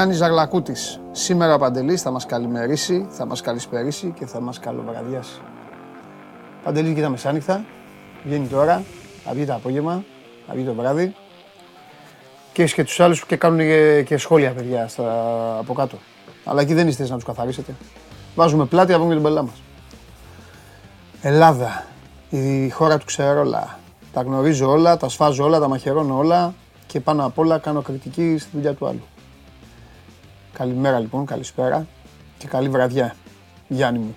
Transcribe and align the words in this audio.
Γιάννης 0.00 0.20
Ζαγλακούτη. 0.20 0.74
Σήμερα 1.12 1.54
ο 1.54 1.58
Παντελής 1.58 2.02
θα 2.02 2.10
μας 2.10 2.26
καλημερίσει, 2.26 3.06
θα 3.10 3.26
μας 3.26 3.40
καλησπερίσει 3.40 4.12
και 4.18 4.26
θα 4.26 4.40
μας 4.40 4.58
καλοβραδιάσει. 4.58 5.40
Παντελή, 6.64 6.94
κοίτα 6.94 7.08
μεσάνυχτα. 7.08 7.64
Βγαίνει 8.24 8.46
τώρα, 8.46 8.82
θα 9.24 9.32
βγει 9.32 9.44
το 9.44 9.54
απόγευμα, 9.54 10.04
θα 10.46 10.54
βγει 10.54 10.64
το 10.64 10.74
βράδυ. 10.74 11.14
Και 12.52 12.62
έχεις 12.62 12.74
και 12.74 12.84
τους 12.84 13.00
άλλους 13.00 13.20
που 13.20 13.26
και 13.26 13.36
κάνουν 13.36 13.58
και, 13.58 14.02
και 14.02 14.16
σχόλια, 14.16 14.52
παιδιά, 14.52 14.88
στα, 14.88 15.12
από 15.58 15.74
κάτω. 15.74 15.98
Αλλά 16.44 16.60
εκεί 16.60 16.74
δεν 16.74 16.88
είστε 16.88 17.08
να 17.08 17.14
τους 17.14 17.24
καθαρίσετε. 17.24 17.74
Βάζουμε 18.34 18.64
πλάτη, 18.64 18.92
να 18.92 18.98
βγούμε 18.98 19.14
και 19.14 19.20
τον 19.20 19.30
πελά 19.30 19.42
μας. 19.42 19.62
Ελλάδα, 21.22 21.84
η 22.30 22.70
χώρα 22.70 22.98
του 22.98 23.04
ξερόλα. 23.04 23.78
Τα 24.12 24.22
γνωρίζω 24.22 24.70
όλα, 24.70 24.96
τα 24.96 25.08
σφάζω 25.08 25.44
όλα, 25.44 25.58
τα 25.58 25.68
μαχαιρώνω 25.68 26.16
όλα 26.16 26.54
και 26.86 27.00
πάνω 27.00 27.24
απ' 27.24 27.38
όλα 27.38 27.58
κάνω 27.58 27.82
κριτική 27.82 28.38
στη 28.38 28.50
δουλειά 28.52 28.74
του 28.74 28.86
άλλου. 28.86 29.02
Καλημέρα 30.60 30.98
λοιπόν, 30.98 31.26
καλησπέρα 31.26 31.86
και 32.38 32.46
καλή 32.46 32.68
βραδιά, 32.68 33.14
Γιάννη 33.68 33.98
μου. 33.98 34.16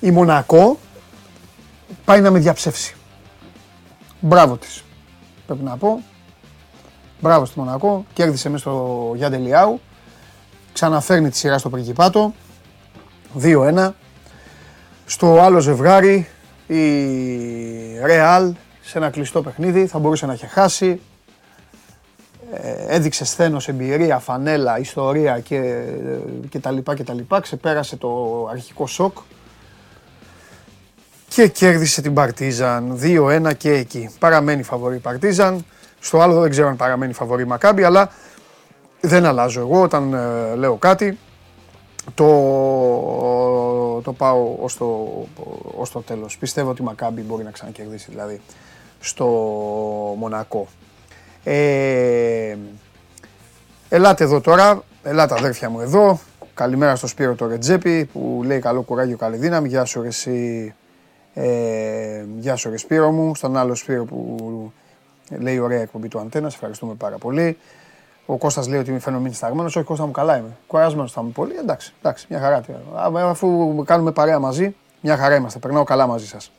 Η 0.00 0.10
Μονακό 0.10 0.78
πάει 2.04 2.20
να 2.20 2.30
με 2.30 2.38
διαψεύσει. 2.38 2.94
Μπράβο 4.20 4.56
της, 4.56 4.84
πρέπει 5.46 5.62
να 5.62 5.76
πω. 5.76 6.02
Μπράβο 7.20 7.44
στη 7.44 7.58
Μονακό, 7.58 8.04
κέρδισε 8.12 8.48
μέσα 8.48 8.62
στο 8.62 9.12
Γιάννη 9.16 9.38
Λιάου. 9.38 9.80
Ξαναφέρνει 10.72 11.30
τη 11.30 11.36
σειρά 11.36 11.58
στο 11.58 11.70
Πριγκιπάτο. 11.70 12.34
2-1. 13.40 13.90
Στο 15.06 15.40
άλλο 15.40 15.60
ζευγάρι 15.60 16.28
η 16.66 16.84
Ρεάλ 18.04 18.54
σε 18.82 18.98
ένα 18.98 19.10
κλειστό 19.10 19.42
παιχνίδι 19.42 19.86
θα 19.86 19.98
μπορούσε 19.98 20.26
να 20.26 20.32
είχε 20.32 20.46
χάσει. 20.46 21.00
Ε, 22.54 22.94
έδειξε 22.94 23.24
σθένος, 23.24 23.68
εμπειρία, 23.68 24.18
φανέλα, 24.18 24.78
ιστορία 24.78 25.40
και, 25.40 25.84
και 26.48 26.58
τα 26.58 26.70
λοιπά 26.70 26.94
και 26.94 27.04
τα 27.04 27.14
λοιπά. 27.14 27.40
Ξεπέρασε 27.40 27.96
το 27.96 28.46
αρχικό 28.50 28.86
σοκ 28.86 29.18
και 31.28 31.48
κέρδισε 31.48 32.02
την 32.02 32.14
Παρτίζαν 32.14 32.98
2-1 33.02 33.56
και 33.56 33.70
εκεί. 33.70 34.10
Παραμένει 34.18 34.62
φαβορή 34.62 34.98
Παρτίζαν. 34.98 35.64
Στο 36.00 36.20
άλλο 36.20 36.40
δεν 36.40 36.50
ξέρω 36.50 36.68
αν 36.68 36.76
παραμένει 36.76 37.12
φαβορή 37.12 37.46
Μακάμπι, 37.46 37.82
αλλά 37.82 38.10
δεν 39.00 39.24
αλλάζω 39.24 39.60
εγώ 39.60 39.82
όταν 39.82 40.14
ε, 40.14 40.54
λέω 40.54 40.76
κάτι. 40.76 41.18
Το, 42.14 42.26
το 44.04 44.12
πάω 44.12 44.56
ως 44.60 44.76
το, 44.76 45.08
ως 45.76 45.90
το 45.90 46.00
τέλος. 46.00 46.38
Πιστεύω 46.38 46.70
ότι 46.70 46.82
η 46.82 46.84
Μακάμπι 46.84 47.20
μπορεί 47.20 47.44
να 47.44 47.50
ξανακερδίσει 47.50 48.06
δηλαδή 48.10 48.40
στο 49.00 49.26
Μονακό. 50.18 50.68
Ε, 51.44 52.56
ελάτε 53.88 54.24
εδώ 54.24 54.40
τώρα, 54.40 54.82
ελάτε 55.02 55.34
αδέρφια 55.38 55.70
μου 55.70 55.80
εδώ. 55.80 56.20
Καλημέρα 56.54 56.96
στο 56.96 57.06
Σπύρο 57.06 57.34
το 57.34 57.46
Ρετζέπι 57.46 58.04
που 58.04 58.42
λέει 58.44 58.58
καλό 58.58 58.82
κουράγιο, 58.82 59.16
καλή 59.16 59.36
δύναμη. 59.36 59.68
Γεια 59.68 59.84
σου 59.84 60.02
ρε 60.02 60.08
εσύ, 60.08 60.74
ε, 61.34 62.24
γεια 62.38 62.56
σου 62.56 62.70
ρε 62.70 62.76
Σπύρο 62.76 63.10
μου. 63.10 63.34
Στον 63.34 63.56
άλλο 63.56 63.74
Σπύρο 63.74 64.04
που 64.04 64.72
λέει 65.38 65.58
ωραία 65.58 65.80
εκπομπή 65.80 66.08
του 66.08 66.18
Αντένα, 66.18 66.46
ευχαριστούμε 66.46 66.94
πάρα 66.94 67.18
πολύ. 67.18 67.58
Ο 68.26 68.36
Κώστας 68.36 68.68
λέει 68.68 68.80
ότι 68.80 68.90
είμαι 68.90 68.98
φαινομενής 68.98 69.36
σταγμένος. 69.36 69.76
Όχι, 69.76 69.86
Κώστα 69.86 70.06
μου 70.06 70.12
καλά 70.12 70.36
είμαι. 70.36 70.56
Κουρασμένος 70.66 71.12
θα 71.12 71.20
είμαι 71.20 71.30
πολύ. 71.30 71.54
Εντάξει, 71.56 71.92
εντάξει, 71.98 72.26
μια 72.28 72.40
χαρά. 72.40 72.62
Αφού 73.28 73.82
κάνουμε 73.86 74.12
παρέα 74.12 74.38
μαζί, 74.38 74.74
μια 75.00 75.16
χαρά 75.16 75.34
είμαστε. 75.34 75.58
Περνάω 75.58 75.84
καλά 75.84 76.06
μαζί 76.06 76.26
σας. 76.26 76.52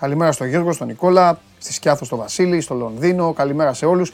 Καλημέρα 0.00 0.32
στον 0.32 0.46
Γιώργο, 0.46 0.72
στον 0.72 0.86
Νικόλα, 0.86 1.40
στη 1.58 1.72
Σκιάθο 1.72 2.04
στον 2.04 2.18
Βασίλη, 2.18 2.60
στο 2.60 2.74
Λονδίνο. 2.74 3.32
Καλημέρα 3.32 3.72
σε 3.72 3.86
όλους. 3.86 4.12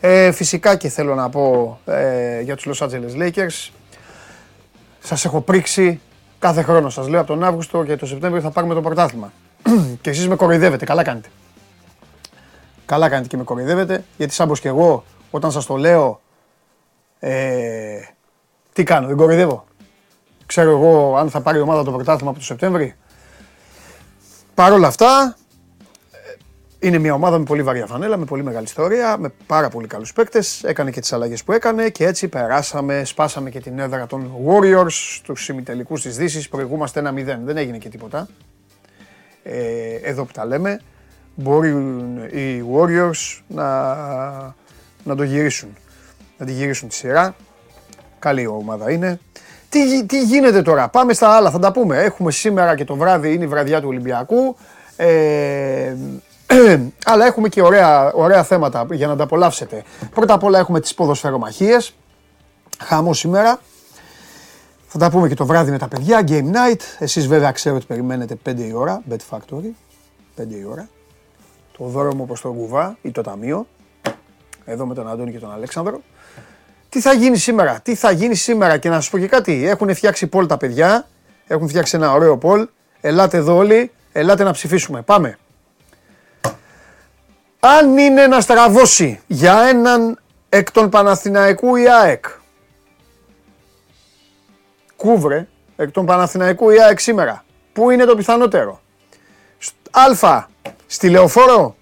Ε, 0.00 0.32
φυσικά 0.32 0.76
και 0.76 0.88
θέλω 0.88 1.14
να 1.14 1.28
πω 1.28 1.78
ε, 1.84 2.40
για 2.40 2.56
τους 2.56 2.80
Los 2.80 2.86
Angeles 2.86 3.22
Lakers. 3.22 3.70
Σας 5.00 5.24
έχω 5.24 5.40
πρίξει 5.40 6.00
κάθε 6.38 6.62
χρόνο. 6.62 6.90
Σας 6.90 7.08
λέω 7.08 7.20
από 7.20 7.28
τον 7.28 7.44
Αύγουστο 7.44 7.84
και 7.84 7.96
τον 7.96 8.08
Σεπτέμβριο 8.08 8.42
θα 8.42 8.50
πάρουμε 8.50 8.74
το 8.74 8.80
πρωτάθλημα. 8.80 9.32
και 10.02 10.10
εσείς 10.10 10.28
με 10.28 10.36
κοροϊδεύετε. 10.36 10.84
Καλά 10.84 11.02
κάνετε. 11.02 11.28
Καλά 12.86 13.08
κάνετε 13.08 13.28
και 13.28 13.36
με 13.36 13.42
κοροϊδεύετε. 13.42 14.04
Γιατί 14.16 14.34
σαν 14.34 14.48
πως 14.48 14.60
και 14.60 14.68
εγώ 14.68 15.04
όταν 15.30 15.50
σας 15.50 15.66
το 15.66 15.76
λέω 15.76 16.20
ε, 17.18 18.00
τι 18.72 18.82
κάνω, 18.82 19.06
δεν 19.06 19.16
κοροϊδεύω. 19.16 19.64
Ξέρω 20.46 20.70
εγώ 20.70 21.16
αν 21.16 21.30
θα 21.30 21.40
πάρει 21.40 21.58
η 21.58 21.60
ομάδα 21.60 21.84
το 21.84 21.92
πρωτάθλημα 21.92 22.30
από 22.30 22.38
το 22.38 22.44
Σεπτέμβρη. 22.44 22.94
Παρ' 24.54 24.72
όλα 24.72 24.86
αυτά, 24.86 25.36
είναι 26.78 26.98
μια 26.98 27.14
ομάδα 27.14 27.38
με 27.38 27.44
πολύ 27.44 27.62
βαριά 27.62 27.86
φανέλα, 27.86 28.16
με 28.16 28.24
πολύ 28.24 28.42
μεγάλη 28.42 28.64
ιστορία, 28.64 29.16
με 29.18 29.32
πάρα 29.46 29.68
πολύ 29.68 29.86
καλούς 29.86 30.12
παίκτες. 30.12 30.64
Έκανε 30.64 30.90
και 30.90 31.00
τις 31.00 31.12
αλλαγές 31.12 31.44
που 31.44 31.52
έκανε 31.52 31.88
και 31.88 32.06
έτσι 32.06 32.28
περάσαμε, 32.28 33.04
σπάσαμε 33.04 33.50
και 33.50 33.60
την 33.60 33.78
έδρα 33.78 34.06
των 34.06 34.32
Warriors 34.46 34.90
στους 34.90 35.48
ημιτελικούς 35.48 36.02
της 36.02 36.16
Δύσης. 36.16 36.48
Προηγούμαστε 36.48 37.00
ένα 37.00 37.12
0. 37.12 37.38
Δεν 37.44 37.56
έγινε 37.56 37.78
και 37.78 37.88
τίποτα. 37.88 38.28
Ε, 39.42 39.94
εδώ 39.94 40.24
που 40.24 40.32
τα 40.32 40.44
λέμε, 40.44 40.80
μπορεί 41.34 41.68
οι 42.30 42.64
Warriors 42.74 43.40
να, 43.46 43.94
να 45.04 45.16
το 45.16 45.22
γυρίσουν. 45.22 45.76
Να 46.38 46.46
τη 46.46 46.52
γυρίσουν 46.52 46.88
τη 46.88 46.94
σειρά. 46.94 47.36
Καλή 48.18 48.46
ομάδα 48.46 48.90
είναι. 48.90 49.20
Τι, 49.74 50.06
τι 50.06 50.22
γίνεται 50.22 50.62
τώρα, 50.62 50.88
πάμε 50.88 51.12
στα 51.12 51.28
άλλα, 51.28 51.50
θα 51.50 51.58
τα 51.58 51.72
πούμε. 51.72 51.98
Έχουμε 51.98 52.30
σήμερα 52.30 52.74
και 52.74 52.84
το 52.84 52.96
βράδυ, 52.96 53.32
είναι 53.32 53.44
η 53.44 53.46
βραδιά 53.46 53.80
του 53.80 53.88
Ολυμπιακού. 53.88 54.56
Ε, 54.96 55.96
αλλά 57.12 57.26
έχουμε 57.26 57.48
και 57.48 57.62
ωραία, 57.62 58.12
ωραία 58.12 58.42
θέματα 58.42 58.86
για 58.90 59.06
να 59.06 59.16
τα 59.16 59.24
απολαύσετε. 59.24 59.84
Πρώτα 60.14 60.34
απ' 60.34 60.42
όλα 60.42 60.58
έχουμε 60.58 60.80
τις 60.80 60.94
ποδοσφαιρομαχίες. 60.94 61.94
Χαμός 62.82 63.18
σήμερα. 63.18 63.60
Θα 64.86 64.98
τα 64.98 65.10
πούμε 65.10 65.28
και 65.28 65.34
το 65.34 65.46
βράδυ 65.46 65.70
με 65.70 65.78
τα 65.78 65.88
παιδιά, 65.88 66.24
Game 66.28 66.50
Night. 66.52 66.80
Εσείς 66.98 67.26
βέβαια 67.26 67.52
ξέρω 67.52 67.76
ότι 67.76 67.86
περιμένετε 67.86 68.36
5 68.46 68.58
η 68.58 68.72
ώρα, 68.74 69.02
Bet 69.10 69.36
Factory, 69.36 69.70
5 70.36 70.50
η 70.50 70.64
ώρα. 70.70 70.88
Το 71.78 71.84
δώρο 71.84 72.14
μου 72.14 72.22
όπως 72.22 72.40
το 72.40 72.48
κουβά 72.48 72.96
ή 73.02 73.10
το 73.10 73.22
ταμείο. 73.22 73.66
Εδώ 74.64 74.86
με 74.86 74.94
τον 74.94 75.08
Αντώνη 75.08 75.32
και 75.32 75.38
τον 75.38 75.52
Αλέξανδρο. 75.52 76.00
Τι 76.94 77.00
θα 77.00 77.12
γίνει 77.12 77.36
σήμερα, 77.36 77.80
τι 77.80 77.94
θα 77.94 78.10
γίνει 78.10 78.34
σήμερα 78.34 78.78
και 78.78 78.88
να 78.88 78.94
σας 78.94 79.10
πω 79.10 79.18
και 79.18 79.26
κάτι. 79.26 79.68
Έχουν 79.68 79.94
φτιάξει 79.94 80.26
πόλ 80.26 80.46
τα 80.46 80.56
παιδιά, 80.56 81.06
έχουν 81.46 81.68
φτιάξει 81.68 81.96
ένα 81.96 82.12
ωραίο 82.12 82.38
πόλ. 82.38 82.68
Ελάτε 83.00 83.36
εδώ 83.36 83.56
όλοι, 83.56 83.92
ελάτε 84.12 84.44
να 84.44 84.50
ψηφίσουμε. 84.50 85.02
Πάμε. 85.02 85.38
Αν 87.60 87.98
είναι 87.98 88.26
να 88.26 88.40
στραβώσει 88.40 89.20
για 89.26 89.60
έναν 89.60 90.20
εκ 90.48 90.70
των 90.70 90.88
Παναθηναϊκού 90.90 91.76
η 91.76 91.88
ΑΕΚ. 91.88 92.24
Κούβρε, 94.96 95.46
εκ 95.76 95.90
των 95.90 96.06
Παναθηναϊκού 96.06 96.70
η 96.70 96.82
ΑΕΚ 96.82 97.00
σήμερα. 97.00 97.44
Πού 97.72 97.90
είναι 97.90 98.04
το 98.04 98.16
πιθανότερο; 98.16 98.80
Α, 99.90 100.44
στη 100.86 101.10
Λεωφόρο. 101.10 101.76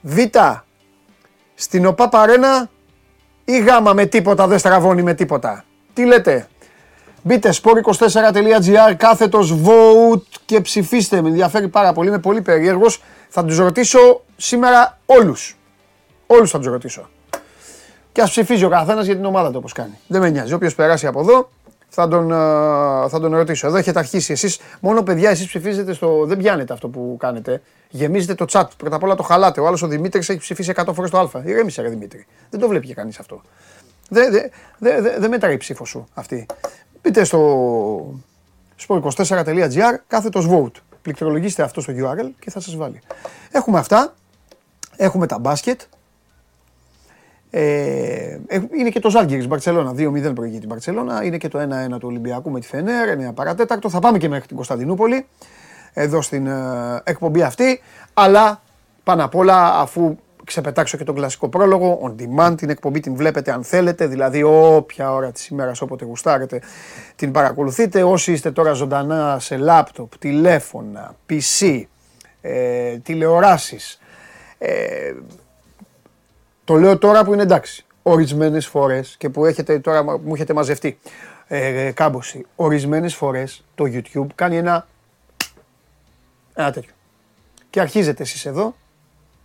Β, 0.00 0.18
στην 1.54 1.86
ΟΠΑ 1.86 2.08
Παρένα 2.08 2.70
ή 3.44 3.58
γάμα 3.58 3.92
με 3.92 4.06
τίποτα 4.06 4.46
δεν 4.46 4.58
στραβώνει 4.58 5.02
με 5.02 5.14
τίποτα. 5.14 5.64
Τι 5.92 6.04
λέτε; 6.04 6.48
Μπείτε 7.26 7.52
sport24.gr 7.62 8.94
κάθετος 8.96 9.54
vote 9.64 10.22
και 10.44 10.60
ψηφίστε. 10.60 11.22
Με 11.22 11.28
ενδιαφέρει 11.28 11.68
πάρα 11.68 11.92
πολύ, 11.92 12.08
είμαι 12.08 12.18
πολύ 12.18 12.42
περίεργος. 12.42 13.02
Θα 13.28 13.44
τους 13.44 13.58
ρωτήσω 13.58 14.22
σήμερα 14.36 14.98
όλους. 15.06 15.56
Όλους 16.26 16.50
θα 16.50 16.58
τους 16.58 16.66
ρωτήσω. 16.66 17.08
Και 18.12 18.20
ας 18.20 18.30
ψηφίζει 18.30 18.64
ο 18.64 18.68
καθένας 18.68 19.06
για 19.06 19.14
την 19.14 19.24
ομάδα 19.24 19.48
του 19.48 19.54
όπως 19.58 19.72
κάνει. 19.72 19.98
Δεν 20.06 20.20
με 20.20 20.30
νοιάζει. 20.30 20.52
Όποιος 20.52 20.74
περάσει 20.74 21.06
από 21.06 21.20
εδώ 21.20 21.50
θα 21.88 22.08
τον, 22.08 22.30
ε, 22.30 22.34
θα 23.08 23.20
τον 23.20 23.34
ρωτήσω. 23.34 23.66
Εδώ 23.66 23.76
έχετε 23.76 23.98
αρχίσει 23.98 24.32
εσείς. 24.32 24.58
Μόνο 24.80 25.02
παιδιά 25.02 25.30
εσείς 25.30 25.46
ψηφίζετε 25.46 25.92
στο... 25.92 26.24
Δεν 26.26 26.38
πιάνετε 26.38 26.72
αυτό 26.72 26.88
που 26.88 27.16
κάνετε. 27.18 27.62
Γεμίζετε 27.94 28.34
το 28.34 28.44
chat. 28.48 28.64
Πρώτα 28.76 28.96
απ' 28.96 29.02
όλα 29.02 29.14
το 29.14 29.22
χαλάτε. 29.22 29.60
Ο 29.60 29.66
άλλος 29.66 29.82
ο 29.82 29.86
Δημήτρης 29.86 30.28
έχει 30.28 30.38
ψηφίσει 30.38 30.72
100 30.76 30.94
φορές 30.94 31.10
το 31.10 31.18
α. 31.18 31.42
Ηρέμησε 31.44 31.82
ρε 31.82 31.88
Δημήτρη. 31.88 32.26
Δεν 32.50 32.60
το 32.60 32.68
βλέπει 32.68 32.86
και 32.86 32.94
κανείς 32.94 33.18
αυτό. 33.18 33.42
Δεν 34.08 34.32
δε, 34.32 34.48
δε, 34.78 35.00
δε, 35.00 35.18
δε 35.18 35.28
μετράει 35.28 35.54
η 35.54 35.56
ψήφος 35.56 35.88
σου 35.88 36.06
αυτή. 36.14 36.46
Μπείτε 37.02 37.24
στο 37.24 38.20
sport24.gr 38.86 39.94
κάθετος 40.06 40.48
vote. 40.50 40.80
Πληκτρολογήστε 41.02 41.62
αυτό 41.62 41.80
στο 41.80 41.92
URL 41.92 42.30
και 42.38 42.50
θα 42.50 42.60
σας 42.60 42.76
βάλει. 42.76 43.00
Έχουμε 43.50 43.78
αυτά. 43.78 44.14
Έχουμε 44.96 45.26
τα 45.26 45.38
μπάσκετ. 45.38 45.80
Ε, 47.50 48.38
είναι 48.78 48.88
και 48.90 49.00
το 49.00 49.10
Ζάλγκυρης 49.10 49.46
Μπαρτσελώνα. 49.46 49.92
2-0 49.96 50.34
προηγεί 50.34 50.58
την 50.58 50.68
Μπαρτσελώνα. 50.68 51.24
Είναι 51.24 51.36
και 51.36 51.48
το 51.48 51.58
1-1 51.58 51.98
του 51.98 52.08
Ολυμπιακού 52.08 52.50
με 52.50 52.60
τη 52.60 52.66
Φενέρ. 52.66 53.08
9 53.30 53.34
παρατέταρτο. 53.34 53.88
Θα 53.88 53.98
πάμε 53.98 54.18
και 54.18 54.28
μέχρι 54.28 54.46
την 54.46 54.56
Κωνσταντινούπολη. 54.56 55.26
Εδώ 55.94 56.22
στην 56.22 56.46
ε, 56.46 57.00
εκπομπή 57.04 57.42
αυτή. 57.42 57.80
Αλλά 58.14 58.62
πάνω 59.04 59.24
απ' 59.24 59.34
όλα 59.34 59.78
αφού 59.78 60.16
ξεπετάξω 60.44 60.96
και 60.96 61.04
τον 61.04 61.14
κλασικό 61.14 61.48
πρόλογο. 61.48 62.00
On 62.04 62.22
demand 62.22 62.54
την 62.56 62.70
εκπομπή 62.70 63.00
την 63.00 63.16
βλέπετε 63.16 63.52
αν 63.52 63.64
θέλετε, 63.64 64.06
δηλαδή 64.06 64.42
όποια 64.42 65.12
ώρα 65.12 65.32
της 65.32 65.46
ημέρας 65.46 65.80
όποτε 65.80 66.04
γουστάρετε 66.04 66.60
την 67.16 67.32
παρακολουθείτε. 67.32 68.02
Όσοι 68.02 68.32
είστε 68.32 68.50
τώρα 68.50 68.72
ζωντανά 68.72 69.38
σε 69.40 69.56
λάπτοπ, 69.56 70.18
τηλέφωνα, 70.18 71.14
PC, 71.30 71.82
ε, 72.40 72.96
τηλεοράσεις. 72.98 74.00
Ε, 74.58 75.14
το 76.64 76.74
λέω 76.74 76.98
τώρα 76.98 77.24
που 77.24 77.32
είναι 77.32 77.42
εντάξει. 77.42 77.84
ορισμένες 78.02 78.66
φορές 78.66 79.14
και 79.18 79.28
που 79.28 79.46
έχετε 79.46 79.78
τώρα 79.78 80.02
μου 80.02 80.34
έχετε 80.34 80.52
μαζευτεί 80.52 80.98
ε, 81.46 81.90
κάμποση, 81.94 82.46
ορισμένες 82.56 83.14
φορές 83.14 83.64
το 83.74 83.84
YouTube 83.84 84.26
κάνει 84.34 84.56
ένα. 84.56 84.86
Ένα 86.54 86.72
τέτοιο. 86.72 86.92
Και 87.70 87.80
αρχίζετε 87.80 88.22
εσείς 88.22 88.46
εδώ 88.46 88.74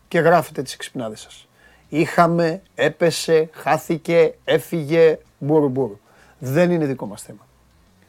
και 0.07 0.19
γράφετε 0.19 0.61
τις 0.61 0.73
εξυπνάδες 0.73 1.19
σας. 1.19 1.47
Είχαμε, 1.89 2.61
έπεσε, 2.75 3.49
χάθηκε, 3.53 4.33
έφυγε, 4.43 5.19
μπούρου 5.37 5.69
μπούρου. 5.69 5.99
Δεν 6.39 6.71
είναι 6.71 6.85
δικό 6.85 7.05
μας 7.05 7.21
θέμα. 7.21 7.47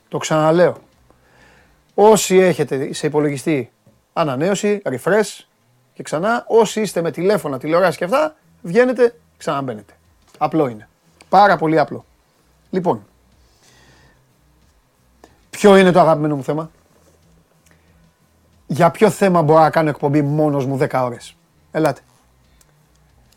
Το 0.09 0.19
ξαναλέω. 0.19 0.77
Όσοι 1.95 2.37
έχετε 2.37 2.93
σε 2.93 3.07
υπολογιστή 3.07 3.73
ανανέωση, 4.13 4.83
refresh 4.85 5.45
και 5.95 6.03
ξανά, 6.03 6.45
όσοι 6.49 6.81
είστε 6.81 7.03
με 7.03 7.11
τηλέφωνα, 7.11 7.59
τηλεόραση 7.59 7.99
και 7.99 8.05
αυτά, 8.05 8.37
βγαίνετε, 8.63 9.15
ξαναμπαίνετε. 9.37 9.93
Απλό 10.39 10.69
είναι. 10.69 10.89
Πάρα 11.29 11.57
πολύ 11.57 11.79
απλό. 11.79 12.05
Λοιπόν, 12.71 13.07
ποιο 15.51 15.77
είναι 15.77 15.93
το 15.93 16.01
αγαπημένο 16.01 16.37
μου 16.37 16.43
θέμα; 16.43 16.71
Για 18.73 18.91
ποιο 18.91 19.11
θέμα 19.11 19.43
μπορώ 19.43 19.61
να 19.61 19.71
κάνω 19.71 19.89
εκπομπή 19.89 20.23
μόνος 20.23 20.67
μου 20.67 20.79
10 20.81 21.03
ώρες; 21.05 21.37
Ελάτε. 21.71 22.01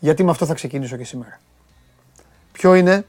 Γιατί 0.00 0.24
με 0.24 0.30
αυτό 0.30 0.46
θα 0.46 0.54
ξεκινήσω 0.54 0.96
και 0.96 1.04
σήμερα. 1.04 1.40
Ποιο 2.52 2.74
είναι; 2.74 3.06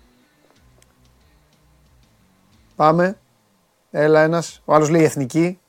Πάμε. 2.76 3.18
Έλα 3.92 4.22
ένας. 4.22 4.62
Ο 4.66 4.74
άλλος 4.74 4.90
λέει 4.90 5.04
εθνική. 5.04 5.60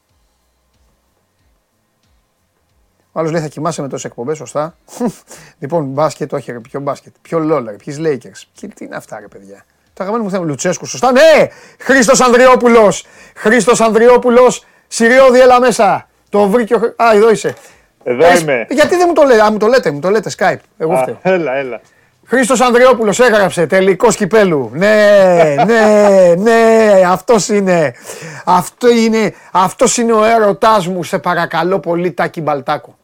Ο 3.12 3.18
άλλος 3.20 3.30
λέει 3.30 3.40
θα 3.40 3.48
κοιμάσαι 3.48 3.82
με 3.82 3.88
τόσες 3.88 4.04
εκπομπές, 4.04 4.36
σωστά. 4.36 4.76
λοιπόν, 5.60 5.84
μπάσκετ, 5.84 6.32
όχι 6.32 6.52
ρε, 6.52 6.60
ποιο 6.60 6.80
μπάσκετ; 6.80 7.14
Ποιο 7.22 7.38
λόλα, 7.38 7.70
ρε, 7.70 7.76
ποιοι 7.76 7.96
Lakers; 7.98 8.42
Τι 8.74 8.84
είναι 8.84 8.96
αυτά 8.96 9.20
ρε 9.20 9.28
παιδιά; 9.28 9.64
Το 9.92 10.02
αγαπημένο 10.02 10.24
μου 10.24 10.30
θέμα, 10.30 10.44
Λουτσέσκου, 10.44 10.86
σωστά. 10.86 11.12
Ναι! 11.12 11.48
Χρήστος 11.78 12.20
Ανδριόπουλος. 12.20 13.06
Χρήστος 13.34 13.80
Ανδριόπουλος. 13.80 14.64
Συριώδη, 14.88 15.40
έλα 15.40 15.60
μέσα. 15.60 16.08
Το 16.28 16.48
βρήκε 16.48 16.74
ο... 16.74 16.94
Α, 16.96 17.14
εδώ 17.14 17.30
είσαι. 17.30 17.54
Εδώ 18.04 18.36
είμαι. 18.36 18.66
Γιατί 18.70 18.96
δεν 18.96 19.04
μου 19.06 19.12
το 19.12 19.22
λέτε, 19.22 19.42
α, 19.42 19.50
μου 19.50 19.58
το 19.58 19.66
λέτε, 19.66 19.90
μου 19.90 20.00
το 20.00 20.10
λέτε, 20.10 20.30
Skype. 20.38 20.60
Εγώ 20.78 20.96
φταίω. 20.96 21.18
Έλα, 21.22 21.52
έλα. 21.52 21.80
Χρήστος 22.28 22.60
Ανδριόπουλος 22.60 23.20
έγραψε 23.20 23.66
τελικό 23.66 24.08
κυπέλου. 24.08 24.70
Ναι, 24.74 25.54
ναι, 25.66 26.34
ναι, 26.38 27.02
αυτός 27.06 27.48
είναι. 27.48 27.94
Αυτό 28.44 28.88
είναι, 28.88 29.34
αυτός 29.52 29.96
είναι 29.96 30.12
ο 30.12 30.24
έρωτάς 30.24 30.86
μου. 30.88 31.02
Σε 31.02 31.18
παρακαλώ 31.18 31.80
πολύ 31.80 32.12
Τάκη 32.12 32.40
Μπαλτάκο. 32.40 32.98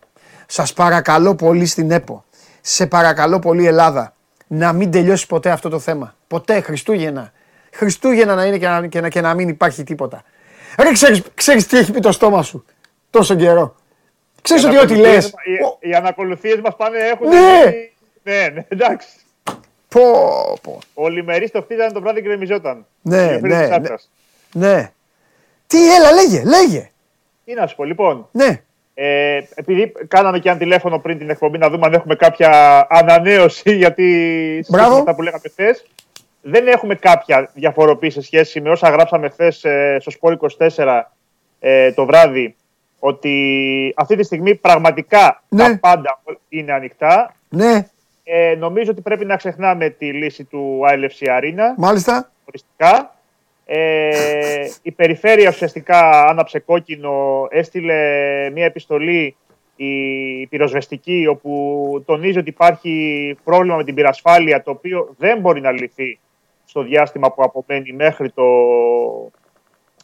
Σας 0.47 0.73
παρακαλώ 0.73 1.35
πολύ 1.35 1.67
στην 1.67 1.91
ΕΠΟ. 1.91 2.25
Σε 2.61 2.87
παρακαλώ 2.87 3.39
πολύ 3.39 3.67
Ελλάδα. 3.67 4.15
Να 4.47 4.73
μην 4.73 4.91
τελειώσει 4.91 5.27
ποτέ 5.27 5.51
αυτό 5.51 5.69
το 5.69 5.79
θέμα. 5.79 6.15
Ποτέ 6.27 6.61
Χριστούγεννα. 6.61 7.33
Χριστούγεννα 7.73 8.35
να 8.35 8.45
είναι 8.45 8.59
και 8.59 8.69
να, 8.69 8.87
και 8.87 9.01
να, 9.01 9.09
και 9.09 9.21
να 9.21 9.35
μην 9.35 9.49
υπάρχει 9.49 9.83
τίποτα. 9.83 10.23
Ρε 10.79 10.93
ξέρεις, 10.93 11.23
ξέρεις 11.35 11.67
τι 11.67 11.79
έχει 11.79 11.93
πει 11.93 12.01
το 12.01 12.13
στόμα 12.13 12.43
σου; 12.43 12.65
Τόσο 13.13 13.35
καιρό. 13.35 13.75
Ξέρεις 14.43 14.65
ότι 14.65 14.79
ό,τι 14.79 14.97
λες... 14.97 15.27
Οι, 15.27 15.89
οι 15.89 15.95
ανακολουθίες 15.95 16.61
μας 16.61 16.77
πάνε 16.77 16.99
έχουν... 16.99 17.29
Ναι! 17.29 17.65
Ναι, 18.23 18.49
ναι, 18.49 18.67
εντάξει. 18.69 19.09
Πω, 19.89 20.03
πω. 20.63 20.79
Ο 20.95 21.09
Λιμερής 21.09 21.51
το 21.51 21.63
χτίζανε 21.63 21.93
το 21.93 22.01
βράδυ 22.01 22.21
και 22.21 22.29
γκρεμιζόταν. 22.29 22.87
Ναι, 23.03 23.39
ναι, 23.41 23.67
ναι, 23.67 23.79
ναι. 24.53 24.93
Τι, 25.67 25.95
έλα, 25.95 26.13
λέγε, 26.13 26.43
λέγε. 26.45 26.91
Τι 27.45 27.55
να 27.55 27.67
σου 27.67 27.77
πω, 27.77 27.85
λοιπόν. 27.85 28.29
Ναι. 28.33 28.63
Ε, 28.95 29.41
επειδή 29.55 29.93
κάναμε 30.09 30.39
και 30.39 30.49
ένα 30.49 30.59
τηλέφωνο 30.59 30.99
πριν 30.99 31.19
την 31.19 31.31
εκπομπή 31.31 31.59
να 31.59 31.71
δούμε 31.71 31.87
αν 31.87 31.93
έχουμε 31.93 32.15
κάποια 32.15 32.87
ανανέωση 32.91 33.75
γιατί 33.83 34.65
Μπράβο. 34.69 34.97
αυτά 34.97 35.15
που 35.15 35.23
λέγαμε 35.23 35.49
χθες. 35.49 35.87
Δεν 36.43 36.69
έχουμε 36.69 36.95
κάποια 36.95 37.51
διαφοροποίηση 37.55 38.21
σε 38.21 38.27
σχέση 38.27 38.61
με 38.61 38.71
όσα 38.71 38.91
γράψαμε 38.91 39.29
χθες 39.29 39.65
ε, 39.65 39.97
στο 40.01 40.11
Σπόρ 40.11 40.37
24 40.59 41.03
ε, 41.61 41.93
το 41.93 42.07
βράδυ 42.07 42.57
ότι 43.05 43.93
αυτή 43.97 44.17
τη 44.17 44.23
στιγμή 44.23 44.55
πραγματικά 44.55 45.43
Ναι. 45.49 45.65
τα 45.69 45.79
πάντα 45.81 46.21
είναι 46.49 46.73
ανοιχτά. 46.73 47.35
Ναι, 47.49 47.87
Ε, 48.25 48.55
νομίζω 48.59 48.91
ότι 48.91 49.01
πρέπει 49.01 49.25
να 49.25 49.37
ξεχνάμε 49.37 49.89
τη 49.89 50.13
λύση 50.13 50.45
του 50.45 50.81
ILFC 50.93 51.27
Arena 51.29 51.75
μάλιστα. 51.77 52.31
οριστικά. 52.49 53.17
Ε, 53.65 54.69
η 54.83 54.91
περιφέρεια 54.93 55.49
ουσιαστικά 55.49 56.27
άναψε 56.27 56.59
κόκκινο, 56.59 57.47
έστειλε 57.51 57.95
μια 58.53 58.65
επιστολή 58.65 59.37
η 59.77 60.47
πυροσβεστική 60.47 61.27
όπου 61.27 62.03
τονίζει 62.07 62.39
ότι 62.39 62.49
υπάρχει 62.49 63.37
πρόβλημα 63.45 63.77
με 63.77 63.85
την 63.85 63.95
πυρασφάλεια 63.95 64.63
το 64.63 64.71
οποίο 64.71 65.15
δεν 65.19 65.39
μπορεί 65.39 65.61
να 65.61 65.71
λυθεί 65.71 66.19
στο 66.65 66.83
διάστημα 66.83 67.33
που 67.33 67.43
απομένει 67.43 67.93
μέχρι, 67.93 68.31
το, 68.31 68.45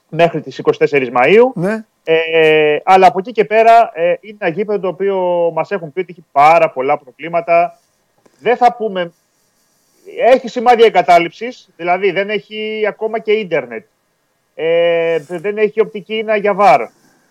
μέχρι 0.09 0.41
τις 0.41 0.61
24 0.79 0.87
Μαΐου. 0.91 1.53
Ναι. 1.55 1.85
Ε, 2.11 2.79
αλλά 2.85 3.07
από 3.07 3.19
εκεί 3.19 3.33
και 3.33 3.45
πέρα 3.45 3.91
ε, 3.95 4.15
είναι 4.21 4.37
ένα 4.41 4.51
γήπεδο 4.51 4.81
το 4.81 4.89
οποίο 4.89 5.17
μας 5.55 5.71
έχουν 5.71 5.93
πει 5.93 6.01
ότι 6.01 6.11
έχει 6.11 6.25
πάρα 6.33 6.71
πολλά 6.71 6.99
προβλήματα. 6.99 7.79
Δεν 8.41 8.57
θα 8.57 8.75
πούμε... 8.75 9.13
Έχει 10.19 10.49
σημάδια 10.49 10.87
εγκατάλειψης, 10.87 11.69
δηλαδή 11.77 12.11
δεν 12.11 12.31
έχει 12.31 12.85
ακόμα 12.89 13.19
και 13.19 13.33
ίντερνετ. 13.33 13.87
Ε, 14.55 15.19
δεν 15.19 15.59
έχει 15.59 15.81
οπτική 15.81 16.15
ίνα 16.17 16.37
για 16.37 16.55
βάρ. 16.55 16.81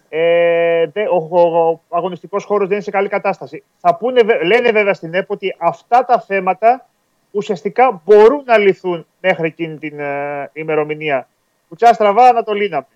Ε, 0.09 0.85
δε- 0.93 1.07
ο, 1.09 1.27
ο, 1.29 1.69
ο 1.69 1.97
αγωνιστικός 1.97 2.43
χώρος 2.43 2.67
δεν 2.67 2.75
είναι 2.75 2.85
σε 2.85 2.91
καλή 2.91 3.07
κατάσταση. 3.09 3.63
Θα 3.79 3.95
πούνε, 3.95 4.21
βε- 4.21 4.43
λένε 4.43 4.71
βέβαια 4.71 4.93
στην 4.93 5.13
ΕΠΟ 5.13 5.33
ότι 5.33 5.55
αυτά 5.57 6.05
τα 6.05 6.21
θέματα 6.21 6.87
ουσιαστικά 7.31 8.01
μπορούν 8.05 8.41
να 8.45 8.57
λυθούν 8.57 9.05
μέχρι 9.21 9.47
εκείνη 9.47 9.77
την 9.77 9.99
ε, 9.99 10.49
ημερομηνία. 10.53 11.27
Κουτσά 11.67 11.93
στραβά 11.93 12.31
να 12.31 12.43
το 12.43 12.53
λύναμε. 12.53 12.87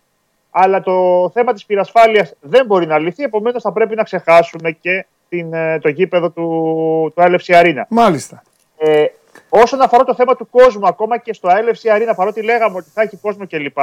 Αλλά 0.51 0.81
το 0.81 1.29
θέμα 1.33 1.53
της 1.53 1.65
πυρασφάλειας 1.65 2.33
δεν 2.39 2.65
μπορεί 2.65 2.85
να 2.85 2.97
λυθεί, 2.97 3.23
επομένως 3.23 3.61
θα 3.61 3.71
πρέπει 3.71 3.95
να 3.95 4.03
ξεχάσουμε 4.03 4.71
και 4.71 5.05
την, 5.29 5.53
ε, 5.53 5.79
το 5.79 5.89
γήπεδο 5.89 6.29
του, 6.29 7.11
του 7.15 7.21
LFC 7.21 7.61
Arena. 7.61 7.83
Μάλιστα. 7.89 8.43
Ε, 8.77 9.05
όσον 9.49 9.81
αφορά 9.81 10.03
το 10.03 10.15
θέμα 10.15 10.35
του 10.35 10.49
κόσμου, 10.49 10.87
ακόμα 10.87 11.17
και 11.17 11.33
στο 11.33 11.49
LFC 11.49 11.95
Arena, 11.95 12.13
παρότι 12.15 12.41
λέγαμε 12.41 12.77
ότι 12.77 12.89
θα 12.93 13.01
έχει 13.01 13.17
κόσμο 13.17 13.47
κλπ. 13.47 13.77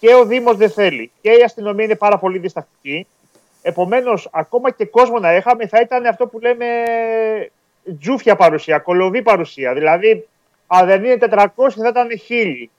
Και 0.00 0.14
ο 0.14 0.24
Δήμος 0.24 0.56
δεν 0.56 0.70
θέλει. 0.70 1.10
Και 1.20 1.30
η 1.30 1.42
αστυνομία 1.42 1.84
είναι 1.84 1.96
πάρα 1.96 2.18
πολύ 2.18 2.38
διστακτική. 2.38 3.06
Επομένως, 3.62 4.28
ακόμα 4.32 4.70
και 4.70 4.84
κόσμο 4.84 5.18
να 5.18 5.36
είχαμε, 5.36 5.66
θα 5.66 5.80
ήταν 5.80 6.06
αυτό 6.06 6.26
που 6.26 6.38
λέμε 6.38 6.66
τζούφια 8.00 8.36
παρουσία, 8.36 8.78
κολοβή 8.78 9.22
παρουσία. 9.22 9.74
Δηλαδή, 9.74 10.28
αν 10.66 10.86
δεν 10.86 11.04
είναι 11.04 11.18
400, 11.30 11.46
θα 11.76 11.88
ήταν 11.88 12.08
1000, 12.28 12.70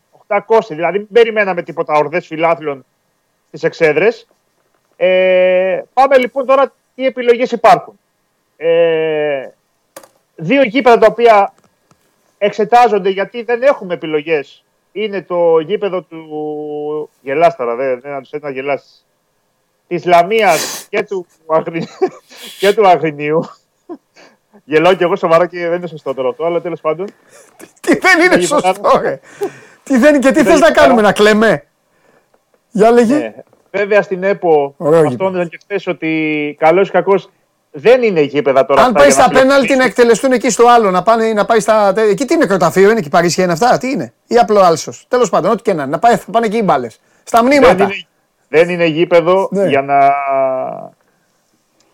800. 0.47 0.59
Δηλαδή, 0.67 0.97
μην 0.97 1.07
περιμέναμε 1.11 1.63
τίποτα 1.63 1.93
ορδές 1.93 2.27
φιλάθλων 2.27 2.85
στις 3.47 3.63
εξέδρες. 3.63 4.27
Ε, 4.95 5.81
πάμε 5.93 6.17
λοιπόν 6.17 6.45
τώρα 6.45 6.73
τι 6.95 7.05
επιλογές 7.05 7.51
υπάρχουν. 7.51 7.99
Ε, 8.57 9.47
δύο 10.35 10.63
γήπεδα 10.63 10.97
τα 10.97 11.07
οποία 11.09 11.53
εξετάζονται 12.37 13.09
γιατί 13.09 13.43
δεν 13.43 13.61
έχουμε 13.61 13.93
επιλογές. 13.93 14.63
Είναι 14.91 15.21
το 15.21 15.59
γήπεδο 15.59 16.01
του... 16.01 17.09
Γελάς 17.21 17.55
τώρα, 17.55 17.75
δεν, 17.75 18.01
δεν 18.01 18.13
αντισέτει 18.13 18.43
να 18.43 18.49
γελάσεις. 18.49 19.05
Της 19.87 20.05
Λαμίας 20.05 20.87
και 20.89 21.03
του, 21.03 21.25
Αγρι... 21.47 21.87
και 22.59 22.73
του 22.73 22.87
Αγρινίου. 22.87 23.49
Γελάω 24.63 24.93
και 24.93 25.03
εγώ 25.03 25.15
σοβαρά 25.15 25.47
και 25.47 25.67
δεν 25.67 25.77
είναι 25.77 25.87
σωστό 25.87 26.13
τώρα 26.13 26.29
αυτό, 26.29 26.45
αλλά 26.45 26.61
τέλος 26.61 26.81
πάντων. 26.81 27.07
Τι 27.81 27.95
δεν 27.95 28.19
είναι 28.19 28.35
Λέγε, 28.35 28.45
σωστό, 28.45 28.71
Παπαδά. 28.73 29.01
ρε. 29.01 29.19
Τι 29.83 29.97
δεν, 29.97 30.19
και 30.19 30.27
τι 30.31 30.33
Δεν 30.33 30.45
θες 30.45 30.59
να 30.59 30.65
είναι 30.67 30.75
κάνουμε, 30.75 30.95
καλά. 31.01 31.07
να 31.07 31.11
κλεμέ. 31.13 31.63
Για 32.71 32.91
λέγε. 32.91 33.15
Ναι. 33.15 33.33
Βέβαια 33.71 34.01
στην 34.01 34.23
ΕΠΟ 34.23 34.73
Ωραίο 34.77 34.99
αυτό 34.99 35.09
γήπεδο. 35.11 35.29
ήταν 35.31 35.49
και 35.49 35.59
χθες 35.63 35.87
ότι 35.87 36.55
καλός 36.59 36.87
ή 36.87 36.91
κακός 36.91 37.29
δεν 37.71 38.03
είναι 38.03 38.21
γήπεδα 38.21 38.65
τώρα. 38.65 38.81
Αν 38.81 38.87
αυτά 38.87 38.99
πάει 38.99 39.07
για 39.09 39.17
να 39.17 39.23
στα 39.23 39.31
πέναλτι 39.33 39.51
να 39.53 39.61
συλλογιστείς. 39.65 39.85
εκτελεστούν 39.91 40.31
εκεί 40.31 40.49
στο 40.49 40.67
άλλο, 40.67 40.91
να, 40.91 41.03
πάνε, 41.03 41.33
να 41.33 41.45
πάει 41.45 41.59
στα. 41.59 41.93
Εκεί 41.95 42.25
τι 42.25 42.33
είναι 42.33 42.45
κροταφείο, 42.45 42.89
είναι 42.89 42.99
εκεί 42.99 43.09
Παρίσια 43.09 43.43
είναι 43.43 43.53
αυτά, 43.53 43.77
τι 43.77 43.89
είναι; 43.91 44.13
Ή 44.27 44.37
απλό 44.37 44.59
άλσος. 44.59 45.05
Τέλος 45.07 45.29
πάντων, 45.29 45.51
ό,τι 45.51 45.61
και 45.61 45.73
να 45.73 45.81
είναι. 45.83 45.91
Να 45.91 45.99
πάει, 45.99 46.15
θα 46.15 46.31
πάνε 46.31 46.45
εκεί 46.45 46.57
οι 46.57 46.61
μπάλες. 46.63 46.99
Στα 47.23 47.37
δεν 47.37 47.45
μνήματα. 47.47 47.83
είναι, 47.83 47.93
δεν 48.47 48.69
είναι 48.69 48.85
γήπεδο 48.85 49.47
Ναι. 49.51 49.67
για 49.67 49.81
να 49.81 49.97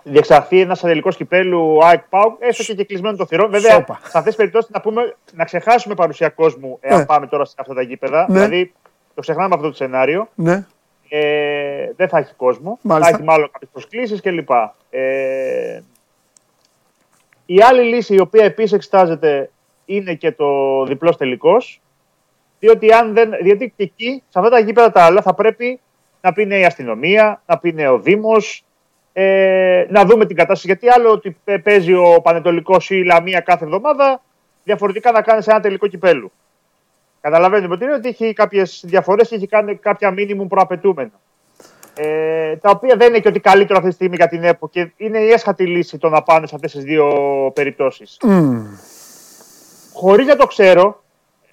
διεξαχθεί 0.03 0.59
ένας 0.59 0.83
αδελικός 0.83 1.15
κυπέλου 1.15 1.85
ΑΕΚ 1.85 2.01
ΠΑΟΚ, 2.09 2.35
έστω 2.39 2.63
και, 2.63 2.73
και 2.73 2.83
κλεισμένο 2.83 3.17
το 3.17 3.25
θηρόν. 3.25 3.49
Βέβαια, 3.51 3.71
Σόπα. 3.73 3.93
σε 3.93 4.01
αυτές 4.03 4.23
τις 4.23 4.35
περιπτώσεις 4.35 4.69
να, 4.69 4.81
πούμε, 4.81 5.15
να 5.33 5.43
ξεχάσουμε 5.43 5.95
παρουσία 5.95 6.29
κόσμου, 6.29 6.77
εάν 6.81 6.99
Ναι. 6.99 7.05
πάμε 7.05 7.27
τώρα 7.27 7.45
σε 7.45 7.55
αυτά 7.57 7.73
τα 7.73 7.81
γήπεδα. 7.81 8.25
Ναι. 8.29 8.33
Δηλαδή, 8.33 8.73
το 9.15 9.21
ξεχνάμε 9.21 9.55
αυτό 9.55 9.69
το 9.69 9.75
σενάριο. 9.75 10.29
Ναι. 10.35 10.65
Ε, 11.09 11.91
δεν 11.95 12.09
θα 12.09 12.17
έχει 12.17 12.33
κόσμο. 12.33 12.79
Μάλιστα. 12.81 13.11
Θα 13.11 13.17
έχει 13.17 13.25
μάλλον 13.27 13.49
κάποιες 13.51 13.69
προσκλήσεις 13.71 14.21
κλπ. 14.21 14.49
Ε, 14.89 15.81
η 17.45 17.61
άλλη 17.61 17.83
λύση 17.83 18.13
η 18.15 18.19
οποία 18.19 18.43
επίσης 18.43 18.73
εξετάζεται 18.73 19.49
είναι 19.85 20.13
και 20.13 20.31
το 20.31 20.83
διπλός 20.85 21.17
τελικός. 21.17 21.81
Διότι, 22.59 22.93
αν 22.93 23.13
δεν, 23.13 23.31
διότι 23.41 23.73
και 23.77 23.83
εκεί, 23.83 24.23
σε 24.29 24.39
αυτά 24.39 24.51
τα 24.51 24.59
γήπεδα 24.59 24.91
τα 24.91 25.03
άλλα, 25.03 25.21
θα 25.21 25.33
πρέπει 25.33 25.79
να 26.21 26.33
πει 26.33 26.45
ναι 26.45 26.59
η 26.59 26.65
αστυνομία, 26.65 27.41
να 27.45 27.57
πει 27.57 27.71
ναι 27.71 27.87
ο 27.89 27.99
Δήμο, 27.99 28.35
ε, 29.21 29.85
να 29.89 30.05
δούμε 30.05 30.25
την 30.25 30.35
κατάσταση. 30.35 30.67
Γιατί 30.67 30.89
άλλο 30.89 31.11
ότι 31.11 31.37
παι- 31.43 31.61
παίζει 31.61 31.93
ο 31.93 32.19
Πανετολικός 32.23 32.89
ή 32.89 32.95
η 32.97 33.03
Λαμία 33.03 33.39
κάθε 33.39 33.65
εβδομάδα, 33.65 34.21
διαφορετικά 34.63 35.11
να 35.11 35.21
κάνεις 35.21 35.47
ένα 35.47 35.59
τελικό 35.59 35.87
κυπέλου. 35.87 36.31
Καταλαβαίνετε 37.21 37.73
ότι 37.73 37.83
είναι 37.83 37.93
ότι 37.93 38.09
έχει 38.09 38.33
κάποιες 38.33 38.81
διαφορές 38.85 39.27
και 39.27 39.35
έχει 39.35 39.47
κάνει 39.47 39.75
κάποια 39.75 40.11
μήνυμου 40.11 40.47
προαπαιτούμενα. 40.47 41.11
Ε, 41.95 42.55
τα 42.55 42.69
οποία 42.69 42.95
δεν 42.95 43.07
είναι 43.07 43.19
και 43.19 43.27
ότι 43.27 43.39
καλύτερο 43.39 43.77
αυτή 43.77 43.89
τη 43.89 43.95
στιγμή 43.95 44.15
για 44.15 44.27
την 44.27 44.43
ΕΠΟ 44.43 44.69
και 44.69 44.91
είναι 44.97 45.19
η 45.19 45.29
έσχατη 45.29 45.65
λύση 45.65 45.97
το 45.97 46.09
να 46.09 46.21
πάνε 46.21 46.47
σε 46.47 46.55
αυτές 46.55 46.71
τις 46.71 46.83
δύο 46.83 47.07
περιπτώσεις. 47.55 48.17
Mm. 48.21 48.61
Χωρίς 49.93 50.27
να 50.27 50.35
το 50.35 50.47
ξέρω, 50.47 51.03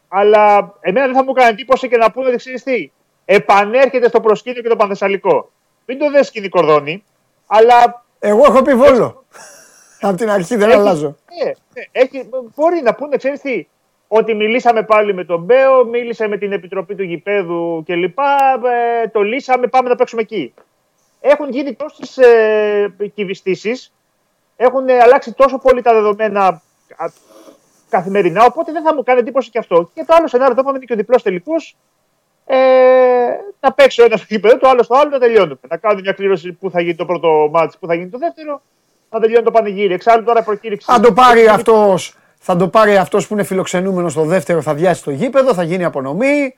αλλά 0.09 0.75
εμένα 0.81 1.07
δεν 1.07 1.15
θα 1.15 1.25
μου 1.25 1.33
κάνει 1.33 1.51
εντύπωση 1.51 1.89
και 1.89 1.97
να 1.97 2.11
πούνε 2.11 2.29
ότι 2.29 2.37
ξέρεις 2.37 2.63
τι. 2.63 2.91
Επανέρχεται 3.25 4.09
στο 4.09 4.21
προσκήνιο 4.21 4.63
και 4.63 4.69
το 4.69 4.77
Πανθεσσαλικό. 4.77 5.51
Μην 5.87 5.99
το 5.99 6.11
δες 6.11 6.27
σκηνή 6.27 6.49
κορδόνι, 6.49 7.05
αλλά. 7.47 8.05
Εγώ 8.19 8.45
έχω 8.45 8.63
πει 8.63 8.75
βόλο. 8.75 9.25
Από 10.01 10.17
την 10.17 10.31
αρχή 10.31 10.57
δεν 10.57 10.71
αλλάζω. 10.73 11.07
Ναι, 11.07 11.45
ναι, 11.45 11.83
έχει, 11.93 12.29
μπορεί 12.55 12.81
να 12.83 12.95
πούνε, 12.95 13.17
ξέρεις 13.17 13.41
τι, 13.41 13.67
ότι 14.09 14.35
μιλήσαμε 14.35 14.83
πάλι 14.83 15.15
με 15.15 15.25
τον 15.25 15.43
Μπέο, 15.43 15.85
μίλησε 15.85 16.27
με 16.27 16.39
την 16.39 16.53
Επιτροπή 16.53 16.95
του 16.95 17.03
Γηπέδου 17.03 17.83
κλπ. 17.87 18.19
Ε, 19.03 19.09
το 19.09 19.23
λύσαμε, 19.23 19.67
πάμε 19.67 19.89
να 19.89 19.95
παίξουμε 19.95 20.23
εκεί. 20.23 20.55
Έχουν 21.21 21.51
γίνει 21.51 21.75
τόσες 21.75 22.19
ε, 22.19 22.95
κυβιστήσεις, 23.15 23.93
έχουν 24.57 24.91
αλλάξει 24.91 25.33
τόσο 25.33 25.59
πολύ 25.59 25.83
τα 25.83 25.93
δεδομένα 25.93 26.63
καθημερινά, 27.89 28.45
οπότε 28.45 28.73
δεν 28.73 28.83
θα 28.83 28.95
μου 28.95 29.03
κάνει 29.03 29.21
εντύπωση 29.21 29.51
και 29.51 29.59
αυτό. 29.59 29.91
Και 29.95 30.05
το 30.05 30.15
άλλο 30.15 30.29
σενάριο, 30.29 30.55
το 30.55 30.61
είπαμε, 30.61 30.77
είναι 30.77 30.87
και 30.87 30.93
ο 30.93 30.97
διπλός 30.97 31.23
τελικός. 31.23 31.77
Ε, 32.47 32.57
να 33.61 33.73
παίξει 33.73 34.03
ο 34.03 34.05
ένα 34.05 34.17
στο 34.17 34.27
γήπεδο, 34.29 34.59
το 34.59 34.69
άλλο 34.69 34.83
στο 34.83 34.95
άλλο, 34.95 35.11
να 35.11 35.19
τελειώνουμε. 35.19 35.59
Να 35.69 35.77
κάνουμε 35.77 36.01
μια 36.01 36.13
κλήρωση 36.13 36.53
που 36.53 36.71
θα 36.71 36.81
γίνει 36.81 36.95
το 36.95 37.05
πρώτο 37.07 37.49
μάτι, 37.53 37.77
που 37.81 37.87
θα 37.87 37.95
γίνει 37.95 38.09
το 38.09 38.19
δεύτερο, 38.19 38.63
να 39.11 39.21
τελειώνει 39.21 39.45
το 39.45 39.51
πανηγύρι. 39.51 39.95
Εξάλλου 39.95 40.25
τώρα 40.25 40.43
προκήρυξη. 40.43 40.87
Αν 40.91 41.03
το 41.03 41.13
πάρει 41.13 41.49
αυτός 41.49 42.17
θα 42.39 42.57
το 42.57 42.69
πάρει 42.69 42.97
αυτός 42.97 43.27
που 43.27 43.35
είναι 43.35 43.45
φιλοξενούμενος 43.45 44.13
στο 44.13 44.25
δεύτερο, 44.25 44.63
θα 44.63 44.75
διάσει 44.75 45.03
το 45.03 45.11
γήπεδο, 45.11 45.55
θα 45.55 45.63
γίνει 45.63 45.85
απονομή. 45.85 46.57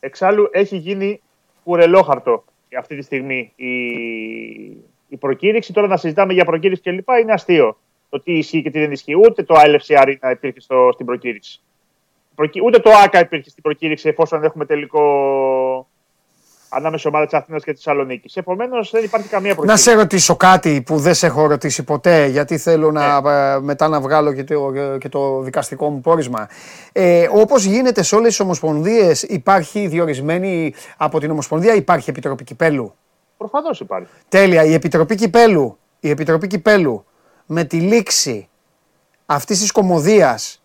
Εξάλλου 0.00 0.48
έχει 0.52 0.76
γίνει 0.76 1.20
κουρελόχαρτο 1.64 2.44
αυτή 2.78 2.96
τη 2.96 3.02
στιγμή 3.02 3.52
η, 3.56 3.74
η 5.08 5.16
προκήρυξη. 5.18 5.72
Τώρα 5.72 5.86
να 5.86 5.96
συζητάμε 5.96 6.32
για 6.32 6.44
προκήρυξη 6.44 6.82
κλπ. 6.82 7.08
είναι 7.20 7.32
αστείο. 7.32 7.78
Το 8.08 8.20
τι 8.20 8.32
ισχύει 8.32 8.62
και 8.62 8.70
τι 8.70 8.78
δεν 8.78 8.92
ισχύει. 8.92 9.14
Ούτε 9.14 9.42
το 9.42 9.54
ALFC 9.58 10.02
Arena 10.02 10.30
υπήρχε 10.30 10.60
στο, 10.60 10.90
στην 10.92 11.06
προκήρυξη. 11.06 11.60
Ούτε 12.64 12.78
το 12.78 12.90
ΑΚΑ 13.04 13.20
υπήρχε 13.20 13.50
στην 13.50 13.62
προκήρυξη 13.62 14.08
εφόσον 14.08 14.44
έχουμε 14.44 14.64
τελικό 14.64 15.00
ανάμεσα 16.68 17.08
ομάδα 17.08 17.26
τη 17.26 17.36
Αθήνας 17.36 17.64
και 17.64 17.70
τη 17.70 17.76
Θεσσαλονίκης. 17.76 18.36
Επομένως 18.36 18.90
δεν 18.90 19.04
υπάρχει 19.04 19.28
καμία 19.28 19.54
προβλήμα. 19.54 19.76
Να 19.76 19.82
σε 19.82 19.92
ρωτήσω 19.92 20.36
κάτι 20.36 20.82
που 20.86 20.98
δεν 20.98 21.14
σε 21.14 21.26
έχω 21.26 21.46
ρωτήσει 21.46 21.82
ποτέ, 21.82 22.26
γιατί 22.26 22.58
θέλω 22.58 22.90
να, 22.90 23.20
ναι. 23.20 23.54
ε, 23.54 23.60
μετά 23.60 23.88
να 23.88 24.00
βγάλω 24.00 24.32
και 24.32 24.44
το, 24.44 24.72
και 24.98 25.08
το 25.08 25.40
δικαστικό 25.40 25.90
μου 25.90 26.00
πόρισμα. 26.00 26.48
Ε, 26.92 27.28
Όπως 27.32 27.64
γίνεται 27.64 28.02
σε 28.02 28.14
όλες 28.14 28.28
τις 28.28 28.40
ομοσπονδίες, 28.40 29.22
υπάρχει 29.22 29.86
διορισμένη 29.86 30.74
από 30.96 31.20
την 31.20 31.30
Ομοσπονδία, 31.30 31.74
υπάρχει 31.74 32.10
Επιτροπή 32.10 32.44
Κυπέλου; 32.44 32.94
Προφανώς 33.36 33.80
υπάρχει. 33.80 34.08
Τέλεια. 34.28 34.64
Η 34.64 34.72
Επιτροπή 34.72 35.14
Κυπέλου, 35.14 35.78
η 36.00 36.10
Επιτροπή 36.10 36.46
Κυπέλου 36.46 37.04
με 37.46 37.64
τη 37.64 37.76
λήξη 37.76 38.48
αυτής 39.26 39.60
της 39.60 39.72
κομμωδίας 39.72 40.62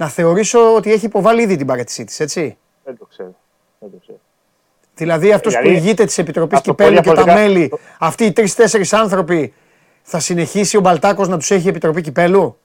να 0.00 0.08
θεωρήσω 0.08 0.74
ότι 0.74 0.92
έχει 0.92 1.06
υποβάλει 1.06 1.42
ήδη 1.42 1.56
την 1.56 1.66
παρέτησή 1.66 2.04
της, 2.04 2.20
έτσι; 2.20 2.58
Δεν 2.84 2.98
το 2.98 3.04
ξέρω. 3.04 3.34
Δεν 3.78 3.90
το 3.90 3.96
ξέρω. 4.00 4.18
Δηλαδή 4.94 5.32
αυτός 5.32 5.52
δηλαδή, 5.52 5.70
που 5.70 5.84
ηγείται 5.84 6.04
της 6.04 6.18
Επιτροπής 6.18 6.60
Κυπέλου 6.60 7.00
και 7.00 7.12
τα 7.12 7.32
μέλη, 7.32 7.72
αυτοί 7.98 8.24
οι 8.24 8.32
τρει-τέσσερι 8.32 8.88
άνθρωποι, 8.90 9.54
θα 10.02 10.18
συνεχίσει 10.18 10.76
ο 10.76 10.80
Μπαλτάκος 10.80 11.28
να 11.28 11.38
τους 11.38 11.50
έχει 11.50 11.66
η 11.66 11.68
Επιτροπή 11.68 12.00
Κυπέλου. 12.00 12.56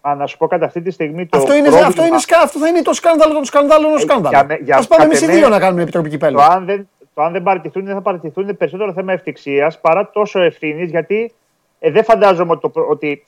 Α, 0.00 0.14
να 0.14 0.26
σου 0.26 0.36
πω 0.36 0.46
κατά 0.46 0.64
αυτή 0.64 0.80
τη 0.80 0.90
στιγμή 0.90 1.26
το. 1.26 1.38
Αυτό, 1.38 1.52
είναι, 1.52 1.62
πρόβλημα... 1.62 1.86
αυτό, 1.86 2.04
είναι, 2.04 2.16
αυτό 2.42 2.58
θα 2.58 2.68
είναι 2.68 2.82
το 2.82 2.92
σκάνδαλο 2.92 3.32
των 3.32 3.44
σκανδάλων 3.44 3.90
των 3.90 4.00
σκάνδαλων. 4.00 4.50
Α 4.70 4.86
πάμε 4.88 5.04
εμείς 5.04 5.20
οι 5.20 5.26
δύο 5.26 5.48
να 5.48 5.58
κάνουμε 5.58 5.82
Επιτροπή 5.82 6.08
Κυπέλου. 6.08 6.36
Το 6.36 6.42
αν 6.42 6.64
δεν, 6.64 6.88
το 7.14 7.22
αν 7.22 7.32
δεν 7.32 7.42
παραιτηθούν, 7.42 7.84
δεν 7.84 7.94
θα 7.94 8.00
παραιτηθούν 8.00 8.42
είναι 8.42 8.52
περισσότερο 8.52 8.92
θέμα 8.92 9.12
ευτυχίας 9.12 9.80
παρά 9.80 10.10
τόσο 10.10 10.40
ευθύνης, 10.40 10.90
γιατί 10.90 11.32
ε, 11.78 11.90
δεν 11.90 12.04
φαντάζομαι 12.04 12.52
ότι, 12.52 12.70
το, 12.70 12.86
ότι 12.88 13.24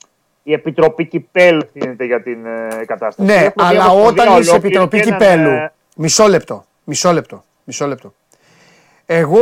η 0.47 0.53
Επιτροπή 0.53 1.05
Κυπέλου 1.05 1.61
ευθύνεται 1.63 2.05
για 2.05 2.21
την 2.21 2.45
ε, 2.45 2.85
κατάσταση. 2.85 3.27
Ναι, 3.27 3.49
αλλά 3.55 3.89
όταν 3.89 4.39
είσαι 4.39 4.55
Επιτροπή 4.55 4.99
Κυπέλου. 4.99 5.49
Ε, 5.49 5.73
μισό 5.95 6.27
λεπτό. 6.27 6.65
Μισό 6.83 7.11
λεπτό. 7.11 7.43
Μισό 7.63 7.87
λεπτό. 7.87 8.13
Εγώ, 9.05 9.39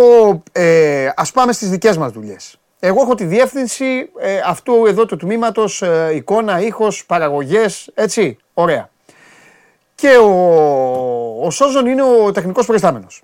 ε, 0.51 1.09
ας 1.15 1.31
πάμε 1.31 1.51
στις 1.53 1.69
δικές 1.69 1.97
μας 1.97 2.12
δουλειές. 2.12 2.59
Εγώ 2.79 3.01
έχω 3.01 3.15
τη 3.15 3.25
διεύθυνση 3.25 4.09
ε, 4.19 4.41
αυτού 4.45 4.85
εδώ 4.85 5.05
του 5.05 5.15
τμήματος, 5.17 5.81
ε, 5.81 6.12
εικόνα, 6.15 6.59
ήχος, 6.62 7.05
παραγωγές, 7.05 7.91
έτσι, 7.93 8.38
ωραία. 8.53 8.89
Και 9.95 10.17
ο, 10.17 10.29
ο 11.45 11.50
Σόζον 11.51 11.85
είναι 11.85 12.03
ο 12.03 12.31
τεχνικός 12.31 12.65
προϊστάμενος. 12.65 13.24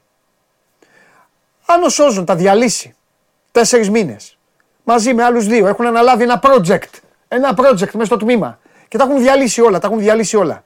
Αν 1.65 1.83
ο 1.83 1.89
Σόζον 1.89 2.25
τα 2.25 2.35
διαλύσει 2.35 2.95
τέσσερις 3.51 3.89
μήνες, 3.89 4.37
μαζί 4.83 5.13
με 5.13 5.23
άλλους 5.23 5.45
δύο, 5.45 5.67
έχουν 5.67 5.85
αναλάβει 5.85 6.23
ένα 6.23 6.41
project, 6.43 6.99
ένα 7.33 7.53
project 7.57 7.91
μέσα 7.91 8.05
στο 8.05 8.17
τμήμα 8.17 8.59
και 8.87 8.97
τα 8.97 9.03
έχουν 9.03 9.17
διαλύσει 9.17 9.61
όλα, 9.61 9.79
τα 9.79 9.87
έχουν 9.87 9.99
διαλύσει 9.99 10.37
όλα. 10.37 10.63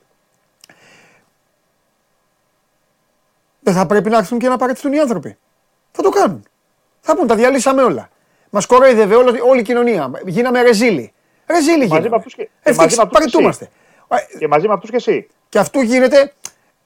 Δεν 3.59 3.73
θα 3.73 3.85
πρέπει 3.85 4.09
να 4.09 4.17
έρθουν 4.17 4.39
και 4.39 4.47
να 4.47 4.57
παραιτηθούν 4.57 4.93
οι 4.93 4.99
άνθρωποι. 4.99 5.37
Θα 5.91 6.01
το 6.01 6.09
κάνουν. 6.09 6.43
Θα 7.01 7.15
πούν, 7.15 7.27
τα 7.27 7.35
διαλύσαμε 7.35 7.83
όλα. 7.83 8.09
Μας 8.49 8.65
κοροϊδεύε 8.65 9.15
όλη, 9.15 9.41
όλη 9.41 9.59
η 9.59 9.63
κοινωνία. 9.63 10.11
Γίναμε 10.25 10.61
ρεζίλοι. 10.61 11.13
Ρεζίλοι 11.45 11.85
γίναμε. 11.85 12.09
Μαζί 12.75 12.97
με 12.97 13.05
παρετούμαστε. 13.05 13.69
Και 14.39 14.47
μαζί 14.47 14.67
με 14.67 14.73
αυτούς 14.73 14.89
και 14.89 14.95
εσύ. 14.95 15.27
Και 15.49 15.59
αυτού 15.59 15.81
γίνεται. 15.81 16.33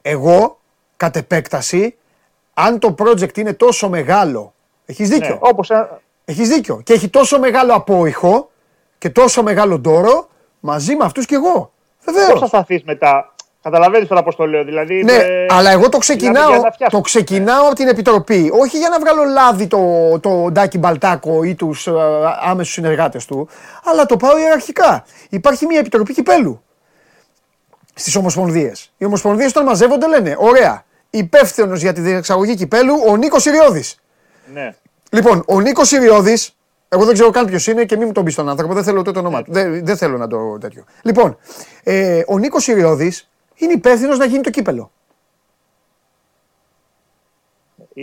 Εγώ, 0.02 0.60
κατ' 0.98 1.16
επέκταση, 1.16 1.98
αν 2.54 2.80
το 2.80 2.96
project 3.00 3.38
είναι 3.38 3.54
τόσο 3.54 3.90
μεγάλο. 3.90 4.54
Έχεις 4.86 5.10
δίκιο. 5.10 5.30
Ναι, 5.30 5.38
όπως... 5.40 5.72
Έχεις 6.26 6.50
δίκιο. 6.50 6.82
Και 6.84 6.94
έχει 6.94 7.10
τόσο 7.10 7.40
μεγάλο 7.40 7.74
απόϊχο 7.74 8.49
και 9.00 9.10
τόσο 9.10 9.44
μεγάλο 9.44 9.80
ντόρο 9.80 10.28
μαζί 10.60 10.96
με 10.96 11.06
αυτούς 11.06 11.26
και 11.26 11.36
εγώ. 11.36 11.72
Βεβαίως. 12.06 12.32
Πώ 12.32 12.40
θα 12.40 12.48
σταθεί 12.48 12.82
μετά 12.86 13.34
Καταλαβαίνεις 13.62 14.08
τώρα 14.08 14.24
πώ 14.24 14.36
το 14.36 14.46
λέω. 14.48 14.64
Δηλαδή, 14.64 15.04
ναι, 15.04 15.14
ε, 15.14 15.46
αλλά 15.50 15.72
εγώ 15.72 15.90
το 15.90 15.98
ξεκινάω, 15.98 16.62
το 16.90 17.02
ξεκινάω 17.02 17.66
από 17.66 17.76
την 17.76 17.88
επιτροπή. 17.88 18.52
Όχι 18.60 18.78
για 18.78 18.90
να 18.90 19.00
βγάλω 19.00 19.24
λάδι 19.24 19.68
το, 19.68 20.20
το 20.20 20.52
Ντάκι 20.52 20.78
Μπαλτάκο 20.78 21.44
ή 21.44 21.56
τους 21.56 21.88
ε, 21.88 21.92
άμεσους 22.42 22.74
συνεργάτες 22.74 23.26
του, 23.26 23.50
αλλά 23.84 24.06
το 24.06 24.18
πάω 24.18 24.38
ιεραρχικά. 24.38 25.06
Υπάρχει 25.30 25.66
μια 25.66 25.80
επιτροπή 25.80 26.14
κυπέλου 26.14 26.64
στις 27.94 28.16
Ομοσπονδίες. 28.16 28.94
Οι 28.98 29.06
Ομοσπονδίες 29.06 29.50
όταν 29.50 29.66
μαζεύονται 29.66 30.08
λένε: 30.08 30.36
Ωραία, 30.40 30.84
υπεύθυνος 31.10 31.82
για 31.82 31.94
τη 31.94 32.02
διεξαγωγή 32.02 32.56
κυπέλου 32.56 32.96
ο 33.08 33.18
Νίκος 33.18 33.46
Ιριώδη. 33.46 33.84
Ναι. 34.54 34.76
Λοιπόν, 35.12 35.44
ο 35.48 35.60
Νίκος 35.60 35.92
Ιριώδη, 35.92 36.38
εγώ 36.90 37.06
δεν 37.06 37.14
ξέρω 37.14 37.30
καν 37.30 37.46
ποιος 37.46 37.68
είναι 37.68 37.86
και 37.86 37.98
μην 37.98 38.06
μου 38.08 38.14
τον 38.14 38.24
πεις 38.24 38.36
τον 38.36 38.50
άνθρωπο, 38.50 38.74
δεν 38.74 38.84
θέλω 38.84 39.02
το 39.02 39.20
όνομά 39.20 39.38
ναι. 39.38 39.44
του. 39.44 39.52
Δεν, 39.52 39.86
δεν 39.86 39.98
θέλω 39.98 40.18
να 40.18 40.28
το 40.28 40.58
τέτοιο. 40.58 40.84
Λοιπόν, 41.04 41.38
ε, 41.84 42.22
ο 42.28 42.38
Νίκος 42.38 42.68
Ιριώδη 42.68 43.14
είναι 43.56 43.74
υπεύθυνος 43.74 44.18
να 44.18 44.26
γίνει 44.26 44.42
το 44.42 44.50
κύπελο. 44.50 44.92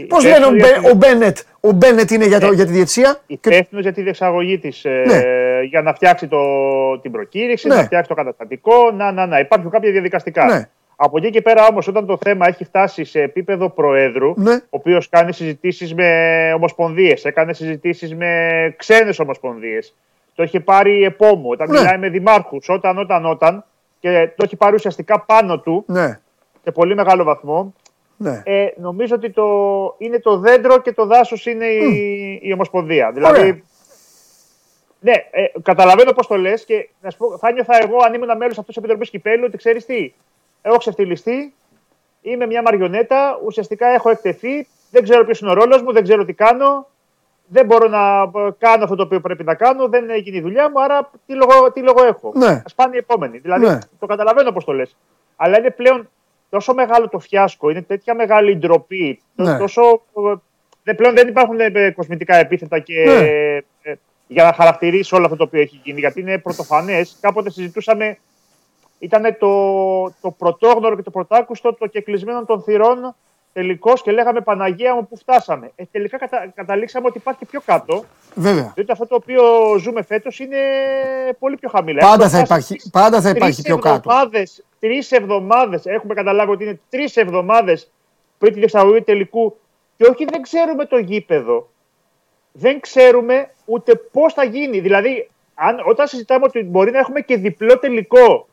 Πώς 0.08 0.24
λένε 0.24 0.46
ο, 0.90 0.94
Μπένετ, 0.94 1.38
ο 1.60 1.72
Μπένετ 1.72 2.10
είναι 2.10 2.26
για, 2.26 2.40
το, 2.40 2.52
για 2.52 2.66
τη 2.66 2.72
διετσία. 2.72 3.20
Υπεύθυνος 3.26 3.82
για 3.82 3.92
τη 3.92 4.02
διεξαγωγή 4.02 4.58
της. 4.58 4.84
Ε, 4.84 5.02
ναι. 5.06 5.22
για 5.62 5.82
να 5.82 5.94
φτιάξει 5.94 6.26
το, 6.26 6.38
την 7.00 7.10
προκήρυξη, 7.10 7.68
ναι. 7.68 7.74
να 7.74 7.82
φτιάξει 7.82 8.08
το 8.08 8.14
καταστατικό. 8.14 8.90
Να, 8.90 9.12
να, 9.12 9.26
να. 9.26 9.38
Υπάρχουν 9.38 9.70
κάποια 9.70 9.90
διαδικαστικά. 9.90 10.44
Ναι. 10.44 10.68
Από 10.96 11.18
εκεί 11.18 11.30
και 11.30 11.42
πέρα 11.42 11.66
όμως, 11.66 11.88
όταν 11.88 12.06
το 12.06 12.18
θέμα 12.24 12.46
έχει 12.46 12.64
φτάσει 12.64 13.04
σε 13.04 13.20
επίπεδο 13.20 13.70
Προέδρου, 13.70 14.34
ναι. 14.36 14.54
ο 14.54 14.68
οποίος 14.68 15.08
κάνει 15.08 15.32
συζητήσεις 15.32 15.94
με 15.94 16.52
ομοσπονδίες, 16.54 17.24
έκανε 17.24 17.52
συζητήσεις 17.52 18.14
με 18.14 18.74
ξένες 18.76 19.18
ομοσπονδίες, 19.18 19.94
το 20.34 20.42
έχει 20.42 20.60
πάρει 20.60 21.04
επόμου, 21.04 21.48
όταν 21.48 21.70
ναι. 21.70 21.78
μιλάει 21.78 21.98
με 21.98 22.08
δημάρχους, 22.08 22.68
όταν, 22.68 22.98
όταν, 22.98 23.26
όταν, 23.26 23.64
και 24.00 24.30
το 24.36 24.44
έχει 24.44 24.56
πάρει 24.56 24.74
ουσιαστικά 24.74 25.20
πάνω 25.20 25.60
του 25.60 25.84
ναι. 25.86 26.20
σε 26.62 26.70
πολύ 26.70 26.94
μεγάλο 26.94 27.24
βαθμό. 27.24 27.74
Ναι. 28.16 28.42
Ε, 28.44 28.68
νομίζω 28.76 29.14
ότι 29.14 29.30
το, 29.30 29.44
είναι 29.98 30.18
το 30.18 30.38
δέντρο 30.38 30.80
και 30.80 30.92
το 30.92 31.06
δάσος 31.06 31.46
είναι 31.46 31.66
η, 31.66 32.40
η 32.42 32.52
Ομοσπονδία. 32.52 33.12
Δηλαδή, 33.12 33.64
ναι, 35.00 35.12
ε, 35.30 35.44
καταλαβαίνω 35.62 36.12
πώς 36.12 36.26
το 36.26 36.36
λες 36.36 36.64
και 36.64 36.88
να 37.00 37.10
σου 37.10 37.18
πω, 37.18 37.38
θα 37.38 37.52
νιώθα 37.52 37.82
εγώ 37.82 37.96
αν 38.04 38.14
ήμουν 38.14 38.36
μέλος 38.36 38.58
αυτής 38.58 38.66
της 38.66 38.76
Επιτροπής 38.76 39.10
Κυπέλου 39.10 39.44
ότι 39.46 39.56
ξέρεις 39.56 39.86
τι, 39.86 40.12
έχω 40.68 40.76
ξεφτυλιστεί, 40.76 41.54
είμαι 42.20 42.46
μια 42.46 42.62
μαριονέτα, 42.62 43.40
ουσιαστικά 43.44 43.86
έχω 43.86 44.10
εκτεθεί, 44.10 44.66
δεν 44.90 45.02
ξέρω 45.02 45.24
ποιος 45.24 45.40
είναι 45.40 45.50
ο 45.50 45.54
ρόλος 45.54 45.82
μου, 45.82 45.92
δεν 45.92 46.02
ξέρω 46.02 46.24
τι 46.24 46.32
κάνω 46.32 46.86
δεν 47.48 47.66
μπορώ 47.66 47.88
να 47.88 48.22
ε, 48.22 48.50
κάνω 48.58 48.84
αυτό 48.84 48.96
το 48.96 49.02
οποίο 49.02 49.20
πρέπει 49.20 49.44
να 49.44 49.54
κάνω, 49.54 49.88
δεν 49.88 50.10
έγινε 50.10 50.36
η 50.36 50.40
δουλειά 50.40 50.70
μου, 50.70 50.82
άρα 50.82 51.10
τι 51.26 51.34
λόγο, 51.34 51.72
τι 51.72 51.80
λόγο 51.80 52.04
έχω. 52.04 52.32
Ναι. 52.34 52.46
Α 52.46 52.74
πάνε 52.74 52.94
οι 52.94 52.98
επόμενοι. 52.98 53.38
Δηλαδή, 53.38 53.66
ναι. 53.66 53.78
το 53.98 54.06
καταλαβαίνω 54.06 54.52
πώς 54.52 54.64
το 54.64 54.72
λες. 54.72 54.96
Αλλά 55.36 55.58
είναι 55.58 55.70
πλέον 55.70 56.08
τόσο 56.50 56.74
μεγάλο 56.74 57.08
το 57.08 57.18
φιάσκο, 57.18 57.70
είναι 57.70 57.82
τέτοια 57.82 58.14
μεγάλη 58.14 58.56
ντροπή. 58.56 59.20
Ναι. 59.34 59.58
Τόσο, 59.58 60.02
ε, 60.84 60.92
πλέον 60.92 61.14
δεν 61.14 61.28
υπάρχουν 61.28 61.60
ε, 61.60 61.90
κοσμητικά 61.90 62.36
επίθετα 62.36 62.78
και, 62.78 63.04
ναι. 63.82 63.94
για 64.26 64.44
να 64.44 64.52
χαρακτηρίσει 64.52 65.14
όλο 65.14 65.24
αυτό 65.24 65.36
το 65.36 65.44
οποίο 65.44 65.60
έχει 65.60 65.80
γίνει. 65.82 66.00
Γιατί 66.00 66.20
είναι 66.20 66.38
πρωτοφανές. 66.38 67.18
Κάποτε 67.20 67.50
συζητούσαμε 67.50 68.18
ήταν 68.98 69.36
το, 69.38 69.50
το 70.20 70.30
πρωτόγνωρο 70.30 70.96
και 70.96 71.02
το 71.02 71.10
πρωτάκουστο 71.10 71.74
το 71.74 71.86
κεκλεισμένο 71.86 72.44
των 72.44 72.62
θυρών 72.62 73.14
τελικώς 73.52 74.02
και 74.02 74.10
λέγαμε 74.10 74.40
Παναγία 74.40 74.94
μου 74.94 75.06
που 75.08 75.16
φτάσαμε. 75.16 75.72
Ε, 75.76 75.84
τελικά 75.90 76.18
κατα, 76.18 76.52
καταλήξαμε 76.54 77.06
ότι 77.06 77.18
υπάρχει 77.18 77.44
πιο 77.44 77.60
κάτω. 77.64 78.04
Βέβαια. 78.34 78.72
Διότι 78.74 78.92
αυτό 78.92 79.06
το 79.06 79.14
οποίο 79.14 79.42
ζούμε 79.78 80.02
φέτος 80.02 80.38
είναι 80.38 80.58
πολύ 81.38 81.56
πιο 81.56 81.68
χαμηλά. 81.68 82.00
Πάντα 82.00 82.28
θα 82.28 82.38
υπάρχει, 82.38 82.80
πάντα 82.92 83.20
θα 83.20 83.28
υπάρχει 83.28 83.62
πιο 83.62 83.78
κάτω. 83.78 84.10
Τρεις 84.78 85.12
εβδομάδες, 85.12 85.86
έχουμε 85.86 86.14
καταλάβει 86.14 86.50
ότι 86.50 86.64
είναι 86.64 86.80
τρεις 86.88 87.16
εβδομάδες 87.16 87.90
πριν 88.38 88.52
τη 88.52 88.58
διεξαγωγή 88.58 89.02
τελικού 89.02 89.56
και 89.96 90.04
όχι 90.04 90.24
δεν 90.24 90.42
ξέρουμε 90.42 90.84
το 90.84 90.98
γήπεδο. 90.98 91.68
Δεν 92.52 92.80
ξέρουμε 92.80 93.50
ούτε 93.64 93.94
πώς 93.94 94.32
θα 94.32 94.44
γίνει. 94.44 94.80
Δηλαδή, 94.80 95.30
αν, 95.54 95.76
όταν 95.86 96.06
συζητάμε 96.06 96.44
ότι 96.44 96.62
μπορεί 96.62 96.90
να 96.90 96.98
έχουμε 96.98 97.20
και 97.20 97.36
διπλό 97.36 97.78
τελικό, 97.78 98.48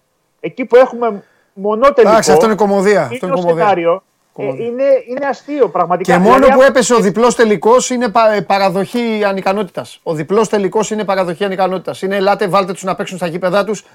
εκεί 0.45 0.65
που 0.65 0.75
έχουμε 0.75 1.23
μονό 1.53 1.93
τελικό. 1.93 2.15
αυτό 2.15 2.45
είναι 2.45 2.55
κομμωδία. 2.55 3.09
Είναι 3.11 3.31
το 3.33 3.41
σενάριο. 3.41 4.03
Ε, 4.37 4.43
είναι, 4.45 4.83
είναι 5.07 5.25
αστείο 5.29 5.69
πραγματικά. 5.69 6.13
Και 6.13 6.19
μόνο 6.19 6.35
δηλαδή, 6.35 6.53
που 6.53 6.61
έπεσε 6.61 6.93
ο 6.93 6.99
διπλός 6.99 7.35
τελικός 7.35 7.89
είναι 7.89 8.09
πα, 8.09 8.33
ε, 8.33 8.41
παραδοχή 8.41 9.23
ανικανότητας. 9.25 9.99
Ο 10.03 10.13
διπλός 10.13 10.49
τελικός 10.49 10.91
είναι 10.91 11.03
παραδοχή 11.03 11.43
ανικανότητας. 11.43 12.01
Είναι 12.01 12.15
ελάτε, 12.15 12.47
βάλτε 12.47 12.73
τους 12.73 12.83
να 12.83 12.95
παίξουν 12.95 13.17
στα 13.17 13.27
γήπεδά 13.27 13.63
τους. 13.63 13.85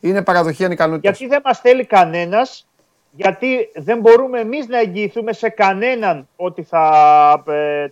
Είναι 0.00 0.22
παραδοχή 0.22 0.64
ανικανότητας. 0.64 1.18
Γιατί 1.18 1.34
δεν 1.34 1.42
μας 1.44 1.60
θέλει 1.60 1.84
κανένας, 1.84 2.66
γιατί 3.10 3.68
δεν 3.74 3.98
μπορούμε 3.98 4.40
εμείς 4.40 4.68
να 4.68 4.78
εγγυηθούμε 4.78 5.32
σε 5.32 5.48
κανέναν 5.48 6.28
ότι 6.36 6.62
θα 6.62 7.42
ε, 7.48 7.86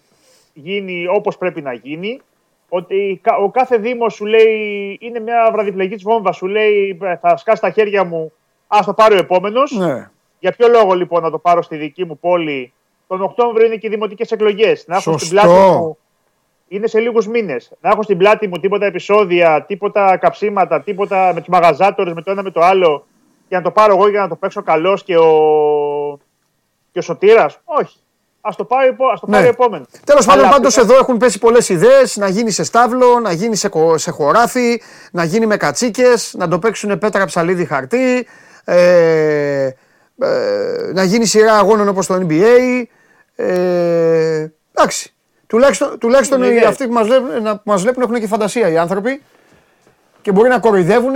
γίνει 0.53 1.07
όπως 1.07 1.39
πρέπει 1.39 1.63
να 1.63 1.73
γίνει. 1.73 2.21
Ότι 2.69 3.21
ο 3.43 3.51
κάθε 3.51 3.77
Δήμος 3.77 4.15
σου 4.15 4.27
λέει 4.27 4.99
είναι 5.01 5.21
μια 5.21 5.49
βραδιπλεγή 5.53 5.97
τη 5.97 6.03
βόμβα, 6.03 6.33
σου 6.33 6.47
λέει 6.47 6.99
ε, 7.03 7.17
θα 7.17 7.37
σκάσει 7.37 7.61
τα 7.61 7.71
χέρια 7.71 8.05
μου, 8.05 8.33
ας 8.67 8.87
το 8.87 8.95
πάρει 8.95 9.15
ο 9.15 9.19
επόμενος. 9.19 9.73
Ναι. 9.73 10.11
Για 10.39 10.53
ποιο 10.53 10.69
λόγο 10.69 10.95
λοιπόν 10.95 11.23
να 11.23 11.31
το 11.31 11.39
πάρω 11.39 11.63
στη 11.63 11.77
δική 11.77 12.05
μου 12.05 12.19
πόλη; 12.19 12.73
Τον 13.07 13.23
Οκτώβριο 13.23 13.67
είναι 13.67 13.77
και 13.77 13.87
οι 13.87 13.91
δημοτικές 13.91 14.33
εκλογές. 14.33 14.85
Να 14.87 14.97
έχω 14.97 15.19
στην 15.19 15.31
πλάτη 15.31 15.49
μου. 15.49 15.99
Είναι 16.69 16.87
σε 16.87 17.01
λίγους 17.01 17.27
μήνες. 17.27 17.73
Να 17.81 17.91
έχω 17.91 18.03
στην 18.03 18.19
πλάτη 18.19 18.49
μου 18.49 18.59
τίποτα 18.59 18.87
επεισόδια, 18.87 19.65
τίποτα 19.65 20.17
καψίματα, 20.17 20.83
τίποτα 20.83 21.33
με 21.35 21.41
τους 21.41 21.49
μαγαζάτορες, 21.49 22.13
με 22.13 22.23
το 22.23 22.31
ένα 22.31 22.43
με 22.43 22.51
το 22.51 22.61
άλλο. 22.61 23.07
Για 23.49 23.59
να 23.59 23.65
το 23.65 23.71
πάρω 23.71 23.95
εγώ 23.95 24.09
για 24.09 24.21
να 24.21 24.29
το 24.29 24.37
παίξω 24.37 24.63
καλός 24.63 25.03
και 25.03 25.17
ο, 25.17 25.31
και 26.93 26.99
ο 26.99 27.03
Σωτήρας; 27.03 27.61
Όχι. 27.65 27.99
Α 28.47 28.55
το 28.57 28.65
πάρει, 28.65 28.97
ας 29.12 29.21
το 29.21 29.26
πάρει 29.26 29.43
ναι. 29.43 29.49
επόμενο. 29.49 29.87
Τέλος 30.05 30.26
πάντων, 30.26 30.49
πάντως 30.49 30.76
εδώ 30.76 30.95
έχουν 30.95 31.17
πέσει 31.17 31.38
πολλές 31.38 31.69
ιδέες 31.69 32.17
να 32.17 32.29
γίνει 32.29 32.50
σε 32.50 32.65
στάβλο, 32.65 33.21
να 33.21 33.33
γίνει 33.33 33.57
σε, 33.57 33.71
σε 33.95 34.11
χωράφι, 34.11 34.83
να 35.12 35.25
γίνει 35.25 35.47
με 35.47 35.57
κατσίκες, 35.57 36.35
να 36.38 36.49
το 36.49 36.59
παίξουν 36.59 36.99
πέτρα 36.99 37.25
ψαλίδι 37.25 37.65
χαρτί. 37.65 38.26
Ε, 38.65 39.71
ε, 40.19 40.91
να 40.93 41.02
γίνει 41.02 41.25
σειρά 41.25 41.59
αγώνων 41.59 41.89
όπως 41.89 42.06
το 42.06 42.26
NBA. 42.28 42.82
Ε, 43.37 44.47
εντάξει. 44.75 45.15
Τουλάχιστον, 45.47 45.99
τουλάχιστον 45.99 46.43
οι, 46.43 46.59
αυτοί 46.59 46.87
που 46.87 46.93
μας, 46.93 47.06
βλέπουν, 47.06 47.43
που 47.43 47.61
μας 47.65 47.82
βλέπουν 47.82 48.02
έχουν 48.02 48.21
και 48.21 48.26
φαντασία 48.26 48.69
οι 48.69 48.78
άνθρωποι 48.78 49.23
και 50.23 50.32
μπορεί 50.32 50.49
να 50.49 50.59
κοροϊδεύουν. 50.59 51.15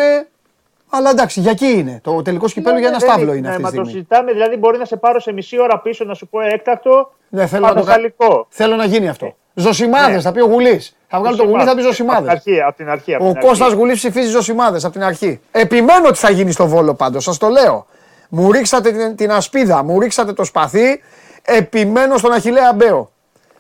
Αλλά 0.91 1.11
εντάξει, 1.11 1.41
για 1.41 1.51
εκεί 1.51 1.67
είναι. 1.67 2.01
Το 2.03 2.23
τελικό 2.23 2.49
σκυπέλο 2.49 2.79
για 2.79 2.89
ένα 2.89 2.99
στάβλο 2.99 3.33
είναι. 3.33 3.49
Ναι, 3.49 3.49
αυτή 3.49 3.63
μα 3.63 3.71
το 3.71 3.85
συζητάμε, 3.85 4.33
δηλαδή 4.33 4.57
μπορεί 4.57 4.79
να 4.79 4.85
σε 4.85 4.97
πάρω 4.97 5.21
σε 5.21 5.33
μισή 5.33 5.61
ώρα 5.61 5.79
πίσω 5.79 6.05
να 6.05 6.15
σου 6.15 6.29
πω 6.29 6.41
έκτακτο. 6.41 7.13
Ναι, 7.29 7.47
θέλω, 7.47 7.67
να, 7.67 7.75
το... 8.17 8.47
θέλω 8.49 8.77
να 8.77 8.85
γίνει 8.85 9.09
αυτό. 9.09 9.35
Ζωσιμάδες, 9.55 10.15
ναι. 10.15 10.21
θα 10.21 10.33
πει 10.33 10.41
ο 10.41 10.47
Γουλής. 10.47 10.97
Θα 11.09 11.19
βγάλω 11.19 11.37
το 11.37 11.45
Γουλή, 11.45 11.65
θα 11.65 11.75
πει 11.75 11.83
Ζωσιμάδες. 11.83 12.31
Από, 12.31 12.67
από 12.67 12.77
την 12.77 12.89
αρχή. 12.89 13.15
ο 13.15 13.35
Κώστας 13.39 13.73
Γουλής 13.73 13.97
ψηφίζει 13.97 14.31
Ζωσιμάδες 14.31 14.85
από 14.85 14.93
την 14.93 15.03
αρχή. 15.03 15.41
Επιμένω 15.51 16.09
ότι 16.09 16.19
θα 16.19 16.31
γίνει 16.31 16.53
στο 16.53 16.67
βόλο 16.67 16.95
πάντως, 16.95 17.25
σας 17.25 17.39
το 17.39 17.49
λέω. 17.49 17.87
Μου 18.29 18.53
ρίξατε 18.53 18.93
την, 18.93 19.17
την 19.17 19.33
ασπίδα, 19.33 19.83
μου 19.83 20.01
ρίξατε 20.01 20.33
το 20.33 20.45
σπαθί. 20.45 21.01
Επιμένω 21.43 22.17
στον 22.17 22.33
Αχηλέα 22.33 22.73
Μπέο. 22.73 23.11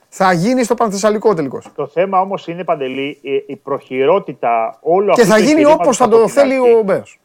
Θα 0.08 0.32
γίνει 0.32 0.64
στο 0.64 0.74
Πανθεσσαλικό 0.74 1.34
τελικώ. 1.34 1.62
Το 1.74 1.86
θέμα 1.86 2.20
όμως 2.20 2.46
είναι 2.46 2.64
παντελή 2.64 3.18
η 3.46 3.56
προχειρότητα 3.56 4.78
όλο 4.80 5.10
αυτό. 5.10 5.22
Και 5.22 5.28
θα 5.28 5.38
γίνει 5.38 5.64
όπως 5.64 5.96
θα 5.96 6.08
το 6.08 6.28
θέλει 6.28 6.58
ο 6.58 6.82
Μπέος. 6.84 7.19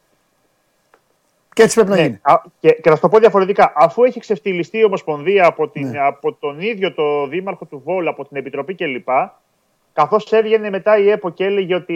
Και 1.56 1.62
έτσι 1.62 1.74
πρέπει 1.74 1.90
να 1.90 1.96
ναι, 1.96 2.02
γίνει. 2.02 2.20
και, 2.60 2.72
και 2.72 2.90
να 2.90 2.94
σου 2.94 3.00
το 3.00 3.08
πω 3.08 3.18
διαφορετικά. 3.18 3.72
Αφού 3.76 4.04
έχει 4.04 4.20
ξεφτυλιστεί 4.20 4.78
η 4.78 4.84
Ομοσπονδία 4.84 5.46
από, 5.46 5.68
την, 5.68 5.88
ναι. 5.88 5.98
από 5.98 6.32
τον 6.32 6.60
ίδιο 6.60 6.94
το 6.94 7.26
δήμαρχο 7.26 7.64
του 7.64 7.82
Βόλου, 7.84 8.08
από 8.08 8.24
την 8.24 8.36
Επιτροπή 8.36 8.74
κλπ. 8.74 9.08
Καθώς 9.92 10.32
έβγαινε 10.32 10.70
μετά 10.70 10.98
η 10.98 11.10
ΕΠΟ 11.10 11.30
και 11.30 11.44
έλεγε 11.44 11.74
ότι 11.74 11.94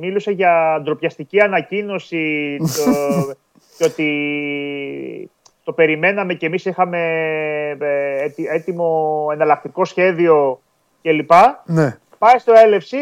μίλησε 0.00 0.30
για 0.30 0.80
ντροπιαστική 0.82 1.40
ανακοίνωση. 1.40 2.56
το, 2.58 2.92
και 3.78 3.84
ότι 3.84 5.30
το 5.64 5.72
περιμέναμε 5.72 6.34
και 6.34 6.46
εμείς 6.46 6.64
είχαμε 6.64 6.98
ε, 7.80 8.26
έτοιμο 8.54 9.28
εναλλακτικό 9.32 9.84
σχέδιο 9.84 10.60
κλπ. 11.02 11.30
Ναι. 11.64 11.98
Πάει 12.18 12.38
στο 12.38 12.52
LFC, 12.52 12.96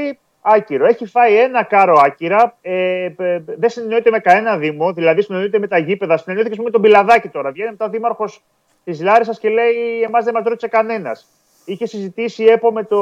άκυρο. 0.48 0.86
Έχει 0.86 1.06
φάει 1.06 1.36
ένα 1.36 1.62
κάρο 1.62 2.00
άκυρα. 2.04 2.56
Ε, 2.60 3.08
δεν 3.44 3.70
συνεννοείται 3.70 4.10
με 4.10 4.18
κανένα 4.18 4.56
Δήμο, 4.56 4.92
δηλαδή 4.92 5.22
συνεννοείται 5.22 5.58
με 5.58 5.66
τα 5.66 5.78
γήπεδα. 5.78 6.16
Συνεννοείται 6.16 6.56
και 6.56 6.62
με 6.62 6.70
τον 6.70 6.80
Πιλαδάκη 6.80 7.28
τώρα. 7.28 7.50
Βγαίνει 7.50 7.70
μετά 7.70 7.84
ο 7.84 7.88
Δήμαρχος 7.88 8.42
της 8.84 9.00
Λάρισας 9.00 9.38
και 9.38 9.48
λέει: 9.48 10.02
Εμάς 10.02 10.24
δεν 10.24 10.34
μας 10.34 10.44
ρώτησε 10.44 10.68
κανένας. 10.68 11.26
Είχε 11.64 11.86
συζητήσει 11.86 12.42
η 12.42 12.50
ΕΠΟ 12.50 12.72
με, 12.72 12.84
το, 12.84 12.98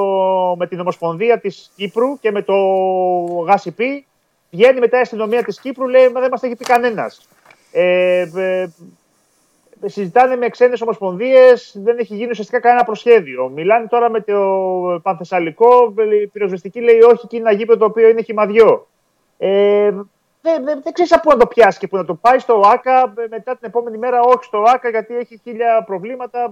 με 0.59 0.67
την 0.67 0.81
Ομοσπονδία 0.81 1.39
της 1.41 1.73
Κύπρου 1.77 2.19
και 2.21 2.31
με 2.31 2.43
το 2.43 2.55
ΓΑΣΥΠΗ. 3.47 4.07
Βγαίνει 4.51 4.81
μετά 4.81 4.99
η 4.99 5.01
αστυνομία 5.01 5.43
της 5.43 5.61
Κύπρου, 5.61 5.89
λέει: 5.89 6.09
Μα 6.09 6.21
δεν 6.21 6.31
μας 6.31 6.43
έχει 6.43 6.57
πει 6.57 6.65
κανένας. 6.65 7.29
Ε, 7.73 8.21
ε, 8.37 8.69
συζητάνε 9.89 10.37
με 10.37 10.49
ξένες 10.49 10.81
ομοσπονδίες, 10.81 11.77
δεν 11.79 11.99
έχει 11.99 12.15
γίνει 12.15 12.31
ουσιαστικά 12.31 12.61
κανένα 12.61 12.85
προσχέδιο. 12.85 13.49
Μιλάνε 13.49 13.87
τώρα 13.87 14.11
με 14.11 14.21
το 14.21 15.01
Πανθεσσαλικό, 15.03 15.95
η 16.23 16.27
πυροσβεστική 16.27 16.81
λέει 16.81 17.01
όχι 17.01 17.27
και 17.27 17.37
είναι 17.37 17.49
ένα 17.49 17.59
γήπεδο 17.59 17.79
το 17.79 17.85
οποίο 17.85 18.09
είναι 18.09 18.23
χυμαδιό. 18.23 18.87
Ε, 19.39 19.91
δεν, 20.43 20.65
δεν, 20.65 20.81
δεν 20.83 20.93
ξέρεις 20.93 21.13
από 21.13 21.23
πού 21.23 21.31
να 21.31 21.37
το 21.37 21.47
πιάσεις 21.47 21.81
και 21.81 21.87
πού 21.87 21.97
να 21.97 22.05
το 22.05 22.15
πάει 22.15 22.39
στο 22.39 22.63
ΆΚΑ. 22.65 23.13
Μετά 23.31 23.57
την 23.57 23.69
επόμενη 23.69 23.99
μέρα, 23.99 24.21
όχι 24.21 24.45
στο 24.45 24.63
ΆΚΑ, 24.67 24.89
γιατί 24.89 25.17
έχει 25.17 25.41
χίλια 25.43 25.83
προβλήματα. 25.87 26.51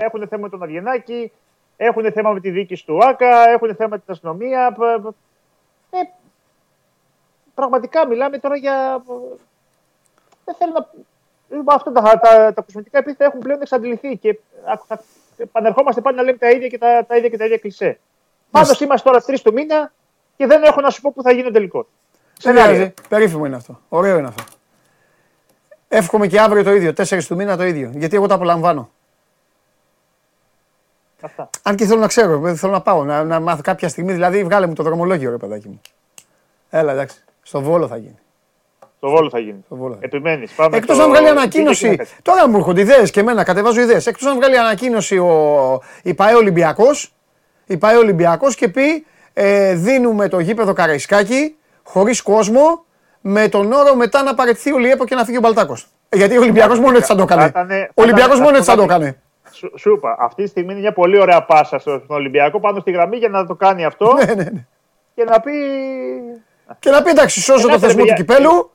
Έχουν 0.00 0.28
θέμα 0.28 0.42
με 0.42 0.48
τον 0.48 0.62
Αυγενάκη, 0.62 1.32
έχουν 1.76 2.12
θέμα 2.12 2.32
με 2.32 2.40
τη 2.40 2.50
διοίκηση 2.50 2.86
του 2.86 3.04
ΆΚΑ, 3.04 3.48
έχουν 3.50 3.74
θέμα 3.74 3.88
με 3.88 3.98
την 3.98 4.12
αστυνομία. 4.12 4.76
Ε, 5.90 5.98
πραγματικά 7.54 8.06
μιλάμε 8.06 8.38
τώρα 8.38 8.56
για 8.56 9.02
δεν 10.44 10.54
θέλω 10.54 10.72
να. 10.72 11.08
Λοιπόν, 11.50 11.74
αυτά 11.74 11.92
τα, 11.92 12.02
τα, 12.02 12.52
τα 12.52 12.62
κοσμητικά 12.62 12.98
επίθετα 12.98 13.24
έχουν 13.24 13.40
πλέον 13.40 13.60
εξαντληθεί 13.60 14.16
και 14.16 14.38
θα 14.86 15.00
επανερχόμαστε 15.36 16.00
πάλι 16.00 16.16
να 16.16 16.22
λέμε 16.22 16.38
τα 16.38 16.50
ίδια 16.50 16.68
και 16.68 16.78
τα, 16.78 17.04
τα 17.08 17.16
ίδια 17.16 17.28
και 17.28 17.36
τα 17.36 17.44
ίδια 17.44 17.58
κλεισέ. 17.58 17.98
Πάντως 18.50 18.80
είμαστε 18.80 19.08
τώρα 19.08 19.22
τρεις 19.22 19.42
του 19.42 19.52
μήνα 19.52 19.92
και 20.36 20.46
δεν 20.46 20.62
έχω 20.62 20.80
να 20.80 20.90
σου 20.90 21.00
πω 21.00 21.12
που 21.12 21.22
θα 21.22 21.32
γίνει 21.32 21.46
ο 21.46 21.50
τελικό. 21.50 21.86
Δεν 22.42 22.92
Περίφημο 23.08 23.46
είναι 23.46 23.56
αυτό. 23.56 23.80
Ωραίο 23.88 24.18
είναι 24.18 24.28
αυτό. 24.28 24.42
Εύχομαι 25.88 26.26
και 26.26 26.40
αύριο 26.40 26.62
το 26.62 26.72
ίδιο. 26.72 26.92
Τέσσερις 26.92 27.26
του 27.26 27.36
μήνα 27.36 27.56
το 27.56 27.64
ίδιο. 27.64 27.90
Γιατί 27.94 28.16
εγώ 28.16 28.26
τα 28.26 28.34
απολαμβάνω. 28.34 28.90
Αυτά. 31.20 31.50
Αν 31.62 31.76
και 31.76 31.84
θέλω 31.84 32.00
να 32.00 32.06
ξέρω, 32.06 32.56
θέλω 32.56 32.72
να 32.72 32.80
πάω, 32.80 33.04
να, 33.04 33.24
να 33.24 33.40
μάθω 33.40 33.62
κάποια 33.62 33.88
στιγμή. 33.88 34.12
Δηλαδή, 34.12 34.44
βγάλε 34.44 34.66
μου 34.66 34.74
το 34.74 34.82
δρομολόγιο, 34.82 35.30
ρε 35.30 35.36
παιδάκι 35.36 35.68
μου. 35.68 35.80
Έλα, 36.70 36.92
εντάξει. 36.92 37.24
Στο 37.42 37.60
βόλο 37.60 37.88
θα 37.88 37.96
γίνει. 37.96 38.18
Το 39.00 39.08
βόλο 39.08 39.30
θα 39.30 39.38
γίνει. 39.38 39.64
Επιμένεις. 40.00 40.52
Εκτός 40.72 40.98
αν 40.98 41.08
βγάλει 41.08 41.28
ανακοίνωση. 41.28 41.98
Τώρα 42.22 42.48
μου 42.48 42.56
έρχονται 42.56 42.80
ιδέες 42.80 43.10
και 43.10 43.20
εμένα, 43.20 43.44
κατεβάζω 43.44 43.80
ιδέες. 43.80 44.06
Εκτός 44.06 44.26
αν 44.26 44.36
βγάλει 44.36 44.58
ανακοίνωση 44.58 45.18
ο 45.18 45.80
ΙΠΑΕ 46.02 46.34
Ολυμπιακός 46.34 47.14
ΠαΕ 47.78 47.96
Ολυμπιακός 47.96 48.54
και 48.54 48.68
πει 48.68 49.06
ε, 49.32 49.74
δίνουμε 49.74 50.28
το 50.28 50.38
γήπεδο 50.38 50.72
Καραϊσκάκι 50.72 51.56
χωρίς 51.82 52.22
κόσμο 52.22 52.84
με 53.20 53.48
τον 53.48 53.72
όρο 53.72 53.94
μετά 53.94 54.22
να 54.22 54.34
παρετηθεί 54.34 54.72
ο 54.72 54.78
Λιέπο 54.78 55.04
και 55.04 55.14
να 55.14 55.24
φύγει 55.24 55.36
ο 55.36 55.40
Μπαλτάκος. 55.40 55.86
Γιατί 56.12 56.36
ο 56.36 56.40
Ολυμπιακός 56.40 56.78
μόνο 56.78 56.96
έτσι 56.96 57.06
θα 57.06 57.14
το 57.14 57.22
έκανε. 57.22 57.90
Ο 57.94 58.02
Ολυμπιακός 58.02 58.40
μόνο 58.40 58.56
έτσι 58.56 58.70
θα 58.70 58.76
το 58.76 58.82
έκανε. 58.82 59.20
Σου 59.78 59.92
είπα, 59.92 60.16
αυτή 60.18 60.42
τη 60.42 60.48
στιγμή 60.48 60.72
είναι 60.72 60.80
μια 60.80 60.92
πολύ 60.92 61.18
ωραία 61.18 61.44
πάσα 61.44 61.78
στον 61.78 62.04
Ολυμπιακό 62.06 62.60
πάνω 62.60 62.80
στη 62.80 62.90
γραμμή 62.90 63.16
για 63.16 63.28
να 63.28 63.46
το 63.46 63.54
κάνει 63.54 63.84
αυτό. 63.84 64.12
Ναι, 64.12 64.34
ναι, 64.34 64.42
ναι. 64.42 64.66
Και 65.14 65.24
να 65.24 65.40
πει. 65.40 65.52
Και 66.78 66.90
να 66.90 67.02
πει 67.02 67.10
εντάξει, 67.10 67.40
σώζω 67.40 67.68
το 67.68 67.78
θεσμό 67.78 68.04
του 68.04 68.14
κυπέλου. 68.14 68.70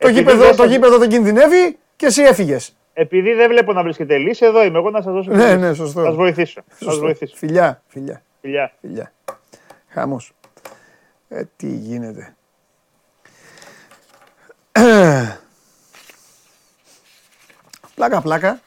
Το 0.00 0.08
γήπεδο, 0.08 0.54
το 0.54 0.64
γήπεδο 0.64 0.98
δεν 0.98 1.08
κινδυνεύει 1.08 1.78
και 1.96 2.06
εσύ 2.06 2.22
έφυγες. 2.22 2.74
Επειδή 2.92 3.32
δεν 3.32 3.48
βλέπω 3.48 3.72
να 3.72 3.82
βρίσκεται 3.82 4.16
λύση, 4.16 4.44
εδώ 4.44 4.64
είμαι 4.64 4.78
εγώ 4.78 4.90
να 4.90 5.02
σας 5.02 5.12
δώσω. 5.12 5.30
Ναι, 5.30 5.56
ναι, 5.56 5.74
σωστό. 5.74 6.00
Θα 6.00 6.06
σα 6.06 6.12
βοηθήσω. 6.12 6.62
Σας 6.80 6.98
βοηθήσω. 6.98 7.36
Φιλιά, 7.36 7.82
φιλιά. 7.86 8.22
Φιλιά. 8.40 8.72
φιλιά. 8.80 9.12
Χαμός. 9.88 10.32
Ε, 11.28 11.42
τι 11.56 11.66
γίνεται. 11.66 12.34
πλάκα, 17.94 18.20
πλάκα. 18.20 18.60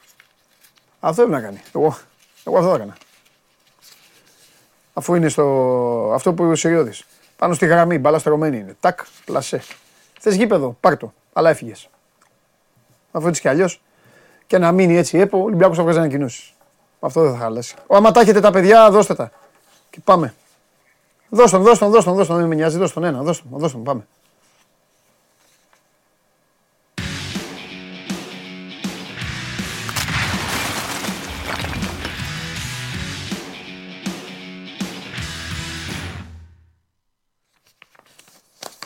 Αυτό 1.00 1.22
έπρεπε 1.22 1.40
να 1.40 1.46
κάνει. 1.46 1.62
Εγώ, 1.74 1.96
εγώ 2.44 2.58
αυτό 2.58 2.74
έκανα. 2.74 2.96
Αφού 4.92 5.14
είναι 5.14 5.28
στο. 5.28 5.42
Αυτό 6.14 6.34
που 6.34 6.42
είπε 6.42 6.52
ο 6.52 6.56
Σιριώδης. 6.56 7.04
Πάνω 7.36 7.54
στη 7.54 7.66
γραμμή, 7.66 7.98
μπαλά 7.98 8.18
στρωμένη 8.18 8.58
είναι. 8.58 8.76
Τάκ, 8.80 9.00
πλασέ. 9.24 9.62
Θες 10.20 10.34
γήπεδο, 10.34 10.76
πάρ 10.80 10.96
το. 10.96 11.12
Αλλά 11.36 11.50
έφυγες. 11.50 11.88
αφού 13.12 13.28
έτσι 13.28 13.40
κι 13.40 13.48
αλλιώς. 13.48 13.80
Και 14.46 14.58
να 14.58 14.72
μείνει 14.72 14.96
έτσι 14.96 15.18
έπο, 15.18 15.38
ο 15.38 15.42
Ολυμπιακός 15.42 15.76
θα 15.76 15.82
βγάζει 15.82 15.98
ανακοινώσεις. 15.98 16.54
Αυτό 17.00 17.20
δεν 17.20 17.32
θα 17.32 17.38
χαλάσει. 17.38 17.74
Ο, 17.86 17.96
άμα 17.96 18.10
τα 18.10 18.20
έχετε 18.20 18.40
τα 18.40 18.50
παιδιά, 18.50 18.90
δώστε 18.90 19.14
τα. 19.14 19.30
Και 19.90 20.00
πάμε. 20.04 20.34
Δώστε 21.28 21.56
τον, 21.56 21.66
δώστε 21.66 21.84
τον, 21.84 21.92
δώστε 21.92 22.08
τον, 22.10 22.18
δώστε 22.18 22.32
τον, 22.32 22.40
δεν 22.40 22.48
με 22.48 22.54
νοιάζει, 22.54 22.78
δώστε 22.78 23.00
τον 23.00 23.08
ένα, 23.08 23.22
δώστε 23.22 23.44
τον, 23.50 23.58
δώστε 23.58 23.76
τον, 23.76 23.84
πάμε. 23.84 24.06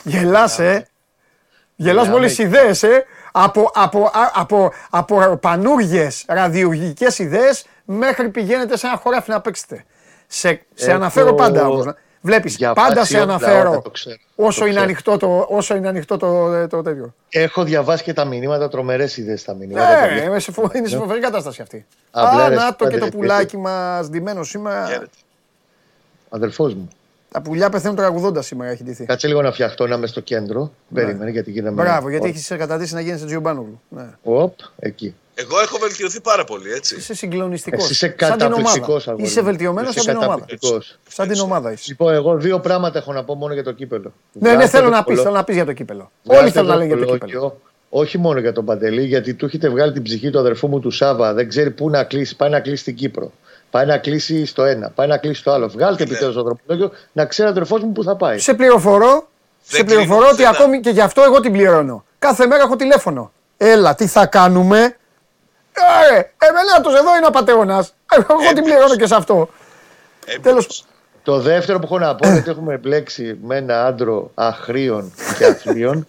Γελάς, 0.03 0.59
ε. 0.59 0.87
Γελάς 1.81 2.07
με 2.07 2.13
όλες 2.13 2.35
τις 2.35 2.45
ιδέες, 2.45 2.83
ε. 2.83 3.05
Από, 3.31 3.71
από, 3.73 4.03
α- 4.13 4.31
από, 4.33 4.71
από 4.89 5.37
πανούργιες 5.41 6.23
ραδιουργικές 6.27 7.19
ιδέες 7.19 7.65
μέχρι 7.85 8.29
πηγαίνετε 8.29 8.77
σε 8.77 8.87
ένα 8.87 8.95
χωράφι 8.97 9.29
να 9.31 9.41
παίξετε. 9.41 9.85
Σε, 10.27 10.61
σε 10.73 10.85
Έχω 10.85 10.95
αναφέρω 10.95 11.33
πάντα 11.33 11.67
όμως. 11.67 11.85
Βλέπεις, 12.21 12.55
διαβάσει 12.55 12.87
πάντα 12.87 13.05
σε 13.05 13.15
όλα, 13.15 13.23
αναφέρω 13.23 13.69
όλα, 13.69 13.81
το 13.81 13.89
ξέρω. 13.89 14.15
όσο, 14.35 14.59
Το 14.59 14.65
είναι 14.65 14.73
ξέρω. 14.73 14.83
ανοιχτό 14.85 15.17
το, 15.17 15.45
όσο 15.49 15.75
είναι 15.75 15.87
ανοιχτό 15.87 16.17
το, 16.17 16.67
το, 16.67 16.81
τέτοιο. 16.81 17.13
Έχω 17.29 17.63
διαβάσει 17.63 18.03
και 18.03 18.13
τα 18.13 18.25
μηνύματα, 18.25 18.67
τρομερές 18.69 19.17
ιδέες 19.17 19.43
τα 19.43 19.53
μηνύματα. 19.53 20.05
Ναι, 20.07 20.21
είμαι 20.21 20.39
σε 20.39 20.51
φο- 20.51 20.71
είναι 20.75 20.87
σε 20.87 20.97
φοβερή 20.97 21.19
κατάσταση 21.19 21.61
αυτή. 21.61 21.85
Απλά, 22.11 22.43
Α, 22.45 22.49
ρε, 22.49 22.55
να 22.55 22.75
το 22.75 22.75
και 22.75 22.83
πάντε, 22.83 22.97
το 22.97 23.05
ρε, 23.05 23.11
πουλάκι 23.11 23.57
μας 23.57 24.09
ντυμένος 24.09 24.49
σήμερα. 24.49 24.85
Χαίρετε. 24.85 25.09
Αδελφό 26.29 26.65
μου. 26.67 26.87
Τα 27.31 27.41
πουλιά 27.41 27.69
πεθαίνουν 27.69 27.95
τραγουδώντας 27.95 28.45
σήμερα 28.45 28.69
έχει 28.71 28.83
ντυθεί. 28.83 29.05
Κάτσε 29.05 29.27
λίγο 29.27 29.41
να 29.41 29.51
φτιαχτώ 29.51 29.87
να 29.87 29.95
είμαι 29.95 30.07
στο 30.07 30.19
κέντρο. 30.19 30.71
Περίμενε 30.93 31.29
γιατί 31.31 31.51
γίναμε. 31.51 31.81
Ναι. 31.83 31.89
Μπράβο, 31.89 32.09
γιατί 32.09 32.27
έχεις 32.27 32.47
κατατήσει 32.47 32.93
να 32.93 33.01
γίνεις 33.01 33.25
Τζιομπάνογλου. 33.25 33.81
Ναι. 33.89 34.09
Οπ, 34.23 34.53
εκεί. 34.79 35.15
Εγώ 35.33 35.59
έχω 35.59 35.77
βελτιωθεί 35.77 36.21
πάρα 36.21 36.43
πολύ, 36.43 36.71
έτσι. 36.71 36.95
Είσαι 36.95 37.13
συγκλονιστικός. 37.13 37.83
Εσύ 37.83 37.91
είσαι 37.91 38.15
Σαν 38.19 38.37
την 38.37 38.45
ομάδα. 38.45 38.55
καταπληκτικός, 38.55 39.07
αγόρι 39.07 39.23
Είσαι 39.23 39.39
μου. 39.39 39.45
βελτιωμένος 39.45 39.89
Είσαι 39.89 39.99
σαν 39.99 40.13
την 40.13 40.23
ομάδα. 40.23 40.33
καταπληκτικός. 40.39 40.97
Σαν 41.09 41.27
την 41.27 41.39
ομάδα 41.39 41.71
είσαι. 41.71 41.85
Λοιπόν, 41.87 42.13
εγώ 42.13 42.37
δύο 42.37 42.59
πράγματα 42.59 42.97
έχω 42.99 43.13
να 43.13 43.23
πω 43.23 43.35
μόνο 43.35 43.53
για 43.53 43.63
το 43.63 43.71
κύπελο. 43.71 44.13
Ναι, 44.31 44.49
ναι, 44.49 44.55
Βγάλτε 44.55 44.69
θέλω 44.69 44.83
το 44.83 44.89
να 44.89 44.97
πεις 44.97 45.05
κολο- 45.05 45.21
θέλω 45.21 45.33
να 45.35 45.43
πεις 45.43 45.55
για 45.55 45.65
το 45.65 45.73
κύπελο. 45.73 46.11
βγάλτε 46.23 46.43
Όλοι 46.43 46.51
θέλουν 46.53 46.67
να 46.69 46.75
λένε 46.75 46.87
για 46.87 46.97
το 46.97 47.05
κολόκιο, 47.05 47.27
κύπελο. 47.27 47.61
Όχι 47.89 48.17
μόνο 48.17 48.39
για 48.39 48.51
τον 48.53 48.65
Παντελή, 48.65 49.03
γιατί 49.05 49.33
του 49.33 49.45
έχετε 49.45 49.69
βγάλει 49.69 49.91
την 49.91 50.01
ψυχή 50.03 50.29
του 50.29 50.39
αδερφού 50.39 50.67
μου 50.67 50.79
του 50.79 50.91
Σάβα. 50.91 51.33
Δεν 51.33 51.47
ξέρει 51.49 51.71
πού 51.71 51.89
να 51.89 52.03
κλείσει. 52.03 52.35
Πάει 52.35 52.49
να 52.49 52.59
κλείσει 52.59 52.81
στην 52.81 52.95
Κύπρο. 52.95 53.31
Πάει 53.71 53.85
να 53.85 53.97
κλείσει 53.97 54.45
στο 54.45 54.63
ένα. 54.63 54.89
Πάει 54.89 55.07
να 55.07 55.17
κλείσει 55.17 55.39
στο 55.41 55.51
άλλο. 55.51 55.67
Βγάλτε 55.67 56.03
Ναι. 56.03 56.09
επιτέλους 56.11 56.35
το 56.35 56.43
δρομολόγιο 56.43 56.97
να 57.11 57.25
ξέρει 57.25 57.47
ο 57.47 57.51
αδερφός 57.51 57.81
μου 57.83 57.91
πού 57.91 58.03
θα 58.03 58.15
πάει. 58.15 58.39
Σε 58.39 58.53
πληροφορώ, 58.53 59.27
σε 59.63 59.77
Δεν 59.77 59.85
πληροφορώ 59.85 60.07
κλείνω 60.17 60.27
ότι 60.31 60.35
πουθενά. 60.43 60.57
ακόμη 60.57 60.79
και 60.79 60.89
γι' 60.89 61.01
αυτό 61.01 61.21
εγώ 61.21 61.39
την 61.39 61.51
πληρώνω. 61.51 62.03
Κάθε 62.19 62.45
μέρα 62.47 62.63
έχω 62.63 62.75
τηλέφωνο. 62.75 63.31
Έλα, 63.57 63.95
τι 63.95 64.07
θα 64.07 64.25
κάνουμε; 64.25 64.79
Ε, 64.81 66.15
εμένα 66.47 66.81
το 66.83 66.89
εδώ 66.89 67.15
είναι 67.17 67.25
ο 67.27 67.29
πατεώνα. 67.29 67.85
Εγώ 68.15 68.53
την 68.53 68.63
πληρώνω 68.63 68.95
και 68.95 69.05
σε 69.07 69.15
αυτό. 69.15 69.49
Έμπειρος. 70.25 70.43
Τέλος. 70.43 70.85
Το 71.23 71.39
δεύτερο 71.39 71.79
που 71.79 71.85
έχω 71.85 71.99
να 71.99 72.15
πω 72.15 72.27
είναι 72.29 72.37
ότι 72.37 72.49
έχουμε 72.49 72.77
μπλέξει 72.77 73.37
με 73.43 73.55
ένα 73.55 73.85
άντρο 73.85 74.31
αχρίων 74.33 75.13
και 75.37 75.45
αθλίων. 75.45 76.07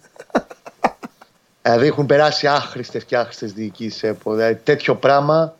Δηλαδή 1.61 1.87
έχουν 1.87 2.05
περάσει 2.05 2.47
άχρηστες 2.47 3.03
και 3.03 3.17
άχρηστες 3.17 3.53
διοικήσεις 3.53 4.03
ΕΠΟ. 4.03 4.33
Δηλαδή 4.33 4.55
τέτοιο 4.55 4.95
πράγμα 4.95 5.53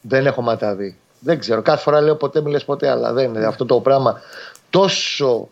δεν 0.00 0.26
έχω 0.26 0.42
ματαδεί. 0.42 0.96
Δεν 1.18 1.38
ξέρω. 1.38 1.62
Κάθε 1.62 1.82
φορά 1.82 2.00
λέω 2.00 2.14
ποτέ 2.16 2.40
μιλες 2.40 2.64
ποτέ, 2.64 2.90
αλλά 2.90 3.12
δεν 3.12 3.24
είναι 3.34 3.44
αυτό 3.46 3.64
το 3.64 3.80
πράγμα 3.80 4.20
τόσο 4.70 5.48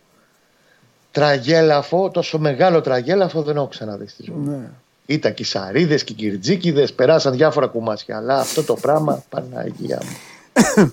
τραγέλαφο, 1.11 2.11
τόσο 2.11 2.38
μεγάλο 2.38 2.81
τραγέλαφο 2.81 3.42
δεν 3.42 3.57
έχω 3.57 3.66
ξαναδεί 3.66 4.07
στη 4.09 4.22
ζωή. 4.26 4.37
μου. 4.37 4.50
Ναι. 4.50 4.68
Ήταν 5.07 5.35
και 5.35 5.42
οι 5.42 5.46
Σαρίδες 5.46 6.05
και 6.05 6.12
οι 6.12 6.16
Κυρτζίκιδες, 6.16 6.92
περάσαν 6.92 7.33
διάφορα 7.33 7.66
κουμάσια. 7.66 8.16
Αλλά 8.16 8.38
αυτό 8.38 8.62
το 8.62 8.74
πράγμα, 8.74 9.22
Παναγία 9.29 10.00
μου. 10.05 10.92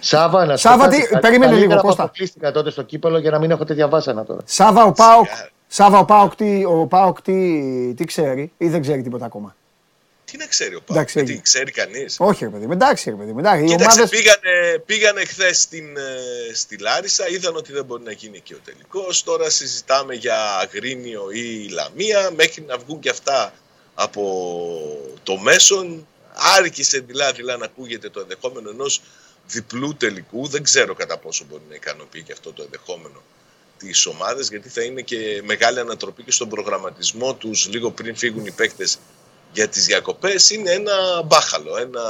Σάβα, 0.00 0.44
να 0.46 0.56
σου 0.56 0.68
Σάβα, 0.68 0.84
πω 0.84 0.90
τι- 0.90 0.96
κάτι, 1.00 1.12
κα- 1.12 1.18
περίμενε 1.18 1.46
λίγο, 1.52 1.58
καλύτερα 1.60 1.80
που 1.80 1.86
Κώστα. 1.86 2.02
αποκλείστηκα 2.02 2.50
τότε 2.52 2.70
στο 2.70 2.82
κύπελο 2.82 3.18
για 3.18 3.30
να 3.30 3.38
μην 3.38 3.50
έχω 3.50 3.64
τέτοια 3.64 3.88
βάσανα 3.88 4.24
τώρα. 4.24 4.40
Σάβα 4.44 4.84
ο 4.84 4.92
Πάοκ, 4.92 5.26
Σιγά. 5.26 5.48
Σάβα 5.68 5.98
ο 5.98 6.04
Πάοκ, 6.04 6.34
τι, 6.34 6.64
ο 6.64 6.86
Πάοκ 6.86 7.22
τι, 7.22 7.94
τι 7.96 8.04
ξέρει 8.04 8.52
ή 8.58 8.68
δεν 8.68 8.80
ξέρει 8.80 9.02
τίποτα 9.02 9.24
ακόμα. 9.24 9.54
Τι 10.30 10.36
να 10.36 10.46
ξέρει 10.46 10.74
ο 10.74 10.82
Εντάξει, 10.90 11.14
Πάουκ, 11.14 11.26
τι 11.26 11.32
έγινε. 11.32 11.40
ξέρει 11.42 11.70
κανείς; 11.70 12.16
Όχι, 12.18 12.44
ρε 12.44 12.50
παιδί, 12.50 12.66
μου, 12.66 12.72
εντάξει, 12.72 13.10
ρε 13.10 13.16
παιδί. 13.16 13.32
μου, 13.32 13.38
Εντάξει, 13.38 13.64
οι 13.64 13.66
Κοίταξε, 13.66 14.00
ομάδες... 14.00 14.10
πήγανε, 14.20 14.78
πήγανε 14.86 15.24
χθες 15.24 15.68
στη 16.54 16.78
Λάρισα, 16.78 17.28
είδαν 17.28 17.56
ότι 17.56 17.72
δεν 17.72 17.84
μπορεί 17.84 18.02
να 18.02 18.12
γίνει 18.12 18.40
και 18.40 18.54
ο 18.54 18.58
τελικός. 18.64 19.22
Τώρα 19.22 19.50
συζητάμε 19.50 20.14
για 20.14 20.56
Αγρίνιο 20.56 21.30
ή 21.30 21.68
Λαμία, 21.68 22.30
μέχρι 22.36 22.62
να 22.62 22.78
βγουν 22.78 23.00
και 23.00 23.08
αυτά 23.08 23.52
από 23.94 24.22
το 25.22 25.36
μέσον. 25.36 26.06
Άρχισε 26.58 26.98
δηλαδή 26.98 27.42
να 27.42 27.64
ακούγεται 27.64 28.08
το 28.10 28.20
ενδεχόμενο 28.20 28.70
ενός 28.70 29.00
διπλού 29.46 29.96
τελικού. 29.96 30.46
Δεν 30.48 30.62
ξέρω 30.62 30.94
κατά 30.94 31.18
πόσο 31.18 31.44
μπορεί 31.50 31.62
να 31.68 31.74
ικανοποιεί 31.74 32.22
και 32.22 32.32
αυτό 32.32 32.52
το 32.52 32.62
ενδεχόμενο 32.62 33.22
τις 33.78 34.06
ομάδες, 34.06 34.48
γιατί 34.48 34.68
θα 34.68 34.82
είναι 34.82 35.00
και 35.00 35.42
μεγάλη 35.44 35.80
ανατροπή 35.80 36.22
και 36.22 36.30
στον 36.30 36.48
προγραμματισμό 36.48 37.34
τους 37.34 37.68
λίγο 37.68 37.90
πριν 37.90 38.16
φύγουν 38.16 38.46
οι 38.46 38.50
παίκτες 38.50 38.98
για 39.56 39.68
τις 39.68 39.86
διακοπές 39.86 40.50
είναι 40.50 40.70
ένα 40.70 41.22
μπάχαλο, 41.24 41.76
ένα 41.76 42.02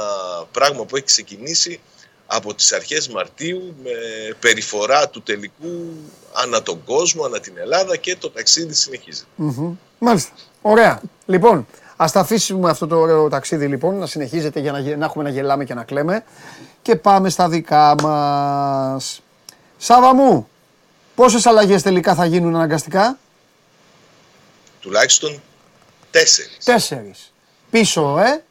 πράγμα 0.51 0.85
που 0.85 0.95
έχει 0.95 1.05
ξεκινήσει 1.05 1.79
από 2.27 2.53
τις 2.53 2.71
αρχές 2.71 3.07
Μαρτίου 3.07 3.75
με 3.83 3.91
περιφορά 4.39 5.09
του 5.09 5.21
τελικού 5.21 5.93
ανά 6.33 6.61
τον 6.63 6.83
κόσμο, 6.83 7.23
ανά 7.25 7.39
την 7.39 7.57
Ελλάδα 7.57 7.97
και 7.97 8.15
το 8.15 8.29
ταξίδι 8.29 8.73
συνεχίζεται. 8.73 9.27
Μμμ. 9.35 9.75
Μάλιστα. 9.99 10.31
Ωραία. 10.61 11.01
Λοιπόν, 11.25 11.67
ας 11.95 12.11
τα 12.11 12.19
αφήσουμε 12.19 12.69
αυτό 12.69 12.87
το 12.87 12.95
ωραίο 12.99 13.29
ταξίδι 13.29 13.67
λοιπόν 13.67 13.95
να 13.97 14.05
συνεχίζεται 14.05 14.59
για 14.59 14.71
να, 14.71 14.79
γε- 14.79 14.97
να 14.97 15.05
έχουμε 15.05 15.23
να 15.23 15.29
γελάμε 15.29 15.65
και 15.65 15.73
να 15.73 15.83
κλαίμε. 15.83 16.23
Και 16.81 16.95
πάμε 16.95 17.29
στα 17.29 17.49
δικά 17.49 17.95
μας. 18.01 19.21
Σάβα 19.77 20.13
μου, 20.13 20.47
πόσες 21.15 21.45
αλλαγές 21.45 21.81
τελικά 21.81 22.15
θα 22.15 22.25
γίνουν 22.25 22.55
αναγκαστικά, 22.55 23.17
Τουλάχιστον 24.81 25.41
τέσσερις. 26.11 26.57
Τέσσερις. 26.63 27.31
Πίσω, 27.71 28.19
ε. 28.19 28.43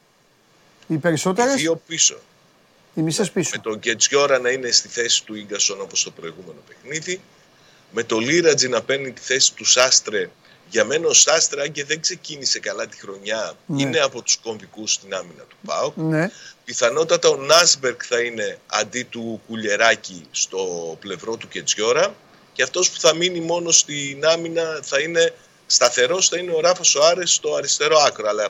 Οι 0.86 0.96
περισσότερες, 0.96 1.54
Δύο 1.54 1.82
πίσω. 1.86 2.18
οι 2.94 3.00
μισές 3.00 3.30
πίσω. 3.30 3.50
Με 3.54 3.62
τον 3.62 3.78
Κετζιόρα 3.80 4.38
να 4.38 4.50
είναι 4.50 4.70
στη 4.70 4.88
θέση 4.88 5.24
του 5.24 5.34
Ίγκασον 5.34 5.80
όπως 5.80 6.02
το 6.02 6.10
προηγούμενο 6.10 6.58
παιχνίδι. 6.68 7.20
Με 7.90 8.02
το 8.02 8.18
Λίρατζι 8.18 8.68
να 8.68 8.82
παίρνει 8.82 9.12
τη 9.12 9.20
θέση 9.20 9.54
του 9.54 9.64
Σάστρε. 9.64 10.30
Για 10.70 10.84
μένα 10.84 11.08
ο 11.08 11.12
Σάστρε, 11.12 11.62
αν 11.62 11.72
και 11.72 11.84
δεν 11.84 12.00
ξεκίνησε 12.00 12.58
καλά 12.58 12.86
τη 12.86 12.96
χρονιά, 12.98 13.56
Ναι. 13.66 13.82
είναι 13.82 13.98
από 13.98 14.22
τους 14.22 14.36
κομβικούς 14.36 14.92
στην 14.92 15.14
άμυνα 15.14 15.42
του 15.42 15.56
ΠΑΟΚ. 15.66 15.96
Ναι. 15.96 16.30
Πιθανότατα 16.64 17.28
ο 17.28 17.36
Νάσμπερκ 17.36 18.00
θα 18.08 18.20
είναι 18.20 18.58
αντί 18.66 19.02
του 19.02 19.40
Κουλιεράκη 19.46 20.26
στο 20.30 20.96
πλευρό 21.00 21.36
του 21.36 21.48
Κετζιόρα 21.48 22.14
και 22.52 22.62
αυτός 22.62 22.90
που 22.90 23.00
θα 23.00 23.14
μείνει 23.14 23.40
μόνος 23.40 23.78
στην 23.78 24.26
άμυνα 24.26 24.80
θα 24.82 25.00
είναι 25.00 25.34
σταθερός, 25.66 26.28
θα 26.28 26.38
είναι 26.38 26.52
ο 26.52 26.60
Ράφα 26.60 26.82
Σοάρες 26.82 27.32
στο 27.32 27.54
αριστερό 27.54 27.98
άκρο. 27.98 28.28
Αλλά 28.28 28.48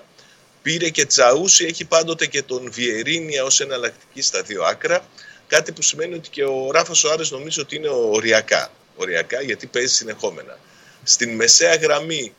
πήρε 0.66 0.90
και 0.90 1.07
Τσαούσι, 1.07 1.64
έχει 1.64 1.85
πάντοτε 1.85 2.26
και 2.26 2.42
τον 2.42 2.70
Βιερίνια 2.72 3.44
ως 3.44 3.61
εναλλακτική 3.61 4.22
στα 4.22 4.42
δύο 4.42 4.62
άκρα. 4.62 5.07
Κάτι 5.46 5.72
που 5.72 5.83
σημαίνει 5.83 6.14
ότι 6.14 6.29
και 6.29 6.44
ο 6.44 6.70
Ράφα 6.70 6.94
Σοάρες 6.94 7.31
νομίζω 7.31 7.62
ότι 7.62 7.76
είναι 7.76 7.88
οριακά. 7.88 8.70
Οριακά 8.96 9.40
γιατί 9.40 9.66
παίζει 9.66 9.94
συνεχόμενα. 9.94 10.59
Στην 11.02 11.35
μεσαία 11.35 11.74
γραμμή 11.74 12.35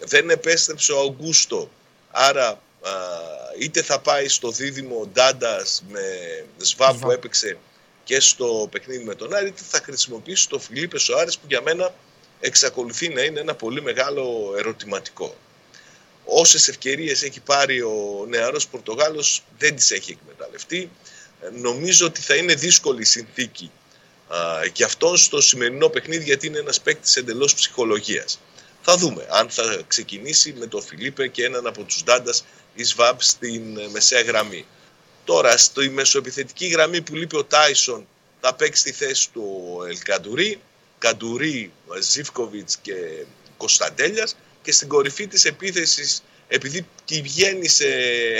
δεν 0.00 0.30
επέστρεψε 0.30 0.92
ο 0.92 0.98
Αουγκούστο, 0.98 1.70
άρα 2.10 2.48
α, 2.48 2.90
είτε 3.58 3.82
θα 3.82 3.98
πάει 3.98 4.28
στο 4.28 4.50
δίδυμο 4.50 5.08
Ντάντας 5.12 5.82
με 5.88 6.02
Σβάμπ 6.58 6.92
που 6.92 6.98
Σβάμπ. 6.98 7.10
έπαιξε 7.10 7.58
και 8.04 8.20
στο 8.20 8.68
παιχνίδι 8.70 9.04
με 9.04 9.14
τον 9.14 9.34
Άρη, 9.34 9.46
είτε 9.46 9.62
θα 9.68 9.80
χρησιμοποιήσει 9.84 10.48
το 10.48 10.58
Φιλίπε 10.58 10.98
Σοάρες 10.98 11.38
που 11.38 11.44
για 11.48 11.62
μένα 11.62 11.94
εξακολουθεί 12.40 13.08
να 13.08 13.22
είναι 13.22 13.40
ένα 13.40 13.54
πολύ 13.54 13.82
μεγάλο 13.82 14.54
ερωτηματικό. 14.58 15.36
Όσες 16.30 16.68
ευκαιρίες 16.68 17.22
έχει 17.22 17.40
πάρει 17.40 17.82
ο 17.82 18.26
νεαρός 18.28 18.68
Πορτογάλος 18.68 19.42
δεν 19.58 19.76
τις 19.76 19.90
έχει 19.90 20.18
εκμεταλλευτεί. 20.20 20.90
Ε, 21.40 21.48
Νομίζω 21.50 22.06
ότι 22.06 22.20
θα 22.20 22.34
είναι 22.34 22.54
δύσκολη 22.54 23.00
η 23.00 23.04
συνθήκη 23.04 23.70
α, 24.28 24.68
και 24.72 24.84
αυτό 24.84 25.16
στο 25.16 25.40
σημερινό 25.40 25.88
παιχνίδι 25.88 26.24
γιατί 26.24 26.46
είναι 26.46 26.58
ένας 26.58 26.80
παίκτης 26.80 27.16
εντελώς 27.16 27.54
ψυχολογίας. 27.54 28.40
Θα 28.82 28.96
δούμε 28.96 29.26
αν 29.30 29.50
θα 29.50 29.82
ξεκινήσει 29.86 30.54
με 30.58 30.66
τον 30.66 30.82
Φιλίπε 30.82 31.28
και 31.28 31.44
έναν 31.44 31.66
από 31.66 31.82
τους 31.82 32.04
Ντάντας 32.04 32.44
ή 32.74 32.84
Σβάμπ 32.84 33.20
στην 33.20 33.78
ε, 33.78 33.88
μεσαία 33.88 34.22
γραμμή. 34.22 34.66
Τώρα 35.24 35.56
στη 35.56 35.90
μεσοεπιθετική 35.90 36.66
γραμμή 36.66 37.02
που 37.02 37.14
λείπει 37.14 37.36
ο 37.36 37.44
Τάισον 37.44 38.06
θα 38.40 38.54
παίξει 38.54 38.82
τη 38.82 38.92
θέση 38.92 39.30
του 39.32 39.74
ο 39.76 39.84
Ελκαντουρί, 39.84 40.60
Καντουρί, 40.98 41.72
Ζιφκοβιτς 42.00 42.76
και 42.82 42.94
Κωνσταντέλιας 43.56 44.36
και 44.62 44.72
στην 44.72 44.88
κορυφή 44.88 45.26
της 45.26 45.44
επίθεσης 45.44 46.22
επειδή 46.48 46.86
και 47.04 47.20
βγαίνει 47.22 47.68
σε 47.68 47.86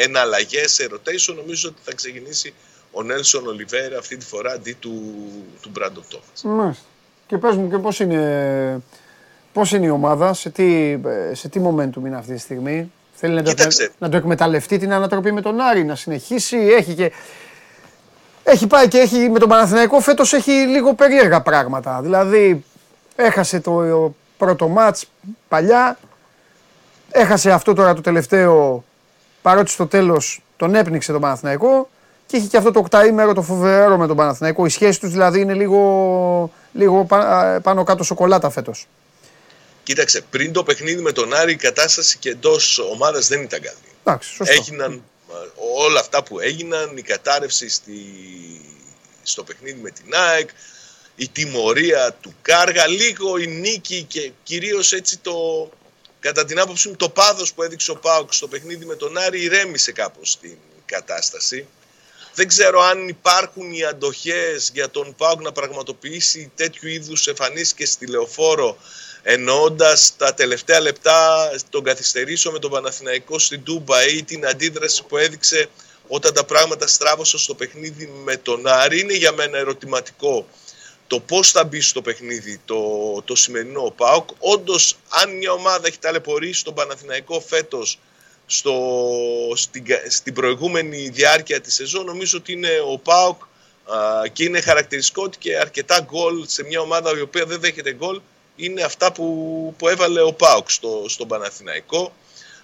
εναλλαγές, 0.04 0.72
σε 0.72 0.88
rotation, 0.92 1.34
νομίζω 1.36 1.68
ότι 1.68 1.78
θα 1.84 1.94
ξεκινήσει 1.94 2.54
ο 2.90 3.02
Νέλσον 3.02 3.46
Ολιβέρα 3.46 3.98
αυτή 3.98 4.16
τη 4.16 4.24
φορά 4.26 4.52
αντί 4.52 4.72
του, 4.72 5.14
του 5.60 5.68
Μπράντο 5.72 6.02
Τόφας. 6.08 6.42
Μάλιστα. 6.44 6.82
Και 7.26 7.38
πες 7.38 7.56
μου 7.56 7.70
και 7.70 7.78
πώς 7.78 8.00
είναι, 8.00 8.82
πώς 9.52 9.72
είναι 9.72 9.86
η 9.86 9.90
ομάδα, 9.90 10.34
σε 10.34 10.50
τι, 10.50 10.98
σε 11.32 11.48
τι 11.48 11.60
momentum 11.64 11.96
είναι 11.96 12.16
αυτή 12.16 12.34
τη 12.34 12.40
στιγμή; 12.40 12.92
Θέλει 13.14 13.34
να 13.34 13.42
το, 13.42 13.50
Κοίταξε. 13.50 13.92
να 13.98 14.08
το 14.08 14.16
εκμεταλλευτεί 14.16 14.78
την 14.78 14.92
ανατροπή 14.92 15.32
με 15.32 15.40
τον 15.40 15.60
Άρη, 15.60 15.84
να 15.84 15.94
συνεχίσει. 15.94 16.56
Έχει 16.56 16.94
και. 16.94 17.12
Έχει 18.42 18.66
πάει 18.66 18.88
και 18.88 18.98
έχει 18.98 19.16
με 19.30 19.38
τον 19.38 19.48
Παναθηναϊκό 19.48 20.00
φέτος 20.00 20.32
έχει 20.32 20.50
λίγο 20.50 20.94
περίεργα 20.94 21.42
πράγματα. 21.42 22.00
Δηλαδή, 22.02 22.64
έχασε 23.16 23.60
το 23.60 24.14
πρώτο 24.38 24.68
μάτς 24.68 25.04
παλιά, 25.48 25.98
έχασε 27.10 27.50
αυτό 27.50 27.74
τώρα 27.74 27.94
το 27.94 28.00
τελευταίο, 28.00 28.84
παρότι 29.42 29.70
στο 29.70 29.86
τέλος 29.86 30.42
τον 30.56 30.74
έπνιξε 30.74 31.12
τον 31.12 31.20
Παναθηναϊκό 31.20 31.88
και 32.26 32.36
έχει 32.36 32.46
και 32.46 32.56
αυτό 32.56 32.70
το 32.70 32.78
οκταήμερο 32.78 33.34
το 33.34 33.42
φοβερό 33.42 33.96
με 33.96 34.06
τον 34.06 34.16
Παναθηναϊκό. 34.16 34.66
Η 34.66 34.68
σχέση 34.68 35.00
τους 35.00 35.10
δηλαδή 35.10 35.40
είναι 35.40 35.54
λίγο, 35.54 36.52
λίγο 36.72 37.04
πα- 37.04 37.60
πάνω 37.62 37.84
κάτω 37.84 38.04
σοκολάτα 38.04 38.50
φέτος. 38.50 38.86
Κοίταξε, 39.82 40.20
πριν 40.30 40.52
το 40.52 40.62
παιχνίδι 40.62 41.02
με 41.02 41.12
τον 41.12 41.34
Άρη 41.34 41.52
η 41.52 41.56
κατάσταση 41.56 42.18
και 42.18 42.30
εντός 42.30 42.78
ομάδας 42.78 43.28
δεν 43.28 43.42
ήταν 43.42 43.60
καλή. 43.60 43.76
Εντάξει, 44.04 44.34
σωστό. 44.34 44.54
Έγιναν 44.54 44.92
ε, 44.92 45.34
όλα 45.86 46.00
αυτά 46.00 46.22
που 46.22 46.40
έγιναν, 46.40 46.96
η 46.96 47.02
κατάρρευση 47.02 47.68
στη, 47.68 47.92
στο 49.22 49.42
παιχνίδι 49.42 49.80
με 49.82 49.90
την 49.90 50.14
ΑΕΚ, 50.14 50.48
η 51.16 51.28
τιμωρία 51.28 52.16
του 52.20 52.34
Κάργα, 52.42 52.86
λίγο 52.86 53.38
η 53.38 53.46
νίκη 53.46 54.02
και 54.08 54.30
κυρίως 54.42 54.92
έτσι 54.92 55.18
το, 55.18 55.32
κατά 56.20 56.44
την 56.44 56.60
άποψή 56.60 56.88
μου 56.88 56.96
το 56.96 57.08
πάθος 57.08 57.52
που 57.52 57.62
έδειξε 57.62 57.90
ο 57.90 57.96
Πάουκ 57.96 58.32
στο 58.32 58.48
παιχνίδι 58.48 58.84
με 58.84 58.94
τον 58.94 59.18
Άρη 59.18 59.42
ηρέμησε 59.42 59.92
κάπως 59.92 60.38
την 60.40 60.56
κατάσταση. 60.86 61.66
Δεν 62.34 62.48
ξέρω 62.48 62.80
αν 62.80 63.08
υπάρχουν 63.08 63.72
οι 63.72 63.84
αντοχές 63.84 64.70
για 64.74 64.90
τον 64.90 65.14
Πάουκ 65.16 65.40
να 65.40 65.52
πραγματοποιήσει 65.52 66.52
τέτοιου 66.54 66.88
είδους 66.88 67.26
εμφανίσεις 67.26 67.74
και 67.74 67.86
στη 67.86 68.06
Λεωφόρο 68.06 68.78
εννοώντας 69.22 70.16
τα 70.16 70.34
τελευταία 70.34 70.80
λεπτά 70.80 71.50
τον 71.70 71.84
καθυστερήσω 71.84 72.50
με 72.50 72.58
τον 72.58 72.70
Παναθηναϊκό 72.70 73.38
στην 73.38 73.62
Τούμπα 73.62 74.06
ή 74.06 74.22
την 74.22 74.46
αντίδραση 74.46 75.04
που 75.04 75.16
έδειξε 75.16 75.68
όταν 76.08 76.32
τα 76.32 76.44
πράγματα 76.44 76.86
στράβωσαν 76.86 77.40
στο 77.40 77.54
παιχνίδι 77.54 78.06
με 78.06 78.36
τον 78.36 78.66
Άρη. 78.66 79.00
Είναι 79.00 79.14
για 79.14 79.32
μένα 79.32 79.58
ερωτηματικό 79.58 80.46
το 81.08 81.20
πώς 81.20 81.50
θα 81.50 81.64
μπει 81.64 81.80
στο 81.80 82.02
παιχνίδι 82.02 82.60
το, 82.64 82.82
το 83.24 83.34
σημερινό 83.34 83.84
ο 83.84 83.90
ΠΑΟΚ. 83.90 84.28
Όντως, 84.38 84.96
αν 85.08 85.36
μια 85.36 85.52
ομάδα 85.52 85.86
έχει 85.86 85.98
ταλαιπωρήσει 85.98 86.64
τον 86.64 86.74
Παναθηναϊκό 86.74 87.40
φέτος 87.40 87.98
στο, 88.46 88.74
στην, 89.54 89.84
στην 90.08 90.34
προηγούμενη 90.34 91.08
διάρκεια 91.08 91.60
της 91.60 91.74
σεζόν, 91.74 92.04
νομίζω 92.04 92.38
ότι 92.38 92.52
είναι 92.52 92.70
ο 92.92 92.98
ΠΑΟΚ 92.98 93.42
α, 93.84 94.28
και 94.32 94.44
είναι 94.44 94.60
χαρακτηριστικό 94.60 95.22
ότι 95.22 95.38
και 95.38 95.58
αρκετά 95.58 96.00
γκολ 96.00 96.44
σε 96.46 96.64
μια 96.64 96.80
ομάδα 96.80 97.18
η 97.18 97.20
οποία 97.20 97.44
δεν 97.44 97.60
δέχεται 97.60 97.92
γκολ 97.92 98.20
είναι 98.56 98.82
αυτά 98.82 99.12
που, 99.12 99.74
που 99.78 99.88
έβαλε 99.88 100.22
ο 100.22 100.32
ΠΑΟΚ 100.32 100.70
στο, 100.70 101.04
στον 101.08 101.28
Παναθηναϊκό 101.28 102.12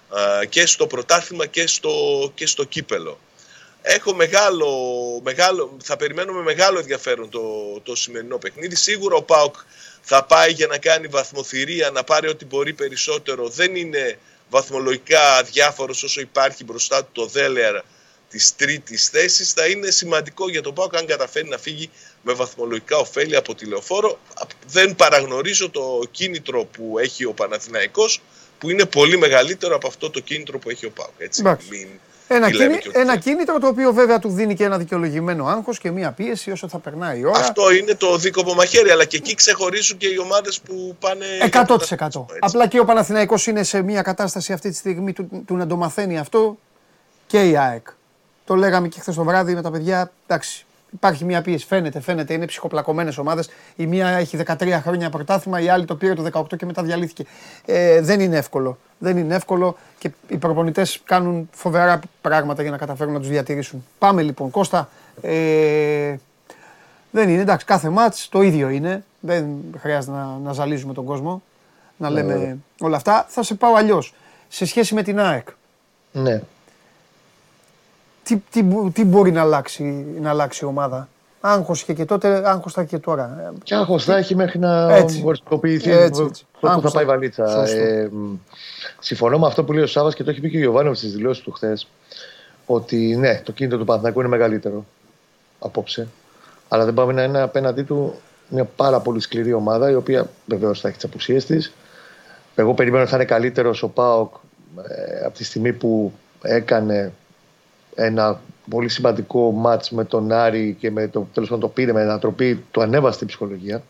α, 0.09 0.45
και 0.45 0.65
στο 0.65 0.87
πρωτάθλημα 0.87 1.45
και 1.45 1.67
στο, 1.67 1.91
και 2.35 2.45
στο 2.45 2.63
κύπελο. 2.63 3.19
Έχω 3.87 4.13
μεγάλο, 4.13 4.67
μεγάλο, 5.23 5.77
θα 5.83 5.95
περιμένω 5.95 6.33
με 6.33 6.41
μεγάλο 6.41 6.79
ενδιαφέρον 6.79 7.29
το, 7.29 7.41
το 7.83 7.95
σημερινό 7.95 8.37
παιχνίδι. 8.37 8.75
Σίγουρα 8.75 9.15
ο 9.15 9.23
ΠΑΟΚ 9.23 9.55
θα 10.01 10.23
πάει 10.23 10.51
για 10.51 10.67
να 10.67 10.77
κάνει 10.77 11.07
βαθμοθυρία, 11.07 11.89
να 11.89 12.03
πάρει 12.03 12.27
ό,τι 12.27 12.45
μπορεί 12.45 12.73
περισσότερο. 12.73 13.49
Δεν 13.49 13.75
είναι 13.75 14.19
βαθμολογικά 14.49 15.43
διάφορος 15.43 16.03
όσο 16.03 16.21
υπάρχει 16.21 16.63
μπροστά 16.63 17.03
του 17.03 17.09
το 17.11 17.25
Δέλεαρ 17.25 17.81
της 18.29 18.55
τρίτης 18.55 19.09
θέσης. 19.09 19.51
Θα 19.51 19.67
είναι 19.67 19.91
σημαντικό 19.91 20.49
για 20.49 20.61
τον 20.61 20.73
ΠΑΟΚ 20.73 20.95
αν 20.95 21.05
καταφέρει 21.05 21.47
να 21.47 21.57
φύγει 21.57 21.89
με 22.21 22.33
βαθμολογικά 22.33 22.97
ωφέλη 22.97 23.35
από 23.35 23.55
τη 23.55 23.65
Λεωφόρο. 23.65 24.19
Δεν 24.67 24.95
παραγνωρίζω 24.95 25.69
το 25.69 26.01
κίνητρο 26.11 26.65
που 26.65 26.99
έχει 26.99 27.25
ο 27.25 27.33
Παναθηναϊκός 27.33 28.21
που 28.57 28.69
είναι 28.69 28.85
πολύ 28.85 29.17
μεγαλύτερο 29.17 29.75
από 29.75 29.87
αυτό 29.87 30.09
το 30.09 30.19
κίνητρο 30.19 30.59
που 30.59 30.69
έχει 30.69 30.85
ο 30.85 30.91
ΠΑΟΚ. 30.91 31.13
Έτσι, 31.17 31.41
Εντάξει. 31.41 31.67
μην, 31.69 31.87
Ένα, 32.27 32.47
μην 32.47 32.55
λέμε 32.55 32.69
κίνη- 32.69 32.81
και 32.81 32.89
ότι 32.89 32.99
ένα 32.99 33.11
δεν. 33.11 33.21
κίνητρο 33.21 33.59
το 33.59 33.67
οποίο 33.67 33.93
βέβαια 33.93 34.19
του 34.19 34.29
δίνει 34.29 34.55
και 34.55 34.63
ένα 34.63 34.77
δικαιολογημένο 34.77 35.45
άγχος 35.47 35.79
και 35.79 35.91
μία 35.91 36.11
πίεση 36.11 36.51
όσο 36.51 36.67
θα 36.67 36.77
περνάει 36.77 37.19
η 37.19 37.25
ώρα. 37.25 37.39
Αυτό 37.39 37.71
είναι 37.71 37.93
το 37.95 38.17
δίκοπο 38.17 38.53
μαχαίρι, 38.53 38.89
αλλά 38.89 39.05
και 39.05 39.17
εκεί 39.17 39.35
ξεχωρίζουν 39.35 39.97
και 39.97 40.07
οι 40.07 40.17
ομάδες 40.17 40.59
που 40.61 40.95
πάνε. 40.99 41.25
για 41.37 41.45
100%. 41.45 41.65
πρωταθλητισμό, 41.65 42.25
έτσι. 42.29 42.39
Απλά 42.39 42.67
και 42.67 42.79
ο 42.79 42.85
Παναθηναϊκός 42.85 43.47
είναι 43.47 43.63
σε 43.63 43.81
μια 43.81 44.01
κατάσταση 44.01 44.53
αυτή 44.53 44.69
τη 44.69 44.75
στιγμή 44.75 45.13
του, 45.13 45.43
του 45.47 45.55
να 45.55 45.67
το 45.67 45.75
μαθαίνει 45.75 46.17
αυτό 46.19 46.57
και 47.27 47.49
η 47.49 47.57
ΑΕΚ. 47.57 47.87
Το 48.45 48.55
λέγαμε 48.55 48.87
και 48.87 48.99
χθες 48.99 49.15
το 49.15 49.23
βράδυ 49.23 49.53
με 49.53 49.61
τα 49.61 49.71
παιδιά. 49.71 50.11
Εντάξει, 50.27 50.65
υπάρχει 50.95 51.25
μια 51.25 51.41
πίεση. 51.41 51.65
Φαίνεται, 51.65 51.99
φαίνεται. 51.99 52.33
Είναι 52.33 52.45
ψυχοπλακωμένες 52.45 53.17
ομάδες. 53.17 53.49
Η 53.75 53.85
μία 53.85 54.07
έχει 54.07 54.37
13 54.45 54.79
χρόνια 54.81 55.09
πρωτάθλημα, 55.09 55.59
η 55.59 55.69
άλλη 55.69 55.85
το 55.85 55.95
πήρε 55.95 56.13
το 56.13 56.23
18 56.33 56.57
και 56.57 56.65
μετά 56.65 56.83
διαλύθηκε. 56.83 57.25
Ε, 57.65 58.01
δεν 58.01 58.19
είναι 58.19 58.37
εύκολο. 58.37 58.77
Δεν 58.97 59.17
είναι 59.17 59.35
εύκολο 59.35 59.77
και 59.97 60.11
οι 60.27 60.37
προπονητές 60.37 61.01
κάνουν 61.03 61.49
φοβερά 61.51 61.99
πράγματα 62.21 62.61
για 62.61 62.71
να 62.71 62.77
καταφέρουν 62.77 63.13
να 63.13 63.19
τους 63.19 63.29
διατηρήσουν. 63.29 63.85
Πάμε 63.97 64.21
λοιπόν, 64.21 64.49
Κώστα. 64.49 64.89
Ε, 65.21 66.15
δεν 67.11 67.29
είναι, 67.29 67.41
εντάξει, 67.41 67.65
κάθε 67.65 67.89
μάτς 67.89 68.29
το 68.29 68.41
ίδιο 68.41 68.69
είναι. 68.69 69.03
Δεν 69.19 69.45
χρειάζεται 69.77 70.13
να, 70.13 70.39
να 70.43 70.53
ζαλίζουμε 70.53 70.93
τον 70.93 71.05
κόσμο, 71.05 71.41
να 71.97 72.09
λέμε 72.09 72.57
όλα 72.79 72.95
αυτά. 72.95 73.25
Θα 73.29 73.43
σε 73.43 73.55
πάω 73.55 73.73
αλλιώς. 73.73 74.13
Σε 74.47 74.65
σχέση 74.65 74.93
με 74.93 75.03
την 75.03 75.19
ΑΕΚ, 75.19 75.47
Ναι. 76.11 76.41
Τι, 78.25 78.41
τι, 78.51 78.63
μπο- 78.63 78.89
τι 78.93 79.05
μπορεί 79.05 79.31
να 79.31 79.41
αλλάξει, 79.41 80.05
να 80.21 80.29
αλλάξει 80.29 80.65
η 80.65 80.67
ομάδα; 80.67 81.07
Άγχος 81.41 81.81
είχε 81.81 81.93
και 81.93 82.05
τότε, 82.05 82.49
άγχος 82.49 82.73
θα 82.73 82.81
έχει 82.81 82.89
και 82.89 82.97
τώρα. 82.97 83.37
Ε, 83.39 83.57
Και 83.63 83.75
άγχος 83.75 84.03
θα 84.03 84.17
έχει 84.17 84.35
μέχρι 84.35 84.59
να 84.59 84.95
Έτσι. 84.95 85.21
οριστικοποιηθεί 85.25 85.91
Έτσι, 85.91 86.21
πού- 86.21 86.27
έτσι. 86.29 86.45
πού 86.59 86.67
Άγχος 86.67 86.91
θα 86.91 86.97
πάει 86.97 87.03
η 87.03 87.07
θα- 87.07 87.13
βαλίτσα. 87.13 87.47
Σωστό. 87.47 87.77
Ε, 87.77 88.09
μ, 88.11 88.35
συμφωνώ 88.99 89.39
με 89.39 89.47
αυτό 89.47 89.63
που 89.63 89.73
λέει 89.73 89.83
ο 89.83 89.87
Σάβας 89.87 90.15
και 90.15 90.23
το 90.23 90.29
έχει 90.29 90.39
πει 90.41 90.49
και 90.49 90.57
ο 90.57 90.59
Γιωβάνοβιτς 90.59 90.99
στις 90.99 91.13
δηλώσεις 91.13 91.43
του 91.43 91.51
χθες 91.51 91.87
ότι 92.65 93.15
ναι, 93.15 93.41
το 93.43 93.51
κίνητο 93.51 93.77
του 93.77 93.85
Παναθηναϊκού 93.85 94.19
είναι 94.19 94.29
μεγαλύτερο 94.29 94.85
απόψε. 95.59 96.07
Αλλά 96.67 96.85
δεν 96.85 96.93
πάμε 96.93 97.13
να 97.13 97.23
είναι 97.23 97.41
απέναντί 97.41 97.83
του 97.83 98.15
μια 98.49 98.65
πάρα 98.65 98.99
πολύ 98.99 99.19
σκληρή 99.19 99.53
ομάδα 99.53 99.89
η 99.89 99.95
οποία 99.95 100.29
βεβαίως 100.45 100.79
θα 100.79 100.87
έχει 100.87 100.97
τις 100.97 101.05
απουσίες 101.05 101.45
της. 101.45 101.73
Εγώ 102.55 102.73
περιμένω 102.73 103.01
ότι 103.01 103.11
θα 103.11 103.17
είναι 103.17 103.25
καλύτερος 103.25 103.83
ο 103.83 103.87
Πάοκ 103.87 104.33
ε, 104.87 105.25
από 105.25 105.37
τη 105.37 105.43
στιγμή 105.43 105.73
που 105.73 106.13
έκανε 106.41 107.11
ένα 107.95 108.39
πολύ 108.69 108.89
σημαντικό 108.89 109.51
μάτς 109.51 109.91
με 109.91 110.03
τον 110.03 110.31
Άρη 110.31 110.75
και 110.79 110.91
με 110.91 111.07
το 111.07 111.27
τέλος 111.33 111.49
πάντων 111.49 111.63
το 111.63 111.73
πήρε 111.73 111.93
με 111.93 112.01
ανατροπή, 112.01 112.63
το 112.71 112.81
ανέβασε 112.81 113.15
στην 113.15 113.27
ψυχολογία. 113.27 113.83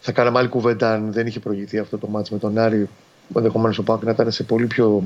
Θα 0.00 0.12
κάναμε 0.12 0.38
άλλη 0.38 0.48
κουβέντα 0.48 0.92
αν 0.92 1.12
δεν 1.12 1.26
είχε 1.26 1.40
προηγηθεί 1.40 1.78
αυτό 1.78 1.98
το 1.98 2.06
μάτς 2.06 2.30
με 2.30 2.38
τον 2.38 2.58
Άρη. 2.58 2.88
Ενδεχομένως 3.36 3.78
ο 3.78 3.82
Πάοκ 3.82 4.02
να 4.02 4.10
ήταν 4.10 4.30
σε 4.30 4.42
πολύ 4.42 4.66
πιο 4.66 5.04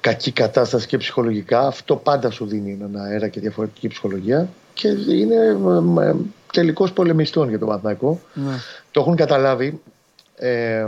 κακή 0.00 0.32
κατάσταση 0.32 0.86
και 0.86 0.96
ψυχολογικά. 0.96 1.66
Αυτό 1.66 1.96
πάντα 1.96 2.30
σου 2.30 2.46
δίνει 2.46 2.72
έναν 2.80 3.02
αέρα 3.02 3.28
και 3.28 3.40
διαφορετική 3.40 3.88
ψυχολογία. 3.88 4.48
Και 4.74 4.88
είναι 4.88 5.56
τελικό 6.52 6.90
πολεμιστών 6.90 7.48
για 7.48 7.58
τον 7.58 7.68
Παναθηναϊκό. 7.68 8.20
ναι. 8.34 8.54
Το 8.90 9.00
έχουν 9.00 9.16
καταλάβει 9.16 9.80
ε, 10.36 10.86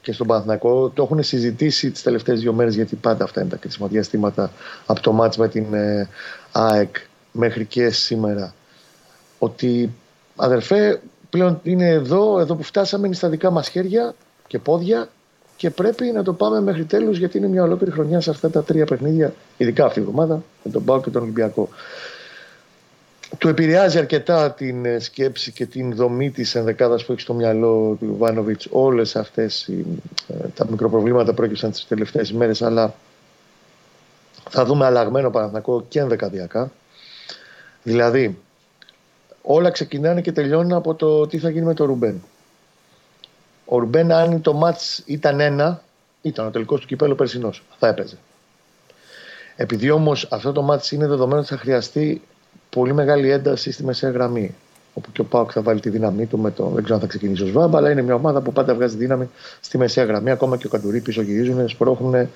και 0.00 0.12
στον 0.12 0.26
Παναθηναϊκό. 0.26 0.88
Το 0.88 1.02
έχουν 1.02 1.22
συζητήσει 1.22 1.90
τις 1.90 2.02
τελευταίες 2.02 2.40
δύο 2.40 2.52
μέρες 2.52 2.74
γιατί 2.74 2.96
πάντα 2.96 3.24
αυτά 3.24 3.40
είναι 3.40 3.50
τα 3.50 3.56
κρίσιμα 3.56 3.86
διαστήματα 3.86 4.50
από 4.86 5.00
το 5.00 5.12
μάτς 5.12 5.36
με 5.36 5.48
την 5.48 5.74
ε, 5.74 6.08
ΑΕΚ 6.52 6.96
μέχρι 7.32 7.64
και 7.64 7.90
σήμερα. 7.90 8.54
Ότι 9.38 9.90
αδερφέ 10.36 11.00
πλέον 11.30 11.60
είναι 11.62 11.88
εδώ, 11.88 12.38
εδώ 12.38 12.54
που 12.54 12.62
φτάσαμε 12.62 13.06
είναι 13.06 13.16
στα 13.16 13.28
δικά 13.28 13.50
μας 13.50 13.68
χέρια 13.68 14.14
και 14.46 14.58
πόδια 14.58 15.08
και 15.56 15.70
πρέπει 15.70 16.04
να 16.04 16.22
το 16.22 16.32
πάμε 16.32 16.60
μέχρι 16.60 16.84
τέλους 16.84 17.18
γιατί 17.18 17.38
είναι 17.38 17.48
μια 17.48 17.62
ολόκληρη 17.62 17.92
χρονιά 17.92 18.20
σε 18.20 18.30
αυτά 18.30 18.50
τα 18.50 18.62
τρία 18.62 18.84
παιχνίδια, 18.84 19.34
ειδικά 19.56 19.84
αυτή 19.84 19.98
η 19.98 20.02
εβδομάδα 20.02 20.42
με 20.64 20.70
τον 20.70 20.84
Πάο 20.84 21.00
και 21.00 21.10
τον 21.10 21.22
Ολυμπιακό 21.22 21.68
του 23.38 23.48
επηρεάζει 23.48 23.98
αρκετά 23.98 24.52
την 24.52 24.84
ε, 24.84 24.98
σκέψη 24.98 25.52
και 25.52 25.66
την 25.66 25.94
δομή 25.94 26.30
της 26.30 26.54
ενδεκάδας 26.54 27.04
που 27.04 27.12
έχει 27.12 27.20
στο 27.20 27.34
μυαλό 27.34 27.96
του 27.98 28.04
Ιβάνοβιτς. 28.04 28.68
Όλες 28.70 29.16
αυτές 29.16 29.68
οι, 29.68 29.84
ε, 30.28 30.48
τα 30.54 30.66
μικροπροβλήματα 30.70 31.30
που 31.30 31.36
πρόκειψαν 31.36 31.70
τις 31.70 31.86
τελευταίες 31.86 32.30
ημέρες 32.30 32.62
αλλά 32.62 32.94
θα 34.50 34.64
δούμε 34.64 34.84
αλλαγμένο 34.84 35.30
Παναθηνακό 35.30 35.84
και 35.88 36.00
ενδεκαδιακά. 36.00 36.70
Δηλαδή 37.82 38.38
όλα 39.42 39.70
ξεκινάνε 39.70 40.20
και 40.20 40.32
τελειώνουν 40.32 40.72
από 40.72 40.94
το 40.94 41.26
τι 41.26 41.38
θα 41.38 41.50
γίνει 41.50 41.64
με 41.64 41.74
το 41.74 41.84
Ρουμπέν. 41.84 42.22
Ο 43.64 43.78
Ρουμπέν 43.78 44.12
αν 44.12 44.40
το 44.40 44.52
μάτς 44.52 45.02
ήταν 45.04 45.40
ένα 45.40 45.82
ήταν 46.22 46.46
ο 46.46 46.50
τελικός 46.50 46.80
του 46.80 46.86
κυπέλου 46.86 47.14
περσινός. 47.14 47.62
Θα 47.78 47.88
έπαιζε. 47.88 48.16
Επειδή 49.56 49.90
όμως 49.90 50.28
αυτό 50.30 50.52
το 50.52 50.62
μάτς 50.62 50.90
είναι 50.90 51.06
δεδομένο 51.06 51.40
ότι 51.40 51.48
θα 51.48 51.56
χρειαστεί 51.56 52.22
πολύ 52.74 52.92
μεγάλη 52.92 53.30
ένταση 53.30 53.72
στη 53.72 53.84
μεσαία 53.84 54.10
γραμμή. 54.10 54.54
Όπου 54.94 55.12
και 55.12 55.20
ο 55.20 55.24
Πάοκ 55.24 55.50
θα 55.52 55.62
βάλει 55.62 55.80
τη 55.80 55.88
δύναμή 55.88 56.26
του 56.26 56.38
με 56.38 56.50
το. 56.50 56.64
Δεν 56.64 56.82
ξέρω 56.82 56.94
αν 56.94 57.00
θα 57.00 57.06
ξεκινήσει 57.06 57.42
ο 57.42 57.46
Σβάμπα, 57.46 57.78
αλλά 57.78 57.90
είναι 57.90 58.02
μια 58.02 58.14
ομάδα 58.14 58.40
που 58.40 58.52
πάντα 58.52 58.74
βγάζει 58.74 58.96
δύναμη 58.96 59.28
στη 59.60 59.78
μεσαία 59.78 60.04
γραμμή. 60.04 60.30
Ακόμα 60.30 60.56
και 60.56 60.66
ο 60.66 60.70
Καντουρί 60.70 61.00
πίσω 61.00 61.22
γυρίζουν, 61.22 61.68
σπρώχνουν, 61.68 62.28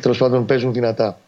τέλος 0.00 0.18
πάντων 0.18 0.46
παίζουν 0.46 0.72
δυνατά. 0.72 1.18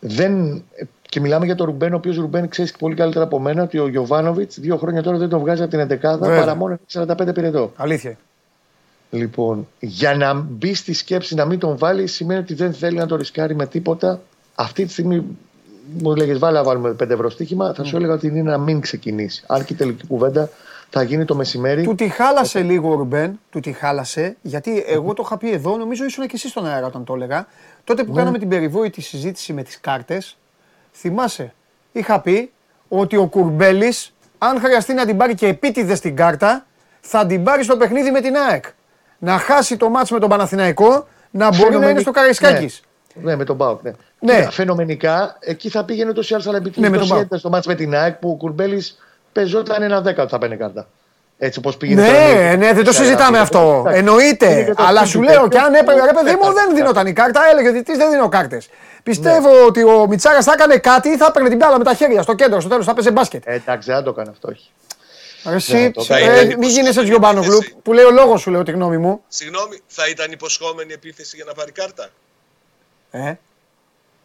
Δεν... 0.00 0.62
Και 1.08 1.20
μιλάμε 1.20 1.44
για 1.44 1.54
τον 1.54 1.66
Ρουμπέν, 1.66 1.92
ο 1.92 1.96
οποίος 1.96 2.16
Ρουμπέν 2.16 2.48
ξέρεις 2.48 2.72
πολύ 2.72 2.94
καλύτερα 2.94 3.24
από 3.24 3.38
μένα 3.38 3.62
ότι 3.62 3.78
ο 3.78 3.88
Γιωβάνοβιτς 3.88 4.60
δύο 4.60 4.76
χρόνια 4.76 5.02
τώρα 5.02 5.18
δεν 5.18 5.28
τον 5.28 5.40
βγάζει 5.40 5.62
από 5.62 5.70
την 5.70 5.80
11 5.80 5.86
Βέβαια. 5.86 6.38
παρά 6.38 6.54
μόνο 6.54 6.78
45 6.92 7.34
πυρετό. 7.34 7.72
Αλήθεια. 7.76 8.16
Λοιπόν, 9.10 9.68
για 9.80 10.14
να 10.14 10.34
μπει 10.34 10.74
στη 10.74 10.92
σκέψη 10.92 11.34
να 11.34 11.44
μην 11.44 11.58
τον 11.58 11.78
βάλει 11.78 12.06
σημαίνει 12.06 12.40
ότι 12.40 12.54
δεν 12.54 12.72
θέλει 12.72 12.96
να 12.96 13.06
το 13.06 13.16
ρισκάρει 13.16 13.54
με 13.54 13.66
τίποτα. 13.66 14.20
Αυτή 14.54 14.84
τη 14.84 14.92
στιγμή 14.92 15.24
μου 16.00 16.12
έλεγες 16.12 16.38
βάλε 16.38 16.58
να 16.58 16.64
βάλουμε 16.64 16.90
5 17.02 17.10
ευρώ 17.10 17.30
στοίχημα, 17.30 17.74
θα 17.74 17.84
σου 17.84 17.96
έλεγα 17.96 18.12
ότι 18.12 18.26
είναι 18.26 18.42
να 18.42 18.58
μην 18.58 18.80
ξεκινήσει. 18.80 19.44
Αν 19.46 19.64
και 19.64 19.72
η 19.72 19.76
τελική 19.76 20.06
κουβέντα 20.06 20.48
θα 20.90 21.02
γίνει 21.02 21.24
το 21.24 21.34
μεσημέρι. 21.34 21.82
Του 21.82 21.94
τη 21.94 22.08
χάλασε 22.08 22.60
λίγο 22.62 22.90
ο 22.90 22.94
Ρουμπέν, 22.94 23.38
του 23.50 23.60
τη 23.60 23.72
χάλασε, 23.72 24.36
γιατί 24.42 24.84
εγώ 24.86 25.14
το 25.14 25.22
είχα 25.26 25.36
πει 25.38 25.50
εδώ, 25.50 25.76
νομίζω 25.76 26.04
ήσουν 26.04 26.26
και 26.26 26.32
εσύ 26.34 26.48
στον 26.48 26.66
αέρα 26.66 26.86
όταν 26.86 27.04
το 27.04 27.14
έλεγα. 27.14 27.46
Τότε 27.84 28.04
που 28.04 28.12
Ναι. 28.12 28.18
κάναμε 28.18 28.38
την 28.38 28.48
περιβόητη 28.48 29.00
συζήτηση 29.00 29.52
με 29.52 29.62
τις 29.62 29.80
κάρτες, 29.80 30.36
θυμάσαι, 30.92 31.52
είχα 31.92 32.20
πει 32.20 32.50
ότι 32.88 33.16
ο 33.16 33.26
Κουρμπέλης, 33.26 34.14
αν 34.38 34.60
χρειαστεί 34.60 34.92
να 34.94 35.06
την 35.06 35.16
πάρει 35.16 35.34
και 35.34 35.46
επίτηδες 35.46 36.00
την 36.00 36.16
κάρτα, 36.16 36.66
θα 37.00 37.26
την 37.26 37.42
πάρει 37.44 37.62
στο 37.64 37.76
παιχνίδι 37.76 38.10
με 38.10 38.20
την 38.20 38.34
ΑΕΚ. 38.36 38.64
Να 39.18 39.38
χάσει 39.38 39.76
το 39.76 39.88
μάτς 39.88 40.10
με 40.10 40.18
τον 40.18 40.28
Παναθηναϊκό, 40.28 41.08
να 41.30 41.46
μπορεί 41.48 41.58
να 41.58 41.66
είναι 41.66 41.72
Φαινομενι- 41.74 42.00
στο 42.00 42.10
Καραϊσκάκης. 42.10 42.82
Ναι, 43.14 43.30
ναι, 43.30 43.36
με 43.36 43.44
τον 43.44 43.56
Μπάουκ. 43.56 43.82
Ναι. 43.82 43.92
Ναι. 44.24 44.34
Κοίτα, 44.38 44.50
Φαινομενικά 44.50 45.36
εκεί 45.40 45.68
θα 45.68 45.84
πήγαινε 45.84 46.10
ούτω 46.10 46.22
ή 46.22 46.26
άλλω, 46.34 46.44
αλλά 46.46 46.56
επειδή 46.56 46.80
Ναι, 46.80 46.88
με 46.88 46.98
τον 46.98 47.08
το 47.08 47.14
Πάοκ. 47.14 47.38
στο 47.38 47.48
μάτς 47.48 47.66
με 47.66 47.74
την 47.74 47.94
ΑΕΚ 47.94 48.14
που 48.14 48.30
ο 48.30 48.34
Κουρμπέλης 48.36 48.98
παίζονταν 49.32 49.82
ένα 49.82 50.00
δέκατο 50.00 50.28
θα 50.28 50.38
παίρνει 50.38 50.56
κάρτα. 50.56 50.88
Έτσι 51.38 51.58
όπως 51.58 51.76
πήγαινε. 51.76 52.06
τώρα 52.06 52.18
Ναι, 52.28 52.34
με- 52.34 52.56
ναι, 52.56 52.72
δεν 52.72 52.84
το 52.84 52.92
συζητάμε 52.92 53.38
αυτό. 53.38 53.58
Εντάξει. 53.58 53.88
Είναι 53.88 53.98
Εννοείται. 54.10 54.64
και 54.64 54.74
το 54.74 54.82
Αλλά 54.82 54.98
σπίτι 54.98 55.10
σου 55.12 55.18
του 55.18 55.24
λέω 55.24 55.32
τέτοιο. 55.34 55.48
και 55.48 55.58
αν 55.58 55.74
έπρεπε, 55.74 56.00
ρε 56.04 56.12
παιδί 56.12 56.30
μου, 56.30 56.38
Εντάξει. 56.42 56.64
δεν 56.66 56.74
δίνονταν 56.74 57.06
η 57.06 57.12
κάρτα. 57.12 57.40
Έλεγε 57.50 57.68
ότι 57.68 57.82
τις 57.82 57.96
δεν 57.96 58.10
δίνω 58.10 58.28
κάρτες. 58.28 58.68
Πιστεύω 59.02 59.48
Ναι. 59.50 59.60
ότι 59.60 59.84
ο 59.84 60.06
Μιτσάρα 60.08 60.42
θα 60.42 60.52
έκανε 60.52 60.76
κάτι 60.78 61.08
ή 61.08 61.16
θα 61.16 61.26
έπαιρνε 61.28 61.48
την 61.48 61.58
μπάλα 61.58 61.78
με 61.78 61.84
τα 61.84 61.94
χέρια 61.94 62.22
στο 62.22 62.34
κέντρο, 62.34 62.60
στο 62.60 62.68
τέλος 62.68 62.84
θα 62.86 62.94
παίζει 62.94 63.10
μπάσκετ. 63.10 63.42
Ε, 63.46 63.54
Εντάξει, 63.54 63.90
δεν 63.92 64.02
το 64.02 64.10
έκανε 64.10 64.30
αυτό, 64.30 64.48
όχι. 64.48 64.68
Εσύ, 65.54 65.90
το 65.90 66.02
θα 66.04 66.16
ε, 66.16 66.22
ήταν 66.22 66.32
μην 66.34 66.42
υποσχόμενη 66.44 66.72
γίνεσαι 66.72 67.02
Τζιομπάνογλου, 67.02 67.52
επίθεση. 67.56 67.76
που 67.82 67.92
λέει 67.92 68.04
ο 68.04 68.10
λόγος 68.10 68.40
σου, 68.40 68.50
λέω 68.50 68.62
τη 68.62 68.70
γνώμη 68.70 68.96
μου. 68.98 69.22
Συγγνώμη, 69.28 69.80
θα 69.86 70.08
ήταν 70.08 70.32
υποσχόμενη 70.32 70.92
επίθεση 70.92 71.36
για 71.36 71.44
να 71.48 71.52
πάρει 71.52 71.72
κάρτα; 71.72 72.08
Ε, 73.10 73.34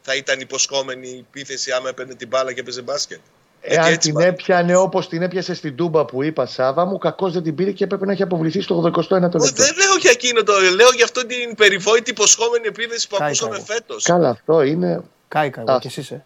Θα 0.02 0.16
ήταν 0.16 0.40
υποσχόμενη 0.40 1.08
η 1.08 1.26
επίθεση 1.30 1.72
άμα 1.72 1.90
έπαιρνε 1.90 2.14
την 2.14 2.28
μπάλα 2.28 2.54
και 2.54 2.60
έπαιζε 2.60 2.82
μπάσκετ. 2.82 3.20
Εάν 3.62 3.74
Γιατί 3.74 3.94
έτσι 3.94 4.08
την 4.10 4.18
πάει. 4.18 4.28
έπιανε 4.28 4.76
όπως 4.76 5.10
την 5.10 5.22
έπιασε 5.22 5.54
στην 5.54 5.76
Τούμπα 5.76 6.06
που 6.06 6.24
είπα 6.24 6.46
Σάβα 6.46 6.86
μου, 6.86 6.98
κακώς 6.98 7.34
δεν 7.34 7.44
την 7.44 7.56
πήρε 7.56 7.72
και 7.72 7.84
έπρεπε 7.84 8.06
να 8.06 8.12
έχει 8.12 8.22
αποβληθεί 8.24 8.62
στο 8.62 8.76
81ο 8.84 8.84
Ω, 8.84 9.14
λεπτό. 9.14 9.40
Δεν 9.40 9.74
λέω 9.76 9.96
για 10.00 10.12
εκείνο 10.12 10.44
το. 10.44 10.54
Λέω 10.76 10.90
για 10.96 11.04
αυτό 11.04 11.26
την 11.26 11.56
περιβόητη 11.56 12.10
υποσχόμενη 12.10 12.68
επίθεση 12.68 13.08
που 13.08 13.16
Κάηκα 13.16 13.26
ακούσαμε 13.26 13.56
εγώ. 13.56 13.66
φέτος. 13.66 14.04
Καλά, 14.04 14.30
αυτό 14.30 14.62
είναι. 14.62 15.04
κάηκα 15.28 15.62
εγώ 15.62 15.72
Α. 15.72 15.80
κι 15.80 15.88
εσύ 15.88 16.00
είσαι. 16.00 16.26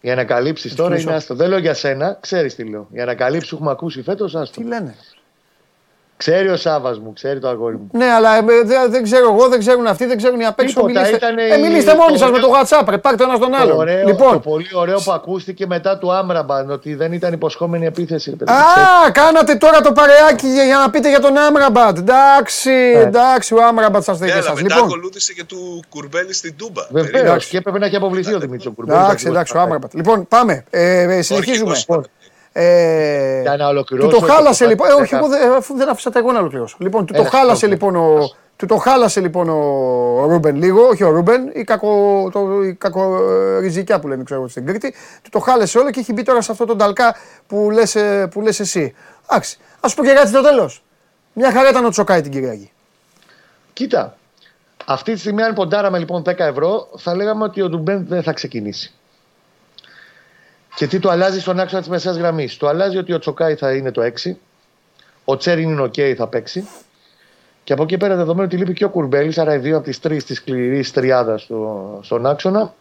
Οι 0.00 0.10
ανακαλύψει 0.10 0.74
τώρα 0.74 0.90
κλείσω. 0.94 1.08
είναι 1.08 1.16
άστο. 1.16 1.34
Δεν 1.34 1.48
λέω 1.48 1.58
για 1.58 1.74
σένα, 1.74 2.18
ξέρεις 2.20 2.54
τι 2.54 2.64
λέω. 2.64 2.88
Οι 2.92 3.00
ανακαλύψει 3.00 3.48
που 3.48 3.54
έχουμε 3.54 3.70
ακούσει 3.70 4.02
φέτος, 4.02 4.34
άστο. 4.34 4.60
Τι 4.60 4.66
λένε; 4.66 4.96
Ξέρει 6.24 6.48
ο 6.48 6.56
Σάβα 6.56 6.90
μου, 7.02 7.12
ξέρει 7.12 7.38
το 7.40 7.48
αγόρι 7.48 7.74
μου. 7.76 7.88
Ναι, 7.92 8.04
αλλά 8.04 8.36
ε, 8.36 8.40
δεν, 8.64 8.90
δεν 8.90 9.02
ξέρω 9.02 9.32
εγώ, 9.32 9.48
δεν 9.48 9.58
ξέρουν 9.58 9.86
αυτοί, 9.86 10.04
δεν 10.06 10.16
ξέρουν 10.16 10.40
οι 10.40 10.46
απ' 10.46 10.60
έξω. 10.60 10.74
Τίποτα, 10.74 10.92
Μιλήστε, 11.00 11.16
ήτανε 11.16 11.42
ε, 11.42 11.58
η- 11.58 11.62
μιλήστε 11.62 11.94
μόνοι 11.94 12.12
το 12.12 12.18
σα 12.18 12.30
με 12.30 12.38
το 12.38 12.48
ωραίο- 12.48 12.62
WhatsApp, 12.80 12.86
ρε, 12.88 12.98
πάρτε 12.98 13.24
ένα 13.24 13.38
τον 13.38 13.50
Το, 13.50 13.56
άλλον. 13.56 13.76
ωραίο, 13.76 14.06
Λοιπόν, 14.06 14.32
το 14.32 14.38
πολύ 14.38 14.68
ωραίο 14.74 14.98
που 15.04 15.12
ακούστηκε 15.12 15.66
μετά 15.66 15.98
του 15.98 16.12
Άμραμπαν 16.12 16.70
ότι 16.70 16.94
δεν 16.94 17.12
ήταν 17.12 17.32
υποσχόμενη 17.32 17.86
επίθεση. 17.86 18.30
ρε 18.30 18.36
παιδί. 18.36 18.50
Α, 18.52 19.10
κάνατε 19.12 19.54
τώρα 19.54 19.80
το 19.80 19.92
παρεάκι 19.92 20.46
για, 20.46 20.64
για 20.64 20.76
να 20.78 20.90
πείτε 20.90 21.08
για 21.08 21.20
τον 21.20 21.36
Άμραμπατ. 21.36 21.98
Εντάξει, 21.98 22.70
εντάξει, 22.96 23.54
ο 23.54 23.64
Άμραμπατ 23.66 24.02
σας 24.02 24.18
Ναι, 24.18 24.26
θέλει 24.26 24.38
και 24.40 24.44
αλλά 24.46 24.52
εσά. 24.56 24.62
μετά 24.62 24.74
Λοιπόν, 24.74 24.88
ακολούθησε 24.90 25.32
και 25.32 25.44
του 25.44 25.82
Κουρμπέλη 25.88 26.32
στην 26.34 26.56
Τούμπα. 26.56 26.82
Βεβαίως 26.90 27.10
Περίμενε. 27.10 27.38
και 27.50 27.56
έπρεπε 27.56 27.78
να 27.78 27.86
έχει 27.86 27.96
αποβληθεί 27.96 28.34
ο 28.34 28.38
Δημήτρης 28.38 28.72
Κουρμπέλης. 28.74 29.02
εντάξει, 29.02 29.26
εντάξει, 29.28 29.56
ο 29.56 29.60
Άμραμπατ. 29.60 29.94
Λοιπόν, 29.94 30.28
πάμε. 30.28 30.64
Ε, 30.70 31.16
ε, 31.16 31.22
συνεχίζουμε. 31.22 31.76
Αρχικός. 32.54 32.62
Λοιπόν, 32.62 33.32
ε, 33.32 33.40
Για 33.42 33.50
να 33.50 33.56
του 33.56 33.64
ολοκληρώσω. 33.70 34.08
το 34.08 34.26
χάλασε 34.26 34.64
το 34.64 34.70
λοιπόν. 34.70 34.88
Ε, 34.88 34.90
κομμάτι 34.90 35.14
όχι, 35.14 35.24
εγώ 35.24 35.28
δεν, 35.28 35.52
αφού 35.52 35.76
δεν 35.76 35.88
άφησα 35.88 36.10
τα 36.10 36.18
εγώ 36.18 36.32
να 36.32 36.38
ολοκληρώσω. 36.38 36.76
Λοιπόν, 36.80 37.06
του 37.06 37.12
το 37.12 37.20
Έλα, 37.20 37.30
χάλασε 37.30 37.56
στο 37.56 37.66
λοιπόν 37.66 37.96
ο. 37.96 38.30
Του 38.56 38.66
το 38.66 38.76
χάλασε 38.76 39.20
λοιπόν 39.20 39.48
ο 39.48 40.26
Ρούμπεν 40.26 40.56
λίγο, 40.56 40.82
όχι 40.82 41.04
ο 41.04 41.10
Ρούμπεν, 41.10 41.50
η, 41.54 41.64
κακο, 41.64 42.28
το, 42.32 42.62
η 42.62 42.74
κακοριζικιά 42.74 44.00
που 44.00 44.08
λένε 44.08 44.22
ξέρω 44.22 44.40
εγώ 44.40 44.48
στην 44.48 44.66
Κρήτη. 44.66 44.94
Του 45.22 45.30
το 45.30 45.38
χάλασε 45.38 45.78
όλο 45.78 45.90
και 45.90 46.00
έχει 46.00 46.12
μπει 46.12 46.22
τώρα 46.22 46.40
σε 46.40 46.52
αυτό 46.52 46.64
τον 46.64 46.78
ταλκά 46.78 47.16
που 47.46 47.70
λες, 47.70 47.94
ε, 47.94 48.28
που 48.30 48.40
λες 48.40 48.60
εσύ. 48.60 48.94
Εντάξει, 49.30 49.58
ας 49.80 49.90
σου 49.90 49.96
πω 49.96 50.04
και 50.04 50.12
κάτι 50.12 50.28
στο 50.28 50.42
τέλος. 50.42 50.82
Μια 51.32 51.52
χαρά 51.52 51.68
ήταν 51.68 51.84
ο 51.84 51.88
Τσοκάη 51.88 52.20
την 52.20 52.30
Κυριακή. 52.30 52.70
Κοίτα, 53.72 54.16
αυτή 54.84 55.12
τη 55.12 55.18
στιγμή 55.18 55.42
αν 55.42 55.54
ποντάραμε 55.54 55.98
λοιπόν 55.98 56.22
10 56.26 56.38
ευρώ, 56.38 56.88
θα 56.96 57.14
λέγαμε 57.14 57.44
ότι 57.44 57.62
ο 57.62 57.68
Ντουμπέν 57.68 58.06
δεν 58.08 58.22
θα 58.22 58.32
ξεκινήσει. 58.32 58.92
Και 60.76 60.86
τι 60.86 60.98
το 60.98 61.10
αλλάζει 61.10 61.40
στον 61.40 61.60
άξονα 61.60 61.80
της 61.80 61.90
μεσαίας 61.90 62.16
γραμμής. 62.16 62.56
Το 62.56 62.68
αλλάζει 62.68 62.96
ότι 62.96 63.12
ο 63.12 63.18
Τσοκάη 63.18 63.54
θα 63.54 63.72
είναι 63.74 63.90
το 63.90 64.02
6, 64.24 64.36
ο 65.24 65.36
Τσέριν 65.36 65.70
είναι 65.70 65.82
OK, 65.82 66.14
θα 66.16 66.26
παίξει. 66.26 66.68
Και 67.64 67.72
από 67.72 67.82
εκεί 67.82 67.96
πέρα, 67.96 68.16
δεδομένου 68.16 68.44
ότι 68.52 68.56
λείπει 68.56 68.72
και 68.72 68.84
ο 68.84 68.88
Κουρμπέλης, 68.88 69.38
άρα 69.38 69.54
οι 69.54 69.58
δύο 69.58 69.76
από 69.76 69.84
τις 69.84 70.00
τρεις 70.00 70.24
της 70.24 70.36
σκληρής 70.36 70.90
τριάδας 70.92 71.42
στο, 71.42 71.98
στον 72.02 72.26
άξονα, 72.26 72.74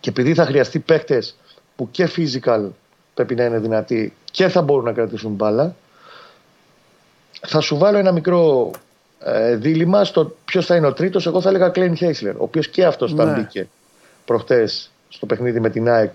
και 0.00 0.10
επειδή 0.10 0.34
θα 0.34 0.44
χρειαστεί 0.44 0.78
παίκτες 0.78 1.36
που 1.76 1.90
και 1.90 2.08
physical 2.16 2.68
πρέπει 3.14 3.34
να 3.34 3.44
είναι 3.44 3.58
δυνατοί 3.58 4.14
και 4.30 4.48
θα 4.48 4.62
μπορούν 4.62 4.84
να 4.84 4.92
κρατήσουν 4.92 5.32
μπάλα, 5.32 5.74
θα 7.46 7.60
σου 7.60 7.78
βάλω 7.78 7.98
ένα 7.98 8.12
μικρό 8.12 8.70
ε, 9.20 9.54
δίλημα 9.56 10.04
στο 10.04 10.36
ποιος 10.44 10.66
θα 10.66 10.76
είναι 10.76 10.86
ο 10.86 10.92
τρίτος. 10.92 11.26
Εγώ 11.26 11.40
θα 11.40 11.48
έλεγα 11.48 11.68
Κλέιν 11.68 11.96
Χέισλερ, 11.96 12.34
ο 12.34 12.42
οποίος 12.42 12.68
και 12.68 12.84
αυτός 12.84 13.12
όταν 13.12 13.28
Ναι. 13.28 13.34
μπήκε 13.34 13.68
προχτές 14.24 14.90
στο 15.08 15.26
παιχνίδι 15.26 15.60
με 15.60 15.70
την 15.70 15.88
ΑΕΚ. 15.88 16.14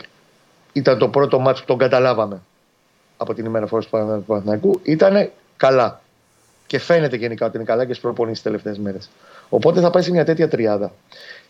Ήταν 0.73 0.97
το 0.97 1.08
πρώτο 1.10 1.39
μάτσο 1.39 1.62
που 1.62 1.67
τον 1.67 1.77
καταλάβαμε 1.77 2.41
από 3.17 3.34
την 3.34 3.45
ημέρα 3.45 3.67
φοράς 3.67 3.86
του 3.86 4.23
Παναθηναϊκού. 4.27 4.79
Ήταν 4.84 5.29
καλά. 5.58 6.01
Και 6.67 6.79
φαίνεται 6.79 7.15
γενικά 7.15 7.45
ότι 7.45 7.55
είναι 7.55 7.65
καλά 7.65 7.86
και 7.86 7.93
στι 7.93 8.01
προπονήσει 8.01 8.34
τις 8.34 8.43
τελευταίες 8.43 8.77
μέρες. 8.77 9.10
Οπότε 9.49 9.79
θα 9.82 9.89
πάει 9.89 10.03
σε 10.03 10.12
μια 10.12 10.25
τέτοια 10.25 10.47
τριάδα. 10.47 10.91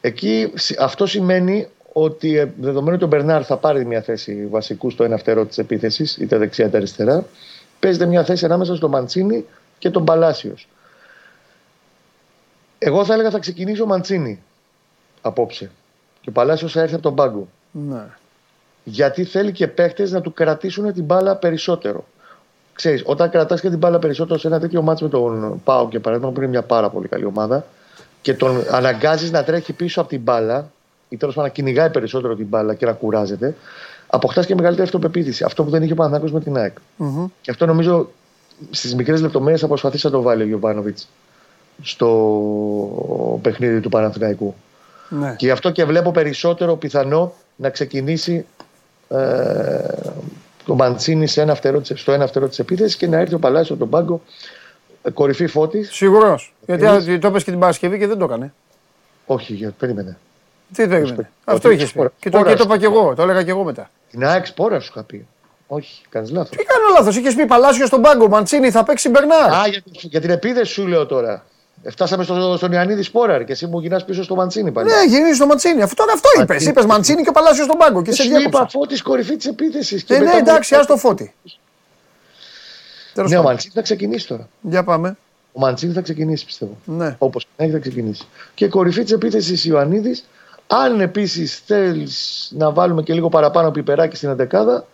Εκεί 0.01 0.51
σ- 0.55 0.79
αυτό 0.81 1.05
σημαίνει 1.05 1.67
ότι 1.93 2.37
ε, 2.37 2.47
δεδομένου 2.59 2.95
ότι 2.95 3.03
ο 3.03 3.07
Μπερνάρ 3.07 3.45
θα 3.45 3.57
πάρει 3.57 3.85
μια 3.85 4.01
θέση 4.01 4.45
βασικού 4.45 4.89
στο 4.89 5.03
ένα 5.03 5.17
φτερό 5.17 5.45
της 5.45 5.57
επίθεσης, 5.57 6.17
είτε 6.17 6.37
δεξιά 6.37 6.65
είτε 6.65 6.77
αριστερά, 6.77 7.25
παίζεται 7.79 8.05
μια 8.05 8.23
θέση 8.23 8.45
ανάμεσα 8.45 8.75
στον 8.75 8.89
Μαντσίνη 8.89 9.45
και 9.77 9.89
τον 9.89 10.05
Παλάσιος. 10.05 10.67
Εγώ 12.79 13.05
θα 13.05 13.13
έλεγα 13.13 13.29
θα 13.29 13.39
ξεκινήσει 13.39 13.81
ο 13.81 13.85
Μαντσίνη 13.85 14.43
απόψε. 15.21 15.71
Και 16.21 16.29
ο 16.29 16.31
Παλάσιος 16.31 16.71
θα 16.71 16.81
έρθει 16.81 16.93
από 16.93 17.03
τον 17.03 17.15
πάγκο. 17.15 17.47
Ναι. 17.71 18.03
Γιατί 18.83 19.23
θέλει 19.23 19.51
και 19.51 19.67
παίχτες 19.67 20.11
να 20.11 20.21
του 20.21 20.33
κρατήσουν 20.33 20.93
την 20.93 21.03
μπάλα 21.03 21.35
περισσότερο. 21.35 22.05
Ξέρεις, 22.73 23.01
όταν 23.05 23.29
κρατάς 23.29 23.61
και 23.61 23.69
την 23.69 23.77
μπάλα 23.77 23.99
περισσότερο 23.99 24.39
σε 24.39 24.47
ένα 24.47 24.59
τέτοιο 24.59 24.81
μάτσο 24.81 25.03
με 25.03 25.09
τον 25.09 25.61
Πάο 25.63 25.87
και 25.87 25.99
παράδειγμα 25.99 26.31
που 26.31 26.39
είναι 26.39 26.49
μια 26.49 26.61
πάρα 26.61 26.89
πολύ 26.89 27.07
καλή 27.07 27.25
ομάδα 27.25 27.65
και 28.21 28.33
τον 28.33 28.63
αναγκάζεις 28.71 29.31
να 29.31 29.43
τρέχει 29.43 29.73
πίσω 29.73 30.01
από 30.01 30.09
την 30.09 30.21
μπάλα 30.21 30.71
ή 31.09 31.17
τέλος 31.17 31.35
πάντων 31.35 31.49
να 31.49 31.55
κυνηγάει 31.55 31.89
περισσότερο 31.89 32.35
την 32.35 32.45
μπάλα 32.45 32.73
και 32.73 32.85
να 32.85 32.91
κουράζεται, 32.91 33.55
αποκτάς 34.07 34.45
και 34.45 34.55
μεγαλύτερη 34.55 34.85
αυτοπεποίθηση. 34.85 35.43
Αυτό 35.43 35.63
που 35.63 35.69
δεν 35.69 35.83
είχε 35.83 35.91
ο 35.91 35.95
Παναθηναϊκός 35.95 36.31
με 36.31 36.39
την 36.39 36.57
ΑΕΚ. 36.57 36.77
Μμμ. 36.95 37.27
Και 37.41 37.51
αυτό 37.51 37.65
νομίζω 37.65 38.09
στις 38.69 38.95
μικρές 38.95 39.21
λεπτομέρειες 39.21 39.61
θα 39.61 39.67
προσπαθήσει 39.67 40.05
να 40.05 40.11
το 40.11 40.21
βάλει 40.21 40.43
ο 40.43 40.45
Γιωβάνοβιτς 40.45 41.07
στο 41.81 43.39
παιχνίδι 43.41 43.79
του 43.79 43.89
Παναθηναϊκού. 43.89 44.55
Ναι. 45.09 45.35
Και 45.37 45.45
γι' 45.45 45.51
αυτό 45.51 45.71
και 45.71 45.85
βλέπω 45.85 46.11
περισσότερο 46.11 46.75
πιθανό 46.75 47.33
να 47.55 47.69
ξεκινήσει 47.69 48.45
ε, 49.09 49.93
το 50.65 50.75
Μαντσίνη 50.75 51.27
σε 51.27 51.41
ένα 51.41 51.55
φτερό, 51.55 51.79
της- 51.79 51.99
στο 52.01 52.11
ένα 52.11 52.27
φτερό 52.27 52.47
της 52.47 52.59
επίθεσης 52.59 52.95
και 52.95 53.07
να 53.07 53.17
έρθει 53.17 53.33
ο 53.33 53.39
Παλάσιος 53.39 53.69
από 53.69 53.79
τον 53.79 53.89
πάγκο 53.89 54.21
ε, 55.01 55.09
κορυφή 55.09 55.47
φώτης. 55.47 55.89
Σίγουρος. 55.93 56.53
Γιατί 56.65 56.85
Εμείς- 56.85 57.07
α, 57.07 57.19
το 57.19 57.27
είπες 57.27 57.43
και 57.43 57.51
την 57.51 57.59
Παρασκευή 57.59 57.97
και 57.99 58.07
δεν 58.07 58.17
το 58.17 58.25
έκανε. 58.25 58.53
Όχι, 59.25 59.53
για- 59.53 59.73
περίμενε. 59.79 60.17
Τι 60.73 60.85
δεν 60.85 61.01
Ότι 61.01 61.11
έκανε. 61.11 61.29
Αυτό 61.45 61.69
είχες 61.69 61.83
πει. 61.83 61.89
σπόρα- 61.89 62.11
Και 62.19 62.29
το, 62.29 62.37
σπόρα 62.37 62.51
και 62.51 62.57
το 62.57 62.63
σου. 62.63 62.69
είπα 62.69 62.77
και 62.77 62.85
εγώ. 62.85 63.13
Το 63.15 63.21
έλεγα 63.21 63.43
και 63.43 63.49
εγώ 63.49 63.63
μετά. 63.63 63.89
Την 64.11 64.25
ΑΕΚ 64.25 64.45
σπόρα 64.45 64.79
σου 64.79 64.89
είχα 64.95 65.03
πει. 65.03 65.27
Όχι, 65.67 66.01
κάνεις 66.09 66.31
λάθος. 66.31 66.49
Τι 66.57 66.63
κάνω 66.63 66.83
λάθος. 66.97 67.15
Είχες 67.15 67.35
πει 67.35 67.45
Παλάσιος 67.45 67.87
στον 67.87 68.01
πάγκο. 68.01 68.27
Μαντσίνη 68.27 68.71
θα 68.71 68.83
παίξει 68.83 69.09
Μπερνάρ. 69.09 69.51
Α, 69.53 69.67
για, 69.67 69.81
για 69.91 70.21
την 70.21 70.29
επίθεση 70.29 70.71
σου 70.71 70.87
λέω 70.87 71.05
τώρα. 71.05 71.45
Ε, 71.83 71.89
Φτάσαμε 71.91 72.23
στο, 72.23 72.53
στον 72.57 72.71
Ιωαννίδη 72.71 73.01
Σπόραρ 73.03 73.43
και 73.43 73.51
εσύ 73.51 73.65
μου 73.67 73.79
γυρνάς 73.79 74.05
πίσω 74.05 74.23
στο 74.23 74.35
Μαντσίνη 74.35 74.71
πάλι. 74.71 74.89
Ναι, 74.89 75.03
γυρίζει 75.07 75.33
στο 75.35 75.45
Μαντσίνη. 75.45 75.81
Αυτό 75.81 75.95
τώρα 75.95 76.13
αυτό 76.13 76.29
είπες. 76.41 76.63
τι- 76.63 76.69
Είπες 76.69 76.85
Μαντσίνη 76.85 77.21
και 77.23 77.29
ο 77.29 77.31
Παλάσιος 77.31 77.65
στον 77.65 77.77
πάγκο. 77.77 78.01
Και 78.01 78.11
σε 78.11 78.21
σου 78.21 78.27
είπα 78.29 78.37
διέκοψα. 78.39 78.67
φώτης 78.69 79.01
κορυφής 79.01 79.35
της 79.35 79.45
επίθεσης. 79.45 80.03
Ε, 80.07 80.19
ναι, 80.19 80.31
εντάξει, 80.31 80.75
ας 80.75 80.85
το 80.85 80.97
φώτι. 80.97 81.33
Τέλος 83.13 83.29
Ναι, 83.29 83.35
ο 83.37 83.39
πάντων. 83.39 83.51
Μαντσίνη 83.51 83.73
θα 83.75 83.81
ξεκινήσει 83.81 84.27
τώρα. 84.27 84.47
Για 84.61 84.83
πάμε. 84.83 85.17
Ο 85.51 85.59
Μαντσίνη 85.59 85.93
θα 85.93 86.01
ξεκινήσει 86.01 86.45
πιστεύω. 86.45 86.77
Ναι. 86.85 87.15
Όπως 87.17 87.43
και 87.43 87.49
να 87.57 87.63
έχει 87.63 87.73
θα 87.73 87.79
ξεκινήσει. 87.79 88.27
Και 88.53 88.67
κορυφή 88.67 89.03
της 89.03 89.11
επίθεσης 89.11 89.65
Ιωαννίδης. 89.65 90.25
Αν 90.67 91.01
επίσης 91.01 91.61
θέλεις 91.65 92.47
να 92.57 92.71
βάλουμε 92.71 93.03
και 93.03 93.13
λίγο 93.13 93.29
παραπάνω 93.29 93.71
πιπεράκι 93.71 94.15
στην 94.15 94.29
εντεκάδα, 94.29 94.85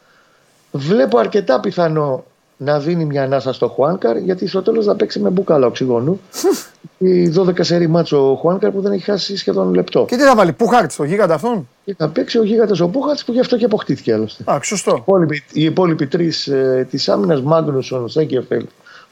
βλέπω 0.72 1.18
αρκετά 1.18 1.60
πιθανό 1.60 2.26
να 2.58 2.80
δίνει 2.80 3.06
μια 3.06 3.24
ανάσα 3.24 3.54
στο 3.54 3.68
Χουάνκαρ 3.68 4.18
γιατί 4.18 4.48
στο 4.48 4.62
τέλος 4.62 4.86
θα 4.86 4.96
παίξει 4.96 5.20
με 5.20 5.30
μπουκάλα 5.30 5.68
οξυγόνου. 5.68 6.22
Η 6.98 7.34
12 7.38 7.52
σερή 7.64 7.88
μάτσο 7.88 8.32
ο 8.32 8.36
Χουάνκαρ 8.36 8.72
που 8.72 8.82
δεν 8.82 8.92
έχει 8.92 9.04
χάσει 9.04 9.38
σχεδόν 9.38 9.74
λεπτό. 9.74 10.06
Και 10.10 10.16
τι 10.16 10.22
θα 10.24 10.36
βάλει, 10.36 10.54
πού 10.54 10.68
χάρτη 10.68 10.94
στο 10.94 11.04
γίγαντα 11.04 11.34
αυτόν; 11.34 11.70
Και 11.86 11.96
θα 11.98 12.10
παίξει 12.10 12.38
ο 12.38 12.44
γίγαντας 12.44 12.80
ο 12.80 12.88
Μπούχατ 12.88 13.20
που 13.26 13.32
γι' 13.32 13.40
αυτό 13.40 13.58
και 13.58 13.66
αποκτήθηκε 13.66 14.14
άλλωστε. 14.14 14.44
Α, 14.52 14.60
σωστό. 14.62 14.92
Οι 14.92 15.00
υπόλοιποι- 15.00 15.44
Οι 15.54 15.64
υπόλοιποι 15.64 16.08
τρεις 16.08 16.48
ε, 16.48 16.88
της 16.90 17.10
άμυνας, 17.10 17.42
Μάγνουσον, 17.42 18.10
Σέγκεφελ, 18.10 18.66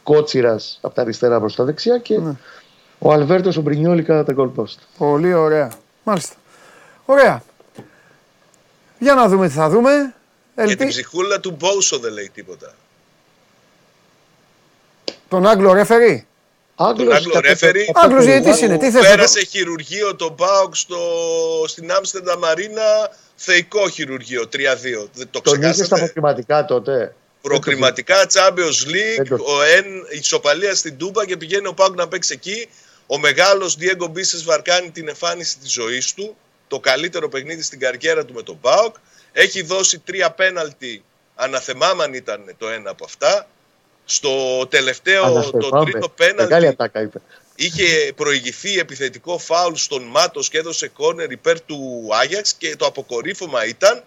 Κότσιρας 0.04 0.80
από 0.82 0.96
τα 0.96 1.02
αριστερά 1.02 1.40
προς 1.40 1.56
τα 1.56 1.64
δεξιά 1.64 1.98
και 1.98 2.18
Ναι. 2.20 2.32
Ο 3.00 3.12
Αλβέρτο 3.12 3.52
ο 3.58 3.62
Μπρινιόλη 3.62 4.04
κατά 4.04 4.24
τα 4.24 4.34
goal 4.38 4.62
post. 4.62 4.76
Πολύ 4.98 5.34
ωραία. 5.34 5.72
Μάλιστα. 6.04 6.36
Ωραία. 7.06 7.44
Για 9.00 9.14
να 9.14 9.28
δούμε 9.28 9.48
τι 9.48 9.54
θα 9.54 9.70
δούμε. 9.70 9.92
Για 10.56 10.64
την 10.66 10.72
Ελπί... 10.72 10.88
ψυχούλα 10.88 11.40
του 11.40 11.56
Μπόουσο 11.60 11.98
δεν 11.98 12.14
λέει 12.14 12.32
τίποτα. 12.34 12.74
Τον 15.34 15.48
Άγγλο 15.48 15.74
ρέφερη; 15.74 16.28
Άγγλος, 16.76 17.16
Άγγλο 17.16 17.34
κατ' 17.34 17.44
ρέφερι. 17.46 17.82
επ- 17.82 17.98
Άγγλος 17.98 18.24
επ- 18.26 18.30
διαιτητής 18.30 18.62
είναι. 18.62 18.78
Τι 18.78 18.86
θες 18.92 18.94
να 18.94 19.10
το... 19.10 19.16
Πέρασε 19.16 19.46
χειρουργείο 19.46 20.16
το 20.16 20.30
Μπάουκ 20.38 20.76
στο... 20.76 20.98
στην 21.68 21.92
Άμστερνταμ 21.92 22.40
Μαρίνα, 22.40 22.82
θεϊκό 23.36 23.90
χειρουργείο, 23.90 24.42
3-2. 24.42 24.48
Δεν 25.14 25.28
το 25.32 25.42
Τον 25.42 25.54
είχε 25.54 25.62
στα 25.62 25.72
ξεχάσατε. 25.72 26.00
προκριματικά 26.00 26.66
τότε. 26.66 27.16
Προκριματικά 27.42 28.16
Champions 28.34 28.86
Δεν 28.86 28.94
League, 28.94 29.28
το- 29.38 29.44
ο 29.44 29.62
Εν 29.62 29.86
ισοπαλία 30.20 30.76
στην 30.76 30.98
Τούμπα 30.98 31.26
και 31.26 31.38
πηγαίνει 31.38 31.68
ο 31.68 31.74
Πάουκ 31.74 31.96
να 31.96 32.08
παίξει 32.08 32.34
εκεί. 32.34 32.70
Ο 33.08 33.18
μεγάλος 33.20 33.76
Διέγκο 33.76 34.08
Μπίσε 34.08 34.38
βαρκάνει 34.46 34.90
την 34.92 35.08
εμφάνιση 35.08 35.58
της 35.58 35.72
ζωής 35.72 36.14
του. 36.14 36.36
Το 36.68 36.80
καλύτερο 36.80 37.30
παιχνίδι 37.30 37.62
στην 37.62 37.80
καριέρα 37.80 38.26
του 38.26 38.34
με 38.34 38.42
τον 38.44 38.60
Πάουκ. 38.62 38.96
Έχει 39.32 39.62
δώσει 39.62 40.00
τρία 40.00 40.32
πέναλτι. 40.32 41.04
Αναθεμάμαν 41.36 42.14
ήταν 42.14 42.56
το 42.58 42.70
ένα 42.70 42.90
από 42.90 43.06
αυτά. 43.06 43.48
Στο 44.06 44.66
τελευταίο, 44.68 45.22
το 45.22 45.28
Αναστεφάμε. 45.28 45.92
τρίτο 45.92 46.14
Μεγάλη 46.18 46.36
πέναλτι, 46.36 46.68
ατάκα 46.68 47.02
είπε. 47.02 47.22
είχε 47.56 48.14
προηγηθεί 48.16 48.80
επιθετικό 48.80 49.38
φάουλ 49.38 49.74
στον 49.74 50.04
Μάτος 50.04 50.50
και 50.50 50.58
έδωσε 50.58 50.88
κόρνερ 50.88 51.32
υπέρ 51.32 51.62
του 51.62 52.10
Άγιαξ 52.12 52.54
και 52.54 52.76
το 52.76 52.86
αποκορύφωμα 52.86 53.66
ήταν 53.66 54.04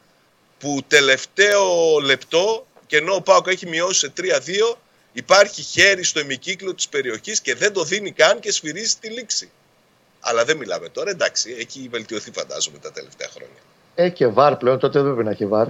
που 0.59 0.83
τελευταίο 0.89 1.99
λεπτό 2.03 2.67
και 2.87 2.97
ενώ 2.97 3.15
ο 3.15 3.21
Πάοκ 3.21 3.47
έχει 3.47 3.69
μειώσει 3.69 3.99
σε 3.99 4.13
3-2 4.17 4.77
υπάρχει 5.13 5.63
χέρι 5.63 6.05
στο 6.05 6.21
ημικύκλο 6.21 6.75
της 6.75 6.89
περιοχής 6.89 7.41
και 7.41 7.55
δεν 7.55 7.73
το 7.73 7.85
δίνει 7.85 8.11
καν 8.11 8.41
και 8.41 8.53
σφυρίζει 8.53 8.95
τη 9.01 9.09
λήξη. 9.09 9.51
Αλλά 10.21 10.45
δεν 10.45 10.57
μιλάμε 10.57 10.89
τώρα, 10.89 11.11
εντάξει, 11.11 11.57
έχει 11.59 11.89
βελτιωθεί 11.91 12.31
φαντάζομαι 12.31 12.79
τα 12.79 12.93
τελευταία 12.93 13.29
χρόνια. 13.29 13.61
Ε, 13.95 14.09
και 14.09 14.27
βαρ 14.27 14.57
πλέον, 14.57 14.79
τότε 14.79 14.99
δεν 14.99 15.11
έπρεπε 15.11 15.29
να 15.29 15.31
έχει 15.31 15.47
βαρ. 15.47 15.67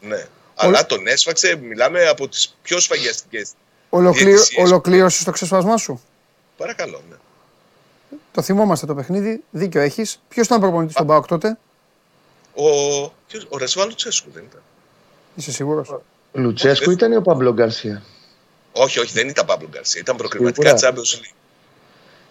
Ναι. 0.00 0.26
Αλλά 0.54 0.86
τον 0.86 1.06
έσφαξε, 1.06 1.56
μιλάμε 1.56 2.06
από 2.06 2.28
τις 2.28 2.56
πιο 2.62 2.80
σφαγιαστικές. 2.80 3.50
Ολοκλήρω... 3.96 4.30
Διαιτησίες. 4.30 4.66
Ολοκλήρωσες 4.70 5.24
το 5.24 5.30
ξεσπασμά 5.30 5.76
σου; 5.76 6.00
Παρακαλώ, 6.56 7.00
ναι. 7.10 7.16
Το 8.32 8.42
θυμόμαστε 8.42 8.86
το 8.86 8.94
παιχνίδι. 8.94 9.42
Δίκιο 9.50 9.80
έχεις. 9.80 10.20
Ποιος 10.28 10.46
ήταν 10.46 10.60
προπονητής 10.60 10.94
στον 10.94 11.06
Πάοκ 11.06 11.26
τότε, 11.26 11.58
Ο, 12.54 12.64
ποιος- 13.26 13.46
ο 13.48 13.56
Ρεσβάν 13.58 13.94
Λουτσέσκου 13.94 14.30
δεν 14.34 14.44
ήταν. 14.50 14.60
είσαι 15.34 15.52
σίγουρος; 15.52 15.94
Λουτσέσκου 16.32 16.90
ήταν 16.90 17.12
ή 17.12 17.16
ο 17.16 17.22
Πάμπλο 17.22 17.52
Γκαρσία; 17.52 18.02
Όχι, 18.72 18.98
όχι, 18.98 19.12
δεν 19.12 19.28
ήταν 19.28 19.46
Πάμπλο 19.46 19.68
Γκαρσία. 19.70 20.00
Ήταν 20.00 20.16
προκριματικά 20.16 20.76
Σίγουρα. 20.76 20.94
Champions 20.94 21.14
League. 21.14 21.30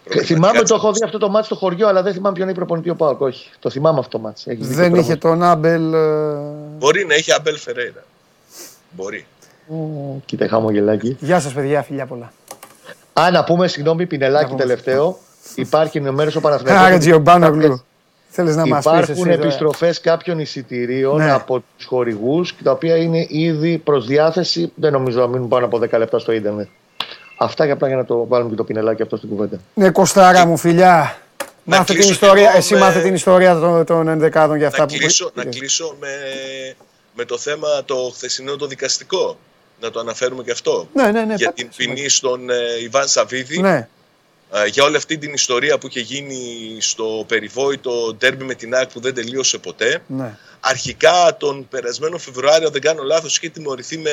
Ε, 0.04 0.22
Θυμάμαι 0.22 0.52
Προκριματικά 0.52 0.62
το 0.64 0.74
έχω 0.74 0.88
Champions 0.88 0.92
δει 0.94 1.04
αυτό 1.04 1.18
το 1.18 1.28
ματς 1.28 1.46
στο 1.46 1.54
χωριό, 1.54 1.88
αλλά 1.88 2.02
δεν 2.02 2.12
θυμάμαι 2.12 2.34
ποιον 2.34 2.46
είναι 2.48 2.56
προπονητή 2.56 2.90
ο 2.90 2.94
ΠΑΟΚ. 2.94 3.20
Όχι. 3.20 3.50
Το 3.58 3.70
θυμάμαι 3.70 3.98
αυτό 3.98 4.10
το 4.10 4.18
ματς. 4.24 4.54
Δεν 4.54 4.94
είχε 4.94 5.16
τον 5.16 5.42
Αμπέλ. 5.42 5.92
ε, 5.92 6.36
Μπορεί 6.78 7.04
να 7.04 7.14
έχει 7.14 7.32
Αμπέλ 7.32 7.58
Φερέιρα. 7.58 8.04
Μπορεί. 8.90 9.26
Κοίτα, 10.24 10.48
χαμογελάκι. 10.48 11.16
Γεια 11.20 11.40
σας, 11.40 11.52
παιδιά, 11.52 11.82
φιλιά 11.82 12.06
πολλά. 12.06 12.32
Α, 13.12 13.30
να 13.30 13.44
πούμε, 13.44 13.68
συγγνώμη, 13.68 14.06
πινελάκι 14.06 14.46
πούμε. 14.46 14.58
τελευταίο. 14.60 15.18
Υπάρχει 15.54 15.98
ενημέρωση 15.98 16.36
ο 16.36 16.40
Άρε 16.44 16.56
Παναθηναϊκός. 16.56 16.98
Τζιομπάνογλου. 17.00 17.82
Θέλεις 18.28 18.56
να 18.56 18.66
μας 18.66 18.84
πεις. 18.84 19.08
Υπάρχουν 19.08 19.30
επιστροφές 19.30 20.00
κάποιων 20.00 20.38
εισιτηρίων 20.38 21.16
Ναι. 21.16 21.30
από 21.30 21.62
τους 21.76 21.86
χορηγούς, 21.86 22.54
τα 22.62 22.70
οποία 22.70 22.96
είναι 22.96 23.26
ήδη 23.28 23.78
προς 23.78 24.06
διάθεση. 24.06 24.72
Δεν 24.74 24.92
νομίζω 24.92 25.20
να 25.20 25.26
μείνουν 25.26 25.48
πάνω 25.48 25.64
από 25.66 25.78
10 25.78 25.98
λεπτά 25.98 26.18
στο 26.18 26.32
ίντερνετ. 26.32 26.68
Αυτά 27.36 27.64
και 27.66 27.70
απλά 27.72 27.88
για 27.88 27.96
να 27.96 28.04
το 28.04 28.26
βάλουμε 28.26 28.50
και 28.50 28.56
το 28.56 28.64
πινελάκι 28.64 29.02
αυτό 29.02 29.16
στην 29.16 29.28
κουβέντα. 29.28 29.58
Ναι, 29.74 29.90
Κωστάρα 29.90 30.46
μου, 30.46 30.56
φιλιά. 30.56 31.16
Να 31.64 31.76
Μάθε 31.76 31.84
την 31.84 31.94
κλείσω 31.94 32.10
ιστορία, 32.12 32.48
εγώ 32.48 32.56
εσύ 32.56 32.74
με- 32.74 32.80
μάθε 32.80 33.00
την 33.00 33.14
ιστορία 33.14 33.58
των, 33.58 33.84
των 33.84 34.08
ενδεκάδων 34.08 34.56
για 34.56 34.66
αυτά 34.66 34.80
Να 34.80 34.86
που. 34.86 34.94
κλείσω, 34.98 35.30
να 35.34 35.44
κλείσω 35.44 35.96
με, 36.00 36.08
με 37.14 37.24
το 37.24 37.38
θέμα 37.38 37.68
το 37.84 37.94
χθεσινό 38.14 38.56
το 38.56 38.66
δικαστικό. 38.66 39.36
Να 39.80 39.90
το 39.90 40.00
αναφέρουμε 40.00 40.42
και 40.42 40.50
αυτό. 40.50 40.88
Ναι, 40.92 41.10
ναι, 41.10 41.24
ναι. 41.24 41.34
για 41.34 41.46
πάτε. 41.46 41.62
την 41.62 41.70
ποινή 41.76 42.08
στον 42.08 42.50
ε, 42.50 42.56
Ιβάν 42.82 43.08
Σαββίδη. 43.08 43.60
Ναι, 43.60 43.88
ε, 44.52 44.66
για 44.66 44.84
όλη 44.84 44.96
αυτή 44.96 45.18
την 45.18 45.32
ιστορία 45.32 45.78
που 45.78 45.86
είχε 45.86 46.00
γίνει 46.00 46.76
στο 46.80 47.24
περιβόητο 47.28 48.14
ντέρμπι 48.18 48.44
με 48.44 48.54
την 48.54 48.74
ΑΕΚ 48.74 48.88
που 48.88 49.00
δεν 49.00 49.14
τελείωσε 49.14 49.58
ποτέ. 49.58 50.02
ναι. 50.06 50.38
Αρχικά 50.60 51.36
τον 51.36 51.68
περασμένο 51.68 52.18
Φεβρουάριο, 52.18 52.66
αν 52.66 52.72
δεν 52.72 52.82
κάνω 52.82 53.02
λάθος, 53.02 53.36
είχε 53.36 53.48
τιμωρηθεί 53.48 53.98
με, 53.98 54.10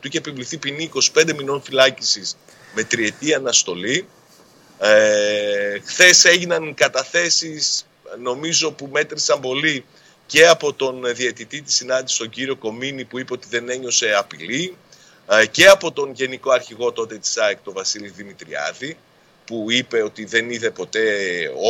του 0.00 0.06
είχε 0.06 0.18
επιβληθεί 0.18 0.56
ποινή 0.56 0.90
25 1.14 1.34
μηνών 1.36 1.62
φυλάκισης 1.62 2.36
με 2.74 2.82
τριετή 2.84 3.34
αναστολή. 3.34 4.08
Ε, 4.78 5.78
χθες 5.84 6.24
έγιναν 6.24 6.74
καταθέσεις, 6.74 7.86
νομίζω 8.22 8.72
που 8.72 8.88
μέτρησαν 8.92 9.40
πολύ 9.40 9.84
και 10.26 10.46
από 10.46 10.72
τον 10.72 11.14
διαιτητή 11.14 11.62
της 11.62 11.74
συνάντησης, 11.74 12.18
τον 12.18 12.28
κύριο 12.28 12.56
Κομίνη, 12.56 13.04
που 13.04 13.18
είπε 13.18 13.32
ότι 13.32 13.46
δεν 13.50 13.68
ένιωσε 13.68 14.14
απειλή, 14.18 14.64
ε, 14.64 14.81
και 15.50 15.66
από 15.66 15.92
τον 15.92 16.12
γενικό 16.12 16.50
αρχηγό 16.50 16.92
τότε 16.92 17.18
της 17.18 17.38
ΑΕΚ, 17.38 17.58
τον 17.64 17.72
Βασίλη 17.72 18.08
Δημητριάδη, 18.08 18.96
που 19.44 19.66
είπε 19.68 20.02
ότι 20.02 20.24
δεν 20.24 20.50
είδε 20.50 20.70
ποτέ 20.70 21.02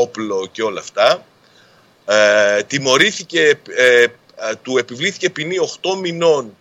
όπλο 0.00 0.48
και 0.52 0.62
όλα 0.62 0.80
αυτά. 0.80 1.24
Ε, 2.06 2.62
τιμωρήθηκε, 2.62 3.60
ε, 3.68 4.02
ε, 4.02 4.08
του 4.62 4.78
επιβλήθηκε 4.78 5.30
ποινή 5.30 5.56
8 5.82 5.98
μηνών 6.00 6.56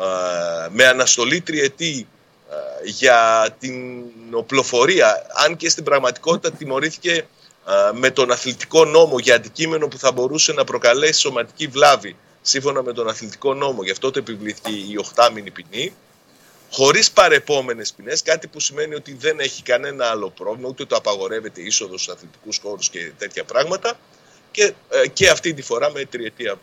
ε, 0.00 0.68
με 0.70 0.86
αναστολή 0.86 1.40
τριετή 1.40 2.06
ε, 2.50 2.88
για 2.88 3.48
την 3.58 4.04
οπλοφορία, 4.32 5.26
αν 5.44 5.56
και 5.56 5.68
στην 5.68 5.84
πραγματικότητα 5.84 6.56
τιμωρήθηκε 6.56 7.12
ε, 7.12 7.26
με 7.92 8.10
τον 8.10 8.30
αθλητικό 8.30 8.84
νόμο 8.84 9.18
για 9.18 9.34
αντικείμενο 9.34 9.88
που 9.88 9.98
θα 9.98 10.12
μπορούσε 10.12 10.52
να 10.52 10.64
προκαλέσει 10.64 11.20
σωματική 11.20 11.66
βλάβη 11.66 12.16
σύμφωνα 12.42 12.82
με 12.82 12.92
τον 12.92 13.08
αθλητικό 13.08 13.54
νόμο. 13.54 13.82
Γι' 13.82 13.90
αυτό 13.90 14.10
το 14.10 14.18
επιβλήθηκε 14.18 14.70
η 14.70 14.98
8 15.14 15.30
μήνη 15.34 15.50
ποινή. 15.50 15.92
Χωρίς 16.72 17.10
παρεπόμενες 17.10 17.92
ποινές, 17.92 18.22
κάτι 18.22 18.46
που 18.46 18.60
σημαίνει 18.60 18.94
ότι 18.94 19.14
δεν 19.20 19.38
έχει 19.40 19.62
κανένα 19.62 20.06
άλλο 20.06 20.30
πρόβλημα, 20.30 20.68
ούτε 20.68 20.84
το 20.84 20.96
απαγορεύεται 20.96 21.60
είσοδος 21.60 22.02
στους 22.02 22.14
αθλητικούς 22.14 22.60
χώρους 22.62 22.88
και 22.90 23.12
τέτοια 23.18 23.44
πράγματα 23.44 23.92
και, 24.50 24.72
ε, 25.04 25.08
και 25.08 25.28
αυτή 25.28 25.54
τη 25.54 25.62
φορά 25.62 25.90
με 25.90 26.04
τριετία 26.04 26.52
α, 26.52 26.56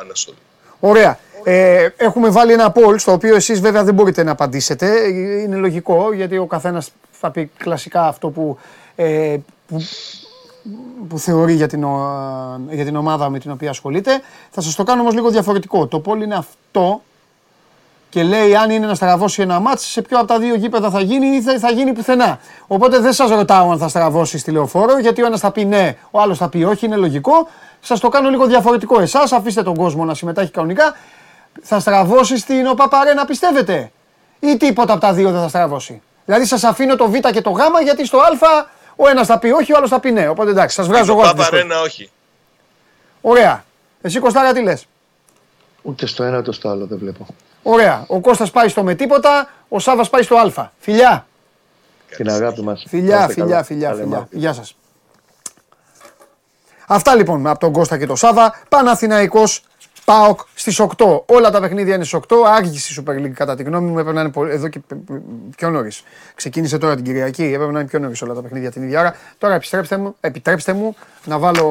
αναστολή. 0.00 0.36
Ωραία. 0.80 1.18
Ε, 1.44 1.88
έχουμε 1.96 2.28
βάλει 2.28 2.52
ένα 2.52 2.72
poll 2.76 2.94
στο 2.98 3.12
οποίο 3.12 3.34
εσείς 3.34 3.60
βέβαια 3.60 3.84
δεν 3.84 3.94
μπορείτε 3.94 4.22
να 4.22 4.30
απαντήσετε. 4.30 5.08
Είναι 5.08 5.56
λογικό 5.56 6.12
γιατί 6.12 6.38
ο 6.38 6.46
καθένας 6.46 6.90
θα 7.10 7.30
πει 7.30 7.50
κλασικά 7.56 8.06
αυτό 8.06 8.28
που, 8.28 8.58
ε, 8.96 9.36
που, 9.68 9.86
που 11.08 11.18
θεωρεί 11.18 11.52
για 11.54 11.68
την, 11.68 11.84
ο- 11.84 12.60
για 12.70 12.84
την 12.84 12.96
ομάδα 12.96 13.28
με 13.30 13.38
την 13.38 13.50
οποία 13.50 13.70
ασχολείται. 13.70 14.20
Θα 14.50 14.60
σας 14.60 14.74
το 14.74 14.82
κάνω 14.82 15.00
όμως 15.00 15.14
λίγο 15.14 15.30
διαφορετικό. 15.30 15.86
Το 15.86 16.02
poll 16.06 16.16
είναι 16.22 16.34
αυτό 16.34 17.02
και 18.14 18.22
λέει 18.22 18.56
αν 18.56 18.70
είναι 18.70 18.86
να 18.86 18.94
στραβώσει 18.94 19.42
ένα 19.42 19.60
μάτς 19.60 19.86
σε 19.86 20.02
ποιο 20.02 20.18
από 20.18 20.26
τα 20.26 20.38
δύο 20.38 20.54
γήπεδα 20.54 20.90
θα 20.90 21.00
γίνει 21.00 21.26
ή 21.26 21.42
θα, 21.42 21.58
θα 21.58 21.70
γίνει 21.70 21.92
πουθενά. 21.92 22.38
Οπότε 22.66 22.98
δεν 22.98 23.12
σας 23.12 23.30
ρωτάω 23.30 23.70
αν 23.70 23.78
θα 23.78 23.88
στραβώσει 23.88 24.38
στη 24.38 24.50
λεωφόρο 24.50 24.98
γιατί 24.98 25.22
ο 25.22 25.26
ένας 25.26 25.40
θα 25.40 25.50
πει 25.50 25.64
ναι, 25.64 25.96
ο 26.10 26.20
άλλος 26.20 26.38
θα 26.38 26.48
πει 26.48 26.64
όχι, 26.64 26.86
είναι 26.86 26.96
λογικό. 26.96 27.48
Σας 27.80 28.00
το 28.00 28.08
κάνω 28.08 28.30
λίγο 28.30 28.46
διαφορετικό 28.46 29.00
εσάς, 29.00 29.32
αφήστε 29.32 29.62
τον 29.62 29.76
κόσμο 29.76 30.04
να 30.04 30.14
συμμετάχει 30.14 30.50
κανονικά. 30.50 30.96
Θα 31.62 31.80
στραβώσει 31.80 32.38
στην 32.38 32.66
ΟΠΑΠΑΡΕ 32.66 33.12
πιστεύετε; 33.26 33.90
Ή 34.40 34.56
τίποτα 34.56 34.92
από 34.92 35.00
τα 35.00 35.12
δύο 35.12 35.30
δεν 35.30 35.40
θα 35.40 35.48
στραβώσει; 35.48 36.02
Δηλαδή 36.24 36.44
σας 36.44 36.64
αφήνω 36.64 36.96
το 36.96 37.10
Β 37.10 37.14
και 37.14 37.40
το 37.40 37.50
Γ 37.50 37.60
γιατί 37.82 38.06
στο 38.06 38.18
Α 38.18 38.66
ο 38.96 39.08
ένας 39.08 39.26
θα 39.26 39.38
πει 39.38 39.50
όχι, 39.50 39.72
ο 39.72 39.76
άλλος 39.76 39.90
θα 39.90 40.00
πει 40.00 40.10
ναι. 40.10 40.28
Οπότε 40.28 40.50
εντάξει, 40.50 40.76
σας 40.76 40.86
βγάζω 40.86 41.04
Το 41.04 41.12
εγώ 41.12 41.20
από 41.20 41.30
τη 41.30 41.36
Πάπα 41.36 41.42
δυσκολία. 41.42 41.62
Ρένα 41.62 41.80
όχι. 41.80 42.10
Ωραία. 43.20 43.64
Εσύ 44.00 44.18
Κωστάρα 44.18 44.52
τι 44.52 44.62
λες; 44.62 44.86
Ούτε 45.82 46.06
στο 46.06 46.24
ένα 46.24 46.38
ούτε 46.38 46.52
στο 46.52 46.68
άλλο 46.68 46.86
δεν 46.86 46.98
βλέπω. 46.98 47.26
Ωραία. 47.66 48.04
Ο 48.06 48.20
Κώστας 48.20 48.50
πάει 48.50 48.68
στο 48.68 48.82
με 48.82 48.94
τίποτα, 48.94 49.50
ο 49.68 49.78
Σάβας 49.78 50.10
πάει 50.10 50.22
στο 50.22 50.36
Α. 50.36 50.70
Φιλιά. 50.78 51.26
Την 52.16 52.30
αγάπη 52.30 52.62
μας. 52.62 52.84
Φιλιά, 52.88 53.28
φιλιά, 53.28 53.62
φιλιά, 53.62 53.94
φιλιά. 53.94 54.28
Γεια 54.30 54.52
σας. 54.52 54.76
Αυτά 56.86 57.14
λοιπόν 57.14 57.46
από 57.46 57.58
τον 57.58 57.72
Κώστα 57.72 57.98
και 57.98 58.06
τον 58.06 58.16
Σάβα. 58.16 58.54
Παναθηναϊκός 58.68 59.64
ΠΑΟΚ 60.04 60.40
στις 60.54 60.80
8. 60.80 61.22
Όλα 61.26 61.50
τα 61.50 61.60
παιχνίδια 61.60 61.94
είναι 61.94 62.04
στις 62.04 62.14
8. 62.28 62.36
Άργησε 62.46 63.00
η 63.00 63.04
Super 63.06 63.12
League 63.12 63.28
κατά 63.34 63.54
τη 63.56 63.62
γνώμη 63.62 63.90
μου. 63.90 63.98
Έπρεπε 63.98 64.12
να 64.16 64.20
είναι 64.20 64.30
πολύ- 64.30 64.52
εδώ 64.52 64.68
και 64.68 64.80
πιο 65.56 65.70
νωρίς. 65.70 66.02
Ξεκίνησε 66.34 66.78
τώρα 66.78 66.94
την 66.94 67.04
Κυριακή. 67.04 67.42
Έπρεπε 67.44 67.72
να 67.72 67.78
είναι 67.80 67.88
πιο 67.88 67.98
νωρίς 67.98 68.22
όλα 68.22 68.34
τα 68.34 68.42
παιχνίδια 68.42 68.70
την 68.70 68.82
ίδια 68.82 69.00
ώρα. 69.00 69.14
Τώρα 69.38 69.54
επιστρέψτε 69.54 69.96
μου, 69.96 70.16
επιτρέψτε 70.20 70.72
μου 70.72 70.96
να 71.24 71.38
βάλω 71.38 71.68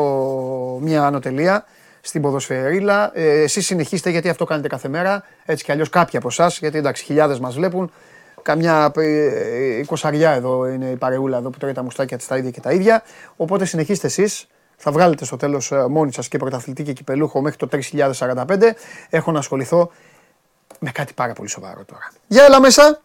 μια 0.81 1.03
ανωτελεία 1.05 1.65
στην 2.05 2.21
ποδοσφαιρίλα. 2.21 3.11
Ε, 3.13 3.41
εσείς 3.41 3.65
συνεχίστε 3.65 4.09
γιατί 4.09 4.29
αυτό 4.29 4.45
κάνετε 4.45 4.67
κάθε 4.67 4.87
μέρα. 4.87 5.23
Έτσι 5.45 5.63
κι 5.63 5.71
αλλιώς 5.71 5.89
κάποιοι 5.89 6.17
από 6.17 6.27
εσάς, 6.27 6.59
γιατί 6.59 6.77
εντάξει 6.77 7.03
χιλιάδες 7.03 7.39
μας 7.39 7.55
βλέπουν. 7.55 7.91
Καμιά 8.41 8.91
ε, 8.95 9.77
εικοσαριά 9.77 10.31
εδώ 10.31 10.67
είναι 10.67 10.89
η 10.89 10.95
παρεούλα 10.95 11.37
εδώ 11.37 11.49
που 11.49 11.57
τρώει 11.57 11.73
τα 11.73 11.83
μουστάκια 11.83 12.17
της 12.17 12.27
τα 12.27 12.37
ίδια 12.37 12.51
και 12.51 12.61
τα 12.61 12.71
ίδια. 12.71 13.03
Οπότε 13.35 13.65
συνεχίστε 13.65 14.07
εσείς. 14.07 14.47
Θα 14.75 14.91
βγάλετε 14.91 15.25
στο 15.25 15.37
τέλος 15.37 15.71
ε, 15.71 15.87
μόνοι 15.89 16.13
σας 16.13 16.27
και 16.27 16.37
πρωταθλητή 16.37 16.83
και 16.83 16.93
κυπελούχο 16.93 17.41
μέχρι 17.41 17.57
το 17.57 17.67
3045. 18.17 18.57
Έχω 19.09 19.31
να 19.31 19.39
ασχοληθώ 19.39 19.91
με 20.79 20.91
κάτι 20.91 21.13
πάρα 21.13 21.33
πολύ 21.33 21.49
σοβαρό 21.49 21.83
τώρα. 21.85 22.11
Για 22.27 22.43
έλα 22.43 22.59
μέσα. 22.59 23.01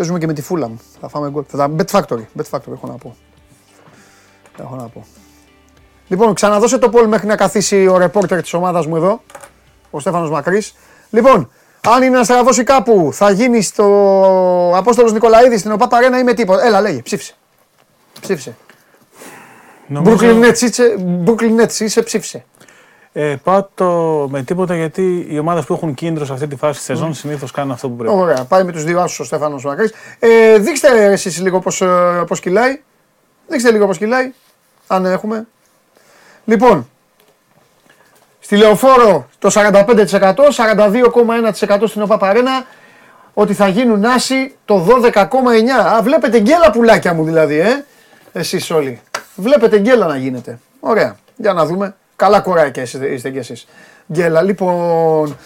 Παίζουμε 0.00 0.18
και 0.18 0.26
με 0.26 0.32
τη 0.32 0.42
Φούλαμ. 0.42 0.76
Θα 1.00 1.08
φάμε 1.08 1.30
γκολ. 1.30 1.44
Θα 1.48 1.56
τα 1.56 1.70
Bet 1.78 1.98
Factory. 1.98 2.24
Bet 2.38 2.50
Factory 2.50 2.72
έχω 2.72 2.86
να 2.86 2.92
πω. 2.94 3.16
Έχω 4.60 4.74
να 4.74 4.82
πω. 4.82 5.06
Λοιπόν, 6.08 6.34
ξαναδώσε 6.34 6.78
το 6.78 6.88
πόλ 6.88 7.08
μέχρι 7.08 7.26
να 7.26 7.36
καθίσει 7.36 7.86
ο 7.86 7.98
ρεπόρτερ 7.98 8.42
της 8.42 8.52
ομάδας 8.52 8.86
μου 8.86 8.96
εδώ, 8.96 9.22
ο 9.90 10.00
Στέφανος 10.00 10.30
Μακρύς. 10.30 10.74
Λοιπόν, 11.10 11.50
αν 11.88 12.02
είναι 12.02 12.16
να 12.16 12.24
στραβώσει 12.24 12.62
κάπου, 12.62 13.10
θα 13.12 13.30
γίνει 13.30 13.62
στο 13.62 13.84
Απόστολος 14.76 15.12
Νικολαίδης 15.12 15.60
στην 15.60 15.72
ΟΠΑ 15.72 15.88
Παρένα 15.88 16.18
ή 16.18 16.22
με 16.22 16.32
τίποτα. 16.34 16.64
Έλα, 16.66 16.80
λέγε, 16.80 17.02
ψήφισε. 17.02 17.34
Ψήφισε. 18.20 18.56
Νομίζω- 19.86 20.16
Brooklyn 20.16 20.44
Nets 20.44 20.60
είσαι, 20.60 20.94
Brooklyn 21.26 21.60
Nets 21.60 21.80
είσαι, 21.80 22.02
ψήφισε. 22.02 22.44
Ε, 23.12 23.36
πάω 23.42 23.68
το 23.74 23.86
με 24.30 24.42
τίποτα 24.42 24.76
γιατί 24.76 25.26
οι 25.30 25.38
ομάδες 25.38 25.64
που 25.64 25.74
έχουν 25.74 25.94
κίνδυνο 25.94 26.24
σε 26.24 26.32
αυτή 26.32 26.46
τη 26.46 26.56
φάση 26.56 26.76
της 26.76 26.84
σεζόν 26.84 27.14
συνήθως 27.14 27.50
κάνουν 27.50 27.72
αυτό 27.72 27.88
που 27.88 27.96
πρέπει. 27.96 28.14
Ωραία, 28.14 28.44
πάει 28.44 28.64
με 28.64 28.72
τους 28.72 28.84
δύο 28.84 29.00
άσους 29.00 29.20
ο 29.20 29.24
Στέφανος 29.24 29.64
Μακρύς. 29.64 29.92
Ε, 30.18 30.58
δείξτε 30.58 31.04
εσείς 31.04 31.40
λίγο 31.40 31.58
πώς, 31.58 31.80
ε, 31.80 32.24
πώς 32.26 32.40
κυλάει. 32.40 32.80
Δείξτε 33.48 33.70
λίγο 33.70 33.86
πώς 33.86 33.98
κυλάει, 33.98 34.32
αν 34.86 35.04
έχουμε. 35.04 35.46
Λοιπόν, 36.44 36.88
στη 38.40 38.56
Λεωφόρο 38.56 39.28
το 39.38 39.50
45%, 39.50 40.50
42,1% 40.50 41.86
στην 41.86 42.02
ΟΠΑΠΑΡΕΝΑ, 42.02 42.66
ότι 43.34 43.54
θα 43.54 43.68
γίνουν 43.68 44.04
άσοι 44.04 44.54
το 44.64 44.78
12,9%. 44.78 45.96
Α, 45.96 46.02
βλέπετε 46.02 46.40
γκέλα 46.40 46.70
πουλάκια 46.70 47.14
μου 47.14 47.24
δηλαδή, 47.24 47.58
ε, 47.58 47.84
εσείς 48.32 48.70
όλοι. 48.70 49.00
Βλέπετε 49.34 49.78
γκέλα 49.78 50.06
να 50.06 50.16
γίνεται. 50.16 50.58
Ωραία, 50.80 51.16
για 51.36 51.52
να 51.52 51.66
δούμε. 51.66 51.94
Καλά 52.20 52.40
κοράκια 52.40 52.82
είστε, 52.82 53.06
είστε 53.06 53.30
κι 53.30 53.38
εσείς. 53.38 53.66
Γκέλα, 54.12 54.42
λοιπόν, 54.42 55.36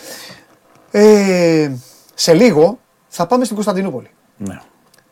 ε, 0.91 1.71
σε 2.15 2.35
λίγο 2.35 2.79
θα 3.09 3.27
πάμε 3.27 3.45
στην 3.45 3.55
Κωνσταντινούπολη. 3.55 4.11
Ναι. 4.37 4.61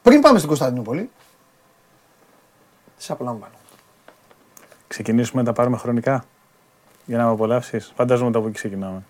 Πριν 0.02 0.20
πάμε 0.20 0.36
στην 0.36 0.48
Κωνσταντινούπολη, 0.48 1.10
σε 2.96 3.12
απολαμβάνω. 3.12 3.52
Ξεκινήσουμε 4.88 5.42
να 5.42 5.48
τα 5.48 5.54
πάρουμε 5.54 5.76
χρονικά 5.76 6.24
για 7.04 7.16
να 7.18 7.24
με 7.24 7.30
απολαύσεις; 7.30 7.92
Φαντάζομαι 7.96 8.28
ότι 8.28 8.38
από 8.38 8.46
εκεί 8.46 8.56
ξεκινάμε. 8.56 9.02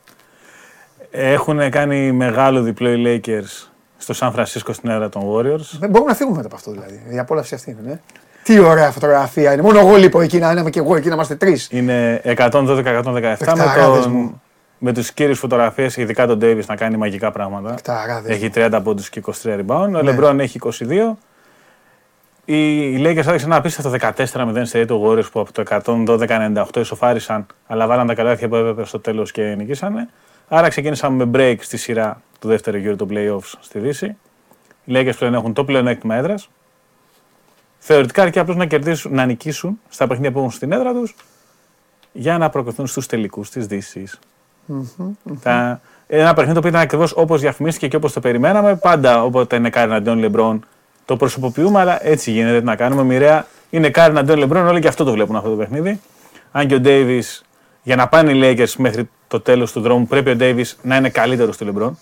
Έχουν 1.11 1.70
κάνει 1.70 2.12
μεγάλο 2.12 2.62
διπλό 2.62 2.92
οι 2.92 3.03
Lakers 3.07 3.68
στο 3.96 4.12
Σαν 4.12 4.32
Φρανσίσκο 4.32 4.72
στην 4.72 4.90
έδρα 4.90 5.09
των 5.09 5.22
Warriors. 5.26 5.78
Δεν 5.78 5.90
μπορούμε 5.90 6.11
να 6.11 6.16
φύγουμε 6.16 6.36
μετά 6.36 6.48
από 6.48 6.57
αυτό 6.57 6.70
δηλαδή. 6.70 7.03
Η 7.11 7.18
απόλαυση 7.18 7.55
αυτή 7.55 7.70
είναι. 7.70 7.80
Ναι. 7.82 8.00
Τι 8.43 8.59
ωραία 8.59 8.90
φωτογραφία 8.90 9.53
είναι. 9.53 9.62
Μόνο 9.62 9.78
εγώ 9.78 9.97
λείπω 9.97 10.20
εκεί 10.20 10.38
να 10.38 10.51
είμαι 10.51 10.70
και 10.70 10.78
εγώ 10.78 10.97
εκεί 10.97 11.09
να 11.09 11.14
είμαστε 11.14 11.34
τρεις. 11.34 11.68
Είναι 11.70 12.20
112-117 12.24 13.05
με, 13.12 13.36
Παιχταράδες 13.38 14.03
τον, 14.03 14.12
μου. 14.12 14.43
με 14.78 14.93
τους 14.93 15.12
κύριους 15.12 15.38
φωτογραφίες, 15.38 15.97
ειδικά 15.97 16.26
τον 16.26 16.38
Davis 16.43 16.64
να 16.66 16.76
κάνει 16.76 16.97
μαγικά 16.97 17.30
πράγματα. 17.30 17.70
Παιχταράδες 17.70 18.30
Έχει 18.36 18.51
30 18.55 18.80
πόντους 18.84 19.09
και 19.09 19.22
23 19.43 19.59
rebound. 19.59 19.90
Ο 19.95 20.01
LeBron 20.03 20.38
έχει 20.38 20.59
22. 20.62 21.16
Οι 22.45 22.97
Lakers 22.99 23.26
έδειξαν 23.26 23.43
ένα 23.45 23.57
απίστευτο 23.57 23.93
14-0 24.16 24.61
σε 24.62 24.84
το 24.84 25.03
Warriors 25.07 25.30
που 25.32 25.40
από 25.40 25.53
το 25.53 25.62
112-98 26.76 26.76
ισοφάρισαν, 26.76 27.47
αλλά 27.66 27.86
βάλαν 27.86 28.07
τα 28.07 28.14
καλάθια 28.14 28.49
που 28.49 28.57
έπρεπε 28.57 28.84
στο 28.84 29.01
τέλος 29.01 29.32
και 29.32 29.43
νικήσανε. 29.43 30.09
Άρα 30.49 30.68
ξεκίνησαμε 30.68 31.24
με 31.24 31.30
break 31.34 31.57
στη 31.61 31.76
σειρά 31.76 32.22
του 32.40 32.49
δεύτερου 32.49 32.76
γύρου 32.76 32.97
των 32.97 33.09
playoffs 33.11 33.53
στη 33.61 33.78
Δύση. 33.78 34.16
Οι 34.84 34.93
Lakers 34.95 35.16
πλέον 35.18 35.34
έχουν 35.34 35.53
το 35.53 35.64
πλεονέκτημα 35.64 36.14
έδρας. 36.14 36.49
Θεωρητικά 37.84 38.22
αρκεί 38.22 38.38
απλώς 38.38 38.56
να 38.56 38.66
κερδίσουν, 38.66 39.14
να 39.14 39.24
νικήσουν 39.24 39.80
στα 39.88 40.06
παιχνίδια 40.06 40.32
που 40.32 40.38
έχουν 40.38 40.50
στην 40.50 40.72
έδρα 40.72 40.92
τους 40.92 41.14
για 42.12 42.38
να 42.38 42.48
προκριθούν 42.50 42.86
στους 42.86 43.06
τελικούς 43.06 43.50
της 43.50 43.66
Δύσης. 43.66 44.18
Τα- 45.42 45.80
Ένα 46.06 46.28
παιχνίδι 46.34 46.52
το 46.52 46.58
οποίο 46.58 46.70
ήταν 46.70 46.80
ακριβώς 46.82 47.12
όπως 47.16 47.40
διαφημίστηκε 47.40 47.88
και 47.88 47.96
όπως 47.96 48.12
το 48.12 48.20
περιμέναμε. 48.20 48.76
Πάντα 48.76 49.22
όποτε 49.24 49.56
είναι 49.56 49.70
κάρι 49.70 49.90
εναντίον 49.90 50.18
Λεμπρόν 50.18 50.64
το 51.04 51.16
προσωποποιούμε, 51.16 51.80
αλλά 51.80 52.06
έτσι 52.06 52.30
γίνεται. 52.30 52.58
Τι 52.58 52.64
να 52.64 52.76
κάνουμε. 52.76 53.02
Μοιραία 53.04 53.46
είναι 53.70 53.90
κάρι 53.90 54.10
εναντίον 54.10 54.38
Λεμπρόν, 54.38 54.66
όλοι 54.66 54.80
και 54.80 54.88
αυτό 54.88 55.04
το 55.04 55.12
βλέπουν 55.12 55.36
αυτό 55.36 55.50
το 55.50 55.56
παιχνίδι. 55.56 56.00
Αν 56.52 56.66
και 56.66 56.74
ο 56.74 56.80
Ντέιβις, 56.80 57.44
για 57.82 57.96
να 57.96 58.08
πάνε 58.08 58.32
οι 58.32 58.40
Lakers 58.42 58.72
μέχρι 58.76 59.08
το 59.28 59.40
τέλος 59.40 59.72
του 59.72 59.80
δρόμου, 59.80 60.06
πρέπει 60.06 60.30
ο 60.30 60.36
Ντέιβις 60.36 60.76
να 60.82 60.96
είναι 60.96 61.08
καλύτερος 61.08 61.56
του 61.56 61.64
Λεμπρόν. 61.64 61.98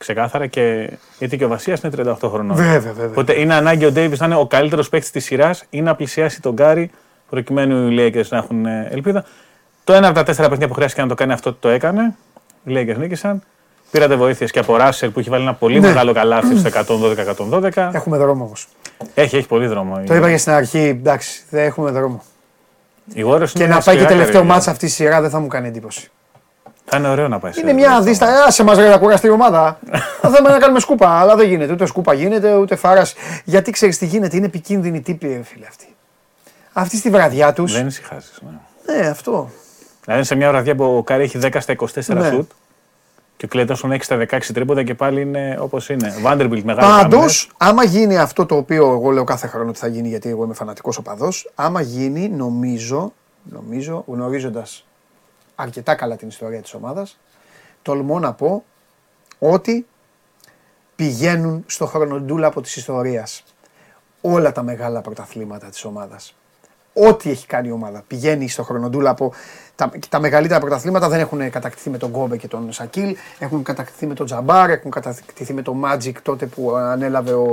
Ξεκάθαρα 0.00 0.46
και 0.46 0.90
γιατί 1.18 1.36
και 1.36 1.44
ο 1.44 1.48
Βασία 1.48 1.78
είναι 1.84 1.92
38 2.20 2.28
χρονών. 2.30 2.56
Βέβαια, 2.56 2.78
βέβαια. 2.80 3.06
Οπότε 3.06 3.40
είναι 3.40 3.54
ανάγκη 3.54 3.84
ο 3.84 3.92
Ντέιβις 3.92 4.18
να 4.20 4.26
είναι 4.26 4.34
ο 4.34 4.46
καλύτερος 4.46 4.88
παίκτης 4.88 5.10
της 5.10 5.24
σειράς 5.24 5.64
ή 5.70 5.80
να 5.82 5.94
πλησιάσει 5.94 6.40
τον 6.40 6.52
Γκάρι 6.52 6.90
προκειμένου 7.30 7.90
οι 7.90 7.96
Lakers 7.98 8.28
να 8.28 8.36
έχουν 8.38 8.66
ε, 8.66 8.88
ελπίδα. 8.90 9.24
Το 9.84 9.92
ένα 9.92 10.06
από 10.06 10.14
τα 10.14 10.22
τέσσερα 10.22 10.42
παιχνίδια 10.42 10.68
που 10.68 10.74
χρειάστηκε 10.74 11.02
να 11.02 11.08
το 11.08 11.14
κάνει 11.14 11.32
αυτό 11.32 11.54
το 11.54 11.68
έκανε. 11.68 12.14
Οι 12.64 12.72
Lakers 12.74 12.96
νίκησαν. 12.98 13.42
Πήρατε 13.90 14.16
βοήθειες 14.16 14.50
και 14.50 14.58
από 14.58 14.76
Ράσελ 14.76 15.10
που 15.10 15.18
έχει 15.20 15.30
βάλει 15.30 15.42
ένα 15.42 15.54
πολύ 15.54 15.80
Ναι. 15.80 15.86
μεγάλο 15.86 16.12
καλάθι 16.12 16.56
στο 16.58 16.68
112-112. 16.68 17.90
Έχουμε 17.92 18.16
δρόμο 18.18 18.44
όμως. 18.44 18.68
Έχει, 19.14 19.36
έχει 19.36 19.46
πολύ 19.46 19.66
δρόμο. 19.66 20.02
Το 20.06 20.14
είπα 20.14 20.30
και 20.30 20.36
στην 20.36 20.52
αρχή, 20.52 20.78
εντάξει, 20.78 21.42
δεν 21.50 21.64
έχουμε 21.64 21.90
δρόμο. 21.90 22.22
Οι 23.14 23.24
Warriors 23.26 23.48
Και 23.48 23.62
είναι 23.62 23.66
να 23.66 23.74
μια 23.74 23.82
πάει 23.84 23.96
και 23.96 24.02
σκληρά 24.02 24.06
τελευταίο 24.06 24.16
κατηγορία. 24.26 24.52
μάτσα 24.54 24.70
αυτή 24.70 24.86
τη 24.86 24.92
σειρά 24.92 25.20
δεν 25.20 25.30
θα 25.30 25.38
μου 25.40 25.46
κάνει 25.46 25.68
εντύπωση. 25.68 26.10
Θα 26.90 26.96
είναι 26.96 27.08
ωραίο 27.08 27.28
να 27.28 27.38
πάει. 27.38 27.52
σε 27.52 27.60
Είναι 27.60 27.72
μια 27.72 27.82
τελευταίο. 27.88 28.28
δίστα. 28.28 28.44
Άσε 28.44 28.64
μας 28.64 28.78
ρε 28.78 28.88
να 28.88 28.98
κουραστεί 28.98 29.26
η 29.26 29.30
ομάδα. 29.30 29.78
Θα 30.20 30.28
θέλουμε 30.28 30.50
να 30.50 30.58
κάνουμε 30.58 30.80
σκούπα, 30.80 31.08
αλλά 31.08 31.36
δεν 31.36 31.48
γίνεται. 31.48 31.72
Ούτε 31.72 31.86
σκούπα 31.86 32.12
γίνεται, 32.14 32.54
ούτε 32.54 32.76
φάρας. 32.76 33.14
Γιατί 33.44 33.70
ξέρεις 33.70 33.98
τι 33.98 34.06
γίνεται, 34.06 34.36
είναι 34.36 34.46
επικίνδυνη 34.46 35.00
τύπη, 35.00 35.26
ρε 35.26 35.42
φίλε 35.42 35.66
αυτή. 35.68 35.94
Αυτή 36.72 36.96
στη 36.96 37.10
βραδιά 37.10 37.52
τους. 37.52 37.72
Δεν 37.72 37.86
ησυχάζεις. 37.86 38.40
Ναι. 38.86 38.96
Ναι, 38.96 39.06
αυτό. 39.06 39.50
Δηλαδή 40.04 40.24
σε 40.24 40.34
μια 40.34 40.48
βραδιά 40.48 40.74
που 40.74 40.84
ο 40.96 41.02
Κάρι 41.02 41.22
έχει 41.22 41.38
10 41.42 41.48
στα 41.60 41.72
24 41.72 41.86
Ναι. 42.06 42.28
σουτ 42.28 42.50
και 43.36 43.44
ο 43.44 43.48
Κλέτον 43.48 43.92
έχει 43.92 44.04
στα 44.04 44.16
16 44.30 44.38
τρίποτα 44.54 44.82
και 44.82 44.94
πάλι 44.94 45.20
είναι 45.20 45.56
όπως 45.60 45.88
είναι. 45.88 46.14
Vanderbilt 46.24 46.62
μεγάλο. 46.62 46.88
Πάντως, 46.88 47.02
κάμερες. 47.10 47.48
άμα 47.56 47.84
γίνει 47.84 48.18
αυτό 48.18 48.46
το 48.46 48.56
οποίο 48.56 48.90
εγώ 48.92 49.10
λέω 49.10 49.24
κάθε 49.24 49.46
χρόνο 49.46 49.68
ότι 49.68 49.78
θα 49.78 49.86
γίνει, 49.86 50.08
γιατί 50.08 50.28
εγώ 50.28 50.44
είμαι 50.44 50.54
φανατικός 50.54 50.96
οπαδός, 50.98 51.50
άμα 51.54 51.80
γίνει, 51.80 52.28
νομίζω, 52.28 53.12
νομίζω 53.42 54.04
γνωρίζοντας 54.06 54.84
αρκετά 55.60 55.94
καλά 55.94 56.16
την 56.16 56.28
ιστορία 56.28 56.62
της 56.62 56.74
ομάδας, 56.74 57.18
τολμώ 57.82 58.18
να 58.18 58.32
πω 58.32 58.64
ότι 59.38 59.86
πηγαίνουν 60.96 61.64
στο 61.66 61.86
χρονοτούλαπο 61.86 62.60
της 62.60 62.76
ιστορίας 62.76 63.44
όλα 64.20 64.52
τα 64.52 64.62
μεγάλα 64.62 65.00
πρωταθλήματα 65.00 65.68
της 65.68 65.84
ομάδας. 65.84 66.34
Ό,τι 66.92 67.30
έχει 67.30 67.46
κάνει 67.46 67.68
η 67.68 67.70
ομάδα 67.70 68.04
πηγαίνει 68.06 68.48
στο 68.48 68.62
χρονοτούλαπο. 68.62 69.32
Τα, 69.80 69.90
τα 70.08 70.20
μεγαλύτερα 70.20 70.60
πρωταθλήματα 70.60 71.08
δεν 71.08 71.20
έχουν 71.20 71.50
κατακτηθεί 71.50 71.90
με 71.90 71.98
τον 71.98 72.10
Γκόμπε 72.10 72.36
και 72.36 72.48
τον 72.48 72.72
Σακίλ, 72.72 73.16
έχουν 73.38 73.62
κατακτηθεί 73.62 74.06
με 74.06 74.14
τον 74.14 74.26
Τζαμπάρ, 74.26 74.70
έχουν 74.70 74.90
κατακτηθεί 74.90 75.52
με 75.54 75.62
τον 75.62 75.82
Magic 75.84 76.12
τότε 76.22 76.46
που 76.46 76.74
ανέλαβε 76.76 77.32
ο, 77.32 77.44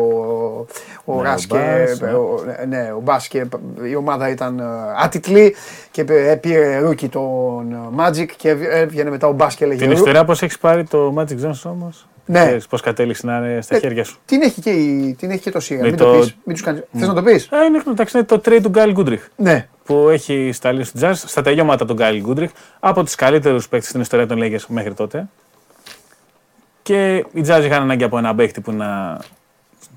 ο 1.05 1.13
Ναι, 1.13 1.19
ο 1.19 1.21
Ράς 1.21 1.45
και 1.45 1.57
Μπάς, 1.57 1.99
ναι. 1.99 2.11
ο, 2.11 2.43
ναι, 2.67 2.91
ο 2.95 2.99
Μπάς 2.99 3.27
και 3.27 3.45
η 3.83 3.95
ομάδα 3.95 4.29
ήταν 4.29 4.59
ε, 4.59 4.63
άτιτλη 5.03 5.55
και 5.91 6.03
πήρε- 6.03 6.37
πήρε 6.37 6.77
ρούκι 6.79 7.07
τον 7.09 7.71
ε, 7.71 7.77
Magic 8.03 8.25
και 8.37 8.49
έβγαινε 8.69 9.09
μετά 9.09 9.27
ο 9.27 9.31
Μπάς 9.31 9.55
και 9.55 9.63
έλεγε 9.63 9.79
Την 9.79 9.89
«Ρου- 9.89 9.97
ιστορία 9.97 10.25
πώς 10.25 10.41
έχεις 10.41 10.57
πάρει 10.57 10.83
το 10.83 11.13
Magic 11.17 11.45
Johnson 11.45 11.71
όμως. 11.71 12.07
Ναι. 12.29 12.57
Πώς 12.69 12.81
κατέληξε 12.81 13.25
να 13.25 13.37
είναι 13.37 13.61
στα 13.61 13.75
Ε, 13.75 13.79
χέρια 13.79 14.03
σου. 14.03 14.17
Την 14.25 14.41
έχει 14.41 14.61
και, 14.61 14.69
η, 14.69 15.15
την 15.19 15.31
έχει 15.31 15.39
και 15.41 15.51
το 15.51 15.59
Σίγα. 15.59 15.81
Με 15.81 15.87
Μην 15.87 15.97
το, 15.97 16.11
το- 16.11 16.19
πεις. 16.19 16.35
Μην 16.43 16.55
τους 16.55 16.63
κάνεις. 16.65 16.81
Θες 16.97 17.07
να 17.07 17.13
το 17.13 17.23
πεις; 17.23 17.49
Α, 17.51 17.63
είναι 17.63 17.81
εντάξει, 17.87 18.17
είναι 18.17 18.25
το 18.25 18.35
trade 18.45 18.59
του 18.61 18.69
Γκάιλ 18.69 18.91
Γκούντριχ. 18.91 19.27
Ναι. 19.35 19.67
Που 19.85 20.09
έχει 20.09 20.49
σταλεί 20.53 20.83
στο 20.83 20.99
Jazz 21.03 21.11
στα 21.15 21.41
τελειώματα 21.41 21.85
του 21.85 21.93
Γκάιλ 21.93 22.21
Γκούντριχ 22.21 22.51
από 22.79 23.03
τους 23.03 23.15
καλύτερους 23.15 23.67
παίκτες 23.69 23.89
στην 23.89 24.01
ιστορία 24.01 24.27
των 24.27 24.39
Lakers 24.41 24.65
μέχρι 24.67 24.93
τότε. 24.93 25.27
Και 26.83 27.15
οι 27.15 27.43
Jazz 27.47 27.61
είχαν 27.63 27.81
ανάγκη 27.81 28.03
από 28.03 28.17
ένα 28.17 28.35
παίκτη 28.35 28.61
που 28.61 28.71
να 28.71 29.19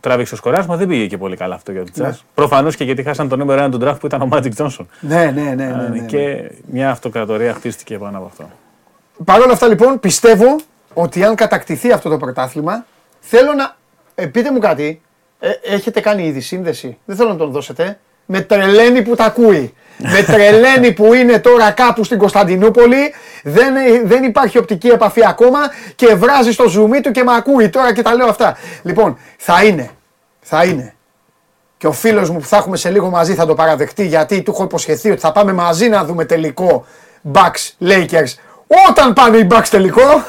τράβηξε 0.00 0.30
το 0.30 0.36
σκοράσμα. 0.36 0.76
Δεν 0.76 0.88
πήγε 0.88 1.06
και 1.06 1.18
πολύ 1.18 1.36
καλά 1.36 1.54
αυτό 1.54 1.72
για 1.72 1.84
τους 1.84 1.92
Jazz. 1.96 2.02
Ναι. 2.04 2.16
Προφανώς 2.34 2.76
και 2.76 2.84
γιατί 2.84 3.02
χάσαν 3.02 3.28
το 3.28 3.36
νούμερο 3.36 3.64
1 3.64 3.70
του 3.70 3.78
draft 3.82 3.96
που 4.00 4.06
ήταν 4.06 4.22
ο 4.22 4.28
Magic 4.32 4.50
Johnson. 4.56 4.86
Ναι, 5.00 5.24
ναι, 5.24 5.42
ναι. 5.42 5.54
ναι, 5.54 5.64
ναι, 5.64 5.88
ναι. 5.88 5.98
Και 5.98 6.50
μια 6.66 6.90
αυτοκρατορία 6.90 7.54
χτίστηκε 7.54 7.98
πάνω 7.98 8.16
από 8.18 8.26
αυτό. 8.26 8.50
Παρ' 9.24 9.40
όλα 9.40 9.52
αυτά 9.52 9.66
λοιπόν 9.68 10.00
πιστεύω 10.00 10.56
ότι 10.94 11.24
αν 11.24 11.34
κατακτηθεί 11.34 11.92
αυτό 11.92 12.08
το 12.08 12.16
πρωτάθλημα 12.16 12.86
θέλω 13.20 13.52
να. 13.52 13.76
Ε, 14.14 14.26
πείτε 14.26 14.52
μου 14.52 14.58
κάτι. 14.58 15.02
Ε, 15.38 15.50
έχετε 15.62 16.00
κάνει 16.00 16.26
ήδη 16.26 16.40
σύνδεση; 16.40 16.98
Δεν 17.04 17.16
θέλω 17.16 17.28
να 17.28 17.36
τον 17.36 17.50
δώσετε. 17.50 17.98
Με 18.26 18.40
τρελαίνει 18.40 19.02
που 19.02 19.14
τα 19.14 19.24
ακούει. 19.24 19.74
Με 19.96 20.22
τρελαίνει 20.22 20.92
που 20.92 21.14
είναι 21.14 21.38
τώρα 21.38 21.70
κάπου 21.70 22.04
στην 22.04 22.18
Κωνσταντινούπολη. 22.18 23.14
Δεν, 23.42 23.74
δεν 24.04 24.24
υπάρχει 24.24 24.58
οπτική 24.58 24.88
επαφή 24.88 25.26
ακόμα 25.26 25.58
και 25.94 26.14
βράζει 26.14 26.52
στο 26.52 26.68
ζουμί 26.68 27.00
του 27.00 27.10
και 27.10 27.22
με 27.22 27.34
ακούει 27.34 27.68
τώρα 27.68 27.92
και 27.92 28.02
τα 28.02 28.14
λέω 28.14 28.26
αυτά. 28.26 28.56
Λοιπόν, 28.82 29.18
θα 29.36 29.64
είναι. 29.64 29.90
Θα 30.40 30.64
είναι. 30.64 30.94
Και 31.76 31.86
ο 31.86 31.92
φίλος 31.92 32.30
μου 32.30 32.38
που 32.38 32.46
θα 32.46 32.56
έχουμε 32.56 32.76
σε 32.76 32.90
λίγο 32.90 33.10
μαζί 33.10 33.34
θα 33.34 33.46
το 33.46 33.54
παραδεχτεί 33.54 34.06
γιατί 34.06 34.42
του 34.42 34.50
έχω 34.50 34.62
υποσχεθεί 34.62 35.10
ότι 35.10 35.20
θα 35.20 35.32
πάμε 35.32 35.52
μαζί 35.52 35.88
να 35.88 36.04
δούμε 36.04 36.24
τελικό 36.24 36.86
Bucks 37.32 37.86
Lakers 37.88 38.34
όταν 38.88 39.12
πάνε 39.12 39.36
οι 39.36 39.46
Bucks 39.50 39.66
τελικό. 39.70 40.24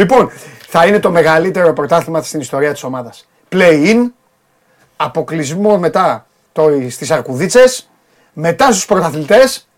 λοιπόν, 0.00 0.30
θα 0.68 0.86
είναι 0.86 0.98
το 0.98 1.10
μεγαλύτερο 1.10 1.72
πρωτάθλημα 1.72 2.22
στην 2.22 2.40
ιστορία 2.40 2.72
της 2.72 2.82
ομάδας. 2.82 3.28
Play-in, 3.52 3.96
αποκλεισμό 4.96 5.78
μετά 5.78 6.26
το, 6.52 6.68
στις 6.88 7.10
αρκουδίτσες, 7.10 7.90
μετά 8.32 8.72
στους 8.72 8.86
πρωταθλητές, 8.86 9.68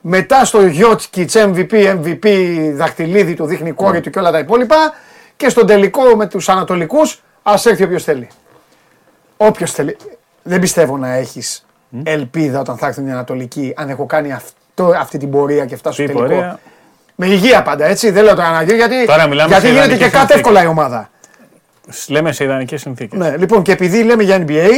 μετά 0.00 0.44
στο 0.44 0.66
Γιώτσκιτς 0.66 1.34
MVP, 1.36 1.70
MVP, 1.72 2.26
δαχτυλίδι 2.74 3.34
του 3.34 3.46
δείχνει 3.46 3.72
κόρη 3.72 4.00
του 4.00 4.10
και 4.10 4.18
όλα 4.18 4.30
τα 4.30 4.38
υπόλοιπα 4.38 4.76
και 5.36 5.48
στον 5.48 5.66
τελικό 5.66 6.02
με 6.16 6.26
τους 6.26 6.48
Ανατολικούς 6.48 7.22
ας 7.42 7.66
έρθει 7.66 7.84
όποιος 7.84 8.04
θέλει. 8.04 8.28
Όποιος 9.36 9.72
θέλει. 9.72 9.96
Δεν 10.42 10.60
πιστεύω 10.60 10.96
να 10.96 11.12
έχεις 11.12 11.66
ελπίδα 12.02 12.60
όταν 12.60 12.76
θα 12.76 12.86
έρθουν 12.86 13.06
οι 13.06 13.12
Ανατολικοί 13.12 13.72
αν 13.76 13.88
έχω 13.88 14.06
κάνει 14.06 14.32
αυτό, 14.32 14.58
αυτή 14.84 15.18
την 15.18 15.30
πορεία 15.30 15.64
και 15.64 15.76
φτάσω 15.76 15.94
στο 16.02 16.02
Τι 16.06 16.12
τελικό. 16.12 16.34
πορεία. 16.34 16.60
Με 17.14 17.26
υγεία 17.26 17.62
πάντα, 17.62 17.84
έτσι. 17.86 18.10
Δεν 18.10 18.24
λέω 18.24 18.34
τώρα 18.34 18.50
να 18.50 18.62
γίνει 18.62 18.76
γιατί, 18.76 19.06
Τώρα 19.06 19.26
μιλάμε 19.26 19.48
γιατί 19.48 19.66
σε 19.66 19.72
γίνεται 19.72 19.86
και 19.88 19.94
ιδανικές 19.94 20.20
κάτι 20.20 20.32
συνθήκες. 20.32 20.36
εύκολα 20.40 20.62
η 20.62 20.66
ομάδα. 20.66 21.10
Λέμε 22.08 22.32
σε 22.32 22.44
ιδανικές 22.44 22.80
συνθήκες. 22.80 23.18
Ναι, 23.18 23.36
λοιπόν, 23.36 23.62
και 23.62 23.72
επειδή 23.72 24.02
λέμε 24.02 24.22
για 24.22 24.44
NBA, 24.46 24.68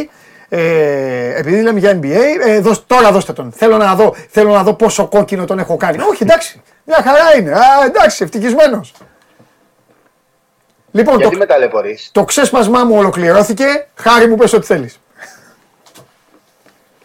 ε, 0.49 1.39
επειδή 1.39 1.63
λέμε 1.63 1.79
για 1.79 1.99
NBA, 2.03 2.19
ε, 2.47 2.61
δώσ- 2.61 2.83
τώρα 2.87 3.13
δώστε 3.13 3.33
τον. 3.33 3.53
Θέλω 3.57 3.77
να, 3.77 3.95
δω, 3.95 4.15
θέλω 4.31 4.53
να 4.53 4.63
δω 4.63 4.75
πόσο 4.75 5.07
κόκκινο 5.07 5.45
τον 5.45 5.59
έχω 5.59 5.77
κάνει. 5.77 5.99
Όχι, 6.11 6.23
εντάξει. 6.23 6.63
Μια 6.85 7.01
χαρά 7.05 7.37
είναι. 7.39 7.51
Α, 7.53 7.63
εντάξει, 7.87 8.25
ευτυχισμένος. 8.25 8.93
Λοιπόν, 10.91 11.15
το, 11.15 11.21
Γιατί 11.21 11.37
με 11.37 11.47
ταλαιπωρείς; 11.47 12.09
το 12.13 12.25
ξέσπασμά 12.25 12.85
μου 12.85 12.97
ολοκληρώθηκε. 12.97 13.65
Χάρη 13.95 14.29
μου, 14.29 14.37
πες 14.37 14.53
ό,τι 14.53 14.67
θέλεις. 14.67 15.01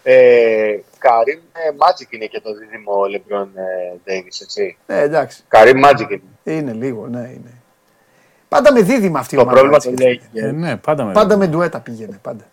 Ε, 0.04 0.80
Καρύμ 0.98 1.40
ε, 1.54 1.76
Magic 1.78 2.08
είναι 2.14 2.26
και 2.26 2.42
το 2.42 2.54
δίδυμο 2.54 2.94
LeBron 3.16 3.48
ε, 3.56 3.96
Davis, 4.06 4.42
έτσι. 4.42 4.78
Ε, 4.86 5.02
εντάξει. 5.02 5.44
Καρύμ 5.48 5.80
Magic 5.84 6.10
είναι. 6.10 6.22
Είναι 6.58 6.74
λίγο, 6.74 7.08
ναι, 7.08 7.20
είναι. 7.20 7.62
Πάντα 8.48 8.72
με 8.74 8.82
δίδυμα 8.82 9.20
αυτή 9.20 9.36
η 9.36 9.38
Το 9.38 9.44
ομάδα. 9.44 9.60
πρόβλημα 9.60 9.76
έτσι. 9.86 9.94
των 9.94 10.08
Lakers. 10.08 10.48
Ε, 10.48 10.52
ναι, 10.52 10.78
πάντα 10.78 11.04
με. 11.04 11.12
Πάντα 11.12 11.38
με 11.38 11.48
ντουέτα 11.48 11.80
πήγαινε. 11.80 12.20
Πάντα. 12.22 12.44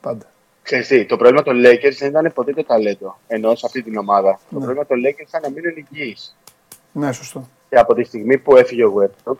πάντα. 0.00 0.26
Ξέρεις 0.62 0.86
τι, 0.86 1.06
το 1.06 1.16
πρόβλημα 1.16 1.42
των 1.42 1.56
Lakers 1.66 1.94
δεν 1.98 2.08
ήταν 2.08 2.32
ποτέ 2.34 2.52
το 2.52 2.64
ταλέντο. 2.64 3.18
Ενώ 3.26 3.54
σε 3.54 3.66
αυτή 3.66 3.82
την 3.82 3.96
ομάδα. 3.96 4.32
Το 4.32 4.38
Ναι. 4.58 4.58
πρόβλημα 4.58 4.86
των 4.86 4.98
Lakers 5.06 5.28
ήταν 5.28 5.40
να 5.42 5.50
μείνουν 5.50 5.86
υγιείς. 5.90 6.36
Ναι, 6.92 7.12
σωστό. 7.12 7.48
Και 7.68 7.76
από 7.78 7.94
τη 7.94 8.04
στιγμή 8.04 8.38
που 8.38 8.56
έφυγε 8.56 8.84
ο 8.84 8.94
Westbrook, 9.00 9.36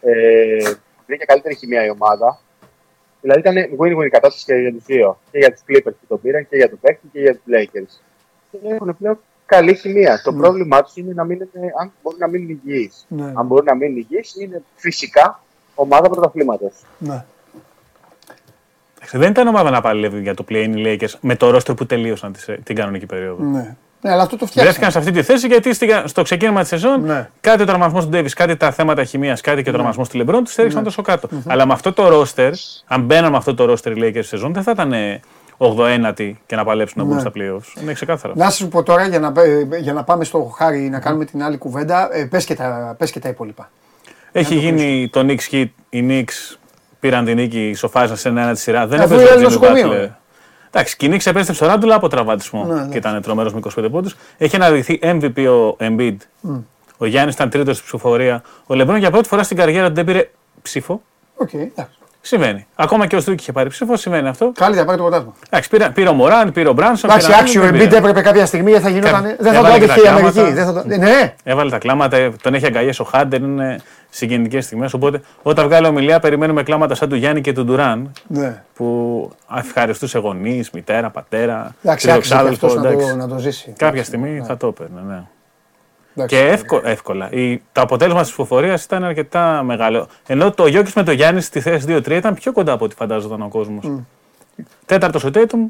ε, 0.00 0.72
βρήκε 1.06 1.24
καλύτερη 1.24 1.54
χημεία 1.54 1.84
η 1.84 1.90
ομάδα. 1.90 2.40
Δηλαδή 3.24 3.40
ήταν 3.40 3.54
win-win 3.78 4.06
η 4.06 4.08
κατάσταση 4.08 4.44
και 4.44 4.54
για 4.54 4.72
τους 4.72 4.84
δύο. 4.84 5.18
Και 5.30 5.38
για 5.38 5.52
τους 5.52 5.60
Clippers 5.68 5.92
που 6.00 6.06
τον 6.08 6.20
πήραν 6.20 6.48
και 6.48 6.56
για 6.56 6.68
τον 6.70 6.78
παίκτη 6.80 7.06
και 7.12 7.20
για 7.20 7.32
τους 7.34 7.42
Lakers. 7.48 8.00
Και 8.50 8.58
έχουν 8.74 8.96
πλέον 8.98 9.18
καλή 9.46 9.74
χημεία. 9.74 10.20
Το 10.24 10.32
πρόβλημά 10.32 10.82
τους 10.82 10.96
είναι 10.96 11.12
να 11.14 11.24
μείνουν, 11.24 11.48
αν 11.80 11.92
μπορούν 12.02 12.18
να 12.18 12.28
μείνουν 12.28 12.48
υγιείς. 12.64 13.06
Ναι. 13.08 13.32
Αν 13.34 13.46
μπορούν 13.46 13.64
να 13.64 13.74
μείνουν 13.74 13.96
υγιείς, 13.96 14.34
είναι 14.40 14.62
φυσικά 14.76 15.40
ομάδα 15.74 16.08
πρωταθλήματος. 16.10 16.72
Ναι. 16.98 17.24
Δεν 19.12 19.30
ήταν 19.30 19.46
ομάδα 19.46 19.70
να 19.70 19.80
παλεύει 19.80 20.20
για 20.20 20.34
το 20.34 20.44
play-in 20.48 20.72
οι 20.76 20.82
Lakers 21.00 21.18
με 21.20 21.36
το 21.36 21.50
ρόστερ 21.50 21.74
που 21.74 21.86
τελείωσαν 21.86 22.32
τις- 22.32 22.48
την 22.62 22.76
κανονική 22.76 23.06
περίοδο. 23.06 23.44
ναι. 23.44 23.76
Ναι, 24.04 24.12
αλλά 24.12 24.22
αυτό 24.22 24.36
το 24.36 24.46
φτιάξαμε. 24.46 24.64
Βρέθηκαν 24.66 24.90
σε 24.90 24.98
αυτή 24.98 25.10
τη 25.10 25.22
θέση 25.22 25.46
γιατί 25.46 25.74
στη- 25.74 26.02
στο 26.04 26.22
ξεκίνημα 26.22 26.60
της 26.60 26.68
σεζόν 26.68 27.04
Ναι. 27.04 27.28
κάτι 27.40 27.62
ο 27.62 27.66
τραυματισμός 27.66 28.04
του 28.04 28.10
Ντέβις, 28.10 28.34
κάτι 28.34 28.56
τα 28.56 28.70
θέματα 28.70 29.04
χημίας, 29.04 29.40
κάτι 29.40 29.62
και 29.62 29.68
ο 29.68 29.72
τραυματισμός 29.72 30.08
του 30.08 30.16
Λεμπρόν 30.16 30.44
τους 30.44 30.56
έριξαν 30.58 30.84
τόσο 30.84 31.02
κάτω. 31.02 31.28
Αλλά 31.46 31.66
με 31.66 31.72
αυτό 31.72 31.92
το 31.92 32.08
ρόστερ, 32.08 32.50
αν 32.86 33.00
μπαίναν 33.02 33.30
με 33.30 33.36
αυτό 33.36 33.54
το 33.54 33.64
ρόστερ 33.64 33.96
οι 33.96 34.00
Lakers 34.16 34.24
σεζόν, 34.24 34.52
δεν 34.52 34.62
θα 34.62 34.70
ήταν 34.70 34.92
8η 35.58 36.32
και 36.46 36.56
να 36.56 36.64
παλέψουν 36.64 37.02
να 37.02 37.04
μπουν 37.04 37.14
Ναι. 37.14 37.20
στα 37.20 37.30
playoffs. 37.34 37.82
Είναι 37.82 37.92
ξεκάθαρο. 37.92 38.32
Να 38.36 38.50
σου 38.50 38.68
πω 38.68 38.82
τώρα 38.82 39.06
για 39.06 39.20
να, 39.20 39.32
ε, 39.42 39.78
για 39.80 39.92
να 39.92 40.04
πάμε 40.04 40.24
στο 40.24 40.52
χάρη 40.56 40.78
να 40.78 40.98
κάνουμε 41.00 41.24
την 41.24 41.42
άλλη 41.42 41.58
κουβέντα. 41.58 42.08
Ε, 42.12 42.24
πες, 42.24 42.44
και 42.44 42.54
τα, 42.54 42.94
πες 42.98 43.10
και 43.10 43.18
τα 43.20 43.28
υπόλοιπα. 43.28 43.70
Έχει 44.32 44.54
γίνει 44.54 45.08
το 45.12 45.20
Knicks 45.28 45.54
hit. 45.54 45.66
Οι 45.88 46.06
Knicks 46.08 46.56
πήραν 47.00 47.24
την 47.24 47.34
νίκη, 47.36 47.68
ισοφάρισαν 47.68 48.16
σε 48.16 48.28
ένα 48.28 48.52
τη 48.52 48.60
σειρά. 48.60 48.86
Δεν 48.86 49.00
Αφού 49.00 49.14
έπαιζε 49.14 49.28
ο 49.32 49.32
είναι 49.34 49.40
Jimmy 49.46 49.48
νοσοκομείο, 49.48 49.90
Butler. 49.92 50.08
Ε. 50.74 50.78
Εντάξει, 50.78 50.96
και 50.96 51.06
η 51.06 51.10
Knicks 51.12 51.26
επέστρεψε 51.26 51.64
ο 51.64 51.66
Ράντουλα 51.66 51.94
από 51.94 52.08
τραυματισμό 52.08 52.64
Ναι, 52.64 52.80
ναι. 52.80 52.88
και 52.88 52.96
ήταν 52.96 53.22
τρομερός 53.22 53.54
με 53.54 53.60
25 53.76 53.88
πόντους. 53.90 54.16
Έχει 54.38 54.56
αναδειχθεί 54.56 54.98
MVP 55.02 55.46
ο 55.46 55.76
Embiid. 55.80 56.16
Ο 56.98 57.06
Γιάννης 57.06 57.34
ήταν 57.34 57.50
τρίτος 57.50 57.76
στην 57.76 57.86
ψηφοφορία. 57.88 58.42
Ο 58.66 58.74
Λεμπρόν 58.74 58.96
για 58.98 59.10
πρώτη 59.10 59.28
φορά 59.28 59.42
στην 59.42 59.56
καριέρα 59.56 59.88
του 59.88 59.94
δεν 59.94 60.04
πήρε 60.04 60.30
ψήφο. 60.62 61.02
Οκ, 61.36 61.52
εντάξει. 61.52 61.98
Συμβαίνει. 62.26 62.66
Ακόμα 62.74 63.06
και 63.06 63.16
ο 63.16 63.20
Στούκη 63.20 63.42
είχε 63.42 63.52
πάρει 63.52 63.68
ψήφο, 63.68 63.96
συμβαίνει 63.96 64.28
αυτό. 64.28 64.52
Καλύτερα 64.54 64.84
πάρει 64.86 64.96
το 64.98 65.02
πρωτάθλημα. 65.04 65.34
Εντάξει, 65.50 65.68
πήρε, 65.70 65.90
πήρε 65.90 66.08
ο 66.08 66.12
Μοράντ, 66.12 66.52
πήρε 66.52 66.68
ο 66.68 66.72
Μπράνσον. 66.72 67.10
Εντάξει, 67.10 67.26
πήραν 67.28 67.42
άξιο 67.42 67.62
ο 67.62 67.64
άλλοι, 67.64 67.72
δεν 67.72 67.80
Embiid 67.86 67.88
πήρε. 67.88 67.98
έπρεπε 68.00 68.20
κάποια 68.20 68.46
στιγμή 68.46 68.70
δεν 68.72 68.80
θα 68.80 68.88
γινόταν. 68.88 69.22
Κα- 69.22 69.36
Δεν 69.38 69.52
θα 69.52 69.60
το 69.60 69.66
έβαλε 69.66 69.78
και 69.78 69.84
άντεχε 69.84 70.00
τα 70.00 70.06
η 70.06 70.08
Αμερική. 70.08 70.32
κλάματα. 70.32 70.54
Δεν 70.54 70.64
θα 70.64 70.82
το... 70.82 70.88
Ναι, 70.98 71.34
Έβαλε 71.44 71.70
τα 71.70 71.78
κλάματα, 71.78 72.30
τον 72.42 72.54
έχει 72.54 72.66
αγκαλιάσει 72.66 73.02
ο 73.02 73.04
Χάρντεν, 73.04 73.40
είναι 73.40 73.80
συγκινητικές 74.10 74.64
στιγμές. 74.64 74.92
Οπότε 74.94 75.20
όταν 75.42 75.66
βγάλει 75.66 75.86
ομιλία, 75.86 76.20
περιμένουμε 76.20 76.62
κλάματα 76.62 76.94
σαν 76.94 77.08
του 77.08 77.16
Γιάννη 77.16 77.40
και 77.40 77.52
του 77.52 77.64
Ντουράν 77.64 78.12
ναι. 78.26 78.62
που 78.74 79.30
ευχαριστούσε 79.56 80.18
γονεί, 80.18 80.64
μητέρα, 80.72 81.10
πατέρα, 81.10 81.74
Εντάξει, 81.82 82.06
τρίτο 82.06 82.18
άξιζε 82.18 82.34
και 82.34 82.34
ξάδελφο, 82.34 82.66
αυτός 82.66 82.74
να 82.82 82.82
το, 82.82 82.88
εντάξει. 82.98 83.16
να 83.16 83.28
το 83.28 83.38
ζήσει. 83.38 83.64
Κάποια 83.64 83.86
Εντάξει, 83.88 84.04
στιγμή 84.04 84.30
ναι. 84.30 84.44
θα 84.44 84.56
το 84.56 84.66
έπαιρνε, 84.66 85.00
ναι. 85.06 85.12
Εντάξει. 85.12 85.28
Και 86.26 86.38
εύκολα. 86.38 86.88
εύκολα. 86.88 87.30
Η, 87.32 87.62
το 87.72 87.80
αποτέλεσμα 87.80 88.20
της 88.20 88.28
ψηφοφορίας 88.28 88.84
ήταν 88.84 89.04
αρκετά 89.04 89.62
μεγάλο. 89.62 90.08
Ενώ 90.26 90.50
το 90.50 90.66
Γιώκης 90.66 90.92
με 90.94 91.02
το 91.02 91.12
Γιάννη 91.12 91.40
στη 91.40 91.60
θέση 91.60 91.86
2-3 91.88 92.10
ήταν 92.10 92.34
πιο 92.34 92.52
κοντά 92.52 92.72
από 92.72 92.84
ό,τι 92.84 92.94
φαντάζονταν 92.94 93.42
ο 93.42 93.48
κόσμος. 93.48 93.90
Τέταρτος 94.86 95.24
ο 95.24 95.30
Τέιτουμ, 95.30 95.66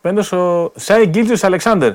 πέμπτος 0.00 0.32
ο 0.32 0.72
Σάι 0.76 1.06
Γκίλτζιος 1.06 1.44
Αλεξάνδρ. 1.44 1.90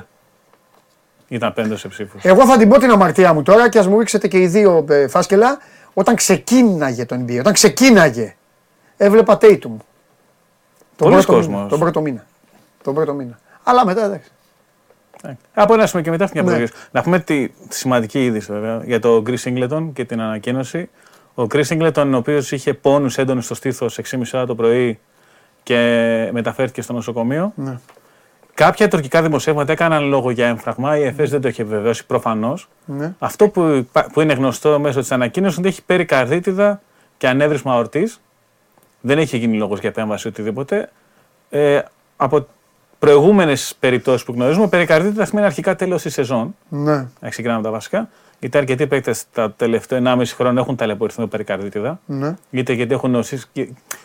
Ήταν 1.28 1.52
πέμπτος 1.52 1.80
σε 1.80 1.88
ψήφους. 1.88 2.24
Εγώ 2.24 2.46
θα 2.46 2.56
την 2.56 2.68
πω 2.68 2.78
την 2.78 2.90
αμαρτία 2.90 3.32
μου 3.34 3.42
τώρα 3.42 3.68
και 3.68 3.78
ας 3.78 3.86
μου 3.86 3.98
ρίξετε 3.98 4.28
και 4.28 4.38
οι 4.38 4.46
δύο 4.46 4.84
ε, 4.88 5.08
φάσκελα. 5.08 5.58
Όταν 5.94 6.14
ξεκίναγε 6.14 7.04
το 7.04 7.16
NBA, 7.26 7.38
όταν 7.38 7.52
ξεκίναγε, 7.52 8.36
έβλεπα 8.96 9.38
Tatum. 9.40 9.58
Τον 9.60 9.78
Πολλοί 10.96 11.12
πρώτο 11.12 11.32
κόσμος. 11.32 11.46
μήνα, 11.56 11.68
τον 11.68 11.78
πρώτο 11.78 12.00
μήνα. 12.00 12.26
Τον 12.82 12.94
πρώτο 12.94 13.12
μήνα. 13.14 13.38
Αλλά 13.62 13.84
μετά 13.86 14.04
εντάξει. 14.04 14.30
Από 15.54 15.74
ένα 15.74 15.86
σημείο 15.86 16.04
και 16.04 16.10
μετά 16.10 16.28
μια 16.32 16.42
Ναι. 16.42 16.56
ναι. 16.58 16.64
Να 16.90 17.02
πούμε 17.02 17.18
τη, 17.18 17.48
τη 17.48 17.74
σημαντική 17.74 18.24
είδηση 18.24 18.52
βέβαια 18.52 18.82
για 18.84 19.00
το 19.00 19.22
Chris 19.26 19.36
Singleton 19.44 19.90
και 19.92 20.04
την 20.04 20.20
ανακοίνωση. 20.20 20.88
Ο 21.34 21.42
Chris 21.42 21.64
Singleton, 21.68 22.10
ο 22.12 22.16
οποίος 22.16 22.52
είχε 22.52 22.74
πόνους 22.74 23.18
έντονους 23.18 23.44
στο 23.44 23.54
στήθος 23.54 23.98
6,5 23.98 24.20
ώρα 24.34 24.46
το 24.46 24.54
πρωί 24.54 24.98
και 25.62 25.78
μεταφέρθηκε 26.32 26.82
στο 26.82 26.92
νοσοκομείο. 26.92 27.52
Ναι. 27.56 27.78
Κάποια 28.54 28.88
τουρκικά 28.88 29.22
δημοσιεύματα 29.22 29.72
έκαναν 29.72 30.04
λόγο 30.08 30.30
για 30.30 30.46
έμφραγμα. 30.46 30.98
Η 30.98 31.02
ΕΦΕΣ 31.02 31.30
δεν 31.30 31.40
το 31.40 31.48
είχε 31.48 31.64
βεβαιώσει 31.64 32.06
προφανώς. 32.06 32.68
Ναι. 32.84 33.14
Αυτό 33.18 33.48
που, 33.48 33.62
υπά- 33.62 34.12
που 34.12 34.20
είναι 34.20 34.32
γνωστό 34.32 34.78
μέσω 34.80 35.00
της 35.00 35.12
ανακοίνωσης 35.12 35.56
είναι 35.58 35.66
ότι 35.66 35.76
έχει 35.76 35.84
περικαρδίτιδα 35.86 36.80
και 37.16 37.28
ανέβρισμα 37.28 37.74
ορτής. 37.76 38.20
Δεν 39.00 39.18
έχει 39.18 39.36
γίνει 39.36 39.56
λόγος 39.56 39.80
για 39.80 39.88
επέμβαση 39.88 40.28
οτιδήποτε. 40.28 40.90
Ε, 41.50 41.80
από 42.16 42.46
προηγούμενες 43.04 43.74
περιπτώσεις 43.80 44.24
που 44.24 44.32
γνωρίζουμε, 44.32 44.68
περικαρδίτιδα 44.68 45.24
σημαίνει 45.24 45.46
αρχικά 45.46 45.76
τέλος 45.76 46.02
της 46.02 46.12
σεζόν. 46.12 46.54
Ναι. 46.68 47.06
Να 47.20 47.28
ξεκινάμε 47.28 47.62
τα 47.62 47.70
βασικά. 47.70 48.08
Γιατί 48.40 48.58
αρκετοί 48.58 48.86
παίκτες 48.86 49.24
τα 49.32 49.52
τελευταία 49.52 50.00
1,5 50.18 50.22
χρόνια 50.36 50.60
έχουν 50.60 50.76
ταλαιπωρηθεί 50.76 51.20
με 51.20 51.26
περικαρδίτιδα. 51.26 52.00
ναι. 52.06 52.34
Είτε 52.50 52.72
γιατί 52.72 52.94
έχουν 52.94 53.10
νοσήσει. 53.10 53.46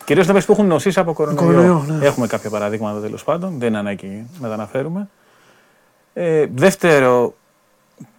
Κυρίως 0.06 0.26
τα 0.28 0.34
παίκτε 0.34 0.45
που 0.45 0.52
έχουν 0.52 0.66
νοσήσει 0.68 1.00
από 1.00 1.14
κορονοϊό. 1.14 1.45
Κορονοϊό, 1.47 1.86
ναι. 1.88 2.06
Έχουμε 2.06 2.28
κάποια 2.28 2.50
παραδείγματα 2.50 3.00
τέλος 3.00 3.24
πάντων. 3.24 3.56
Δεν 3.60 3.68
είναι 3.68 3.78
ανάγκη 3.78 4.26
να 4.39 4.47
τα 4.47 4.54
αναφέρουμε. 4.54 5.10
Ε, 6.14 6.45
δεύτερο 6.56 7.34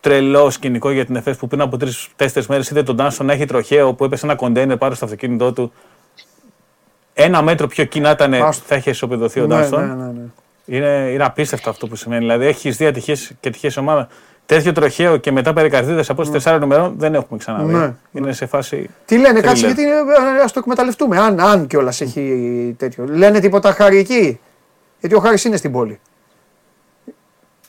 τρελό 0.01 0.51
σκηνικό 0.51 0.91
για 0.91 1.05
την 1.05 1.17
ΕΦΕΣ 1.17 1.37
που 1.37 1.47
πριν 1.47 1.61
από 1.61 1.77
τρει-τέσσερι 1.77 2.47
μέρες 2.49 2.71
είδε 2.71 2.83
τον 2.83 2.97
Τάνσον 2.97 3.27
να 3.27 3.33
έχει 3.33 3.45
τροχαίο 3.45 3.95
που 3.95 4.05
έπεσε 4.05 4.27
ένα 4.27 4.35
κοντέινερ 4.35 4.77
πάνω 4.77 4.95
στο 4.95 5.05
αυτοκίνητό 5.05 5.53
του. 5.53 5.73
Ένα 7.15 7.43
μέτρο 7.43 7.67
πιο 7.67 7.85
κοινά 7.85 8.11
ήταν, 8.11 8.35
Άστο. 8.35 8.65
θα 8.67 8.77
είχε 8.77 8.91
ισοπεδωθεί 8.91 9.41
ο 9.41 9.47
Ναι, 9.47 9.55
Τάνσον. 9.55 9.87
ναι, 9.87 9.95
ναι, 9.95 10.11
ναι. 10.13 10.25
Είναι, 10.71 11.11
είναι 11.13 11.25
απίστευτο 11.25 11.71
αυτό 11.71 11.87
που 11.87 11.97
σημαίνει. 11.97 12.21
Δηλαδή, 12.21 12.47
έχεις 12.47 12.77
δει 12.77 12.87
ατυχίες 12.87 13.33
και 13.41 13.49
ατυχίες 13.49 13.77
ομάδα. 13.77 14.09
Τέτοιο 14.47 14.73
τροχαίο 14.73 15.17
και 15.17 15.33
μετά 15.33 15.53
περικαρδίδες 15.53 16.11
από 16.11 16.23
τι 16.23 16.31
4 16.45 16.61
ημερών 16.63 16.95
δεν 16.99 17.15
έχουμε 17.15 17.39
ξαναδεί. 17.39 17.73
Ναι. 17.75 17.95
Είναι 18.13 18.33
σε 18.33 18.47
φάση. 18.47 18.91
Τι 19.05 19.19
λένε, 19.19 19.41
κάτσε 19.41 19.67
Thriller. 19.67 19.75
γιατί 19.75 19.83
ας 20.43 20.53
το 20.53 20.59
εκμεταλλευτούμε. 20.59 21.19
Αν, 21.19 21.41
αν 21.41 21.67
κιόλας 21.67 22.01
έχει 22.01 22.75
τέτοιο. 22.79 23.05
Λένε 23.07 23.41
τίποτα 23.41 23.73
χάρη 23.73 23.99
εκεί. 23.99 24.41
Γιατί 25.01 25.15
ο 25.15 25.19
Χάρης 25.19 25.45
είναι 25.45 25.57
στην 25.57 25.73
πόλη. 25.73 26.01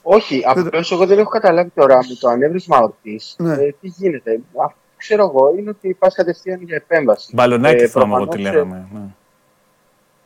Όχι, 0.02 0.42
απλώ 0.46 0.88
εγώ 0.92 1.06
δεν 1.06 1.20
έχω 1.20 1.30
καταλάβει 1.30 1.72
τώρα 1.76 1.96
με 1.96 2.16
το 2.20 2.30
ανέβρισμα 2.30 2.80
ορτής. 2.80 3.36
Ναι. 3.38 3.54
Ε, 3.54 3.76
τι 3.82 3.88
γίνεται. 3.88 4.32
Αυτό 4.56 4.76
που 4.76 4.98
ξέρω 4.98 5.24
εγώ 5.24 5.54
είναι 5.58 5.70
ότι 5.70 5.96
πας 6.00 6.16
κατευθείαν 6.16 6.62
για 6.62 6.76
επέμβαση. 6.76 7.32
Μπαλονάκι 7.36 7.84
Ε, 7.84 7.88
θυμάμαι 7.88 8.16
εγώ 8.16 8.26
προφανώς, 8.26 8.36
τι 8.36 8.42
λέγαμε. 8.42 8.88
Ναι. 8.94 9.02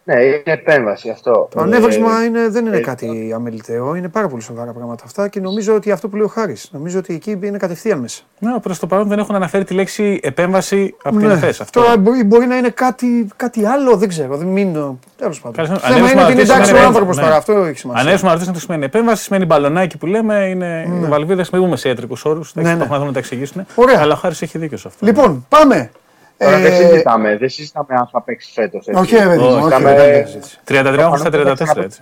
Ναι, 0.07 0.15
είναι 0.23 0.41
επέμβαση 0.43 1.09
αυτό. 1.09 1.47
Το 1.55 1.61
ανέβρισμα 1.61 2.21
Ε, 2.21 2.23
είναι, 2.25 2.49
δεν 2.49 2.65
είναι 2.65 2.77
ε, 2.77 2.81
κάτι 2.81 3.31
αμεληταίο. 3.35 3.95
Είναι 3.95 4.07
πάρα 4.09 4.27
πολύ 4.27 4.41
σοβαρά 4.41 4.71
πράγματα 4.73 5.03
αυτά 5.05 5.27
και 5.27 5.39
νομίζω 5.39 5.73
ότι 5.75 5.91
αυτό 5.91 6.07
που 6.09 6.15
λέει 6.15 6.25
ο 6.25 6.27
Χάρης. 6.27 6.69
Νομίζω 6.71 6.99
ότι 6.99 7.13
εκεί 7.13 7.39
είναι 7.43 7.57
κατευθείαν 7.57 7.99
μέσα. 7.99 8.21
Ναι, 8.39 8.59
προς 8.59 8.79
το 8.79 8.87
παρόν 8.87 9.07
δεν 9.07 9.19
έχουν 9.19 9.35
αναφέρει 9.35 9.63
τη 9.63 9.73
λέξη 9.73 10.19
επέμβαση 10.23 10.95
από 11.03 11.17
την 11.17 11.29
ΕΦΕΣ. 11.29 11.61
Αυτό. 11.61 11.79
Ναι. 11.79 11.85
Τώρα 11.85 11.97
μπορεί, 11.97 12.23
μπορεί 12.23 12.45
να 12.45 12.57
είναι 12.57 12.69
κάτι, 12.69 13.27
κάτι 13.35 13.65
άλλο, 13.65 13.95
δεν 13.97 14.07
ξέρω. 14.07 14.37
Δεν 14.37 14.47
μην. 14.47 14.73
Τέλος 15.17 15.41
πάντων. 15.41 15.65
Καλά, 15.65 15.79
Θέμα 15.79 15.95
ανέβρισμα 15.95 16.11
είναι 16.11 16.21
ότι 16.21 16.31
είναι 16.31 16.41
ρωτήσει 16.41 16.51
εντάξει 16.51 16.61
ο 16.61 16.65
σημαίνει- 16.65 16.85
άνθρωπος 16.85 17.15
ναι. 17.15 17.21
τώρα. 17.23 17.35
Αυτό 17.35 17.51
έχει 17.53 17.77
σημασία. 17.79 18.01
Ανέβρισμα 18.01 18.31
ρωτήσει 18.31 18.51
τι 18.51 18.59
σημαίνει 18.59 18.85
επέμβαση, 18.85 19.23
σημαίνει 19.23 19.45
μπαλονάκι 19.45 19.97
που 19.97 20.05
λέμε, 20.05 20.45
είναι 20.49 20.85
ναι. 20.99 21.07
βαλβίδες. 21.07 21.49
Μην 21.49 21.61
πούμε 21.61 21.77
σε 21.77 21.87
ιατρικούς 21.89 22.25
όρους. 22.25 22.55
Ναι, 22.55 22.61
Ναι, 22.61 22.69
ναι. 22.69 22.77
Το 22.77 22.83
έχουμε 22.83 22.99
δει 22.99 23.05
να 23.05 23.11
τα 23.11 23.19
εξηγήσουν. 23.19 23.65
Ωραία. 23.75 23.99
Αλλά 23.99 24.13
ο 24.13 24.17
Χάρης 24.17 24.41
έχει 24.41 24.57
δίκιο 24.57 24.77
σε 24.77 24.87
αυτό. 24.87 25.05
Λοιπόν, 25.05 25.45
πάμε. 25.49 25.91
Τώρα 26.37 26.59
δεν 26.59 26.71
Ε, 26.71 26.75
συζητάμε, 26.75 27.37
δεν 27.37 27.49
συζητάμε 27.49 27.87
αν 27.89 28.07
θα 28.11 28.21
παίξει 28.21 28.51
φέτος. 28.51 28.87
όχι, 28.93 29.15
ρε 29.15 29.25
παιδί 29.25 29.37
μου, 29.37 29.45
Όχι, 29.47 29.59
όχι, 29.59 29.69
κάμε- 29.69 29.95
δεν 29.97 30.13
είναι 30.15 30.25
συζήτηση. 30.25 30.59
33 30.67 30.97
έχουν 30.99 31.17
στα 31.17 31.29
34 31.29 31.83
έτσι. 31.83 31.99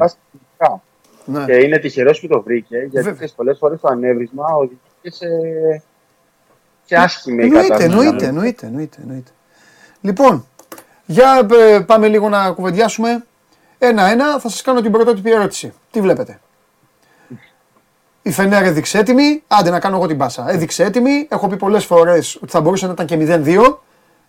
Ναι. 1.25 1.45
Και 1.45 1.53
είναι 1.53 1.77
τυχερός 1.77 2.19
που 2.19 2.27
το 2.27 2.41
βρήκε, 2.41 2.77
γιατί 2.77 3.09
Βέβαια. 3.09 3.27
πολλές 3.35 3.57
φορές 3.59 3.79
το 3.79 3.87
ανέβρισμα 3.91 4.45
οδηγεί 4.55 4.79
και 5.01 5.11
σε, 5.11 5.25
σε 6.85 6.95
άσχημη 6.95 7.43
Εννοείται, 7.43 7.67
κατάσταση. 7.67 7.97
εννοείται, 7.97 8.25
εννοείται, 8.25 8.65
εννοείται, 8.65 8.97
εννοείται. 9.01 9.31
Λοιπόν, 10.01 10.47
για 11.05 11.47
ε, 11.73 11.79
πάμε 11.79 12.07
λίγο 12.07 12.29
να 12.29 12.51
κουβεντιάσουμε. 12.51 13.25
Ένα-ένα, 13.77 14.39
θα 14.39 14.49
σας 14.49 14.61
κάνω 14.61 14.81
την 14.81 14.91
πρωτότυπη 14.91 15.31
ερώτηση. 15.31 15.73
Τι 15.91 16.01
βλέπετε; 16.01 16.39
Η 18.21 18.31
Φενέρ 18.31 18.63
έδειξε 18.63 18.97
έτοιμη, 18.97 19.43
άντε 19.47 19.69
να 19.69 19.79
κάνω 19.79 19.95
εγώ 19.95 20.07
την 20.07 20.17
πάσα. 20.17 20.45
Έδειξε 20.49 20.83
έτοιμη, 20.83 21.27
έχω 21.29 21.47
πει 21.47 21.57
πολλές 21.57 21.85
φορές 21.85 22.35
ότι 22.35 22.51
θα 22.51 22.61
μπορούσε 22.61 22.85
να 22.85 22.91
ήταν 22.91 23.05
και 23.05 23.15
0-2. 23.19 23.83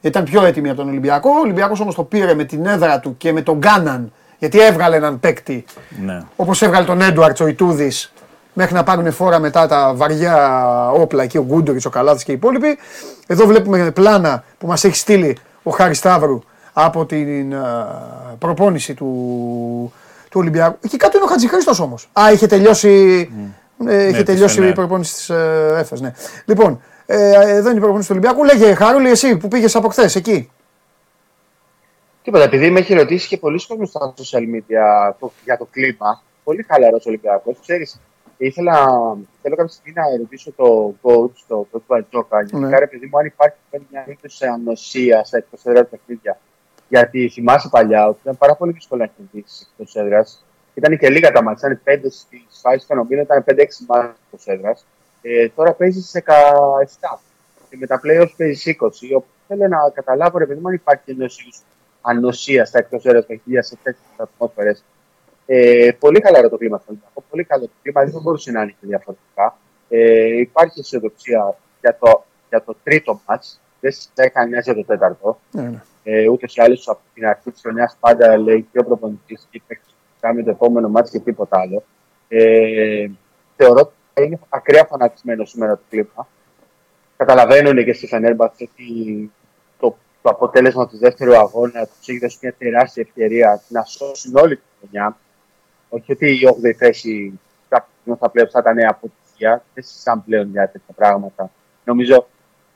Ήταν 0.05 0.25
πιο 0.25 0.45
έτοιμη 0.45 0.69
από 0.69 0.77
τον 0.79 0.89
Ολυμπιακό. 0.89 1.31
Ο 1.31 1.39
Ολυμπιακός 1.41 1.81
όμως 1.81 1.95
το 1.95 2.03
πήρε 2.05 2.35
με 2.35 2.45
την 2.45 2.67
έδρα 2.67 3.01
του 3.01 3.17
και 3.17 3.33
με 3.33 3.43
τον 3.43 3.57
Γκάναν, 3.59 4.13
γιατί 4.39 4.61
έβγαλε 4.61 4.97
έναν 4.97 5.21
παίκτη 5.21 5.65
Ναι. 6.05 6.23
όπως 6.37 6.63
έβγαλε 6.63 6.87
τον 6.87 7.01
Έντουαρτς 7.01 7.41
ο 7.41 7.47
Ιτούδης 7.47 8.13
μέχρι 8.53 8.75
να 8.75 8.83
πάρουν 8.83 9.13
φόρα 9.13 9.39
μετά 9.39 9.67
τα 9.67 9.93
βαριά 9.95 10.91
όπλα 10.91 11.23
εκεί, 11.23 11.39
ο 11.39 11.43
Γκούντοριτς, 11.43 11.85
ο 11.85 11.91
Καλάθης 11.91 12.25
και 12.25 12.31
οι 12.31 12.35
υπόλοιποι. 12.35 12.79
Εδώ 13.27 13.47
βλέπουμε 13.47 13.91
πλάνα 13.91 14.45
που 14.59 14.67
μας 14.67 14.85
έχει 14.85 14.97
στείλει 14.97 15.37
ο 15.63 15.71
Χάρης 15.71 15.99
Σταύρου 15.99 16.41
από 16.73 17.07
την 17.07 17.55
α, 17.55 17.87
προπόνηση 18.39 18.95
του, 18.95 19.07
του 20.31 20.41
Ολυμπιακού. 20.41 20.79
Εκεί 20.85 20.97
κάτω 20.97 21.17
είναι 21.17 21.27
ο 21.27 21.29
Χατζηχρήστος 21.29 21.81
όμως. 21.81 22.09
Α, 22.13 22.33
είχε 22.33 22.47
τελειώσει, 22.47 22.89
ε, 23.87 24.03
είχε 24.03 24.13
της 24.17 24.25
τελειώσει 24.25 24.55
η 24.55 24.59
Φενέρ. 24.59 24.75
προπόνηση 24.75 25.15
της 25.15 25.31
ε, 25.31 25.75
ΕΦΕΣ, 25.79 26.01
ναι. 26.01 26.13
Λοιπόν, 26.45 26.81
ε, 27.07 27.57
εδώ 27.57 27.69
είναι 27.69 27.79
η 27.79 27.81
προπόνηση 27.81 28.09
του 28.09 28.17
Ολυμπιακού. 28.19 28.45
Λέγε 28.45 28.75
Χαρούλη 28.75 29.11
εσύ 29.11 29.37
που 29.37 29.49
πήγες 29.49 29.77
από 29.77 29.89
χθες 29.89 30.15
εκεί. 30.17 30.51
Τίποτα, 32.23 32.45
επειδή 32.45 32.71
με 32.71 32.79
έχει 32.81 32.95
ρωτήσει 32.95 33.29
και 33.29 33.37
πολλοί 33.39 33.67
κόσμοι 33.67 33.87
στα 33.87 34.15
social 34.17 34.39
media 34.55 35.13
το- 35.19 35.33
για 35.45 35.57
το 35.57 35.65
κλίμα, 35.71 36.23
πολύ 36.45 36.63
χαλαρός 36.69 37.07
Ολυμπιακός. 37.07 37.57
Ξέρεις, 37.61 38.01
ήθελα 38.37 38.75
θέλω 39.43 39.57
κάποια 39.57 39.73
στιγμή 39.73 39.93
να 40.01 40.17
ρωτήσω 40.17 40.53
το 40.53 40.95
coach, 41.03 41.37
το 41.49 41.67
coach 41.73 41.81
Μπαρτζόκα, 41.87 42.43
γιατί 42.43 42.57
Ναι. 42.57 42.69
ναι. 42.79 42.87
παιδί 42.87 43.07
μου, 43.13 43.19
αν 43.19 43.27
υπάρχει 43.27 43.57
μια 43.91 44.05
μήπως 44.07 44.43
ανοσία 44.43 45.25
στα 45.25 45.37
εκτός 45.37 45.65
έδρας 45.65 45.89
παιχνίδια. 45.91 46.39
Γιατί 46.89 47.29
θυμάσαι 47.29 47.69
παλιά 47.69 48.07
ότι 48.09 48.19
ήταν 48.23 48.39
πάρα 48.39 48.55
πολύ 48.57 48.73
δύσκολο 48.73 49.03
να 49.03 49.11
κερδίσεις 49.17 49.69
εκτός 49.71 49.97
έδρας. 49.97 50.45
Ήταν 50.75 50.99
και 50.99 51.11
λίγα 51.11 51.33
τα 51.33 51.43
μάτια, 51.43 51.69
ήταν 51.69 51.81
5 51.85 52.11
στις 52.11 52.47
φάσεις 52.63 52.87
των 52.87 52.99
οποίων 52.99 53.21
ήταν 53.21 53.45
5-6 53.45 53.85
μάτια 53.89 54.17
εκτός 54.25 54.47
έδρας. 54.47 54.87
Ε, 55.27 55.49
τώρα 55.49 55.73
παίζει 55.73 56.01
σε 56.01 56.25
17 56.27 57.19
και 57.71 57.77
με 57.77 57.87
τα 57.87 58.01
playoffs 58.05 58.33
παίζει 58.37 58.77
20. 58.81 58.87
Οπότε 59.15 59.27
θέλω 59.49 59.69
να 59.69 59.91
καταλάβω, 59.95 60.39
ρε 60.39 60.47
παιδί 60.47 60.61
μου, 60.61 60.69
αν 60.69 60.75
υπάρχει 60.75 61.11
ενός 61.11 61.41
είδους 61.41 61.63
ανοσία 62.01 62.65
στα 62.65 62.79
εκτός 62.79 63.05
έδρας 63.05 63.27
παιχνίδια 63.27 63.63
σε 63.63 63.77
τέτοιες 63.83 64.07
ατμόσφαιρες. 64.17 64.85
Ε, 65.47 65.91
πολύ 65.99 66.21
χαλαρό 66.25 66.49
το 66.49 66.57
κλίμα 66.57 66.79
στον 66.79 66.89
Ολυμπιακό. 66.89 67.25
Πολύ 67.31 67.45
καλό 67.45 67.63
το 67.65 67.73
κλίμα. 67.83 68.03
Δεν 68.03 68.13
θα 68.13 68.21
μπορούσε 68.21 68.51
να 68.51 68.63
είναι 68.63 68.75
και 68.81 68.87
διαφορετικά. 68.87 69.59
Ε, 69.89 70.39
υπάρχει 70.39 70.81
αισιοδοξία 70.81 71.57
για 71.81 71.99
το, 72.01 72.25
για 72.49 72.63
το 72.63 72.77
τρίτο 72.83 73.21
μάτ. 73.27 73.45
Δεν 73.81 73.93
συζητάει 73.93 74.31
κανένα 74.31 74.61
για 74.61 74.75
το 74.75 74.85
τέταρτο. 74.85 75.41
Ναι, 75.51 75.63
ναι. 75.63 75.83
Ε, 76.05 76.29
Ούτως 76.29 76.57
ή 76.57 76.61
άλλως 76.61 76.89
από 76.89 77.01
την 77.15 77.27
αρχή 77.27 77.51
της 77.51 77.61
χρονιάς 77.61 77.97
πάντα 78.01 78.37
λέει 78.37 78.67
και 78.73 78.79
ο 78.79 78.85
προπονητής 78.85 79.47
και 79.51 79.57
η 79.57 79.63
παίκτη 79.67 79.89
που 79.89 80.21
κάνει 80.21 80.45
το 80.45 80.51
επόμενο 80.51 80.89
μάτ 80.89 81.09
και 81.09 81.19
τίποτα 81.19 81.61
άλλο. 81.61 81.83
Ε, 82.29 83.07
θεωρώ 83.57 83.81
ότι 83.81 83.93
είναι 84.23 84.39
ακραία 84.49 84.85
φανατισμένο 84.85 85.45
σήμερα 85.45 85.77
το 85.77 85.83
κλίμα. 85.89 86.29
Καταλαβαίνουν 87.17 87.85
και 87.85 87.93
στη 87.93 88.07
Φενέρμπαχτ 88.07 88.61
ότι 88.61 89.31
το, 89.79 89.97
το 90.23 90.31
αποτέλεσμα 90.31 90.89
του 90.89 90.99
δεύτερου 90.99 91.37
αγώνα 91.37 91.87
τους 91.87 92.09
έχει 92.09 92.19
δώσει 92.19 92.39
μια 92.43 92.55
τεράστια 92.59 93.05
ευκαιρία 93.07 93.63
να 93.69 93.85
σώσουν 93.85 94.37
όλη 94.37 94.57
τη 94.57 94.63
χρονιά. 94.81 95.17
Όχι 95.89 96.13
ότι 96.13 96.31
η 96.31 96.41
8η 96.63 96.73
θέση 96.73 97.41
κάποιον 97.69 98.17
θα 98.17 98.31
πλέον 98.31 98.49
θα 98.49 98.59
ήταν 98.59 98.89
αποτυχία. 98.89 99.65
Δεν 99.75 99.85
συζητάμε 99.85 100.23
πλέον 100.27 100.51
για 100.51 100.69
τέτοια 100.69 100.95
πράγματα. 100.95 101.51
Νομίζω 101.85 102.27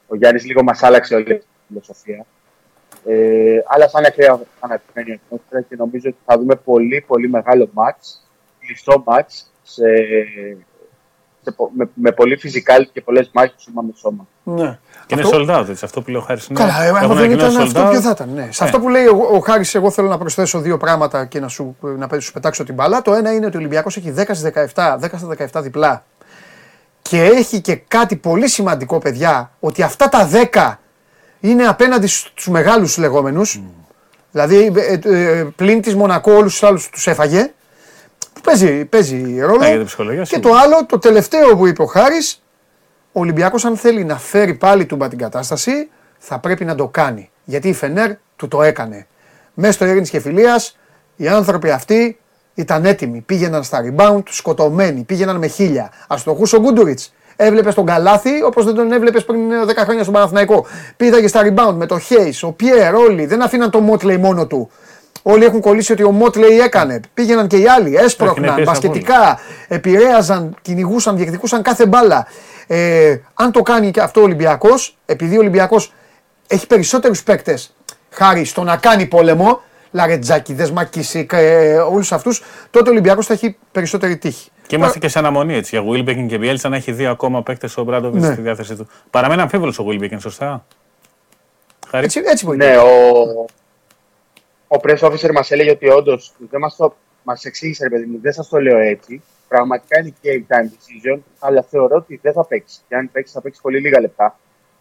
ο 0.06 0.16
Γιάννης 0.16 0.44
λίγο 0.44 0.62
μας 0.62 0.82
άλλαξε 0.82 1.14
όλη 1.14 1.38
τη 1.38 1.46
φιλοσοφία. 1.68 2.26
Ε, 3.04 3.58
αλλά 3.66 3.88
θα 3.88 3.98
είναι 3.98 4.08
ακραία 4.08 4.40
φανατισμένη 4.60 5.10
η 5.10 5.20
ατμόσφαιρα 5.24 5.60
και 5.60 5.76
νομίζω 5.76 6.08
ότι 6.08 6.18
θα 6.24 6.38
δούμε 6.38 6.54
πολύ 6.54 7.04
πολύ 7.06 7.28
μεγάλο 7.28 7.68
μάτς, 7.72 8.28
κλειστό 8.60 9.02
μάτς, 9.06 9.52
σε, 9.62 9.84
σε, 11.48 11.54
πο- 11.56 11.70
με, 11.76 11.88
με 11.94 12.12
πολύ 12.12 12.36
φυσικάλ 12.36 12.88
και 12.92 13.00
πολλές 13.00 13.30
μάχες 13.32 13.54
σώμα 13.62 13.82
με 13.82 13.92
σώμα. 13.96 14.26
ναι. 14.42 14.78
Και 15.06 15.14
είναι 15.14 15.22
Αυτό- 15.22 15.38
sold 15.48 15.60
out, 15.60 15.68
έτσι. 15.68 15.84
Αυτό 15.84 16.02
που 16.02 16.10
λέω 16.10 16.20
χάρης 16.20 16.46
είναι. 16.46 16.58
Καλά, 16.60 16.82
ε, 16.84 16.88
άμα 16.88 16.98
έχουν 17.02 17.16
δεν 17.16 17.24
ανακοινώσει 17.24 17.50
ήταν 17.54 17.62
sold 17.62 17.66
αυτό, 17.66 17.86
out. 17.86 17.90
ποιο 17.90 18.00
θα 18.00 18.10
ήταν. 18.10 18.28
Ναι. 18.34 18.48
Σε 18.50 18.62
Ε. 18.64 18.66
αυτό 18.66 18.80
που 18.80 18.88
λέει 18.88 19.06
ο, 19.06 19.28
ο 19.32 19.38
Χάρης, 19.38 19.74
εγώ 19.74 19.90
θέλω 19.90 20.08
να 20.08 20.18
προσθέσω 20.18 20.60
δύο 20.60 20.76
πράγματα 20.76 21.24
και 21.24 21.40
να 21.40 21.48
σου, 21.48 21.76
να 21.80 22.20
σου 22.20 22.32
πετάξω 22.32 22.64
την 22.64 22.74
μπάλα. 22.74 23.02
Το 23.02 23.12
ένα 23.14 23.32
είναι 23.32 23.46
ότι 23.46 23.56
ο 23.56 23.58
Ολυμπιακός 23.58 23.96
έχει 23.96 24.10
10 24.16 24.22
στις 24.34 24.42
17, 24.74 24.98
10 25.00 25.08
στα 25.18 25.58
17 25.58 25.62
διπλά. 25.62 26.04
Και 27.02 27.22
έχει 27.22 27.60
και 27.60 27.74
κάτι 27.76 28.16
πολύ 28.16 28.48
σημαντικό, 28.48 28.98
παιδιά, 28.98 29.50
ότι 29.60 29.82
αυτά 29.82 30.08
τα 30.08 30.28
10 30.52 30.74
είναι 31.40 31.64
απέναντι 31.64 32.06
στους 32.06 32.48
μεγάλους 32.48 32.98
λεγόμενους. 32.98 33.60
Δηλαδή, 34.32 34.72
ε, 34.76 34.98
ε, 35.14 35.44
πλην 35.56 35.80
της 35.80 35.94
Μονακό 35.94 36.32
όλους 36.32 36.52
τους 36.52 36.62
άλλους 36.62 36.88
τους 36.90 37.06
έφαγε. 37.06 37.52
Που 38.38 38.44
παίζει, 38.44 38.84
παίζει 38.84 39.40
ρόλο. 39.40 39.58
Ναι, 39.58 39.66
για 39.66 39.76
την 39.76 39.86
ψυχολογία, 39.86 40.22
και 40.22 40.28
σίγουρα. 40.34 40.50
το 40.50 40.56
άλλο, 40.58 40.86
το 40.86 40.98
τελευταίο 40.98 41.56
που 41.56 41.66
είπε 41.66 41.82
ο 41.82 41.86
Χάρης, 41.86 42.42
ο 43.12 43.20
Ολυμπιακός 43.20 43.64
αν 43.64 43.76
θέλει 43.76 44.04
να 44.04 44.18
φέρει 44.18 44.54
πάλι 44.54 44.86
τούμπα 44.86 45.08
την 45.08 45.18
κατάσταση, 45.18 45.88
θα 46.18 46.38
πρέπει 46.38 46.64
να 46.64 46.74
το 46.74 46.88
κάνει. 46.88 47.30
Γιατί 47.44 47.68
η 47.68 47.72
Φενέρ 47.72 48.10
του 48.36 48.48
το 48.48 48.62
έκανε. 48.62 49.06
Μέσα 49.54 49.72
στο 49.72 49.84
Ειρήνης 49.84 50.10
και 50.10 50.20
Φιλίας, 50.20 50.78
οι 51.16 51.28
άνθρωποι 51.28 51.70
αυτοί 51.70 52.18
ήταν 52.54 52.84
έτοιμοι. 52.84 53.20
Πήγαιναν 53.20 53.62
στα 53.62 53.82
rebound, 53.84 54.22
σκοτωμένοι, 54.28 55.02
πήγαιναν 55.02 55.36
με 55.36 55.46
χίλια. 55.46 55.92
Αστοχούς 56.08 56.52
ο 56.52 56.60
Γκούντουριτς. 56.60 57.12
Έβλεπες 57.36 57.74
τον 57.74 57.86
Καλάθι 57.86 58.42
όπως 58.42 58.64
δεν 58.64 58.74
τον 58.74 58.92
έβλεπες 58.92 59.24
πριν 59.24 59.52
ε, 59.52 59.64
10 59.66 59.72
χρόνια 59.76 60.02
στον 60.02 60.14
Παναθηναϊκό. 60.14 60.66
Πήγαγε 60.96 61.28
στα 61.28 61.40
rebound 61.44 61.74
με 61.74 61.86
το 61.86 61.98
Χέις, 61.98 62.42
ο 62.42 62.52
Πιέρ, 62.52 62.94
όλοι. 62.94 63.26
Δεν 63.26 63.42
αφήναν 63.42 63.70
το 63.70 63.80
Μότλεϊ 63.80 64.16
μόνο 64.16 64.46
του. 64.46 64.70
Όλοι 65.22 65.44
έχουν 65.44 65.60
κολλήσει 65.60 65.92
ότι 65.92 66.02
ο 66.02 66.10
Μότλεϊ 66.10 66.58
έκανε. 66.58 67.00
Πήγαιναν 67.14 67.46
και 67.46 67.56
οι 67.56 67.68
άλλοι, 67.68 67.96
έσπροχναν, 67.96 68.54
πίεση 68.54 68.70
μπασκετικά, 68.70 69.38
επηρέαζαν, 69.68 70.56
κυνηγούσαν, 70.62 71.16
διεκδικούσαν 71.16 71.62
κάθε 71.62 71.86
μπάλα. 71.86 72.26
Ε, 72.66 73.16
αν 73.34 73.52
το 73.52 73.62
κάνει 73.62 73.90
και 73.90 74.00
αυτό 74.00 74.20
ο 74.20 74.22
Ολυμπιακός, 74.22 74.96
επειδή 75.06 75.36
ο 75.36 75.38
Ολυμπιακός 75.40 75.92
έχει 76.46 76.66
περισσότερους 76.66 77.22
παίκτες 77.22 77.74
χάρη 78.10 78.44
στο 78.44 78.62
να 78.62 78.76
κάνει 78.76 79.06
πόλεμο, 79.06 79.60
Λαρετζάκη, 79.90 80.54
Δεσμακίσικ, 80.54 81.30
ε, 81.34 81.76
όλους 81.76 82.12
αυτούς, 82.12 82.42
τότε 82.70 82.88
ο 82.88 82.92
Ολυμπιακός 82.92 83.26
θα 83.26 83.32
έχει 83.32 83.56
περισσότερη 83.72 84.16
τύχη. 84.16 84.50
Και 84.66 84.76
είμαστε 84.76 84.98
και 84.98 85.08
σε 85.08 85.18
αναμονή 85.18 85.54
έτσι. 85.54 85.78
Για 85.78 85.90
Wilbekin 85.92 86.26
και 86.28 86.38
Bielsa 86.42 86.70
να 86.70 86.76
έχει 86.76 86.92
δύο 86.92 87.10
ακόμα 87.10 87.42
παίκτες 87.42 87.76
ο 87.76 87.82
Μπράντοβιτς 87.82 88.26
Ναι. 88.26 88.32
στη 88.32 88.42
διάθεσή 88.42 88.76
του. 88.76 88.88
Παραμένει 89.10 89.40
αμφίβολος 89.40 89.78
ο 89.78 89.84
Wilbekin, 89.88 90.16
σωστά; 90.20 90.64
Χάρη. 91.90 92.04
Έτσι, 92.04 92.22
έτσι 92.24 92.44
μπορεί. 92.44 92.56
Ναι, 92.56 92.76
ο, 92.76 92.86
ο 94.68 94.76
press 94.82 94.98
officer 94.98 95.32
μας 95.32 95.50
έλεγε 95.50 95.70
ότι 95.70 95.88
όντως 95.88 96.32
δεν 96.50 96.60
μας, 96.60 96.76
το, 96.76 96.94
μας 97.22 97.44
εξήγησε, 97.44 97.82
ρε 97.84 97.90
παιδί 97.90 98.06
μου, 98.06 98.18
δεν 98.22 98.32
σας 98.32 98.48
το 98.48 98.60
λέω 98.60 98.78
έτσι. 98.78 99.22
Πραγματικά 99.48 100.00
είναι 100.00 100.12
game 100.22 100.52
time 100.54 100.64
decision, 100.64 101.18
αλλά 101.38 101.62
θεωρώ 101.62 101.96
ότι 101.96 102.18
δεν 102.22 102.32
θα 102.32 102.44
παίξει. 102.46 102.80
Και 102.88 102.94
αν 102.96 103.10
παίξει, 103.12 103.32
θα 103.32 103.40
παίξει 103.40 103.60
πολύ 103.60 103.80
λίγα 103.80 104.00
λεπτά. 104.00 104.38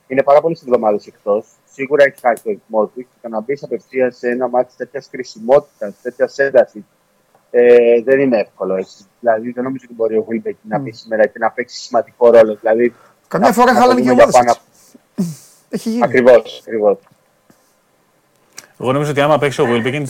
Είναι 0.08 0.24
πάρα 0.24 0.42
πολλές 0.42 0.62
εβδομάδες 0.62 1.08
εκτός. 1.08 1.46
Σίγουρα 1.72 2.04
έχει 2.04 2.20
χάσει 2.22 2.44
το 2.44 2.50
ρυθμό 2.50 2.86
του 2.86 3.00
και 3.02 3.08
το 3.22 3.30
να 3.30 3.40
μπεις 3.42 3.64
απευθείας 3.64 4.18
σε 4.18 4.30
ένα 4.30 4.48
μάτι 4.48 4.74
τέτοιας 4.78 5.08
κρισιμότητα, 5.10 5.94
τέτοιας 6.02 6.38
έντασης, 6.38 6.84
ε, 7.52 8.02
δεν 8.04 8.20
είναι 8.20 8.40
εύκολο 8.40 8.76
έτσι. 8.76 9.06
Δηλαδή, 9.20 9.52
δεν 9.52 9.64
νομίζω 9.64 9.86
ότι 9.88 9.94
μπορεί 9.96 10.18
ο 10.18 10.24
Βίλμπεκ 10.28 10.56
να 10.62 10.80
μπει 10.80 10.92
σήμερα 10.92 11.26
και 11.26 11.40
να 11.40 11.52
παίξει 11.52 11.80
σημαντικό 11.80 12.30
ρόλο. 12.32 12.56
Δηλαδή, 12.56 12.94
Καμιά 13.28 13.48
να- 13.48 13.54
φορά 13.54 13.72
να 13.74 13.80
χάλανε 13.80 14.02
και 14.02 14.08
οι 14.08 14.12
πούμε 14.12 14.24
για 14.24 14.32
ομάδες. 14.34 14.56
πάνω- 14.56 15.26
Έχει 15.70 15.90
γίνει. 15.90 16.04
Ακριβώς, 16.04 16.60
ακριβώς. 16.66 16.98
Εγώ 18.82 18.92
νομίζω 18.92 19.12
ότι 19.12 19.22
άμα 19.22 19.38
παίξει 19.38 19.62
ο 19.62 19.66
Wilbekin 19.70 20.04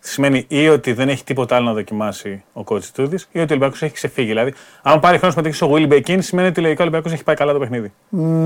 σημαίνει 0.00 0.44
ή 0.48 0.68
ότι 0.68 0.92
δεν 0.92 1.08
έχει 1.08 1.24
τίποτα 1.24 1.56
άλλο 1.56 1.64
να 1.66 1.72
δοκιμάσει 1.72 2.44
ο 2.52 2.62
coach 2.66 2.82
Τούδη 2.84 3.16
ή 3.16 3.20
ότι 3.20 3.38
ο 3.40 3.46
Ολυμπιακός 3.50 3.82
έχει 3.82 3.92
ξεφύγει. 3.94 4.28
Δηλαδή, 4.28 4.52
αν 4.82 5.00
πάρει 5.00 5.18
χρόνο 5.18 5.34
να 5.36 5.66
ο 5.66 5.70
Wilbekin, 5.74 6.18
σημαίνει 6.20 6.48
ότι 6.48 6.60
λογικά 6.60 6.80
ο 6.80 6.82
Ολυμπιακός 6.86 7.12
έχει 7.12 7.24
πάει 7.24 7.36
καλά 7.36 7.52
το 7.52 7.58
παιχνίδι. 7.58 7.92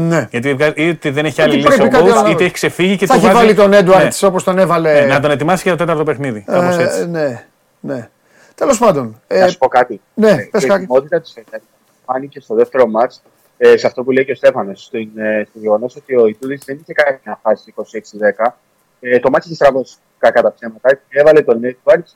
Ναι. 0.08 0.28
Γιατί 0.30 0.54
βγάζει- 0.54 0.78
ή 0.78 0.88
ότι 0.88 1.10
δεν 1.10 1.24
έχει 1.24 1.42
άλλη 1.42 1.50
Ότι 1.54 1.60
λύση 1.62 1.72
ο 1.74 1.76
πρέπει 1.76 1.90
κάτι 1.96 2.10
coach, 2.10 2.16
άλλο. 2.16 2.30
είτε 2.30 2.44
έχει 2.44 2.52
ξεφύγει 2.52 2.96
και 2.96 3.06
Θα 3.06 3.12
του 3.14 3.18
έχει 3.18 3.26
βάζει- 3.28 3.38
βάλει 3.40 3.54
τον 3.54 3.72
Έντουαρτ 3.72 4.02
Ναι. 4.22 4.28
όπως 4.28 4.44
τον 4.44 4.58
έβαλε. 4.58 5.00
Ναι, 5.00 5.06
να 5.06 5.20
τον 5.20 5.30
ετοιμάσει 5.30 5.62
για 5.62 5.72
το 5.72 5.78
τέταρτο 5.78 6.02
παιχνίδι. 6.04 6.40
Κάπως 6.46 6.76
Ε, 6.78 6.82
έτσι. 6.82 7.06
ναι, 7.08 7.44
ναι. 7.80 8.08
Τέλος 8.54 8.78
πάντων. 8.78 9.20
ε, 9.26 9.40
Να 9.40 9.48
σου 9.48 9.58
πω 9.58 9.68
κάτι. 9.68 10.00
ναι, 10.14 10.30
Ε, 10.30 10.48
πες 10.50 10.62
η 10.64 10.66
κάτι. 10.66 10.82
ετοιμότητα 10.82 11.20
της 11.20 11.32
Φενέρ 11.32 11.60
φάνηκε 12.04 12.40
στο 12.40 12.54
δεύτερο 12.54 12.86
μάτς 12.86 13.22
ε, 13.58 13.76
σε 13.76 13.86
αυτό 13.86 14.02
που 14.02 14.10
λέει 14.10 14.24
και 14.24 14.32
ο 14.32 14.34
Στέφανος. 14.34 14.82
Στο, 14.84 14.98
ε, 14.98 15.44
στο 15.50 15.58
γεγονός 15.58 15.96
ότι 15.96 16.16
ο 16.16 16.26
Ιτούδης 16.26 16.62
δεν 16.64 16.78
είχε 16.82 16.92
κάνει 16.92 17.18
μια 17.24 17.38
φάση 17.42 17.74
26-10. 17.76 18.58
Ε, 19.00 19.18
το 19.18 19.30
μάτι 19.30 19.46
είχε 19.46 19.54
στραβώσει 19.54 19.96
κακά 20.18 20.42
τα 20.42 20.52
ψέματα 20.52 20.94
και 20.94 21.18
έβαλε 21.18 21.42
τον 21.42 21.64
Έντουαρτ 21.64 22.06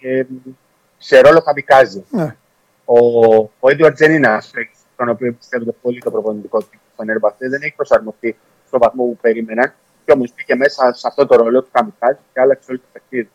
ε, 0.00 0.22
σε 0.98 1.20
ρόλο 1.20 1.42
καμπικάζι. 1.42 2.04
Ναι. 2.10 2.36
Ο, 2.84 2.98
ο 3.36 3.70
Έντουαρτ 3.70 3.96
δεν 3.96 4.12
είναι 4.12 4.26
ένα 4.26 4.42
παίκτη 4.52 4.78
τον 4.98 5.08
οποίο 5.08 5.32
πιστεύετε 5.32 5.72
πολύ 5.82 6.00
το 6.00 6.10
προπονητικό 6.10 6.58
του 6.58 6.68
Φενέρ 6.96 7.16
Δεν 7.38 7.62
έχει 7.62 7.74
προσαρμοστεί 7.76 8.36
στον 8.66 8.80
βαθμό 8.80 9.04
που 9.04 9.16
περίμεναν. 9.20 9.72
Και 10.04 10.12
όμως 10.12 10.32
μπήκε 10.34 10.54
μέσα 10.54 10.92
σε 10.92 11.06
αυτό 11.06 11.26
το 11.26 11.36
ρόλο 11.36 11.62
του 11.62 11.68
καμπικάζι 11.72 12.18
και 12.32 12.40
άλλαξε 12.40 12.70
όλο 12.70 12.78
το 12.78 12.86
παιχνίδι. 12.92 13.30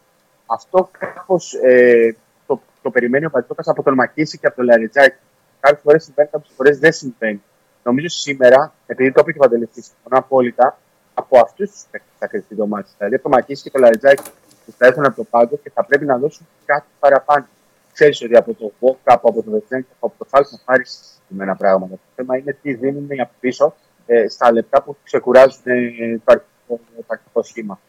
Αυτό 0.46 0.90
κάπως 1.00 1.54
ε, 1.54 2.16
το, 2.48 2.62
το 2.82 2.90
περιμένει 2.90 3.26
ο 3.26 3.30
Πατζόκα 3.30 3.64
από 3.66 3.84
τον 3.84 3.94
Μακίση 3.94 4.38
και 4.38 4.48
από 4.48 4.56
τον 4.56 4.66
Λαριτζάκη. 4.66 5.16
Κάποιες 5.60 5.82
φορές 5.84 6.04
συμβαίνει, 6.04 6.30
κάποιες 6.32 6.54
φορές 6.56 6.80
δεν 6.80 6.92
συμβαίνει. 6.92 7.42
Νομίζω 7.84 8.08
σήμερα, 8.08 8.74
επειδή 8.86 9.12
το 9.12 9.20
είπε 9.22 9.32
και 9.32 9.38
ο 9.38 9.42
Παντελευτής, 9.42 9.86
συμφωνώ 9.86 10.18
απόλυτα, 10.18 10.78
από 11.14 11.34
από 11.34 11.46
αυτούς 11.46 11.72
τους 11.72 11.84
παίκτες 11.92 12.12
θα 12.20 12.28
κρυφτεί 12.28 12.56
το 12.56 12.68
μάτι. 12.68 12.90
Δηλαδή, 12.98 13.16
από 13.16 13.24
το 13.24 13.30
Μακίση 13.30 13.64
και 13.64 13.70
το 13.70 13.80
Λαριτζάκη 13.80 14.24
που 14.66 14.74
θα 14.78 14.86
έρθουν 14.86 15.06
από 15.06 15.16
το 15.16 15.24
πάγκο 15.24 15.60
και 15.64 15.72
θα 15.74 15.86
πρέπει 15.86 16.06
να 16.06 16.18
δώσουν 16.18 16.48
κάτι 16.66 16.86
παραπάνω. 17.00 17.46
Ξέρεις 17.94 18.22
ότι 18.22 18.36
από 18.36 18.54
το 18.54 18.72
Βόκα, 18.80 19.14
από 19.14 19.44
το 19.44 19.52
Βετζέν 19.52 19.82
και 19.82 19.94
από 20.00 20.14
το 20.18 20.26
Φάλ 20.26 20.46
θα 20.50 20.60
πάρεις 20.66 21.20
συγκεκριμένα 21.24 21.56
πράγματα. 21.56 21.94
Το 21.94 22.00
θέμα 22.16 22.38
είναι 22.38 22.58
τι 22.62 22.74
δίνουν 22.74 23.08
από 23.22 23.32
πίσω 23.40 23.76
ε, 24.06 24.28
στα 24.28 24.52
λεπτά 24.52 24.82
που 24.82 24.98
ξεκουράζουν 25.04 25.62
ε, 25.64 26.18
το, 26.18 26.24
αρχικό, 26.26 26.80
το 26.96 27.04
αρχικό 27.08 27.44
σχήμα. 27.44 27.80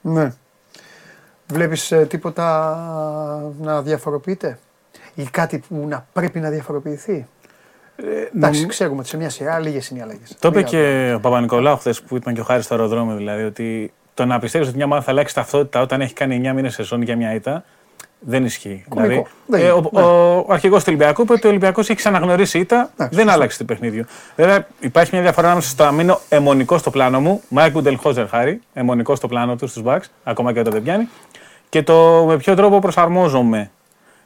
Ναι. 0.00 0.32
Βλέπεις 1.46 1.92
ε, 1.92 2.06
τίποτα 2.06 3.54
να 3.60 3.82
διαφοροποιείται; 3.82 4.58
Ή 5.14 5.24
κάτι 5.24 5.58
που 5.68 5.86
να 5.88 6.06
πρέπει 6.12 6.40
να 6.40 6.50
διαφοροποιηθεί; 6.50 7.26
Ε, 8.02 8.36
Εντάξει, 8.36 8.66
ξέρουμε 8.66 8.98
ότι 8.98 9.08
σε 9.08 9.16
μια 9.16 9.30
σειρά 9.30 9.58
λίγες 9.58 9.88
είναι 9.88 9.98
οι 9.98 10.02
αλλαγές. 10.02 10.36
Το 10.38 10.48
είπε 10.48 10.62
και 10.62 11.12
ο 11.16 11.20
Παπανικολάου 11.20 11.76
χθες 11.76 12.02
που 12.02 12.16
ήταν 12.16 12.34
και 12.34 12.40
ο 12.40 12.44
Χάρης 12.44 12.64
στο 12.64 12.74
αεροδρόμιο, 12.74 13.16
δηλαδή 13.16 13.42
ότι 13.42 13.92
το 14.14 14.24
να 14.24 14.38
πιστεύεις 14.38 14.68
ότι 14.68 14.76
μια 14.76 14.86
ομάδα 14.86 15.02
θα 15.02 15.10
αλλάξει 15.10 15.34
ταυτότητα 15.34 15.80
όταν 15.80 16.00
έχει 16.00 16.12
κάνει 16.12 16.40
9 16.44 16.52
μήνες 16.54 16.74
σεζόν 16.74 17.02
για 17.02 17.16
μια 17.16 17.34
ήττα 17.34 17.64
δεν 18.20 18.44
ισχύει. 18.44 18.84
Κωμικό. 18.88 19.26
Δεν 19.46 19.60
ε, 19.60 19.62
είναι. 19.62 19.72
ο, 19.72 19.90
Ναι. 19.92 20.02
ο, 20.02 20.36
ο 20.38 20.52
αρχηγός 20.52 20.78
του 20.78 20.84
Ολυμπιακού 20.88 21.22
είπε 21.22 21.32
ότι 21.32 21.46
ο 21.46 21.50
Ολυμπιακός 21.50 21.88
έχει 21.88 21.98
ξαναγνωρίσει 21.98 22.58
ήττα, 22.58 22.90
δεν 22.96 23.10
σωστό. 23.12 23.30
άλλαξε 23.30 23.58
το 23.58 23.64
παιχνίδι. 23.64 24.04
Βέβαια, 24.36 24.66
υπάρχει 24.80 25.10
μια 25.12 25.22
διαφορά 25.22 25.46
ανάμεσα 25.46 25.68
στο 25.68 25.84
να 25.84 25.92
μείνω 25.92 26.20
εμμονικός 26.28 26.78
στο 26.78 26.90
πλάνο 26.90 27.20
μου, 27.20 27.42
Μάικ 27.48 27.72
Μπουντενχόλζερ 27.72 28.28
Χάρη, 28.28 28.60
εμμονικός 28.72 29.14
στο 29.14 29.28
πλάνο 29.28 29.56
του 29.56 29.66
στους 29.66 29.82
Bucks, 29.86 30.04
ακόμα 30.24 30.52
και 30.52 30.60
όταν 30.60 30.72
δεν 30.72 30.82
πιάνει, 30.82 31.08
και 31.68 31.82
το 31.82 32.24
με 32.26 32.36
ποιο 32.36 32.54
τρόπο 32.54 32.78
προσαρμόζομαι. 32.78 33.70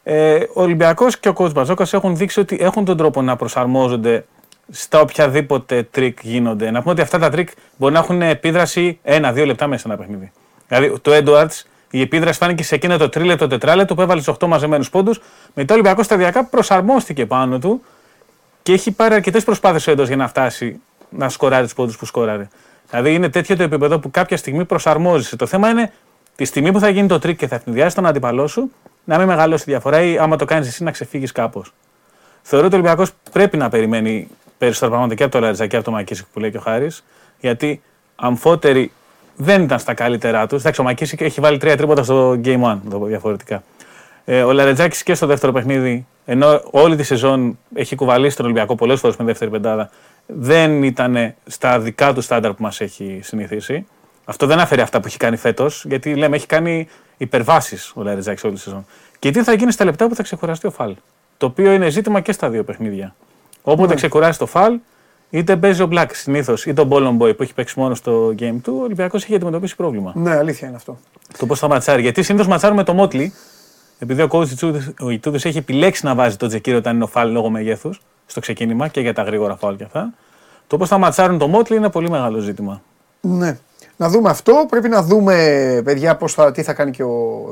Ε, 0.03 0.36
ο 0.55 0.62
Ολυμπιακός 0.62 1.18
και 1.18 1.28
ο 1.28 1.34
coach 1.36 1.53
Μπαρτζώκας 1.53 1.86
έχουν 1.92 2.16
δείξει 2.16 2.40
ότι 2.40 2.57
έχουν 2.61 2.84
τον 2.84 2.96
τρόπο 2.96 3.22
να 3.22 3.36
προσαρμόζονται 3.36 4.24
στα 4.70 5.00
οποιαδήποτε 5.00 5.82
τρικ 5.90 6.18
γίνονται. 6.22 6.70
Να 6.70 6.80
πούμε 6.80 6.92
ότι 6.92 7.00
αυτά 7.00 7.18
τα 7.18 7.30
τρικ 7.30 7.49
μπορεί 7.76 7.92
να 7.92 7.98
έχουν 7.98 8.22
επίδραση 8.22 8.98
ένα-δύο 9.03 9.44
λεπτά 9.44 9.66
μέσα 9.66 9.80
σε 9.80 9.88
ένα 9.88 9.96
παιχνίδι. 9.96 10.32
Δηλαδή, 10.68 10.98
το 11.00 11.12
Edwards, 11.14 11.62
η 11.90 12.00
επίδραση 12.00 12.38
φάνηκε 12.38 12.62
σε 12.62 12.74
εκείνο 12.74 12.96
το 12.96 13.09
τρίλεπτο, 13.09 13.46
τετράλεπτο 13.46 13.94
που 13.94 14.03
έβαλε 14.03 14.20
τους 14.20 14.36
8 14.40 14.46
μαζεμένους 14.46 14.90
πόντους. 14.90 15.20
Μετά 15.55 15.72
ο 15.72 15.76
Ολυμπιακός 15.76 16.03
σταδιακά 16.03 16.44
προσαρμόστηκε 16.44 17.26
πάνω 17.26 17.59
του 17.59 17.82
και 18.62 18.72
έχει 18.72 18.90
πάρει 18.90 19.14
αρκετές 19.14 19.44
προσπάθειες 19.44 19.86
ο 19.86 19.90
Έντουαρντς 19.90 20.07
για 20.07 20.16
να 20.16 20.28
φτάσει 20.28 20.80
να 21.09 21.28
σκοράρει 21.28 21.64
τους 21.64 21.74
πόντους 21.74 21.96
που 21.96 22.07
σκόραρε. 22.07 22.48
Δηλαδή, 22.90 23.14
είναι 23.14 23.28
τέτοιο 23.28 23.57
το 23.57 23.62
επίπεδο 23.62 23.98
που 23.98 24.11
κάποια 24.11 24.36
στιγμή 24.36 24.64
προσαρμόζεσαι. 24.64 25.36
Το 25.36 25.46
θέμα 25.46 25.68
είναι 25.68 25.92
τη 26.36 26.44
στιγμή 26.44 26.72
που 26.72 26.80
θα 26.80 26.88
γίνει 26.88 27.09
το 27.09 27.18
τρικ 27.18 27.38
και 27.38 27.46
θα 27.46 27.55
αιφνιδιάσει 27.55 27.95
τον 27.94 28.07
αντίπαλό 28.07 28.46
σου 28.46 28.70
να 29.05 29.18
μην 29.18 29.26
μεγαλώσει 29.26 29.64
τη 29.64 29.70
διαφορά 29.70 30.03
ή 30.03 30.18
άμα 30.18 30.36
το 30.36 30.44
κάνεις 30.44 30.68
εσύ 30.68 30.84
να 30.84 30.90
ξεφύγεις 30.90 31.32
κάπως. 31.32 31.72
Θεωρώ 32.42 32.66
ότι 32.66 32.74
ο 32.74 32.78
Ολυμπιακός 32.78 33.11
πρέπει 33.32 33.57
να 33.57 33.68
περιμένει 33.68 34.28
περισσότερα 34.59 34.90
πράγματα 34.90 35.14
και 35.14 35.22
από 35.22 35.32
το 35.32 35.40
Λαρεντζάκη 35.40 35.66
και 35.66 35.76
από 35.76 35.84
το 35.84 35.90
ΜακΚίσικ 35.90 36.26
που 36.32 36.40
λέει 36.40 36.50
και 36.50 36.57
ο 36.57 36.61
Χάρης, 36.61 37.05
γιατί 37.40 37.82
αμφότεροι 38.16 38.92
δεν 39.36 39.62
ήταν 39.62 39.78
στα 39.78 39.94
καλύτερά 39.94 40.46
τους. 40.46 40.61
Εντάξει, 40.61 40.80
ο 40.80 40.84
ΜακΚίσικ 40.84 41.20
έχει 41.20 41.40
βάλει 41.40 41.59
τρία 41.59 41.76
τρίποτα 41.76 42.03
στο 42.03 42.40
Game 42.44 42.55
1, 42.55 42.59
να 42.59 42.80
το 42.90 42.98
πω 42.98 43.07
διαφορετικά. 43.07 43.62
Ε, 44.24 44.42
ο 44.42 44.53
Λαρεντζάκης 44.53 45.03
και 45.03 45.14
στο 45.14 45.26
δεύτερο 45.26 45.53
παιχνίδι, 45.53 46.07
ενώ 46.24 46.61
όλη 46.70 46.96
τη 46.96 47.03
σεζόν 47.03 47.59
έχει 47.74 47.96
κουβαλήσει 47.96 48.36
τον 48.36 48.44
Ολυμπιακό 48.44 48.74
πολλές 48.74 49.00
φορές 49.00 49.16
με 49.16 49.24
δεύτερη 49.24 49.50
πεντάδα, 49.50 49.90
δεν 50.26 50.82
ήταν 50.82 51.34
στα 51.46 51.78
δικά 51.78 52.12
του 52.12 52.20
στάνταρ 52.20 52.53
που 52.53 52.62
μας 52.62 52.80
έχει 52.80 53.20
συνηθίσει. 53.22 53.86
Αυτό 54.25 54.47
δεν 54.47 54.59
αφαιρεί 54.59 54.81
αυτά 54.81 55.01
που 55.01 55.07
έχει 55.07 55.16
κάνει 55.16 55.37
φέτος, 55.37 55.85
γιατί 55.89 56.14
λέμε 56.14 56.37
έχει 56.37 56.47
κάνει 56.47 56.89
υπερβάσεις 57.16 57.93
ο 57.95 58.03
Λαρετζάκη 58.03 58.47
όλη 58.47 58.55
τη 58.55 58.61
σεζόν. 58.61 58.87
Και 59.18 59.31
τι 59.31 59.43
θα 59.43 59.53
γίνει 59.53 59.73
στα 59.73 59.85
λεπτά 59.85 60.09
που 60.09 60.14
θα 60.14 60.23
ξεκουραστεί 60.23 60.66
ο 60.66 60.70
Φαλ. 60.70 60.97
Το 61.37 61.47
οποίο 61.47 61.73
είναι 61.73 61.91
ζήτημα 61.91 62.20
και 62.20 62.33
στα 62.33 62.51
δύο 62.51 62.64
παιχνίδια. 62.64 63.14
Όποτε 63.62 63.95
ξεκουράσει 63.95 64.39
το 64.39 64.47
Φαλ, 64.47 64.79
είτε 65.31 65.57
παίζει 65.57 65.83
ο 65.83 65.87
Μπλακ 65.87 66.14
συνήθως, 66.14 66.66
είτε 66.66 66.81
ο 66.81 66.85
Μπόλον 66.85 67.18
Boy 67.20 67.37
που 67.37 67.43
έχει 67.43 67.55
παίξει 67.55 67.79
μόνο 67.79 67.95
στο 67.95 68.35
game 68.39 68.57
του, 68.62 68.77
ο 68.81 68.83
Ολυμπιακός 68.83 69.23
έχει 69.23 69.35
αντιμετωπίσει 69.35 69.77
πρόβλημα. 69.77 70.12
Ναι, 70.14 70.37
αλήθεια 70.37 70.68
είναι 70.68 70.77
αυτό. 70.77 70.99
Το 71.39 71.47
πώς 71.47 71.59
θα 71.59 71.68
ματσάρει. 71.68 72.03
Γιατί 72.03 72.23
συνήθως 72.23 72.49
ματσάρουμε 72.49 72.85
το 72.85 72.95
Μότλι, 72.95 73.33
επειδή 73.99 74.23
ο 74.23 74.29
coach 74.31 74.83
ο 75.01 75.11
Ιτούδη 75.11 75.49
έχει 75.49 75.59
επιλέξει 75.59 76.05
να 76.05 76.14
βάζει 76.14 76.37
το 76.37 76.47
τζεκίρο 76.47 76.77
όταν 76.77 76.95
είναι 76.95 77.05
ο 77.05 77.07
Φαλ 77.07 77.33
λόγω 77.33 77.51
μεγέθους 77.51 78.01
στο 78.27 78.41
ξεκίνημα 78.41 78.89
και 78.89 79.01
για 79.01 79.14
τα 79.14 79.23
γρήγορα 79.23 79.57
φάουλ 79.57 79.75
και 79.75 79.85
αυτά. 79.85 80.12
Το 80.66 80.77
πώς 80.77 80.89
θα 80.89 80.99
ματσάρουν 80.99 81.39
το 81.39 81.47
Μότλι 81.49 81.77
είναι 81.77 81.91
πολύ 81.91 82.11
μεγάλο 82.11 82.39
ζήτημα. 82.39 82.83
Ναι. 83.20 83.59
Να 84.03 84.09
δούμε 84.09 84.30
αυτό. 84.30 84.66
Πρέπει 84.68 84.88
να 84.88 85.03
δούμε, 85.03 85.34
παιδιά, 85.84 86.16
πώς 86.16 86.34
θα, 86.34 86.53
τι 86.53 86.62
θα 86.62 86.72
κάνει 86.72 86.90
και 86.90 87.03
ο. 87.03 87.44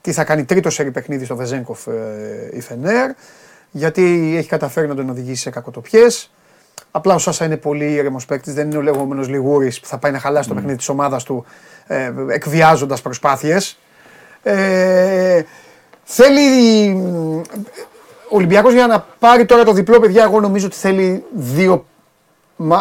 Τι 0.00 0.12
θα 0.12 0.24
κάνει 0.24 0.44
τρίτος 0.44 0.74
σερι 0.74 0.90
παιχνίδι 0.90 1.24
στο 1.24 1.36
Βεζέγκοφ 1.36 1.86
ε, 1.86 1.92
η 2.52 2.60
Φενέρ. 2.60 3.10
Γιατί 3.70 4.34
έχει 4.36 4.48
καταφέρει 4.48 4.86
να 4.88 4.94
τον 4.94 5.10
οδηγήσει 5.10 5.42
σε 5.42 5.50
κακοτοπιές. 5.50 6.30
Απλά 6.90 7.14
ο 7.14 7.18
Σάσα 7.18 7.44
είναι 7.44 7.56
πολύ 7.56 7.92
ήρεμος 7.92 8.26
παίκτης. 8.26 8.54
Δεν 8.54 8.66
είναι 8.66 8.76
ο 8.76 8.80
λεγόμενος 8.80 9.28
Λιγούρης 9.28 9.80
που 9.80 9.86
θα 9.86 9.98
πάει 9.98 10.12
να 10.12 10.18
χαλάσει 10.18 10.48
το 10.48 10.54
παιχνίδι 10.54 10.76
της 10.76 10.88
ομάδας 10.88 11.24
του 11.24 11.44
ε, 11.86 12.12
εκβιάζοντας 12.28 13.02
προσπάθειες. 13.02 13.78
Ε, 14.42 15.42
θέλει. 16.04 16.90
Ο 18.30 18.36
Ολυμπιακός 18.36 18.72
για 18.72 18.86
να 18.86 19.06
πάρει 19.18 19.44
τώρα 19.44 19.64
το 19.64 19.72
διπλό, 19.72 20.00
παιδιά, 20.00 20.22
εγώ 20.22 20.40
νομίζω 20.40 20.66
ότι 20.66 20.76
θέλει 20.76 21.24
δύο 21.32 21.72
μα- 21.72 21.84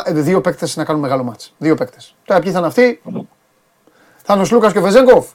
δύο 0.08 0.42
παίκτες 0.42 0.76
να 0.76 0.84
κάνουν 0.86 1.02
μεγάλο 1.02 1.24
ματς. 1.24 1.54
Δύο 1.58 1.76
παίκτες. 1.76 2.16
Τώρα 2.26 2.40
ποιοι 2.42 2.52
θα 2.52 2.58
είναι 2.58 2.68
αυτοί, 2.68 3.02
θα 4.24 4.34
είναι 4.34 4.42
ο 4.42 4.46
Σλούκας 4.46 4.72
και 4.72 4.78
ο 4.78 4.82
Βεζένκοφ, 4.82 5.28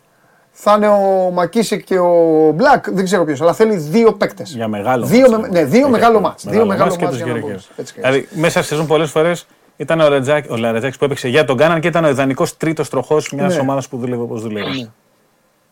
θα 0.50 0.74
είναι 0.76 0.88
ο 0.88 1.30
ΜακΚίσικ 1.30 1.84
και 1.84 1.98
ο 1.98 2.12
Μπλακ, 2.54 2.90
δεν 2.90 3.04
ξέρω 3.04 3.24
ποιος, 3.24 3.40
αλλά 3.40 3.52
θέλει 3.52 3.76
δύο 3.76 4.12
παίκτες. 4.12 4.50
Για 4.54 4.68
μεγάλο 4.68 5.06
Δύο, 5.06 5.20
ματς, 5.20 5.30
με- 5.32 5.36
λέμε. 5.46 5.60
ναι, 5.60 5.64
δύο 5.64 5.80
Έχει 5.80 5.90
μεγάλο 5.90 6.16
αυτό. 6.16 6.28
ματς. 6.28 6.44
Δύο 6.46 6.66
μεγάλο 6.66 6.96
και 6.96 7.04
ματς 7.04 7.16
τους 7.16 7.24
για 7.24 7.32
να 7.32 7.38
γύρω-γύρω. 7.38 7.46
μπορείς. 7.48 7.70
Έτσι 7.76 7.92
και 7.94 8.00
έτσι. 8.00 8.10
Δηλαδή, 8.20 8.40
μέσα 8.40 8.58
στη 8.58 8.68
σεζόν 8.68 8.86
πολλές 8.86 9.10
φορές 9.10 9.46
ήταν 9.76 10.00
ο, 10.00 10.08
Ρεντζάκ, 10.08 10.50
ο 10.50 10.56
Λαρεντζάκης 10.56 10.96
που 10.98 11.04
έπαιξε 11.04 11.28
για 11.28 11.44
τον 11.44 11.56
Κάναν 11.56 11.80
και 11.80 11.88
ήταν 11.88 12.04
ο 12.04 12.08
ιδανικός 12.08 12.56
τρίτος 12.56 12.88
τροχός 12.88 13.32
μιας 13.32 13.54
Ναι. 13.54 13.60
ομάδας 13.60 13.88
που 13.88 13.98
δούλευε 13.98 14.22
όπως 14.22 14.42
δουλεύει. 14.42 14.92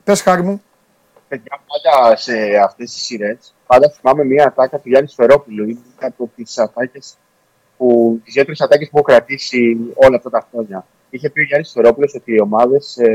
Πες 0.04 0.22
χάρη 0.22 0.42
μου. 0.42 0.62
Παιδιά, 1.28 1.60
πάντα 1.66 2.16
σε 2.16 2.32
αυτές 2.64 2.92
τις 2.92 3.02
σειρές, 3.02 3.54
πάντα 3.66 3.90
θυμάμαι 3.90 4.24
μια 4.24 4.46
ατάκα 4.46 4.76
του 4.78 4.88
Γιάννη 4.88 5.08
Σφερόπουλου. 5.08 5.62
Είναι 5.62 5.78
μία 5.98 6.08
από 6.08 6.30
τις 6.36 6.58
ατάκες 6.58 7.14
που. 7.76 8.20
τι 8.24 8.30
ιδιαίτερε 8.30 8.56
ατάκε 8.58 8.84
που 8.84 8.98
έχω 8.98 9.02
κρατήσει 9.02 9.76
όλα 9.94 10.16
αυτά 10.16 10.30
τα 10.30 10.48
χρόνια. 10.50 10.86
Είχε 11.10 11.30
πει 11.30 11.40
ο 11.40 11.44
Γιάννης 11.44 11.68
Σφερόπουλο 11.68 12.12
ότι 12.14 12.32
οι 12.32 12.40
ομάδες 12.40 12.96
ε, 12.96 13.10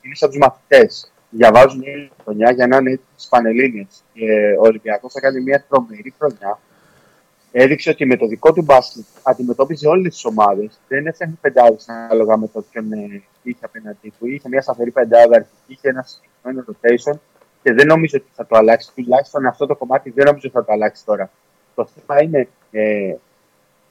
είναι 0.00 0.14
σαν 0.14 0.28
τους 0.28 0.38
μαθητές. 0.38 1.12
Διαβάζουν 1.30 1.80
όλη 1.80 2.10
τη 2.16 2.22
χρονιά 2.22 2.50
για 2.50 2.66
να 2.66 2.76
είναι 2.76 2.96
τι 2.96 3.26
Πανελλήνιες. 3.28 4.02
Και 4.12 4.30
ο 4.58 4.66
Ολυμπιακός 4.66 5.12
θα 5.12 5.20
κάνει 5.20 5.40
μια 5.40 5.64
τρομερή 5.68 6.14
χρονιά. 6.18 6.58
Έδειξε 7.52 7.90
ότι 7.90 8.06
με 8.06 8.16
το 8.16 8.26
δικό 8.26 8.52
του 8.52 8.62
μπάσκετ 8.62 9.04
αντιμετώπιζε 9.22 9.88
όλες 9.88 10.12
τις 10.12 10.24
ομάδες. 10.24 10.80
Δεν 10.88 11.06
έφτιαχνε 11.06 11.34
πεντάδες 11.40 11.88
ανάλογα 11.88 12.36
με 12.36 12.48
το 12.48 12.64
ποιον 12.70 12.92
ε, 12.92 13.22
είχε 13.42 13.64
απέναντί 13.64 14.12
του. 14.18 14.26
Είχε 14.26 14.48
μια 14.48 14.62
σταθερή 14.62 14.90
πεντάδα 14.90 15.36
αρχική, 15.36 15.72
είχε 15.72 15.88
ένα 15.88 16.02
συγκεκριμένο 16.02 16.64
rotation 16.68 17.18
και 17.62 17.72
δεν 17.72 17.86
νομίζω 17.86 18.18
ότι 18.20 18.30
θα 18.34 18.46
το 18.46 18.56
αλλάξει. 18.56 18.90
Τουλάχιστον 18.94 19.46
αυτό 19.46 19.66
το 19.66 19.76
κομμάτι 19.76 20.10
δεν 20.10 20.24
νομίζω 20.24 20.48
ότι 20.48 20.56
θα 20.56 20.64
το 20.64 20.72
αλλάξει 20.72 21.04
τώρα. 21.04 21.30
Το 21.74 21.86
θέμα 21.86 22.22
είναι 22.22 22.48
ε, 22.70 23.14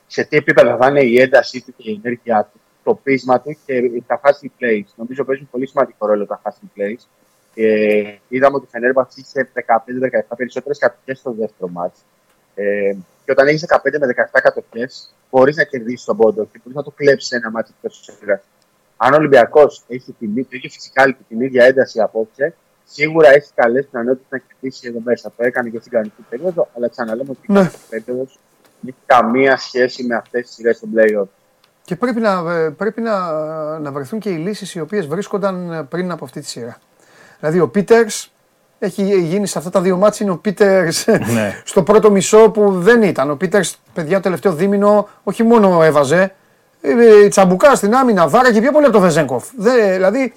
σε 0.08 0.24
τι 0.24 0.38
επίπεδο 0.38 0.78
θα 0.78 0.88
είναι 0.88 1.02
η 1.02 1.20
έντασή 1.22 1.62
του 1.62 1.74
και 1.78 1.90
η 1.92 2.02
ενέργειά 2.04 2.50
του, 2.52 2.60
το 2.84 2.96
πείσμα 2.96 3.42
του 3.42 3.58
και 3.66 3.82
τα 4.08 4.22
hustle 4.24 4.50
plays. 4.64 4.86
Νομίζω 4.96 5.24
παίζουν 5.24 5.48
πολύ 5.52 5.68
σημαντικό 5.68 6.06
ρόλο 6.08 6.26
τα 6.26 6.42
hustle 6.44 6.80
plays. 6.80 7.04
Ε, 7.56 8.16
είδαμε 8.28 8.56
ότι 8.56 8.66
η 8.66 8.70
Φενέρμπαχτ 8.72 9.18
είχε 9.18 9.50
15-17 9.54 10.36
περισσότερες 10.38 10.78
κατοχές 10.78 11.20
στο 11.20 11.32
δεύτερο 11.32 11.72
μάτι. 11.72 12.00
Ε, 12.56 12.94
και 13.26 13.32
όταν 13.32 13.48
έχεις 13.48 13.66
15 13.68 14.00
με 14.00 14.08
17 14.08 14.40
κατοχές, 14.42 15.14
μπορείς 15.32 15.56
να 15.56 15.64
κερδίσεις 15.64 16.06
τον 16.06 16.18
πόντο 16.18 16.44
και 16.44 16.60
μπορείς 16.64 16.76
να 16.76 16.84
το 16.84 16.92
κλέψεις 16.92 17.32
ένα 17.32 17.52
μάτι 17.52 17.72
εκτός 17.76 18.10
έδρα. 18.22 18.42
Αν 18.98 19.14
ο 19.14 19.16
Ολυμπιακός 19.16 19.84
έχει 19.88 20.12
την, 20.20 20.34
το 20.36 20.48
ίδιο 20.50 20.70
φυσικά 20.70 21.12
και 21.12 21.24
την 21.28 21.42
ίδια 21.42 21.66
ένταση 21.66 22.00
απόψε, 22.00 22.56
σίγουρα 22.86 23.30
έχει 23.30 23.50
καλές 23.56 23.86
πιθανότητες 23.86 24.28
να 24.30 24.38
κερδίσει 24.38 24.88
εδώ 24.88 25.00
μέσα. 25.04 25.32
Το 25.38 25.44
έκανε 25.44 25.70
και 25.70 25.80
στην 25.80 25.92
κανονική 25.92 26.22
περίοδο, 26.30 26.68
αλλά 26.76 26.88
ξαναλέμε 26.88 27.30
ότι 27.30 27.40
η 27.42 27.54
Ναι. 27.54 27.58
κανονική 27.58 27.78
περίοδος 27.90 28.40
δεν 28.45 28.45
έχει 28.88 28.98
καμία 29.06 29.58
σχέση 29.58 30.04
με 30.04 30.16
αυτές 30.16 30.46
τις 30.46 30.56
σειρές 30.56 30.80
των 30.80 30.90
playoff. 30.96 31.28
Και 31.84 31.96
πρέπει 31.96 32.20
να, 32.20 32.54
ε, 32.54 32.70
πρέπει 32.70 33.02
να, 33.02 33.20
να 33.80 33.92
βρεθούν 33.92 34.20
και 34.20 34.30
οι 34.30 34.38
λύσεις 34.38 34.76
οι 34.76 34.80
οποίες 34.80 35.08
βρίσκονταν 35.08 35.72
ε, 35.72 35.84
πριν 35.84 36.12
από 36.12 36.26
αυτή 36.26 36.40
τη 36.40 36.48
σειρά. 36.48 36.78
Δηλαδή 37.40 37.60
ο 37.60 37.68
Πίτερς 37.68 38.32
έχει 38.80 39.20
γίνει 39.20 39.48
σε 39.48 39.58
αυτά 39.58 39.70
τα 39.70 39.82
δύο 39.82 39.98
μάτς 39.98 40.20
είναι 40.20 40.32
ο 40.32 40.38
Πίτερς 40.38 41.06
Ναι. 41.08 41.62
στο 41.64 41.84
πρώτο 41.84 42.12
μισό 42.12 42.50
που 42.50 42.72
δεν 42.72 43.02
ήταν. 43.04 43.30
Ο 43.32 43.36
Πίτερς, 43.36 43.78
παιδιά, 43.94 44.16
το 44.16 44.22
τελευταίο 44.22 44.54
δίμηνο 44.54 45.08
όχι 45.24 45.44
μόνο 45.44 45.84
έβαζε, 45.84 46.34
ε, 46.82 47.24
ε, 47.24 47.28
τσαμπουκά 47.28 47.76
στην 47.76 47.96
άμυνα, 47.96 48.28
βάραγε 48.28 48.62
πιο 48.62 48.72
πολύ 48.72 48.86
από 48.86 48.94
το 48.94 49.00
Βεζέγκοφ. 49.00 49.46
Δε, 49.58 49.92
δηλαδή, 49.94 50.34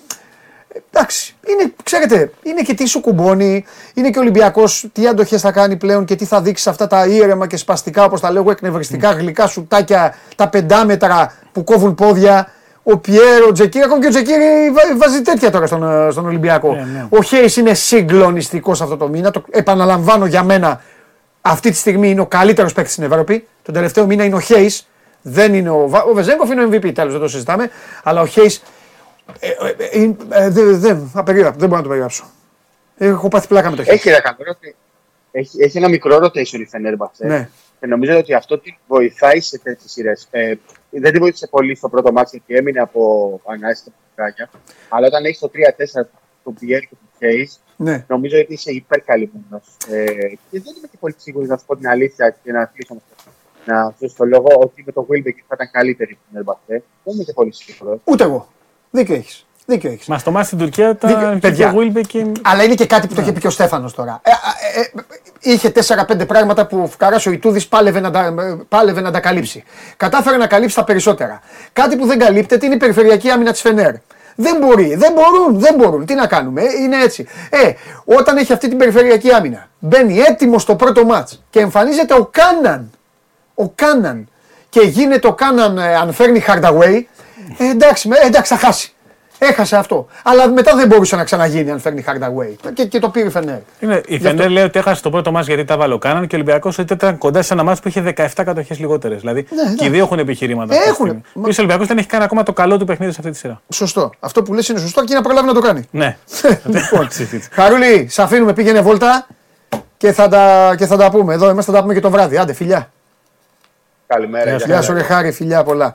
εντάξει, 0.93 1.35
είναι, 1.47 1.73
ξέρετε, 1.83 2.31
είναι 2.43 2.61
και 2.63 2.75
τι 2.75 2.87
σου 2.87 3.01
κουμπώνει, 3.01 3.65
είναι 3.95 4.11
και 4.11 4.19
ο 4.19 4.21
Ολυμπιακός 4.21 4.89
τι 4.93 5.07
αντοχέ 5.09 5.39
θα 5.39 5.51
κάνει 5.53 5.77
πλέον 5.77 6.05
και 6.05 6.17
τι 6.17 6.25
θα 6.25 6.41
δείξει 6.41 6.63
σε 6.63 6.71
αυτά 6.71 6.87
τα 6.87 7.07
ήρεμα 7.07 7.47
και 7.47 7.57
σπαστικά, 7.57 8.05
όπως 8.05 8.21
τα 8.21 8.31
λέγω, 8.31 8.51
εκνευριστικά 8.51 9.13
γλυκά 9.13 9.47
σουτάκια, 9.47 10.15
τα 10.37 10.49
πεντάμετρα 10.49 11.33
που 11.53 11.65
κόβουν 11.65 11.95
πόδια. 11.95 12.51
Ο 12.83 12.97
Πιέρο, 12.97 13.47
ο 13.49 13.53
Τζεκίρι, 13.53 13.85
ακόμα 13.85 14.01
και 14.01 14.07
ο 14.07 14.11
Τζεκίρι 14.11 14.71
βα- 14.73 14.97
βάζει 14.97 15.23
τέτοια 15.23 15.51
τώρα 15.51 15.67
στον, 15.67 16.07
ε, 16.07 16.11
στον 16.11 16.27
Ολυμπιακό. 16.27 16.73
Ναι, 16.75 16.81
ναι. 16.93 17.07
Ο 17.09 17.23
Χέις 17.23 17.57
είναι 17.57 17.75
συγκλονιστικός 17.75 18.81
αυτό 18.81 18.97
το 18.97 19.09
μήνα. 19.09 19.31
Το 19.31 19.43
επαναλαμβάνω 19.51 20.27
για 20.27 20.43
μένα, 20.43 20.81
αυτή 21.41 21.71
τη 21.71 21.77
στιγμή 21.77 22.11
είναι 22.11 22.21
ο 22.21 22.27
καλύτερος 22.27 22.73
παίκτης 22.73 22.93
στην 22.93 23.05
Ευρώπη. 23.05 23.47
Τον 23.63 23.75
τελευταίο 23.75 24.07
μήνα 24.07 24.25
είναι 24.25 24.35
ο 24.35 24.41
Χέις. 24.41 24.87
Δεν 25.23 25.55
είναι 25.55 25.71
ο, 25.71 25.85
Βα- 25.89 26.03
ο 26.03 26.13
Βεζέγκοφ 26.15 26.51
είναι 26.51 26.63
ο 26.65 26.69
MVP 26.73 26.93
τέλος, 26.95 27.13
δεν 27.13 27.21
το 27.21 27.29
συζητάμε. 27.29 27.71
Αλλά 28.03 28.21
ο 28.21 28.27
Χέις. 28.27 28.63
Ε, 29.41 29.49
ε, 29.49 30.01
ε, 30.01 30.17
ε, 30.31 30.49
δεν, 30.51 30.79
δεν, 30.81 31.11
απερίγραπτο, 31.15 31.59
δεν 31.59 31.69
μπορώ 31.69 31.77
να 31.77 31.83
το 31.83 31.89
περιγράψω. 31.89 32.25
Έχω 32.97 33.29
πάθει 33.29 33.49
πλάκα 33.49 33.71
με 33.71 33.77
το 33.77 33.85
Χέι. 33.85 33.95
Έχει, 33.95 34.11
ρε, 34.11 34.21
Καμπέρο, 34.21 34.51
ότι 34.57 34.77
έχει, 35.31 35.63
έχει 35.63 35.77
ένα 35.79 35.89
μικρό 35.89 36.17
rotation 36.23 36.59
η 36.61 36.67
Φενέρμπαχτσε. 36.67 37.27
Ναι. 37.27 37.49
Και 37.81 37.87
νομίζω 37.87 38.19
ότι 38.19 38.35
αυτό 38.35 38.59
την 38.59 38.75
βοηθάει 38.87 39.41
σε 39.41 39.59
τέτοιες 39.59 39.91
σειρές. 39.91 40.29
Ε, 40.31 40.55
δεν 40.91 41.13
τη 41.13 41.19
βοήθησε 41.19 41.47
πολύ 41.47 41.75
στο 41.75 41.89
πρώτο 41.89 42.13
μάτι 42.13 42.29
γιατί 42.31 42.61
έμεινε 42.61 42.81
από 42.81 43.41
ανάσχετα 43.47 43.91
παιχνιδάκια. 44.15 44.51
Αλλά 44.89 45.07
όταν 45.07 45.25
έχει 45.25 45.39
το 45.39 45.51
3-4 46.01 46.07
του 46.45 46.55
Πιέρ 46.61 46.81
και 46.81 46.89
του 46.91 47.09
Χέις, 47.19 47.61
Ναι. 47.77 48.05
νομίζω 48.09 48.39
ότι 48.39 48.53
είσαι 48.53 48.71
υπερκαλυμμένος. 48.71 49.77
Ε, 49.89 50.05
και 50.27 50.61
δεν 50.61 50.75
είμαι 50.79 50.89
και 50.91 50.97
πολύ 51.01 51.15
σίγουρη 51.19 51.47
να 51.47 51.57
σου 51.57 51.65
πω 51.67 51.77
την 51.77 51.89
αλήθεια 51.89 52.37
και 52.43 52.53
να 52.53 52.65
κλείσω 52.65 52.95
με 52.95 53.01
αυτό. 53.11 53.31
Να 53.65 53.95
σου 54.09 54.15
το 54.17 54.25
λόγο 54.25 54.49
ότι 54.61 54.83
με 54.87 54.93
το 54.93 55.07
Wilbekin 55.11 55.35
θα 55.49 55.55
ήταν 55.55 55.71
καλύτερη 55.71 56.13
η 56.13 56.19
Φενέρμπαχτσε. 56.29 56.83
Δεν 57.05 57.15
είμαι 57.15 57.25
και 57.25 57.33
πολύ 57.33 57.53
σίγουρος. 57.55 58.01
Ούτε 58.05 58.25
εγώ. 58.25 58.49
Δίκιο 58.91 59.15
έχεις. 59.15 59.47
Δίκιο 59.67 59.91
έχεις. 59.91 60.07
Μα 60.07 60.19
στο 60.19 60.31
ματς 60.31 60.47
στην 60.47 60.59
Τουρκία 60.59 60.93
Δίκιο- 60.93 61.19
ήταν 61.19 61.35
και 61.35 61.49
παιδιά. 61.49 61.69
ο 61.71 61.77
Βίλμπεκ 61.77 62.07
και. 62.07 62.27
Αλλά 62.43 62.63
είναι 62.63 62.75
και 62.75 62.87
κάτι 62.87 63.07
που 63.07 63.15
το 63.15 63.21
είχε 63.23 63.33
πει 63.33 63.41
και 63.41 63.47
ο 63.47 63.51
Στέφανος 63.51 63.95
τώρα. 63.95 64.21
Ε, 64.23 64.31
ε, 64.31 64.81
ε, 64.81 65.53
είχε 65.53 65.71
4-5 65.71 66.27
πράγματα 66.27 66.67
που 66.67 66.81
ο 66.83 66.87
φουκαράς 66.87 67.21
ο 67.27 67.31
Ιτούδης 67.31 67.67
πάλευε, 67.69 68.01
να 68.01 68.11
τα- 68.11 68.35
πάλευε 68.69 69.01
να 69.01 69.11
τα 69.11 69.21
καλύψει. 69.21 69.65
Κατάφερε 69.97 70.37
να 70.37 70.47
καλύψει 70.47 70.75
τα 70.77 70.85
περισσότερα. 70.85 71.41
Κάτι 71.73 71.97
που 71.97 72.07
δεν 72.07 72.19
καλύπτεται 72.19 72.67
είναι 72.67 72.75
η 72.75 72.79
περιφερειακή 72.79 73.31
άμυνα 73.31 73.53
της 73.53 73.61
Φενέρ. 73.61 73.93
Δεν 74.41 74.57
μπορεί, 74.61 74.95
δεν 74.95 75.13
μπορούν, 75.13 75.59
δεν 75.61 75.75
μπορούν. 75.75 76.07
Τι 76.07 76.15
να 76.15 76.27
κάνουμε, 76.27 76.63
ε, 76.63 76.67
είναι 76.83 76.97
έτσι. 77.03 77.27
Ε, 77.51 77.73
όταν 78.05 78.37
έχει 78.37 78.53
αυτή 78.53 78.69
την 78.69 78.79
περιφερειακή 78.79 79.31
άμυνα, 79.33 79.69
μπαίνει 79.79 80.19
έτοιμος 80.19 80.63
στο 80.63 80.77
πρώτο 80.77 81.05
ματς 81.05 81.43
και 81.51 81.61
εμφανίζεται 81.61 82.15
ο 82.15 82.29
Κάναν. 82.33 82.91
Ο 83.55 83.69
Κάναν. 83.69 84.29
Και 84.69 84.81
γίνεται 84.81 85.27
ο 85.29 85.33
Κάναν, 85.35 85.79
ε, 85.79 85.95
αν 85.97 86.13
φέρνει 86.13 86.45
Hardaway, 86.47 87.03
ε, 87.59 87.65
εντάξει, 87.71 88.09
με- 88.09 88.17
ε, 88.17 88.27
εντάξει, 88.27 88.55
θα 88.55 88.59
χάσει. 88.67 88.93
Έχασε 89.41 89.77
αυτό. 89.77 90.07
Αλλά 90.23 90.49
μετά 90.49 90.77
δεν 90.77 90.87
μπορούσε 90.87 91.17
να 91.17 91.25
ξαναγίνει 91.25 91.71
αν 91.71 91.81
φέρνει 91.81 92.05
Hardaway. 92.09 92.71
Και, 92.75 92.85
και 92.85 92.99
το 92.99 93.09
πήρε 93.09 93.27
η 93.27 93.31
Φενέρ. 93.31 93.59
Είναι, 93.81 94.01
η 94.07 94.19
Φενέρ 94.19 94.49
λέει 94.51 94.65
ότι 94.65 94.79
έχασε 94.79 95.03
το 95.03 95.11
πρώτο 95.11 95.31
μάτς 95.33 95.47
γιατί 95.47 95.65
τα 95.65 95.77
βάλε 95.77 95.95
ο 95.95 95.99
Κάναν 95.99 96.27
και 96.27 96.35
ο 96.35 96.39
Ολυμπιακός 96.39 96.79
ότι 96.79 96.93
ήταν 96.93 97.19
κοντά 97.19 97.43
σε 97.43 97.53
ένα 97.53 97.63
μάτς 97.63 97.81
που 97.81 97.89
είχε 97.89 98.01
17 98.17 98.27
κατοχές 98.35 98.79
λιγότερες. 98.79 99.21
Δηλαδή 99.21 99.47
Ναι, 99.51 99.75
και 99.75 99.85
οι 99.85 99.89
ναι. 99.89 99.95
δύο 99.95 100.05
έχουν 100.05 100.19
επιχειρήματα. 100.19 100.73
αυτή 100.73 100.85
τη 100.85 100.91
Έχουνε. 100.91 101.09
στιγμή. 101.11 101.25
Μα- 101.35 101.49
Ο 101.49 101.55
Ολυμπιακός 101.59 101.87
δεν 101.87 101.99
έχει 101.99 102.07
κάνει 102.07 102.25
ακόμα 102.25 102.43
το 102.43 102.53
καλό 102.53 102.77
του 102.79 102.85
παιχνίδι 102.85 103.13
σε 103.13 103.19
αυτή 103.21 103.33
τη 103.33 103.39
σειρά. 103.39 103.61
Σωστό. 103.73 104.11
Αυτό 104.21 104.43
που 104.43 104.55
λες 104.55 104.69
είναι 104.69 104.79
σωστό 104.81 105.05
και 105.05 105.15
να 105.15 105.21
προλάβει 105.23 105.47
να 105.47 105.55
το 105.55 105.61
κάνει. 105.61 105.89
Ναι. 105.91 106.17
λοιπόν, 106.65 107.09
Συζήτηση. 107.11 107.49
Χαρούλη, 107.53 108.07
σε 108.11 108.23
αφήνουμε, 108.23 108.53
πήγαινε 108.53 108.81
βόλτα 108.81 109.27
και 109.97 110.13
θα, 110.13 110.29
τα, 110.29 110.75
και 110.77 110.87
θα 110.87 110.97
τα 110.97 111.11
πούμε. 111.11 111.35
Εδώ 111.35 111.51
είμαστε, 111.51 111.71
θα 111.71 111.77
τα 111.77 111.83
πούμε 111.83 111.95
και 111.95 112.01
το 112.01 112.11
βράδυ. 112.11 112.37
Άντε, 112.39 112.53
φιλιά. 112.53 112.91
Καλημέρα. 114.07 114.51
Γεια 114.51 114.59
σου, 114.59 114.67
Γεια 114.67 114.83
σου, 114.83 114.93
ρε 114.93 115.03
Χάρη, 115.03 115.33
φιλιά 115.33 115.63
πολλά. 115.63 115.95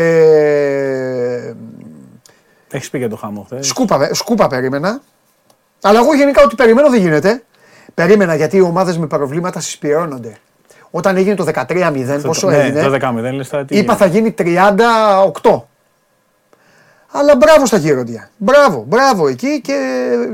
Ε, 0.00 1.54
Έχεις 2.70 2.90
πει 2.90 2.98
και 2.98 3.08
το 3.08 3.16
χάμο 3.16 3.42
χθες. 3.42 3.66
σκούπα, 3.66 4.14
σκούπα 4.14 4.46
περίμενα. 4.46 5.00
Αλλά 5.82 5.98
εγώ 5.98 6.14
γενικά 6.14 6.42
ό,τι 6.42 6.54
περιμένω 6.54 6.90
δεν 6.90 7.00
γίνεται. 7.00 7.42
Περίμενα 7.94 8.34
γιατί 8.34 8.56
οι 8.56 8.60
ομάδες 8.60 8.98
με 8.98 9.06
προβλήματα 9.06 9.60
συσπηρώνονται. 9.60 10.36
Όταν 10.90 11.16
έγινε 11.16 11.34
το 11.34 11.46
13-0, 11.54 12.20
πόσο 12.22 12.50
ναι, 12.50 12.56
έγινε. 12.56 12.82
Το 12.82 13.08
10 13.08 13.14
δεν 13.14 13.34
λες 13.34 13.48
τώρα 13.48 13.64
τι. 13.64 13.76
Είπα 13.78 13.96
θα 13.96 14.06
γίνεται. 14.06 14.42
γίνει 14.42 14.58
38. 15.42 15.60
Αλλά 17.10 17.36
μπράβο 17.36 17.66
στα 17.66 17.76
γέροντια. 17.76 18.30
Μπράβο, 18.36 18.84
μπράβο 18.88 19.28
εκεί 19.28 19.60
και, 19.60 19.76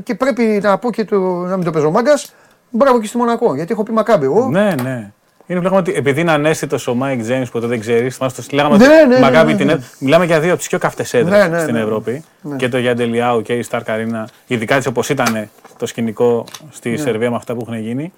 και 0.02 0.14
πρέπει 0.14 0.42
να 0.62 0.78
πω 0.78 0.90
και 0.90 1.04
το, 1.04 1.18
να 1.20 1.56
μην 1.56 1.64
το 1.64 1.70
παίζω 1.70 1.90
μάγκας, 1.90 2.34
Μπράβο 2.70 3.00
και 3.00 3.06
στη 3.06 3.16
Μονακό. 3.16 3.54
Γιατί 3.54 3.72
έχω 3.72 3.82
πει 3.82 3.92
Μακάμπι 3.92 4.24
εγώ. 4.24 4.48
Ναι, 4.48 4.74
ναι. 4.82 5.12
Είναι 5.50 5.60
πράγμα 5.60 5.78
ότι 5.78 5.92
επειδή 5.94 6.20
είναι 6.20 6.30
ανέστητο 6.32 6.76
ο 6.86 6.94
Μάικ 6.94 7.20
Τζέιμ 7.22 7.42
που 7.52 7.60
το 7.60 7.66
δεν 7.66 7.80
ξέρεις, 7.80 8.16
θυμάστε 8.16 8.42
το 8.42 8.48
λέγαμε 8.52 8.76
Ναι, 8.76 8.84
ότι 8.84 8.94
ναι, 8.94 9.14
ναι, 9.14 9.20
Μακάμπι 9.20 9.52
ναι, 9.52 9.58
την 9.58 9.66
ναι. 9.66 9.72
έ- 9.72 9.80
Μιλάμε 9.98 10.24
για 10.24 10.40
δύο 10.40 10.48
από 10.50 10.58
τις 10.58 10.68
πιο 10.68 10.78
καυτές 10.78 11.14
έδρες 11.14 11.38
Ναι, 11.38 11.48
ναι, 11.48 11.58
στην 11.60 11.72
ναι, 11.72 11.78
ναι. 11.78 11.84
Ευρώπη. 11.84 12.24
Ναι. 12.42 12.56
Και 12.56 12.68
το 12.68 12.78
Γιαντελιάου 12.78 13.42
και 13.42 13.52
η 13.52 13.62
Σταρ 13.62 13.82
Καρίνα, 13.82 14.28
ειδικά 14.46 14.74
έτσι 14.74 14.88
όπως 14.88 15.08
ήταν 15.08 15.48
το 15.78 15.86
σκηνικό 15.86 16.44
στη 16.70 16.90
Ναι. 16.90 16.96
Σερβία 16.96 17.30
με 17.30 17.36
αυτά 17.36 17.54
που 17.54 17.60
έχουν 17.62 17.78
γίνει. 17.82 18.12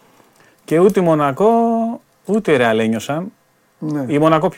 Και 0.65 0.79
ούτε 0.79 1.01
η 1.01 1.03
Μονακό 1.03 1.51
ούτε 2.25 2.53
η 2.53 2.57
Ρεάλ 2.57 2.79
ένιωσαν. 2.79 3.33
Ναι. 3.79 4.05
Η 4.09 4.19
Μονακό 4.19 4.49
π- 4.49 4.55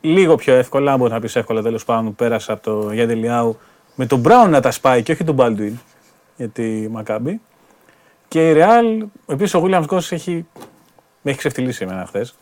λίγο 0.00 0.34
πιο 0.36 0.54
εύκολα, 0.54 0.92
αν 0.92 0.98
μπορείς 0.98 1.12
να 1.12 1.20
πεις 1.20 1.36
εύκολα 1.36 1.62
τέλος 1.62 1.84
πάντων, 1.84 2.14
πέρασε 2.14 2.52
από 2.52 2.62
το 2.62 2.92
Γιαντελιάου 2.92 3.58
με 3.94 4.06
τον 4.06 4.18
Μπράουν 4.18 4.50
να 4.50 4.60
τα 4.60 4.70
σπάει 4.70 5.02
και 5.02 5.12
όχι 5.12 5.24
τον 5.24 5.34
Μπάλντουιν 5.34 5.78
για 6.36 6.48
τη 6.48 6.62
Μακάμπι. 6.90 7.40
Και 8.28 8.48
η 8.48 8.52
Ρεάλ, 8.52 9.04
επίση 9.26 9.56
ο 9.56 9.62
Williams 9.66 9.84
Γκος 9.84 10.12
έχει, 10.12 10.46
με 11.22 11.30
έχεις 11.30 11.38
ξεφτυλίσει 11.38 11.82
εμένα 11.84 12.04
χθες. 12.06 12.34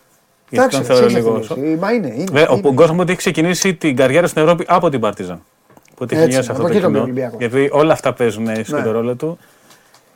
Γιατί 0.49 0.65
Εντάξει, 0.67 0.77
τον 0.89 0.97
θεωρώ 0.97 1.09
σε 1.11 1.17
λίγο. 1.19 1.37
εξελίξει. 1.37 1.77
Μα 1.81 1.93
είναι. 1.93 2.07
είναι, 2.07 2.25
Βέβαια, 2.33 2.49
είναι. 2.57 2.69
ο 2.69 2.73
Γκος 2.73 2.91
μου 2.91 2.97
ότι 3.01 3.11
έχει 3.11 3.19
ξεκινήσει 3.19 3.75
την 3.75 3.97
καριέρα 3.97 4.27
στην 4.27 4.43
Ευρώπη 4.43 4.65
από 4.69 4.89
την 4.89 5.01
Παρτίζαν. 5.01 5.43
Που 5.89 5.97
ότι 5.99 6.15
έχει 6.15 6.25
Έτσι, 6.25 6.35
νιώσει 6.37 6.51
από 6.51 6.59
αυτό 6.59 6.73
το 6.73 6.75
εκεί 6.75 6.83
τον 6.83 6.93
κοινό. 6.93 7.03
Ολυμπιακό. 7.05 7.37
Γιατί 7.39 7.69
όλα 7.73 7.93
αυτά 7.93 8.13
παίζουν 8.13 8.47
ίσως 8.49 8.69
Ναι. 8.69 8.79
και 8.79 8.85
το 8.85 8.91
ρόλο 8.91 9.15
του. 9.15 9.39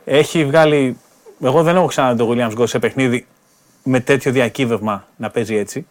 Έχει 0.05 0.45
βγάλει. 0.45 0.97
Εγώ 1.43 1.63
δεν 1.63 1.75
έχω 1.75 1.85
ξαναδεί 1.85 2.17
τον 2.17 2.29
Williams 2.31 2.53
Γκος 2.53 2.69
σε 2.69 2.79
παιχνίδι 2.79 3.25
με 3.83 3.99
τέτοιο 3.99 4.31
διακύβευμα 4.31 5.07
να 5.15 5.29
παίζει 5.29 5.55
έτσι. 5.55 5.85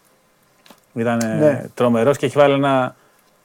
Ήταν 0.93 1.17
Ναι. 1.39 1.65
τρομερός 1.73 2.17
και 2.17 2.25
έχει 2.25 2.37
βάλει 2.37 2.53
ένα 2.53 2.95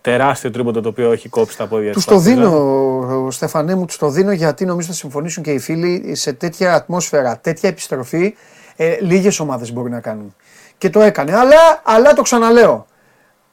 τεράστιο 0.00 0.50
τρίποντο 0.50 0.80
το 0.80 0.88
οποίο 0.88 1.12
έχει 1.12 1.28
κόψει 1.28 1.56
τα 1.56 1.66
πόδια 1.66 1.92
Τους 1.92 2.04
της 2.04 2.12
το 2.14 2.20
Παρτίζαν. 2.20 2.36
δίνω, 2.50 3.24
ο 3.26 3.30
Στεφανέ 3.30 3.74
μου, 3.74 3.84
τους 3.84 3.96
το 3.98 4.08
δίνω 4.08 4.32
γιατί 4.32 4.64
νομίζω 4.64 4.86
θα 4.88 4.94
συμφωνήσουν 4.94 5.42
και 5.42 5.50
οι 5.52 5.58
φίλοι 5.58 6.14
σε 6.14 6.32
τέτοια 6.32 6.74
ατμόσφαιρα, 6.74 7.38
τέτοια 7.38 7.68
επιστροφή. 7.68 8.34
Ε, 8.80 8.96
Λίγες 9.00 9.40
ομάδες 9.40 9.72
μπορεί 9.72 9.90
να 9.90 10.00
κάνουν. 10.00 10.34
Και 10.78 10.90
το 10.90 11.00
έκανε. 11.00 11.36
Αλλά, 11.36 11.80
αλλά 11.82 12.12
το 12.12 12.22
ξαναλέω. 12.22 12.86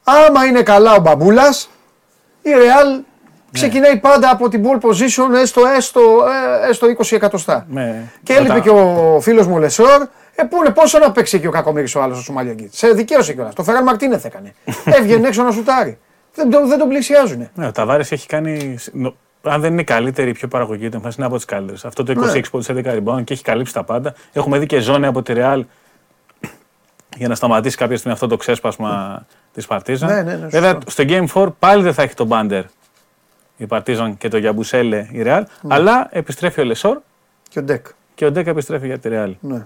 Άμα 0.03 0.45
είναι 0.45 0.61
καλά 0.63 0.93
ο 0.93 0.99
Μπαμπούλας, 0.99 1.69
η 2.41 2.49
Real 2.53 3.03
ξεκινάει 3.51 3.97
πάντα 3.97 4.30
από 4.32 4.49
την 4.49 4.63
pole 4.65 4.86
position 4.89 5.34
έστω, 5.41 5.61
έστω, 5.78 6.01
ε, 6.65 6.69
έστω 6.69 6.88
20 6.88 7.15
εκατοστά. 7.15 7.65
Ναι. 7.69 8.03
Και 8.23 8.34
έλειπε 8.34 8.51
Όταν- 8.51 8.61
και 8.63 8.69
ο 8.69 9.17
φίλος 9.21 9.47
μου 9.47 9.57
Λεσόρ. 9.57 10.01
Ε, 10.36 10.43
πού 10.43 10.57
είναι, 10.57 10.69
πόσο 10.69 10.99
να 10.99 11.11
παίξει 11.11 11.39
και 11.39 11.47
ο 11.47 11.51
κακομοίρης 11.51 11.91
ο 11.95 12.01
άλλος 12.01 12.17
ο 12.17 12.21
Σμαϊλάγκιτς. 12.21 12.69
Σε 12.71 12.88
δικαίωσε 12.88 13.34
κιόλας. 13.34 13.53
Το 13.55 13.63
Φεράν 13.63 13.84
Μαρτίνεθ 13.84 14.26
έκανε. 14.26 14.53
Έβγαινε 14.99 15.28
έξω 15.28 15.43
να 15.43 15.51
σουτάρει. 15.51 15.97
Δεν, 16.36 16.49
τον- 16.49 16.67
δεν 16.67 16.78
τον 16.78 16.88
πλησιάζουν. 16.88 17.49
Ναι, 17.53 17.67
ο 17.67 17.71
Ταβάρες 17.71 18.03
έχει 18.09 18.28
κάνει. 18.28 18.78
Νο- 19.45 19.51
Αν 19.53 19.61
δεν 19.61 19.71
είναι 19.71 19.81
η 19.81 19.83
καλύτερη, 19.83 20.29
η 20.29 20.33
πιο 20.33 20.47
παραγωγική 20.47 20.85
του 20.89 20.95
εμφάνιση, 20.95 21.17
είναι 21.17 21.27
από 21.27 21.35
τις 21.35 21.45
καλύτερες. 21.45 21.85
Αυτό 21.85 22.03
το 22.03 22.11
26 22.11 22.33
Ναι. 22.33 22.41
πόντους 22.51 22.67
11 22.69 22.93
rebound 23.03 23.23
και 23.23 23.33
έχει 23.33 23.43
καλύψει 23.43 23.73
τα 23.73 23.83
πάντα. 23.83 24.13
Έχουμε 24.33 24.57
δει 24.59 24.65
και 24.65 24.79
ζώνη 24.79 25.05
από 25.05 25.21
τη 25.21 25.33
Ρεάλ 25.33 25.65
για 27.17 27.27
να 27.27 27.35
σταματήσει 27.35 27.77
κάποια 27.77 27.95
στιγμή 27.97 28.13
αυτό 28.13 28.27
το 28.27 28.37
ξέσπασμα 28.37 29.25
της 29.53 29.65
Παρτίζαν. 29.67 30.09
Ναι, 30.09 30.21
ναι, 30.21 30.35
ναι, 30.35 30.47
Βέβαια, 30.47 30.71
σωστό. 30.73 30.89
στο 30.91 31.03
Game 31.07 31.25
4 31.33 31.47
πάλι 31.59 31.83
δεν 31.83 31.93
θα 31.93 32.01
έχει 32.01 32.13
τον 32.13 32.27
Μπάντερ 32.27 32.63
η 33.57 33.65
Παρτίζαν 33.67 34.17
και 34.17 34.27
το 34.27 34.37
Γιαμπουσέλε 34.37 35.07
η 35.11 35.21
Ρεάλ. 35.21 35.45
Ναι. 35.61 35.73
Αλλά 35.75 36.07
επιστρέφει 36.11 36.61
ο 36.61 36.63
Λεσόρ 36.63 36.97
Και 37.49 37.59
ο 37.59 37.63
Ντεκ. 37.63 37.85
και 38.15 38.25
ο 38.25 38.31
Ντέκα 38.31 38.49
επιστρέφει 38.49 38.85
για 38.85 38.99
τη 38.99 39.09
Ρεάλ. 39.09 39.35
Ναι. 39.39 39.65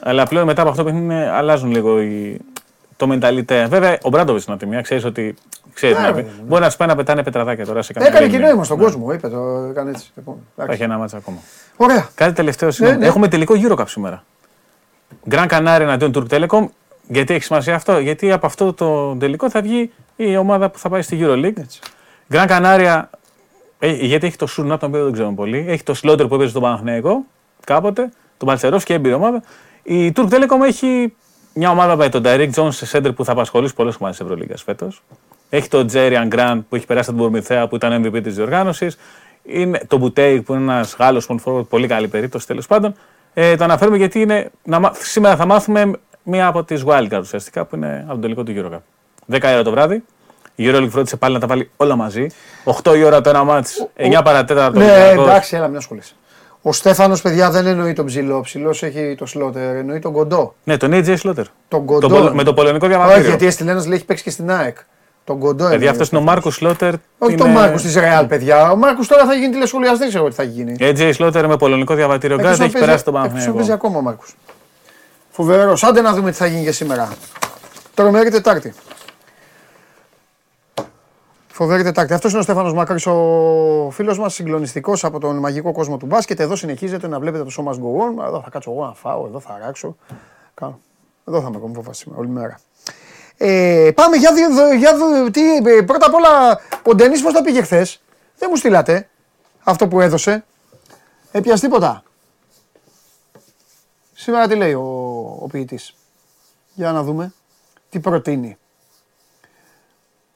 Αλλά 0.00 0.26
πλέον 0.26 0.46
μετά 0.46 0.60
από 0.62 0.70
αυτό 0.70 0.82
που 0.82 0.88
είναι, 0.88 1.30
αλλάζουν 1.30 1.70
λίγο 1.70 2.00
οι... 2.00 2.40
το 2.96 3.06
μενταλιτέ. 3.06 3.66
Βέβαια, 3.66 3.98
ο 4.02 4.08
Μπράντοβιτς 4.08 4.44
είναι 4.44 4.54
από 4.54 4.64
τη 4.64 4.70
μία, 4.70 4.80
ξέρεις 4.80 5.04
ότι. 5.04 5.34
Ξέρεις, 5.76 5.96
Ναι, 5.96 6.02
να 6.02 6.08
ρε, 6.10 6.14
πει. 6.14 6.22
ναι. 6.22 6.42
Μπορεί 6.46 6.62
να 6.62 6.70
σου 6.70 6.76
πάει 6.76 6.88
να 6.88 6.96
πετάνε 6.96 7.22
πετραδάκια 7.22 7.66
τώρα 7.66 7.82
σε 7.82 7.92
κανένα. 7.92 8.12
Έκανε 8.14 8.26
και 8.30 8.36
γέννη. 8.36 8.48
νόημα 8.48 8.64
στον 8.64 8.76
Ναι. 8.78 8.84
κόσμο, 8.84 9.12
είπε 9.12 9.28
το. 9.28 9.66
Έκανε 9.70 9.90
έτσι. 9.90 10.10
Λοιπόν, 10.16 10.34
Θα 10.56 10.62
εντάξει. 10.62 10.82
έχει 10.82 10.90
ένα 10.90 10.98
μάτσα 11.00 11.16
ακόμα. 11.16 11.38
Ωραία. 11.76 12.08
Κάτι 12.14 12.32
τελευταίο 12.32 12.70
συγγνώμη. 12.70 13.00
ναι. 13.00 13.06
Έχουμε 13.06 13.28
τελικό 13.28 13.54
Eurocup 13.56 13.84
σήμερα. 13.86 14.24
Γκραν 15.28 15.48
Κανάρι 15.48 15.84
εναντίον 15.84 16.12
Turk 16.14 16.26
Telecom. 16.34 16.66
Γιατί 17.08 17.34
έχει 17.34 17.42
σημασία 17.44 17.74
αυτό, 17.74 17.98
Γιατί 17.98 18.32
από 18.32 18.46
αυτό 18.46 18.72
το 18.72 19.16
τελικό 19.16 19.50
θα 19.50 19.60
βγει 19.60 19.92
η 20.16 20.36
ομάδα 20.36 20.70
που 20.70 20.78
θα 20.78 20.88
πάει 20.88 21.02
στη 21.02 21.18
EuroLeague. 21.22 21.56
Έτσι. 21.58 21.80
Γκραν 22.32 22.46
Κανάρια, 22.46 23.10
ε, 23.78 23.92
γιατί 23.92 24.26
έχει 24.26 24.36
το 24.36 24.46
Σουρνά, 24.46 24.78
τον 24.78 24.88
οποίο 24.88 25.04
δεν 25.04 25.12
ξέρουμε 25.12 25.34
πολύ. 25.34 25.64
Έχει 25.68 25.82
το 25.82 25.94
Σλότερ 25.94 26.26
που 26.26 26.34
έπαιζε 26.34 26.50
στον 26.50 26.62
Παναθηναϊκό 26.62 27.24
κάποτε, 27.64 28.02
τον 28.36 28.48
Παλτσερόφ 28.48 28.84
και 28.84 28.94
έμπειρη 28.94 29.14
ομάδα. 29.14 29.42
Η 29.82 30.12
Turk 30.16 30.28
Telecom 30.28 30.66
έχει 30.66 31.14
μια 31.54 31.70
ομάδα 31.70 31.96
με 31.96 32.08
τον 32.08 32.22
Derek 32.24 32.50
Jones 32.54 32.72
σε 32.72 32.98
center 32.98 33.14
που 33.14 33.24
θα 33.24 33.32
απασχολήσει 33.32 33.74
πολλές 33.74 33.94
ομάδες 34.00 34.16
της 34.16 34.26
Ευρωλίγα 34.26 34.56
φέτος. 34.56 35.02
Έχει 35.50 35.68
τον 35.68 35.86
Τζέριαν 35.86 36.26
Γκραντ 36.28 36.60
που 36.68 36.76
έχει 36.76 36.86
περάσει 36.86 37.10
από 37.10 37.18
την 37.18 37.28
Πορμηθέα 37.28 37.68
που 37.68 37.76
ήταν 37.76 38.04
MVP 38.06 38.22
της 38.22 38.34
διοργάνωσης. 38.34 38.98
Είναι 39.42 39.80
το 39.86 39.96
Μπουτέικ 39.98 40.42
που 40.42 40.52
είναι 40.54 40.62
ένας 40.62 40.96
Γάλλος 40.98 41.28
forward, 41.44 41.66
πολύ 41.68 41.86
καλή 41.86 42.08
περίπτωση 42.08 42.46
τέλος 42.46 42.66
πάντων. 42.66 42.94
Ε, 43.34 43.56
το 43.56 43.64
αναφέρουμε 43.64 43.96
γιατί 43.96 44.20
είναι, 44.20 44.50
να, 44.62 44.78
μά- 44.80 44.94
σήμερα 44.96 45.36
θα 45.36 45.46
μάθουμε 45.46 45.90
μία 46.22 46.46
από 46.46 46.64
τις 46.64 46.82
wildcard 46.86 47.18
ουσιαστικά 47.20 47.64
που 47.64 47.76
είναι 47.76 47.98
από 48.02 48.12
τον 48.12 48.20
τελικό 48.20 48.42
του 48.42 48.52
Eurocup. 48.56 49.34
10 49.36 49.42
η 49.42 49.52
ώρα 49.52 49.62
το 49.62 49.70
βράδυ. 49.70 50.04
Η 50.54 50.64
EuroLeague 50.70 50.88
φρόντισε 50.90 51.16
πάλι 51.16 51.34
να 51.34 51.40
τα 51.40 51.46
βάλει 51.46 51.70
όλα 51.76 51.96
μαζί. 51.96 52.26
8 52.82 52.96
η 52.96 53.02
ώρα 53.04 53.20
το 53.20 53.28
ένα 53.28 53.44
μάτς, 53.44 53.86
9 53.96 54.20
παρατέταρτο. 54.24 54.78
Ναι, 54.78 54.84
Ολυμπιακός. 54.92 55.26
εντάξει, 55.26 55.56
έλα, 55.56 55.66
μην 55.68 55.76
ασχολείσαι. 55.76 56.14
Ο 56.62 56.72
Στέφανος, 56.72 57.20
παιδιά, 57.22 57.50
δεν 57.50 57.66
εννοεί 57.66 57.92
τον 57.92 58.06
ψηλό. 58.06 58.36
Ο 58.36 58.40
ψηλός 58.40 58.82
έχει 58.82 59.14
το 59.18 59.26
σλότερ, 59.26 59.76
εννοεί 59.76 59.98
τον 59.98 60.12
κοντό. 60.12 60.54
Ναι, 60.64 60.76
τον 60.76 60.90
AJ 60.92 61.16
Slaughter. 61.22 61.42
Τον 61.68 61.84
κοντό. 61.84 62.08
Το 62.08 62.14
πολο- 62.14 62.34
με 62.34 62.42
το 62.42 62.54
πολωνικό 62.54 62.86
Όχι, 62.86 62.94
διαβατήριο. 62.96 63.28
γιατί 63.28 63.46
έστειλε 63.46 63.70
ένας 63.70 63.86
λέει 63.86 63.96
έχει 63.96 64.04
παίξει 64.04 64.22
και 64.22 64.30
στην 64.30 64.50
ΑΕΚ. 64.50 64.76
Τον 65.26 65.38
κοντό 65.38 65.62
Παιδιά, 65.62 65.74
εννοεί 65.74 65.88
αυτός 65.88 66.06
ο 66.06 66.10
είναι 66.12 66.20
ο 66.20 66.24
Μάρκος 66.26 66.54
Σλότερ. 66.54 66.94
Όχι 67.18 67.34
τον 67.36 67.50
Μάρκος 67.50 67.82
της 67.82 67.94
Ρεάλ, 67.94 68.26
παιδιά. 68.26 68.70
Ο 68.70 68.76
Μάρκος 68.76 69.06
τώρα 69.08 69.26
θα 69.26 69.34
γίνει 69.34 69.50
τηλεσχολιαστή, 69.50 70.08
ξέρω 70.08 70.28
τι 70.28 70.34
θα 70.34 70.42
γίνει. 70.42 70.76
AJ 70.80 71.10
Σλότερ 71.12 71.46
με 71.46 71.56
πολωνικό 71.56 71.94
διαβατήριο. 71.94 72.36
Γκάζ 72.36 72.60
έχει 72.60 72.78
περάσει 72.78 73.04
τον 73.04 73.12
Παίζει 73.14 73.28
Παναθηναϊκό. 73.28 73.72
ακόμα 73.72 73.98
ο 73.98 74.00
Μάρκος. 74.00 74.36
Φοβερός. 75.30 75.84
Άντε 75.84 76.00
να 76.00 76.12
δούμε 76.12 76.30
τι 76.30 76.36
θα 76.36 76.46
γίνει 76.46 76.64
και 76.64 76.72
σήμερα. 76.72 77.08
Τρομερή 77.94 78.30
Τετάρτη. 78.30 78.74
Φοβερή 81.46 81.82
Τετάρτη. 81.82 82.12
Αυτός 82.12 82.30
είναι 82.30 82.40
ο 82.40 82.42
Στέφανος 82.42 82.72
Μακρύ, 82.72 83.10
ο 83.10 83.90
φίλος 83.90 84.18
μας, 84.18 84.34
συγκλονιστικός 84.34 85.04
από 85.04 85.18
τον 85.18 85.36
μαγικό 85.36 85.72
κόσμο 85.72 85.96
του 85.96 86.06
μπάσκετ. 86.06 86.40
Εδώ 86.40 86.56
συνεχίζετε 86.56 87.08
να 87.08 87.18
βλέπετε 87.20 87.44
το 87.44 87.50
σώμα 87.50 87.74
γκογόν. 87.78 88.18
Εδώ 88.26 88.40
θα 88.40 88.50
κάτσω 88.50 88.70
εγώ 88.70 88.84
να 88.84 88.94
φάω, 88.94 89.26
εδώ 89.26 89.40
θα 89.40 89.58
ράξω. 89.64 89.96
Κάνω. 90.54 90.78
Εδώ 91.28 91.40
θα 91.40 91.46
είμαι 91.48 91.56
ακόμα 91.56 91.92
σήμερα, 91.92 92.20
όλη 92.20 92.28
μέρα. 92.28 92.58
Ε, 93.38 93.90
πάμε 93.94 94.16
για, 94.16 94.32
δι- 94.32 94.78
για 94.78 94.94
δι- 94.96 95.32
τι, 95.32 95.56
ε, 95.56 95.82
πρώτα 95.82 96.06
απ' 96.06 96.14
όλα, 96.14 96.60
ο 96.82 96.94
Ντενής 96.94 97.22
πώς 97.22 97.32
τα 97.32 97.42
πήγε 97.42 97.62
χθες; 97.62 98.00
Δεν 98.38 98.48
μου 98.50 98.56
στείλατε 98.56 99.08
αυτό 99.64 99.88
που 99.88 100.00
έδωσε. 100.00 100.44
Έπιασε 101.32 101.62
τίποτα; 101.64 102.02
Σήμερα 104.14 104.48
τι 104.48 104.54
λέει 104.54 104.72
ο, 104.72 104.82
ο 105.40 105.46
ποιητής; 105.50 105.94
Για 106.74 106.92
να 106.92 107.02
δούμε. 107.02 107.32
Τι 107.90 108.00
προτείνει. 108.00 108.58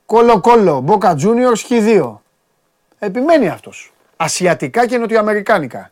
Κόλο 0.07 0.41
κόλο, 0.41 0.85
Boca 0.89 1.17
Juniors 1.17 1.69
Χ2. 1.69 2.19
Επιμένει 2.99 3.49
αυτός. 3.49 3.93
Ασιατικά 4.17 4.87
και 4.87 4.99
νοτιοαμερικάνικα. 4.99 5.91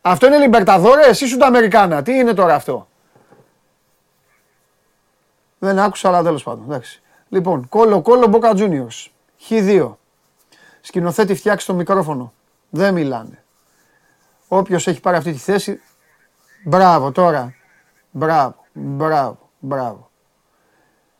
Αυτό 0.00 0.26
είναι 0.26 0.38
Λιμπερταδόρες, 0.38 1.06
εσύ 1.06 1.26
σου 1.26 1.36
τα 1.36 1.46
Αμερικάνα. 1.46 2.02
Τι 2.02 2.12
είναι 2.12 2.34
τώρα 2.34 2.54
αυτό; 2.54 2.88
Δεν 5.58 5.78
άκουσα, 5.78 6.08
αλλά 6.08 6.22
τέλος 6.22 6.42
πάντων. 6.42 6.64
Εντάξει. 6.64 7.02
Λοιπόν, 7.28 7.68
κόλο 7.68 8.02
κόλο 8.02 8.30
Boca 8.32 8.56
Juniors. 8.56 9.06
Χ2. 9.48 9.94
Σκηνοθέτη 10.80 11.34
φτιάξει 11.34 11.66
το 11.66 11.74
μικρόφωνο. 11.74 12.32
Δεν 12.70 12.94
μιλάνε. 12.94 13.44
Όποιος 14.48 14.86
έχει 14.86 15.00
πάρει 15.00 15.16
αυτή 15.16 15.32
τη 15.32 15.38
θέση, 15.38 15.80
μπράβο 16.64 17.12
τώρα. 17.12 17.54
Μπράβο, 18.10 18.54
μπράβο, 18.72 19.38
μπράβο. 19.58 20.10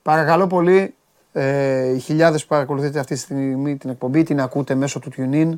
Παρακαλώ 0.03 0.47
πολύ, 0.47 0.95
ε, 1.33 1.89
οι 1.89 1.99
χιλιάδες 1.99 2.43
που 2.43 2.49
παρακολουθείτε 2.49 2.99
αυτή 2.99 3.15
τη 3.15 3.21
στιγμή 3.21 3.77
την 3.77 3.91
εκπομπή, 3.91 4.23
την 4.23 4.41
ακούτε 4.41 4.75
μέσω 4.75 4.99
του 4.99 5.11
TuneIn. 5.17 5.51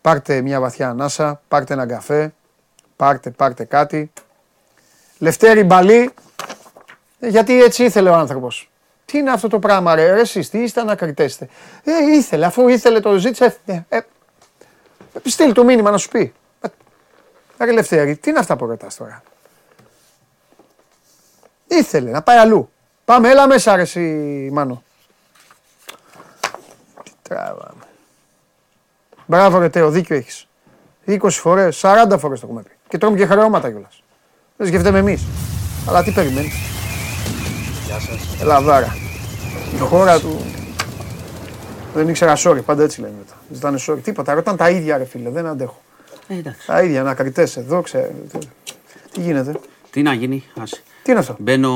Πάρτε 0.00 0.40
μια 0.40 0.60
βαθιά 0.60 0.88
ανάσα, 0.88 1.40
πάρτε 1.48 1.72
ένα 1.72 1.86
καφέ, 1.86 2.34
πάρτε, 2.96 3.30
πάρτε 3.30 3.64
κάτι. 3.64 4.12
Λευτέρη 5.18 5.64
Μπαλή, 5.64 6.00
ε, 6.00 6.10
γιατί 7.28 7.62
έτσι 7.62 7.84
ήθελε 7.84 8.10
ο 8.10 8.14
άνθρωπος. 8.14 8.70
Τι 9.04 9.18
είναι 9.18 9.30
αυτό 9.30 9.48
το 9.48 9.58
πράγμα 9.58 9.94
ρε, 9.94 10.12
ρε 10.12 10.20
εσείς, 10.20 10.50
τι 10.50 10.62
είστε 10.62 10.80
ανακριτέστε. 10.80 11.48
Ε, 11.84 12.14
ήθελε, 12.16 12.46
αφού 12.46 12.68
ήθελε 12.68 13.00
το 13.00 13.16
ζήτησε, 13.16 13.56
ε, 13.66 13.72
ε, 13.88 13.96
ε, 13.96 14.02
στείλ 15.24 15.52
το 15.52 15.64
μήνυμα 15.64 15.90
να 15.90 15.98
σου 15.98 16.08
πει. 16.08 16.32
Ε, 17.56 17.64
ρε 17.64 17.72
Λευτέρη, 17.72 18.16
τι 18.16 18.30
είναι 18.30 18.38
αυτά 18.38 18.56
που 18.56 18.66
ρωτάς 18.66 18.96
τώρα; 18.96 19.22
Ήθελε 21.66 22.10
να 22.10 22.22
πάει 22.22 22.36
αλλού. 22.36 22.70
Πάμε, 23.04 23.28
έλα 23.28 23.46
μέσα 23.46 23.76
ρε 23.76 23.82
εσύ, 23.82 24.00
Μάνο. 24.52 24.82
Τι 27.02 27.10
τράβαμε. 27.22 27.84
Μπράβο 29.26 29.58
ρε 29.58 29.68
Τέο, 29.68 29.90
δίκιο 29.90 30.16
έχεις. 30.16 30.48
20 31.06 31.30
φορές, 31.30 31.80
40 31.82 32.18
φορές 32.18 32.40
το 32.40 32.46
έχουμε 32.46 32.62
πει. 32.62 32.70
Και 32.88 32.98
τρώμε 32.98 33.16
και 33.16 33.26
χρεώματα 33.26 33.70
κιόλας. 33.70 34.02
Δεν 34.56 34.66
σκεφτέμε 34.66 34.98
εμείς. 34.98 35.22
Αλλά 35.88 36.02
τι 36.02 36.10
περιμένεις. 36.10 36.83
Γεια 37.98 38.02
σας. 38.02 38.40
Ελλαδάρα. 38.40 38.96
Η 39.74 39.78
χώρα 39.78 40.20
του. 40.20 40.40
Δεν 41.94 42.08
ήξερα 42.08 42.36
sorry, 42.36 42.64
πάντα 42.64 42.82
έτσι 42.82 43.00
λένε 43.00 43.12
μετά. 43.18 43.34
Ζητάνε 43.52 43.78
sorry. 43.86 43.98
Τίποτα, 44.02 44.34
ρωτάνε 44.34 44.56
τα 44.56 44.70
ίδια 44.70 44.96
ρε 44.96 45.04
φίλε, 45.04 45.30
δεν 45.30 45.46
αντέχω. 45.46 45.82
Ε, 46.26 46.34
εντάξει. 46.34 46.66
Τα 46.66 46.82
ίδια, 46.82 47.00
ανακριτές 47.00 47.56
εδώ, 47.56 47.80
ξέρετε. 47.80 48.38
Τι 49.12 49.20
γίνεται, 49.20 49.54
Τι 49.90 50.02
να 50.02 50.12
γίνει, 50.12 50.44
άσε. 50.60 50.82
τι 51.02 51.10
είναι 51.10 51.20
αυτό; 51.20 51.36
Μπαίνω, 51.38 51.70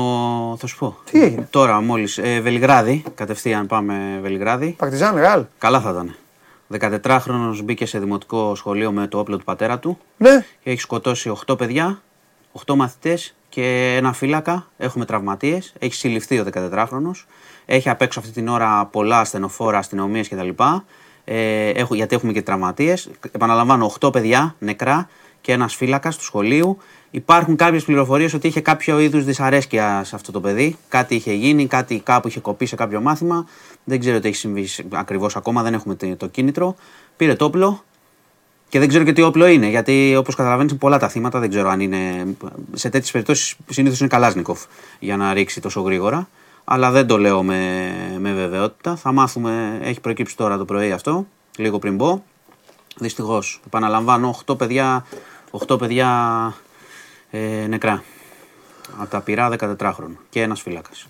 θα 0.59 0.67
σου 0.67 0.77
πω. 0.77 0.97
Τι 1.11 1.23
έγινε; 1.23 1.47
Τώρα 1.49 1.81
μόλις, 1.81 2.17
ε, 2.17 2.39
Βελιγράδι, 2.39 3.03
κατευθείαν 3.15 3.67
πάμε 3.67 4.19
Βελιγράδι. 4.21 4.75
Παρτιζάν, 4.77 5.15
ρεάλ. 5.15 5.45
Καλά 5.57 5.81
θα 5.81 5.89
ήταν. 5.89 6.15
14χρονος 7.01 7.61
μπήκε 7.63 7.85
σε 7.85 7.99
δημοτικό 7.99 8.55
σχολείο 8.55 8.91
με 8.91 9.07
το 9.07 9.19
όπλο 9.19 9.37
του 9.37 9.43
πατέρα 9.43 9.79
του 9.79 9.99
Ναι, 10.17 10.45
και 10.63 10.69
έχει 10.69 10.79
σκοτώσει 10.79 11.31
8 11.47 11.57
παιδιά, 11.57 12.01
8 12.65 12.75
μαθητές 12.75 13.33
και 13.49 13.95
ένα 13.97 14.13
φύλακα. 14.13 14.67
Έχουμε 14.77 15.05
τραυματίες. 15.05 15.73
Έχει 15.79 15.93
συλληφθεί 15.93 16.39
ο 16.39 16.45
14χρονος. 16.53 17.25
Έχει 17.65 17.89
απ' 17.89 18.01
έξω 18.01 18.19
αυτή 18.19 18.31
την 18.31 18.47
ώρα 18.47 18.85
πολλά 18.85 19.19
ασθενοφόρα, 19.19 19.77
αστυνομίες 19.77 20.27
κτλ. 20.29 20.49
Ε, 21.23 21.69
έχω, 21.69 21.95
γιατί 21.95 22.15
έχουμε 22.15 22.31
και 22.31 22.41
τραυματίες. 22.41 23.09
Επαναλαμβάνω, 23.31 23.85
8 23.85 24.11
παιδιά 24.11 24.55
νεκρά 24.59 25.09
και 25.41 25.51
ένας 25.51 25.75
φύλακας 25.75 26.17
του 26.17 26.23
σχολείου. 26.23 26.77
Υπάρχουν 27.11 27.55
κάποιες 27.55 27.83
πληροφορίες 27.83 28.33
ότι 28.33 28.47
είχε 28.47 28.61
κάποιο 28.61 28.99
είδους 28.99 29.23
δυσαρέσκεια 29.25 30.03
σε 30.03 30.15
αυτό 30.15 30.31
το 30.31 30.39
παιδί. 30.39 30.77
Κάτι 30.89 31.15
είχε 31.15 31.33
γίνει, 31.33 31.67
κάτι 31.67 31.99
κάπου 31.99 32.27
είχε 32.27 32.39
κοπεί 32.39 32.65
σε 32.65 32.75
κάποιο 32.75 33.01
μάθημα. 33.01 33.45
Δεν 33.83 33.99
ξέρω 33.99 34.19
τι 34.19 34.27
έχει 34.27 34.37
συμβεί 34.37 34.67
ακριβώς 34.91 35.35
ακόμα, 35.35 35.63
δεν 35.63 35.73
έχουμε 35.73 35.95
το- 35.95 36.15
το 36.15 36.27
κίνητρο. 36.27 36.75
Πήρε 37.17 37.35
το 37.35 37.45
όπλο, 37.45 37.83
και 38.69 38.79
δεν 38.79 38.87
ξέρω 38.87 39.03
και 39.03 39.13
τι 39.13 39.21
όπλο 39.21 39.47
είναι, 39.47 39.67
γιατί 39.67 40.15
όπως 40.15 40.35
καταλαβαίνεις 40.35 40.71
είναι 40.71 40.79
πολλά 40.79 40.99
τα 40.99 41.09
θύματα. 41.09 41.39
Δεν 41.39 41.49
ξέρω 41.49 41.69
αν 41.69 41.79
είναι. 41.79 42.27
Σε 42.73 42.89
τέτοιες 42.89 43.11
περιπτώσεις 43.11 43.55
συνήθως 43.69 43.99
είναι 43.99 44.09
Καλάσνικοφ 44.09 44.63
για 44.99 45.17
να 45.17 45.33
ρίξει 45.33 45.61
τόσο 45.61 45.81
γρήγορα. 45.81 46.29
Αλλά 46.63 46.91
δεν 46.91 47.07
το 47.07 47.17
λέω 47.17 47.43
με, 47.43 47.91
με 48.19 48.33
βεβαιότητα. 48.33 48.95
Θα 48.95 49.11
μάθουμε, 49.11 49.79
έχει 49.81 49.99
προκύψει 49.99 50.37
τώρα 50.37 50.57
το 50.57 50.65
πρωί 50.65 50.91
αυτό, 50.91 51.27
λίγο 51.57 51.79
πριν 51.79 51.95
μπω. 51.95 52.23
Δυστυχώς, 52.97 53.61
επαναλαμβάνω, 53.65 54.39
8 54.45 54.57
παιδιά, 54.57 55.05
8 55.67 55.79
παιδιά 55.79 56.53
ε, 57.29 57.65
νεκρά. 57.69 58.03
Από 58.97 59.09
τα 59.09 59.21
πυρά 59.21 59.49
14χρονων 59.59 60.17
και 60.29 60.41
ένας 60.41 60.61
φύλακας 60.61 61.07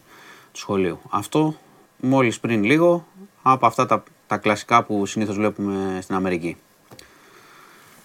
του 0.51 0.59
σχολείου. 0.59 0.99
Αυτό 1.09 1.55
μόλις 1.97 2.39
πριν 2.39 2.63
λίγο 2.63 3.05
από 3.41 3.65
αυτά 3.65 3.85
τα, 3.85 4.03
τα 4.27 4.37
κλασικά 4.37 4.83
που 4.83 5.05
συνήθως 5.05 5.35
βλέπουμε 5.35 5.99
στην 6.01 6.15
Αμερική 6.15 6.57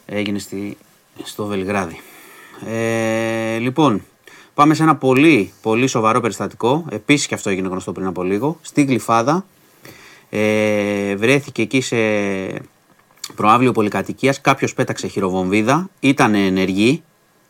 έγινε 0.06 0.38
στη, 0.38 0.76
στο 1.22 1.46
Βελιγράδι. 1.46 2.00
Ε, 2.66 3.58
λοιπόν, 3.58 4.02
πάμε 4.54 4.74
σε 4.74 4.82
ένα 4.82 4.96
πολύ, 4.96 5.52
πολύ 5.62 5.86
σοβαρό 5.86 6.20
περιστατικό. 6.20 6.84
Επίσης 6.90 7.26
και 7.26 7.34
αυτό 7.34 7.50
έγινε 7.50 7.68
γνωστό 7.68 7.92
πριν 7.92 8.06
από 8.06 8.22
λίγο. 8.22 8.58
Στη 8.62 8.84
Γλυφάδα 8.84 9.44
ε, 10.30 11.16
βρέθηκε 11.16 11.62
εκεί 11.62 11.80
σε 11.80 11.96
προάβλιο 13.34 13.72
πολυκατοικίας. 13.72 14.40
Κάποιος 14.40 14.74
πέταξε 14.74 15.06
χειροβομβίδα, 15.06 15.88
ήταν 16.00 16.34
ενεργή, 16.34 17.02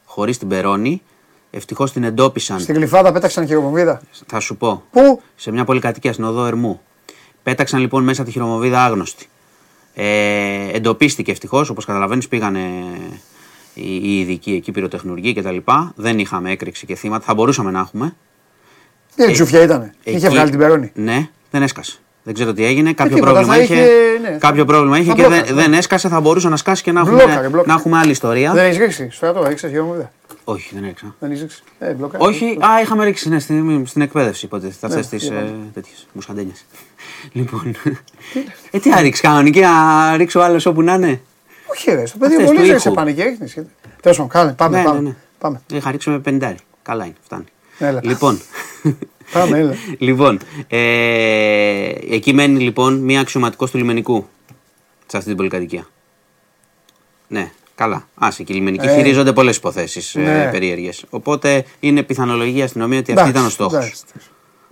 χωρίς 0.05 0.39
την 0.39 0.49
περώνη. 0.49 1.03
Ευτυχώς 1.51 1.93
την 1.93 2.05
εντόπισαν, 2.05 2.61
στην 2.61 2.75
Γλυφάδα 2.75 3.13
πέταξαν 3.13 3.47
χειροβομβίδα; 3.47 4.03
θα 4.27 4.41
σου 4.41 4.57
πω, 4.57 4.83
Πού; 4.91 5.23
σε 5.37 5.51
μια 5.51 5.65
πολυκατοικία 5.65 6.13
στην 6.13 6.25
οδό 6.25 6.45
Ερμού. 6.45 6.81
Πέταξαν 7.43 7.81
λοιπόν 7.81 8.05
μέσα 8.05 8.25
τη 8.25 8.31
χειρομοβίδα 8.31 8.85
άγνωστη. 8.85 9.29
Ε, 9.95 10.69
εντοπίστηκε 10.73 11.31
ευτυχώς, 11.31 11.69
όπως 11.71 11.85
καταλαβαίνεις, 11.85 12.29
πήγανε 12.29 12.61
οι, 13.75 13.95
οι 13.97 14.21
ειδικοί 14.21 14.53
εκεί, 14.53 14.73
πυροτεχνουργοί 14.73 15.35
κτλ. 15.35 15.57
Δεν 15.95 16.19
είχαμε 16.19 16.51
έκρηξη 16.51 16.87
και 16.87 16.95
θύματα. 16.95 17.25
Θα 17.25 17.35
μπορούσαμε 17.35 17.71
να 17.71 17.79
έχουμε. 17.79 18.15
Τι 19.17 19.33
τζουφιά 19.33 19.63
ήτανε. 19.63 19.95
Είχε 20.05 20.17
Εκεί- 20.17 20.29
βγάλει 20.29 20.51
την 20.51 20.59
περώνη. 20.59 20.91
Ναι, 20.95 21.29
δεν 21.51 21.63
έσκασε. 21.63 21.99
Δεν 22.23 22.35
ξέρω 22.35 22.53
τι 22.53 22.65
έγινε. 22.65 22.93
Κάποιο 22.93 23.15
τίποτα, 23.15 23.33
πρόβλημα 23.33 23.55
θα 23.57 23.63
είχε. 23.63 23.75
είχε, 23.75 23.89
ναι. 24.31 24.37
κάποιο 24.39 24.65
πρόβλημα 24.65 24.99
είχε 24.99 25.09
Θα 25.09 25.15
και 25.15 25.21
μπλόκαρε, 25.23 25.43
δεν, 25.47 25.55
ναι. 25.55 25.63
δεν 25.63 25.73
έσκασε. 25.75 26.09
Θα 26.09 26.21
μπορούσε 26.21 26.49
να 26.49 26.57
σκάσει 26.57 26.83
και 26.83 26.93
να 26.93 27.01
έχουμε, 27.01 27.15
Μπλόκαρε, 27.17 27.49
μπλόκαρε. 27.49 27.67
να 27.69 27.75
έχουμε 27.75 27.99
άλλη 27.99 28.11
ιστορία. 28.11 28.53
Δεν 28.53 28.65
έχεις 28.65 28.79
ρίξει. 28.79 29.09
Στρατό, 29.13 29.45
έριξε 29.45 29.69
χειροβομβίδα. 29.69 30.13
Όχι, 30.45 30.71
δεν 30.75 30.85
έριξα. 30.85 31.15
Δεν 31.19 31.31
έχεις 31.31 31.43
ρίξει. 31.43 31.63
Ε, 31.79 31.93
μπλοκάρει. 31.93 32.25
Όχι, 32.25 32.45
α, 32.61 32.81
είχαμε 32.83 33.05
ρίξει 33.05 33.29
ναι, 33.29 33.39
στην, 33.39 33.87
στην 33.87 34.03
εκπαίδευση 34.03 34.45
υποτίθεται 34.45 34.87
αυτέ 34.87 34.99
Ναι, 34.99 35.05
τις 35.07 35.25
είπαμε. 35.27 35.41
ε, 35.41 35.53
τέτοιες 35.75 36.07
μουσχαντένιες. 36.13 36.65
Λοιπόν. 37.33 37.75
ε, 38.71 38.79
τι 38.79 38.89
να 38.89 39.01
ρίξεις 39.01 39.23
κανονική, 39.23 39.61
να 39.61 40.17
ρίξει 40.17 40.39
ο 40.39 40.43
άλλο 40.45 40.65
όπου 40.67 40.83
να 40.83 40.95
είναι; 40.95 41.21
Όχι, 41.67 41.91
ρε, 41.91 42.07
στο 42.07 42.19
παιδί 42.19 42.35
Αυτές 42.35 42.47
πολύ 42.49 42.61
του 42.61 42.67
δεν 42.67 42.81
σε 42.81 42.89
ήχου. 42.89 42.97
πάνε 42.97 43.13
και 43.13 43.23
ρίχνει. 43.23 43.49
Τέλος 44.01 44.17
πάντων, 44.17 44.29
κάνε, 44.29 44.53
πάμε. 44.53 44.77
ναι, 44.79 44.85
πάμε. 44.85 45.01
ναι, 45.01 45.09
ναι. 45.09 45.15
πάμε. 45.39 45.61
Είχα 45.73 45.91
ρίξει 45.91 46.11
με 46.11 46.21
50. 46.25 46.55
Καλά 46.83 47.05
είναι, 47.05 47.15
φτάνει. 47.23 47.45
Έλα. 47.79 48.01
Λοιπόν. 48.03 48.41
Πάμε, 49.33 49.59
έλα. 49.59 49.75
λοιπόν, 49.99 50.39
ε, 50.69 51.89
εκεί 52.11 52.33
μένει 52.33 52.61
λοιπόν 52.61 52.95
μία 52.99 53.21
αξιωματικός 53.21 53.71
του 53.71 53.77
λιμενικού 53.77 54.27
σε 55.07 55.17
αυτή 55.17 55.29
την 55.29 55.37
πολυκατοικία. 55.37 55.87
Ναι, 57.29 57.51
καλά. 57.75 58.09
Άσε 58.15 58.43
και 58.43 58.53
οι 58.53 58.57
λιμενικοί 58.57 58.87
Ε. 58.87 58.95
χειρίζονται 58.95 59.33
πολλές 59.33 59.57
υποθέσεις 59.57 60.15
Ναι. 60.15 60.43
ε, 60.43 60.49
περίεργες. 60.51 61.05
Οπότε 61.11 61.65
είναι 61.81 62.03
πιθανολογία 62.03 62.61
η 62.61 62.63
αστυνομία 62.63 62.99
ότι 62.99 63.13
αυτή 63.13 63.23
Εντάξει, 63.23 63.39
ήταν 63.39 63.47
ο 63.47 63.51
στόχος. 63.51 64.05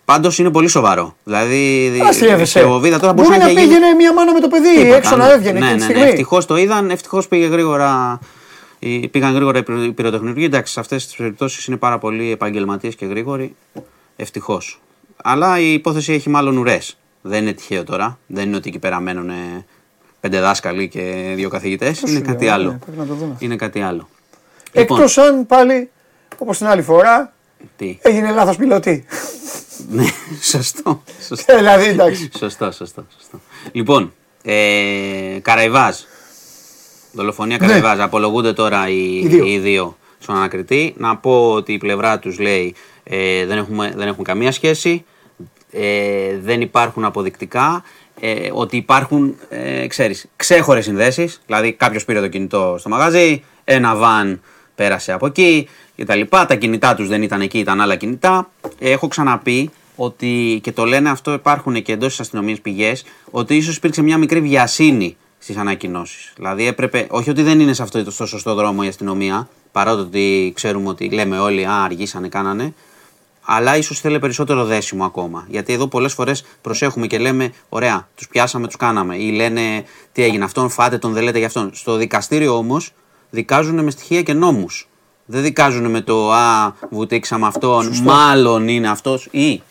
Εντάξει. 0.05 0.21
Πάντως 0.21 0.39
είναι 0.39 0.51
πολύ 0.51 0.69
σοβαρό. 0.69 1.17
Δηλαδή, 1.25 1.93
Αστείευεσαι. 2.09 2.59
η 2.59 2.63
Χειροβοβίδα 2.63 2.99
τώρα 2.99 3.13
Μπορεί 3.13 3.29
μπορούσε 3.29 3.47
να 3.47 3.53
να 3.53 3.61
είχε 3.61 3.61
γίνει. 3.69 3.75
πήγαινε 3.79 3.95
μία 3.95 4.13
μάνα 4.13 4.33
με 4.33 4.41
το 4.41 4.49
παιδί 4.49 4.75
Τίποτα, 4.77 4.97
έξω 4.97 5.17
ναι. 5.17 5.25
να 5.25 5.33
έβγαινε 5.33 5.59
Ναι, 5.59 5.65
εκείνη 5.67 5.79
τη 5.79 5.79
ναι, 5.81 5.87
ναι. 5.87 5.93
στιγμή. 5.95 6.11
Ευτυχώς 6.11 6.47
το 6.47 6.57
είδαν, 6.57 6.91
ευτυχώς 6.91 7.29
πήγε 7.29 7.47
γρήγορα. 7.47 8.19
οι- 8.79 9.09
Πήγαν 9.09 9.35
γρήγορα 9.35 9.59
οι 9.59 9.63
πυρο- 9.63 9.85
οι 9.85 9.93
πυροτεχνουργοί. 9.93 10.45
Εντάξει, 10.45 10.73
σε 10.73 10.81
αυτές 10.81 11.07
τις 11.07 11.17
περιπτώσεις 11.17 11.65
είναι 11.67 11.77
πάρα 11.77 11.99
πολλοί 11.99 12.31
επαγγελματίες 12.31 12.95
και 12.95 13.07
γρήγοροι. 13.07 13.55
Ευτυχώς. 14.17 14.81
Αλλά 15.23 15.59
η 15.59 15.73
υπόθεση 15.73 16.13
έχει 16.13 16.29
μάλλον 16.31 16.57
ουρές. 16.57 16.97
Δεν 17.23 17.43
είναι 17.43 17.53
τυχαίο 17.53 17.85
τώρα. 17.85 18.19
Δεν 18.27 18.47
είναι 18.47 18.57
ότι 18.57 18.69
εκεί 18.69 18.79
πέρα 18.79 19.01
μένουν 19.01 19.29
ε, 19.31 19.65
πέντε 20.21 20.41
δάσκαλοι 20.41 20.89
και 20.89 21.33
δύο 21.35 21.49
καθηγητές. 21.49 22.01
Είναι 22.01 22.11
σου 22.11 22.23
κάτι 22.23 22.45
λέω, 22.45 22.55
άλλο. 22.55 22.71
ναι, 22.71 22.79
πρέπει 22.85 22.99
να 22.99 23.07
το 23.07 23.15
δούμε. 23.15 23.37
Είναι 23.39 23.57
κάτι 23.57 23.81
άλλο. 23.81 24.09
Λοιπόν, 24.73 24.97
Εκτός 24.99 25.19
αν 25.19 25.47
πάλι, 25.47 25.91
όπως 26.39 26.59
την 26.59 26.67
άλλη 26.67 26.83
φορά, 26.83 27.33
τι; 27.77 27.99
έγινε 28.03 28.31
λάθος 28.31 28.57
πιλωτή. 28.57 29.05
Ναι, 29.91 30.05
σωστό. 30.43 31.03
σωστό. 31.27 31.53
Ε, 31.53 31.57
δηλαδή, 31.57 31.85
εντάξει. 31.85 32.31
Σωστό, 32.39 32.71
σωστό, 32.71 33.07
σωστό. 33.19 33.41
Λοιπόν, 33.73 34.13
ε, 34.43 35.39
Καραϊβάζ. 35.43 35.97
Δολοφονία 37.13 37.57
Καραϊβάζ. 37.57 38.01
Απολογούνται 38.01 38.53
τώρα 38.53 38.89
οι, 38.89 39.19
Οι 39.23 39.27
δύο. 39.27 39.45
οι 39.47 39.59
δύο 39.59 39.97
στον 40.19 40.37
ανακριτή. 40.37 40.95
Να 40.97 41.17
πω 41.17 41.53
ότι 41.53 41.73
η 41.73 41.79
πλευρά 41.79 42.19
τους 42.19 42.39
λέει 42.39 42.75
ε, 43.03 43.47
δεν, 43.47 43.59
έχουμε, 43.59 43.93
δεν 43.97 44.09
έχουν 44.09 44.25
καμία 44.25 44.53
σχέση. 44.53 45.05
Ε, 45.71 46.39
δεν 46.43 46.61
υπάρχουν 46.61 47.05
αποδεικτικά. 47.05 47.85
Ε, 48.21 48.51
ότι 48.53 48.77
υπάρχουν, 48.77 49.37
ε, 49.49 49.87
ξέρεις, 49.87 50.27
ξέχωρες 50.37 50.85
συνδέσεις. 50.85 51.43
Δηλαδή 51.47 51.73
κάποιος 51.73 52.05
πήρε 52.05 52.21
το 52.21 52.29
κινητό 52.29 52.77
στο 52.79 52.89
μαγαζί, 52.89 53.45
ένα 53.65 53.95
βαν 53.97 54.41
πέρασε 54.75 55.13
από 55.13 55.27
εκεί 55.27 55.69
κτλ. 55.97 56.21
Τα, 56.29 56.47
τα 56.47 56.55
κινητά 56.55 56.95
τους 56.95 57.09
δεν 57.09 57.23
ήταν 57.23 57.41
εκεί, 57.41 57.59
ήταν 57.59 57.81
άλλα 57.81 57.97
κινητά. 57.97 58.51
Ε, 58.79 58.91
έχω 58.91 59.09
ξαναπεί 59.09 59.71
ότι 59.97 60.61
και 60.63 60.73
το 60.73 60.85
λένε 60.85 61.11
αυτό 61.11 61.33
υπάρχουν 61.33 61.83
και 61.83 61.93
εντός 61.93 62.09
της 62.09 62.21
αστυνομίας 62.21 62.61
πηγές, 62.61 63.05
ότι 63.31 63.57
ίσως 63.57 63.77
υπήρξε 63.77 64.03
μια 64.03 64.19
μικρή 64.19 64.41
βιασύνη 64.41 65.17
στις 65.39 65.57
ανακοινώσεις. 65.57 66.33
Δηλαδή 66.37 66.67
έπρεπε, 66.67 67.07
όχι 67.11 67.31
ότι 67.31 67.43
δεν 67.43 67.61
είναι 67.61 67.73
σε 67.73 67.83
αυτό 67.83 68.05
το 68.05 68.11
στο 68.11 68.27
σωστό 68.27 68.55
δρόμο 68.55 68.81
η 68.85 68.89
αστυνομία, 68.89 69.49
παρότι 69.73 70.01
ότι 70.01 70.53
ξέρουμε 70.55 70.89
ότι 70.89 71.11
λέμε 71.11 71.39
όλοι, 71.39 71.67
Α, 71.67 71.83
αργήσανε, 71.85 72.29
κάνανε, 72.29 72.75
αλλά 73.45 73.77
ίσως 73.77 74.01
θέλει 74.01 74.19
περισσότερο 74.19 74.65
δέσιμο 74.65 75.05
ακόμα. 75.05 75.47
Γιατί 75.49 75.73
εδώ 75.73 75.87
πολλές 75.87 76.13
φορές 76.13 76.45
προσέχουμε 76.61 77.07
και 77.07 77.19
λέμε: 77.19 77.53
Ωραία, 77.69 78.09
τους 78.15 78.29
πιάσαμε, 78.29 78.67
τους 78.67 78.77
κάναμε. 78.77 79.17
Ή 79.17 79.31
λένε: 79.31 79.85
Τι 80.13 80.23
έγινε, 80.23 80.45
αυτόν 80.45 80.69
φάτε 80.69 80.99
τον, 80.99 81.13
δεν 81.13 81.23
λέτε 81.23 81.39
για 81.39 81.47
αυτόν. 81.47 81.71
Στο 81.75 81.97
δικαστήριο 81.97 82.57
όμως 82.57 82.93
δικάζουν 83.31 83.85
με 83.85 83.91
στοιχεία 83.91 84.23
και 84.23 84.33
νόμους. 84.33 84.89
Δεν 85.25 85.43
δικάζουν 85.43 85.91
με 85.91 86.01
το 86.01 86.33
Α, 86.33 86.73
βουτήξαμε 86.91 87.47
αυτόν, 87.47 87.93
μάλλον 88.03 88.69
είναι 88.69 88.89
αυτός 88.89 89.29
ή 89.31 89.63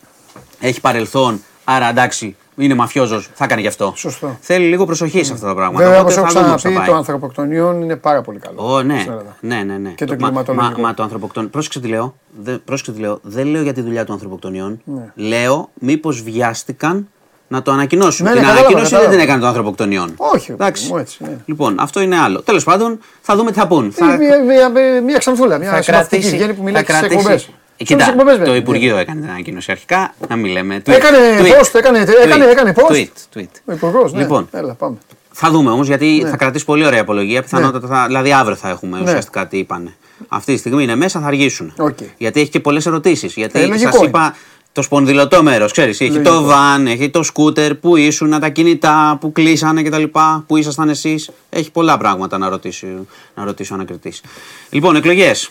έχει 0.60 0.80
παρελθόν, 0.80 1.40
άρα 1.64 1.88
εντάξει, 1.88 2.36
είναι 2.56 2.74
μαφιόζος, 2.74 3.30
θα 3.34 3.44
έκανε 3.44 3.60
γι' 3.60 3.66
αυτό. 3.66 3.92
Σωστό. 3.96 4.36
Θέλει 4.40 4.66
λίγο 4.68 4.86
προσοχή 4.86 5.24
σε 5.24 5.32
αυτά 5.32 5.46
τα 5.46 5.54
πράγματα. 5.54 5.84
Βέβαια, 5.84 6.00
Οπότε 6.00 6.12
όπως 6.20 6.24
έχω 6.24 6.32
θα 6.32 6.40
δούμε 6.40 6.52
πώς 6.52 6.62
θα 6.62 6.68
ξαναπεί, 6.68 6.78
πάει. 6.78 6.88
το 6.88 6.94
ανθρωποκτονιών 6.98 7.82
είναι 7.82 7.96
πάρα 7.96 8.22
πολύ 8.22 8.38
καλό. 8.38 8.74
Ω, 8.74 8.82
ναι. 8.82 8.98
στην 8.98 9.10
Ελλάδα. 9.10 9.36
ναι, 9.40 9.62
ναι, 9.62 9.78
ναι. 9.78 9.90
Και 9.90 10.04
το 10.04 10.16
μα, 10.18 10.26
κλιματολογικό. 10.26 10.80
Μα, 10.80 10.86
μα 10.86 10.94
το 10.94 11.02
ανθρωποκτονιό. 11.02 11.48
Πρόσεξε 11.48 11.80
τι 11.80 11.88
λέω. 11.88 12.14
Δε, 12.42 12.58
πρόσεξε 12.58 12.92
τι 12.92 13.00
λέω. 13.00 13.18
Δεν 13.22 13.46
λέω 13.46 13.62
για 13.62 13.72
τη 13.72 13.80
δουλειά 13.80 14.04
των 14.04 14.14
ανθρωποκτονιών. 14.14 14.80
Ναι. 14.84 15.12
Λέω 15.14 15.70
μήπως 15.74 16.22
βιάστηκαν 16.22 17.08
να 17.52 17.62
το 17.62 17.70
ανακοινώσουν. 17.72 18.24
Ναι, 18.24 18.30
ναι, 18.30 18.36
την 18.36 18.46
κατάλαβα, 18.46 18.68
ανακοίνωση 18.68 18.90
δεν 18.94 18.98
κατάλαβα. 19.00 19.16
την 19.20 19.28
έκανε 19.28 19.40
το 19.40 19.46
ανθρωποκτονιών. 19.46 20.14
Όχι, 20.16 20.52
Εντάξει. 20.52 20.88
μου 20.90 20.96
έτσι, 20.98 21.16
ναι. 21.20 21.36
Λοιπόν, 21.44 21.74
αυτό 21.78 22.00
είναι 22.00 22.18
άλλο. 22.18 22.42
Τέλος 22.42 22.64
πάντων, 22.64 22.98
θα 23.20 23.36
δούμε 23.36 23.50
τι 23.52 23.58
θα 23.58 23.66
πούν. 23.66 23.94
Είναι 24.00 24.16
μια, 24.16 24.38
μια, 24.42 24.68
μια, 24.68 25.02
μια 25.02 25.18
ξανθούλα, 25.18 25.58
μια 25.58 25.70
θα 25.70 25.82
συμμαθητική 25.82 26.20
κρατήσει. 26.22 26.36
βγαίνει 26.36 26.54
που 26.54 26.62
μιλάει 26.62 26.82
θα 26.82 26.92
και 26.92 26.92
στις 26.98 27.08
κρατήσει- 27.08 27.30
εκπομπές. 27.30 27.48
Ε, 27.76 27.84
Κοίτα, 27.84 28.44
το 28.44 28.54
Υπουργείο 28.54 28.96
έκανε 28.96 29.20
την 29.20 29.30
ανακοίνωση 29.30 29.70
αρχικά, 29.70 30.14
να 30.28 30.36
μην 30.36 30.52
λέμε. 30.52 30.82
Tweet, 30.86 30.92
Έκανε 30.92 31.16
tweet, 31.40 31.60
post, 31.60 31.74
έκανε- 31.74 31.98
έκανε- 32.24 32.44
tweet, 32.44 32.50
έκανε 32.50 32.74
post. 32.76 32.92
Tweet, 32.92 33.38
tweet. 33.38 33.48
Ο 33.64 33.72
υπουργός, 33.72 34.12
ναι. 34.12 34.20
Λοιπόν. 34.20 34.48
Έλα, 34.52 34.74
πάμε. 34.74 34.96
Θα 35.32 35.50
δούμε 35.50 35.70
όμως, 35.70 35.86
γιατί 35.86 36.20
Ναι. 36.22 36.28
θα 36.28 36.36
κρατήσει 36.36 36.64
πολύ 36.64 36.84
ωραία 36.86 37.00
απολογία. 37.00 37.42
Πιθανότατα 37.42 37.86
θα, 37.86 38.04
δηλαδή 38.06 38.32
αύριο 38.32 38.56
θα 38.56 38.68
έχουμε 38.68 39.00
ουσιαστικά 39.02 39.46
τι 39.46 39.58
είπανε. 39.58 39.94
Αυτή 40.28 40.52
τη 40.52 40.58
στιγμή 40.58 40.82
είναι 40.82 40.94
μέσα, 40.96 41.20
θα 41.20 41.26
αργήσουν. 41.26 41.72
Οκ. 41.78 41.98
Γιατί 42.18 42.40
έχει 42.40 42.50
και 42.50 42.60
πολλές 42.60 42.86
ερωτήσεις. 42.86 43.30
Ε, 43.36 43.40
Γιατί 43.40 43.58
λογικό 43.66 43.90
σας 43.90 43.96
είναι. 44.00 44.06
είπα 44.06 44.36
το 44.72 44.82
σπονδυλωτό 44.82 45.42
μέρος, 45.42 45.72
ξέρεις. 45.72 46.00
Έχει 46.00 46.10
Λογικό. 46.10 46.30
το 46.30 46.42
βαν, 46.42 46.86
έχει 46.86 47.10
το 47.10 47.22
σκούτερ, 47.22 47.74
που 47.74 47.96
ήσουν, 47.96 48.40
τα 48.40 48.48
κινητά, 48.48 49.18
που 49.20 49.32
κλείσανε 49.32 49.82
κτλ. 49.82 50.02
Πού 50.46 50.56
ήσασταν 50.56 50.88
εσείς. 50.88 51.30
Έχει 51.50 51.70
πολλά 51.70 51.96
πράγματα 51.96 52.38
να 52.38 52.48
ρωτήσει, 52.48 52.86
να 53.34 53.44
ρωτήσει 53.44 53.72
ο 53.72 53.74
ανακριτής. 53.74 54.22
Λοιπόν, 54.70 54.96
εκλογές. 54.96 55.50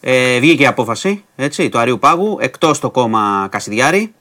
Ε, 0.00 0.38
βγήκε 0.38 0.62
η 0.62 0.66
απόφαση 0.66 1.24
έτσι, 1.36 1.68
του 1.68 1.78
Αρίου 1.78 1.98
Πάγου 1.98 2.38
εκτός 2.40 2.78
το 2.78 2.90
κόμμα 2.90 3.48
Κασιδιάρη, 3.50 4.12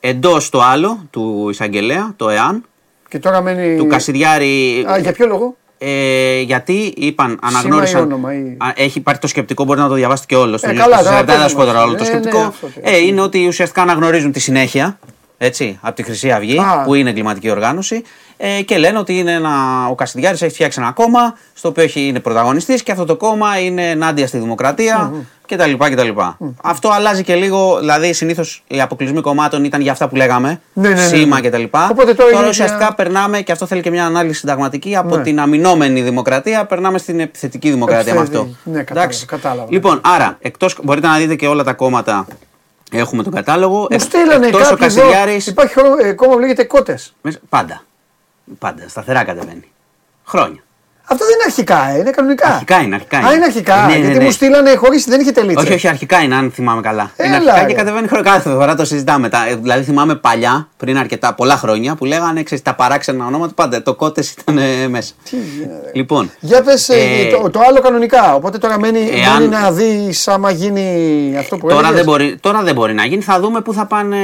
εντός 0.00 0.48
το 0.48 0.60
άλλο 0.62 1.06
του 1.10 1.48
εισαγγελέα, 1.50 2.12
το 2.16 2.28
ΕΑΝ. 2.28 2.64
Και 3.08 3.18
τώρα 3.18 3.40
μένει. 3.42 3.76
Του 3.76 3.86
Κασιδιάρη 3.86 4.84
Α, 4.90 4.98
για 4.98 5.12
ποιο 5.12 5.26
λόγο; 5.26 5.56
Ε, 5.78 6.40
γιατί 6.40 6.92
είπαν, 6.96 7.38
αναγνώρισαν. 7.42 8.00
ή 8.00 8.02
όνομα 8.02 8.34
ή- 8.34 8.56
Α, 8.58 8.72
Έχει 8.74 8.98
υπάρχει 8.98 9.20
το 9.20 9.26
σκεπτικό, 9.26 9.64
μπορεί 9.64 9.80
να 9.80 9.88
το 9.88 9.94
διαβάσετε 9.94 10.26
και 10.34 10.40
όλος. 10.40 10.60
στο 10.60 10.68
Ε, 10.70 10.72
news 10.72 10.76
καλά, 10.76 10.98
του 10.98 11.04
τώρα 11.04 11.16
40, 11.20 11.24
δεν 11.26 11.36
θα 11.40 11.48
σου 11.48 11.54
πω 11.56 11.62
πες 11.64 11.72
τώρα 11.72 11.78
μας. 11.78 11.88
όλο 11.88 11.96
το 11.98 12.02
Ναι, 12.02 12.08
σκεπτικό. 12.08 12.38
ναι, 12.38 12.44
αυτό 12.44 12.66
τι- 12.66 12.80
ε, 12.82 12.96
είναι 12.98 13.20
ότι 13.20 13.46
ουσιαστικά 13.46 13.82
αναγνωρίζουν 13.82 14.32
τη 14.32 14.40
συνέχεια. 14.40 14.98
Έτσι, 15.40 15.78
από 15.82 15.94
τη 15.94 16.02
Χρυσή 16.02 16.30
Αυγή, 16.30 16.58
Α. 16.58 16.82
που 16.84 16.94
είναι 16.94 17.10
εγκληματική 17.10 17.50
οργάνωση, 17.50 18.02
ε, 18.40 18.62
και 18.62 18.78
λένε 18.78 18.98
ότι 18.98 19.18
είναι 19.18 19.32
ένα, 19.32 19.50
ο 19.90 19.94
Καστιδιάρης 19.94 20.42
έχει 20.42 20.54
φτιάξει 20.54 20.80
ένα 20.80 20.92
κόμμα 20.92 21.36
στο 21.54 21.68
οποίο 21.68 21.82
έχει, 21.82 22.00
είναι 22.06 22.20
πρωταγωνιστής 22.20 22.82
και 22.82 22.92
αυτό 22.92 23.04
το 23.04 23.16
κόμμα 23.16 23.58
είναι 23.60 23.90
ενάντια 23.90 24.26
στη 24.26 24.38
δημοκρατία 24.38 25.12
κτλ. 25.46 25.72
κτλ. 25.78 26.08
Αυτό 26.62 26.88
αλλάζει 26.92 27.22
και 27.22 27.34
λίγο, 27.34 27.78
δηλαδή 27.78 28.12
συνήθως 28.12 28.62
οι 28.66 28.80
αποκλεισμοί 28.80 29.20
κομμάτων 29.20 29.64
ήταν 29.64 29.80
για 29.80 29.92
αυτά 29.92 30.08
που 30.08 30.16
λέγαμε, 30.16 30.60
Ναι, 30.72 30.88
ναι, 30.88 30.94
ναι, 30.94 31.00
ναι. 31.00 31.06
σήμα 31.06 31.40
κτλ. 31.40 31.62
Οπότε 31.90 32.14
τώρα 32.14 32.30
είναι 32.38 32.48
ουσιαστικά 32.48 32.84
μια- 32.84 32.94
περνάμε, 32.94 33.40
και 33.40 33.52
αυτό 33.52 33.66
θέλει 33.66 33.80
και 33.80 33.90
μια 33.90 34.04
ανάλυση 34.06 34.38
συνταγματική, 34.38 34.96
από 34.96 35.16
Ναι. 35.16 35.22
την 35.22 35.40
αμυνόμενη 35.40 36.02
δημοκρατία 36.02 36.64
περνάμε 36.64 36.98
στην 36.98 37.20
επιθετική 37.20 37.70
δημοκρατία 37.70 38.14
με 38.14 38.20
Επιθετική. 38.20 38.56
αυτό. 38.58 38.70
Ναι, 38.70 38.82
κατάλαβα, 38.82 39.12
κατάλαβα. 39.26 39.66
Λοιπόν, 39.70 40.00
άρα, 40.04 40.36
εκτός, 40.40 40.78
μπορείτε 40.82 41.06
να 41.06 41.16
δείτε 41.16 41.34
και 41.34 41.46
όλα 41.46 41.64
τα 41.64 41.72
κόμματα. 41.72 42.26
Έχουμε 42.92 43.22
τον 43.22 43.32
κατάλογο. 43.32 43.86
Μου 43.90 43.98
στείλανε 44.00 44.46
εκτός 44.46 44.60
ο 44.70 44.76
κάποιοι 44.76 44.86
εδώ. 44.90 45.00
Κασιδιάρης, 45.00 45.46
Υπάρχει 45.46 45.72
χρο- 45.72 45.98
ε, 46.04 46.12
κόμμα 46.12 46.32
που 46.32 46.38
λέγεται 46.38 46.64
Κότες. 46.64 47.14
μέσα- 47.22 47.38
Πάντα. 47.48 47.82
Πάντα. 48.58 48.88
Σταθερά 48.88 49.24
κατεβαίνει. 49.24 49.72
Χρόνια. 50.24 50.62
Αυτό 51.10 51.24
δεν 51.24 51.34
είναι 51.34 51.42
αρχικά, 51.46 51.88
ε, 51.90 51.98
είναι 51.98 52.10
κανονικά. 52.10 52.46
Αρχικά 52.48 52.80
είναι, 52.80 52.94
αρχικά 52.94 53.16
Α, 53.18 53.20
είναι. 53.20 53.32
είναι 53.34 53.44
αρχικά. 53.44 53.76
Ναι, 53.86 53.92
ναι, 53.92 53.98
γιατί 53.98 54.18
ναι. 54.18 54.24
μου 54.24 54.30
στείλανε 54.30 54.74
χωρίς, 54.74 55.04
δεν 55.04 55.20
είχε 55.20 55.30
τελίτσα. 55.32 55.60
Όχι, 55.62 55.72
όχι, 55.72 55.88
αρχικά 55.88 56.20
είναι, 56.22 56.34
αν 56.34 56.50
θυμάμαι 56.50 56.80
καλά. 56.80 57.10
είναι 57.24 57.26
Έλα, 57.36 57.36
αρχικά 57.36 57.60
ρε. 57.60 57.66
και 57.66 57.74
κατεβαίνει 57.74 58.08
χρόνο. 58.08 58.22
Κάθε 58.24 58.50
φορά 58.50 58.74
το 58.74 58.84
συζητάμε. 58.84 59.28
Τα, 59.28 59.48
ε, 59.48 59.54
δηλαδή, 59.54 59.82
θυμάμαι 59.82 60.14
παλιά, 60.14 60.68
πριν 60.76 60.98
αρκετά 60.98 61.34
πολλά 61.34 61.56
χρόνια, 61.56 61.94
που 61.94 62.04
λέγανε 62.04 62.42
ξέρεις, 62.42 62.64
τα 62.64 62.74
παράξενα 62.74 63.26
ονόματα 63.26 63.52
πάντα. 63.54 63.82
Το 63.82 63.94
κότες 63.94 64.32
ήταν 64.32 64.58
ε, 64.58 64.88
μέσα. 64.88 65.12
Τι 65.30 65.36
γίνεται. 65.36 65.90
Λοιπόν, 65.94 66.30
Για 66.40 66.62
πες 66.62 66.88
ε, 66.88 66.94
Ε, 66.96 67.30
το, 67.42 67.50
το 67.50 67.60
άλλο 67.68 67.80
κανονικά. 67.80 68.34
Οπότε 68.34 68.58
τώρα 68.58 68.78
μένει, 68.78 68.98
εάν- 69.12 69.38
μένει 69.38 69.48
να 69.62 69.70
δεις 69.72 70.28
άμα 70.28 70.50
γίνει 70.50 71.34
αυτό 71.38 71.56
που 71.56 71.66
Τώρα 71.68 71.78
έλεγες. 71.80 71.96
δεν, 71.96 72.04
μπορεί, 72.04 72.36
τώρα 72.40 72.62
δεν 72.62 72.74
μπορεί 72.74 72.94
να 72.94 73.04
γίνει. 73.04 73.22
Θα 73.22 73.40
δούμε 73.40 73.60
πού 73.60 73.72
θα 73.72 73.86
πάνε 73.86 74.16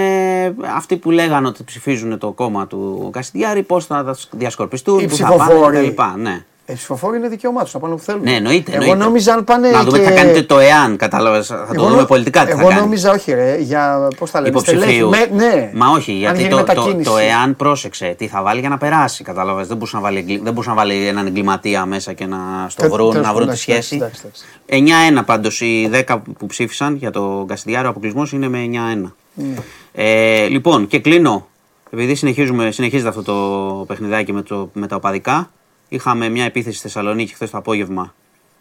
αυτοί 0.77 0.97
που 0.97 1.11
λέγανε 1.11 1.47
ότι 1.47 1.65
ψηφίζουν 1.65 2.19
το 2.19 2.31
κόμμα 2.31 2.67
του 2.67 3.09
Καστιδιάρη, 3.13 3.63
πώς 3.63 3.87
θα 3.87 4.05
τα 4.05 4.17
διασκορπιστούν, 4.31 4.99
Οι 4.99 5.07
πού 5.09 5.17
θα 5.17 5.27
πάνε 5.29 5.43
ψηφοφόροι. 5.43 5.95
κτλ. 5.97 6.03
Ναι. 6.23 6.45
Ε, 6.67 6.73
οι 6.73 6.77
ψηφοφόροι 6.77 7.17
είναι 7.17 7.29
δικαίωμά 7.29 7.65
του 7.65 7.71
να 7.73 7.81
πάνε 7.81 7.93
όπου 7.95 8.03
θέλουν. 8.03 8.23
ναι, 8.23 8.33
εννοείται. 8.33 8.73
Εγώ 8.73 8.81
εννοείται. 8.83 9.05
νόμιζα 9.05 9.33
αν 9.35 9.45
πάνε. 9.45 9.71
Να 9.71 9.83
δούμε 9.85 9.99
και... 9.99 10.05
τι 10.05 10.11
θα 10.11 10.17
κάνετε 10.17 10.43
το 10.43 10.59
εάν, 10.59 10.97
κατάλαβες. 10.97 11.47
Θα 11.47 11.57
το 11.67 11.73
Εγώ 11.75 11.85
δούμε 11.89 12.01
νο- 12.01 12.07
πολιτικά 12.07 12.45
τι 12.45 12.53
θα 12.53 12.59
Εγώ 12.61 12.69
κάνει. 12.69 12.81
νόμιζα, 12.81 13.11
όχι, 13.13 13.33
ρε, 13.33 13.57
για 13.61 14.09
πώς 14.19 14.31
τα 14.31 14.41
λένε. 14.41 14.51
Υποψηφίου. 14.51 14.81
στελέχη. 15.13 15.31
Με, 15.35 15.45
ναι. 15.45 15.71
Μα 15.75 15.89
όχι, 15.91 16.11
Αν 16.13 16.19
γιατί 16.19 16.37
γίνει 16.39 16.49
το, 16.51 16.57
το, 16.57 16.63
μετακίνηση. 16.67 17.11
το 17.11 17.17
εάν 17.19 17.57
πρόσεξε 17.57 18.15
τι 18.19 18.27
θα 18.27 18.43
βάλει 18.43 18.61
για 18.61 18.69
να 18.69 18.79
περάσει. 18.79 19.25
Κατάλαβες. 19.25 19.67
Δεν 19.67 19.77
μπορούσε 19.77 19.97
να 19.97 20.03
βάλει, 20.03 20.19
εγκλη- 20.19 20.43
δεν 20.43 20.53
μπορούσε 20.53 20.69
να 20.71 20.77
βάλει 20.77 21.07
έναν 21.07 21.27
εγκληματία 21.27 21.87
μέσα 21.87 22.13
και 22.13 22.27
να 22.27 22.37
στο 22.69 22.83
Τε- 22.83 22.91
βρουν, 22.91 23.11
τέλος 23.11 23.27
να 23.27 23.35
βρουν 23.35 23.49
τη 23.49 23.57
πάντων, 23.57 23.75
εντάξει, 23.75 23.93
σχέση. 23.95 23.95
εντάξει, 23.97 24.23
εντάξει. 24.67 25.21
9-1 25.21 25.25
πάντως 25.27 25.61
οι 25.61 25.91
10 26.09 26.17
που 26.39 26.47
ψήφισαν 26.47 26.95
για 26.97 27.11
το 27.11 27.45
Καστιδιάριο, 27.49 27.87
ο 27.89 27.91
αποκλεισμός 27.91 28.33
είναι 28.33 28.49
με 28.49 28.59
9-1. 28.59 29.13
Ναι. 29.35 29.55
Ε, 29.93 30.47
λοιπόν, 30.47 30.87
και 30.87 30.99
κλείνω. 30.99 31.47
Επειδή 31.91 32.15
συνεχίζουμε, 32.15 32.71
συνεχίζεται 32.71 33.09
αυτό 33.09 33.23
το 33.23 33.85
παιχνιδάκι 33.87 34.33
με, 34.33 34.43
το, 34.43 34.71
με 34.73 34.87
τα 34.87 34.97
οπαδικά. 34.97 35.51
Είχαμε 35.89 36.29
μια 36.29 36.45
επίθεση 36.45 36.79
στη 36.79 36.87
Θεσσαλονίκη 36.87 37.35
χθες 37.35 37.51
το 37.51 37.59
απόγευμα. 37.59 38.15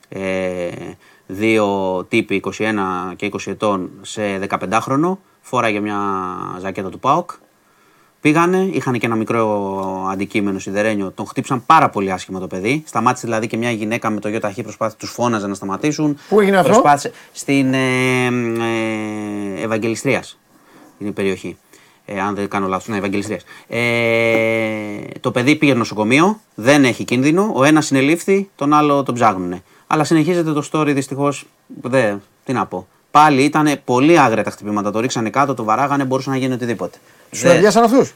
Ε, 0.10 0.70
δύο 1.28 2.04
τύποι 2.10 2.44
21 2.58 2.74
και 3.16 3.30
20 3.32 3.38
ετών 3.46 3.92
σε 4.02 4.22
15χρονο. 4.50 5.18
Φόραγε 5.42 5.80
μια 5.80 6.00
ζακέτα 6.60 6.90
του 6.90 7.00
ΠΑΟΚ. 7.00 7.32
Πήγανε, 8.22 8.70
είχαν 8.72 9.00
και 9.00 9.06
ένα 9.06 9.16
μικρό 9.16 10.08
αντικείμενο 10.12 10.60
σιδερένιο. 10.60 11.12
Τον 11.12 11.26
χτύπησαν 11.26 11.66
πάρα 11.66 11.90
πολύ 11.90 12.12
άσχημα 12.12 12.40
το 12.40 12.48
παιδί. 12.48 12.84
Σταμάτησε 12.86 13.26
δηλαδή 13.26 13.48
και 13.48 13.58
μια 13.58 13.72
γυναίκα 13.72 14.10
με 14.10 14.20
το 14.20 14.30
ΙΟΤΑΧ 14.30 14.62
προσπάθησε, 14.62 14.98
τους 14.98 15.10
φώναζε 15.10 15.48
να 15.48 15.54
σταματήσουν. 15.54 16.18
Πού 16.30 16.40
έγινε 16.40 16.58
αυτό; 16.58 16.72
Προσπάθησε 16.72 17.12
στην 17.32 17.74
ε, 17.74 18.26
ε, 18.26 19.62
Ευαγγελιστρίας. 19.62 20.40
Είναι 20.98 21.10
η 21.10 21.14
περιοχή. 21.14 21.58
Ε, 22.06 22.22
αν 22.22 22.36
δεν 22.36 22.48
κάνω 22.48 22.68
λάθος, 22.68 22.88
ναι, 22.88 22.98
Ευαγγελιστρία. 22.98 23.40
Ε, 23.68 24.98
το 25.20 25.32
παιδί 25.32 25.56
πήγε 25.56 25.74
νοσοκομείο, 25.74 26.40
δεν 26.56 26.86
έχει 26.86 27.04
κίνδυνο. 27.04 27.52
Ο 27.56 27.64
ένας 27.64 27.86
συνελήφθη, 27.86 28.50
τον 28.56 28.74
άλλο 28.74 29.04
τον 29.04 29.16
ψάχνουν. 29.16 29.62
Αλλά 29.88 30.04
συνεχίζεται 30.04 30.54
το 30.54 30.70
story 30.72 30.92
δυστυχώς. 30.94 31.46
Τι 32.44 32.54
να 32.54 32.66
πω. 32.66 32.88
Πάλι 33.12 33.44
ήταν 33.44 33.80
πολύ 33.86 34.20
άγρια 34.20 34.44
τα 34.44 34.52
χτυπήματα. 34.52 34.92
Το 34.92 35.00
ρίξανε 35.00 35.30
κάτω, 35.30 35.54
το 35.54 35.64
βαράγανε, 35.64 36.06
μπορούσε 36.06 36.30
να 36.30 36.38
γίνει 36.38 36.54
οτιδήποτε. 36.54 36.98
Σου 37.32 37.44
τα 37.44 37.54
πιάσαν 37.58 37.84
αυτούς; 37.84 38.14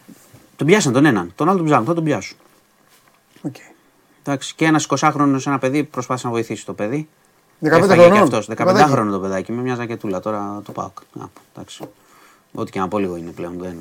Τον 0.55 0.67
πιάσαν 0.67 0.93
τον 0.93 1.05
έναν. 1.05 1.31
Τον 1.35 1.49
άλλο 1.49 1.57
τον 1.57 1.65
ψάχνουν, 1.65 1.87
θα 1.87 1.93
τον 1.93 2.03
πιάσουν. 2.03 2.37
Okay. 3.47 3.73
Εντάξει, 4.23 4.55
και 4.55 4.65
ένας 4.65 4.87
20χρονο, 4.89 5.39
ένα 5.45 5.59
παιδί 5.59 5.83
προσπάθησε 5.83 6.27
να 6.27 6.33
βοηθήσει 6.33 6.65
το 6.65 6.73
παιδί. 6.73 7.07
15 7.63 7.67
Έφαγε 7.67 7.93
χρονών. 7.93 8.11
Και 8.11 8.19
αυτός, 8.19 8.45
15 8.45 8.55
Παιδάκι. 8.65 8.91
χρόνο 8.91 9.11
το 9.11 9.19
παιδάκι 9.19 9.51
με 9.51 9.61
μια 9.61 9.75
ζακετούλα 9.75 10.19
τώρα 10.19 10.61
το 10.65 10.71
πάω. 10.71 10.91
Εντάξει. 11.53 11.83
Ό,τι 12.53 12.71
και 12.71 12.79
να 12.79 12.87
πω 12.87 12.97
λίγο 12.97 13.15
είναι 13.15 13.31
πλέον. 13.31 13.53
Δεν, 13.59 13.77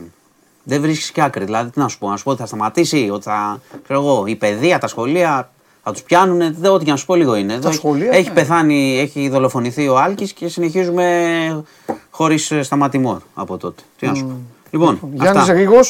δεν 0.63 0.81
βρίσκεις 0.81 1.11
και 1.11 1.23
άκρη. 1.23 1.45
Δηλαδή, 1.45 1.71
τι 1.71 1.79
να 1.79 1.89
σου 1.89 1.99
πω, 1.99 2.09
να 2.09 2.17
σου 2.17 2.25
πω 2.25 2.31
ότι 2.31 2.41
θα 2.41 2.47
σταματήσει, 2.47 3.11
ότι 3.13 3.23
θα. 3.23 3.61
Ξέρω 3.83 4.01
εγώ, 4.01 4.27
η 4.27 4.37
παιδεία, 4.37 4.79
τα 4.79 4.87
σχολεία 4.87 5.51
θα 5.83 5.93
τους 5.93 6.03
πιάνουν. 6.03 6.55
Δεν, 6.55 6.73
ό,τι 6.73 6.85
και 6.85 6.91
να 6.91 6.97
σου 6.97 7.07
πω 7.07 7.15
λίγο 7.15 7.35
είναι. 7.35 7.55
Εδώ 7.55 7.73
σχολεία, 7.73 8.11
έχει 8.13 8.29
ναι. 8.29 8.35
πεθάνει, 8.35 8.99
έχει 8.99 9.29
δολοφονηθεί 9.29 9.89
ο 9.89 9.99
Άλκης 9.99 10.33
και 10.33 10.49
συνεχίζουμε 10.49 11.65
χωρίς 12.11 12.53
σταματημόρ 12.61 13.19
από 13.35 13.57
τότε. 13.57 13.83
Τι 13.99 14.07
να 14.07 14.15
σου 14.15 14.25
πω. 14.27 14.41
Λοιπόν, 14.71 15.01
Γιάννης 15.13 15.41
αυτά. 15.43 15.53
Ρίγο. 15.53 15.81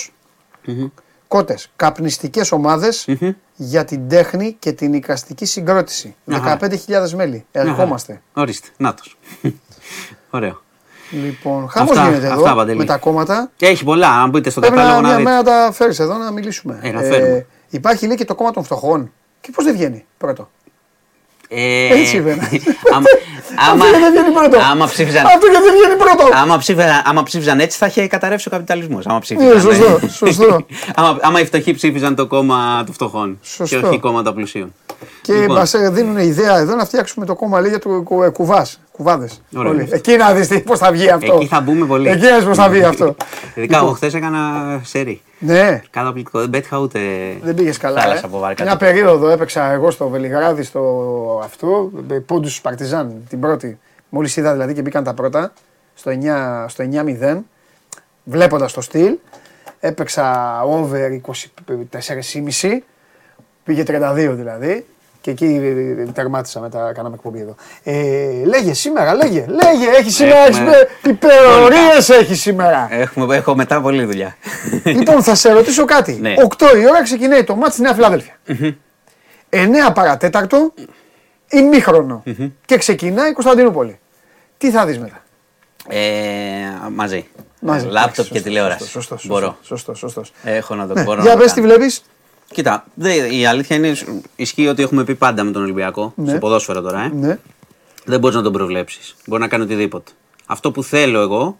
Κότες. 1.28 1.70
Καπνιστικές 1.76 2.52
ομάδες 2.52 3.08
για 3.56 3.84
την 3.84 4.08
τέχνη 4.08 4.56
και 4.58 4.72
την 4.72 4.92
οικαστική 4.92 5.44
συγκρότηση. 5.44 6.14
Αχα. 6.30 6.58
15.000 6.60 7.10
μέλη. 7.14 7.44
Ερχόμαστε. 7.52 8.22
Ορίστε, 8.32 8.68
νάτος. 8.76 9.16
Ωραίο. 10.30 10.62
Λοιπόν, 11.10 11.68
χαμός 11.68 11.90
Αυτά- 11.90 12.02
γίνεται 12.08 12.26
αυτά, 12.28 12.40
εδώ 12.46 12.54
Παντελή. 12.54 12.78
με 12.78 12.84
τα 12.84 12.96
κόμματα. 12.96 13.50
Και 13.56 13.66
έχει 13.66 13.84
πολλά, 13.84 14.08
αν 14.08 14.30
μπείτε 14.30 14.50
στο 14.50 14.60
Πρέπει 14.60 14.76
να 14.76 14.82
κατάλογο 14.82 15.02
να 15.02 15.08
μια 15.08 15.16
δείτε. 15.18 15.30
μέρα 15.30 15.42
τα 15.66 15.72
φέρει 15.72 15.94
εδώ 15.98 16.14
να 16.16 16.30
μιλήσουμε. 16.30 16.78
Ε, 16.82 16.90
να 16.90 17.00
φέρουμε. 17.00 17.46
υπάρχει 17.70 18.06
λέει 18.06 18.16
και 18.16 18.24
το 18.24 18.34
κόμμα 18.34 18.50
των 18.50 18.64
φτωχών. 18.64 19.12
Και 19.40 19.50
πώς 19.54 19.64
δεν 19.64 19.74
βγαίνει 19.74 20.04
πρώτο; 20.18 20.48
Ε, 21.48 21.86
Έτσι 22.00 22.20
βέβαια. 22.20 22.48
άμα- 22.94 23.06
άμα- 23.70 23.84
Αυτό 23.84 23.98
γιατί 23.98 24.02
δεν 24.02 24.12
βγαίνει 24.12 24.34
πρώτο. 24.34 24.58
Άμα 24.70 24.86
ψήφιζαν, 24.86 25.26
Αυτό 25.26 25.46
γιατί 25.50 25.64
δεν 25.64 25.74
βγαίνει 25.78 25.98
πρώτο. 26.00 26.36
άμα, 26.36 26.58
ψήφιζαν, 26.58 27.02
άμα 27.04 27.22
ψήφιζαν 27.22 27.60
έτσι 27.60 27.78
θα 27.78 27.86
είχε 27.86 28.06
καταρρεύσει 28.06 28.48
ο 28.48 28.50
καπιταλισμός. 28.50 29.06
Άμα 29.06 29.14
Ναι, 29.14 29.20
ψήφιζαν. 29.20 29.60
σωστό, 29.60 29.98
ε. 30.02 30.08
σωστό. 30.08 30.66
άμα, 30.96 31.18
άμα 31.22 31.40
οι 31.40 31.44
φτωχοί 31.44 31.74
ψήφιζαν 31.74 32.14
το 32.14 32.26
κόμμα 32.26 32.82
των 32.84 32.94
φτωχών 32.94 33.38
Σωστό. 33.42 33.80
και 33.80 33.86
όχι 33.86 33.98
κόμματα 34.00 34.32
πλουσίων. 34.32 34.74
Και 35.26 35.32
Λοιπόν. 35.40 35.56
μας 35.56 35.74
δίνουν 35.90 36.16
ιδέα 36.18 36.58
εδώ 36.58 36.74
να 36.74 36.84
φτιάξουμε 36.84 37.26
το 37.26 37.34
κόμμα 37.34 37.60
λέγε 37.60 37.78
του 37.78 38.02
κου- 38.04 38.32
κουβάς. 38.32 38.80
Κουβάδες. 38.92 39.42
Ωραία. 39.56 39.86
Εκεί 39.90 40.16
να 40.16 40.32
δεις 40.34 40.62
πώς 40.62 40.78
θα 40.78 40.90
βγει 40.92 41.10
αυτό. 41.10 41.34
Εκεί 41.34 41.46
θα 41.46 41.60
μπούμε 41.60 41.86
πολύ. 41.86 42.08
Εκεί 42.08 42.24
να 42.26 42.44
πώς 42.44 42.56
θα 42.56 42.68
βγει 42.68 42.82
αυτό. 42.82 43.16
Ειδικά 43.54 43.76
εγώ 43.76 43.90
χθες 43.92 44.14
έκανα 44.14 44.40
σερί. 44.84 45.22
Ναι, 45.38 45.82
Καταπληκτικό. 45.90 46.38
Δεν 46.40 46.50
πέτυχα 46.50 46.78
ούτε. 46.78 46.98
δεν 47.42 47.54
πήγες 47.54 47.76
καλά. 47.78 48.00
θάλασσα 48.00 48.20
Ε. 48.24 48.26
από 48.26 48.38
βάρκα. 48.38 48.64
Μια 48.64 48.76
περίοδο 48.76 49.28
έπαιξα 49.28 49.70
εγώ 49.72 49.90
στο 49.90 50.08
Βελιγράδι 50.08 50.62
στο 50.62 51.40
αυτό, 51.44 51.90
πόντους 52.26 52.56
του 52.56 52.62
Παρτιζάν 52.62 53.12
την 53.28 53.40
πρώτη. 53.40 53.78
Μόλις 54.08 54.36
είδα 54.36 54.52
δηλαδή 54.52 54.72
και 54.74 54.80
μπήκαν 54.82 55.04
τα 55.04 55.14
πρώτα 55.14 55.52
στο 55.94 56.10
9, 56.10 56.64
στο 56.68 56.84
9-0, 56.84 57.36
βλέποντας 58.24 58.72
το 58.72 58.80
στυλ. 58.80 59.14
Έπαιξα 59.80 60.60
over 60.62 61.10
24,5, 61.12 62.82
πήγε 63.64 63.82
32 63.86 64.34
δηλαδή. 64.36 64.86
Και 65.26 65.32
εκεί 65.32 65.60
ε, 65.98 66.12
τερμάτισα 66.12 66.60
μετά, 66.60 66.92
κάναμε 66.94 67.14
εκπομπή 67.14 67.40
εδώ. 67.40 67.54
Ε, 67.82 68.44
λέγε 68.44 68.74
σήμερα, 68.74 69.14
λέγε, 69.14 69.44
λέγε, 69.48 69.86
έχει 69.98 70.10
σήμερα 70.10 70.46
Έχουμε- 70.46 70.88
υπερορίες 71.04 72.08
έχει 72.08 72.34
σήμερα. 72.34 72.88
Έχουμε, 72.90 73.36
έχω 73.36 73.54
μετά 73.54 73.80
πολλή 73.80 74.04
δουλειά. 74.04 74.36
Λοιπόν, 74.84 75.22
θα 75.22 75.34
σε 75.34 75.52
ρωτήσω 75.52 75.84
κάτι. 75.84 76.12
Ναι. 76.20 76.34
8 76.58 76.76
η 76.76 76.86
ώρα 76.88 77.02
ξεκινάει 77.02 77.44
το 77.44 77.56
μάτς 77.56 77.72
στη 77.72 77.82
Νέα 77.82 77.94
Φιλαδέλφια. 77.94 78.34
9 79.50 79.92
παρατέταρτο, 79.94 80.72
ημίχρονο. 81.48 82.22
Και 82.64 82.76
ξεκινάει 82.76 83.30
η 83.30 83.32
Κωνσταντινούπολη. 83.32 83.98
Τι 84.58 84.70
θα 84.70 84.86
δεις 84.86 84.98
μετά; 84.98 85.22
ε, 85.88 86.00
μαζί. 86.94 87.26
Μαζί. 87.60 87.86
Λάπτοπ 87.86 88.14
Σωστό, 88.14 88.34
και 88.34 88.40
τηλεόραση. 88.40 88.88
Σωστό, 88.88 89.16
σωστό, 89.16 89.28
Μπορώ. 89.34 89.56
Σωστό, 89.62 89.94
σωστό. 89.94 90.22
Έχω 90.44 90.74
να 90.74 90.86
το 90.86 90.94
Ναι. 90.94 91.02
μπορώ. 91.02 91.20
Για 91.22 91.30
να 91.30 91.36
το 91.36 91.42
πες 91.42 91.52
τι 91.52 91.60
κάνω. 91.60 91.72
Βλέπεις. 92.62 92.84
Κοίτα, 92.84 92.84
δε, 92.94 93.36
η 93.36 93.46
αλήθεια 93.46 93.76
είναι, 93.76 93.94
ισχύει 94.36 94.66
ότι 94.66 94.82
έχουμε 94.82 95.04
πει 95.04 95.14
πάντα 95.14 95.44
με 95.44 95.50
τον 95.50 95.62
Ολυμπιακό, 95.62 96.12
Ναι. 96.16 96.28
στο 96.28 96.38
ποδόσφαιρο 96.38 96.80
τώρα, 96.80 97.00
ε. 97.02 97.08
Ναι. 97.14 97.38
δεν 98.04 98.20
μπορείς 98.20 98.36
να 98.36 98.42
τον 98.42 98.52
προβλέψεις. 98.52 99.14
Μπορεί 99.26 99.42
να 99.42 99.48
κάνει 99.48 99.64
οτιδήποτε. 99.64 100.12
Αυτό 100.46 100.70
που 100.70 100.82
θέλω 100.82 101.20
εγώ 101.20 101.58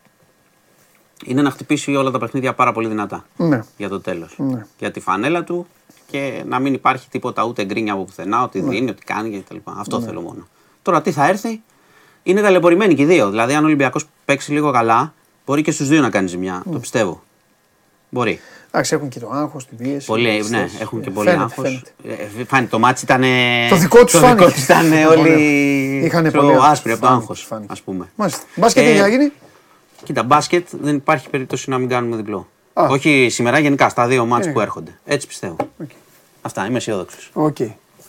είναι 1.25 1.43
να 1.43 1.51
χτυπήσει 1.51 1.95
όλα 1.95 2.11
τα 2.11 2.19
παιχνίδια 2.19 2.55
πάρα 2.55 2.73
πολύ 2.73 2.89
δυνατά 2.89 3.25
Ναι. 3.37 3.63
για 3.77 3.89
το 3.89 4.01
τέλος. 4.01 4.35
Ναι. 4.39 4.67
Για 4.79 4.91
τη 4.91 5.01
φανέλα 5.01 5.45
του 5.45 5.67
και 6.11 6.43
να 6.47 6.59
μην 6.59 6.75
υπάρχει 6.75 7.09
τίποτα 7.09 7.45
ούτε 7.45 7.65
γκρίνια 7.65 7.93
από 7.93 8.05
πουθενά, 8.05 8.43
ότι 8.43 8.61
Ναι. 8.63 8.69
δίνει, 8.71 8.91
ότι 8.91 9.05
κάνει 9.05 9.41
κτλ. 9.49 9.57
Αυτό 9.65 10.01
θέλω 10.01 10.21
μόνο. 10.21 10.47
Τώρα 10.83 11.03
τι 11.03 11.13
θα 11.13 11.27
έρθει, 11.29 11.63
είναι 12.23 12.41
ταλαιπωρημένοι 12.41 12.95
και 12.95 13.03
οι 13.03 13.05
δύο. 13.05 13.31
Δηλαδή, 13.31 13.55
αν 13.55 13.63
ο 13.63 13.67
Ολυμπιακός 13.67 14.05
παίξει 14.25 14.53
λίγο 14.53 14.71
καλά, 14.73 15.15
μπορεί 15.47 15.63
και 15.63 15.71
στους 15.71 15.89
δύο 15.89 16.01
να 16.01 16.11
κάνει 16.11 16.29
ζημιά. 16.29 16.63
Ναι. 16.67 16.73
Το 16.73 16.79
πιστεύω. 16.79 17.23
Μπορεί. 18.11 18.41
Εντάξει, 18.71 18.95
έχουν 18.95 19.09
και 19.09 19.21
το 19.21 19.31
άγχος, 19.33 19.67
την 19.67 19.77
πίεση. 19.77 20.07
Πολύ, 20.07 20.39
τις 20.39 20.51
ναι, 20.51 20.59
θέσεις. 20.59 20.81
έχουν 20.81 21.01
και 21.01 21.09
Ε, 21.09 21.13
πολύ 21.13 21.29
φαίνεται, 21.29 21.45
άγχος. 21.45 21.65
φαίνεται. 22.05 22.23
Ε, 22.41 22.45
φάνηκε, 22.45 22.71
το 22.71 22.79
ματς 22.79 23.05
ήταν. 23.05 23.23
Το 23.71 23.77
δικό 23.77 24.05
τους 24.05 24.13
το 24.13 24.19
φάνηκε. 24.19 24.39
δικό 24.39 24.51
τους 24.51 24.65
ήταν 24.65 24.93
Είχαν 24.93 25.07
όλοι. 25.19 26.01
Είχανε 26.05 26.29
ξέρω, 26.29 26.43
πολύ 26.47 26.59
άσπροι 26.63 26.93
από 26.93 27.01
το 27.01 27.07
φάνηκε, 27.07 27.23
άγχος, 27.23 27.43
φάνηκε. 27.49 27.73
ας 27.73 27.81
πούμε. 27.83 28.09
Μάλιστα. 28.15 28.43
Μπάσκετ 28.55 28.85
Ε, 28.87 28.93
τι 28.93 28.99
θα 28.99 29.09
γίνει; 29.09 29.33
Κοίτα, 30.05 30.23
μπάσκετ 30.23 30.67
δεν 30.83 30.95
υπάρχει 30.95 31.31
περίπτωση 31.31 31.71
να 31.71 31.79
μην 31.79 31.89
κάνουμε 31.89 32.17
διπλό. 32.17 32.49
Α. 32.73 32.87
Όχι 32.91 33.29
σήμερα, 33.31 33.59
γενικά 33.59 33.89
στα 33.89 34.07
δύο 34.07 34.27
μάτς 34.27 34.47
Ε. 34.47 34.51
που 34.51 34.61
έρχονται. 34.61 34.99
Έτσι 35.05 35.27
πιστεύω. 35.27 35.57
Αυτά, 36.43 36.67
είμαι 36.67 36.77
αισιόδοξος. 36.77 37.31
Οκ. 37.33 37.57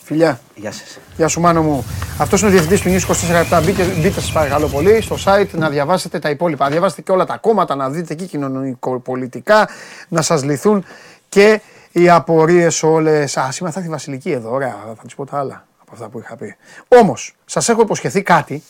Φιλιά. 0.08 0.40
Γεια 0.56 0.72
σας. 0.72 1.00
Γεια 1.16 1.28
σου 1.28 1.40
Μάνο 1.40 1.62
μου. 1.62 1.86
Αυτός 2.18 2.40
είναι 2.42 2.50
ο 2.50 2.52
διευθυντής 2.52 2.82
του 2.82 2.90
News 2.90 3.60
24 3.60 3.62
Μπείτε, 3.64 3.84
μπείτε 3.84 4.20
σας 4.22 4.32
παρακαλώ 4.32 4.68
πολύ 4.68 5.02
στο 5.02 5.16
site 5.26 5.50
να 5.52 5.70
διαβάσετε 5.70 6.20
τα 6.20 6.30
υπόλοιπα. 6.30 6.64
Να 6.64 6.72
διαβάσετε 6.72 7.02
και 7.02 7.12
όλα 7.12 7.26
τα 7.26 7.38
κόμματα, 7.38 7.76
να 7.76 7.90
δείτε 7.90 8.14
εκεί 8.14 8.26
κοινωνικοπολιτικά, 8.26 9.70
να 10.08 10.22
σας 10.22 10.44
λυθούν 10.44 10.86
και 11.30 11.62
οι 11.92 12.10
απορίες 12.10 12.84
όλες. 12.84 13.38
Α, 13.38 13.52
σήμερα 13.52 13.74
θα 13.74 13.80
έρθει 13.80 13.92
η 13.92 13.94
Βασιλική 13.94 14.32
εδώ. 14.32 14.52
Ωραία, 14.52 14.76
θα 14.86 15.04
της 15.04 15.16
πω 15.16 15.26
τα 15.26 15.38
άλλα 15.40 15.68
από 15.82 15.92
αυτά 15.94 16.10
που 16.10 16.20
είχα 16.20 16.36
πει. 16.36 16.56
Όμως, 16.88 17.36
σας 17.46 17.70
έχω 17.70 17.82
υποσχεθεί 17.82 18.22
κάτι. 18.22 18.64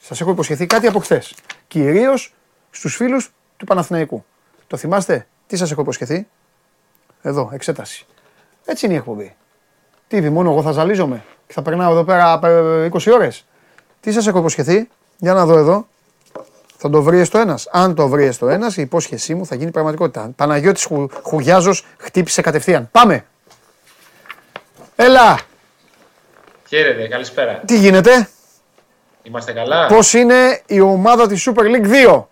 Σας 0.00 0.20
έχω 0.20 0.30
υποσχεθεί 0.30 0.66
κάτι 0.66 0.86
από 0.86 0.98
χθες. 0.98 1.34
Κυρίως 1.68 2.34
στους 2.70 2.96
φίλους 2.96 3.32
του 3.56 3.64
Παναθηναϊκού. 3.64 4.24
Το 4.66 4.76
θυμάστε, 4.76 5.26
τι 5.46 5.56
σας 5.56 5.70
έχω 5.70 5.80
υποσχεθεί; 5.80 6.26
Εδώ, 7.22 7.50
εξέταση. 7.52 8.06
Έτσι 8.64 8.84
είναι 8.84 8.94
η 8.94 8.98
εκπομπή. 8.98 9.36
Τι 10.08 10.16
είπε, 10.16 10.30
μόνο 10.30 10.50
εγώ 10.50 10.62
θα 10.62 10.72
ζαλίζομαι 10.72 11.24
και 11.46 11.52
θα 11.52 11.62
περνάω 11.62 11.90
εδώ 11.92 12.04
πέρα 12.04 12.40
ε, 12.42 12.88
20 12.92 13.12
ώρες. 13.12 13.44
Τι 14.00 14.12
σας 14.12 14.26
έχω 14.26 14.38
υποσχεθεί, 14.38 14.88
για 15.16 15.32
να 15.34 15.44
δω 15.46 15.56
εδώ. 15.58 15.86
Θα 16.76 16.90
το 16.90 17.02
βρει 17.02 17.24
στο 17.24 17.38
ένας. 17.38 17.68
Αν 17.70 17.94
το 17.94 18.08
βρει 18.08 18.32
στο 18.32 18.48
ένας, 18.48 18.76
η 18.76 18.82
υπόσχεσή 18.82 19.34
μου 19.34 19.46
θα 19.46 19.54
γίνει 19.54 19.70
πραγματικότητα. 19.70 20.30
Παναγιώτης 20.36 20.84
Χου, 20.84 21.08
Χουγιάζος 21.22 21.84
χτύπησε 21.96 22.40
κατευθείαν. 22.42 22.88
Πάμε. 22.92 23.24
Έλα, 24.96 25.38
Χαίρετε, 26.68 27.08
καλησπέρα. 27.08 27.60
τι 27.66 27.78
γίνεται, 27.78 28.28
Είμαστε 29.22 29.52
καλά; 29.52 29.86
πώς 29.86 30.12
είναι 30.12 30.62
η 30.66 30.80
ομάδα 30.80 31.26
της 31.26 31.48
Super 31.50 31.62
League 31.62 32.08
2. 32.08 32.22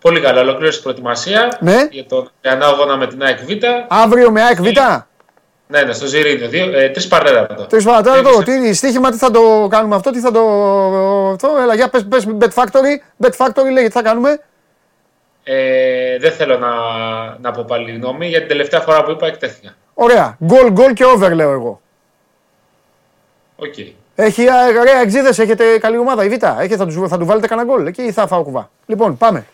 Πολύ 0.00 0.20
καλά. 0.20 0.40
Ολοκλήρωσε 0.40 0.78
η 0.78 0.82
προετοιμασία 0.82 1.58
Ναι. 1.60 1.86
για 1.90 2.06
τον 2.06 2.30
ένα 2.40 2.66
αγώνα 2.66 2.96
με 2.96 3.06
την 3.06 3.22
ΑΕΚ 3.22 3.38
Β. 3.44 3.50
Αύριο 3.88 4.30
με 4.30 4.42
ΑΕΚ 4.42 4.60
Β. 4.60 4.66
Ναι, 5.72 5.82
ναι, 5.82 5.92
στο 5.92 6.06
Ζηρίνιο. 6.06 6.48
Δύο, 6.48 6.78
ε, 6.78 6.88
τρεις 6.88 7.08
παρατέταρτο. 7.08 7.66
Τρεις 7.66 7.84
παρατέταρτο, 7.84 8.28
Έχεις- 8.28 8.44
τι 8.44 8.74
στοίχημα, 8.74 9.10
τι 9.10 9.16
θα 9.16 9.30
το 9.30 9.66
κάνουμε 9.70 9.94
αυτό, 9.94 10.10
τι 10.10 10.20
θα 10.20 10.30
το... 10.30 10.40
Αυτό, 11.32 11.48
έλα, 11.62 11.74
για 11.74 11.88
πες, 11.88 12.06
πες 12.08 12.26
Bet 12.40 12.48
Factory, 12.54 13.24
Bet 13.24 13.30
Factory 13.36 13.64
λέγεται, 13.64 13.86
τι 13.86 13.90
θα 13.90 14.02
κάνουμε; 14.02 14.40
Ε, 15.44 16.18
δεν 16.18 16.32
θέλω 16.32 16.58
να, 16.58 16.68
να 17.40 17.50
πω 17.50 17.64
πάλι 17.68 17.92
γνώμη, 17.92 18.26
γιατί 18.26 18.46
την 18.46 18.56
τελευταία 18.56 18.80
φορά 18.80 19.02
που 19.02 19.10
είπα 19.10 19.26
εκτέθηκα. 19.26 19.74
Ωραία, 19.94 20.36
goal, 20.48 20.72
goal 20.78 20.92
και 20.94 21.04
over 21.04 21.34
λέω 21.34 21.52
εγώ. 21.52 21.80
Οκ. 23.56 23.74
Έχει 24.14 24.48
α, 24.48 24.54
ωραία 24.80 25.00
εξίδες, 25.00 25.38
έχετε 25.38 25.78
καλή 25.78 25.96
ομάδα. 25.98 26.24
Η 26.24 26.28
Β. 26.28 26.32
Έχει, 26.60 26.76
θα, 26.76 26.86
τους, 26.86 27.08
θα 27.08 27.18
του 27.18 27.24
βάλετε 27.26 27.46
κανένα 27.46 27.72
γκολ. 27.72 27.86
Εκεί 27.86 28.12
θα 28.12 28.26
φάω 28.26 28.42
κουβά. 28.42 28.70
Λοιπόν, 28.86 29.16
πάμε. 29.16 29.46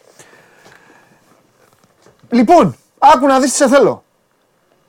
Λοιπόν, 2.30 2.76
άκου 2.98 3.26
να 3.26 3.40
δεις 3.40 3.50
τι 3.50 3.56
σε 3.56 3.68
θέλω. 3.68 4.02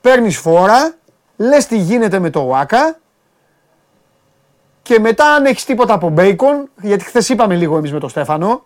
Παίρνεις 0.00 0.38
φόρα, 0.38 0.94
λες 1.40 1.66
τι 1.66 1.76
γίνεται 1.76 2.18
με 2.18 2.30
το 2.30 2.40
ΟΑΚΑ 2.40 2.98
και 4.82 4.98
μετά 4.98 5.24
αν 5.24 5.44
έχεις 5.44 5.64
τίποτα 5.64 5.94
από 5.94 6.08
μπέικον, 6.08 6.70
γιατί 6.80 7.04
χθες 7.04 7.28
είπαμε 7.28 7.54
λίγο 7.54 7.76
εμείς 7.76 7.92
με 7.92 7.98
τον 7.98 8.08
στεφανο 8.08 8.64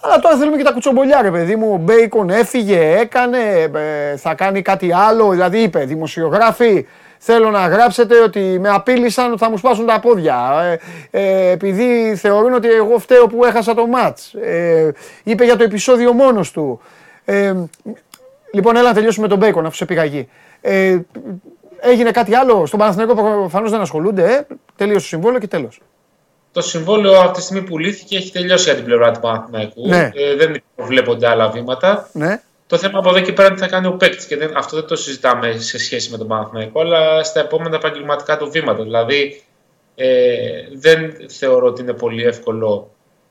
αλλά 0.00 0.18
τώρα 0.18 0.36
θέλουμε 0.36 0.56
και 0.56 0.62
τα 0.62 0.72
κουτσομπολιά, 0.72 1.22
ρε 1.22 1.30
παιδί 1.30 1.56
μου. 1.56 1.72
Ο 1.72 1.76
Μπέικον 1.76 2.30
έφυγε, 2.30 2.96
έκανε, 2.98 3.38
ε, 3.74 4.16
θα 4.16 4.34
κάνει 4.34 4.62
κάτι 4.62 4.92
άλλο. 4.92 5.30
Δηλαδή 5.30 5.58
είπε, 5.58 5.84
δημοσιογράφοι, 5.84 6.86
θέλω 7.18 7.50
να 7.50 7.66
γράψετε 7.66 8.22
ότι 8.22 8.58
με 8.60 8.68
απείλησαν 8.68 9.30
ότι 9.30 9.38
θα 9.38 9.50
μου 9.50 9.56
σπάσουν 9.56 9.86
τα 9.86 10.00
πόδια. 10.00 10.60
Ε, 10.62 10.78
ε, 11.10 11.50
επειδή 11.50 12.16
θεωρούν 12.16 12.52
ότι 12.52 12.68
εγώ 12.68 12.98
φταίω 12.98 13.26
που 13.26 13.44
έχασα 13.44 13.74
το 13.74 13.86
μάτς. 13.86 14.34
Ε, 14.34 14.92
είπε 15.22 15.44
για 15.44 15.56
το 15.56 15.64
επεισόδιο 15.64 16.12
μόνος 16.12 16.50
του. 16.50 16.80
Ε, 17.24 17.54
λοιπόν, 18.52 18.76
έλα 18.76 18.88
να 18.88 18.94
τελειώσουμε 18.94 19.28
τον 19.28 19.38
Μπέικον 19.38 19.66
αφού 19.66 19.76
σε 19.76 19.84
πήγα 19.84 20.02
εκεί. 20.02 20.28
Ε, 20.60 20.98
έγινε 21.80 22.10
κάτι 22.10 22.34
άλλο; 22.34 22.66
Στον 22.66 22.78
Παναθηναϊκό 22.78 23.14
προφανώς 23.14 23.70
δεν 23.70 23.80
ασχολούνται. 23.80 24.32
Ε. 24.32 24.46
Τελείωσε 24.76 25.00
το 25.00 25.06
συμβόλαιο 25.06 25.40
και 25.40 25.48
τέλος. 25.48 25.80
Το 26.52 26.60
συμβόλαιο 26.60 27.18
αυτή 27.18 27.32
τη 27.32 27.40
στιγμή 27.40 27.62
που 27.62 27.78
λύθηκε 27.78 28.16
έχει 28.16 28.32
τελειώσει 28.32 28.64
για 28.64 28.74
την 28.74 28.84
πλευρά 28.84 29.10
του 29.10 29.20
Παναθηναϊκού. 29.20 29.88
Ναι. 29.88 30.10
Ε, 30.14 30.34
δεν 30.36 30.62
προβλέπονται 30.74 31.28
άλλα 31.28 31.48
βήματα. 31.48 32.08
Ναι. 32.12 32.42
Το 32.66 32.76
θέμα 32.76 32.98
από 32.98 33.08
εδώ 33.08 33.20
και 33.20 33.32
πέρα 33.32 33.48
είναι 33.48 33.56
τι 33.56 33.62
θα 33.62 33.68
κάνει 33.68 33.86
ο 33.86 33.92
παίκτης. 33.92 34.26
Και 34.26 34.36
δεν, 34.36 34.56
αυτό 34.56 34.76
δεν 34.76 34.86
το 34.86 34.96
συζητάμε 34.96 35.52
σε 35.58 35.78
σχέση 35.78 36.10
με 36.10 36.16
τον 36.16 36.26
Παναθηναϊκό, 36.26 36.80
αλλά 36.80 37.24
στα 37.24 37.40
επόμενα 37.40 37.76
επαγγελματικά 37.76 38.36
του 38.36 38.50
βήματα. 38.50 38.82
Δηλαδή, 38.82 39.42
ε, 39.94 40.38
δεν 40.72 41.16
θεωρώ 41.28 41.66
ότι 41.66 41.82
είναι 41.82 41.92
πολύ 41.92 42.24
εύκολο 42.24 42.90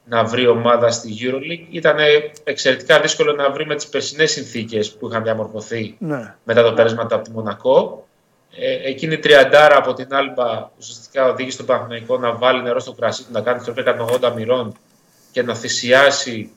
να 0.10 0.24
βρει 0.24 0.48
ομάδα 0.48 0.92
στη 0.92 1.18
EuroLeague. 1.22 1.68
Ήταν 1.70 1.98
εξαιρετικά 2.44 3.00
δύσκολο 3.00 3.34
να 3.34 3.52
βρει 3.52 3.66
με 3.66 3.76
τις 3.76 3.88
περσινές 3.88 4.32
συνθήκες 4.32 4.92
που 4.92 5.08
είχαν 5.08 5.24
διαμορφωθεί 5.24 5.96
ναι. 6.00 6.36
μετά 6.44 6.64
το 6.64 6.74
πέρασμα 6.74 7.02
από 7.02 7.22
τη 7.22 7.32
Μονακό. 7.32 8.08
Ε, 8.52 8.90
εκείνη 8.90 9.14
η 9.14 9.18
τριαντάρα 9.18 9.78
από 9.78 9.94
την 9.94 10.14
Άλμπα 10.14 10.72
ουσιαστικά 10.78 11.30
οδήγησε 11.30 11.58
τον 11.58 11.66
Παναθηναϊκό 11.66 12.18
να 12.18 12.36
βάλει 12.36 12.62
νερό 12.62 12.80
στο 12.80 12.94
κρασί 12.94 13.24
του, 13.24 13.32
να 13.32 13.42
κάνει 13.42 13.62
τροπή 13.62 13.84
180 14.22 14.32
μοιρών 14.36 14.74
και 15.32 15.44
να 15.44 15.56
θυσιάσει 15.56 16.52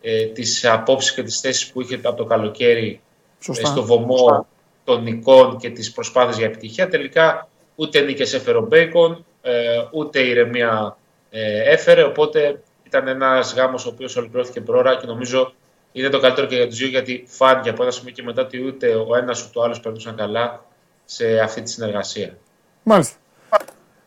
ε, 0.00 0.24
τις 0.24 0.64
απόψεις 0.64 1.14
και 1.14 1.22
τις 1.22 1.40
θέσεις 1.40 1.72
που 1.72 1.80
είχε 1.80 1.94
από 1.94 2.16
το 2.16 2.24
καλοκαίρι 2.24 3.00
ε, 3.48 3.64
στο 3.64 3.84
βωμό 3.84 4.46
των 4.84 5.02
νικών 5.02 5.56
και 5.58 5.70
τις 5.70 5.92
προσπάθειες 5.92 6.36
για 6.36 6.46
επιτυχία. 6.46 6.88
Τελικά 6.88 7.48
ούτε 7.74 8.00
νίκες 8.00 8.34
έφερε 8.34 8.58
ο 8.58 8.60
Μπέικον, 8.60 9.24
ε, 9.42 9.52
ούτε 9.92 10.20
ηρεμία 10.20 10.96
ε, 11.30 11.72
έφερε, 11.72 12.02
οπότε 12.02 12.62
ήταν 12.96 13.08
ένας 13.08 13.54
γάμος 13.54 13.86
ο 13.86 13.88
οποίος 13.88 14.16
ολοκληρώθηκε 14.16 14.60
πρόωρα 14.60 14.96
και 14.96 15.06
νομίζω 15.06 15.52
είναι 15.92 16.08
το 16.08 16.20
καλύτερο 16.20 16.46
και 16.46 16.56
για 16.56 16.66
τους 16.66 16.78
δύο 16.78 16.88
γιατί 16.88 17.24
φάνηκε 17.28 17.68
από 17.68 17.82
ένα 17.82 17.92
σημείο 17.92 18.12
και 18.12 18.22
μετά 18.22 18.42
ότι 18.42 18.66
ούτε 18.66 18.94
ο 18.94 19.16
ένας 19.16 19.44
ούτε 19.44 19.58
ο 19.58 19.62
άλλος 19.62 19.80
περνούσαν 19.80 20.16
καλά 20.16 20.64
σε 21.04 21.38
αυτή 21.38 21.62
τη 21.62 21.70
συνεργασία. 21.70 22.36
Μάλιστα. 22.82 23.16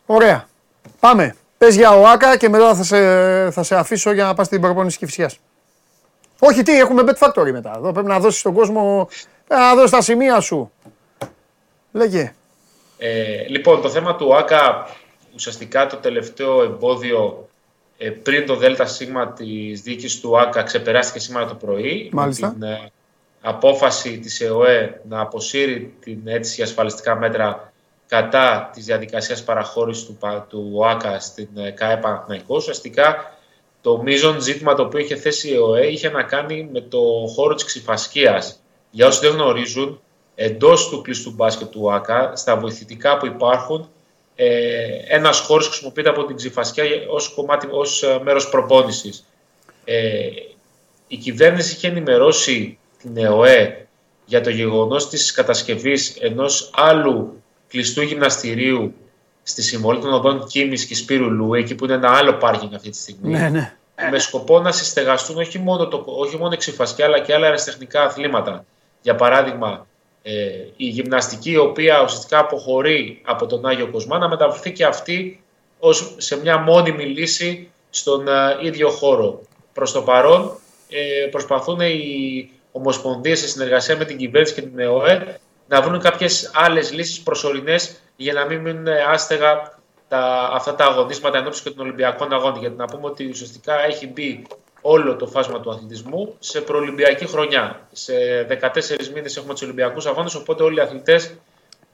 Ωραία. 0.06 0.48
Πάμε. 1.00 1.36
Πες 1.58 1.76
για 1.76 1.90
ο 1.90 2.06
Άκα 2.06 2.36
και 2.36 2.48
μετά 2.48 2.74
θα 2.74 2.82
σε, 2.82 3.50
θα 3.50 3.62
σε 3.62 3.76
αφήσω 3.76 4.12
για 4.12 4.24
να 4.24 4.34
πας 4.34 4.46
στην 4.46 4.60
προπόνηση 4.60 4.98
Κηφισιάς. 4.98 5.38
Όχι 6.38 6.62
τι, 6.62 6.78
έχουμε 6.78 7.02
Bet 7.06 7.26
Factory 7.26 7.52
μετά. 7.52 7.72
Εδώ 7.76 7.92
πρέπει 7.92 8.08
να 8.08 8.18
δώσεις 8.18 8.40
στον 8.40 8.54
κόσμο, 8.54 9.08
πρέπει 9.46 9.62
να 9.62 9.74
δώσεις 9.74 9.90
τα 9.90 10.00
σημεία 10.00 10.40
σου. 10.40 10.72
Λέγε. 11.92 12.34
Ε, 12.98 13.44
λοιπόν, 13.48 13.82
το 13.82 13.90
θέμα 13.90 14.16
του 14.16 14.36
ΆΚΑ, 14.36 14.88
ουσιαστικά 15.34 15.86
το 15.86 15.96
τελευταίο 15.96 16.62
εμπόδιο 16.62 17.47
ε, 17.98 18.10
πριν 18.10 18.46
το 18.46 18.56
ΔΣ 18.56 18.96
της 19.36 19.80
διοίκησης 19.80 20.20
του 20.20 20.38
ΆΚΑ 20.38 20.62
ξεπεράστηκε 20.62 21.18
σήμερα 21.18 21.46
το 21.46 21.54
πρωί. 21.54 22.08
Μάλιστα. 22.12 22.50
την 22.50 22.62
ε, 22.62 22.90
απόφαση 23.40 24.18
της 24.18 24.40
ΕΟΕ 24.40 25.00
να 25.08 25.20
αποσύρει 25.20 25.94
την 26.00 26.20
αίτηση 26.24 26.54
για 26.54 26.64
ασφαλιστικά 26.64 27.16
μέτρα 27.16 27.72
κατά 28.06 28.70
της 28.74 28.84
διαδικασίας 28.84 29.44
παραχώρησης 29.44 30.04
του, 30.04 30.18
του 30.48 30.70
ΟΑΚΑ 30.74 31.20
στην 31.20 31.48
ε, 31.54 31.70
ΚΑΕ 31.70 31.96
Παναθηναϊκός. 31.96 32.58
Ουσιαστικά 32.58 33.38
το 33.80 34.02
μείζον 34.02 34.40
ζήτημα 34.40 34.74
το 34.74 34.82
οποίο 34.82 34.98
είχε 34.98 35.16
θέσει 35.16 35.48
η 35.48 35.54
ΕΟΕ 35.54 35.86
είχε 35.86 36.10
να 36.10 36.22
κάνει 36.22 36.68
με 36.72 36.80
το 36.80 37.00
χώρο 37.34 37.54
της 37.54 37.64
ξυφασκίας. 37.64 38.60
Για 38.90 39.06
όσοι 39.06 39.20
δεν 39.20 39.32
γνωρίζουν, 39.32 40.00
εντός 40.34 40.88
του 40.88 41.02
κλειστού 41.02 41.30
μπάσκετ 41.30 41.68
του 41.68 41.80
ΟΑΚΑ, 41.82 42.36
στα 42.36 42.56
βοηθητικά 42.56 43.16
που 43.16 43.26
υπάρχουν, 43.26 43.88
ε, 44.40 44.86
ένας 45.08 45.38
χώρος 45.38 45.66
χρησιμοποιείται 45.66 46.08
από 46.08 46.24
την 46.24 46.36
ξυφασκία 46.36 46.84
ως, 47.08 47.28
κομμάτι, 47.34 47.68
ως 47.70 48.02
ε, 48.02 48.20
μέρος 48.22 48.48
προπόνησης. 48.48 49.24
Ε, 49.84 50.28
η 51.08 51.16
κυβέρνηση 51.16 51.74
είχε 51.74 51.88
ενημερώσει 51.88 52.78
την 53.02 53.16
ΕΟΕ 53.16 53.86
για 54.24 54.40
το 54.40 54.50
γεγονός 54.50 55.08
της 55.08 55.32
κατασκευής 55.32 56.16
ενός 56.20 56.70
άλλου 56.74 57.42
κλειστού 57.68 58.02
γυμναστηρίου 58.02 58.94
στη 59.42 59.62
συμβολή 59.62 60.00
των 60.00 60.12
οδών 60.12 60.46
Κίμης 60.46 60.86
και 60.86 60.94
Σπύρου 60.94 61.30
Λου, 61.30 61.54
εκεί 61.54 61.74
που 61.74 61.84
είναι 61.84 61.94
ένα 61.94 62.10
άλλο 62.10 62.32
πάρκινγκ 62.32 62.74
αυτή 62.74 62.90
τη 62.90 62.96
στιγμή. 62.96 63.30
Ναι, 63.30 63.48
ναι. 63.48 63.72
Με 64.10 64.18
σκοπό 64.18 64.60
να 64.60 64.72
συστεγαστούν 64.72 65.36
όχι 65.36 65.58
μόνο, 65.58 65.88
το, 65.88 66.04
όχι 66.06 66.36
μόνο 66.36 66.52
εξυφασκιά, 66.52 67.04
αλλά 67.04 67.20
και 67.20 67.34
άλλα 67.34 67.44
αεραστεχνικά 67.44 68.02
αθλήματα. 68.02 68.64
Για 69.02 69.14
παράδειγμα, 69.14 69.86
ε, 69.87 69.87
η 70.76 70.86
γυμναστική, 70.86 71.50
η 71.50 71.56
οποία 71.56 72.02
ουσιαστικά 72.02 72.38
αποχωρεί 72.38 73.22
από 73.24 73.46
τον 73.46 73.66
Άγιο 73.66 73.90
Κοσμά, 73.90 74.18
να 74.18 74.28
μεταφερθεί 74.28 74.72
και 74.72 74.84
αυτή 74.84 75.42
ως 75.78 76.14
σε 76.16 76.40
μια 76.40 76.58
μόνιμη 76.58 77.04
λύση 77.04 77.70
στον 77.90 78.28
ε, 78.28 78.32
ίδιο 78.62 78.90
χώρο. 78.90 79.40
Προς 79.72 79.92
το 79.92 80.02
παρόν 80.02 80.58
ε, 80.88 81.26
προσπαθούν 81.30 81.80
οι 81.80 82.50
ομοσπονδίες 82.72 83.38
σε 83.38 83.48
συνεργασία 83.48 83.96
με 83.96 84.04
την 84.04 84.16
κυβέρνηση 84.16 84.54
και 84.54 84.62
την 84.62 84.78
ΕΟΕ 84.78 85.38
να 85.68 85.82
βρουν 85.82 86.00
κάποιες 86.00 86.50
άλλες 86.54 86.92
λύσεις 86.92 87.20
προσωρινές 87.20 87.96
για 88.16 88.32
να 88.32 88.44
μην 88.44 88.60
μείνουν 88.60 88.86
άστεγα 89.08 89.78
τα, 90.08 90.50
αυτά 90.52 90.74
τα 90.74 90.84
αγωνίσματα 90.84 91.38
ενώπισης 91.38 91.62
και 91.62 91.70
των 91.70 91.86
Ολυμπιακών 91.86 92.32
Αγώνων. 92.32 92.60
Γιατί 92.60 92.76
να 92.76 92.84
πούμε 92.84 93.06
ότι 93.06 93.28
ουσιαστικά 93.28 93.84
έχει 93.84 94.06
μπει 94.06 94.46
όλο 94.80 95.16
το 95.16 95.26
φάσμα 95.26 95.60
του 95.60 95.70
αθλητισμού 95.70 96.34
σε 96.38 96.60
προολυμπιακή 96.60 97.26
χρονιά. 97.26 97.88
Σε 97.92 98.14
14 98.42 99.08
μήνες 99.14 99.36
έχουμε 99.36 99.52
τους 99.52 99.62
Ολυμπιακούς 99.62 100.06
Αγώνες, 100.06 100.34
οπότε 100.34 100.62
όλοι 100.62 100.76
οι 100.76 100.80
αθλητές 100.80 101.34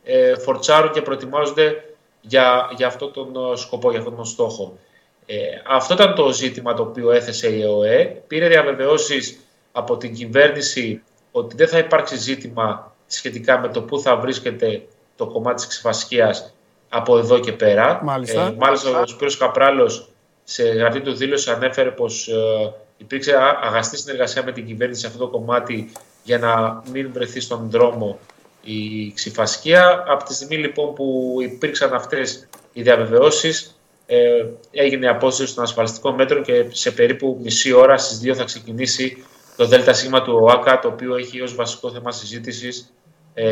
ε, 0.04 0.38
φορτσάρουν 0.38 0.92
και 0.92 1.02
προετοιμάζονται 1.02 1.84
για, 2.20 2.70
για 2.76 2.86
αυτόν 2.86 3.12
τον 3.12 3.56
σκοπό, 3.56 3.90
για 3.90 3.98
αυτόν 3.98 4.16
τον 4.16 4.24
στόχο. 4.24 4.78
Ε, 5.26 5.36
αυτό 5.66 5.94
ήταν 5.94 6.14
το 6.14 6.32
ζήτημα 6.32 6.74
το 6.74 6.82
οποίο 6.82 7.10
έθεσε 7.10 7.48
η 7.48 7.62
ΕΟΕ. 7.62 8.22
Πήρε 8.26 8.48
διαβεβαιώσεις 8.48 9.38
από 9.72 9.96
την 9.96 10.14
κυβέρνηση 10.14 11.02
ότι 11.32 11.56
δεν 11.56 11.68
θα 11.68 11.78
υπάρξει 11.78 12.16
ζήτημα 12.16 12.92
σχετικά 13.06 13.58
με 13.58 13.68
το 13.68 13.82
πού 13.82 14.00
θα 14.00 14.16
βρίσκεται 14.16 14.86
το 15.16 15.26
κομμάτι 15.26 15.56
της 15.56 15.66
ξεφασκίας 15.66 16.54
από 16.88 17.18
εδώ 17.18 17.38
και 17.38 17.52
πέρα. 17.52 18.00
Μάλιστα. 18.02 18.46
Ε, 18.46 18.54
μάλιστα 18.58 19.00
ο 19.00 19.06
Σπύρος 19.06 19.36
Καπράλος 19.36 20.08
σε 20.44 20.62
γραφή 20.62 21.00
του 21.00 21.14
δήλωση 21.14 21.50
ανέφερε 21.50 21.90
πως 21.90 22.28
ε, 22.28 22.72
υπήρξε 22.96 23.36
αγαστή 23.62 23.96
συνεργασία 23.96 24.44
με 24.44 24.52
την 24.52 24.66
κυβέρνηση 24.66 25.00
σε 25.00 25.06
αυτό 25.06 25.18
το 25.18 25.28
κομμάτι 25.28 25.92
για 26.22 26.38
να 26.38 26.82
μην 26.92 27.10
βρεθεί 27.12 27.40
στον 27.40 27.70
δρόμο 27.70 28.18
η 28.62 29.12
ξυφασκία. 29.12 30.04
Από 30.08 30.24
τη 30.24 30.34
στιγμή 30.34 30.56
λοιπόν 30.56 30.94
που 30.94 31.36
υπήρξαν 31.42 31.94
αυτές 31.94 32.48
οι 32.72 32.82
διαβεβαιώσεις 32.82 33.78
ε, 34.06 34.44
έγινε 34.70 35.06
η 35.06 35.08
απόσταση 35.08 35.54
των 35.54 35.64
ασφαλιστικών 35.64 36.14
μέτρων 36.14 36.42
και 36.42 36.64
σε 36.70 36.90
περίπου 36.90 37.38
μισή 37.42 37.72
ώρα 37.72 37.98
στις 37.98 38.32
2 38.32 38.34
θα 38.34 38.44
ξεκινήσει 38.44 39.24
το 39.56 39.66
ΔΣ 39.66 40.08
του 40.24 40.38
ΟΑΚΑ, 40.42 40.78
το 40.78 40.88
οποίο 40.88 41.16
έχει 41.16 41.40
ως 41.40 41.54
βασικό 41.54 41.90
θέμα 41.90 42.12
συζήτησης 42.12 42.92
ε, 43.34 43.46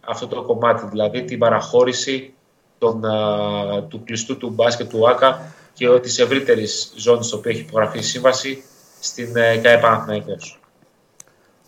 αυτό 0.00 0.26
το 0.26 0.42
κομμάτι, 0.42 0.86
δηλαδή 0.90 1.24
την 1.24 1.38
παραχώρηση 1.38 2.34
των, 2.78 3.04
α, 3.04 3.82
του 3.88 4.02
κλειστού 4.04 4.36
του 4.36 4.50
μπάσκετ 4.50 4.88
του 4.88 4.98
ΟΑΚΑ 5.00 5.52
και 5.78 6.00
της 6.00 6.18
ευρύτερης 6.18 6.92
ζώνης 6.96 7.26
στο 7.26 7.36
οποίο 7.36 7.50
έχει 7.50 7.60
υπογραφεί 7.60 7.98
η 7.98 8.02
σύμβαση 8.02 8.62
στην 9.00 9.36
ε, 9.36 9.56
ΚΑΕ 9.56 9.78
Παναθηναϊκός. 9.78 10.60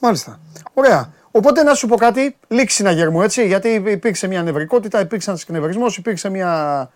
Μάλιστα. 0.01 0.41
Ωραία. 0.75 1.13
Οπότε 1.31 1.63
να 1.63 1.75
σου 1.75 1.87
πω 1.87 1.97
κάτι, 1.97 2.37
λήξη 2.49 2.77
συναγερμού 2.77 3.23
έτσι, 3.23 3.47
γιατί 3.47 3.69
υπήρξε 3.69 4.27
μια 4.27 4.43
νευρικότητα, 4.43 5.01
υπήρξε 5.01 5.31
ένας 5.31 5.43
εκνευρισμός, 5.43 5.97
υπήρξε 5.97 6.29
μια. 6.29 6.91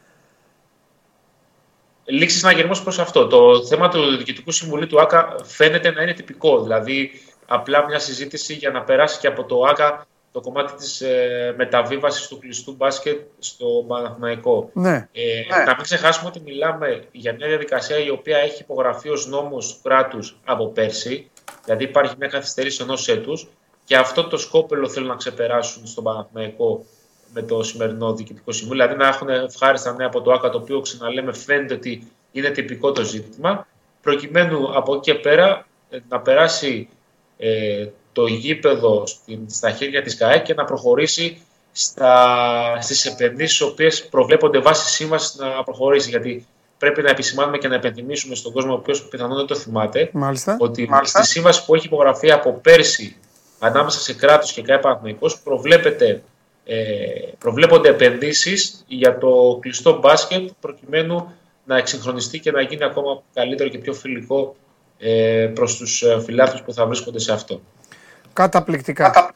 Λήξης 2.05 2.39
συναγερμός 2.39 2.83
προς 2.83 2.99
αυτό. 2.99 3.27
Το 3.27 3.65
θέμα 3.67 3.89
του 3.89 4.17
Διοικητικού 4.17 4.51
Συμβουλίου 4.51 4.87
του 4.87 5.01
ΆΚΑ 5.01 5.35
φαίνεται 5.45 5.91
να 5.91 6.03
είναι 6.03 6.13
τυπικό. 6.13 6.63
Δηλαδή, 6.63 7.11
απλά 7.47 7.87
μια 7.87 7.99
συζήτηση 7.99 8.55
για 8.55 8.71
να 8.71 8.83
περάσει 8.83 9.19
και 9.19 9.27
από 9.27 9.45
το 9.45 9.63
ΆΚΑ 9.63 10.07
το 10.35 10.41
κομμάτι 10.41 10.75
της 10.75 11.01
ε, 11.01 11.55
μεταβίβασης 11.57 12.29
του 12.29 12.39
κλειστού 12.39 12.75
μπάσκετ 12.75 13.21
στο 13.39 13.67
Παναθηναϊκό. 13.87 14.71
Ναι. 14.73 15.09
Ε, 15.13 15.65
Να 15.67 15.75
μην 15.75 15.83
ξεχάσουμε 15.83 16.29
ότι 16.29 16.41
μιλάμε 16.41 17.05
για 17.13 17.35
μια 17.35 17.49
διαδικασία 17.49 17.99
η 17.99 18.11
οποία 18.11 18.39
έχει 18.39 18.63
υπογραφεί 18.63 19.09
ως 19.09 19.27
νόμος 19.27 19.75
του 19.75 19.79
κράτους 19.83 20.37
από 20.45 20.69
πέρσι, 20.69 21.31
δηλαδή 21.65 21.85
υπάρχει 21.85 22.15
μια 22.19 22.29
καθυστέρηση 22.29 22.83
ενός 22.83 23.09
έτους 23.09 23.49
και 23.85 23.97
αυτό 23.97 24.25
το 24.25 24.37
σκόπελο 24.37 24.89
θέλουν 24.89 25.09
να 25.09 25.15
ξεπεράσουν 25.15 25.87
στον 25.87 26.05
Παναθηναϊκό 26.05 26.85
με 27.33 27.43
το 27.43 27.63
σημερινό 27.63 28.15
Διοικητικό 28.15 28.53
Συμβούλιο, 28.53 28.85
δηλαδή 28.85 29.03
να 29.03 29.09
έχουν 29.09 29.29
ευχάριστα 29.29 29.95
νέα 29.95 30.07
από 30.07 30.21
το 30.21 30.33
ΆΚΑ, 30.33 30.51
το 30.51 30.59
οποίο 30.59 30.81
ξαναλέμε 30.81 31.33
φαίνεται 31.33 31.75
ότι 31.75 32.13
είναι 32.33 32.51
τυπικό 32.51 32.93
το 32.93 33.03
ζήτημα, 33.03 33.67
προκειμένου 34.03 34.77
από 34.77 34.95
εκεί 34.95 35.13
και 35.13 35.15
πέρα 35.15 35.67
ε, 35.91 35.99
να 36.09 36.21
περάσει 36.21 36.89
ε, 37.37 37.87
το 38.15 38.27
γήπεδο 38.27 39.07
στην, 39.07 39.39
στα 39.49 39.71
χέρια 39.71 40.03
της 40.03 40.17
ΚΑΕ 40.17 40.39
και 40.39 40.55
να 40.55 40.65
προχωρήσει 40.65 41.39
στα, 41.73 42.79
στις 42.81 43.05
επενδύσεις 43.05 43.59
οι 43.59 43.63
οποίες 43.63 44.07
προβλέπονται 44.09 44.59
βάσει 44.59 44.91
σύμβασης 44.91 45.37
να 45.37 45.63
προχωρήσει. 45.65 46.11
Γιατί 46.11 46.47
πρέπει 46.79 47.03
να 47.03 47.11
επισημάνουμε 47.11 47.59
και 47.59 47.69
να 47.69 47.75
επενδυμίσουμε 47.75 48.35
στον 48.35 48.53
κόσμο 48.53 48.73
ο 48.73 48.77
οποίος 48.77 49.05
πιθανόν 49.09 49.37
δεν 49.37 49.47
το 49.47 49.55
θυμάται 49.55 50.11
Μάλιστα. 50.13 50.57
ότι 50.61 50.89
Μάλιστα. 50.89 51.23
στη 51.23 51.33
σύμβαση 51.33 51.65
που 51.65 51.75
έχει 51.75 51.87
υπογραφεί 51.87 52.31
από 52.31 52.53
πέρσι 52.53 53.17
ανάμεσα 53.59 54.01
σε 54.01 54.15
κράτος 54.15 54.53
και 54.53 54.63
ΚΑΕ 54.63 54.79
Παναθηναϊκός 54.79 55.41
προβλέπεται 55.41 56.23
ε, 56.65 56.77
προβλέπονται 57.39 57.89
επενδύσεις 57.89 58.85
για 58.87 59.19
το 59.19 59.59
κλειστό 59.61 59.99
μπάσκετ 59.99 60.51
προκειμένου 60.61 61.33
να 61.65 61.77
εξυγχρονιστεί 61.77 62.39
και 62.39 62.51
να 62.51 62.61
γίνει 62.61 62.85
ακόμα 62.85 63.23
καλύτερο 63.35 63.69
και 63.69 63.79
πιο 63.79 63.93
φιλικό 63.93 64.57
ε, 64.99 65.51
προς 65.55 65.77
τους 65.77 66.03
ε, 66.03 66.21
φιλάθλους 66.25 66.63
που 66.63 66.73
θα 66.73 66.87
βρίσκονται 66.87 67.19
σε 67.19 67.33
αυτό. 67.33 67.61
Καταπληκτικά. 68.35 69.05
Κατα... 69.05 69.33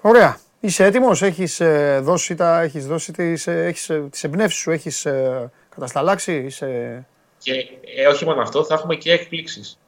Ωραία. 0.00 0.36
Είσαι 0.60 0.84
έτοιμος, 0.84 1.22
έχεις 1.22 1.60
ε, 1.60 2.00
δώσει, 2.02 2.34
τα, 2.34 2.60
έχεις 2.60 2.86
δώσει 2.86 3.12
τις, 3.12 3.46
ε, 3.46 3.64
έχεις, 3.64 3.90
ε, 3.90 4.06
τις 4.10 4.24
εμπνεύσεις 4.24 4.60
σου, 4.60 4.70
έχεις 4.70 5.04
ε, 5.04 5.50
κατασταλάξει, 5.74 6.34
είσαι... 6.34 7.04
Και 7.38 7.52
ε, 7.96 8.06
όχι 8.06 8.24
μόνο 8.24 8.42
αυτό, 8.42 8.64
θα 8.64 8.74
έχουμε 8.74 8.94
και 8.94 9.12
εκπλήξεις. 9.12 9.78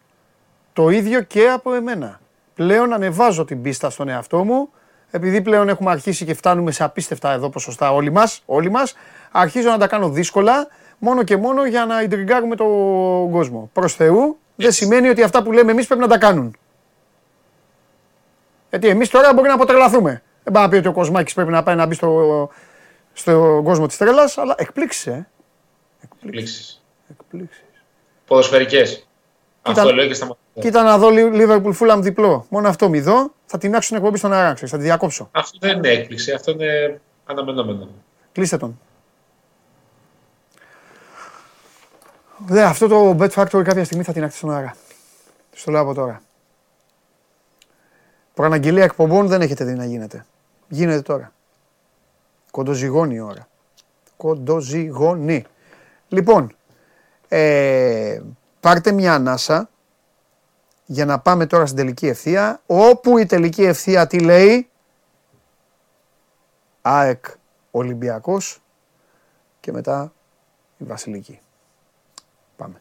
Το 0.72 0.88
ίδιο 0.88 1.22
και 1.22 1.48
από 1.48 1.74
εμένα. 1.74 2.20
Πλέον 2.54 2.92
ανεβάζω 2.92 3.44
την 3.44 3.62
πίστα 3.62 3.90
στον 3.90 4.08
εαυτό 4.08 4.44
μου, 4.44 4.68
επειδή 5.10 5.40
πλέον 5.40 5.68
έχουμε 5.68 5.90
αρχίσει 5.90 6.24
και 6.24 6.34
φτάνουμε 6.34 6.70
σε 6.70 6.84
απίστευτα 6.84 7.32
εδώ 7.32 7.50
ποσοστά 7.50 7.92
όλοι 7.92 8.12
μας, 8.12 8.42
όλοι 8.46 8.70
μας, 8.70 8.94
αρχίζω 9.30 9.70
να 9.70 9.78
τα 9.78 9.86
κάνω 9.86 10.08
δύσκολα, 10.08 10.66
μόνο 10.98 11.22
και 11.22 11.36
μόνο 11.36 11.66
για 11.66 11.84
να 11.84 12.02
ιντριγκάρουμε 12.02 12.56
τον 12.56 13.30
κόσμο. 13.30 13.70
Προς 13.72 13.94
Θεού, 13.94 14.38
δεν 14.56 14.72
σημαίνει 14.72 15.08
ότι 15.08 15.22
αυτά 15.22 15.42
που 15.42 15.52
λέμε 15.52 15.70
εμείς 15.70 15.86
πρέπει 15.86 16.00
να 16.00 16.08
τα 16.08 16.18
κάνουν. 16.18 16.56
Γιατί 18.70 18.88
εμείς 18.88 19.10
τώρα 19.10 19.32
μπορεί 19.34 19.48
να 19.48 19.54
αποτρελαθούμε. 19.54 20.22
Δεν 20.44 20.52
πάει 20.52 20.62
να 20.62 20.68
πει 20.68 20.76
ότι 20.76 20.88
ο 20.88 20.92
Κοσμάκης 20.92 21.34
πρέπει 21.34 21.50
να 21.50 21.62
πάει 21.62 21.74
να 21.74 21.86
μπει 21.86 21.94
στο, 21.94 22.50
στο 23.12 23.60
κόσμο 23.64 23.86
της 23.86 23.96
τρέλας, 23.96 24.38
αλλά 24.38 24.54
εκπλήξεις, 24.58 25.06
ε. 25.06 25.28
Εκπλήξεις. 26.02 26.84
Εκπλήξεις. 27.10 27.64
Ποδοσφαιρικές. 28.26 29.08
Αυτό 29.62 29.94
λέω 29.94 30.06
και 30.06 30.14
στα 30.14 30.26
μάτια. 30.26 30.62
Κοίτα 30.62 30.82
να 30.82 30.98
δω 30.98 31.08
Liverpool 31.12 31.72
Fulham 31.78 31.98
διπλό. 32.00 32.46
Μόνο 32.48 32.68
αυτό 32.68 32.88
μη 32.88 33.00
δω. 33.00 33.32
Θα 33.46 33.58
την 33.58 33.76
άξουν 33.76 33.96
εκπομπή 33.96 34.18
στον 34.18 34.32
αέρα, 34.32 34.52
ξέρεις, 34.52 34.70
θα 34.70 34.76
τη 34.76 34.82
διακόψω. 34.82 35.28
Αυτό 35.32 35.58
δεν 35.60 35.76
είναι 35.76 35.88
έκπληξη, 35.88 36.32
αυτό 36.32 36.50
είναι 36.50 37.00
αναμενόμενο. 37.24 37.88
Κλείστε 38.32 38.56
τον. 38.56 38.80
Δε, 42.46 42.62
αυτό 42.62 42.88
το 42.88 43.16
Bet 43.20 43.30
Factory 43.30 43.62
κάποια 43.64 43.84
στιγμή 43.84 44.04
θα 44.04 44.12
την 44.12 44.24
άξει 44.24 44.36
στον 44.36 44.50
αέρα. 44.50 44.76
Στο 45.52 45.70
λέω 45.70 45.80
από 45.80 45.94
τώρα. 45.94 46.22
Προαναγγελία 48.36 48.84
εκπομπών 48.84 49.26
δεν 49.26 49.40
έχετε 49.40 49.64
δει 49.64 49.74
να 49.74 49.84
γίνεται. 49.84 50.26
Γίνεται 50.68 51.02
τώρα. 51.02 51.32
Κοντοζυγώνει 52.50 53.14
η 53.14 53.20
ώρα. 53.20 53.48
Κοντοζυγώνει. 54.16 55.44
Λοιπόν, 56.08 56.56
ε, 57.28 58.20
πάρτε 58.60 58.92
μια 58.92 59.14
ανάσα 59.14 59.68
για 60.86 61.04
να 61.04 61.18
πάμε 61.18 61.46
τώρα 61.46 61.66
στην 61.66 61.78
τελική 61.78 62.06
ευθεία. 62.06 62.60
Όπου 62.66 63.18
η 63.18 63.26
τελική 63.26 63.62
ευθεία 63.62 64.06
τι 64.06 64.20
λέει; 64.20 64.68
ΑΕΚ 66.82 67.24
Ολυμπιακός 67.70 68.62
και 69.60 69.72
μετά 69.72 70.12
η 70.76 70.84
Βασιλική. 70.84 71.40
Πάμε. 72.56 72.80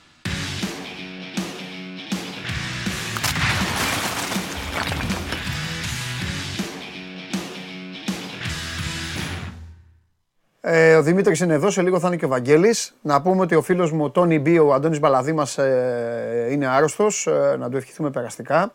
Ε, 10.73 10.95
ο 10.95 11.01
Δημήτρης 11.01 11.39
είναι 11.39 11.53
εδώ, 11.53 11.69
σε 11.69 11.81
λίγο 11.81 11.99
θα 11.99 12.07
είναι 12.07 12.15
και 12.15 12.25
ο 12.25 12.27
Βαγγέλης. 12.27 12.95
Να 13.01 13.21
πούμε 13.21 13.41
ότι 13.41 13.55
ο 13.55 13.61
φίλος 13.61 13.91
μου, 13.91 14.03
ο 14.03 14.09
Τόνι 14.09 14.39
Μπί, 14.39 14.59
ο 14.59 14.73
Αντώνης 14.73 14.99
Μπαλαδί 14.99 15.33
μας 15.33 15.57
ε, 15.57 16.47
είναι 16.51 16.67
άρρωστος. 16.67 17.27
Ε, 17.27 17.55
να 17.59 17.69
του 17.69 17.77
ευχηθούμε 17.77 18.09
περαστικά. 18.09 18.73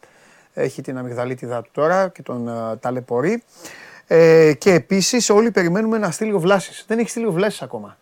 Έχει 0.54 0.82
την 0.82 0.98
αμυγδαλίτιδα 0.98 1.62
του 1.62 1.70
τώρα 1.72 2.08
και 2.08 2.22
τον 2.22 2.48
ε, 2.48 2.76
ταλαιπωρεί. 2.80 3.42
Ε, 4.06 4.52
και 4.58 4.72
επίσης 4.72 5.30
όλοι 5.30 5.50
περιμένουμε 5.50 5.98
να 5.98 6.10
στείλει 6.10 6.32
ο 6.32 6.38
Βλάσης. 6.38 6.84
Δεν 6.88 6.98
έχει 6.98 7.10
στείλει 7.10 7.26
ο 7.26 7.32
Βλάσης 7.32 7.62
ακόμα. 7.62 7.96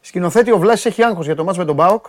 Σκηνοθέτη 0.00 0.52
ο 0.52 0.58
Βλάσης 0.58 0.86
έχει 0.86 1.02
άγχος 1.02 1.26
για 1.26 1.34
το 1.34 1.44
μάτς 1.44 1.58
με 1.58 1.64
τον 1.64 1.74
Μπάοκ 1.74 2.06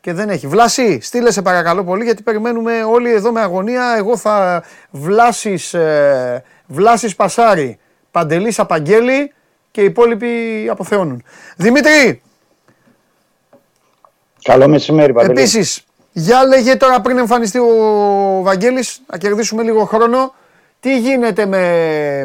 και 0.00 0.12
δεν 0.12 0.28
έχει. 0.28 0.46
Βλάση, 0.46 1.00
στείλε 1.00 1.30
σε 1.30 1.42
παρακαλώ 1.42 1.84
πολύ 1.84 2.04
γιατί 2.04 2.22
περιμένουμε 2.22 2.82
όλοι 2.82 3.12
εδώ 3.12 3.32
με 3.32 3.40
αγωνία. 3.40 3.94
Εγώ 3.96 4.16
θα 4.16 4.62
Βλάσης 4.90 5.74
ε, 5.74 6.44
Βλάσης 6.66 7.16
Πασάρι, 7.16 7.78
Παντελής 8.10 8.58
Απαγγέλη 8.58 9.32
και 9.70 9.80
οι 9.80 9.84
υπόλοιποι 9.84 10.66
αποθεώνουν. 10.70 11.22
Δημήτρη! 11.56 12.22
Καλό 14.42 14.68
μεσημέρι, 14.68 15.12
Παντελή. 15.12 15.38
Επίσης, 15.40 15.84
για 16.12 16.44
λέγε 16.44 16.76
τώρα 16.76 17.00
πριν 17.00 17.18
εμφανιστεί 17.18 17.58
ο 17.58 18.42
Βαγγέλης, 18.42 19.02
να 19.06 19.18
κερδίσουμε 19.18 19.62
λίγο 19.62 19.84
χρόνο, 19.84 20.34
τι 20.80 20.98
γίνεται 20.98 21.46
με, 21.46 22.24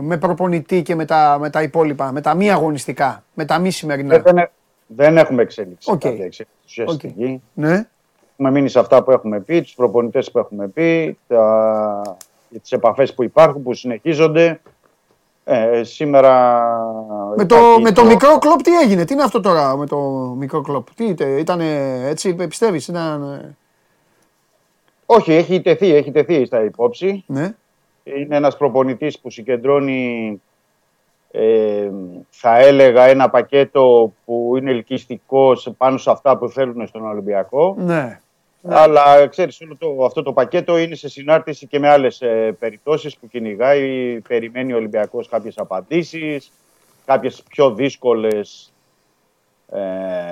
με 0.00 0.16
προπονητή 0.16 0.82
και 0.82 0.94
με 0.94 1.04
τα, 1.04 1.36
με 1.40 1.50
τα 1.50 1.62
υπόλοιπα, 1.62 2.12
με 2.12 2.20
τα 2.20 2.34
μη 2.34 2.50
αγωνιστικά, 2.50 3.24
με 3.34 3.44
τα 3.44 3.58
μη 3.58 3.70
σημερινά; 3.70 4.18
Δεν, 4.18 4.34
δεν, 4.34 4.50
δεν 4.86 5.16
έχουμε 5.16 5.42
εξέλιξη. 5.42 5.90
Οκ. 5.90 5.98
κάποια 5.98 6.24
εξέλιξη 6.24 6.46
ουσιαστική. 6.64 7.42
Ναι, 7.54 7.86
Έχουμε 8.32 8.50
μείνει 8.50 8.68
σε 8.68 8.78
αυτά 8.78 9.02
που 9.02 9.10
έχουμε 9.10 9.40
πει, 9.40 9.62
τους 9.62 9.74
προπονητές 9.74 10.30
που 10.30 10.38
έχουμε 10.38 10.68
πει, 10.68 11.18
τα, 11.28 12.16
τις 12.62 12.72
επαφές 12.72 13.14
που 13.14 13.22
υπάρχουν, 13.22 13.62
που 13.62 13.74
συνεχίζονται. 13.74 14.60
Ε, 15.50 15.82
σήμερα... 15.82 16.64
με 17.36 17.44
το, 17.46 17.56
υπάρχει 17.56 17.82
με 17.82 17.92
το 17.92 18.04
μικρό 18.04 18.38
κλοπ 18.38 18.60
τι 18.62 18.78
έγινε, 18.78 19.04
τι 19.04 19.12
είναι 19.12 19.22
αυτό 19.22 19.40
τώρα 19.40 19.76
με 19.76 19.86
το 19.86 19.98
μικρό 20.38 20.60
κλοπ, 20.60 20.86
τι 20.94 21.14
ήταν 21.38 21.60
έτσι, 21.60 22.34
πιστεύεις, 22.34 22.88
ήταν, 22.88 23.22
ε, 23.22 23.56
Όχι, 25.06 25.32
έχει 25.32 25.60
τεθεί, 25.60 25.94
έχει 25.94 26.10
τεθεί 26.10 26.44
στα 26.44 26.64
υπόψη. 26.64 27.24
ναι, 27.26 27.54
Είναι 28.04 28.36
ένας 28.36 28.56
προπονητής 28.56 29.18
που 29.18 29.30
συγκεντρώνει, 29.30 30.42
ε, 31.30 31.90
θα 32.30 32.58
έλεγα, 32.58 33.02
ένα 33.04 33.30
πακέτο 33.30 34.12
που 34.24 34.54
είναι 34.56 34.70
ελκυστικός 34.70 35.62
σε- 35.62 35.70
πάνω 35.70 35.96
σε 35.96 36.10
αυτά 36.10 36.36
που 36.38 36.48
θέλουν 36.48 36.86
στον 36.86 37.06
Ολυμπιακό. 37.06 37.74
ναι, 37.78 38.20
Αλλά 38.68 39.26
ξέρεις, 39.26 39.60
όλο 39.60 39.76
το, 39.76 40.04
αυτό 40.04 40.22
το 40.22 40.32
πακέτο 40.32 40.78
είναι 40.78 40.94
σε 40.94 41.08
συνάρτηση 41.08 41.66
και 41.66 41.78
με 41.78 41.88
άλλες 41.88 42.20
ε, 42.20 42.56
περιπτώσεις 42.58 43.16
που 43.16 43.28
κυνηγάει. 43.28 44.20
Περιμένει 44.28 44.72
ο 44.72 44.76
Ολυμπιακός 44.76 45.28
κάποιες 45.28 45.58
απαντήσεις, 45.58 46.52
κάποιες 47.04 47.42
πιο 47.48 47.74
δύσκολες 47.74 48.72
ε, 49.72 49.80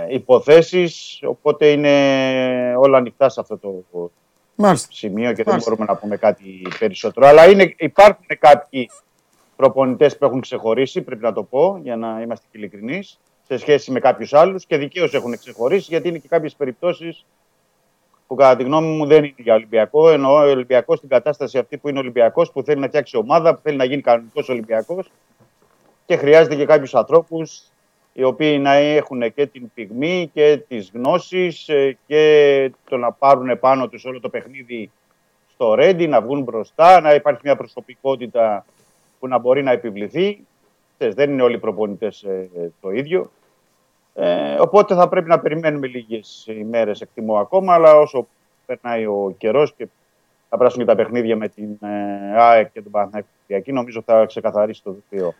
υποθέσεις. 0.09 1.21
Οπότε 1.23 1.71
είναι 1.71 2.77
όλα 2.77 2.99
ανοιχτά 2.99 3.29
σε 3.29 3.41
αυτό 3.41 3.57
το 3.57 4.11
μάλιστα. 4.55 4.89
σημείο 4.93 5.29
και 5.29 5.35
δεν 5.35 5.45
Μάλιστα. 5.47 5.71
μπορούμε 5.71 5.93
να 5.93 5.99
πούμε 5.99 6.17
κάτι 6.17 6.67
περισσότερο. 6.79 7.27
Αλλά 7.27 7.51
είναι, 7.51 7.75
υπάρχουν 7.79 8.27
κάποιοι 8.39 8.91
προπονητές 9.57 10.17
που 10.17 10.25
έχουν 10.25 10.41
ξεχωρίσει, 10.41 11.03
πρέπει 11.03 11.23
να 11.23 11.33
το 11.33 11.43
πω, 11.43 11.81
για 11.83 11.97
να 11.97 12.21
είμαστε 12.21 12.47
και 12.51 12.59
ειλικρινείς, 12.59 13.19
σε 13.47 13.59
σχέση 13.59 13.91
με 13.91 14.01
κάποιους 14.01 14.33
άλλους 14.35 14.67
και 14.67 14.77
δικαίως 14.77 15.15
έχουν 15.15 15.39
ξεχωρίσει, 15.39 15.87
γιατί 15.89 16.09
είναι 16.09 16.19
και 16.19 16.29
κάποιες 16.29 16.55
περιπτώσεις 16.55 17.25
που 18.27 18.35
κατά 18.35 18.57
τη 18.57 18.63
γνώμη 18.63 18.97
μου 18.97 19.07
δεν 19.07 19.25
είναι 19.25 19.35
για 19.37 19.55
Ολυμπιακό. 19.55 20.11
Εννοώ 20.11 20.33
ο 20.33 20.51
Ολυμπιακό 20.51 20.97
στην 20.97 21.09
κατάσταση 21.09 21.59
αυτή 21.59 21.77
που 21.79 21.89
είναι 21.89 21.99
Ολυμπιακός, 21.99 22.53
που 22.53 22.63
θέλει 22.63 22.81
να 22.81 22.87
φτιάξει 22.87 23.17
ομάδα, 23.17 23.55
που 23.55 23.61
θέλει 23.63 23.77
να 23.77 23.85
γίνει 23.85 24.03
κανονικός 24.03 24.49
Ολυμπιακός 24.49 25.11
και 26.07 26.17
χρειάζεται 26.17 26.55
και 26.55 26.65
κάποιους 26.65 26.95
ανθρώπους 26.95 27.71
οι 28.13 28.23
οποίοι 28.23 28.59
να 28.61 28.73
έχουν 28.73 29.35
και 29.35 29.47
την 29.47 29.71
πυγμή 29.75 30.31
και 30.33 30.63
τις 30.69 30.91
γνώσεις 30.95 31.69
ε, 31.69 31.99
και 32.07 32.73
το 32.89 32.97
να 32.97 33.13
πάρουν 33.13 33.59
πάνω 33.59 33.89
τους 33.89 34.05
όλο 34.05 34.21
το 34.21 34.29
παιχνίδι 34.29 34.91
στο 35.53 35.75
ρέντι, 35.75 36.07
να 36.07 36.21
βγουν 36.21 36.43
μπροστά, 36.43 37.01
να 37.01 37.15
υπάρχει 37.15 37.41
μια 37.45 37.57
προσωπικότητα 37.57 38.65
που 39.19 39.29
να 39.29 39.39
μπορεί 39.39 39.63
να 39.63 39.71
επιβληθεί. 39.71 40.45
Ξέρεις, 40.99 41.15
Δεν 41.15 41.31
είναι 41.31 41.43
όλοι 41.43 41.55
οι 41.55 41.59
προπονητές 41.59 42.23
ε, 42.23 42.73
το 42.81 42.91
ίδιο. 42.91 43.31
Ε, 44.19 44.57
οπότε 44.61 44.95
θα 44.95 45.09
πρέπει 45.09 45.29
να 45.29 45.39
περιμένουμε 45.39 45.87
λίγες 45.87 46.45
ημέρες 46.47 47.01
εκτιμώ 47.01 47.37
ακόμα, 47.37 47.75
αλλά 47.75 47.95
όσο 47.95 48.27
περνάει 48.67 49.07
ο 49.07 49.35
καιρός 49.39 49.75
και 49.77 49.89
θα 50.49 50.57
περάσουν 50.57 50.79
και 50.79 50.87
τα 50.87 50.95
παιχνίδια 50.95 51.37
με 51.37 51.49
την 51.49 51.79
ε, 51.81 52.41
ΑΕΚ 52.41 52.73
και 52.73 52.83
τον 52.83 52.93
Παναθηναϊκό 52.93 53.73
νομίζω 53.73 54.03
θα 54.07 54.27
ξεκαθαρίσει 54.27 54.83
το 54.83 54.97
βιβλίο. 55.11 55.35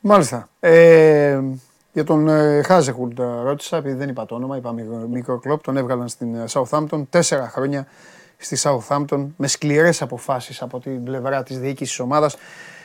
Μάλιστα. 0.00 0.48
Ε, 0.60 1.40
για 1.92 2.04
τον 2.04 2.28
ε, 2.28 2.62
Χάζεχουλτ 2.62 3.18
ε, 3.18 3.22
ρώτησα, 3.42 3.76
επειδή 3.76 3.94
δεν 3.96 4.08
είπα 4.08 4.26
το 4.26 4.34
όνομα, 4.34 4.56
είπα 4.56 4.72
μικρο- 4.72 5.06
μικρό 5.08 5.38
κλοπ, 5.38 5.62
τον 5.62 5.76
έβγαλαν 5.76 6.08
στην 6.08 6.34
ε, 6.34 6.44
Southampton, 6.50 7.06
τέσσερα 7.10 7.48
χρόνια 7.48 7.86
στη 8.36 8.56
Southampton, 8.62 9.26
με 9.36 9.46
σκληρές 9.46 10.02
αποφάσεις 10.02 10.62
από 10.62 10.80
την 10.80 11.04
πλευρά 11.04 11.42
της 11.42 11.58
διοίκησης 11.58 11.96
της 11.96 12.00
ομάδας. 12.00 12.36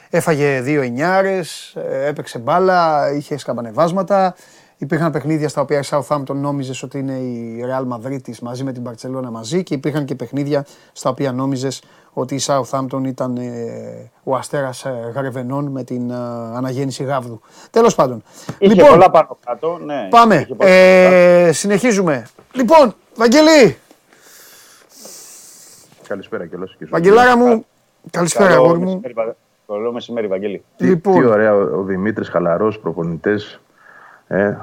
Έφαγε 0.10 0.62
δύο 0.62 0.82
εννιάρες, 0.82 1.76
ε, 1.76 2.08
έπαιξε 2.08 2.40
μπάλα, 2.40 3.12
είχε 3.14 3.38
σκαμπανεβάσματα. 3.38 4.36
Υπήρχαν 4.82 5.12
παιχνίδια 5.12 5.50
στα 5.50 5.62
οποία 5.62 5.80
η 5.80 5.82
Southampton 5.90 6.36
νόμιζες 6.36 6.84
ότι 6.84 7.00
είναι 7.00 7.14
η 7.14 7.64
Real 7.68 7.88
Madrid 7.96 8.22
της 8.22 8.40
μαζί 8.40 8.64
με 8.64 8.72
την 8.72 8.84
Barcelona 8.90 9.30
μαζί 9.32 9.64
και 9.64 9.74
υπήρχαν 9.74 10.06
και 10.06 10.16
παιχνίδια 10.16 10.66
στα 10.92 11.10
οποία 11.10 11.32
νόμιζες 11.32 11.84
ότι 12.14 12.36
η 12.36 12.40
Southampton 12.46 13.02
ήταν 13.06 13.38
ε, 13.38 14.12
ο 14.24 14.36
αστέρας 14.36 14.86
ε, 14.86 15.12
Γρεβενών 15.16 15.66
με 15.68 15.84
την 15.84 16.10
ε, 16.10 16.16
αναγέννηση 16.56 17.04
Γάβδου. 17.04 17.42
Τέλος 17.72 17.96
πάντων. 17.96 18.24
Είχε 18.58 18.84
πολλά 18.84 19.10
πάνω 19.10 19.38
κάτω, 19.46 19.80
ναι. 19.86 20.08
Πάμε. 20.10 20.36
Είχε 20.36 20.46
πολλά 20.56 20.58
πάνω 20.58 20.70
κάτω. 21.04 21.48
Ε, 21.48 21.52
συνεχίζουμε. 21.52 22.28
Λοιπόν, 22.54 22.94
Βαγγελή, 23.16 23.78
Καλησπέρα 26.08 26.46
και 26.48 26.56
όλους. 26.56 26.78
Βαγγελάρα 26.90 27.38
μου, 27.38 27.66
καλησπέρα 28.12 28.50
Καλό 28.50 28.64
αγόρι 28.64 28.80
μου. 28.80 28.86
μεσημέρι, 28.86 29.14
Βα- 29.14 29.36
Καλό 29.68 29.92
μεσημέρι, 29.92 30.28
Βαγγέλη. 30.28 30.58
Τι, 30.78 30.84
τι 30.84 30.90
Λοιπόν, 30.90 31.26
ωραία 31.26 31.56
ο, 31.56 31.78
ο 31.80 31.84
Δημήτρης, 31.84 32.30
χαλαρός, 32.30 32.80
προπονητές. 32.80 33.60
Ε, 34.32 34.58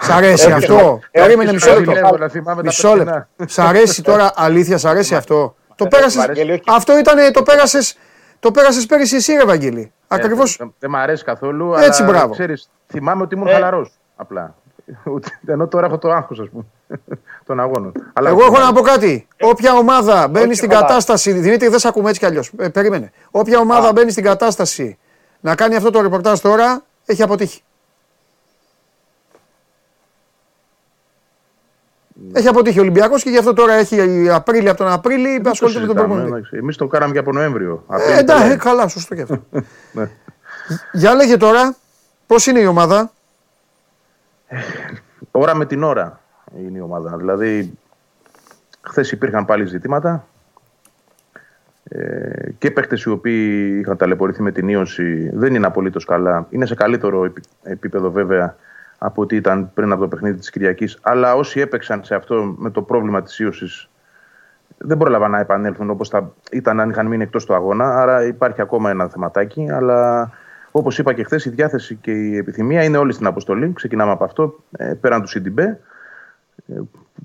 σ' 0.00 0.08
αρέσει 0.10 0.44
Έχει- 0.44 0.52
αυτό; 0.52 0.74
έχει- 0.74 1.24
Περίμενε 1.26 1.52
μισό 1.52 1.70
έχει- 1.70 1.78
λεπτό. 1.78 1.94
Ζηλεύω 1.94 2.16
να 2.16 2.28
θυμάμαι 2.28 2.62
τα 2.62 2.66
Μισό 2.66 2.94
λεπτό. 2.94 3.26
περσινά. 3.36 3.66
Σ' 3.66 3.68
αρέσει 3.70 4.02
τώρα, 4.02 4.32
αλήθεια, 4.36 4.78
σ' 4.78 4.84
αρέσει 4.84 5.14
αυτό; 5.14 5.54
Το 5.74 5.84
αρέσει, 5.84 5.96
πέρασες, 5.96 6.26
Βαγγέλη, 6.26 6.50
όχι. 6.52 6.62
αυτό 6.66 6.98
ήταν, 6.98 7.32
το 7.32 7.42
πέρασες, 7.42 7.96
το 8.40 8.50
πέρασες 8.50 8.86
πέρυσι 8.86 9.16
εσύ 9.16 9.32
ρε 9.32 9.44
Βαγγέλη. 9.44 9.92
Ακριβώς, 10.08 10.54
Ε, 10.54 10.56
Δεν, 10.58 10.74
δεν 10.78 10.90
μ' 10.90 10.96
αρέσει 10.96 11.24
καθόλου, 11.24 11.74
Έτσι, 11.74 12.02
αλλά 12.02 12.12
μπράβο. 12.12 12.32
ξέρεις, 12.32 12.70
θυμάμαι 12.86 13.22
ότι 13.22 13.34
ήμουν 13.34 13.46
Ε. 13.48 13.52
χαλαρός, 13.52 13.92
απλά. 14.16 14.54
Ούτε- 15.14 15.38
Ενώ 15.46 15.66
τώρα 15.68 15.86
έχω 15.86 15.98
το 15.98 16.10
άγχος, 16.10 16.38
ας 16.40 16.48
πούμε. 16.52 16.64
των 17.46 17.60
αγώνων. 17.60 17.92
Αλλά 18.12 18.28
Εγώ 18.28 18.44
έχω 18.44 18.58
να 18.58 18.72
πω 18.72 18.80
κάτι. 18.80 19.26
Όποια 19.40 19.72
ομάδα 19.72 20.28
μπαίνει 20.28 20.46
όχι 20.46 20.54
στην 20.54 20.70
ομάδα. 20.70 20.86
κατάσταση. 20.86 21.32
Δημήτρη, 21.32 21.68
δεν 21.68 21.78
σε 21.78 21.88
ακούμε 21.88 22.08
έτσι 22.08 22.20
κι 22.20 22.26
αλλιώς. 22.26 22.50
περίμενε. 22.72 23.12
Όποια 23.30 23.58
ομάδα 23.58 23.92
μπαίνει 23.92 24.10
στην 24.10 24.24
κατάσταση 24.24 24.98
να 25.40 25.54
κάνει 25.54 25.76
αυτό 25.76 25.90
το 25.90 26.00
ρεπορτάζ 26.00 26.38
τώρα, 26.40 26.82
έχει 27.06 27.22
αποτύχει. 27.22 27.62
Έχει 32.32 32.48
αποτύχει 32.48 32.78
ο 32.78 32.82
Ολυμπιακός 32.82 33.22
και 33.22 33.30
γι' 33.30 33.38
αυτό 33.38 33.52
τώρα 33.52 33.72
έχει 33.72 34.28
Απρίλιο 34.30 34.70
από 34.70 34.78
τον 34.82 34.92
Απρίλιο 34.92 35.40
ασχολείται 35.44 35.80
με 35.80 35.86
τον 35.86 35.96
προπονητή. 35.96 36.56
Εμείς 36.56 36.76
το 36.76 36.86
κάναμε 36.86 37.12
και 37.12 37.18
από 37.18 37.32
Νοέμβριο. 37.32 37.84
Ε, 37.90 37.94
Απρίλιο 37.94 38.18
εντάξει, 38.18 38.42
καλά. 38.42 38.56
καλά, 38.56 38.88
σωστό 38.88 39.14
και 39.14 39.22
αυτό. 39.22 39.44
Ναι. 39.92 40.10
Για 40.92 41.14
λέγε 41.14 41.36
τώρα, 41.36 41.76
πώς 42.26 42.46
είναι 42.46 42.60
η 42.60 42.66
ομάδα; 42.66 43.12
Ώρα 45.30 45.54
με 45.54 45.66
την 45.66 45.82
ώρα 45.82 46.20
είναι 46.66 46.78
η 46.78 46.80
ομάδα. 46.80 47.16
Δηλαδή, 47.16 47.78
χθες 48.80 49.12
υπήρχαν 49.12 49.44
πάλι 49.44 49.64
ζητήματα. 49.66 50.26
Ε, 51.84 52.50
και 52.58 52.70
παίχτε 52.70 52.98
οι 53.06 53.08
οποίοι 53.08 53.78
είχαν 53.80 53.96
ταλαιπωρηθεί 53.96 54.42
με 54.42 54.52
την 54.52 54.68
ίωση 54.68 55.30
δεν 55.34 55.54
είναι 55.54 55.66
απολύτως 55.66 56.04
καλά. 56.04 56.46
Είναι 56.50 56.66
σε 56.66 56.74
καλύτερο 56.74 57.24
επι- 57.24 57.44
επίπεδο 57.62 58.10
βέβαια 58.10 58.56
από 59.02 59.22
ό,τι 59.22 59.36
ήταν 59.36 59.70
πριν 59.74 59.92
από 59.92 60.00
το 60.00 60.08
παιχνίδι 60.08 60.38
της 60.38 60.50
Κυριακής. 60.50 60.98
Αλλά 61.02 61.34
όσοι 61.34 61.60
έπαιξαν 61.60 62.04
σε 62.04 62.14
αυτό 62.14 62.54
με 62.56 62.70
το 62.70 62.82
πρόβλημα 62.82 63.22
της 63.22 63.38
ίωσης 63.38 63.88
δεν 64.78 64.96
πρόλαβαν 64.96 65.30
να 65.30 65.38
επανέλθουν 65.38 65.90
όπως 65.90 66.08
θα 66.08 66.32
ήταν 66.52 66.80
αν 66.80 66.90
είχαν 66.90 67.06
μείνει 67.06 67.22
εκτός 67.22 67.44
του 67.44 67.54
αγώνα. 67.54 68.00
Άρα 68.00 68.24
υπάρχει 68.24 68.60
ακόμα 68.60 68.90
ένα 68.90 69.08
θεματάκι. 69.08 69.70
Αλλά 69.70 70.30
όπως 70.70 70.98
είπα 70.98 71.12
και 71.12 71.24
χθες, 71.24 71.44
η 71.44 71.50
διάθεση 71.50 71.94
και 71.94 72.10
η 72.10 72.36
επιθυμία 72.36 72.84
είναι 72.84 72.96
όλοι 72.96 73.12
στην 73.12 73.26
αποστολή. 73.26 73.72
Ξεκινάμε 73.72 74.10
από 74.10 74.24
αυτό. 74.24 74.54
Ε, 74.76 74.92
πέραν 75.00 75.20
του 75.20 75.28
Σιντιμπέ, 75.28 75.80
ε, 76.66 76.74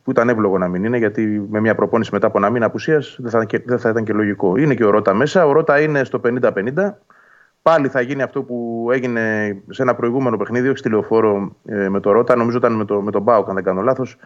που 0.03 0.11
ήταν 0.11 0.30
εύλογο 0.30 0.57
να 0.57 0.68
μην 0.68 0.84
είναι, 0.84 0.97
γιατί 0.97 1.45
με 1.49 1.60
μια 1.60 1.76
προπόνηση 1.76 2.10
μετά 2.14 2.27
από 2.27 2.38
ένα 2.38 2.49
μήνα 2.49 2.65
απουσίας 2.65 3.18
δεν, 3.19 3.31
θα 3.31 3.38
ήταν 3.38 3.47
και- 3.47 3.64
δεν 3.65 3.80
θα 3.80 3.89
ήταν 3.89 4.03
και 4.03 4.14
λογικό. 4.14 4.57
Είναι 4.57 4.73
και 4.73 4.85
ο 4.85 4.89
Ρότα 4.89 5.14
μέσα. 5.14 5.45
Ο 5.45 5.52
Ρότα 5.52 5.80
είναι 5.80 6.03
στο 6.03 6.19
50-50. 6.19 6.97
Πάλι 7.70 7.88
θα 7.88 8.02
γίνει 8.02 8.22
αυτό 8.22 8.44
που 8.44 8.88
έγινε 8.92 9.22
σε 9.70 9.82
ένα 9.82 9.96
προηγούμενο 9.96 10.38
παιχνίδι, 10.38 10.68
όχι 10.68 10.78
στη 10.78 10.90
λεωφόρο 10.90 11.56
ε, 11.66 11.90
με 11.90 12.00
το 12.00 12.12
Ρότα, 12.12 12.36
νομίζω 12.36 12.58
ήταν 12.58 12.74
με, 12.74 12.86
το, 12.86 13.02
με 13.02 13.12
τον 13.12 13.22
Μπάουκ, 13.22 13.50
αν 13.50 13.56
δεν 13.56 13.64
κάνω 13.64 13.82
λάθος, 13.82 14.18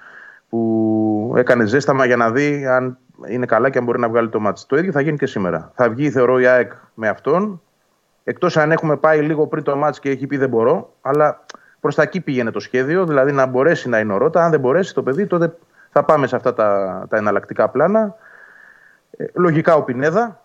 που 0.49 1.33
έκανε 1.35 1.65
ζέσταμα 1.65 2.05
για 2.05 2.15
να 2.15 2.31
δει 2.31 2.65
αν 2.67 2.97
είναι 3.27 3.45
καλά 3.45 3.69
και 3.69 3.77
αν 3.77 3.83
μπορεί 3.83 3.99
να 3.99 4.09
βγάλει 4.09 4.29
το 4.29 4.39
μάτι. 4.39 4.61
Το 4.67 4.77
ίδιο 4.77 4.91
θα 4.91 5.01
γίνει 5.01 5.17
και 5.17 5.25
σήμερα. 5.25 5.71
Θα 5.75 5.89
βγει, 5.89 6.09
θεωρώ, 6.09 6.39
η 6.39 6.45
ΑΕΚ 6.45 6.71
με 6.93 7.07
αυτόν. 7.07 7.61
Εκτός 8.23 8.57
αν 8.57 8.71
έχουμε 8.71 8.97
πάει 8.97 9.21
λίγο 9.21 9.47
πριν 9.47 9.63
το 9.63 9.75
μάτς 9.75 9.99
και 9.99 10.09
έχει 10.09 10.27
πει 10.27 10.37
δεν 10.37 10.49
μπορώ, 10.49 10.93
αλλά 11.01 11.45
προς 11.79 11.95
τα 11.95 12.01
εκεί 12.01 12.21
πήγαινε 12.21 12.51
το 12.51 12.59
σχέδιο, 12.59 13.05
δηλαδή 13.05 13.31
να 13.31 13.45
μπορέσει 13.45 13.89
να 13.89 13.99
είναι 13.99 14.13
ο 14.13 14.17
Ρότα. 14.17 14.43
Αν 14.43 14.51
δεν 14.51 14.59
μπορέσει 14.59 14.93
το 14.93 15.03
παιδί, 15.03 15.27
τότε 15.27 15.55
θα 15.91 16.03
πάμε 16.03 16.27
σε 16.27 16.35
αυτά 16.35 16.53
τα, 16.53 17.05
τα 17.09 17.17
εναλλακτικά 17.17 17.69
πλάνα. 17.69 18.15
Ε, 19.17 19.25
λογικά 19.33 19.75
ο 19.75 19.83
Πινέδα 19.83 20.43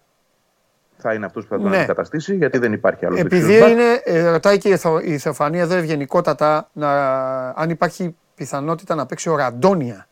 θα 1.06 1.14
είναι 1.14 1.26
αυτός 1.26 1.44
που 1.47 1.55
θα 1.55 1.60
τον 1.60 1.70
Ναι. 1.70 1.76
αντικαταστήσει, 1.76 2.35
γιατί 2.36 2.59
δεν 2.59 2.72
υπάρχει 2.72 3.06
άλλος 3.06 3.20
Επειδή 3.20 3.56
είναι, 3.70 3.82
ε, 4.05 4.31
ρωτάει 4.31 4.59
και 4.59 4.68
η 4.68 4.76
Θεο- 4.76 5.01
η 5.01 5.18
Θεοφανία 5.18 5.62
εδώ 5.62 5.74
ευγενικότατα, 5.74 6.68
να, 6.72 6.89
αν 7.48 7.70
υπάρχει 7.70 8.16
πιθανότητα 8.35 8.94
να 8.94 9.06
παίξει 9.06 9.28
ο 9.28 9.36
Ραντόνια, 9.36 10.06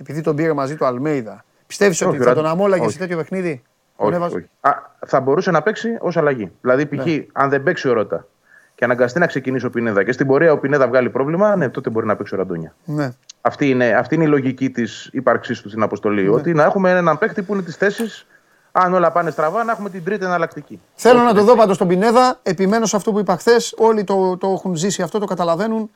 επειδή 0.00 0.20
τον 0.20 0.36
πήρε 0.36 0.52
μαζί 0.52 0.76
του 0.76 0.84
Αλμέιδα. 0.84 1.44
Πιστεύεις 1.66 2.00
ότι 2.00 2.10
Όχι, 2.16 2.24
θα 2.24 2.30
ο 2.30 2.34
τον 2.34 2.42
Ραν- 2.42 2.54
αμόλαγε 2.54 2.82
σε 2.82 2.88
όχι. 2.88 2.98
τέτοιο 2.98 3.16
παιχνίδι; 3.16 3.48
Όχι, 3.96 4.10
Τον 4.10 4.12
έβαζε; 4.12 4.36
όχι. 4.36 4.46
Α, 4.60 4.70
θα 5.06 5.20
μπορούσε 5.20 5.50
να 5.50 5.62
παίξει 5.62 5.96
ως 6.00 6.16
αλλαγή. 6.16 6.52
Δηλαδή, 6.60 6.86
π.χ. 6.86 7.04
Ναι. 7.06 7.24
αν 7.32 7.50
δεν 7.50 7.62
παίξει 7.62 7.88
ο 7.88 7.92
Ρότα 7.92 8.26
και 8.74 8.84
αναγκαστεί 8.84 9.18
να 9.18 9.26
ξεκινήσει 9.26 9.66
ο 9.66 9.70
Πινέδα 9.70 10.02
και 10.04 10.12
στην 10.12 10.26
πορεία 10.26 10.52
ο 10.52 10.58
Πινέδα 10.58 10.88
βγάλει 10.88 11.10
πρόβλημα, 11.10 11.56
ναι, 11.56 11.68
τότε 11.68 11.90
μπορεί 11.90 12.06
να 12.06 12.16
παίξει 12.16 12.34
ο 12.34 12.36
Ραντόνια. 12.38 12.74
Ναι. 12.84 13.10
Αυτή 13.40 13.68
είναι, 13.68 13.88
αυτή 13.92 14.14
είναι 14.14 14.24
η 14.24 14.28
λογική 14.28 14.70
της 14.70 15.08
ύπαρξής 15.12 15.60
του 15.60 15.68
στην 15.68 15.82
αποστολή. 15.82 16.28
Ότι 16.28 16.52
να 16.54 16.64
έχουμε 16.64 16.90
έναν 16.90 17.18
παίκτη 17.18 17.42
που 17.42 17.52
είναι 17.54 17.62
της 17.62 17.76
θέσης, 17.76 18.26
αν 18.72 18.94
όλα 18.94 19.12
πάνε 19.12 19.30
στραβά, 19.30 19.64
να 19.64 19.72
έχουμε 19.72 19.90
την 19.90 20.04
τρίτη 20.04 20.24
εναλλακτική. 20.24 20.80
Θέλω 20.94 21.22
να 21.22 21.34
το 21.34 21.42
δω 21.44 21.54
πάντως 21.56 21.78
τον 21.78 21.88
Πινέδα. 21.88 22.38
Επιμένω 22.42 22.86
σε 22.86 22.96
αυτό 22.96 23.12
που 23.12 23.18
είπα 23.18 23.36
χθες. 23.36 23.74
Όλοι 23.78 24.04
το, 24.04 24.36
το 24.36 24.48
έχουν 24.48 24.74
ζήσει 24.76 25.02
αυτό, 25.02 25.18
το 25.18 25.26
καταλαβαίνουν. 25.26 25.90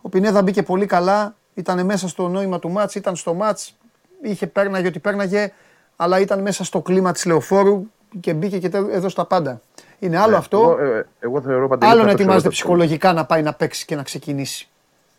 Ο 0.00 0.08
Πινέδα 0.08 0.42
μπήκε 0.42 0.62
πολύ 0.62 0.86
καλά. 0.86 1.34
Ήταν 1.54 1.84
μέσα 1.84 2.08
στο 2.08 2.28
νόημα 2.28 2.58
του 2.58 2.70
μάτς, 2.70 2.94
ήταν 2.94 3.16
στο 3.16 3.34
μάτς. 3.34 3.76
Είχε 4.22 4.46
πέρναγε 4.46 4.86
ό,τι 4.86 4.98
πέρναγε, 4.98 5.52
αλλά 5.96 6.20
ήταν 6.20 6.40
μέσα 6.42 6.64
στο 6.64 6.80
κλίμα 6.80 7.12
της 7.12 7.24
λεωφόρου 7.24 7.82
και 8.20 8.34
μπήκε 8.34 8.58
και 8.58 8.68
τε- 8.68 8.92
έδωσε 8.92 9.16
τα 9.16 9.24
πάντα. 9.24 9.60
Είναι 9.98 10.18
άλλο 10.18 10.36
αυτό. 10.36 10.58
Εγώ, 10.80 10.92
ε, 10.94 11.06
εγώ 11.18 11.40
θεωρώ 11.40 11.68
παντελή 11.68 11.90
άλλο 11.90 12.00
θα 12.00 12.06
να 12.06 12.10
παίξει 12.10 12.10
ο 12.10 12.10
ετοιμάζεται 12.12 12.34
Ρότα. 12.36 12.48
ψυχολογικά 12.48 13.12
να 13.12 13.24
πάει 13.24 13.42
να 13.42 13.52
παίξει 13.54 13.84
και 13.84 13.96
να 13.96 14.02
ξεκινήσει. 14.02 14.68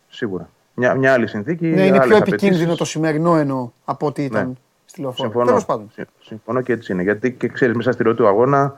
Σίγουρα. 0.08 0.48
Μια, 0.74 0.94
μια 0.94 1.12
άλλη 1.12 1.26
συνθήκη. 1.28 1.66
Ναι, 1.66 1.86
είναι 1.86 1.96
άλλες 1.96 2.06
πιο 2.06 2.16
επικίνδυνο 2.16 2.54
απαιτήσεις. 2.54 2.78
το 2.78 2.84
σημερινό 2.84 3.36
εννοώ 3.36 3.70
από 3.84 4.06
ό,τι 4.06 4.22
ήταν 4.24 4.58
Ναι. 5.02 5.12
στη 5.12 5.20
λεωφόρο. 5.20 5.28
Συμφωνώ. 5.28 5.46
Τέλος 5.46 5.64
πάντων. 5.64 5.90
Συ- 5.94 6.08
Συμφωνώ 6.20 6.60
και 6.60 6.72
έτσι 6.72 6.92
είναι. 6.92 7.02
Γιατί 7.02 7.32
και 7.32 7.48
ξέρεις, 7.48 7.76
μέσα 7.76 7.92
στη 7.92 8.02
ροή 8.02 8.14
του 8.14 8.26
αγώνα 8.28 8.74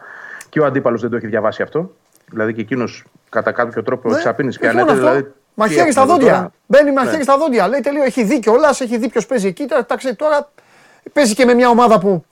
και 0.48 0.60
ο 0.60 0.64
αντίπαλος 0.64 1.01
δεν 1.01 1.10
το 1.10 1.16
έχει 1.16 1.26
διαβάσει 1.26 1.62
αυτό. 1.62 1.94
Δηλαδή 2.30 2.55
και 2.55 2.60
εκείνος 2.60 3.05
κατά 3.28 3.52
κάποιο 3.52 3.82
τρόπο 3.82 4.09
Ναι, 4.09 4.16
εξαπίνεις 4.16 4.59
και 4.59 4.66
όχι 4.66 4.76
μόνο 4.76 4.90
ανέτε. 4.90 5.06
αυτό. 5.06 5.14
Δηλαδή, 5.16 5.34
Μαχαίρι 5.55 5.84
τι 5.86 5.92
στα 5.92 6.01
έχουμε 6.01 6.14
εδώ 6.14 6.22
δόντια. 6.22 6.36
τώρα. 6.36 6.52
Μπαίνει 6.66 6.92
μαχαίρι 6.92 7.16
Ναι. 7.16 7.22
στα 7.22 7.38
δόντια. 7.38 7.68
Λέει 7.68 7.80
τελείως. 7.80 8.06
Έχει 8.06 8.24
δει 8.24 8.38
κιόλα, 8.38 8.68
έχει 8.68 8.98
δει 8.98 9.09
ποιο 9.09 9.20
παίζει 9.28 9.47
εκεί. 9.47 9.64
Τα, 9.66 9.86
τα 9.86 9.97
ξέρει 9.97 10.14
τώρα. 10.16 10.51
Παίζει 11.12 11.34
και 11.34 11.44
με 11.44 11.55
μια 11.55 11.68
ομάδα 11.68 11.98
που 11.98 12.24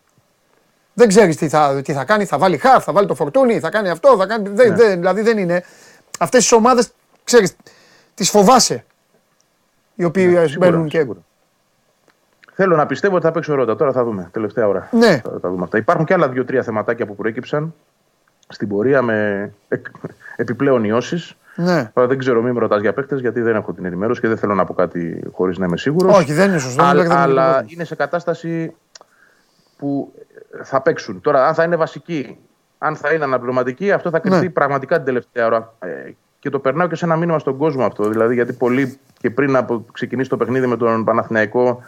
δεν 0.95 1.09
ξέρεις 1.09 1.37
τι 1.37 1.49
θα, 1.49 1.81
τι 1.85 1.93
θα 1.93 2.05
κάνει. 2.05 2.25
Θα 2.25 2.39
βάλει 2.39 2.57
χαφ, 2.57 2.85
θα 2.85 2.93
βάλει 2.93 3.07
το 3.07 3.15
φορτούνι, 3.15 3.61
θα 3.61 3.71
κάνει 3.71 3.89
αυτό. 3.89 4.17
Θα 4.17 4.27
κάνει, 4.27 4.49
δεν, 4.49 4.69
Ναι. 4.69 4.75
δεν, 4.77 4.99
δηλαδή 4.99 5.21
δεν 5.23 5.39
είναι. 5.39 5.65
Αυτές 6.19 6.41
τις 6.41 6.53
ομάδες 6.53 6.91
ξέρεις, 7.25 7.57
τις 8.15 8.31
φοβάσαι. 8.31 8.85
Οι 9.95 10.05
οποίοι 10.05 10.31
Ναι, 10.33 10.47
σίγουρα, 10.47 10.71
μπαίνουν 10.71 10.89
και. 10.89 11.07
Σίγουρα. 12.59 12.71
Θέλω 12.71 12.77
να 12.77 12.87
πιστεύω 12.87 13.17
ότι 13.17 13.25
θα 13.25 13.31
παίξει 13.33 13.51
ο 13.53 13.55
Ρότα. 13.55 13.77
Τώρα 13.77 13.93
θα 13.93 14.05
δούμε. 14.05 14.29
Τελευταία 14.33 14.67
ώρα. 14.69 14.89
Ναι. 14.93 15.21
Θα, 15.25 15.39
θα 15.41 15.49
δούμε 15.51 15.63
αυτά. 15.65 15.79
Υπάρχουν 15.79 16.05
και 16.05 16.15
άλλα 16.15 16.29
δύο-τρία 16.29 16.63
θεματάκια 16.63 17.07
που 17.07 17.17
προέκυψαν 17.17 17.75
στην 18.49 18.69
πορεία 18.69 19.03
με 19.03 19.51
εκ- 19.69 19.87
επιπλέον 20.37 20.85
ιώσεις. 20.85 21.35
Ναι. 21.57 21.91
Τώρα 21.95 22.07
δεν 22.09 22.19
ξέρω, 22.19 22.43
μην 22.43 22.53
με 22.55 22.61
ρωτάς 22.61 22.81
για 22.81 22.93
παίχτε, 22.93 23.17
γιατί 23.17 23.41
δεν 23.41 23.55
έχω 23.57 23.73
την 23.73 23.85
ενημέρωση 23.85 24.21
και 24.21 24.29
δεν 24.29 24.37
θέλω 24.37 24.55
να 24.55 24.65
πω 24.65 24.75
κάτι 24.75 25.23
χωρίς 25.33 25.59
να 25.59 25.67
είμαι 25.67 25.77
σίγουρος. 25.77 26.17
Όχι, 26.19 26.33
δεν 26.33 26.49
είναι 26.49 26.59
σωστό. 26.59 26.83
Αλλά, 26.83 27.03
δεν 27.03 27.11
είναι 27.11 27.21
αλλά 27.21 27.53
σωστό. 27.53 27.67
είναι 27.69 27.85
σε 27.85 27.95
κατάσταση 27.95 28.75
που 29.79 30.13
θα 30.63 30.81
παίξουν. 30.83 31.21
Τώρα, 31.21 31.47
αν 31.47 31.55
θα 31.55 31.63
είναι 31.65 31.77
βασική, 31.77 32.39
αν 32.79 32.97
θα 32.97 33.13
είναι 33.13 33.25
αναπληρωματική, 33.25 33.93
αυτό 33.93 34.11
θα 34.11 34.19
κρυφτεί 34.19 34.45
Ναι. 34.45 34.51
πραγματικά 34.51 34.97
την 34.97 35.05
τελευταία 35.05 35.47
ώρα. 35.47 35.75
Ε, 35.79 36.11
και 36.39 36.51
το 36.51 36.59
περνάω 36.59 36.87
και 36.89 36.95
σε 36.95 37.05
ένα 37.05 37.17
μήνυμα 37.17 37.39
στον 37.39 37.57
κόσμο 37.57 37.85
αυτό. 37.85 38.09
Δηλαδή, 38.09 38.35
γιατί 38.35 38.53
πολλοί 38.53 38.99
και 39.19 39.31
πριν 39.31 39.57
από 39.57 39.85
ξεκινήσει 39.93 40.29
το 40.29 40.37
παιχνίδι 40.37 40.67
με 40.67 40.77
τον 40.77 41.05
Παναθηναϊκό 41.05 41.83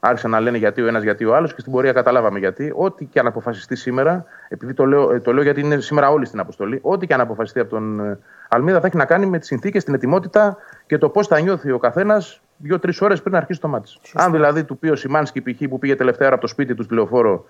άρχισαν 0.00 0.30
να 0.30 0.40
λένε 0.40 0.58
γιατί 0.58 0.82
ο 0.82 0.86
ένας, 0.86 1.02
γιατί 1.02 1.24
ο 1.24 1.34
άλλος 1.34 1.54
και 1.54 1.60
στην 1.60 1.72
πορεία 1.72 1.92
καταλάβαμε 1.92 2.38
γιατί. 2.38 2.72
Ό,τι 2.76 3.04
και 3.04 3.18
αν 3.18 3.26
αποφασιστεί 3.26 3.76
σήμερα, 3.76 4.24
επειδή 4.48 4.74
το 4.74 4.86
λέω, 4.86 5.12
ε, 5.12 5.20
το 5.20 5.32
λέω 5.32 5.42
γιατί 5.42 5.60
είναι 5.60 5.80
σήμερα 5.80 6.10
όλοι 6.10 6.26
στην 6.26 6.40
αποστολή, 6.40 6.78
ό,τι 6.82 7.06
και 7.06 7.14
αν 7.14 7.20
αποφασιστεί 7.20 7.60
από 7.60 7.70
τον 7.70 8.00
ε, 8.00 8.18
Αλμίδα 8.48 8.80
θα 8.80 8.86
έχει 8.86 8.96
να 8.96 9.04
κάνει 9.04 9.26
με 9.26 9.38
τις 9.38 9.48
συνθήκες, 9.48 9.84
την 9.84 9.94
ετοιμότητα 9.94 10.56
και 10.86 10.98
το 10.98 11.08
πώς 11.08 11.26
θα 11.26 11.40
νιώθει 11.40 11.70
ο 11.70 11.78
καθένας 11.78 12.40
δύο-τρεις 12.56 13.00
ώρες 13.00 13.22
πριν 13.22 13.36
αρχίσει 13.36 13.60
το 13.60 13.68
μάτι. 13.68 13.90
Αν 14.14 14.32
δηλαδή 14.32 14.64
του 14.64 14.78
πει 14.78 14.88
ο 14.88 14.96
Σιμάνσκι 14.96 15.40
π.χ. 15.42 15.68
που 15.68 15.78
πήγε 15.78 15.96
τελευταία 15.96 16.26
ώρα 16.26 16.36
από 16.36 16.44
το 16.44 16.50
σπίτι 16.50 16.74
τους 16.74 16.84
στη 16.84 16.94
λεωφόρο, 16.94 17.44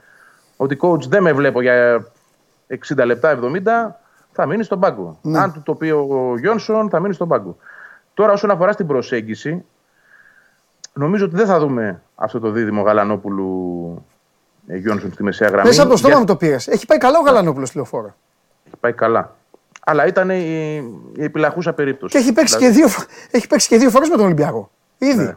ότι 0.57 0.79
coach 0.81 1.03
δεν 1.09 1.23
με 1.23 1.33
βλέπω 1.33 1.61
για 1.61 2.07
60 2.95 3.05
λεπτά, 3.05 3.39
70, 3.43 3.47
θα 4.33 4.47
μείνει 4.47 4.63
στον 4.63 4.81
πάγκο. 4.81 5.19
Ναι. 5.23 5.39
Αν 5.39 5.53
του 5.53 5.63
το 5.63 5.75
πει 5.75 5.91
ο 5.91 6.35
Γιόνσον, 6.39 6.91
θα 6.91 7.01
μείνει 7.01 7.15
στον 7.15 7.29
πάγκο. 7.29 7.57
Τώρα, 8.15 8.33
όσον 8.33 8.51
αφορά 8.51 8.73
στην 8.73 8.87
προσέγγιση, 8.87 9.65
νομίζω 10.99 11.25
ότι 11.25 11.37
δεν 11.37 11.47
θα 11.47 11.59
δούμε 11.59 12.03
αυτό 12.15 12.39
το 12.41 12.51
δίδυμο 12.51 12.83
Γαλανόπουλου 12.83 14.05
ε, 14.67 14.77
Γιόνσον 14.77 15.13
στη 15.13 15.23
μεσαία 15.23 15.49
γραμμή. 15.49 15.67
Μέσα 15.69 15.83
από 15.83 15.91
το 15.91 15.97
στόμα 15.97 16.13
Για- 16.13 16.21
μου 16.23 16.27
το 16.29 16.37
πήρες. 16.37 16.69
Έχει 16.69 16.87
πάει 16.87 16.99
καλά 16.99 17.19
ο 17.19 17.23
Γαλανόπουλος 17.23 17.69
στη 17.69 17.77
λεωφόρο. 17.77 18.15
Έχει 18.67 18.77
πάει 18.81 18.93
καλά. 18.93 19.37
Αλλά 19.85 20.07
ήταν 20.07 20.31
η, 20.31 20.75
η 21.17 21.25
επιλαχούσα 21.25 21.73
περίπτωση. 21.73 22.17
Και 22.17 22.23
έχει 22.23 22.33
παίξει, 22.33 22.57
Δηλαδή- 22.57 22.75
και 22.75 22.81
δύο, 22.81 22.89
φο- 22.89 23.07
έχει 23.31 23.47
παίξει 23.47 23.69
και 23.69 23.77
δύο 23.77 23.91
φορές 23.91 24.09
με 24.09 24.17
τον 24.17 24.25
Ολυμπιακό. 24.25 24.71
Ήδη. 24.99 25.17
Ναι. 25.25 25.37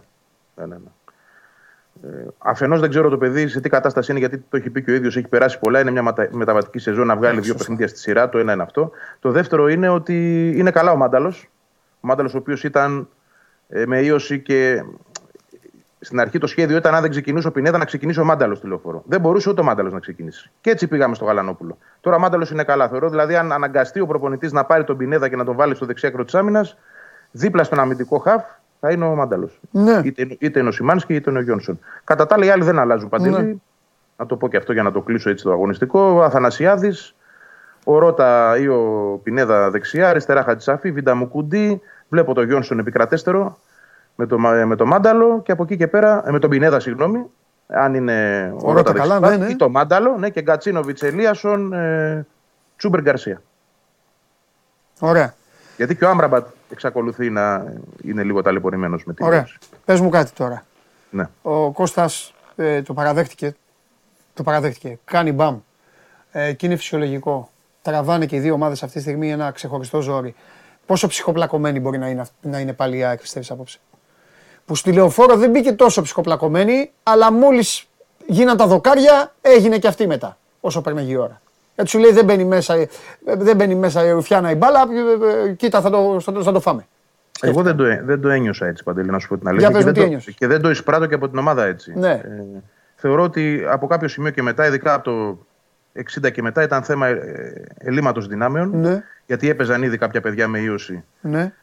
Ναι, 0.56 0.66
ναι, 0.66 0.76
ναι. 0.76 0.90
Ε, 2.10 2.26
Αφενός 2.38 2.80
δεν 2.80 2.90
ξέρω 2.90 3.10
το 3.10 3.18
παιδί 3.18 3.48
σε 3.48 3.60
τι 3.60 3.70
κατάσταση 3.70 4.12
είναι, 4.12 4.20
γιατί 4.20 4.38
το 4.50 4.58
έχει 4.58 4.70
πει 4.70 4.84
και 4.84 4.92
ο 4.92 4.94
ίδιος. 4.94 5.18
Έχει 5.18 5.28
περάσει 5.28 5.60
πολλά. 5.60 5.80
Είναι 5.80 5.92
μια 5.92 6.04
μετα- 6.04 6.28
μεταβατική 6.32 6.80
σεζόν 6.80 7.08
να 7.08 7.16
βγάλει 7.16 7.40
δύο 7.40 7.56
παιχνίδια 7.56 7.88
στη 7.88 7.98
σειρά. 8.00 8.30
Το 8.30 8.38
ένα 8.38 8.54
είναι 8.54 8.64
αυτό. 8.64 8.92
Το 9.20 9.32
δεύτερο 9.32 9.68
είναι 9.68 9.90
ότι 9.90 10.48
είναι 10.58 10.72
καλά 10.72 10.92
ο 10.92 10.96
Μάνταλος. 10.96 11.50
Ο 11.96 12.08
Μάνταλος, 12.08 12.34
ο 12.34 12.38
οποίος 12.38 12.64
ήταν 12.64 13.08
ε, 13.70 13.86
με 13.86 14.00
ίωση 14.02 14.40
και 14.40 14.84
στην 16.04 16.20
αρχή 16.20 16.38
το 16.38 16.48
σχέδιο 16.48 16.78
ήταν 16.78 16.96
αν 16.96 17.02
δεν 17.02 17.10
ξεκινούσε 17.10 17.48
ο 17.48 17.52
Πινέδα 17.52 17.78
να 17.78 17.86
ξεκινήσει 17.86 18.20
ο 18.20 18.24
Μάνταλος 18.24 18.58
στη 18.58 18.68
λεωφόρο. 18.68 19.04
Δεν 19.06 19.20
μπορούσε 19.20 19.50
ούτε 19.50 19.62
ο 19.62 19.64
Μάνταλος 19.64 19.94
να 19.94 20.00
ξεκινήσει. 20.00 20.52
Και 20.62 20.70
έτσι 20.70 20.88
πήγαμε 20.88 21.16
στο 21.16 21.26
Γαλανόπουλο. 21.26 21.78
Τώρα 22.02 22.16
ο 22.16 22.20
Μάνταλος 22.20 22.52
είναι 22.52 22.64
καλά. 22.64 22.90
Θεωρώ 22.90 23.10
δηλαδή 23.10 23.36
αν 23.36 23.52
αναγκαστεί 23.52 24.00
ο 24.00 24.06
προπονητής 24.06 24.52
να 24.52 24.64
πάρει 24.64 24.84
τον 24.84 24.98
Πινέδα 24.98 25.30
και 25.30 25.36
να 25.36 25.46
τον 25.46 25.56
βάλει 25.56 25.76
στο 25.76 25.86
δεξιάκρο 25.86 26.26
της 26.26 26.36
άμυνας, 26.36 26.78
δίπλα 27.32 27.64
στον 27.64 27.80
αμυντικό 27.80 28.18
χαφ 28.18 28.44
θα 28.80 28.92
είναι 28.92 29.06
ο 29.06 29.16
Μάνταλος. 29.16 29.60
Ναι. 29.72 30.02
Είτε, 30.04 30.38
είτε 30.40 30.60
είναι 30.60 30.70
ο 30.70 30.72
Σιμάνσκι 30.72 31.16
είτε 31.16 31.30
είναι 31.30 31.40
ο 31.40 31.42
Γιόνσον. 31.42 31.80
Κατά 32.04 32.26
τα 32.26 32.36
άλλα, 32.36 32.46
οι 32.46 32.50
άλλοι 32.50 32.64
δεν 32.64 32.80
αλλάζουν 32.80 33.10
παντελή. 33.10 33.44
Ναι. 33.44 33.54
Να 34.18 34.26
το 34.26 34.36
πω 34.36 34.48
και 34.48 34.58
αυτό 34.58 34.74
για 34.74 34.84
να 34.84 34.92
το 34.92 35.02
κλείσω 35.02 35.30
έτσι 35.30 35.44
το 35.44 35.52
αγωνιστικό. 35.52 36.00
Ο 36.00 36.24
Αθανασιάδης, 36.24 37.16
ο 37.84 38.00
Ρότα 38.00 38.58
ή 38.58 38.68
ο 38.68 39.20
Πινέδα 39.24 39.70
δεξιά, 39.70 40.10
αριστερά 40.10 40.44
Χατσαφή, 40.44 40.92
Βίντα 40.92 41.16
Μουκουντή. 41.16 41.82
Βλέπω 42.10 42.34
το 42.34 42.44
Γιόνσον 42.44 42.80
επικρατέστερο. 42.80 43.58
Με 44.22 44.28
το, 44.28 44.38
Μα- 44.40 44.66
με 44.66 44.76
το 44.76 44.86
Μάνταλο 44.86 45.42
και 45.42 45.52
από 45.52 45.64
εκεί 45.64 45.78
και 45.78 45.88
πέρα, 45.88 46.24
ε, 46.28 46.32
με 46.32 46.40
τον 46.40 46.50
Πινέδα, 46.50 46.80
συγγνώμη, 46.80 47.26
αν 47.68 47.94
είναι 47.94 48.50
ο 48.54 48.58
Ωραία, 48.62 48.74
Ρότα 48.76 48.94
τα 48.94 49.00
καλά, 49.00 49.20
δεξιμπάκ, 49.20 49.40
ναι, 49.40 49.46
ναι. 49.46 49.52
ή 49.52 49.56
το 49.56 49.70
Μάνταλο, 49.70 50.18
ναι, 50.18 50.30
και 50.30 50.42
Γκατσίνοβιτς 50.42 51.02
Ελίασον, 51.04 51.74
ε, 51.74 52.26
Τσούμπερ 52.78 53.02
Γκαρσία. 53.02 53.42
Ωραία. 55.00 55.34
Γιατί 55.78 55.96
και 55.96 56.06
ο 56.06 56.10
Άμραμπατ 56.10 56.48
εξακολουθεί 56.72 57.30
να 57.30 57.74
είναι 58.04 58.24
λίγο 58.24 58.42
ταλαιπωρημένος 58.42 59.04
με 59.06 59.14
την 59.14 59.26
Ωραία. 59.26 59.38
Ένωση. 59.38 59.58
Πες 59.86 60.00
μου 60.00 60.10
κάτι 60.10 60.32
τώρα. 60.32 60.66
Ναι. 61.10 61.30
Ο 61.42 61.72
Κώστας 61.72 62.34
ε, 62.56 62.82
το 62.82 62.94
παραδέχτηκε. 62.94 63.56
Το 64.34 64.44
παραδέχτηκε. 64.44 65.00
Κάνει 65.06 65.32
μπαμ. 65.32 65.60
Ε, 66.32 66.54
και 66.54 66.66
είναι 66.66 66.76
φυσιολογικό. 66.76 67.50
Τραβάνε 67.82 68.26
και 68.26 68.36
οι 68.36 68.40
δύο 68.40 68.54
ομάδες 68.54 68.84
αυτή 68.84 68.96
τη 68.96 69.02
στιγμή 69.02 69.32
ένα 69.32 69.52
ξεχωριστό 69.52 70.02
ζόρι. 70.02 70.36
Πόσο 70.86 71.08
ψυχοπλακωμένη 71.08 71.80
μπορεί 71.80 71.98
να 71.98 72.08
είναι, 72.10 72.22
αυ- 72.22 72.34
να 72.42 72.60
είναι 72.60 72.74
πάλι 72.74 72.98
η 72.98 73.04
ΑΕΚ, 73.04 73.20
πιστεύεις 73.22 73.52
απόψε; 73.52 73.80
Που 74.66 74.76
στη 74.76 74.92
λεωφόρο 74.94 75.36
δεν 75.36 75.50
μπήκε 75.50 75.72
τόσο 75.72 76.02
ψυχοπλακωμένη, 76.02 76.92
αλλά 77.04 77.32
μόλις 77.32 77.88
γίναν 78.28 78.58
τα 78.58 78.68
δοκάρια, 78.68 79.34
έγινε 79.42 79.78
και 79.78 79.88
αυτή 79.88 80.08
μετά, 80.08 80.38
όσο 80.62 80.82
περνάει 80.82 81.10
η 81.10 81.16
ώρα. 81.16 81.42
Έτσι 81.76 81.96
σου 81.96 82.00
λέει 82.02 82.12
δεν 82.12 82.26
μπαίνει 82.26 82.44
μέσα, 82.44 82.74
ε, 82.74 82.88
δεν 83.26 83.56
μπαίνει 83.56 83.76
μέσα 83.76 84.06
η 84.06 84.12
Ρουφιάνα 84.12 84.52
η 84.52 84.56
μπάλα, 84.56 84.80
ε, 84.80 85.48
ε, 85.50 85.54
κοίτα 85.54 85.82
θα 85.82 85.90
το, 85.90 86.20
θα 86.20 86.32
το, 86.32 86.44
θα 86.44 86.52
το 86.52 86.60
φάμε. 86.60 86.86
Εγώ 87.42 87.62
δεν 87.62 87.76
το, 87.76 87.84
ε- 87.84 88.02
δεν 88.06 88.22
το 88.22 88.30
ένιωσα 88.30 88.66
έτσι, 88.66 88.84
Παντελή, 88.84 89.10
να 89.10 89.20
σου 89.20 89.28
πω 89.28 89.38
την 89.38 89.42
Για 89.44 89.52
αλήθεια. 89.52 89.72
πες 89.72 89.78
και, 89.78 89.86
μου 89.86 89.86
δεν 89.86 89.94
τι 89.94 90.00
το, 90.00 90.06
ένιωσες. 90.06 90.34
και 90.34 90.48
δεν 90.48 90.62
το 90.62 90.70
εισπράττω 90.70 91.06
και 91.06 91.14
από 91.14 91.30
την 91.30 91.38
ομάδα 91.38 91.66
έτσι. 91.66 91.94
Ναι. 91.96 92.12
Ε, 92.12 92.44
θεωρώ 92.96 93.24
ότι 93.24 93.64
από 93.70 93.88
κάποιο 93.88 94.08
σημείο 94.08 94.32
και 94.32 94.42
μετά, 94.42 94.68
ειδικά 94.68 94.94
από 94.94 95.04
το 95.04 95.38
60 96.26 96.32
και 96.32 96.42
μετά, 96.42 96.64
ήταν 96.64 96.84
θέμα 96.84 97.08
ε, 97.08 97.66
ελλείμματος 97.78 98.28
δυνάμεων. 98.28 98.80
Ναι, 98.80 99.04
Γιατί 99.26 99.50
έπαιζαν 99.50 99.84
ήδη 99.84 99.98
κάποια 99.98 100.22
παιδιά 100.22 100.48
με 100.48 100.60
ίωση. 100.60 101.04
ναι, 101.22 101.54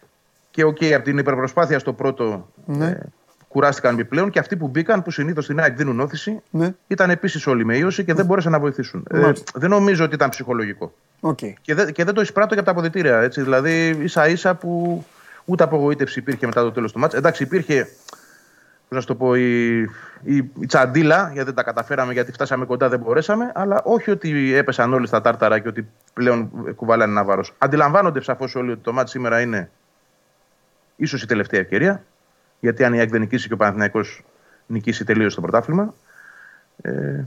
Και 0.59 0.65
οκ, 0.65 0.79
από 0.95 1.05
την 1.05 1.19
υπερπροσπάθεια 1.19 1.79
στο 1.79 1.93
πρώτο 1.93 2.49
ναι, 2.67 2.87
ε, 2.87 3.01
κουράστηκαν 3.49 3.95
επιπλέον. 3.95 4.31
Και 4.31 4.39
αυτοί 4.39 4.57
που 4.57 4.69
μπήκαν, 4.69 5.03
που 5.03 5.11
συνήθως 5.11 5.45
στην 5.45 5.61
ΑΕΚ 5.61 5.77
δίνουν 5.77 6.01
ώθηση, 6.01 6.41
ναι. 6.51 6.75
ήταν 6.87 7.11
επίσης 7.11 7.47
όλοι 7.47 7.65
με 7.65 7.77
ίωση 7.77 8.05
και 8.05 8.15
δεν 8.15 8.27
μπόρεσαν 8.27 8.53
να 8.53 8.59
βοηθήσουν. 8.61 9.07
Ε, 9.11 9.19
Μάλιστα. 9.19 9.53
δεν 9.55 9.71
νομίζω 9.71 10.05
ότι 10.05 10.15
ήταν 10.15 10.29
ψυχολογικό. 10.29 10.93
Οκ. 11.21 11.39
Και, 11.61 11.75
δεν- 11.75 11.93
και 11.93 12.05
δεν 12.05 12.15
το 12.15 12.21
εισπράττω 12.21 12.55
και 12.55 12.61
από 12.61 12.69
τα 12.69 12.75
αποδυτήρια. 12.75 13.19
Έτσι. 13.21 13.43
Δηλαδή, 13.43 13.89
ίσα 13.89 14.29
ίσα 14.29 14.55
που 14.55 15.05
ούτε 15.45 15.65
απογοήτευση 15.65 16.19
υπήρχε 16.19 16.47
μετά 16.47 16.63
το 16.63 16.73
τέλος 16.73 16.93
του 16.93 16.99
ματς. 16.99 17.15
Εντάξει, 17.15 17.43
υπήρχε, 17.43 17.83
πώς 18.89 18.89
να 18.89 19.01
σου 19.01 19.07
το 19.07 19.15
πω, 19.15 19.35
η, 19.35 19.79
η, 20.23 20.37
η 20.61 20.67
τσαντίλα, 20.67 21.31
γιατί 21.33 21.45
δεν 21.45 21.55
τα 21.55 21.63
καταφέραμε, 21.63 22.13
γιατί 22.13 22.33
φτάσαμε 22.33 22.65
κοντά, 22.65 22.89
δεν 22.89 22.99
μπορέσαμε. 22.99 23.53
Αλλά 23.55 23.81
όχι 23.85 24.11
ότι 24.11 24.55
έπεσαν 24.55 24.93
όλοι 24.95 25.07
στα 25.07 25.21
τάρταρα 25.21 25.59
και 25.59 25.69
ότι 25.69 25.89
πλέον 26.13 26.51
κουβαλάνε 26.77 27.13
ένα 27.13 27.25
βάρος. 27.25 27.55
Αντιλαμβάνονται 27.59 28.21
σαφώ 28.23 28.49
όλοι 28.55 28.71
ότι 28.71 28.81
το 28.83 28.93
μάτς 28.93 29.11
σήμερα 29.11 29.41
είναι 29.41 29.71
ίσως 30.99 31.23
η 31.23 31.27
τελευταία 31.27 31.61
ευκαιρία. 31.61 32.05
Γιατί 32.61 32.85
αν 32.85 32.95
η 32.95 32.99
ΑΕΚ 32.99 33.11
δεν 33.11 33.21
νικήσει 33.21 33.49
και 33.49 33.55
ο 33.55 33.57
Παναθηναϊκός 33.57 34.25
νικήσει 34.67 35.05
τελείως 35.05 35.35
το 35.35 35.41
πρωτάθλημα. 35.41 35.95
Ε, 36.83 37.25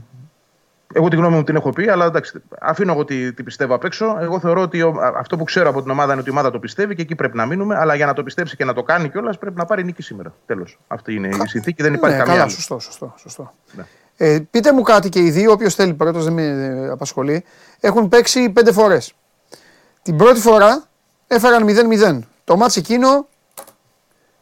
εγώ 0.94 1.08
τη 1.08 1.16
γνώμη 1.16 1.34
μου 1.36 1.42
την 1.44 1.56
έχω 1.56 1.70
πει, 1.70 1.88
αλλά 1.88 2.04
εντάξει, 2.04 2.42
αφήνω 2.60 2.92
εγώ 2.92 3.04
τι, 3.04 3.32
τι 3.32 3.42
πιστεύω 3.42 3.74
απ' 3.74 3.84
έξω. 3.84 4.16
Εγώ 4.20 4.40
θεωρώ 4.40 4.60
ότι 4.60 4.82
ο- 4.82 4.88
α- 5.00 5.12
αυτό 5.16 5.36
που 5.36 5.44
ξέρω 5.44 5.68
από 5.68 5.82
την 5.82 5.90
ομάδα 5.90 6.10
είναι 6.12 6.20
ότι 6.20 6.30
η 6.30 6.32
ομάδα 6.32 6.50
το 6.50 6.58
πιστεύει 6.58 6.94
και 6.94 7.02
εκεί 7.02 7.14
πρέπει 7.14 7.36
να 7.36 7.46
μείνουμε. 7.46 7.76
Αλλά 7.76 7.94
για 7.94 8.06
να 8.06 8.12
το 8.12 8.22
πιστέψει 8.22 8.56
και 8.56 8.64
να 8.64 8.72
το 8.72 8.82
κάνει 8.82 9.08
κιόλας 9.10 9.38
πρέπει 9.38 9.56
να 9.58 9.64
πάρει 9.64 9.84
νίκη 9.84 10.02
σήμερα. 10.02 10.34
Τέλος. 10.46 10.78
Αυτή 10.88 11.14
είναι 11.14 11.28
η 11.28 11.46
συνθήκη, 11.46 11.82
δεν 11.82 11.94
υπάρχει 11.94 12.16
ναι, 12.16 12.22
καμία 12.22 12.32
καλά, 12.32 12.44
άλλη. 12.44 12.52
σωστό, 12.54 12.78
σωστό. 12.78 13.14
σωστό. 13.16 13.52
Ναι. 13.72 13.84
Ε, 14.16 14.38
πείτε 14.50 14.72
μου 14.72 14.82
κάτι 14.82 15.08
και 15.08 15.20
οι 15.20 15.30
δύο, 15.30 15.52
όποιος 15.52 15.74
θέλει 15.74 15.94
πρώτο, 15.94 16.20
δεν 16.20 16.32
με 16.32 16.42
ε, 16.42 16.88
απασχολεί. 16.88 17.44
Έχουν 17.80 18.08
παίξει 18.08 18.50
πέντε 18.50 18.72
φορές. 18.72 19.14
Την 20.02 20.16
πρώτη 20.16 20.40
φορά 20.40 20.84
έφεραν 21.26 21.66
0-0. 21.68 22.18
Το 22.44 22.56
μάτς 22.56 22.76
εκείνο 22.76 23.28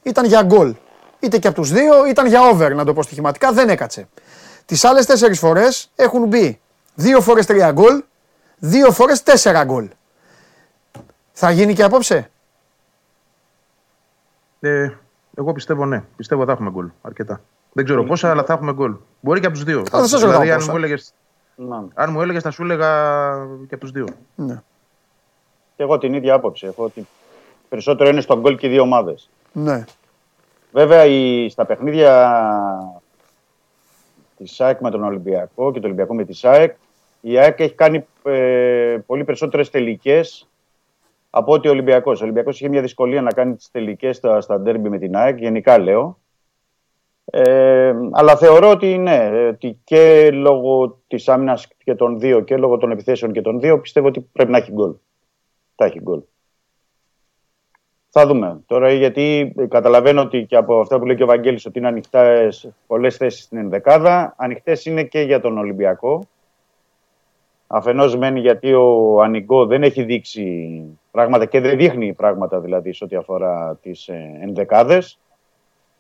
ήταν 0.03 0.25
για 0.25 0.43
γκολ. 0.43 0.75
Είτε 1.21 1.39
και 1.39 1.47
από 1.49 1.57
τους 1.57 1.71
δύο, 1.71 2.07
ήταν 2.07 2.27
για 2.27 2.41
over, 2.53 2.73
να 2.75 2.85
το 2.85 2.93
πω 2.95 3.03
στοιχηματικά, 3.03 3.53
δεν 3.53 3.69
έκατσε. 3.69 4.09
Τις 4.67 4.85
άλλες 4.85 5.07
τέσσερις 5.07 5.39
φορές 5.39 5.91
έχουν 5.97 6.27
μπει 6.27 6.61
δύο 6.95 7.21
φορές 7.21 7.47
τρία 7.47 7.73
γκολ, 7.73 8.03
δύο 8.59 8.91
φορές 8.91 9.23
τέσσερα 9.23 9.65
γκολ. 9.65 9.89
Θα 11.33 11.51
γίνει 11.51 11.75
και 11.75 11.83
απόψε; 11.83 12.31
Ε, 14.61 14.91
εγώ 15.35 15.53
πιστεύω 15.53 15.85
ναι. 15.85 16.05
Πιστεύω 16.17 16.45
θα 16.45 16.53
έχουμε 16.53 16.71
γκολ. 16.71 16.91
Αρκετά. 17.03 17.41
Δεν 17.73 17.85
ξέρω 17.85 18.05
πόσα, 18.05 18.31
αλλά 18.31 18.45
θα 18.45 18.53
έχουμε 18.53 18.73
γκολ. 18.73 18.95
Μπορεί 19.21 19.41
και 19.41 19.47
από 19.47 19.55
τους 19.55 19.65
δύο. 19.65 19.83
δεν 19.91 20.07
σας 20.07 20.21
ρωτάω 20.21 20.31
δηλαδή, 20.31 20.51
αν 20.51 20.59
πόσα. 20.59 20.71
μου, 20.71 20.77
έλεγες, 20.77 21.13
Να. 21.55 21.85
αν 21.95 22.11
μου 22.11 22.21
έλεγες, 22.21 22.43
θα 22.43 22.51
σου 22.51 22.63
έλεγα 22.63 22.89
και 23.69 23.75
από 23.75 23.79
τους 23.79 23.91
δύο. 23.91 24.07
Ναι. 24.35 24.63
Και 25.77 25.83
εγώ 25.83 25.99
την 25.99 26.15
ίδια 26.15 26.35
άποψη. 26.35 26.67
Έχω 26.67 26.85
ότι 26.85 27.07
περισσότερο 27.69 28.09
είναι 28.09 28.21
στον 28.21 28.41
γκολ 28.41 28.57
και 28.57 28.67
οι 28.67 28.71
δύο 28.71 28.83
ομάδες. 28.83 29.31
Ναι. 29.53 29.85
Βέβαια, 30.73 31.05
η, 31.05 31.49
στα 31.49 31.67
παιχνίδια 31.67 33.03
της 34.37 34.55
ΣΑΕΚ 34.55 34.81
με 34.81 34.91
τον 34.91 35.05
Ολυμπιακό 35.05 35.73
και 35.73 35.81
το 35.81 35.87
Ολυμπιακό 35.87 36.15
με 36.15 36.25
της 36.25 36.39
ΣΑΕΚ, 36.39 36.77
η 37.21 37.39
ΑΕΚ 37.39 37.61
έχει 37.61 37.75
κάνει 37.75 38.07
ε, 38.23 38.99
πολύ 39.07 39.25
περισσότερες 39.25 39.71
τελικές 39.71 40.49
από 41.31 41.53
ότι 41.53 41.69
ο 41.69 41.71
Ολυμπιακός. 41.71 42.21
Ο 42.21 42.25
Ολυμπιακός 42.25 42.57
είχε 42.57 42.69
μια 42.69 42.81
δυσκολία 42.81 43.23
να 43.23 43.33
κάνει 43.33 43.57
τις 43.57 43.71
τελικές 43.71 44.17
στα, 44.17 44.41
στα 44.41 44.61
ντέρμπι 44.61 44.89
με 44.89 44.99
την 44.99 45.17
ΑΕΚ, 45.17 45.39
γενικά 45.39 45.79
λέω. 45.79 46.19
Ε, 47.25 47.95
αλλά 48.13 48.37
θεωρώ 48.37 48.71
ότι 48.71 48.99
ναι, 48.99 49.47
ότι 49.49 49.81
και 49.85 50.31
λόγω 50.31 50.99
της 51.07 51.29
άμυνας 51.29 51.69
και 51.85 51.95
των 51.95 52.19
δύο 52.19 52.41
και 52.41 52.57
λόγω 52.57 52.77
των 52.77 52.91
επιθέσεων 52.91 53.33
και 53.33 53.41
των 53.41 53.61
δύο 53.61 53.81
πιστεύω 53.81 54.07
ότι 54.07 54.21
πρέπει 54.21 54.51
να 54.51 54.59
έχει 54.59 54.73
γκολ. 54.73 54.95
Θα 55.75 55.85
έχει 55.85 56.01
γκολ. 56.01 56.21
Θα 58.13 58.27
δούμε. 58.27 58.61
Τώρα 58.67 58.93
γιατί 58.93 59.55
καταλαβαίνω 59.69 60.21
ότι 60.21 60.45
και 60.45 60.57
από 60.57 60.81
αυτά 60.81 60.99
που 60.99 61.07
λέει 61.07 61.17
και 61.17 61.23
ο 61.23 61.27
Βαγγέλης 61.27 61.67
ότι 61.67 61.79
είναι 61.79 61.89
ανοιχτές 61.89 62.69
πολλές 62.87 63.17
θέσεις 63.17 63.43
στην 63.45 63.59
ενδεκάδα. 63.59 64.35
Ανοιχτές 64.37 64.85
είναι 64.85 65.03
και 65.03 65.21
για 65.21 65.41
τον 65.41 65.59
Ολυμπιακό. 65.59 66.23
Αφενός 67.67 68.17
μένει 68.17 68.41
γιατί 68.41 68.73
ο 68.75 69.21
Ανιγκό 69.23 69.67
δεν 69.67 69.83
έχει 69.83 70.03
δείξει 70.03 70.81
πράγματα 71.11 71.45
και 71.47 71.61
δεν 71.61 71.77
δείχνει 71.77 72.13
πράγματα 72.13 72.61
δηλαδή 72.61 72.93
σε 72.93 73.05
ό,τι 73.05 73.17
αφορά 73.17 73.79
τις 73.83 74.09
ενδεκάδες. 74.41 75.19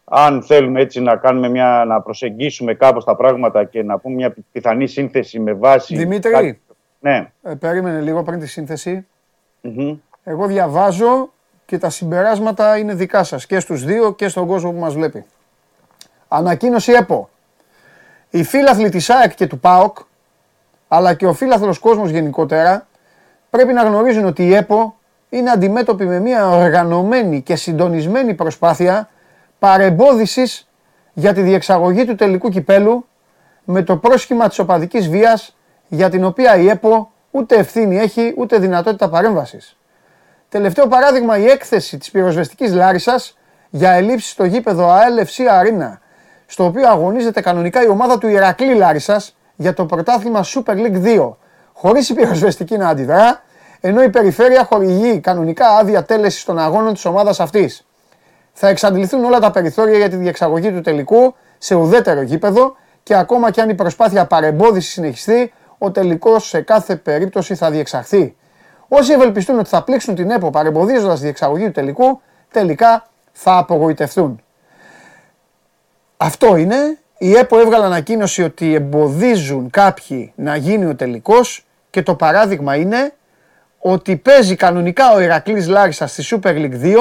Αν 0.04 0.42
θέλουμε 0.42 0.80
έτσι 0.80 1.00
να, 1.00 1.16
κάνουμε 1.16 1.48
μια, 1.48 1.84
να 1.86 2.00
προσεγγίσουμε 2.00 2.74
κάπως 2.74 3.04
τα 3.04 3.16
πράγματα 3.16 3.64
και 3.64 3.82
να 3.82 3.98
πούμε 3.98 4.14
μια 4.14 4.34
πιθανή 4.52 4.86
σύνθεση 4.86 5.40
με 5.40 5.52
βάση. 5.52 5.96
Δημήτρη. 5.96 6.30
κάτι- 6.32 6.60
Ναι. 7.00 7.32
Ε, 7.42 7.54
περίμενε 7.54 8.00
λίγο 8.00 8.22
πριν 8.22 8.38
τη 8.38 8.46
σύνθεση. 8.46 9.06
Μμμ. 9.60 9.96
Εγώ 10.24 10.46
διαβάζω 10.46 11.32
και 11.70 11.78
τα 11.78 11.90
συμπεράσματα 11.90 12.78
είναι 12.78 12.94
δικά 12.94 13.24
σας 13.24 13.47
και 13.47 13.60
στους 13.60 13.84
δύο 13.84 14.12
και 14.12 14.28
στον 14.28 14.47
κόσμο 14.47 14.72
που 14.72 14.78
μας 14.78 14.94
βλέπει. 14.94 15.24
Ανακοίνωση 16.28 16.92
ΕΠΟ. 16.92 17.28
Οι 18.30 18.44
φίλαθλοι 18.44 18.88
της 18.88 19.10
ΑΕΚ 19.10 19.34
και 19.34 19.47
του 19.47 19.59
ΠΑΟΚ, 19.59 19.98
αλλά 20.88 21.14
και 21.14 21.26
ο 21.26 21.32
φίλαθλος 21.32 21.78
κόσμος 21.78 22.10
γενικότερα, 22.10 22.86
πρέπει 23.51 23.72
να 23.72 23.82
γνωρίζουν 23.82 24.24
ότι 24.24 24.47
η 24.47 24.55
ΕΠΟ 24.55 24.97
είναι 25.28 25.51
αντιμέτωπη 25.51 26.05
με 26.05 26.18
μια 26.20 26.48
οργανωμένη 26.48 27.42
και 27.42 27.56
συντονισμένη 27.56 28.34
προσπάθεια 28.34 29.09
παρεμπόδισης 29.59 30.68
για 31.12 31.32
τη 31.32 31.42
διεξαγωγή 31.42 32.05
του 32.05 32.14
τελικού 32.14 32.48
κυπέλου 32.48 33.06
με 33.64 33.82
το 33.82 33.97
πρόσχημα 33.97 34.48
της 34.48 34.59
οπαδικής 34.59 35.09
βίας 35.09 35.56
για 35.88 36.10
την 36.10 36.24
οποία 36.24 36.56
η 36.56 36.68
ΕΠΟ 36.68 37.10
ούτε 37.30 37.56
ευθύνη 37.56 37.98
έχει 37.98 38.34
ούτε 38.36 38.59
δυνατότητα 38.59 39.09
παρέμβασης. 39.09 39.74
Τελευταίο 40.51 40.86
παράδειγμα 40.86 41.39
η 41.39 41.47
έκθεση 41.47 41.98
της 41.98 42.10
πυροσβεστικής 42.10 42.72
Λάρισας 42.72 43.39
για 43.70 43.90
ελλείψεις 43.90 44.31
στο 44.31 44.44
γήπεδο 44.44 44.89
ALFC 44.89 45.43
Arena, 45.43 45.98
στο 46.47 46.64
οποίο 46.64 46.89
αγωνίζεται 46.89 47.40
κανονικά 47.40 47.82
η 47.82 47.89
ομάδα 47.89 48.18
του 48.18 48.28
Ηρακλή 48.28 48.74
Λάρισας 48.74 49.36
για 49.56 49.74
το 49.74 49.86
πρωτάθλημα 49.86 50.44
Super 50.44 50.74
League 50.74 51.02
2, 51.05 51.36
χωρίς 51.72 52.09
η 52.09 52.14
πυροσβεστική 52.14 52.77
να 52.77 52.89
αντιδρά, 52.89 53.43
ενώ 53.81 54.02
η 54.02 54.09
περιφέρεια 54.09 54.64
χορηγεί 54.64 55.20
κανονικά 55.20 55.68
άδεια 55.68 56.05
τέλεσης 56.05 56.44
των 56.44 56.59
αγώνων 56.59 56.93
της 56.93 57.05
ομάδας 57.05 57.40
αυτής. 57.40 57.86
Θα 58.52 58.68
εξαντληθούν 58.68 59.24
όλα 59.24 59.39
τα 59.39 59.51
περιθώρια 59.51 59.97
για 59.97 60.09
τη 60.09 60.16
διεξαγωγή 60.16 60.72
του 60.72 60.81
τελικού 60.81 61.35
σε 61.59 61.74
ουδέτερο 61.74 62.22
γήπεδο 62.22 62.77
και 63.02 63.16
ακόμα 63.16 63.51
και 63.51 63.60
αν 63.60 63.68
η 63.68 63.74
προσπάθεια 63.74 64.27
παρεμπόδιση 64.27 64.90
συνεχιστεί, 64.90 65.52
ο 65.78 65.90
τελικός 65.90 66.48
σε 66.48 66.60
κάθε 66.60 66.97
περίπτωση 66.97 67.55
θα 67.55 67.70
διεξαχθεί. 67.70 68.35
Όσοι 68.92 69.12
ευελπιστούν 69.12 69.58
ότι 69.58 69.68
θα 69.68 69.82
πλήξουν 69.82 70.14
την 70.14 70.30
ΕΠΟ 70.30 70.50
παρεμποδίζοντας 70.50 71.18
τη 71.18 71.24
διεξαγωγή 71.24 71.64
του 71.64 71.72
τελικού, 71.72 72.20
τελικά 72.50 73.08
θα 73.32 73.56
απογοητευτούν. 73.56 74.40
Αυτό 76.16 76.56
είναι. 76.56 76.98
Η 77.18 77.32
ΕΠΟ 77.36 77.58
έβγαλε 77.58 77.84
ανακοίνωση 77.84 78.42
ότι 78.42 78.74
εμποδίζουν 78.74 79.70
κάποιοι 79.70 80.32
να 80.36 80.56
γίνει 80.56 80.84
ο 80.86 80.94
τελικός 80.94 81.66
και 81.90 82.02
το 82.02 82.14
παράδειγμα 82.14 82.76
είναι 82.76 83.12
ότι 83.78 84.16
παίζει 84.16 84.56
κανονικά 84.56 85.12
ο 85.12 85.20
Ηρακλής 85.20 85.68
Λάρισας 85.68 86.12
στη 86.12 86.24
Super 86.30 86.54
League 86.54 86.82
2 86.82 86.96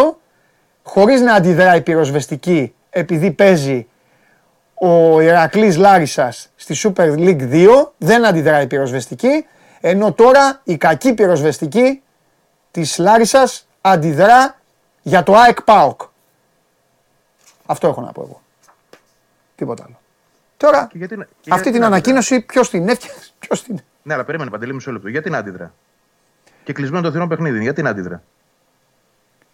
χωρίς 0.83 1.21
να 1.21 1.33
αντιδράει 1.33 1.77
η 1.77 1.81
πυροσβεστική 1.81 2.73
επειδή 2.89 3.31
παίζει 3.31 3.87
ο 4.73 5.21
Ηρακλής 5.21 5.77
Λάρισας 5.77 6.49
στη 6.55 6.75
Super 6.83 7.15
League 7.17 7.51
2 7.51 7.67
δεν 7.97 8.25
αντιδράει 8.25 8.63
η 8.63 8.67
πυροσβεστική 8.67 9.45
ενώ 9.81 10.13
τώρα 10.13 10.61
η 10.63 10.77
κακή 10.77 11.13
πυροσβεστική 11.13 12.01
της 12.71 12.97
Λάρισας 12.97 13.67
αντιδρά 13.81 14.55
για 15.01 15.23
το 15.23 15.35
ΑΕΚ 15.35 15.61
ΠΑΟΚ. 15.61 16.01
Αυτό 17.65 17.87
έχω 17.87 18.01
να 18.01 18.11
πω 18.11 18.21
εγώ. 18.21 18.41
Τίποτα 19.55 19.83
άλλο. 19.87 19.99
Τώρα, 20.57 20.87
Και 20.91 20.97
γιατί, 20.97 21.15
να- 21.17 21.23
και 21.23 21.29
αυτή 21.31 21.45
γιατί 21.49 21.61
την 21.63 21.71
να 21.71 21.77
αντιδρά; 21.77 21.87
ανακοίνωση 21.87 22.39
ποιος 22.41 22.69
την 22.69 22.89
έφτιαξε, 22.89 23.29
ποιος 23.39 23.63
την. 23.63 23.79
Ναι, 24.03 24.13
αλλά 24.13 24.23
περίμενε 24.23 24.49
παντελή 24.49 24.73
μισό 24.73 24.91
λεπτό. 24.91 25.07
Γιατί 25.09 25.29
να 25.29 25.37
αντιδρά; 25.37 25.73
Και 26.63 26.73
κλεισμένο 26.73 27.03
το 27.03 27.11
θηρόν 27.11 27.27
παιχνίδι. 27.27 27.61
Γιατί 27.61 27.81
να 27.81 27.89
αντιδρά; 27.89 28.21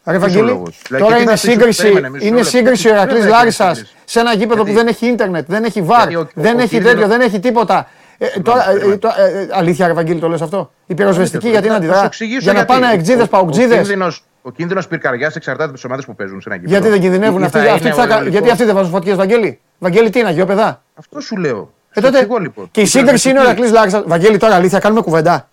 Ρε 0.06 0.18
Ποιος 0.18 0.18
ο 0.18 0.20
Βαγγέλη, 0.20 0.48
λόγος; 0.48 0.82
Δηλαδή, 0.88 1.04
τώρα 1.04 1.18
και 1.18 1.24
τι 1.24 1.30
είναι 1.30 1.38
θα 1.38 1.42
πεις, 1.48 1.52
σύγκριση, 1.52 1.82
περίμενε, 1.82 2.10
μισό 2.10 2.26
είναι 2.26 2.36
λεπτό. 2.36 2.50
σύγκριση 2.50 2.88
ο 2.88 2.90
Βέβαια 2.90 3.04
Ηρακλής 3.04 3.24
είναι 3.24 3.30
Λάρισας 3.36 3.78
σύγκριση. 3.78 3.96
σε 4.06 4.20
ένα 4.20 4.34
γήπεδο 4.34 4.60
που 4.60 4.66
Γιατί; 4.66 4.80
δεν 4.80 4.88
έχει 4.88 5.06
ίντερνετ, 5.08 5.46
δεν 5.48 5.64
έχει 5.64 5.82
βαρ, 5.82 6.08
Γιατί 6.10 6.16
ο- 6.16 6.30
δεν 6.42 6.56
ο 6.56 6.60
έχει 6.60 6.68
κίνδυνος- 6.70 6.94
τέτοιο, 6.94 7.08
δεν 7.08 7.22
έχει 7.22 7.40
τίποτα. 7.40 7.90
Ε, 8.18 8.40
τώρα, 8.40 8.70
ε, 8.70 8.74
περίμενε. 8.74 8.98
το- 8.98 9.08
ε, 9.18 9.40
ε, 9.42 9.48
αλήθεια, 9.52 9.88
ρε 9.88 9.94
Βαγγέλη, 9.94 10.20
το 10.20 10.28
λες 10.28 10.42
αυτό; 10.42 10.72
Η 10.86 10.94
πυροσβεστική 10.94 11.50
γιατί 11.50 11.68
να 11.68 11.74
Θα 11.74 11.80
σου 11.82 11.86
αντιδρά. 11.88 12.06
εξηγήσω 12.06 12.40
Για 12.40 12.54
να 12.54 12.58
γιατί. 12.64 12.74
πάνε 12.82 12.94
εκτζίδες, 12.94 13.22
Ο- 13.24 13.26
ο 13.26 13.30
παουτζίδες. 13.30 13.78
κίνδυνος- 13.78 14.24
Ο 14.42 14.52
κίνδυνος 14.52 14.88
πυρκαγιάς 14.88 15.36
εξαρτάται 15.36 15.64
από 15.64 15.74
τις 15.74 15.84
ομάδες 15.84 16.06
που 16.06 16.16
παίζουν 16.16 16.42
σε 16.42 16.50
ένα 16.50 16.58
γήπεδο. 16.58 16.76
Γιατί 16.76 16.90
δεν 16.92 17.02
κινδυνεύουν 17.02 17.42
Ή 17.42 17.46
αυτοί, 17.46 17.58
θα 17.58 17.72
αυτοί 17.74 17.86
είναι 17.88 17.96
θα 17.96 18.04
ο 18.04 18.06
κα- 18.08 18.12
ελληνικός- 18.14 18.32
γιατί 18.34 18.50
αυτοί 18.52 18.64
δεν 18.64 18.76
βάζουν 18.76 18.92
φωτιές, 18.92 19.16
Βαγγέλη. 19.16 19.60
Βαγγέλη, 19.80 20.10
τι 20.10 20.20
είναι, 20.20 20.28
αγιόπεδα. 20.28 20.82
Αυτό 20.96 21.20
σου 21.20 21.36
λέω. 21.38 21.74
Ε, 21.94 22.00
Σου 22.00 22.06
τότε, 22.06 22.18
εξηγώ, 22.18 22.38
λοιπόν. 22.38 22.68
και 22.72 22.82
η 22.82 22.86
σύγκριση 22.86 23.30
είναι 23.30 23.40
ο 23.40 23.44
Ηρακλής 23.44 23.72
Λάρισας. 23.72 24.04
Βαγγέλη, 24.06 24.38
τώρα 24.38 24.56
αλήθεια, 24.56 24.80
κάνουμε 24.80 25.02
κουβέντα. 25.02 25.50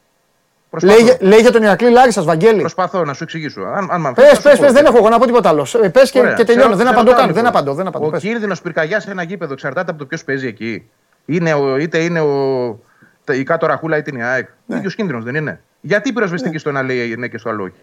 Προσπαθώ. 0.70 0.94
Λέει, 0.96 1.04
για- 1.04 1.16
λέει 1.28 1.38
για 1.40 1.50
τον 1.52 1.62
Ηρακλή 1.62 1.90
Λάρισας, 1.90 2.24
Βαγγέλη. 2.24 2.60
Προσπαθώ 2.60 3.04
να 3.04 3.12
σου 3.12 3.22
εξηγήσω. 3.22 3.60
Αν, 3.60 3.88
αν 3.90 4.00
μ' 4.00 4.06
αφήσεις, 4.06 4.28
Πες, 4.28 4.28
θα 4.30 4.34
σου 4.36 4.42
πες, 4.42 4.56
πω. 4.58 4.62
πες, 4.64 4.72
δεν 4.72 4.84
έχω 4.84 4.96
εγώ 4.96 5.08
να 5.08 5.18
πω 5.18 5.26
τίποτα 5.26 5.48
άλλο. 5.48 5.66
Ε, 5.82 5.88
Πες 5.88 6.10
και, 6.10 6.18
Ωραία. 6.18 6.32
και 6.34 6.44
τελειώνω. 6.44 6.70
Σε 6.70 6.76
Δεν 6.76 6.86
ρω- 6.86 6.92
σε 6.92 6.98
απαντώ 7.00 7.10
ρωτάω, 7.10 7.24
καν. 7.26 7.34
Δεν 7.34 7.44
λοιπόν. 7.44 7.58
απαντώ. 7.60 7.74
Δεν 7.74 7.86
απαντώ. 7.86 8.06
Ο 8.06 8.10
Πες. 8.10 8.20
κίνδυνος 8.22 8.60
πυρκαγιάς 8.62 9.02
σε 9.02 9.10
ένα 9.10 9.22
γήπεδο 9.22 9.52
εξαρτάται 9.52 9.90
από 9.90 9.98
το 9.98 10.06
ποιος 10.06 10.24
παίζει 10.24 10.46
εκεί. 10.46 10.90
Είναι 11.26 11.52
ο, 11.54 11.76
είτε 11.76 11.98
είναι 11.98 12.20
ο, 12.20 12.78
τα- 13.24 13.34
η 13.34 13.42
κάτω 13.42 13.66
ραχούλα 13.66 13.96
είτε 13.96 14.10
είναι 14.10 14.20
η 14.20 14.22
ΑΕΚ. 14.22 14.48
Ναι. 14.66 14.76
ίδιος 14.76 14.94
κίνδυνος 14.94 15.24
δεν 15.24 15.34
είναι. 15.34 15.62
Γιατί 15.80 16.08
η 16.08 16.12
πυροσβεστική 16.12 16.58
στο 16.58 16.68
ένα 16.68 16.82
λέει 16.82 17.14
ναι 17.18 17.28
και 17.28 17.38
στο 17.38 17.48
άλλο 17.50 17.62
όχι; 17.62 17.74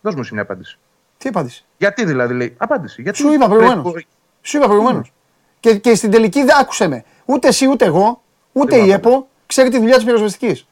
Δώσ' 0.00 0.14
μου 0.14 0.20
εσύ 0.20 0.32
μια 0.32 0.42
απάντηση. 0.42 0.78
Τι 1.18 1.28
απάντησε. 1.28 1.64
Γιατί 1.76 2.04
δηλαδή 2.04 2.34
λέει. 2.34 2.54
Απάντηση. 2.56 3.02
Γιατί 3.02 3.18
Σου 3.18 3.32
είπα 3.32 3.46
προηγουμένως. 3.48 3.90
Πρέπει- 3.92 4.08
Σου 4.42 4.56
είπα 4.56 4.66
προηγουμένως. 4.66 5.12
Και, 5.60 5.74
και 5.78 5.94
στην 5.94 6.10
τελική 6.10 6.44
δεν 6.44 6.56
άκουσε 6.60 6.88
με. 6.88 7.04
Ούτε 7.24 7.48
εσύ 7.48 7.66
ούτε 7.68 7.84
εγώ, 7.84 8.22
ούτε 8.52 8.76
Δεν 8.76 8.84
η 8.84 8.88
μ' 8.88 8.92
ΕΠΟ 8.92 9.28
ξέρει 9.46 9.68
τη 9.68 9.78
δουλειά 9.78 9.94
της 9.94 10.04
πυροσβεστικής. 10.04 10.66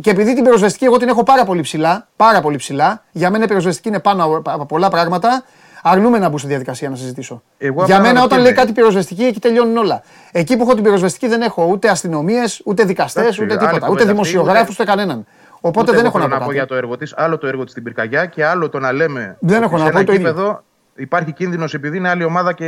Και 0.00 0.10
επειδή 0.10 0.34
την 0.34 0.44
πυροσβεστική 0.44 0.84
εγώ 0.84 0.96
την 0.96 1.08
έχω 1.08 1.22
πάρα 1.22 1.44
πολύ 1.44 1.60
ψηλά, 1.60 2.08
πάρα 2.16 2.40
πολύ 2.40 2.56
ψηλά, 2.56 3.04
για 3.12 3.30
μένα 3.30 3.44
η 3.44 3.46
πυροσβεστική 3.48 3.88
είναι 3.88 4.00
πάνω 4.00 4.24
από- 4.24 4.50
από 4.50 4.66
πολλά 4.66 4.88
πράγματα, 4.88 5.44
αρνούμε 5.82 6.18
να 6.18 6.28
μπω 6.28 6.38
στη 6.38 6.46
διαδικασία 6.48 6.90
να 6.90 6.96
συζητήσω. 6.96 7.42
Εγώ 7.58 7.84
για 7.84 7.96
απλά 7.96 7.96
μένα 7.98 8.08
όταν 8.08 8.14
αναρωτιέμαι. 8.16 8.42
λέει 8.42 8.52
κάτι 8.52 8.72
πυροσβεστική, 8.72 9.24
εκεί 9.24 9.40
τελειώνουν 9.40 9.76
όλα. 9.76 10.02
Εκεί 10.32 10.56
που 10.56 10.62
έχω 10.62 10.74
την 10.74 10.82
πυροσβεστική 10.82 11.28
δεν 11.28 11.42
έχω 11.42 11.64
ούτε 11.70 11.88
αστυνομίες, 11.88 12.62
ούτε 12.64 12.84
δικαστές, 12.84 13.22
Εντάξει, 13.22 13.42
ούτε 13.42 13.52
άλλη 13.52 13.58
τίποτα. 13.60 13.86
κουβέντα 13.86 13.92
Ούτε 13.92 14.02
αυτή, 14.02 14.12
δημοσιογράφους, 14.12 14.74
ούτε- 14.78 14.82
ούτε 14.82 14.90
κανέναν. 14.90 15.26
Οπότε 15.60 15.80
Ούτε 15.80 15.90
δεν 15.90 16.00
εγώ 16.00 16.08
έχω 16.08 16.18
να 16.18 16.24
θέλω 16.24 16.34
πω 16.34 16.38
πω 16.38 16.44
κάτι. 16.44 16.56
για 16.56 16.66
το 16.66 16.74
έργο 16.74 16.96
τη. 16.96 17.10
Άλλο 17.14 17.38
το 17.38 17.46
έργο 17.46 17.62
της 17.62 17.70
στην 17.70 17.82
πυρκαγιά 17.82 18.26
και 18.26 18.44
άλλο 18.44 18.68
το 18.68 18.78
να 18.78 18.92
λέμε. 18.92 19.36
Δεν 19.40 19.56
ότι 19.56 19.64
έχω 19.64 19.76
να 19.78 19.84
σε 19.84 19.90
πω 19.90 19.96
ένα 19.98 20.06
το 20.06 20.12
ίδιο. 20.12 20.28
γήπεδο 20.28 20.62
Υπάρχει 20.94 21.32
κίνδυνος 21.32 21.74
επειδή 21.74 21.96
είναι 21.96 22.08
άλλη 22.08 22.24
ομάδα 22.24 22.52
και 22.52 22.64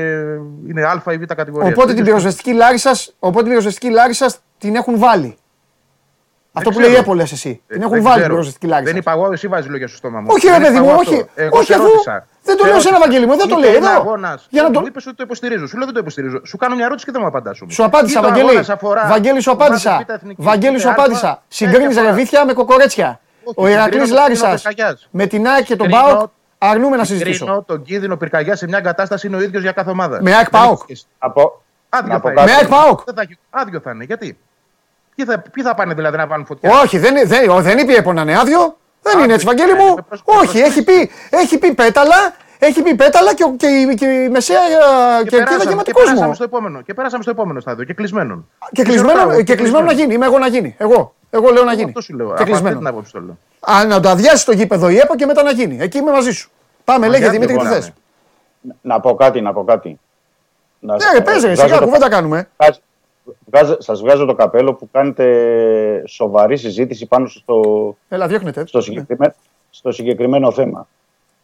είναι 0.69 0.82
Α 0.85 1.03
ή 1.12 1.16
Β 1.16 1.24
κατηγορία. 1.24 1.69
Οπότε 1.69 1.95
την 1.95 2.05
πυροσβεστική 2.05 2.53
Λάρισας, 2.53 3.15
οπότε 3.19 3.41
την 3.41 3.49
πυροσβεστική 3.49 3.91
Λάρισας 3.91 4.39
την 4.59 4.74
έχουν 4.74 4.99
βάλει. 4.99 5.36
Αυτό 6.57 6.71
που 6.71 6.77
ξέρω. 6.77 6.93
λέει 6.93 7.01
έπολε 7.01 7.23
εσύ. 7.23 7.63
Ε, 7.67 7.73
Την 7.75 7.83
έχουν 7.83 7.93
δεν 7.95 8.03
βάλει 8.03 8.03
την 8.03 8.13
ξέρω. 8.15 8.29
πυροσβεστική 8.29 8.67
Λάρισα. 8.67 8.91
Δεν 8.91 9.01
είπα 9.01 9.13
εγώ, 9.13 9.33
εσύ 9.33 9.49
βάζεις 9.49 9.71
λόγια 9.71 9.89
στο 9.89 9.97
στόμα 9.97 10.21
μου. 10.21 10.27
Όχι, 10.31 10.47
ρε 10.47 10.53
Δεν 10.53 10.61
παιδί 10.63 10.75
είπα 10.75 10.83
μου, 10.85 10.91
εγώ 10.91 10.99
όχι. 10.99 11.15
αυτό. 11.15 11.27
Εγώ 11.35 11.57
όχι 11.59 11.67
σε 11.67 11.75
αφού 11.75 11.83
ρώτησα. 11.83 12.27
δεν 12.43 12.57
το 12.57 12.63
Σε 12.65 12.71
λέω 12.71 12.81
σε 12.81 12.89
ένα 12.89 12.97
ρώτησα. 12.99 12.99
Βαγγέλη 12.99 13.27
μου, 13.31 13.37
δεν 13.37 13.49
το 13.49 13.57
Είτε 13.59 13.67
λέει 13.67 13.77
είναι 13.77 13.87
εδώ. 13.87 13.97
αγώνας. 14.01 14.47
Για 14.51 14.63
να 14.63 14.69
Μου 14.69 14.75
το... 14.75 14.85
είπες 14.87 15.07
ότι 15.07 15.17
το 15.17 15.23
υποστηρίζω. 15.27 15.67
Σου 15.67 15.77
λέω 15.77 15.85
δεν 15.85 15.95
το 15.95 16.01
υποστηρίζω. 16.01 16.41
Σου 16.47 16.57
κάνω 16.57 16.75
μια 16.75 16.85
ερώτηση 16.85 17.05
και 17.07 17.13
δεν 17.13 17.21
μου 17.23 17.27
απαντάς 17.27 17.61
όμως. 17.61 17.75
Σου 17.75 17.85
απάντησα, 17.85 18.19
Είτε 18.19 18.27
ο 18.27 18.29
Βαγγέλη. 18.29 18.49
αγώνας 18.49 18.69
αφορά 18.71 19.07
Βαγγέλη, 19.09 19.41
σου 19.41 19.53
ομάδες 19.55 19.87
απάντησα. 19.87 20.05
Β' 20.07 20.17
εθνικής, 20.17 20.45
Βαγγέλη, 20.45 20.73
είτε 20.73 20.83
σου 20.83 20.89
Α, 20.89 20.93
απάντησα. 20.93 21.21
τέτοια 21.21 21.43
Συγκρίνει 21.49 21.93
φορά. 21.95 22.07
ρεβίθια 22.07 22.45
με 22.45 22.53
κοκορέτσια. 22.53 23.21
Όχι, 23.45 23.55
Ο 23.61 23.67
Ηρακλής 23.69 23.85
συγκρίνω 23.87 24.07
τον 24.07 24.17
Λάρισας 24.17 24.63
κίνδυνο 24.63 24.75
πυρκαγιάς. 24.75 25.09
με 25.11 25.27
την 25.27 25.47
ΑΕΚ 25.49 25.65
και 25.65 25.77
τον 25.77 25.87
Συγκρίνω- 25.87 26.13
ΠΑΟΚ 26.17 26.31
αρνούμε 26.59 26.97
να 26.97 27.05
συζητήσω. 27.05 27.45
Κρίνω 27.45 27.63
τον 27.63 27.83
κίνδυνο 27.83 28.17
πυρκαγιάς 28.17 28.59
σε 28.59 28.67
μια 28.67 28.81
κατάσταση 28.81 29.27
είναι 29.27 29.37
ο 29.37 29.41
ίδιος 29.41 29.63
για 29.63 29.73
κάθε 29.73 29.91
ομάδα. 29.91 30.23
Με 30.23 30.35
ΑΕΚ 30.35 30.49
Δεν 30.51 30.61
ΠΑΟΚ. 30.61 30.73
έχει 30.75 30.83
σχέση. 30.83 31.05
Από, 31.19 31.63
Άδειο 31.89 32.13
να 32.13 32.21
πω 32.21 32.29
θα 32.29 32.35
κάτι. 32.35 32.51
είναι. 32.51 32.51
Με 32.51 32.57
ΑΕΚ 32.57 32.69
ΠΑΟΚ. 32.69 33.01
Δεν 33.05 33.15
θα 33.15 33.23
έχει- 33.23 33.39
Άδειο 33.51 33.81
θα 33.81 33.91
είναι. 33.91 34.05
Γιατί; 34.05 34.39
Ποιοι 35.15 35.24
θα, 35.24 35.39
ποιοι 35.53 35.65
θα 35.65 35.74
πάνε 35.74 35.95
δηλαδή 35.95 36.16
να 36.16 36.27
βάλουν 36.27 36.47
φωτιά; 36.47 36.70
Όχι, 36.82 36.99
δεν, 36.99 37.15
δεν, 37.28 37.49
ο- 37.51 37.61
δεν 37.61 37.78
είπε 37.78 37.93
η 37.93 37.95
ΕΠΟ 37.95 38.12
να 38.12 38.23
είναι 38.23 38.39
άδειο. 38.39 38.77
Δεν 39.03 39.12
Άδειο 39.12 39.24
είναι 39.24 39.35
έτσι, 39.35 39.47
είναι, 39.47 39.55
Βαγγέλη 39.57 39.78
με 39.78 39.85
μου. 39.89 39.95
προς- 40.09 40.23
με 40.27 40.35
Όχι, 40.35 40.39
προσκλήσεις. 40.45 40.69
έχει 40.69 40.82
πει, 40.85 41.11
έχει 41.31 41.59
πει 41.59 41.73
πέταλα, 41.74 42.15
έχει 42.59 42.82
πει 42.82 42.95
πέταλα 42.95 43.35
και, 43.35 43.45
ο- 43.45 43.55
και, 43.57 43.66
η- 43.66 43.95
και 43.95 44.07
η 44.07 44.28
μεσαία 44.28 44.59
ε, 44.59 45.16
κερκίδα 45.19 45.45
περάσαμε- 45.45 45.69
γεμάτη 45.69 45.85
και 45.86 45.93
περάσαμε 45.93 46.19
κόσμο. 46.19 46.35
στο 46.35 46.45
επόμενο. 46.45 46.81
Και 46.81 46.95
περάσαμε 46.95 47.23
στο 47.23 47.31
επόμενο 47.31 47.61
στάδιο. 47.61 47.85
Και 47.85 47.95
κλεισμένον. 47.95 48.49
Και 48.73 48.81
Σε 48.81 48.89
κλεισμένο, 48.89 49.23
ρωτάω, 49.23 49.43
και 49.43 49.55
κλεισμένο 49.55 49.85
να 49.85 49.93
γίνει. 49.93 50.15
Είμαι 50.15 50.27
εγώ 50.27 50.39
να 50.39 50.47
γίνει. 50.47 50.74
Εγώ, 50.78 51.15
εγώ 51.31 51.51
λέω 51.51 51.65
να 51.65 51.73
γίνει. 51.73 51.85
Αυτό 51.89 52.01
σου 52.01 52.15
λέω. 52.16 52.27
Και 52.27 52.32
Από 52.32 52.43
αυτή 52.43 52.51
κλεισμένο. 52.51 52.78
την 52.78 52.86
άποψη 52.86 53.12
το 53.12 53.20
λέω. 53.20 53.39
Α, 53.61 53.85
να 53.85 54.01
το 54.01 54.09
αδειάσει 54.09 54.45
το 54.47 54.53
γήπεδο 54.53 54.89
η 54.89 54.97
ΕΠΟ 54.99 55.15
και 55.16 55.27
μετά 55.27 55.43
να 55.43 55.51
γίνει. 55.51 55.77
Εκεί 55.81 55.99
είμαι 55.99 56.11
μαζί 56.11 56.31
σου. 56.32 56.51
Πάμε, 56.85 57.07
λέγε 57.09 57.19
γιατί 57.19 57.32
Δημήτρη, 57.36 57.55
τι 57.57 57.62
μποράμε. 57.62 57.81
θες. 57.81 57.93
να 58.81 59.01
πω 59.01 59.15
κάτι, 59.15 59.41
να 59.41 59.53
πω 59.53 59.65
κάτι. 59.65 59.99
Να- 60.78 60.95
Ναι, 60.95 61.05
ρε, 61.15 61.20
πες 61.20 61.35
ρε, 61.43 61.53
βγάζω 61.53 61.62
σιγά, 61.66 61.78
το- 61.78 61.85
κουβέντα 61.85 62.09
κάνουμε. 62.09 62.49
Βγάζω- 63.25 63.39
βγάζω- 63.47 63.81
Σας 63.81 64.01
βγάζω 64.01 64.25
το 64.25 64.35
καπέλο 64.35 64.75
που 64.75 64.89
κάνετε 64.93 66.03
σοβαρή 66.07 66.57
συζήτηση 66.57 67.07
πάνω 67.07 67.27
στο, 67.27 67.97
Έλα, 68.09 68.27
διώχνετε. 68.27 68.67
στο, 68.67 68.81
συγκεκριμένο, 68.81 69.35
στο 69.71 69.93
συγκεκριμένο 69.93 70.51
θέμα. 70.53 70.89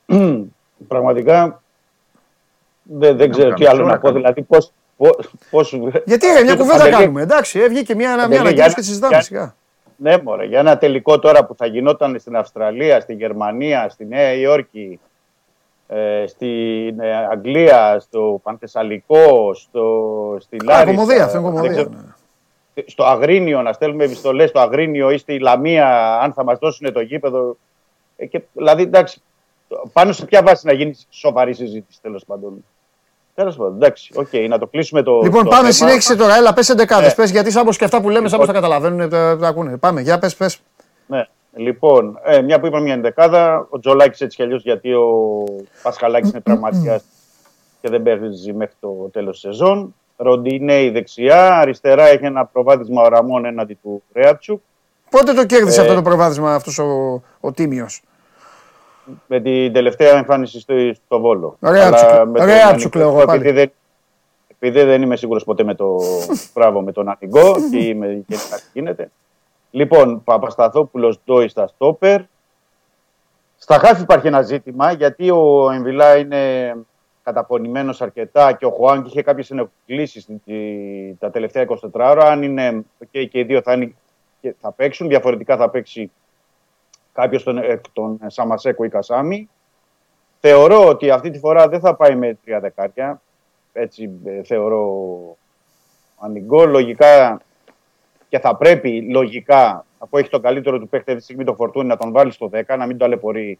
Πραγματικά 0.89 1.63
δεν, 2.83 3.17
δεν 3.17 3.31
ξέρω 3.31 3.55
τι 3.55 3.65
κάνουμε, 3.65 3.69
άλλο 3.71 3.83
όλα 3.83 3.93
να 3.93 3.99
πω. 3.99 4.07
κάνουμε. 4.07 4.21
Δηλαδή 4.21 4.43
πώς... 4.43 4.73
πώς, 4.97 5.31
πώς... 5.51 5.79
Γιατί 6.05 6.27
ρε, 6.27 6.43
μια 6.43 6.57
κουβέντα 6.57 6.79
Παντελή, 6.79 6.97
κάνουμε. 6.97 7.23
Εντάξει, 7.23 7.61
ε, 7.61 7.69
βγήκε 7.69 7.95
μια, 7.95 8.09
μια 8.09 8.17
Παντελή, 8.23 8.39
ανακοίνωση 8.41 8.69
για- 8.69 8.75
και 8.77 8.83
συζητάμε 8.83 9.13
για- 9.13 9.23
σιγά. 9.23 9.55
Ναι, 9.97 10.23
μωρέ, 10.23 10.45
για 10.45 10.59
ένα 10.59 10.79
τελικό 10.79 11.19
τώρα 11.19 11.45
που 11.45 11.55
θα 11.55 11.67
γινόταν 11.67 12.17
στην 12.19 12.37
Αυστραλία, 12.37 13.01
στη 13.01 13.15
Γερμανία, 13.15 13.89
στη 13.89 14.05
Νέα 14.07 14.33
Υόρκη, 14.33 15.01
ε, 15.93 16.25
στην 16.27 17.01
ε, 17.01 17.17
Αγγλία, 17.31 18.01
στο 18.01 18.41
Πανθεσσαλικό, 18.43 19.55
στο, 19.55 20.37
στη 20.41 20.57
Α, 20.57 20.65
Λάρισα. 20.65 20.95
κωμωδία, 20.97 21.25
αυτό 21.25 21.39
είναι 21.39 21.47
δεν 21.47 21.57
κωμωδία. 21.57 21.85
ξέρω, 21.85 21.89
ναι. 22.75 22.83
στο 22.87 23.05
Αγρίνιο, 23.05 23.63
να 23.63 23.73
στέλνουμε 23.73 24.05
επιστολές 24.05 24.49
στο 24.49 24.61
Αγρίνιο 24.61 25.11
ή 25.11 25.19
στη 25.19 25.39
Λαμία, 25.39 26.19
αν 26.19 26.33
θα 26.33 26.45
μας 26.45 26.59
δώσουν 26.59 26.93
το 26.93 27.01
γήπεδο. 27.01 27.57
Ε, 28.17 28.27
και, 28.27 28.43
δηλαδή, 28.53 28.83
εντάξει, 28.83 29.23
πάνω 29.93 30.13
σε 30.13 30.25
ποια 30.25 30.43
βάση 30.43 30.67
να 30.67 30.73
γίνει 30.73 30.99
σοβαρή 31.11 31.55
συζήτηση, 31.55 32.01
τέλος 32.03 32.25
πάντων. 32.25 32.65
Τέλος 33.35 33.57
πάντων, 33.57 33.75
εντάξει, 33.75 34.13
οκ, 34.15 34.29
να 34.49 34.59
το 34.59 34.67
κλείσουμε 34.67 35.03
το. 35.03 35.21
Λοιπόν, 35.23 35.45
το 35.45 35.49
πάμε, 35.51 35.61
θέμα. 35.61 35.73
συνέχισε 35.73 36.17
τώρα. 36.17 36.37
Έλα, 36.37 36.53
πες 36.55 36.69
εντεκάδες. 36.69 37.07
Ναι. 37.07 37.13
Πες, 37.15 37.31
γιατί 37.31 37.51
σαν 37.51 37.69
και 37.69 37.85
αυτά 37.85 38.01
που 38.01 38.09
λέμε, 38.11 38.29
σαν 38.29 38.39
Λοιπόν. 38.41 38.55
τα 38.55 38.61
καταλαβαίνουν, 38.61 39.09
τα, 39.09 39.39
τα 39.39 39.49
ακούνε. 39.49 39.77
Πάμε, 39.77 40.01
για 40.01 40.19
πες, 40.19 40.37
πες. 40.37 40.59
Ναι. 41.07 41.27
Λοιπόν, 41.55 42.19
ε, 42.25 42.41
μια 42.41 42.61
που 42.61 42.67
είπαμε 42.67 42.83
μια 42.85 42.95
ενδεκάδα, 42.95 43.67
ο 43.71 43.79
Τζολάκης 43.79 44.21
έτσι 44.21 44.37
κι 44.37 44.43
αλλιώς 44.43 44.63
γιατί 44.63 44.93
ο 44.93 45.45
Πασχαλάκης 45.83 46.31
είναι 46.31 46.41
τραυματία 46.41 47.01
και 47.81 47.89
δεν 47.89 48.03
παίζει 48.03 48.53
μέχρι 48.53 48.75
το 48.81 48.89
τέλος 49.13 49.41
της 49.41 49.51
σεζόν. 49.51 49.95
Ροντινέη 50.17 50.91
δεξιά, 50.91 51.59
αριστερά 51.59 52.07
έχει 52.07 52.25
ένα 52.25 52.45
προβάδισμα 52.45 53.03
ο 53.03 53.09
Ραμόν 53.09 53.45
έναντι 53.45 53.79
του 53.83 54.03
Ρέατσουκ. 54.13 54.61
Πότε 55.11 55.33
το 55.33 55.47
κέρδισε 55.47 55.81
Ε, 55.81 55.83
αυτό 55.83 55.95
το 55.95 56.03
προβάδισμα 56.03 56.55
αυτός 56.55 56.79
ο, 56.79 57.23
ο 57.41 57.53
Τίμιος; 57.53 58.03
με 59.27 59.41
την 59.41 59.73
τελευταία 59.73 60.17
εμφάνιση 60.17 60.61
στο, 60.61 60.75
στο 61.07 61.21
Βόλο. 61.21 61.57
Ρέατσουκ, 61.61 62.09
Αλλά 62.09 62.27
με 62.27 62.39
τον 62.39 62.47
Ρέατσουκ 62.47 62.95
λέω 62.95 63.09
εγώ 63.09 63.17
Ανιγκό, 63.17 63.33
πάλι. 63.33 63.41
επειδή 63.41 63.59
δεν, 63.59 63.73
επειδή 64.59 64.83
δεν 64.85 65.03
είμαι 65.03 65.17
σίγουρος 65.17 65.45
ποτέ 65.45 65.65
με 65.65 65.75
το 65.75 65.97
μπράβο 66.55 66.83
με 66.83 66.93
τον 66.93 67.09
Ανιγκό 67.09 67.55
και 67.71 67.79
είμαι 67.79 68.07
γενικά 68.07 68.57
τι 68.57 68.63
γίνεται. 68.73 69.11
Λοιπόν, 69.71 70.25
Παπασταθόπουλος 70.25 71.21
Ντόι 71.25 71.49
στα 71.49 71.67
στόπερ. 71.67 72.21
Στα 73.59 73.79
χάφη 73.79 74.03
υπάρχει 74.03 74.27
ένα 74.27 74.43
ζήτημα 74.43 74.93
γιατί 74.93 75.31
ο 75.31 75.71
Εμβιλά 75.71 76.17
είναι 76.17 76.75
καταπονημένος 77.23 78.03
αρκετά 78.03 78.53
και 78.53 78.67
ο 78.67 78.71
Χουάνκ 78.71 79.07
είχε 79.07 79.23
κάποιες 79.23 79.51
ενοχλήσεις 79.51 80.25
τη- 80.27 80.39
τη- 80.45 81.15
τα 81.19 81.31
τελευταία 81.31 81.63
24 81.63 82.11
ώρα. 82.11 82.25
Αν 82.25 82.43
είναι 82.43 82.85
okay, 83.05 83.29
και 83.31 83.39
οι 83.39 83.43
δύο 83.43 83.63
θα, 83.63 83.73
είναι, 83.73 83.95
και 84.41 84.55
θα 84.61 84.73
παίξουν, 84.73 85.09
διαφορετικά 85.09 85.57
θα 85.57 85.71
παίξει 85.71 86.11
κάποιος 87.13 87.43
τον, 87.43 87.59
εκ 87.59 87.85
των 87.93 88.19
Σαμασέκο 88.27 88.85
ή 88.85 88.89
Κασάμι. 88.89 89.49
Θεωρώ 90.41 90.87
ότι 90.89 91.11
αυτή 91.11 91.31
τη 91.31 91.39
φορά 91.39 91.69
δεν 91.69 91.81
θα 91.81 91.95
πάει 91.95 92.15
με 92.15 92.39
τρία 92.45 92.61
δεκάρια. 92.61 93.23
Έτσι 93.73 94.11
ε, 94.25 94.43
θεωρώ 94.43 94.89
ανοιγκό. 96.19 96.67
Λογικά 96.67 97.41
και 98.31 98.39
θα 98.39 98.57
πρέπει 98.57 99.03
λογικά, 99.11 99.87
αφού 99.99 100.17
έχει 100.17 100.29
τον 100.29 100.43
καλύτερο 100.43 100.79
του 100.79 100.89
παίχτη 100.89 101.11
αυτή 101.11 101.17
τη 101.17 101.23
στιγμή 101.23 101.45
το 101.45 101.55
φορτούνι, 101.55 101.87
να 101.87 101.97
τον 101.97 102.13
βάλει 102.13 102.33
στο 102.33 102.51
10, 102.53 102.63
να 102.79 102.87
μην 102.87 102.99
το 102.99 103.05
αλεπορεί 103.05 103.59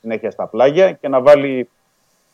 συνέχεια 0.00 0.30
στα 0.30 0.46
πλάγια 0.46 0.92
και 0.92 1.08
να 1.08 1.20
βάλει 1.20 1.68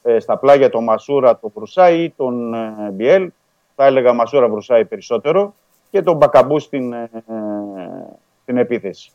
ε, 0.02 0.18
στα 0.18 0.38
πλάγια 0.38 0.70
τον 0.70 0.84
Μασούρα, 0.84 1.38
τον 1.38 1.50
Βρουσάη 1.54 2.02
ή 2.02 2.10
τον 2.10 2.54
ε, 2.54 2.90
Μπιέλ. 2.92 3.30
Θα 3.74 3.84
έλεγα 3.86 4.12
Μασούρα 4.12 4.48
Βρουσάη 4.48 4.84
περισσότερο 4.84 5.54
και 5.90 6.02
τον 6.02 6.16
Μπακαμπού 6.16 6.58
στην, 6.58 6.92
ε, 6.92 7.10
στην 8.42 8.56
επίθεση. 8.56 9.10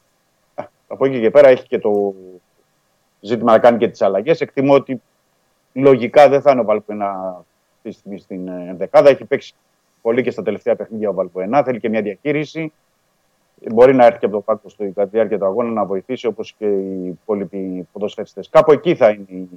Α, 0.56 0.64
Από 0.88 1.06
εκεί 1.06 1.20
και 1.20 1.32
πέρα 1.32 1.48
έχει 1.48 1.68
και 1.68 1.80
το 1.80 2.14
ζήτημα 3.20 3.52
να 3.52 3.60
κάνει 3.60 3.78
και 3.78 3.88
τις 3.88 4.02
αλλαγές. 4.02 4.42
Εκτιμώ 4.42 4.74
ότι 4.74 5.02
λογικά 5.74 6.30
δεν 6.30 6.42
θα 6.42 6.52
είναι 6.52 6.62
ο 6.62 6.64
Βαλπουενά 6.64 7.10
αυτή 7.76 7.90
τη 7.90 7.92
στιγμή 7.92 8.20
στην 8.20 8.48
ε, 8.48 8.76
δεκάδα. 8.78 9.10
Έχει 9.10 9.26
παίξει 9.26 9.54
πολύ 10.02 10.24
και 10.24 10.32
στα 10.32 10.44
τελευταία 10.44 10.76
παιχνίδια 10.76 11.10
ο 11.10 11.14
Βαλπουενά. 11.14 11.64
Θέλει 11.64 11.80
και 11.80 11.90
μια 11.90 12.02
διαχείριση. 12.02 12.74
Μπορεί 13.72 13.96
να 13.96 14.06
έρθει 14.06 14.20
και 14.20 14.26
από 14.26 14.36
το 14.36 14.42
πάκο 14.42 14.70
στο 14.70 14.84
κατά 14.84 15.04
τη 15.04 15.10
διάρκεια 15.10 15.38
του 15.38 15.46
αγώνα 15.46 15.70
να 15.70 15.86
βοηθήσει 15.86 16.28
όπως 16.28 16.54
και 16.58 16.66
οι 16.66 17.06
υπόλοιποι 17.08 17.88
ποδοσφαιριστές. 17.92 18.50
Κάπου 18.50 18.72
εκεί 18.72 18.96
θα 18.96 19.10
είναι 19.10 19.26
η, 19.28 19.50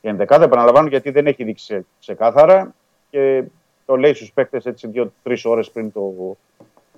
η 0.00 0.08
ενδεκάδα. 0.08 0.44
Επαναλαμβάνω 0.44 0.88
γιατί 0.88 1.10
δεν 1.10 1.26
έχει 1.26 1.44
δείξει 1.44 1.86
ξεκάθαρα 2.00 2.74
και 3.10 3.44
το 3.86 3.96
λέει 3.96 4.14
στους 4.14 4.32
παίκτες 4.32 4.66
έτσι 4.66 4.88
δύο-τρει 4.88 5.40
ώρες 5.44 5.70
πριν 5.70 5.92
το, 5.92 6.36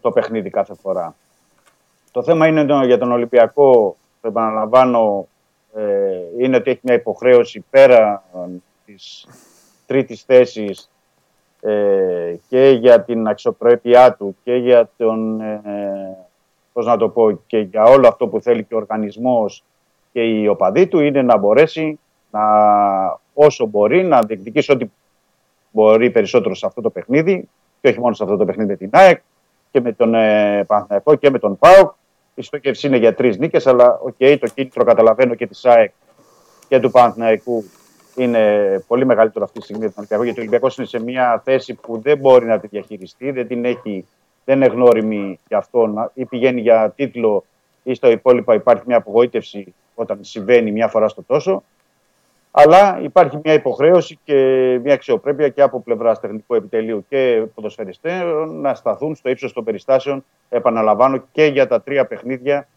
το 0.00 0.10
παιχνίδι 0.10 0.50
κάθε 0.50 0.74
φορά. 0.74 1.14
Το 2.10 2.22
θέμα 2.22 2.46
είναι 2.46 2.64
το- 2.66 2.84
για 2.84 2.98
τον 2.98 3.12
Ολυμπιακό, 3.12 3.96
το 4.20 4.28
επαναλαμβάνω, 4.28 5.28
ε, 5.74 5.82
είναι 6.38 6.56
ότι 6.56 6.70
έχει 6.70 6.80
μια 6.82 6.94
υποχρέωση 6.94 7.64
πέρα 7.70 8.24
της 8.86 9.26
τρίτης 9.86 10.22
θέσης 10.22 10.90
ε, 11.60 12.34
και 12.48 12.78
για 12.80 13.02
την 13.02 13.26
αξιοπρέπειά 13.26 14.12
του 14.12 14.36
και 14.44 14.54
για 14.54 14.90
τον, 14.96 15.40
ε, 15.40 16.16
πώς 16.72 16.86
να 16.86 16.96
το 16.96 17.08
πω, 17.08 17.40
και 17.46 17.58
για 17.58 17.82
όλο 17.82 18.08
αυτό 18.08 18.26
που 18.26 18.40
θέλει 18.40 18.64
και 18.64 18.74
ο 18.74 18.76
οργανισμός 18.76 19.64
και 20.12 20.20
οι 20.20 20.46
οπαδοί 20.46 20.86
του 20.86 21.00
είναι 21.00 21.22
να 21.22 21.36
μπορέσει 21.36 21.98
να, 22.30 22.40
όσο 23.34 23.66
μπορεί 23.66 24.04
να 24.04 24.20
διεκδικήσει 24.20 24.72
ό,τι 24.72 24.86
μπορεί 25.70 26.10
περισσότερο 26.10 26.54
σε 26.54 26.66
αυτό 26.66 26.80
το 26.80 26.90
παιχνίδι 26.90 27.48
και 27.80 27.88
όχι 27.88 28.00
μόνο 28.00 28.14
σε 28.14 28.22
αυτό 28.22 28.36
το 28.36 28.44
παιχνίδι 28.44 28.70
με 28.70 28.76
την 28.76 28.90
ΑΕΚ 28.92 29.20
και 29.70 29.80
με 29.80 29.92
τον 29.92 30.14
ε, 30.14 30.64
Παναθηναϊκό 30.66 31.14
και 31.14 31.30
με 31.30 31.38
τον 31.38 31.58
ΠΑΟΚ. 31.58 31.92
Η 32.34 32.42
στόχευση 32.42 32.86
είναι 32.86 32.96
για 32.96 33.14
τρεις 33.14 33.38
νίκες, 33.38 33.66
αλλά 33.66 33.98
οκ, 34.02 34.16
το 34.40 34.48
κίνητρο 34.54 34.84
καταλαβαίνω 34.84 35.34
και 35.34 35.46
της 35.46 35.64
ΑΕΚ 35.64 35.92
και 36.68 36.80
του 36.80 36.90
Παναθηναϊκού 36.90 37.64
είναι 38.18 38.84
πολύ 38.86 39.06
μεγαλύτερο 39.06 39.44
αυτή 39.44 39.58
τη 39.58 39.64
στιγμή 39.64 39.84
από 39.84 39.94
τον 39.94 40.04
Ολυμπιακό, 40.04 40.24
γιατί 40.24 40.38
ο 40.38 40.42
Ολυμπιακός 40.42 40.76
είναι 40.78 40.86
σε 40.86 41.02
μια 41.02 41.42
θέση 41.44 41.74
που 41.74 42.00
δεν 42.00 42.18
μπορεί 42.18 42.46
να 42.46 42.58
τη 42.58 42.66
διαχειριστεί, 42.66 43.30
δεν 43.30 43.46
την 43.46 43.64
έχει, 43.64 44.06
δεν 44.44 44.56
είναι 44.56 44.66
γνώριμη 44.66 45.38
για 45.48 45.58
αυτό, 45.58 46.10
ή 46.14 46.24
πηγαίνει 46.24 46.60
για 46.60 46.92
τίτλο 46.96 47.44
ή 47.82 47.94
στο 47.94 48.10
υπόλοιπα 48.10 48.54
υπάρχει 48.54 48.82
μια 48.86 48.96
απογοήτευση 48.96 49.74
όταν 49.94 50.18
συμβαίνει 50.20 50.70
μια 50.72 50.88
φορά 50.88 51.08
στο 51.08 51.22
τόσο. 51.22 51.62
Αλλά 52.50 53.00
υπάρχει 53.02 53.40
μια 53.44 53.52
υποχρέωση 53.52 54.18
και 54.24 54.34
μια 54.82 54.94
αξιοπρέπεια 54.94 55.48
και 55.48 55.62
από 55.62 55.80
πλευράς 55.80 56.20
τεχνικού 56.20 56.54
επιτελείου 56.54 57.04
και 57.08 57.44
ποδοσφαιριστών 57.54 58.60
να 58.60 58.74
σταθούν 58.74 59.14
στο 59.14 59.30
ύψος 59.30 59.52
των 59.52 59.64
περιστάσεων, 59.64 60.24
επαναλαμβάνω, 60.48 61.24
και 61.32 61.44
για 61.44 61.66
τα 61.66 61.82
τρία 61.82 62.06
παιχνίδια, 62.06 62.68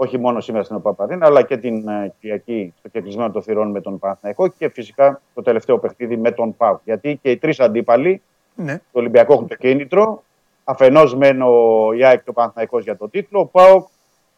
όχι 0.00 0.18
μόνο 0.18 0.40
σήμερα 0.40 0.64
στην 0.64 0.76
Οπαπαδίνα, 0.76 1.26
αλλά 1.26 1.42
και 1.42 1.56
την 1.56 1.88
ε, 1.88 2.14
Κυριακή 2.20 2.74
στο 2.78 2.88
κεκλεισμένο 2.88 3.30
των 3.30 3.42
θυρών 3.42 3.70
με 3.70 3.80
τον 3.80 3.98
Παναθηναϊκό 3.98 4.48
και 4.48 4.68
φυσικά 4.68 5.20
το 5.34 5.42
τελευταίο 5.42 5.78
παιχνίδι 5.78 6.16
με 6.16 6.30
τον 6.30 6.56
ΠΑΟΚ. 6.56 6.80
Γιατί 6.84 7.18
και 7.22 7.30
οι 7.30 7.36
τρεις 7.36 7.60
αντίπαλοι 7.60 8.22
Ναι. 8.54 8.74
του 8.76 8.82
Ολυμπιακού 8.92 9.32
έχουν 9.32 9.46
το 9.46 9.54
κίνητρο. 9.54 10.22
Αφενός 10.64 11.14
μεν 11.14 11.42
ο 11.42 11.92
Ιάκ 11.92 12.22
και 12.24 12.30
ο 12.30 12.32
Παναθηναϊκός 12.32 12.84
για 12.84 12.96
το 12.96 13.08
τίτλο, 13.08 13.40
ο 13.40 13.46
ΠΑΟΚ 13.46 13.88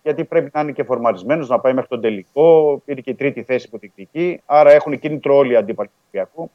γιατί 0.03 0.25
πρέπει 0.25 0.51
να 0.53 0.61
είναι 0.61 0.73
και 0.73 0.83
φορμαρισμένος 0.83 1.49
να 1.49 1.59
πάει 1.61 1.73
μέχρι 1.73 1.89
τον 1.89 2.01
τελικό. 2.01 2.83
Είναι 2.85 3.01
και 3.01 3.11
η 3.11 3.15
τρίτη 3.15 3.43
θέση 3.43 3.69
που 3.69 3.79
διεκδικεί. 3.79 4.41
Άρα 4.47 4.71
έχουν 4.71 4.99
κίνητρο 4.99 5.37
όλοι 5.37 5.53
οι 5.53 5.57
αντίπαλοι 5.57 5.89
του 5.89 5.95
Ολυμπιακού. 6.03 6.51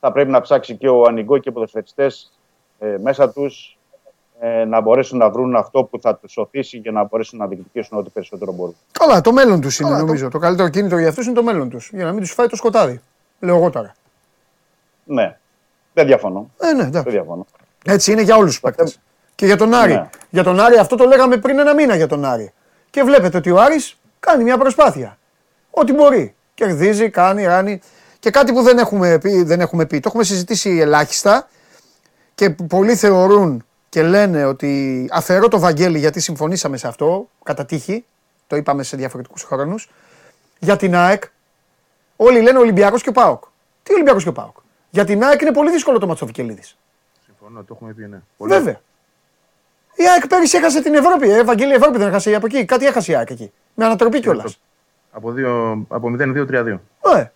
Θα 0.00 0.12
πρέπει 0.12 0.30
να 0.30 0.40
ψάξει 0.40 0.76
και 0.76 0.88
ο 0.88 1.02
Ανιγκό 1.02 1.38
και 1.38 1.48
οι 1.48 1.52
ποδοσφαιριστές 1.52 2.32
ε, 2.78 2.96
μέσα 3.00 3.32
τους 3.32 3.70
ε, 3.72 3.75
να 4.66 4.80
μπορέσουν 4.80 5.18
να 5.18 5.30
βρουν 5.30 5.56
αυτό 5.56 5.84
που 5.84 6.00
θα 6.00 6.16
τους 6.16 6.36
οθήσει 6.36 6.76
για 6.76 6.92
να 6.92 7.04
μπορέσουν 7.04 7.38
να 7.38 7.46
διεκδικήσουν 7.46 7.98
ό,τι 7.98 8.10
περισσότερο 8.10 8.52
μπορούν. 8.52 8.76
Καλά, 8.92 9.20
το 9.20 9.32
μέλλον 9.32 9.60
τους 9.60 9.78
είναι 9.78 9.90
νομίζω. 9.90 10.28
Το 10.28 10.38
καλύτερο 10.38 10.68
κίνητρο 10.68 10.98
για 10.98 11.08
αυτούς 11.08 11.26
είναι 11.26 11.34
το 11.34 11.42
μέλλον 11.42 11.68
τους. 11.68 11.90
Για 11.92 12.04
να 12.04 12.12
μην 12.12 12.20
τους 12.20 12.32
φάει 12.32 12.46
το 12.46 12.56
σκοτάδι. 12.56 13.00
Λέω 13.40 13.56
εγώ 13.56 13.70
τώρα. 13.70 13.94
Ναι, 15.04 15.36
δεν 15.92 16.06
διαφωνώ. 16.06 16.50
Ε, 16.58 16.66
ναι, 16.66 16.76
Δεν 16.76 16.86
εντάξει. 16.86 17.10
διαφωνώ. 17.10 17.46
Έτσι 17.84 18.12
είναι 18.12 18.22
για 18.22 18.36
όλους 18.36 18.50
τους 18.50 18.60
παίκτες. 18.60 19.00
Και 19.34 19.46
για 19.46 19.56
τον 19.56 19.74
Άρη. 19.74 19.92
Ναι. 19.92 20.08
Για 20.30 20.42
τον 20.42 20.60
Άρη, 20.60 20.76
αυτό 20.76 20.96
το 20.96 21.04
λέγαμε 21.04 21.36
πριν 21.36 21.58
ένα 21.58 21.74
μήνα 21.74 21.96
για 21.96 22.06
τον 22.06 22.24
Άρη. 22.24 22.52
Και 22.90 23.02
βλέπετε 23.02 23.36
ότι 23.36 23.50
ο 23.50 23.60
Άρης 23.60 23.98
κάνει 24.20 24.42
μια 24.42 24.58
προσπάθεια. 24.58 25.18
Ό,τι 25.70 25.92
μπορεί. 25.92 26.34
Κερδίζει, 26.54 27.10
κάνει, 27.10 27.44
ράνει. 27.44 27.80
Και 28.18 28.30
κάτι 28.30 28.52
που 28.52 28.62
δεν 28.62 28.78
έχουμε 28.78 29.18
πει, 29.18 29.42
δεν 29.42 29.60
έχουμε 29.60 29.86
πει. 29.86 30.00
Το 30.00 30.08
έχουμε 30.08 30.24
συζητήσει 30.24 30.78
ελάχιστα 30.78 31.48
και 32.34 32.50
που 32.50 32.66
πολλοί 32.66 32.96
θεωρούν 32.96 33.65
και 33.96 34.02
λένε 34.02 34.44
ότι 34.44 35.08
αφαιρώ 35.12 35.48
το 35.48 35.58
Βαγγέλη 35.58 35.98
γιατί 35.98 36.20
συμφωνήσαμε 36.20 36.76
σε 36.76 36.88
αυτό, 36.88 37.28
κατά 37.42 37.64
τύχη, 37.64 38.04
το 38.46 38.56
είπαμε 38.56 38.82
σε 38.82 38.96
διαφορετικούς 38.96 39.42
χρόνους, 39.42 39.90
για 40.58 40.76
την 40.76 40.94
ΑΕΚ, 40.94 41.22
όλοι 42.16 42.40
λένε 42.40 42.58
Ολυμπιακός 42.58 43.02
και 43.02 43.08
ο 43.08 43.12
ΠΑΟΚ. 43.12 43.44
Τι 43.82 43.92
Ολυμπιακός 43.92 44.22
και 44.22 44.28
ο 44.28 44.32
ΠΑΟΚ; 44.32 44.56
Για 44.90 45.04
την 45.04 45.24
ΑΕΚ 45.24 45.40
είναι 45.40 45.52
πολύ 45.52 45.70
δύσκολο 45.70 45.98
το 45.98 46.06
μάτσο 46.06 46.26
Βικελίδης. 46.26 46.76
Συμφωνώ, 47.24 47.60
το 47.64 47.72
έχουμε 47.74 47.92
πει, 47.92 48.06
ναι. 48.06 48.18
Βέβαια. 48.36 48.80
Η 49.94 50.08
ΑΕΚ 50.08 50.26
πέρυσι 50.26 50.56
έχασε 50.56 50.82
την 50.82 50.94
Ευρώπη. 50.94 51.30
Ε, 51.30 51.38
Ευαγγέλη 51.38 51.72
Ευρώπη 51.72 51.98
δεν 51.98 52.08
έχασε 52.08 52.34
από 52.34 52.46
εκεί. 52.46 52.64
Κάτι 52.64 52.86
έχασε 52.86 53.12
η 53.12 53.16
ΑΕΚ 53.16 53.30
εκεί. 53.30 53.52
Με 53.74 53.84
ανατροπή 53.84 54.20
κιόλας. 54.20 54.58
Από, 55.10 55.32
δύο- 55.32 55.84
από 55.88 56.10
0-2-3-2. 56.18 56.80
Ε. 57.16 57.26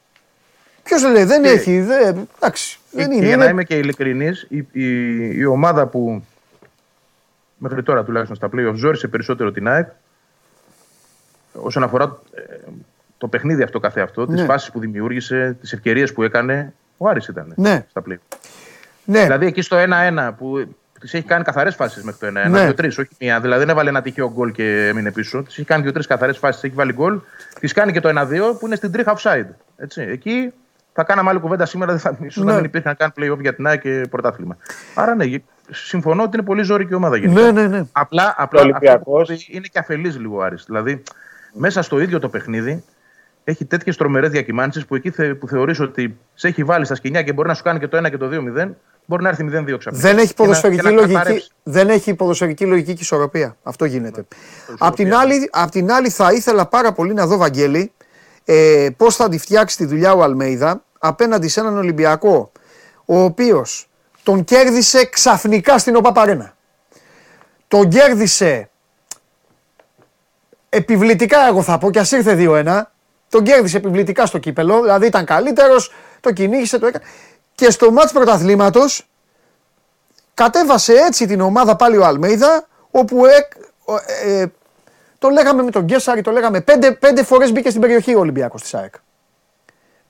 Ποιος 0.83 1.03
λέει, 1.03 1.25
δεν 1.25 1.45
έχει. 1.45 1.81
Δεν, 1.81 2.29
εντάξει. 2.37 2.79
Δεν 2.91 3.09
Και 3.09 3.15
είναι. 3.17 3.27
για 3.27 3.37
να 3.37 3.43
είναι- 3.43 3.53
είμαι 3.53 3.65
και 3.65 3.77
ειλικρινής, 3.77 4.47
η, 4.49 4.57
η, 4.73 5.39
η 5.39 5.45
ομάδα 5.45 5.87
που 5.87 6.23
μέχρι 7.63 7.83
τώρα 7.83 8.05
τουλάχιστον 8.05 8.37
στα 8.37 8.49
playoff 8.53 8.75
ζόρισε 8.75 9.09
περισσότερο 9.09 9.51
την 9.53 9.69
ΑΕΚ 9.69 9.89
όσον 11.53 11.83
αφορά 11.83 12.19
ε, 12.35 12.43
το 13.19 13.29
παιχνίδι 13.29 13.63
αυτό 13.63 13.81
καθεαυτό, 13.81 14.27
Ναι. 14.27 14.35
τις 14.37 14.45
φάσεις 14.45 14.71
που 14.71 14.81
δημιούργησε, 14.81 15.57
τις 15.61 15.73
ευκαιρίες 15.73 16.13
που 16.13 16.23
έκανε, 16.23 16.73
ο 16.97 17.09
Άρης 17.09 17.27
ήταν 17.29 17.53
Ναι. 17.57 17.87
στα 17.91 18.03
playoff. 18.09 18.37
Ναι. 19.05 19.23
Δηλαδή 19.23 19.47
εκεί 19.47 19.63
στο 19.63 19.77
1-1 19.77 20.33
που 20.39 20.59
τη 21.01 21.09
έχει 21.19 21.23
κάνει 21.23 21.45
καθαρές 21.45 21.75
φάσεις 21.75 22.03
μέχρι 22.03 22.21
το 22.21 22.27
1-1, 22.27 22.51
Ναι. 22.51 22.65
δύο-τρεις, 22.65 22.99
όχι 22.99 23.11
μία. 23.21 23.41
Δηλαδή 23.41 23.61
δεν 23.61 23.69
έβαλε 23.69 23.89
ένα 23.89 24.03
τυχαίο 24.03 24.31
γκολ 24.33 24.53
και 24.53 24.87
έμεινε 24.87 25.13
πίσω. 25.13 25.39
Τη 25.43 25.49
έχει 25.51 25.65
κάνει 25.65 25.83
δύο-τρεις 25.83 26.07
καθαρές 26.07 26.39
φάσεις, 26.39 26.63
έχει 26.63 26.75
βάλει 26.75 26.93
γκολ. 26.93 27.21
Τη 27.61 27.69
κάνει 27.69 27.93
και 27.93 28.01
το 28.01 28.09
1-2 28.09 28.55
που 28.59 28.67
είναι 28.67 28.77
στην 28.77 28.93
τρίχα 28.93 29.17
offside. 29.17 29.47
Έτσι. 29.77 30.03
Εκεί 30.03 30.53
θα 30.93 31.05
κάναμε 31.05 31.31
άλλη 31.31 31.39
κουβέντα 31.39 31.67
σήμερα, 31.67 31.91
δεν 31.93 32.01
θα, 32.01 32.17
ίσως 32.23 32.45
Ναι. 32.45 32.51
να 32.51 32.57
μην 32.57 32.65
υπήρχε 32.65 32.89
να 32.89 32.95
κάνει 32.95 33.13
playoff 33.17 33.41
για 33.41 33.55
την 33.55 33.67
ΑΕΚ 33.67 33.81
και 33.81 34.07
πρωτάθλημα. 34.11 34.57
Άρα 34.95 35.15
ναι, 35.15 35.25
συμφωνώ 35.71 36.23
ότι 36.23 36.37
είναι 36.37 36.47
πολύ 36.47 36.63
ζώρικη 36.63 36.95
ομάδα 36.95 37.17
γενικά. 37.17 37.41
Ναι, 37.41 37.51
ναι, 37.51 37.67
ναι. 37.67 37.85
Απλά, 37.93 38.35
απλά 38.39 38.61
Ολυμπιακός. 38.61 39.31
αυτό 39.31 39.35
που 39.45 39.57
είναι 39.57 39.67
και 39.73 39.79
αφελής 39.79 40.19
λίγο 40.19 40.37
ο 40.37 40.43
Άρης. 40.43 40.65
Δηλαδή, 40.67 41.03
μέσα 41.53 41.83
στο 41.83 42.01
ίδιο 42.01 42.19
το 42.19 42.29
παιχνίδι 42.29 42.85
έχει 43.45 43.65
τέτοιες 43.65 43.97
τρομερές 43.97 44.31
διακυμάνσεις 44.31 44.87
που 44.87 44.95
εκεί 44.95 45.11
θε, 45.11 45.35
που 45.35 45.49
θεωρείς 45.49 45.81
ότι 45.81 46.19
σε 46.35 46.49
έχει 46.49 46.65
βάλει 46.65 46.85
στα 46.85 46.95
σκηνιά 46.95 47.23
και 47.23 47.33
μπορεί 47.33 47.49
να 47.49 47.55
σου 47.55 47.63
κάνει 47.63 47.79
και 47.79 47.89
το 47.89 47.97
1 47.97 48.11
και 48.11 48.17
το 48.17 48.29
2-0, 48.33 48.77
μπορεί 49.07 49.23
να 49.23 49.29
έρθει 49.29 49.45
0-2 49.45 49.77
ξαφνικά. 49.79 50.09
Δεν 50.09 50.19
έχει 50.19 50.27
Και 50.27 50.35
να- 50.39 50.45
ποδοσφαιρική 50.45 50.81
και 50.81 50.89
να 50.89 50.95
λογική. 50.95 51.13
καταρρεύσει. 51.15 51.51
Δεν 51.63 51.89
έχει 51.89 52.15
ποδοσφαιρική 52.15 52.67
λογική 52.67 52.93
και 52.95 53.03
ισορροπία. 53.03 53.57
Αυτό 53.63 53.85
γίνεται. 53.85 54.21
Ναι, 54.69 54.75
Απ' 54.79 54.95
την, 54.95 55.15
άλλη, 55.15 55.49
απ' 55.53 55.71
την 55.71 55.93
άλλη, 55.93 56.09
θα 56.11 56.33
ήθελα 56.33 56.67
πάρα 56.67 56.93
πολύ 56.93 57.15
να 57.15 57.27
δω, 57.27 57.37
Βαγγέλη, 57.37 57.93
ε, 58.45 58.89
πώς 58.97 59.17
θα 59.17 59.29
τη 59.29 59.39
φτιάξει 59.39 59.77
τη 59.77 59.85
δουλειά 59.87 60.13
ο 60.13 60.23
Αλμέιδα 60.23 60.83
απέναντι 60.99 61.49
σε 61.49 61.61
έναν 61.61 61.77
Ολυμπιακό, 61.79 62.53
ο 63.05 63.19
οποίος 63.23 63.90
τον 64.23 64.45
κέρδισε 64.45 65.05
ξαφνικά 65.05 65.79
στην 65.79 65.97
ΟΠΑΠΑΡΕΝΑ. 65.97 66.57
Τον 67.69 67.89
κέρδισε 67.89 68.71
επιβλητικά, 70.69 71.47
εγώ 71.47 71.63
θα 71.63 71.79
πω, 71.79 71.91
και 71.91 71.99
ας 71.99 72.13
ήρθε 72.13 72.35
2-1. 72.39 72.83
Τον 73.29 73.43
κέρδισε 73.45 73.77
επιβλητικά 73.77 74.27
στο 74.27 74.39
κύπελο, 74.39 74.81
δηλαδή 74.81 75.07
ήταν 75.07 75.25
καλύτερος, 75.25 75.93
το 76.21 76.33
κυνήγησε, 76.33 76.79
το 76.79 76.87
έκανε. 76.87 77.05
Και 77.55 77.71
στο 77.71 77.91
μάτς 77.93 78.13
πρωταθλήματος 78.13 79.09
κατέβασε 80.35 80.93
έτσι 80.93 81.27
την 81.27 81.41
ομάδα 81.41 81.77
πάλι 81.77 81.97
ο 81.97 82.05
Αλμέιδα, 82.05 82.67
όπου 82.91 83.27
εκ- 83.27 83.53
ο- 83.85 83.95
ε, 84.25 84.41
ε, 84.41 84.47
το 85.19 85.29
λέγαμε 85.29 85.63
με 85.63 85.71
τον 85.71 85.83
Γκέσαρη, 85.85 86.23
το 86.23 86.31
λέγαμε 86.31 86.61
πέντε, 86.61 86.93
πέντε 86.93 87.23
φορές 87.25 87.53
μπήκε 87.53 87.69
στην 87.69 87.81
περιοχή 87.81 88.15
ο 88.15 88.19
Ολυμπιακός 88.19 88.63
της 88.63 88.75
ΑΕΚ. 88.75 88.95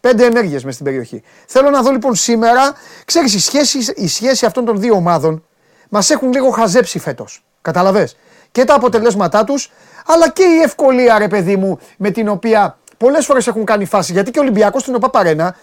Πέντε 0.01 0.25
ενέργειες 0.25 0.65
μες 0.65 0.75
στην 0.75 0.85
περιοχή. 0.87 1.23
Θέλω 1.47 1.71
να 1.71 1.83
δω 1.83 1.91
λοιπόν 1.91 2.15
σήμερα, 2.15 2.73
ξέρεις, 3.05 3.35
η 3.35 3.41
σχέση, 3.41 3.79
η 3.97 4.09
σχέση 4.09 4.47
αυτών 4.47 4.65
των 4.65 4.81
δύο 4.81 4.95
ομάδων 4.95 5.45
μας 5.89 6.11
έχουν 6.11 6.33
λίγο 6.33 6.51
χαζέψει 6.51 6.99
φέτος. 6.99 7.45
Καταλαβες; 7.63 8.17
Και 8.53 8.65
τα 8.65 8.75
αποτελέσματά 8.75 9.45
τους, 9.45 9.73
αλλά 10.07 10.31
και 10.31 10.43
η 10.43 10.61
ευκολία, 10.61 11.19
ρε 11.19 11.29
παιδί 11.29 11.57
μου, 11.57 11.79
με 11.97 12.11
την 12.11 12.29
οποία 12.29 12.79
πολλές 12.97 13.27
φορές 13.27 13.47
έχουν 13.47 13.65
κάνει 13.65 13.85
φάση. 13.85 14.13
Γιατί 14.13 14.31
και 14.31 14.39
ο 14.39 14.43
Ολυμπιακός 14.43 14.83
στην 14.83 14.95
ΟΠΑΠΑΡΕΝΑ 14.95 15.57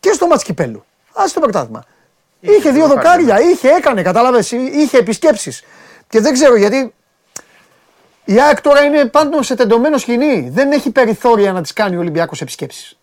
και 0.00 0.12
στο 0.12 0.26
μάτς 0.26 0.42
κυπέλου. 0.42 0.84
Ας 1.12 1.32
το 1.32 1.40
πρωτάθλημα. 1.40 1.84
Είχε 2.40 2.70
δύο 2.70 2.86
δοκάρια, 2.86 3.40
είχε, 3.40 3.68
έκανε, 3.68 4.02
κατάλαβες, 4.02 4.50
είχε 4.50 4.98
επισκέψεις. 4.98 5.62
Και 6.08 6.20
δεν 6.20 6.32
ξέρω 6.32 6.56
γιατί 6.56 6.94
η 8.24 8.40
ΑΕΚ 8.40 8.60
τώρα 8.60 8.82
είναι 8.82 9.04
πάντων 9.04 9.42
σε 9.42 9.54
τεντωμένο 9.54 9.98
σκηνή. 9.98 10.48
Δεν 10.52 10.72
έχει 10.72 10.90
περιθώρια 10.90 11.52
να 11.52 11.62
τις 11.62 11.72
κάνει 11.72 11.96
ο 11.96 11.98
Ολυμπιακός 11.98 12.40
επισκέψεις. 12.40 12.98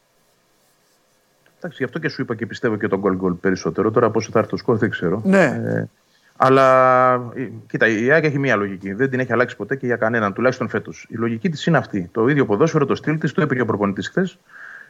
Εντάξει, 1.63 1.77
γι' 1.77 1.83
αυτό 1.83 1.99
και 1.99 2.09
σου 2.09 2.21
είπα 2.21 2.35
και 2.35 2.45
πιστεύω 2.45 2.75
και 2.75 2.87
τον 2.87 2.99
γκολ 2.99 3.15
γκολ 3.15 3.33
περισσότερο. 3.33 3.91
Τώρα 3.91 4.09
πόσο 4.09 4.29
θα 4.31 4.39
έρθει 4.39 4.51
το 4.51 4.57
σκορ 4.57 4.77
δεν 4.77 4.89
ξέρω. 4.89 5.21
Ναι. 5.25 5.61
Ε, 5.65 5.89
αλλά 6.37 7.13
ε, 7.13 7.49
κοίτα, 7.67 7.87
η 7.87 8.11
ΑΕΚ 8.11 8.23
έχει 8.23 8.39
μία 8.39 8.55
λογική. 8.55 8.93
Δεν 8.93 9.09
την 9.09 9.19
έχει 9.19 9.31
αλλάξει 9.33 9.55
ποτέ 9.55 9.75
και 9.75 9.85
για 9.85 9.95
κανέναν, 9.95 10.33
τουλάχιστον 10.33 10.69
φέτος. 10.69 11.07
Η 11.09 11.15
λογική 11.15 11.49
της 11.49 11.65
είναι 11.65 11.77
αυτή. 11.77 12.09
Το 12.11 12.27
ίδιο 12.27 12.45
ποδόσφαιρο, 12.45 12.85
το 12.85 12.95
στυλ 12.95 13.17
της, 13.17 13.31
το 13.31 13.41
είπε 13.41 13.55
και 13.55 13.61
ο 13.61 13.65
προπονητής 13.65 14.07
χθες 14.07 14.37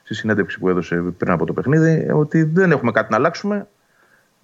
στη 0.03 0.13
συνέντευξη 0.13 0.59
που 0.59 0.69
έδωσε 0.69 0.95
πριν 1.17 1.31
από 1.31 1.45
το 1.45 1.53
παιχνίδι, 1.53 2.07
ότι 2.11 2.43
δεν 2.43 2.71
έχουμε 2.71 2.91
κάτι 2.91 3.11
να 3.11 3.17
αλλάξουμε. 3.17 3.67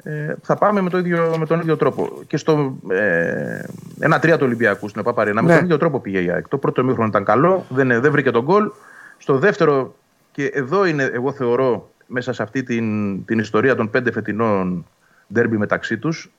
Ε, 0.03 0.35
θα 0.41 0.55
πάμε 0.55 0.81
με, 0.81 0.89
το 0.89 0.97
ίδιο, 0.97 1.35
με 1.39 1.45
τον 1.45 1.59
ίδιο 1.59 1.77
τρόπο. 1.77 2.21
Και 2.27 2.37
στο 2.37 2.77
ε, 2.89 3.63
ένα 3.99 4.19
τρία 4.19 4.37
του 4.37 4.45
Ολυμπιακού 4.45 4.87
στην 4.87 5.01
ΕΠΑΠΑΡΕΝΑ, 5.01 5.41
με 5.41 5.47
Ναι. 5.47 5.55
τον 5.55 5.63
ίδιο 5.63 5.77
τρόπο 5.77 5.99
πήγε 5.99 6.19
η 6.21 6.31
ΑΕΚ. 6.31 6.47
Το 6.47 6.57
πρώτο 6.57 6.83
μήχρονο 6.83 7.07
ήταν 7.07 7.23
καλό, 7.23 7.65
δεν, 7.69 8.01
δεν 8.01 8.11
βρήκε 8.11 8.31
τον 8.31 8.43
γκολ. 8.43 8.71
Στο 9.17 9.37
δεύτερο 9.37 9.95
Και 10.31 10.45
εδώ 10.45 10.85
είναι, 10.85 11.03
εγώ 11.13 11.31
θεωρώ, 11.31 11.89
μέσα 12.07 12.33
σε 12.33 12.43
αυτή 12.43 12.63
την, 12.63 13.25
την 13.25 13.39
ιστορία 13.39 13.75
των 13.75 13.89
πέντε 13.89 14.11
φετινών 14.11 14.85
ντέρμπι 15.33 15.57
μεταξύ 15.57 15.97
τους, 15.97 16.31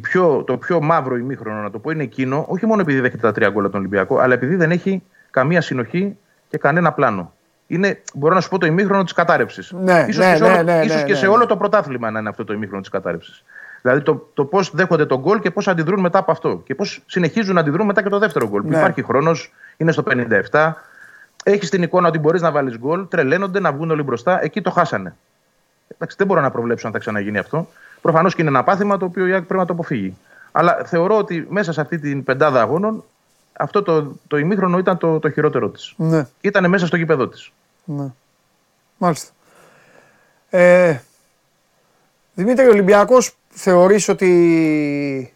πιο, 0.00 0.44
το 0.46 0.56
πιο 0.56 0.80
μαύρο 0.80 1.16
ημίχρονο, 1.16 1.62
να 1.62 1.70
το 1.70 1.78
πω, 1.78 1.90
είναι 1.90 2.02
εκείνο, 2.02 2.44
όχι 2.48 2.66
μόνο 2.66 2.80
επειδή 2.80 3.00
δέχεται 3.00 3.22
τα 3.22 3.32
τρία 3.32 3.48
γκολ 3.48 3.64
τον 3.64 3.80
Ολυμπιακό, 3.80 4.18
αλλά 4.18 4.34
επειδή 4.34 4.56
δεν 4.56 4.70
έχει 4.70 5.02
καμία 5.30 5.60
συνοχή 5.60 6.16
και 6.48 6.58
κανένα 6.58 6.92
πλάνο. 6.92 7.34
Είναι, 7.66 8.02
μπορώ 8.14 8.34
να 8.34 8.40
σου 8.40 8.48
πω, 8.48 8.58
το 8.58 8.66
ημίχρονο 8.66 9.02
της 9.02 9.12
κατάρρευσης. 9.12 9.72
Ναι, 9.72 10.04
ίσως 10.08 10.24
ναι, 10.24 10.32
και 10.32 10.36
σε 10.36 10.44
όλο, 10.44 10.54
ναι, 10.54 10.62
ναι, 10.62 10.84
ίσως 10.84 11.00
ναι, 11.00 11.06
και 11.06 11.14
σε 11.14 11.26
ναι. 11.26 11.32
όλο 11.32 11.46
το 11.46 11.56
πρωτάθλημα 11.56 12.10
να 12.10 12.18
είναι 12.18 12.28
αυτό 12.28 12.44
το 12.44 12.52
ημίχρονο 12.52 12.80
της 12.80 12.90
κατάρρευσης. 12.90 13.44
Δηλαδή 13.82 14.02
το, 14.02 14.30
το 14.34 14.44
πώς 14.44 14.70
δέχονται 14.74 15.06
τον 15.06 15.20
γκολ 15.20 15.40
και 15.40 15.50
πώς 15.50 15.68
αντιδρούν 15.68 16.00
μετά 16.00 16.18
από 16.18 16.30
αυτό. 16.30 16.62
Και 16.64 16.74
πώς 16.74 17.02
συνεχίζουν 17.06 17.54
να 17.54 17.60
αντιδρούν 17.60 17.86
μετά 17.86 18.02
και 18.02 18.08
το 18.08 18.18
δεύτερο 18.18 18.48
γκολ. 18.48 18.62
που 18.62 18.68
Ναι. 18.68 18.76
Υπάρχει 18.76 19.02
χρόνος, 19.02 19.52
είναι 19.76 19.92
στο 19.92 20.02
57. 20.50 20.72
Έχεις 21.48 21.70
την 21.70 21.82
εικόνα 21.82 22.08
ότι 22.08 22.18
μπορείς 22.18 22.40
να 22.40 22.50
βάλεις 22.50 22.78
γκολ, 22.78 23.08
τρελαίνονται 23.08 23.60
να 23.60 23.72
βγουν 23.72 23.90
όλοι 23.90 24.02
μπροστά. 24.02 24.42
Εκεί 24.42 24.60
το 24.60 24.70
χάσανε. 24.70 25.16
Εντάξει, 25.88 26.16
δεν 26.18 26.26
μπορώ 26.26 26.40
να 26.40 26.50
προβλέψω 26.50 26.86
αν 26.86 26.92
θα 26.92 26.98
ξαναγίνει 26.98 27.38
αυτό. 27.38 27.68
Προφανώς 28.00 28.34
και 28.34 28.40
είναι 28.40 28.50
ένα 28.50 28.64
πάθημα 28.64 28.96
το 28.96 29.04
οποίο 29.04 29.26
η 29.26 29.32
ΑΕΚ 29.32 29.42
πρέπει 29.42 29.60
να 29.60 29.66
το 29.66 29.72
αποφύγει. 29.72 30.16
Αλλά 30.52 30.84
θεωρώ 30.84 31.16
ότι 31.16 31.46
μέσα 31.50 31.72
σε 31.72 31.80
αυτή 31.80 31.98
την 31.98 32.24
πεντάδα 32.24 32.60
αγώνων 32.60 33.04
αυτό 33.52 33.82
το, 33.82 34.12
το 34.28 34.36
ημίχρονο 34.36 34.78
ήταν 34.78 34.98
το, 34.98 35.18
το 35.18 35.30
χειρότερο 35.30 35.68
της. 35.68 35.94
Ναι, 35.96 36.22
Και 36.40 36.48
ήταν 36.48 36.68
μέσα 36.70 36.86
στο 36.86 36.96
γήπεδο 36.96 37.28
της. 37.28 37.52
ναι. 37.84 38.06
Μάλιστα. 38.96 39.30
Ε, 40.50 41.00
Δημήτρη 42.34 42.68
Ολυμπιακός, 42.68 43.36
θεωρείς 43.48 44.08
ότι 44.08 45.34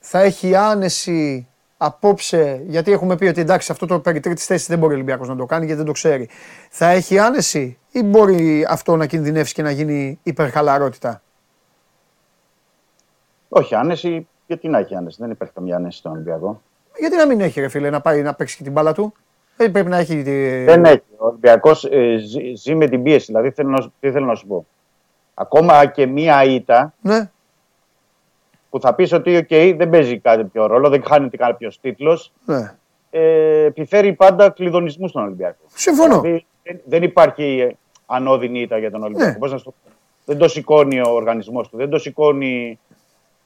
θα 0.00 0.20
έχει 0.20 0.54
άνεση 0.54 1.46
απόψε, 1.76 2.62
γιατί 2.66 2.92
έχουμε 2.92 3.16
πει 3.16 3.26
ότι 3.26 3.40
εντάξει 3.40 3.72
αυτό 3.72 3.86
το 3.86 4.00
περί 4.00 4.20
τρίτης 4.20 4.46
θέσης 4.46 4.66
δεν 4.68 4.78
μπορεί 4.78 4.92
ο 4.92 4.94
Ολυμπιακός 4.94 5.28
να 5.28 5.36
το 5.36 5.46
κάνει 5.46 5.64
γιατί 5.64 5.76
δεν 5.78 5.86
το 5.86 5.92
ξέρει. 5.92 6.28
Θα 6.70 6.86
έχει 6.88 7.18
άνεση 7.18 7.78
ή 7.90 8.02
μπορεί 8.02 8.66
αυτό 8.68 8.96
να 8.96 9.06
κινδυνεύσει 9.06 9.54
και 9.54 9.62
να 9.62 9.70
γίνει 9.70 10.18
υπερχαλαρότητα; 10.22 11.22
Όχι, 13.48 13.74
άνεση. 13.74 14.28
Γιατί 14.46 14.68
να 14.68 14.78
έχει 14.78 14.94
άνεση. 14.94 15.16
Δεν 15.20 15.30
υπάρχει 15.30 15.54
καμία 15.54 15.76
άνεση 15.76 15.98
στον 15.98 16.12
Ολυμπιακό. 16.12 16.62
Γιατί 16.98 17.16
να 17.16 17.26
μην 17.26 17.40
έχει 17.40 17.60
ρε 17.60 17.68
φίλε 17.68 17.90
να 17.90 18.00
πάει 18.00 18.22
να 18.22 18.34
παίξει 18.34 18.56
και 18.56 18.62
την 18.62 18.72
μπάλα 18.72 18.92
του; 18.92 19.12
Δεν 19.56 19.70
πρέπει 19.70 19.88
να 19.88 19.96
έχει... 19.96 20.22
τη- 20.22 20.64
Δεν 20.64 20.84
έχει. 20.84 21.02
Ο 21.16 21.26
Ολυμπιακός 21.26 21.88
ζει, 22.26 22.54
ζει 22.54 22.74
με 22.74 22.86
την 22.88 23.02
πίεση. 23.02 23.26
Δηλαδή, 23.26 23.50
θέλω 23.50 23.68
να, 23.68 23.80
σου- 23.80 23.92
τι 24.00 24.10
θέλω 24.10 24.26
να 24.26 24.34
σου 24.34 24.46
πω. 24.46 24.66
Ακόμα 25.34 25.86
και 25.86 26.06
μία 26.06 26.44
ήττα 26.44 26.94
Ναι, 27.00 27.30
που 28.76 28.82
θα 28.82 28.94
πεις 28.94 29.12
ότι 29.12 29.36
οκ, 29.36 29.48
δεν 29.76 29.90
παίζει 29.90 30.18
κάποιο 30.18 30.66
ρόλο, 30.66 30.88
δεν 30.88 31.02
χάνεται 31.06 31.36
κάποιος 31.36 31.80
τίτλος. 31.80 32.32
ναι. 32.44 32.74
Ε, 33.10 33.64
επιφέρει 33.64 34.12
πάντα 34.12 34.50
κλυδωνισμούς 34.50 35.10
στον 35.10 35.22
Ολυμπιακό. 35.22 35.64
Συμφωνώ. 35.74 36.20
Δηλαδή, 36.20 36.46
δεν, 36.62 36.80
δεν 36.84 37.02
υπάρχει 37.02 37.58
ε, 37.70 37.76
ανώδυνη 38.06 38.60
ήττα 38.60 38.78
για 38.78 38.90
τον 38.90 39.02
Ολυμπιακό. 39.02 39.30
Ναι. 39.30 39.38
Πώς 39.38 39.52
να 39.52 39.58
σου 39.58 39.64
το 39.64 39.70
πω. 39.70 39.90
Δεν 40.24 40.38
το 40.38 40.48
σηκώνει 40.48 41.00
ο 41.00 41.08
οργανισμός 41.10 41.68
του, 41.68 41.76
δεν 41.76 41.90
το 41.90 41.98
σηκώνει 41.98 42.78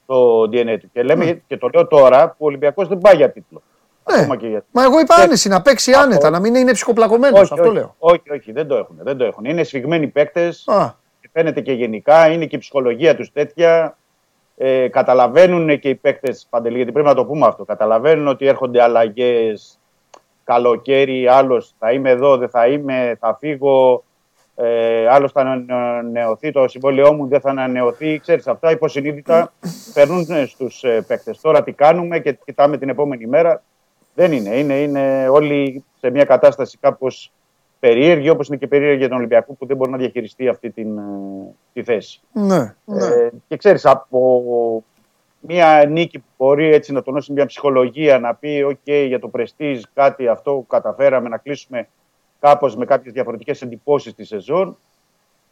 το 0.07 0.43
DNA 0.43 0.77
του. 0.81 0.91
Και, 0.93 1.03
λέμε, 1.03 1.43
και 1.47 1.57
το 1.57 1.69
λέω 1.75 1.87
τώρα 1.87 2.29
που 2.29 2.37
ο 2.39 2.45
Ολυμπιακός 2.47 2.89
δεν 2.89 2.99
πάει 2.99 3.17
για 3.17 3.31
τίτλο. 3.31 3.63
Ναι. 4.11 4.19
Ακόμα 4.21 4.37
και 4.37 4.47
για 4.47 4.65
Μα 4.73 4.83
εγώ 4.83 5.01
είπα 5.01 5.15
άνεση, 5.15 5.49
να 5.49 5.63
παίξει 5.63 5.93
Από- 5.93 6.01
άνετα, 6.03 6.31
να 6.31 6.41
μην 6.41 6.55
είναι 6.55 6.73
ψυχοπλακωμένος, 6.73 7.53
αυτό 7.53 7.63
όχι, 7.65 7.73
λέω. 7.73 7.95
Όχι, 7.99 8.31
όχι, 8.31 8.53
δεν 8.53 8.67
το 8.67 8.77
έχουν. 8.77 8.97
Δεν 9.03 9.17
το 9.17 9.25
έχουν. 9.25 9.45
Είναι 9.45 9.63
σφιγμένοι 9.63 10.07
παίκτες. 10.07 10.65
Α, 10.69 10.93
Φαίνεται 11.33 11.61
και 11.61 11.73
γενικά. 11.73 12.31
Είναι 12.33 12.47
και 12.47 12.57
η 12.57 12.59
ψυχολογία 12.59 13.17
τους 13.17 13.33
τέτοια. 13.33 13.97
Ε, 14.63 14.89
καταλαβαίνουν 14.89 15.79
και 15.79 15.89
οι 15.89 15.95
παίκτες 15.95 16.47
παντελή, 16.51 16.77
γιατί 16.77 16.93
πρέπει 16.93 17.09
να 17.09 17.15
το 17.15 17.25
πούμε 17.25 17.47
αυτό. 17.47 17.65
Καταλαβαίνουν 17.65 18.29
ότι 18.29 18.47
έρχονται 18.47 18.83
αλλαγές. 18.83 19.79
Καλοκαίρι, 20.45 21.27
άλλος 21.27 21.75
θα 21.79 21.93
είμαι 21.93 22.11
εδώ, 22.11 22.37
δεν 22.37 22.49
θα 22.49 22.67
είμαι, 22.67 23.17
θα 23.21 23.37
φύγω. 23.41 24.05
Ε, 24.55 25.09
άλλος 25.09 25.33
θα 25.33 25.41
ανανεωθεί 25.41 26.53
το 26.53 26.69
συμβόλαιό 26.69 27.13
μου, 27.13 27.27
δεν 27.27 27.41
θα 27.41 27.51
ανανεωθεί. 27.51 28.19
Ξέρεις, 28.19 28.47
αυτά 28.47 28.71
υποσυνείδητα 28.71 29.53
περνούν 29.95 30.27
στους 30.47 30.85
παίκτες. 31.07 31.41
Τώρα 31.41 31.63
τι 31.63 31.73
κάνουμε 31.73 32.19
και 32.19 32.39
κοιτάμε 32.45 32.79
την 32.79 32.89
επόμενη 32.89 33.27
μέρα. 33.27 33.63
Δεν 34.15 34.33
είναι. 34.33 34.57
Είναι, 34.57 34.75
είναι 34.75 35.29
όλοι 35.29 35.85
σε 36.01 36.11
μια 36.11 36.25
κατάσταση 36.25 36.79
κάπως 36.81 37.33
περίεργη, 37.81 38.29
όπως 38.29 38.49
είναι 38.49 38.57
και 38.57 38.67
περίεργη 38.67 38.99
για 38.99 39.09
τον 39.09 39.17
Ολυμπιακό 39.17 39.53
που 39.53 39.67
δεν 39.67 39.77
μπορεί 39.77 39.91
να 39.91 39.97
διαχειριστεί 39.97 40.49
αυτή 40.49 40.71
την, 40.71 40.99
ε, 40.99 41.03
τη 41.73 41.83
θέση. 41.83 42.21
ναι, 42.33 42.75
ναι. 42.85 43.05
Ε, 43.05 43.31
και 43.49 43.57
ξέρεις, 43.57 43.87
από 43.87 44.85
μια 45.41 45.85
νίκη 45.89 46.19
που 46.19 46.25
μπορεί 46.37 46.75
έτσι 46.75 46.93
να 46.93 47.03
τονώσει 47.03 47.33
μια 47.33 47.47
ψυχολογία, 47.47 48.19
να 48.19 48.35
πει: 48.35 48.67
OK, 48.71 49.05
για 49.07 49.19
το 49.19 49.29
πρεστίζ 49.29 49.83
κάτι 49.95 50.29
αυτό 50.29 50.65
καταφέραμε 50.69 51.29
να 51.29 51.37
κλείσουμε 51.37 51.89
κάπως 52.41 52.77
με 52.77 52.85
κάποιες 52.85 53.13
διαφορετικές 53.13 53.63
εντυπώσεις 53.63 54.15
τη 54.15 54.25
σεζόν. 54.25 54.77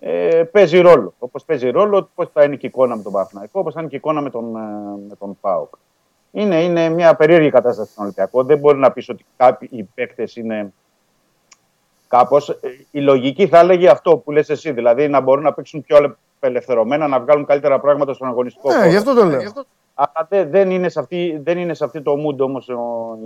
Ε, 0.01 0.43
παίζει 0.53 0.79
ρόλο. 0.79 1.15
Όπως 1.19 1.45
παίζει 1.45 1.71
ρόλο, 1.71 2.11
πώς 2.15 2.29
θα 2.33 2.45
είναι 2.45 2.57
και 2.57 2.67
η 2.67 2.69
εικόνα 2.69 2.97
με 2.97 3.03
τον 3.03 3.13
Παναθηναϊκό, 3.13 3.61
όπως 3.61 3.75
θα 3.75 3.81
είναι 3.81 3.89
και 3.89 3.95
η 3.95 3.99
εικόνα 3.99 4.21
με 4.21 4.31
τον, 4.31 4.57
ε, 4.57 4.61
με 5.09 5.17
τον 5.19 5.39
ΠΑΟΚ. 5.41 5.75
Είναι, 6.31 6.63
είναι 6.63 6.89
μια 6.89 7.15
περίεργη 7.15 7.51
κατάσταση 7.51 7.93
στον 7.93 8.05
Ολυμπιακό. 8.05 8.45
Δεν 8.45 8.59
μπορεί 8.59 8.79
να 8.79 8.93
πεις 8.93 9.09
ότι 9.09 9.25
κάποιοι 9.37 9.69
οι 9.73 9.83
παίκτες 9.83 10.37
είναι 10.37 10.73
κάπως. 12.09 12.59
Η 12.91 13.01
λογική 13.01 13.47
θα 13.47 13.59
έλεγε 13.59 13.89
αυτό 13.89 14.17
που 14.17 14.31
λες 14.31 14.49
εσύ, 14.49 14.73
δηλαδή 14.73 15.09
να 15.09 15.21
μπορούν 15.21 15.43
να 15.45 15.53
παίξουν 15.53 15.83
πιο 15.83 16.17
απελευθερωμένα, 16.39 17.09
να 17.09 17.21
βγάλουν 17.21 17.47
καλύτερα 17.47 17.81
πράγματα 17.81 18.13
στον 18.13 18.29
αγωνιστικό 18.29 18.69
Ναι, 18.69 18.75
χώρο. 18.77 18.89
γι' 18.89 18.97
αυτό 18.97 19.15
το 19.15 19.25
λέω. 19.25 19.41
Αλλά 20.01 20.27
δεν, 20.29 20.51
δεν, 20.51 20.71
είναι 20.71 20.89
σε 20.89 21.01
αυτή, 21.01 21.41
δεν 21.45 21.59
είναι 21.59 21.75
σε 21.75 21.85
αυτή 21.85 22.01
το 22.01 22.13
mood 22.13 22.39
όμως 22.39 22.69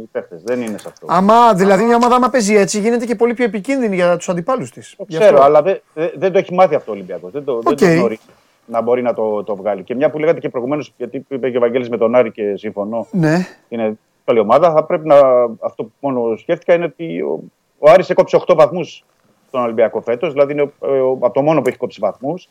οι 0.03 0.09
παίχτες. 0.12 0.41
Δεν 0.45 0.61
είναι 0.61 0.79
σε 0.79 0.89
αυτό. 0.89 1.07
Άμα, 1.11 1.55
δηλαδή 1.55 1.85
μια 1.85 1.97
ομάδα 1.97 2.15
άμα 2.15 2.29
παίζει 2.31 2.55
έτσι 2.55 2.81
γίνεται 2.81 3.07
και 3.07 3.15
πολύ 3.15 3.35
πιο 3.35 3.45
επικίνδυνη 3.45 3.95
για 3.95 4.17
τους 4.17 4.29
αντιπάλους 4.29 4.71
της. 4.71 4.95
το 4.97 5.05
Γι' 5.09 5.19
ξέρω, 5.19 5.35
αυτό. 5.35 5.47
αλλά 5.47 5.63
δεν, 5.63 5.81
δεν, 5.95 6.11
δεν 6.17 6.33
το 6.33 6.39
έχει 6.39 6.55
μάθει 6.55 6.75
αυτό 6.75 6.91
ο 6.91 6.95
Ολυμπιακός. 6.95 7.31
Δεν 7.33 7.45
το, 7.45 7.61
δεν 7.61 7.73
Οκ. 7.73 7.79
το 7.79 7.85
γνωρίζει 7.87 8.21
να 8.67 8.81
μπορεί 8.81 9.03
να 9.03 9.15
το, 9.15 9.43
το 9.43 9.57
βγάλει. 9.57 9.83
Και 9.83 9.95
μια 9.95 10.11
που 10.11 10.19
λέγατε 10.19 10.41
και 10.41 10.49
προηγουμένως, 10.49 10.93
γιατί 10.97 11.27
είπε 11.29 11.51
και 11.51 11.57
ο 11.57 11.61
Βαγγέλης 11.61 11.89
με 11.89 11.97
τον 11.97 12.15
Άρη 12.15 12.31
και 12.33 12.55
συμφωνώ, 12.57 13.07
Ναι, 13.11 13.47
είναι 13.69 13.99
καλή 14.25 14.39
ομάδα. 14.39 14.73
Θα 14.73 14.85
πρέπει 14.85 15.07
να. 15.07 15.17
Αυτό 15.61 15.85
που 15.85 15.93
μόνο 16.01 16.37
σκέφτηκα 16.37 16.75
είναι 16.75 16.85
ότι 16.85 17.21
ο, 17.21 17.41
ο 17.85 17.91
Άρης 17.91 18.11
έκοψε 18.11 18.37
8 18.47 18.55
βαθμούς 18.57 19.05
στον 19.49 19.63
Ολυμπιακό 19.63 20.01
φέτος. 20.01 20.33
Δηλαδή 20.33 20.53
είναι 20.53 20.63
ο, 20.63 20.71
ο- 20.87 21.11
από 21.13 21.31
το 21.31 21.43
μόνο 21.43 21.63
που 21.63 21.69
έχει 21.69 21.77
κόψει 21.79 21.99
βαθμούς. 22.01 22.49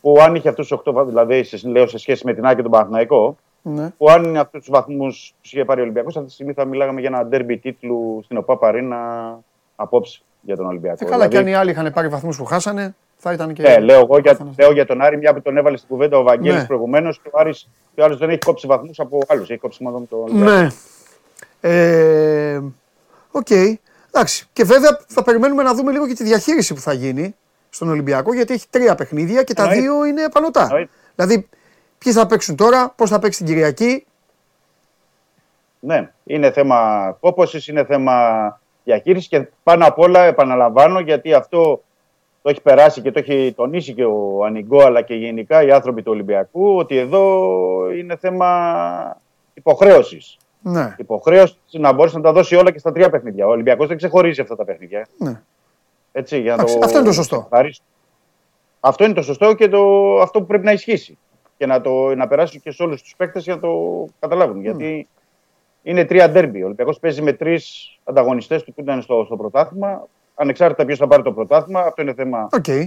Που 0.00 0.16
αν 0.20 0.34
είχε 0.34 0.48
αυτούς 0.48 0.68
τους 0.68 0.82
8 0.86 0.92
βαθμούς, 0.92 1.08
δηλαδή 1.10 1.42
σε, 1.42 1.68
λέω 1.68 1.86
σε 1.86 1.98
σχέση 1.98 2.26
με 2.26 2.34
την 2.34 2.46
ΑΕΚ 2.46 2.56
και 2.56 2.62
τον 2.62 2.70
Παναθηναϊκό, 2.70 3.36
ναι. 3.62 3.90
που 3.98 4.10
αν 4.10 4.36
αυτούς 4.36 4.60
τους 4.60 4.70
βαθμούς 4.70 5.34
του 5.42 5.48
είχε 5.52 5.64
πάρει 5.64 5.80
ο 5.80 5.82
Ολυμπιακός, 5.82 6.14
αυτή 6.16 6.28
τη 6.28 6.34
στιγμή 6.34 6.52
θα 6.52 6.64
μιλάγαμε 6.64 7.00
για 7.00 7.08
ένα 7.12 7.26
ντέρμπι 7.26 7.58
τίτλου 7.58 8.20
στην 8.24 8.36
OPAP 8.36 8.56
Arena 8.56 8.98
απόψε 9.76 10.20
για 10.40 10.56
τον 10.56 10.66
Ολυμπιακό. 10.66 10.96
Και 10.96 11.04
καλά, 11.04 11.16
Δηλαδή, 11.16 11.30
και 11.32 11.38
αν 11.38 11.46
οι 11.46 11.54
άλλοι 11.54 11.70
είχαν 11.70 11.92
πάρει 11.92 12.08
βαθμούς 12.08 12.36
που 12.36 12.44
χάσανε, 12.44 12.94
θα 13.16 13.32
ήταν 13.32 13.52
και. 13.52 13.62
ναι, 13.62 13.78
λέω 13.78 13.98
εγώ 13.98 14.18
για, 14.18 14.32
Καθένας. 14.32 14.54
λέω 14.58 14.72
για 14.72 14.86
τον 14.86 15.00
Άρη, 15.00 15.16
μια 15.16 15.34
που 15.34 15.42
τον 15.42 15.56
έβαλε 15.56 15.76
στην 15.76 15.88
κουβέντα 15.88 16.18
ο 16.18 16.22
Βαγγέλης 16.22 16.60
Ναι. 16.60 16.66
προηγουμένως 16.66 17.20
και 17.20 17.28
ο 17.32 17.38
Άρης 17.38 17.68
και 17.94 18.00
ο 18.00 18.04
άλλος 18.04 18.18
δεν 18.18 18.28
έχει 18.28 18.38
κόψει 18.38 18.66
βαθμούς 18.66 18.98
από 19.00 19.18
άλλους. 19.26 19.50
Έχει 19.50 19.60
κόψει 19.60 19.82
μόνο 19.82 19.98
με 19.98 20.06
τον 20.06 20.20
Ολυμπιακό. 20.22 20.50
Ναι. 20.52 20.68
Ε, 21.60 22.60
Οκ. 23.30 23.46
Εντάξει. 24.16 24.48
Και 24.52 24.64
βέβαια 24.64 24.98
θα 25.06 25.22
περιμένουμε 25.22 25.62
να 25.62 25.74
δούμε 25.74 25.92
λίγο 25.92 26.06
και 26.06 26.14
τη 26.14 26.24
διαχείριση 26.24 26.74
που 26.74 26.80
θα 26.80 26.92
γίνει 26.92 27.34
στον 27.70 27.88
Ολυμπιακό 27.88 28.34
γιατί 28.34 28.52
έχει 28.52 28.66
τρία 28.70 28.94
παιχνίδια 28.94 29.42
και 29.42 29.54
τα 29.54 29.62
Εννοείται. 29.62 29.82
δύο 29.82 30.04
είναι 30.04 30.28
πανωτά. 30.32 30.62
Εννοείται. 30.62 30.90
Δηλαδή, 31.14 31.48
ποιοι 31.98 32.12
θα 32.12 32.26
παίξουν 32.26 32.56
τώρα, 32.56 32.92
πώς 32.96 33.10
θα 33.10 33.18
παίξει 33.18 33.38
την 33.38 33.46
Κυριακή; 33.46 34.06
Ναι, 35.80 36.10
είναι 36.24 36.50
θέμα 36.50 37.10
κόπωσης, 37.20 37.68
είναι 37.68 37.84
θέμα 37.84 38.14
διαχείρισης 38.84 39.28
και 39.28 39.46
πάνω 39.62 39.86
απ' 39.86 39.98
όλα 39.98 40.24
επαναλαμβάνω 40.24 41.00
γιατί 41.00 41.34
αυτό 41.34 41.82
το 42.42 42.50
έχει 42.50 42.60
περάσει 42.60 43.00
και 43.00 43.10
το 43.12 43.18
έχει 43.18 43.52
τονίσει 43.56 43.94
και 43.94 44.04
ο 44.04 44.44
Ανιγκό 44.44 44.84
αλλά 44.84 45.02
και 45.02 45.14
γενικά 45.14 45.62
οι 45.62 45.70
άνθρωποι 45.70 46.02
του 46.02 46.12
Ολυμπιακού 46.12 46.76
ότι 46.76 46.96
εδώ 46.96 47.50
είναι 47.98 48.16
θέμα 48.16 49.20
υποχρέωσης. 49.54 50.36
Ναι. 50.66 50.94
Υποχρέωση 50.98 51.56
να 51.70 51.92
μπορέσει 51.92 52.16
να 52.16 52.22
τα 52.22 52.32
δώσει 52.32 52.54
όλα 52.56 52.70
και 52.70 52.78
στα 52.78 52.92
τρία 52.92 53.10
παιχνίδια. 53.10 53.46
Ο 53.46 53.50
Ολυμπιακός 53.50 53.88
δεν 53.88 53.96
ξεχωρίζει 53.96 54.40
αυτά 54.40 54.56
τα 54.56 54.64
παιχνίδια. 54.64 55.06
ναι. 55.18 55.40
Έτσι, 56.12 56.40
για 56.40 56.48
να 56.48 56.54
Εντάξει, 56.54 56.78
το... 56.78 56.84
αυτό 56.84 56.98
είναι 56.98 57.06
το 57.06 57.12
σωστό. 57.12 57.36
ξεκαθαρίσω. 57.38 57.82
Αυτό 58.80 59.04
είναι 59.04 59.12
το 59.14 59.22
σωστό 59.22 59.54
και 59.54 59.68
το... 59.68 59.80
αυτό 60.20 60.38
που 60.40 60.46
πρέπει 60.46 60.64
να 60.64 60.72
ισχύσει. 60.72 61.18
Και 61.56 61.66
να, 61.66 61.80
το... 61.80 62.14
να 62.14 62.26
περάσει 62.28 62.60
και 62.60 62.70
σε 62.70 62.82
όλους 62.82 63.02
τους 63.02 63.14
παίκτες 63.16 63.44
για 63.44 63.54
να 63.54 63.60
το 63.60 64.04
καταλάβουν. 64.18 64.60
Γιατί 64.60 65.08
είναι 65.82 66.04
τρία 66.04 66.30
ντέρμπι. 66.30 66.62
Ο 66.62 66.64
Ολυμπιακός 66.64 66.98
παίζει 66.98 67.22
με 67.22 67.32
τρεις 67.32 67.90
ανταγωνιστές 68.04 68.62
του 68.62 68.74
που 68.74 68.80
ήταν 68.80 69.02
στο, 69.02 69.22
στο 69.24 69.36
πρωτάθλημα. 69.36 70.06
Ανεξάρτητα 70.34 70.84
ποιος 70.84 70.98
θα 70.98 71.06
πάρει 71.06 71.22
το 71.22 71.32
πρωτάθλημα. 71.32 71.80
Αυτό 71.80 72.02
είναι 72.02 72.14
θέμα 72.14 72.48
Οκ. 72.52 72.68
ε, 72.68 72.86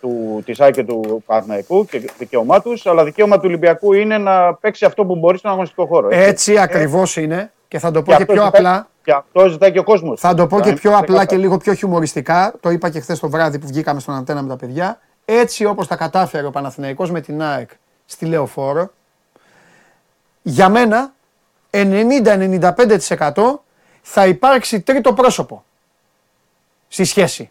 του, 0.00 0.42
της 0.44 0.60
ΑΕΚ 0.60 0.74
και 0.74 0.84
του 0.84 1.22
Παναθηναϊκού 1.26 1.84
και 1.86 2.10
δικαίωμά 2.18 2.60
τους. 2.62 2.86
Αλλά 2.86 3.04
δικαίωμα 3.04 3.36
του 3.36 3.42
Ολυμπιακού 3.44 3.92
είναι 3.92 4.18
να 4.18 4.54
παίξει 4.54 4.84
αυτό 4.84 5.04
που 5.04 5.16
μπορεί 5.16 5.38
στον 5.38 5.50
αγωνιστικό 5.50 5.86
χώρο. 5.86 6.06
έτσι. 6.10 6.18
Έτσι 6.28 6.58
ακριβώς 6.58 7.16
είναι 7.16 7.52
και 7.68 7.78
θα 7.78 7.90
το 7.90 8.02
πω 8.02 8.10
Και 8.10 8.16
και 8.16 8.22
αυτό 8.22 8.32
πιο 8.32 8.44
ζητάει- 8.44 8.60
απλά. 8.66 8.88
Και 9.04 9.12
αυτό 9.12 9.48
ζητάει 9.48 9.72
και 9.72 9.78
ο 9.78 9.82
κόσμος. 9.82 10.20
Θα 10.20 10.34
το 10.34 10.46
πω 10.46 10.60
και 10.60 10.72
πιο 10.72 10.96
απλά 10.96 11.24
και 11.24 11.36
λίγο 11.36 11.56
πιο 11.56 11.74
χιουμοριστικά. 11.74 12.54
Το 12.60 12.70
είπα 12.70 12.90
και 12.90 13.00
χθες 13.00 13.18
το 13.18 13.28
βράδυ 13.28 13.58
που 13.58 13.66
βγήκαμε 13.66 14.00
στον 14.00 14.14
Αντένα 14.14 14.42
με 14.42 14.48
τα 14.48 14.56
παιδιά. 14.56 15.00
Έτσι 15.24 15.64
όπως 15.64 15.86
τα 15.86 15.96
κατάφερε 15.96 16.46
ο 16.46 16.50
Παναθηναϊκός 16.50 17.10
με 17.10 17.20
την 17.20 17.42
ΑΕΚ 17.42 17.70
στη 18.06 18.26
Λεωφόρο, 18.26 18.90
για 20.42 20.68
μένα 20.68 21.12
90-95% 21.70 23.62
θα 24.02 24.26
υπάρξει 24.26 24.80
τρίτο 24.80 25.12
πρόσωπο. 25.12 25.64
Στη 26.88 27.04
σχέση. 27.04 27.50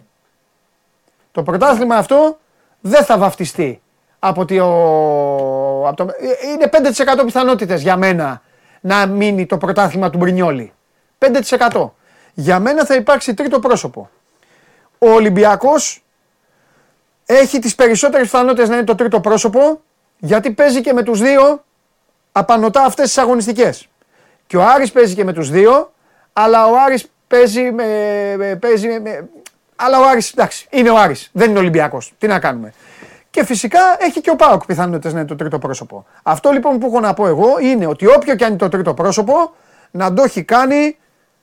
Το 1.31 1.43
πρωτάθλημα 1.43 1.95
αυτό 1.95 2.39
δεν 2.81 3.03
θα 3.03 3.17
βαφτιστεί 3.17 3.81
από 4.19 4.41
ότι 4.41 4.59
ο... 4.59 4.67
από 5.87 5.95
το... 5.95 6.07
Είναι 6.53 6.69
5% 7.19 7.25
πιθανότητες 7.25 7.81
για 7.81 7.97
μένα 7.97 8.41
να 8.81 9.05
μείνει 9.05 9.45
το 9.45 9.57
πρωτάθλημα 9.57 10.09
του 10.09 10.17
Μπρινιόλη. 10.17 10.73
5%. 11.69 11.89
Για 12.33 12.59
μένα 12.59 12.85
θα 12.85 12.95
υπάρξει 12.95 13.33
τρίτο 13.33 13.59
πρόσωπο. 13.59 14.09
Ο 14.97 15.09
Ολυμπιακός 15.09 16.03
έχει 17.25 17.59
τις 17.59 17.75
περισσότερες 17.75 18.25
πιθανότητες 18.25 18.69
να 18.69 18.75
είναι 18.75 18.83
το 18.83 18.95
τρίτο 18.95 19.19
πρόσωπο 19.19 19.81
γιατί 20.17 20.51
παίζει 20.51 20.81
και 20.81 20.93
με 20.93 21.03
τους 21.03 21.19
δύο 21.19 21.63
απανοτά 22.31 22.83
αυτές 22.83 23.05
τις 23.05 23.17
αγωνιστικές. 23.17 23.87
Και 24.47 24.57
ο 24.57 24.63
Άρης 24.63 24.91
παίζει 24.91 25.15
και 25.15 25.23
με 25.23 25.33
τους 25.33 25.49
δύο, 25.49 25.93
αλλά 26.33 26.65
ο 26.65 26.71
Άρης 26.85 27.11
παίζει 27.33 27.71
με... 27.71 27.85
με- 28.37 28.55
παίζει 28.55 28.99
με... 28.99 29.29
Αλλά 29.75 29.99
ο 29.99 30.07
Άρης, 30.07 30.31
εντάξει, 30.31 30.67
είναι 30.69 30.89
ο 30.89 30.97
Άρης, 30.97 31.29
δεν 31.33 31.49
είναι 31.49 31.59
Ολυμπιακός. 31.59 32.13
Τι 32.17 32.27
να 32.27 32.39
κάνουμε. 32.39 32.73
Και 33.29 33.45
φυσικά 33.45 33.79
έχει 33.99 34.21
και 34.21 34.29
ο 34.29 34.35
Πάοκ 34.35 34.65
πιθανότητες 34.65 35.13
να 35.13 35.19
είναι 35.19 35.27
το 35.27 35.35
τρίτο 35.35 35.59
πρόσωπο. 35.59 36.05
Αυτό 36.23 36.51
λοιπόν 36.51 36.79
που 36.79 36.87
έχω 36.87 36.99
να 36.99 37.13
πω 37.13 37.27
εγώ 37.27 37.59
είναι 37.61 37.85
ότι 37.85 38.07
όποιο 38.07 38.35
και 38.35 38.43
αν 38.43 38.49
είναι 38.49 38.59
το 38.59 38.69
τρίτο 38.69 38.93
πρόσωπο, 38.93 39.53
να 39.91 40.13
το 40.13 40.23
έχει 40.23 40.43
κάνει 40.43 40.97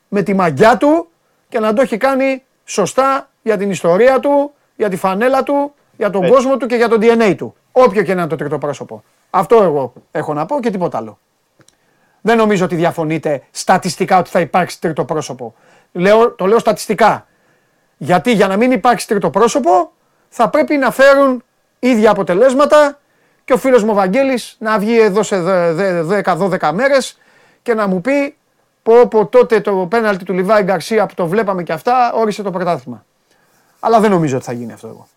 με 0.09 0.23
τη 0.23 0.35
μαγιά 0.35 0.77
του 0.77 1.09
και 1.49 1.59
να 1.59 1.73
το 1.73 1.83
έχει 1.83 1.97
κάνει 1.97 2.43
σωστά 2.65 3.29
για 3.43 3.57
την 3.57 3.71
ιστορία 3.71 4.21
του, 4.21 4.53
για 4.77 4.89
τη 4.89 4.97
φανέλα 4.97 5.43
του, 5.43 5.75
για 5.97 6.11
τον 6.11 6.29
κόσμο 6.29 6.57
του 6.57 6.67
και 6.67 6.77
για 6.77 6.89
τον 6.89 6.99
DNA 7.03 7.35
του. 7.37 7.55
Όποιο 7.73 8.03
και 8.03 8.15
να 8.15 8.21
είναι 8.21 8.31
το 8.31 8.37
τρίτο 8.37 8.59
πρόσωπο. 8.59 9.03
Αυτό 9.31 9.63
εγώ 9.63 9.93
έχω 10.11 10.35
να 10.35 10.47
πω 10.47 10.61
και 10.61 10.71
τίποτα 10.71 10.99
άλλο. 10.99 11.19
Δεν 12.21 12.37
νομίζω 12.37 12.65
ότι 12.65 12.75
διαφωνείτε 12.75 13.43
στατιστικά 13.51 14.19
ότι 14.19 14.31
θα 14.31 14.41
υπάρξει 14.41 14.81
τρίτο 14.81 15.05
πρόσωπο. 15.05 15.55
Λέω, 15.93 16.31
το 16.31 16.47
λέω 16.47 16.59
στατιστικά. 16.59 17.27
Γιατί 17.97 18.33
για 18.33 18.47
να 18.47 18.57
μην 18.57 18.73
υπάρξει 18.73 19.07
τρίτο 19.09 19.31
πρόσωπο 19.31 19.93
θα 20.29 20.49
πρέπει 20.49 20.77
να 20.77 20.91
φέρουν 20.91 21.43
ίδια 21.79 22.11
αποτελέσματα 22.11 22.99
και 23.45 23.53
ο 23.53 23.57
φίλος 23.57 23.83
μου 23.83 23.91
ο 23.91 23.95
Βαγγέλης 23.95 24.57
να 24.59 24.79
βγει 24.79 25.01
εδώ 25.01 25.23
σε 25.23 25.37
10-12 26.25 26.71
μέρες 26.75 27.19
και 27.63 27.75
να 27.75 27.87
μου 27.87 28.01
πει 28.01 28.37
πω 28.83 29.07
πω 29.09 29.27
τότε 29.27 29.61
το 29.61 29.87
πέναλτι 29.91 30.25
του 30.25 30.33
Λιβάι 30.33 30.63
Γκαρσία 30.63 31.07
που 31.07 31.15
το 31.15 31.27
βλέπαμε 31.27 31.63
και 31.63 31.73
αυτά 31.73 32.13
όρισε 32.13 32.43
το 32.43 32.51
πρωτάθλημα. 32.51 33.05
Αλλά 33.81 34.01
δεν 34.01 34.11
νομίζω 34.11 34.37
ότι 34.37 34.45
θα 34.45 34.53
γίνει 34.53 34.73
αυτό 34.73 34.87
εγώ. 34.89 35.09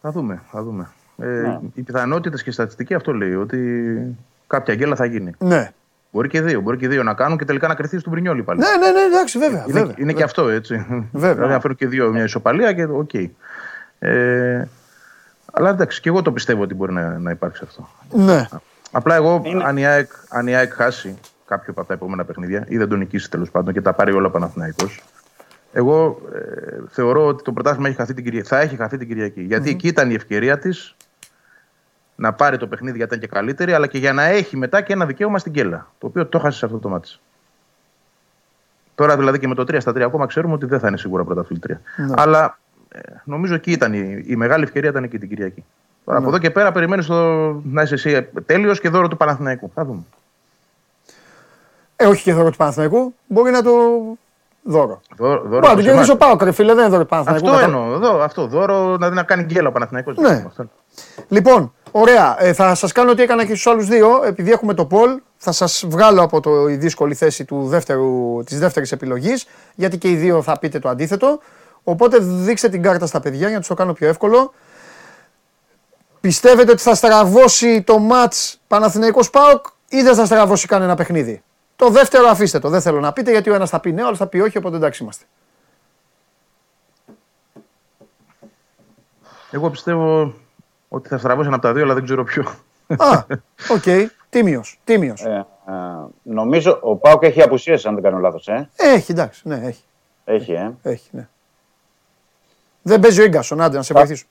Θα 0.00 0.10
δούμε. 0.10 0.42
Θα 0.50 0.62
δούμε. 0.62 0.90
Ε, 1.18 1.24
Ναι. 1.26 1.58
Οι 1.74 1.80
πιθανότητες 1.82 2.42
και 2.42 2.50
η 2.50 2.52
στατιστική 2.52 2.94
αυτό 2.94 3.12
λέει. 3.12 3.34
Ότι 3.34 4.16
κάποια 4.46 4.74
γκέλα 4.74 4.96
θα 4.96 5.04
γίνει. 5.04 5.32
Ναι. 5.38 5.72
Μπορεί 6.10 6.28
και 6.28 6.42
δύο. 6.42 6.60
Μπορεί 6.60 6.76
και 6.76 6.88
δύο 6.88 7.02
να 7.02 7.14
κάνουν 7.14 7.38
και 7.38 7.44
τελικά 7.44 7.68
να 7.68 7.74
κρυθεί 7.74 7.98
στον 7.98 8.12
Μπρινιόλι 8.12 8.42
πάλι. 8.42 8.60
Ναι, 8.60 8.86
ναι, 8.86 8.90
ναι, 8.90 9.00
εντάξει, 9.00 9.38
βέβαια. 9.38 9.64
είναι 9.68 9.78
βέβαια. 9.78 9.94
είναι 9.98 10.12
και 10.12 10.22
αυτό 10.22 10.48
έτσι. 10.48 10.86
Βέβαια. 11.12 11.34
Δηλαδή 11.34 11.52
να 11.52 11.60
φέρουν 11.60 11.76
και 11.76 11.86
δύο 11.86 12.10
μια 12.10 12.24
ισοπαλία 12.24 12.72
και 12.72 12.84
οκ. 12.84 13.10
Ε, 13.98 14.68
αλλά 15.52 15.70
εντάξει, 15.70 16.00
και 16.00 16.08
εγώ 16.08 16.22
το 16.22 16.32
πιστεύω 16.32 16.62
ότι 16.62 16.74
μπορεί 16.74 16.92
να, 16.92 17.18
να 17.18 17.30
υπάρξει 17.30 17.62
αυτό. 17.64 17.88
Ναι. 18.10 18.48
Απλά 18.90 19.14
εγώ, 19.14 19.42
αν, 19.64 19.76
η 19.76 19.86
ΑΕΚ, 19.86 20.10
αν 20.28 20.46
η 20.46 20.56
ΑΕΚ 20.56 20.72
χάσει 20.72 21.18
κάποιο 21.46 21.72
από 21.76 21.86
τα 21.86 21.94
επόμενα 21.94 22.24
παιχνίδια 22.24 22.64
ή 22.68 22.76
δεν 22.76 22.88
τον 22.88 22.98
νικήσει 22.98 23.30
τέλος 23.30 23.50
πάντων 23.50 23.72
και 23.72 23.80
τα 23.80 23.92
πάρει 23.92 24.12
όλα 24.12 24.26
ο 24.26 24.30
Παναθηναϊκός, 24.30 25.02
εγώ 25.72 26.20
ε, 26.34 26.40
θεωρώ 26.88 27.26
ότι 27.26 27.42
το 27.42 27.52
πρωτάθλημα 27.52 27.88
έχει 27.88 27.96
χαθεί 27.96 28.14
την 28.14 28.24
Κυριακή. 28.24 28.48
θα 28.48 28.60
έχει 28.60 28.76
χαθεί 28.76 28.96
την 28.96 29.08
Κυριακή. 29.08 29.40
Γιατί 29.40 29.70
εκεί 29.70 29.88
ήταν 29.88 30.10
η 30.10 30.14
ευκαιρία 30.14 30.58
της 30.58 30.96
να 32.20 32.32
πάρει 32.32 32.56
το 32.56 32.66
παιχνίδι 32.66 32.96
γιατί 32.96 33.14
ήταν 33.14 33.28
και 33.28 33.34
καλύτερη, 33.36 33.72
αλλά 33.72 33.86
και 33.86 33.98
για 33.98 34.12
να 34.12 34.22
έχει 34.24 34.56
μετά 34.56 34.80
και 34.80 34.92
ένα 34.92 35.06
δικαίωμα 35.06 35.38
στην 35.38 35.52
κέλα. 35.52 35.86
Το 35.98 36.06
οποίο 36.06 36.26
το 36.26 36.38
χάσει 36.38 36.58
σε 36.58 36.64
αυτό 36.64 36.78
το 36.78 36.88
μάτι. 36.88 37.08
Τώρα 38.94 39.16
δηλαδή 39.16 39.38
και 39.38 39.48
με 39.48 39.54
το 39.54 39.62
3 39.62 39.76
στα 39.80 39.90
3 39.92 40.00
ακόμα 40.00 40.26
ξέρουμε 40.26 40.54
ότι 40.54 40.66
δεν 40.66 40.80
θα 40.80 40.88
είναι 40.88 40.96
σίγουρα 40.96 41.24
πρωταθλήτρια. 41.24 41.80
Ναι. 41.96 42.14
Αλλά 42.16 42.58
ε, 42.88 42.98
νομίζω 43.24 43.54
εκεί 43.54 43.70
ήταν 43.72 43.92
η, 43.92 44.24
η 44.26 44.36
μεγάλη 44.36 44.62
ευκαιρία 44.62 44.90
ήταν 44.90 45.04
εκεί 45.04 45.18
την 45.18 45.28
Κυριακή. 45.28 45.64
Τώρα 46.04 46.18
Ναι. 46.18 46.24
από 46.26 46.34
εδώ 46.34 46.44
και 46.44 46.50
πέρα 46.50 46.72
περιμένεις 46.72 47.08
να 47.62 47.82
είσαι 47.82 47.94
εσύ 47.94 48.28
τέλειος 48.46 48.80
και 48.80 48.88
δώρο 48.88 49.08
του 49.08 49.16
Παναθηναϊκού. 49.16 49.70
Θα 49.74 49.84
δούμε. 49.84 50.00
Ε, 51.96 52.06
όχι 52.06 52.22
και 52.22 52.32
δώρο 52.32 52.50
του 52.50 52.56
Παναθηναϊκού, 52.56 53.14
μπορεί 53.26 53.50
να 53.50 53.62
το 53.62 53.70
δώρο. 54.62 55.00
Δώρο, 55.16 55.40
δώρο 55.42 55.48
Μπορεί 55.48 55.60
να 55.60 55.68
το 55.68 55.72
προς 55.72 55.84
κερδίσει 55.84 56.10
ο 56.10 56.14
εμάς. 56.14 56.16
Πάοκ, 56.26 56.42
ρε 56.42 56.52
φίλε, 56.52 56.72
δεν 56.74 56.80
είναι 56.82 56.90
δώρο 56.90 57.02
του 57.02 57.08
Παναθηναϊκού. 57.08 57.46
Αυτό 57.48 57.60
Κατα- 57.66 57.76
εννοώ. 57.78 57.94
Εδώ, 57.94 58.22
αυτό. 58.22 58.46
Δώρο 58.46 58.96
να, 58.96 59.10
να 59.10 59.22
κάνει 59.22 59.42
γκέλα 59.42 59.68
ο 59.68 59.72
Παναθηναϊκός. 59.72 60.16
Ναι. 60.16 60.44
Αυτό. 60.46 60.64
Λοιπόν, 61.28 61.74
ωραία. 61.90 62.42
Ε, 62.42 62.52
θα 62.52 62.74
σας 62.74 62.92
κάνω 62.92 63.10
ό,τι 63.10 63.22
έκανα 63.22 63.44
και 63.44 63.54
στους 63.54 63.66
άλλους 63.66 63.86
δύο. 63.86 64.22
Επειδή 64.24 64.50
έχουμε 64.50 64.74
το 64.74 64.86
Πολ, 64.86 65.20
θα 65.36 65.52
σας 65.52 65.84
βγάλω 65.88 66.22
από 66.22 66.40
το, 66.40 66.68
η 66.68 66.76
δύσκολη 66.76 67.14
θέση 67.14 67.44
του 67.44 67.66
δεύτερου, 67.66 68.42
της 68.44 68.58
δεύτερης 68.58 68.92
επιλογής, 68.92 69.46
γιατί 69.74 69.98
και 69.98 70.10
οι 70.10 70.16
δύο 70.16 70.42
θα 70.42 70.58
πείτε 70.58 70.78
το 70.78 70.88
αντίθετο. 70.88 71.40
Οπότε 71.84 72.18
δείξτε 72.18 72.68
την 72.68 72.82
κάρτα 72.82 73.06
στα 73.06 73.20
παιδιά 73.20 73.46
για 73.46 73.54
να 73.54 73.58
τους 73.58 73.68
το 73.68 73.74
κάνω 73.74 73.92
πιο 73.92 74.08
εύκολο. 74.08 74.52
Πιστεύετε 76.20 76.72
ότι 76.72 76.82
θα 76.82 76.94
στραβώσει 76.94 77.82
το 77.82 77.98
ματς 77.98 78.60
Παναθηναϊκός 78.66 79.30
ΠΑΟΚ 79.30 79.66
ή 79.88 80.02
δεν 80.02 80.14
θα 80.14 80.24
στραβώσει 80.24 80.66
κανένα 80.66 80.94
παιχνίδι; 80.94 81.42
Το 81.76 81.88
δεύτερο 81.88 82.28
αφήστε 82.28 82.58
το, 82.58 82.68
δεν 82.68 82.80
θέλω 82.80 83.00
να 83.00 83.12
πείτε 83.12 83.30
γιατί 83.30 83.50
ο 83.50 83.54
ένας 83.54 83.70
θα 83.70 83.80
πει 83.80 83.92
ναι, 83.92 84.02
ο 84.02 84.06
άλλος 84.06 84.18
θα 84.18 84.26
πει 84.26 84.40
όχι, 84.40 84.58
οπότε 84.58 84.76
εντάξει 84.76 85.02
είμαστε. 85.02 85.24
Εγώ 89.50 89.70
πιστεύω 89.70 90.34
ότι 90.92 91.08
θα 91.08 91.18
στραβώσει 91.18 91.46
ένα 91.46 91.56
από 91.56 91.66
τα 91.66 91.72
δύο, 91.72 91.82
αλλά 91.82 91.94
δεν 91.94 92.04
ξέρω 92.04 92.24
ποιο. 92.24 92.44
Α, 92.96 93.24
οκ, 93.70 94.10
τίμιος, 94.30 94.80
τίμιος. 94.84 95.24
Ε, 95.24 95.46
ε, 95.66 95.72
νομίζω 96.22 96.78
ο 96.82 96.96
ΠΑΟΚ 96.96 97.22
έχει 97.22 97.42
απουσίες, 97.42 97.86
αν 97.86 97.94
δεν 97.94 98.02
κάνω 98.02 98.18
λάθος. 98.18 98.48
Ε. 98.48 98.68
Έχει, 98.76 99.12
εντάξει, 99.12 99.48
ναι, 99.48 99.60
έχει. 99.64 99.82
Έχει, 100.24 100.52
ε. 100.52 100.72
Έχει, 100.82 101.08
ναι. 101.10 101.28
Δεν 102.82 103.00
παίζει 103.00 103.20
ο 103.20 103.24
Ίνγκασον, 103.24 103.60
άντε 103.60 103.76
να 103.76 103.82
σε 103.82 103.94
βοηθήσω. 103.94 104.24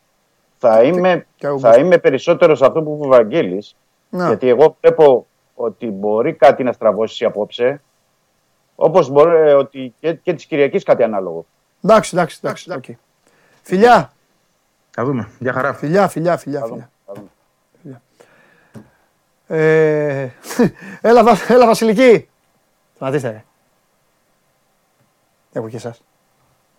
Θα 0.57 0.84
είμαι, 0.84 1.26
και 1.36 1.48
ο 1.48 1.60
θα 1.60 1.77
είμαι 1.77 1.98
περισσότερος 1.98 2.57
σε 2.57 2.65
αυτό 2.65 2.81
που 2.81 2.95
είπε 2.95 3.06
ο 3.06 3.10
Βαγγέλης, 3.10 3.76
Να. 4.10 4.27
γιατί 4.27 4.48
εγώ 4.48 4.77
βλέπω 4.81 5.27
ότι 5.56 5.88
μπορεί 5.88 6.34
κάτι 6.34 6.64
να 6.64 6.72
στραβώσει 6.72 7.26
απόψε, 7.26 7.81
όπως 8.76 9.10
μπορεί 9.10 9.49
ε, 9.49 9.53
ότι 9.53 9.94
και, 9.99 10.14
και 10.14 10.34
της 10.34 10.45
Κυριακής 10.45 10.84
κάτι 10.84 11.03
ανάλογο. 11.03 11.45
Εντάξει, 11.84 12.15
εντάξει, 12.15 12.40
εντάξει. 12.44 12.72
οκ. 12.72 12.84
Φιλιά, 13.61 14.14
Θα 14.91 15.05
δούμε. 15.05 15.29
Για 15.39 15.53
χαρά. 15.53 15.73
φιλιά, 15.73 16.07
φιλιά, 16.07 16.37
φιλιά. 16.37 16.59
Θα 16.59 16.65
φιλιά. 16.65 16.75
δούμε, 16.75 16.89
θα 17.05 17.13
δούμε. 17.13 17.27
Ε, 19.47 20.29
έλα, 21.09 21.23
Βα- 21.23 21.37
έλα, 21.47 21.65
Βασιλική. 21.65 22.29
Σταματήστε, 22.95 23.29
ρε. 23.29 23.43
Έχω 25.53 25.69
και 25.69 25.75
εσάς. 25.75 26.01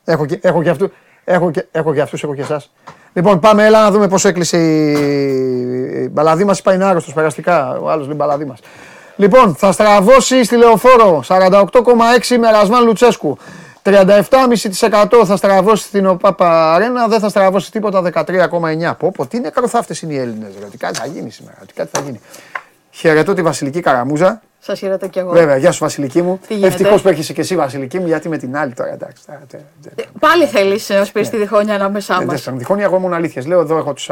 Έχω 0.05 0.27
και, 0.27 0.39
έχω 0.43 0.63
και 0.63 0.71
αυτού. 0.71 0.91
Έχω 1.25 1.51
και, 1.51 1.67
έχω 1.71 1.95
και 1.95 2.01
αυτούς, 2.01 2.23
έχω 2.23 2.35
και 2.35 2.41
εσάς. 2.43 2.73
Λοιπόν, 3.13 3.41
πάμε, 3.41 3.65
έλα 3.67 3.83
να 3.83 3.91
δούμε 3.91 4.09
πώς 4.09 4.25
έκλεισε 4.25 4.59
η, 4.59 4.93
η 6.03 6.09
μπαλαδί 6.13 6.45
μας. 6.45 6.63
Πάει 6.63 6.75
είναι 6.75 6.85
άρρωστος 6.85 7.13
περαστικά. 7.15 7.79
Ο 7.79 7.91
άλλος 7.91 8.07
λέει 8.07 8.17
μπαλαδί 8.17 8.45
μας. 8.45 8.61
Λοιπόν, 9.17 9.55
θα 9.55 9.73
στραβώσει 9.73 10.45
στη 10.45 10.57
λεωφόρο 10.57 11.23
48,6 11.27 12.37
με 12.39 12.51
Ρασβάν 12.51 12.85
Λουτσέσκου. 12.85 13.39
37,5% 13.83 15.25
θα 15.25 15.37
στραβώσει 15.37 15.85
στην 15.85 16.07
ΟΠΑΠΑ 16.07 16.75
Αρένα, 16.75 17.09
δεν 17.09 17.21
θα 17.21 17.29
στραβώσει 17.29 17.71
τίποτα 17.71 18.03
13,9%. 18.15 18.93
Πω, 18.99 19.11
πω, 19.17 19.27
τι 19.27 19.41
νεκροθάφτες 19.41 20.01
είναι 20.03 20.13
οι 20.13 20.19
Έλληνες, 20.19 20.51
ρε, 20.59 20.65
ότι 20.65 20.77
κάτι 20.77 20.99
θα 20.99 21.07
γίνει 21.07 21.31
σήμερα, 21.31 21.57
ότι 21.63 21.73
κάτι 21.73 21.89
θα 21.93 22.01
γίνει. 22.05 22.21
Χαιρετώ 22.91 23.35
τη 23.35 23.43
Βασιλική 23.43 23.81
Καραμούζα. 23.81 24.41
Σας 24.63 24.79
χαιρετώ 24.79 25.09
κι 25.09 25.19
εγώ. 25.19 25.33
Βέβαια, 25.33 25.57
γεια 25.57 25.73
σου 25.73 25.79
Βασιλική 25.79 26.23
μου. 26.23 26.41
Τι 26.47 26.55
γίνεται; 26.55 26.69
Ευτυχώς 26.73 27.03
που 27.03 27.09
έρχεσαι 27.09 27.33
και 27.33 27.41
εσύ 27.41 27.57
Βασιλική 27.57 27.99
μου, 27.99 28.07
γιατί 28.07 28.29
με 28.29 28.37
την 28.39 28.57
άλλη 28.57 28.73
τώρα 28.73 28.93
εντάξει. 28.93 29.23
τώρα, 29.27 29.41
τε- 29.49 29.61
τε- 29.95 30.07
Πάλι 30.19 30.47
θέλεις 30.47 30.89
να 30.89 31.05
σπίσει 31.05 31.31
τη 31.31 31.37
διχόνοια 31.37 31.75
ανάμεσά 31.75 32.15
Ε, 32.15 32.17
μας. 32.17 32.27
Δεν 32.27 32.39
σπέρνω 32.39 32.59
διχόνοια, 32.59 32.85
εγώ 32.85 32.97
ήμουν 32.97 33.13
αλήθειε. 33.15 33.43
Λέω 33.43 33.61
εδώ 33.61 33.77
έχω 33.77 33.93
τους 33.93 34.11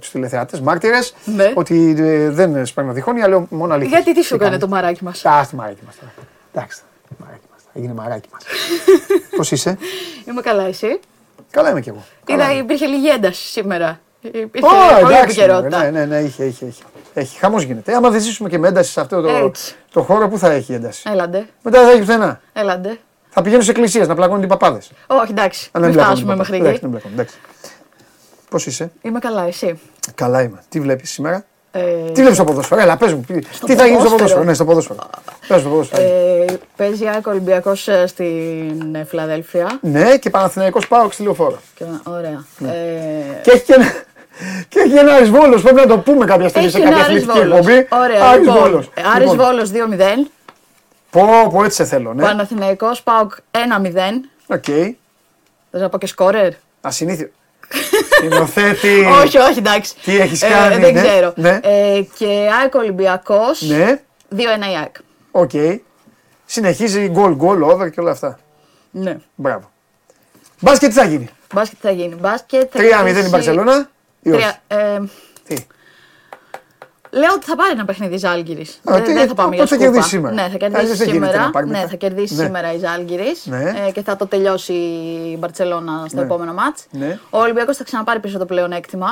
τους 0.00 0.10
τηλεθεατές 0.10 0.60
μάρτυρες 0.60 1.14
Ναι. 1.24 1.52
ότι 1.54 1.94
ε, 1.98 2.30
δεν 2.30 2.66
σπέρνω 2.66 2.92
διχόνοια, 2.92 3.28
λέω 3.28 3.46
μόνο 3.50 3.74
αλήθεια. 3.74 3.98
Γιατί 3.98 4.20
τι 4.20 4.26
σου 4.26 4.34
έκανε 4.34 4.58
το 4.58 4.68
μαράκι 4.68 5.04
μας; 5.04 5.20
Τα 5.22 5.30
άστι 5.32 5.54
μαράκι 5.56 5.80
μας 5.86 5.94
τώρα. 6.00 6.12
Εντάξει. 6.54 6.80
Μαράκι 7.86 7.94
μας. 7.94 7.94
Έγινε 7.94 7.94
μαράκι 7.94 8.28
μας. 8.32 8.42
Πώς 9.36 9.50
είσαι, 9.50 9.78
Είμαι 10.28 10.40
καλά, 10.40 10.62
εσύ; 10.66 11.00
Καλά 11.50 11.70
είμαι 11.70 11.80
κι 11.80 11.88
εγώ. 11.88 12.04
Είδα 12.26 12.52
υπήρχε 12.56 12.86
λίγη 12.86 13.08
ένταση 13.08 13.42
σήμερα. 13.46 14.00
Υπήρχε 14.20 14.66
Ω, 14.66 15.00
πολλή 15.00 15.14
εντάξει, 15.14 15.22
επικαιρότητα. 15.40 15.82
ναι, 15.82 15.90
ναι, 15.90 16.04
ναι, 16.04 16.18
είχε, 16.18 16.44
είχε, 16.44 16.64
είχε. 16.66 16.82
Έχει, 17.14 17.38
χαμός 17.38 17.62
γίνεται. 17.62 17.94
Άμα 17.94 18.10
δεν 18.10 18.20
ζήσουμε 18.20 18.48
και 18.48 18.58
με 18.58 18.68
ένταση 18.68 18.90
σε 18.92 19.00
αυτό 19.00 19.20
το, 19.20 19.28
Έτσι. 19.28 19.74
το 19.92 20.02
χώρο, 20.02 20.28
πού 20.28 20.38
θα 20.38 20.50
έχει 20.50 20.72
ένταση; 20.72 21.02
Έλαντε, 21.12 21.46
Μετά 21.62 21.78
δεν 21.78 21.86
θα 21.86 21.92
έχει 21.92 22.00
πουθενά. 22.00 22.40
έλαντε. 22.52 22.98
Θα 23.28 23.42
πηγαίνουν 23.42 23.64
σε 23.64 23.70
εκκλησίες 23.70 24.08
να 24.08 24.14
πλακώνουν 24.14 24.42
οι 24.42 24.46
παπάδες. 24.46 24.90
Όχι, 25.06 25.30
εντάξει, 25.30 25.70
μην 25.80 25.92
φτάσουμε 25.92 26.36
μέχρι 26.36 26.66
εκεί. 26.66 26.86
Πώς 28.50 28.66
είσαι, 28.66 28.90
Είμαι 29.02 29.18
καλά, 29.18 29.46
εσύ; 29.46 29.80
Καλά 30.14 30.42
είμαι. 30.42 30.62
Τι 30.68 30.80
βλέπεις 30.80 31.10
σήμερα, 31.10 31.36
Ε, 31.36 31.44
Τι 32.12 32.20
βλέπεις 32.20 32.34
στο 32.34 32.44
ποδόσφαιρο, 32.44 32.80
έλα, 32.80 32.96
πες 32.96 33.12
μου. 33.14 33.24
Τι 33.26 33.38
τι 33.66 33.74
θα 33.74 33.86
γίνει 33.86 33.98
στο 34.00 34.08
ποδόσφαιρο. 34.08 34.08
ποδόσφαιρο, 34.16 34.44
ναι, 34.44 34.54
στο 34.54 34.64
ποδόσφαιρο. 34.64 34.98
Πες 35.48 35.60
στο 35.60 35.68
ποδόσφαιρο. 35.68 36.02
ε, 36.02 36.44
παίζει 36.76 37.06
ΑΕΚ 37.06 37.26
Ολυμπιακός 37.26 37.88
στην 38.06 38.94
ε, 38.94 39.04
Φιλαδέλφια. 39.04 39.78
Ναι, 39.80 40.16
και 40.16 40.30
Παναθηναϊκός 40.30 40.88
πάω 40.88 41.10
στη 41.10 41.22
λεωφόρο. 41.22 41.58
Και, 41.74 41.84
ωραία. 42.06 42.44
Ναι. 42.58 42.68
Ε, 42.68 43.40
Και 43.42 43.50
έχει 43.50 43.64
και 43.64 43.72
ένα. 43.74 43.92
Και 44.68 44.80
έχει 44.80 44.94
ένα 44.96 45.14
Άρης 45.14 45.30
Βόλος, 45.30 45.62
πρέπει 45.62 45.76
να 45.76 45.86
το 45.86 45.98
πούμε 45.98 46.24
κάποια 46.24 46.48
στιγμή 46.48 46.68
έχει 46.68 46.76
σε 46.76 46.82
ένα 46.82 46.90
κάποια 46.90 47.04
Άρης 47.04 47.22
αθλητική 47.22 47.38
Βόλος. 47.48 47.58
εκπομπή. 47.66 47.88
Ωραία, 48.04 48.24
Άρης 48.24 48.46
λοιπόν. 48.46 48.60
Βόλος. 48.62 48.90
ε, 48.94 49.02
Άρης 49.14 49.30
Λοιπόν, 49.30 49.46
Βόλος 49.46 49.70
2-0. 49.70 50.30
Πω, 51.10 51.22
πω, 51.52 51.64
έτσι 51.64 51.76
σε 51.76 51.84
θέλω, 51.84 52.14
ναι. 52.14 52.22
Παναθηναϊκός 52.22 53.02
ΠΑΟΚ 53.02 53.32
1-0. 53.50 54.24
Οκ. 54.46 54.64
Το 54.64 54.94
Θες 55.70 55.80
να 55.80 55.88
πω 55.88 55.98
και 55.98 56.06
σκόρερ; 56.06 56.48
Ασυνήθιο. 56.80 57.28
Σκηνοθέτη. 58.16 59.04
όχι, 59.24 59.38
όχι, 59.38 59.58
εντάξει. 59.58 59.94
Τι 60.04 60.16
έχεις 60.20 60.42
Ε, 60.42 60.48
κάνει, 60.48 60.82
δεν 60.82 60.92
ναι, 60.94 61.02
ξέρω. 61.02 61.32
ναι. 61.36 61.60
Ε, 61.62 62.00
και 62.18 62.48
ΑΕΚ 62.60 62.74
Ολυμπιακός. 62.74 63.60
Ναι, 63.60 64.00
2-1 64.36 64.40
η 64.72 64.76
ΑΕΚ. 64.76 64.96
οκ. 65.30 65.50
Συνεχίζει 66.46 67.08
γκολ, 67.08 67.34
γκολ, 67.34 67.62
over 67.62 67.90
και 67.90 68.00
όλα 68.00 68.10
αυτά. 68.10 68.38
Ναι. 68.90 69.16
Μπράβο. 69.34 69.70
Μπάσκετ 70.60 70.88
τι 70.88 70.94
θα 70.94 71.04
γίνει; 71.04 71.28
Μπάσκετ 71.54 71.78
θα 71.82 71.90
γίνει. 71.90 72.14
Μπάσκετ. 72.14 72.70
θα 72.72 72.78
3-0 72.80 72.82
η 72.82 73.04
κερδίσει- 73.04 73.30
Μπαρσελόνα 73.30 73.90
ή 74.22 74.30
όχι; 74.30 74.38
Τρία- 74.38 74.62
ε, 74.66 75.00
Τι; 75.46 75.56
Λέω 77.10 77.32
ότι 77.34 77.44
θα 77.44 77.56
πάρει 77.56 77.70
ένα 77.72 77.84
παιχνίδι 77.84 78.14
η 78.14 78.18
Ζάλγκιρις. 78.18 78.62
Α, 78.62 78.94
Δεν, 78.94 79.02
τι- 79.04 79.12
δεν 79.12 79.28
θα 79.28 79.34
πάμε 79.34 79.54
για 79.54 79.64
πότε 79.64 79.74
θα 79.76 79.82
σκούπα. 79.82 79.90
κερδίσει 79.90 80.08
σήμερα; 80.08 80.34
Ναι, 80.34 80.40
θα 80.40 80.46
Αλλιώς 80.46 80.70
κερδίσει 80.70 80.96
δεν 80.96 81.06
γίνεται 81.08 81.26
σήμερα. 81.26 81.44
να 81.44 81.50
πάρει 81.50 81.66
Ναι, 81.66 81.72
μετά. 81.76 81.88
θα 81.88 81.96
κερδίσει 81.96 82.34
Ναι. 82.34 82.44
σήμερα 82.44 82.72
η 82.72 82.78
Ζάλγκιρις 82.78 83.34
Ναι. 83.44 83.62
ε, 83.86 83.90
και 83.90 84.02
θα 84.02 84.16
το 84.16 84.26
τελειώσει 84.26 84.72
η 84.72 85.36
Μπαρσελόνα 85.38 86.04
στο 86.08 86.16
Ναι. 86.16 86.22
επόμενο 86.22 86.52
ματς. 86.52 86.86
Ναι. 86.90 87.18
Ο 87.30 87.38
Ολυμπιακός 87.38 87.76
θα 87.76 87.84
ξαναπάρει 87.84 88.20
πίσω 88.20 88.38
το 88.38 88.44
πλεονέκτημα. 88.44 89.06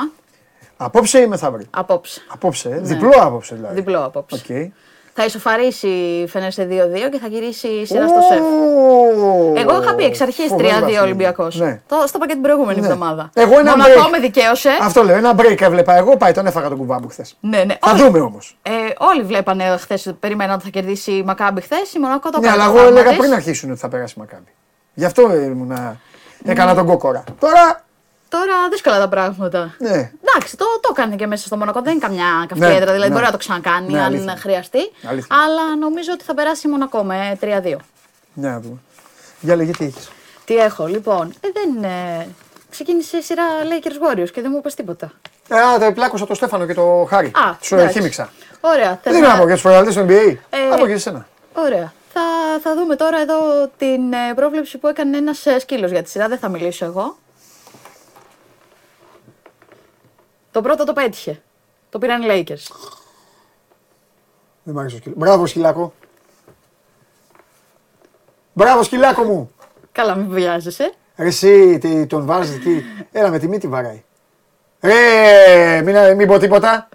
Απόψε 0.77 1.19
ή 1.19 1.27
μεθαύριο; 1.27 1.67
Απόψε. 1.69 2.21
Απόψε, 2.27 2.69
ε. 2.69 2.73
Ναι. 2.73 2.79
διπλό 2.79 3.09
απόψε 3.19 3.55
δηλαδή. 3.55 3.75
Διπλό 3.75 4.05
απόψε. 4.05 4.35
Οκ. 4.35 4.71
Θα 5.19 5.25
ισοφαρίσει 5.25 5.87
η 5.87 6.27
Φενέρ 6.27 6.51
σε 6.51 6.67
2-2 6.71 7.09
και 7.11 7.17
θα 7.21 7.27
γυρίσει 7.27 7.67
η 7.67 7.85
σειρά 7.85 8.07
στο 8.07 8.19
ΣΕΦ. 8.29 8.39
Εγώ 9.61 9.81
είχα 9.81 9.95
πει 9.95 10.03
εξ 10.03 10.21
αρχής 10.21 10.47
Φοβερός 10.47 10.71
3-2 10.77 10.81
βαθμό. 10.81 11.01
Ολυμπιακός. 11.01 11.55
Ναι. 11.59 11.81
Το 11.87 11.95
στο 12.07 12.17
είπα 12.17 12.27
και 12.27 12.33
την 12.33 12.41
προηγούμενη 12.41 12.79
Ναι. 12.79 12.85
εβδομάδα. 12.85 13.29
Εγώ 13.33 13.59
ένα 13.59 13.71
Μονακό 13.77 14.01
break. 14.07 14.09
με 14.11 14.19
δικαίωσε. 14.19 14.69
Αυτό 14.81 15.03
λέω, 15.03 15.15
ένα 15.15 15.33
break 15.37 15.61
έβλεπα 15.61 15.95
εγώ, 15.95 16.17
πάει 16.17 16.31
τον 16.31 16.45
έφαγα 16.45 16.67
τον 16.69 16.77
κουβάμπου 16.77 17.07
χθες. 17.07 17.37
Ναι, 17.39 17.63
ναι. 17.63 17.75
Θα 17.81 17.91
Όχι. 17.91 18.03
δούμε 18.03 18.19
όμως. 18.19 18.57
Ε, 18.61 18.71
όλοι 18.97 19.21
βλέπανε 19.23 19.77
χθες, 19.79 20.13
περιμέναν 20.19 20.55
ότι 20.55 20.63
θα 20.63 20.69
κερδίσει 20.69 21.11
η 21.11 21.23
Μακάμπη 21.23 21.61
χθες. 21.61 21.93
Η 21.93 21.99
Μονακό 21.99 22.29
το 22.29 22.39
Ναι, 22.39 22.47
έκανε 22.47 22.61
αλλά 22.61 22.71
το 22.71 22.77
εγώ 22.77 22.85
θαύμα 22.85 22.99
έλεγα 22.99 23.09
της. 23.15 23.19
πριν 23.19 23.33
αρχίσουν 23.33 23.71
ότι 23.71 23.79
θα 23.79 23.87
περάσει 23.89 24.13
η 24.17 24.19
Μακάμπη. 24.19 24.51
Γι' 24.93 25.05
αυτό 25.05 25.21
ήμουνα. 25.43 25.97
Έκανα 26.45 26.75
τον 26.75 26.85
κόκορα. 26.85 27.23
Τώρα, 27.39 27.85
Τώρα 28.39 28.69
δύσκολα 28.71 28.99
τα 28.99 29.07
πράγματα. 29.07 29.75
ναι. 29.79 30.11
Εντάξει, 30.25 30.57
το, 30.57 30.65
το 30.81 30.89
έκανε 30.97 31.15
και 31.15 31.27
μέσα 31.27 31.45
στο 31.45 31.57
Μονακό. 31.57 31.81
Δεν 31.81 31.91
είναι 31.91 32.01
καμιά 32.01 32.45
καυτή 32.47 32.59
Ναι, 32.65 32.73
έδρα, 32.73 32.85
δηλαδή 32.91 33.07
ναι. 33.07 33.13
μπορεί 33.13 33.25
να 33.25 33.31
το 33.31 33.37
ξανακάνει 33.37 33.91
Ναι, 33.93 33.99
αν 33.99 34.05
αλήθεια. 34.05 34.35
χρειαστεί. 34.37 34.79
Αλήθεια. 35.09 35.35
Αλλά 35.45 35.75
νομίζω 35.79 36.09
ότι 36.13 36.23
θα 36.23 36.33
περάσει 36.33 36.67
η 36.67 36.71
Μονακό 36.71 37.03
με 37.03 37.37
3-2. 37.41 37.45
Για 38.33 38.49
να 38.49 38.59
δούμε. 38.59 38.77
Για 39.39 39.55
λέγε 39.55 39.71
τι 39.71 39.85
έχεις. 39.85 40.09
Τι 40.45 40.55
έχω, 40.57 40.85
λοιπόν. 40.85 41.33
Ε, 41.39 41.47
δεν. 41.53 41.83
Ε, 41.83 42.27
ξεκίνησε 42.69 43.17
η 43.17 43.21
σειρά 43.21 43.43
Lakers 43.63 44.11
Warriors 44.11 44.29
και 44.31 44.41
δεν 44.41 44.49
μου 44.51 44.57
είπες 44.57 44.73
τίποτα. 44.75 45.11
Ε, 45.47 45.59
α, 45.59 45.79
τα 45.79 45.93
πλάκωσα 45.93 46.25
το 46.27 46.33
Στέφανο 46.33 46.65
και 46.65 46.73
το 46.73 47.07
Χάρη. 47.09 47.27
Α, 47.27 47.55
Σου 47.61 47.75
εντάξει. 47.75 47.93
χύμιξα. 47.97 48.29
Ωραία. 48.61 48.99
θες 49.03 49.13
Δεν 49.13 49.23
είναι 49.23 49.27
να 49.33 49.37
πω 49.37 49.45
για 49.45 49.55
του 49.55 49.61
φορεαλτέ 49.61 49.91
του 49.93 50.05
NBA. 50.09 50.35
Ε, 50.49 50.69
Να 50.69 50.77
πω 50.77 50.85
και 50.85 50.91
εσένα. 50.93 51.27
Ωραία. 51.53 51.93
Θα, 52.13 52.21
θα 52.63 52.75
δούμε 52.75 52.95
τώρα 52.95 53.19
εδώ 53.21 53.35
την 53.77 54.13
ε, 54.13 54.33
πρόβλεψη 54.35 54.77
που 54.77 54.87
έκανε 54.87 55.17
ένας 55.17 55.45
ε, 55.45 55.59
σκύλος 55.59 55.91
για 55.91 56.03
τη 56.03 56.09
σειρά. 56.09 56.27
Δεν 56.27 56.37
θα 56.37 56.49
μιλήσω 56.49 56.85
εγώ. 56.85 57.17
Το 60.57 60.63
πρώτο 60.63 60.83
το 60.83 60.93
πέτυχε. 60.93 61.41
Το 61.89 61.97
πήραν 61.99 62.21
οι 62.21 62.25
Lakers. 62.29 62.75
Δεν 64.63 64.73
μ' 64.75 64.79
άρεσε 64.79 64.95
ο 64.95 64.97
σκυλ. 64.97 65.11
Μπράβο, 65.15 65.45
σκυλάκο. 65.45 65.93
Μπράβο, 68.53 68.83
σκυλάκο 68.83 69.23
μου. 69.23 69.51
Καλά, 69.91 70.15
μην 70.15 70.29
βιάζεσαι. 70.29 70.93
Ρε 71.15 71.27
εσύ, 71.27 71.77
τι, 71.77 72.05
τον 72.05 72.25
βάζεις 72.25 72.55
εκεί. 72.55 72.85
Έλα 73.11 73.29
με 73.29 73.39
τη 73.39 73.47
μύτη 73.47 73.67
βαράει. 73.67 74.03
Ρε, 74.81 75.81
μην, 75.81 76.15
μην 76.15 76.27
πω 76.27 76.37
τίποτα. 76.37 76.89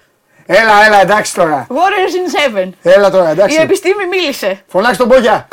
Έλα, 0.47 0.85
έλα, 0.87 1.01
εντάξει 1.01 1.35
τώρα. 1.35 1.67
Warriors 1.69 2.55
in 2.55 2.67
7. 2.67 2.71
Έλα 2.83 3.11
τώρα, 3.11 3.29
Η 3.29 3.33
εντάξει. 3.33 3.61
επιστήμη 3.61 4.07
μίλησε. 4.07 4.63
Φωνάξε 4.67 4.99
τον 4.99 5.07
Μπόγια. 5.07 5.49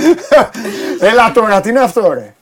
έλα 1.10 1.32
τώρα, 1.32 1.60
τι 1.60 1.68
είναι 1.68 1.80
αυτό, 1.80 2.12
ρε; 2.12 2.34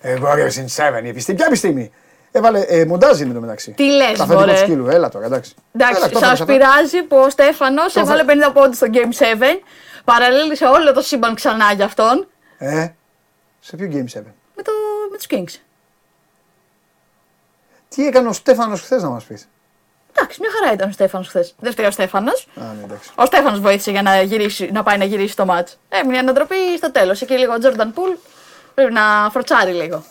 Ε, 0.00 0.18
Warriors 0.22 0.54
in 0.86 0.98
7, 1.00 1.04
η 1.04 1.08
επιστήμη. 1.08 1.36
Ποια 1.36 1.46
επιστήμη; 1.46 1.92
Έβαλε 2.36 2.60
ε, 2.60 2.84
μοντάζ 2.84 3.20
είναι 3.20 3.34
το 3.34 3.40
μεταξύ. 3.40 3.70
Τι 3.72 3.84
λες, 3.84 4.06
Τα 4.18 4.22
αφεντικό 4.24 4.38
μωρέ. 4.40 4.52
του 4.52 4.58
σκύλου. 4.58 4.88
Έλα 4.88 5.08
τώρα, 5.08 5.24
εντάξει. 5.26 5.54
Εντάξει, 5.74 5.96
Έλα, 5.96 6.08
το 6.10 6.16
έφερες 6.18 6.38
σα 6.38 6.42
αυτό. 6.42 6.44
πειράζει 6.44 7.02
που 7.02 7.16
ο 7.16 7.30
Στέφανος 7.30 7.92
Το 7.92 8.00
έβαλε 8.00 8.24
50 8.26 8.52
πόντους 8.52 8.76
στο 8.76 8.86
Game 8.92 9.22
7. 9.22 9.60
Παραλύλησε 10.04 10.64
όλο 10.64 10.92
το 10.92 11.00
σύμπαν 11.00 11.34
ξανά 11.34 11.72
για 11.72 11.84
αυτόν. 11.84 12.26
Ε, 12.58 12.88
σε 13.60 13.76
ποιο 13.76 13.88
Game 13.92 14.18
7. 14.18 14.22
Με, 14.56 14.62
το, 14.62 14.72
με 15.10 15.16
τους 15.16 15.26
Kings. 15.30 15.60
Τι 17.88 18.06
έκανε 18.06 18.28
ο 18.28 18.32
Στέφανος 18.32 18.80
χθες 18.80 19.02
να 19.02 19.08
μας 19.08 19.24
πεις; 19.24 19.48
Εντάξει, 20.16 20.40
μια 20.40 20.50
χαρά 20.60 20.72
ήταν 20.72 20.88
ο 20.88 20.92
Στέφανος 20.92 21.28
χθες. 21.28 21.54
Δεν 21.60 21.72
φταίει 21.72 21.86
ο 21.86 21.90
Στέφανος. 21.90 22.48
Α, 22.60 22.62
ναι, 22.78 22.84
εντάξει. 22.84 23.10
Ο 23.14 23.24
Στέφανος 23.26 23.60
βοήθησε 23.60 23.90
για 23.90 24.02
να, 24.02 24.22
γυρίσει, 24.22 24.70
να 24.72 24.82
πάει 24.82 24.98
να 24.98 25.04
γυρίσει 25.04 25.36
το 25.36 25.44
μάτ. 25.44 25.68
Έμεινε 25.88 26.18
ανατροπή 26.18 26.76
στο 26.76 26.92
τέλος. 26.92 27.20
Εκεί 27.20 27.34
λίγο 27.34 27.52
ο 27.52 27.58
Τζόρνταν 27.58 27.92
Πουλ 27.92 28.10
πρέπει 28.74 28.92
να 28.92 29.28
φροτσάρει 29.30 29.72
λίγο. 29.72 30.04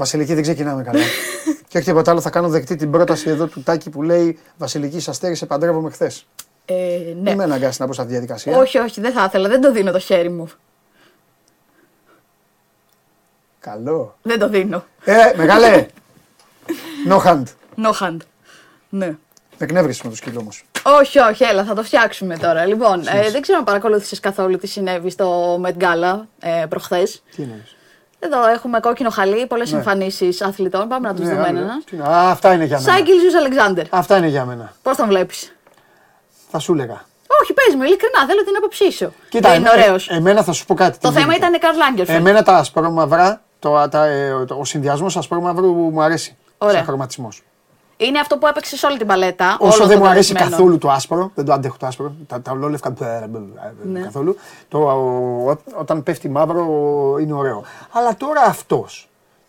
Βασιλική 0.00 0.34
δεν 0.34 0.42
ξεκινάμε 0.42 0.82
καλά. 0.82 1.00
και 1.68 1.78
όχι 1.78 1.86
τίποτα 1.86 2.10
άλλο, 2.10 2.20
θα 2.20 2.30
κάνω 2.30 2.48
δεκτή 2.48 2.76
την 2.76 2.90
πρόταση 2.90 3.30
εδώ 3.30 3.46
του 3.46 3.62
Τάκη 3.62 3.90
που 3.90 4.02
λέει 4.02 4.38
Βασιλική, 4.58 5.00
σας 5.00 5.16
στέρισε, 5.16 5.46
παντρεύομαι 5.46 5.90
χθες. 5.90 6.26
Ε, 6.64 6.74
ναι. 6.74 7.22
Δεν 7.22 7.36
με 7.36 7.42
αναγκάσει 7.42 7.80
να 7.80 7.86
μπω 7.86 7.92
σε 7.92 8.00
αυτή 8.00 8.12
τη 8.12 8.18
διαδικασία. 8.18 8.56
Όχι, 8.58 8.78
όχι, 8.78 9.00
δεν 9.00 9.12
θα 9.12 9.24
ήθελα. 9.24 9.48
Δεν 9.48 9.60
το 9.60 9.72
δίνω 9.72 9.92
το 9.92 9.98
χέρι 9.98 10.28
μου. 10.28 10.50
Καλό. 13.60 14.16
Δεν 14.22 14.38
το 14.38 14.48
δίνω. 14.48 14.84
Ε, 15.04 15.32
μεγάλε. 15.36 15.86
No 17.10 17.18
hand. 17.24 17.44
No 17.76 17.92
hand. 18.00 18.16
Ναι. 18.88 19.06
Με 19.06 19.16
εκνεύρισες 19.58 20.02
με 20.02 20.10
το 20.10 20.16
σκύλο 20.16 20.40
όμω. 20.40 20.50
Όχι, 21.00 21.18
όχι, 21.18 21.44
έλα, 21.44 21.64
θα 21.64 21.74
το 21.74 21.82
φτιάξουμε 21.82 22.36
τώρα. 22.36 22.66
Λοιπόν, 22.66 23.06
ε, 23.06 23.30
δεν 23.30 23.40
ξέρω 23.40 23.58
αν 23.58 23.64
παρακολούθησες 23.64 24.20
καθόλου 24.20 24.58
τι 24.58 24.66
συνέβη 24.66 25.10
στο 25.10 25.54
Met 25.64 25.82
Gala 25.82 26.20
ε, 26.40 26.66
προχθές. 26.68 27.22
Τι 27.36 27.42
εννοείς; 27.42 27.76
Εδώ 28.22 28.48
έχουμε 28.48 28.80
κόκκινο 28.80 29.10
χαλί, 29.10 29.46
πολλές 29.46 29.72
Ναι. 29.72 29.78
εμφανίσεις 29.78 30.40
αθλητών. 30.42 30.88
Πάμε 30.88 31.08
να 31.08 31.14
τους 31.14 31.28
δούμε 31.28 31.46
έναν. 31.48 31.68
Α, 32.10 32.30
αυτά 32.30 32.52
είναι 32.52 32.64
για 32.64 32.80
μένα. 32.80 32.92
Σάγκελ 32.92 33.18
Ζιου 33.20 33.38
Αλεξάνδερ. 33.38 33.84
Αυτά 33.90 34.16
είναι 34.16 34.26
για 34.26 34.44
μένα. 34.44 34.72
Πώς 34.82 34.96
τον 34.96 35.06
βλέπεις; 35.08 35.52
Θα 36.50 36.58
σου 36.58 36.72
έλεγα. 36.72 37.04
Όχι, 37.42 37.52
πες 37.52 37.74
μου, 37.74 37.82
ειλικρινά, 37.82 38.26
θέλω 38.26 38.44
την 38.44 38.56
άποψή 38.56 38.92
σου. 38.92 39.12
Κοίτα, 39.28 39.48
δεν 39.50 39.58
είναι 39.60 39.68
εμέ- 39.68 39.82
ωραίος. 39.84 40.08
εμένα 40.08 40.42
θα 40.42 40.52
σου 40.52 40.66
πω 40.66 40.74
κάτι. 40.74 40.98
Το 40.98 41.08
τι 41.08 41.14
θέμα 41.14 41.32
γίνεται. 41.32 41.46
ήταν 41.46 41.60
Καρλ 41.60 41.76
Λάγκερφελ. 41.76 42.16
Εμένα 42.16 42.42
τα 42.42 42.56
ασπρόμαυρα, 42.56 43.40
το, 43.58 43.88
τα, 43.88 44.04
ε, 44.06 44.44
το- 44.46 44.54
ο 44.54 44.64
συνδυασμός 44.64 45.16
ασπρόμαυρου 45.16 45.72
μου 45.74 46.02
αρέσει. 46.02 46.36
Ωραία. 46.58 46.74
Σαν 46.74 46.84
χρωματισμός. 46.84 47.42
Είναι 48.00 48.18
αυτό 48.18 48.36
που 48.38 48.46
έπαιξε 48.46 48.76
σε 48.76 48.86
όλη 48.86 48.98
την 48.98 49.06
παλέτα. 49.06 49.56
Όσο 49.60 49.76
όλο 49.78 49.86
δεν 49.86 49.98
το 49.98 50.04
μου 50.04 50.10
αρέσει 50.10 50.32
δεδομένο. 50.32 50.56
καθόλου 50.56 50.78
το 50.78 50.90
άσπρο, 50.90 51.30
δεν 51.34 51.44
το 51.44 51.52
αντέχω 51.52 51.76
το 51.78 51.86
άσπρο, 51.86 52.12
τα, 52.26 52.40
τα 52.40 52.52
ολόλευκα 52.52 52.94
Ναι. 53.82 54.00
καθόλου, 54.00 54.36
το, 54.68 54.78
ο- 54.78 55.58
όταν 55.74 56.02
πέφτει 56.02 56.28
μαύρο 56.28 56.64
είναι 57.20 57.32
ωραίο. 57.32 57.64
Αλλά 57.92 58.16
τώρα 58.16 58.40
αυτός, 58.42 59.08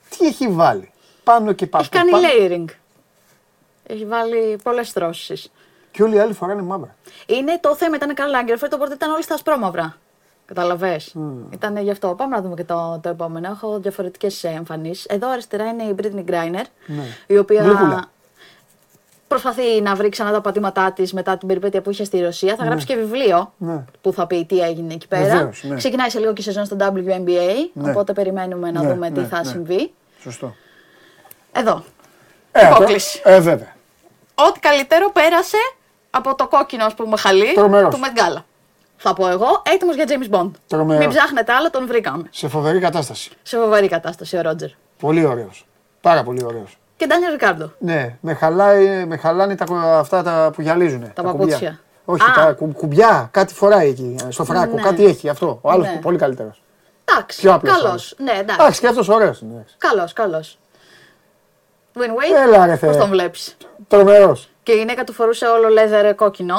τι 0.09 0.25
έχει 0.25 0.47
βάλει; 0.47 0.91
Πάνω 1.23 1.51
και 1.51 1.67
πάνω. 1.67 1.83
Έχει 1.83 1.91
κάνει 1.91 2.11
πάνω, 2.11 2.23
layering. 2.27 2.73
Έχει 3.83 4.05
βάλει 4.05 4.59
πολλές 4.63 4.87
στρώσει. 4.87 5.51
Και 5.91 6.03
όλοι 6.03 6.15
οι 6.15 6.19
άλλοι 6.19 6.33
φοράνε 6.33 6.61
μαύρα. 6.61 6.95
Είναι 7.25 7.59
το 7.61 7.75
θέμα, 7.75 7.95
ήταν 7.95 8.13
Καρλ 8.13 8.29
Λάγκερφελ, 8.29 8.69
το 8.69 8.77
πρώτο 8.77 8.93
ήταν 8.93 9.11
όλοι 9.11 9.23
στα 9.23 9.33
ασπρόμαυρα. 9.33 9.95
Καταλαβέ. 10.45 10.99
Ήταν 11.53 11.77
γι' 11.77 11.91
αυτό. 11.91 12.07
Πάμε 12.17 12.35
να 12.35 12.41
δούμε 12.41 12.55
και 12.55 12.63
το, 12.63 12.99
το 13.03 13.09
επόμενο. 13.09 13.47
Έχω 13.49 13.79
διαφορετικές 13.79 14.43
εμφανίσεις. 14.43 15.05
Εδώ 15.05 15.29
αριστερά 15.29 15.65
είναι 15.67 15.83
η 15.83 15.95
Britney 16.01 16.29
Griner, 16.31 16.63
Ναι. 16.85 17.03
η 17.27 17.37
οποία 17.37 17.61
Γλυκούλα. 17.63 18.09
Προσπαθεί 19.31 19.81
να 19.81 19.95
βρει 19.95 20.09
ξανά 20.09 20.31
τα 20.31 20.41
πατήματά 20.41 20.91
της 20.91 21.13
μετά 21.13 21.37
την 21.37 21.47
περιπέτεια 21.47 21.81
που 21.81 21.89
είχε 21.91 22.03
στη 22.03 22.19
Ρωσία. 22.19 22.55
Θα 22.55 22.63
γράψει 22.65 22.85
και 22.85 22.95
βιβλίο 22.95 23.53
Ναι. 23.57 23.83
που 24.01 24.13
θα 24.13 24.27
πει 24.27 24.45
τι 24.45 24.59
έγινε 24.59 24.93
εκεί 24.93 25.07
πέρα. 25.07 25.23
Βεβαίως, 25.23 25.63
ναι. 25.63 25.75
Ξεκινάει 25.75 26.09
σε 26.09 26.19
λίγο 26.19 26.33
και 26.33 26.41
η 26.41 26.43
σεζόν 26.43 26.65
στο 26.65 26.75
WNBA, 26.79 27.69
Ναι. 27.73 27.89
οπότε 27.89 28.13
περιμένουμε 28.13 28.71
να 28.71 28.81
Ναι, 28.83 28.93
δούμε 28.93 29.11
τι 29.11 29.19
ναι, 29.19 29.25
θα 29.25 29.37
ναι. 29.37 29.43
συμβεί. 29.49 29.93
Σωστό. 30.21 30.55
Εδώ. 31.51 31.83
Ε, 32.51 32.65
Υπόκληση. 32.67 33.21
το- 33.21 33.29
ε, 33.29 33.39
βέβαια. 33.39 33.75
Ό,τι 34.35 34.59
καλύτερο 34.59 35.11
πέρασε 35.11 35.57
από 36.09 36.35
το 36.35 36.47
κόκκινο, 36.47 36.85
ας 36.85 36.93
πούμε, 36.93 37.17
χαλί 37.17 37.53
Τρομερός. 37.53 37.93
του 37.93 37.99
Μετγκάλα. 37.99 38.45
Θα 38.97 39.13
πω 39.13 39.27
εγώ, 39.27 39.61
έτοιμος 39.65 39.95
για 39.95 40.05
James 40.07 40.35
Bond. 40.35 40.51
Τρομερός. 40.67 41.05
Μην 41.05 41.15
ψάχνετε 41.15 41.53
άλλο, 41.53 41.69
τον 41.69 41.87
βρήκαμε. 41.87 42.23
Σε 42.31 42.47
φοβερή 42.47 42.79
κατάσταση. 42.79 43.31
Σε 43.43 43.57
φοβερή 43.57 43.87
κατάσταση 43.87 44.37
ο 44.37 44.41
Ρότζερ. 44.41 44.69
Πολύ 44.99 45.25
ωραίος. 45.25 45.65
Πάρα 46.01 46.23
πολύ 46.23 46.43
ωραίος. 46.43 46.77
Και 47.01 47.07
Ντάνιελ 47.07 47.31
Ρικάρντο. 47.31 47.71
Ναι, 47.77 48.17
με, 48.21 48.33
χαλάει, 48.33 49.05
με 49.05 49.17
χαλάνε 49.17 49.55
τα, 49.55 49.65
αυτά 49.97 50.23
τα 50.23 50.51
που 50.55 50.61
γυαλίζουν. 50.61 51.11
Τα, 51.13 51.23
παπούτσια. 51.23 51.57
κουμπιά. 51.57 51.79
Όχι, 52.05 52.23
Α. 52.23 52.33
τα 52.45 52.53
κου- 52.53 52.73
κουμπιά, 52.77 53.27
κάτι 53.31 53.53
φοράει 53.53 53.89
εκεί 53.89 54.15
στο 54.29 54.43
φράκο, 54.45 54.75
Ναι. 54.75 54.81
κάτι 54.81 55.05
έχει 55.05 55.29
αυτό. 55.29 55.59
Ο 55.61 55.71
άλλος 55.71 55.87
Ναι. 55.87 55.99
πολύ 56.01 56.17
καλύτερος. 56.17 56.63
Εντάξει, 57.05 57.39
Πιο 57.41 57.53
απλός 57.53 57.71
καλός. 57.73 57.89
άλλος. 57.89 58.15
Ναι, 58.17 58.31
εντάξει. 58.31 58.55
Εντάξει, 58.59 58.79
και 58.79 58.87
αυτός 58.87 59.09
ωραίος 59.09 59.41
είναι. 59.41 59.65
Καλός, 59.77 60.13
καλός. 60.13 60.57
Win-win. 61.95 62.47
Έλα, 62.47 62.65
ρε, 62.65 62.75
Θεέ. 62.75 62.89
Πώς 62.89 62.97
τον 62.99 63.09
βλέπεις; 63.09 63.57
Τρομερός. 63.87 64.49
Και 64.63 64.71
η 64.71 64.77
γυναίκα 64.77 65.03
του 65.03 65.13
φορούσε 65.13 65.45
όλο 65.45 65.67
λέδερ 65.67 66.15
κόκκινο. 66.15 66.55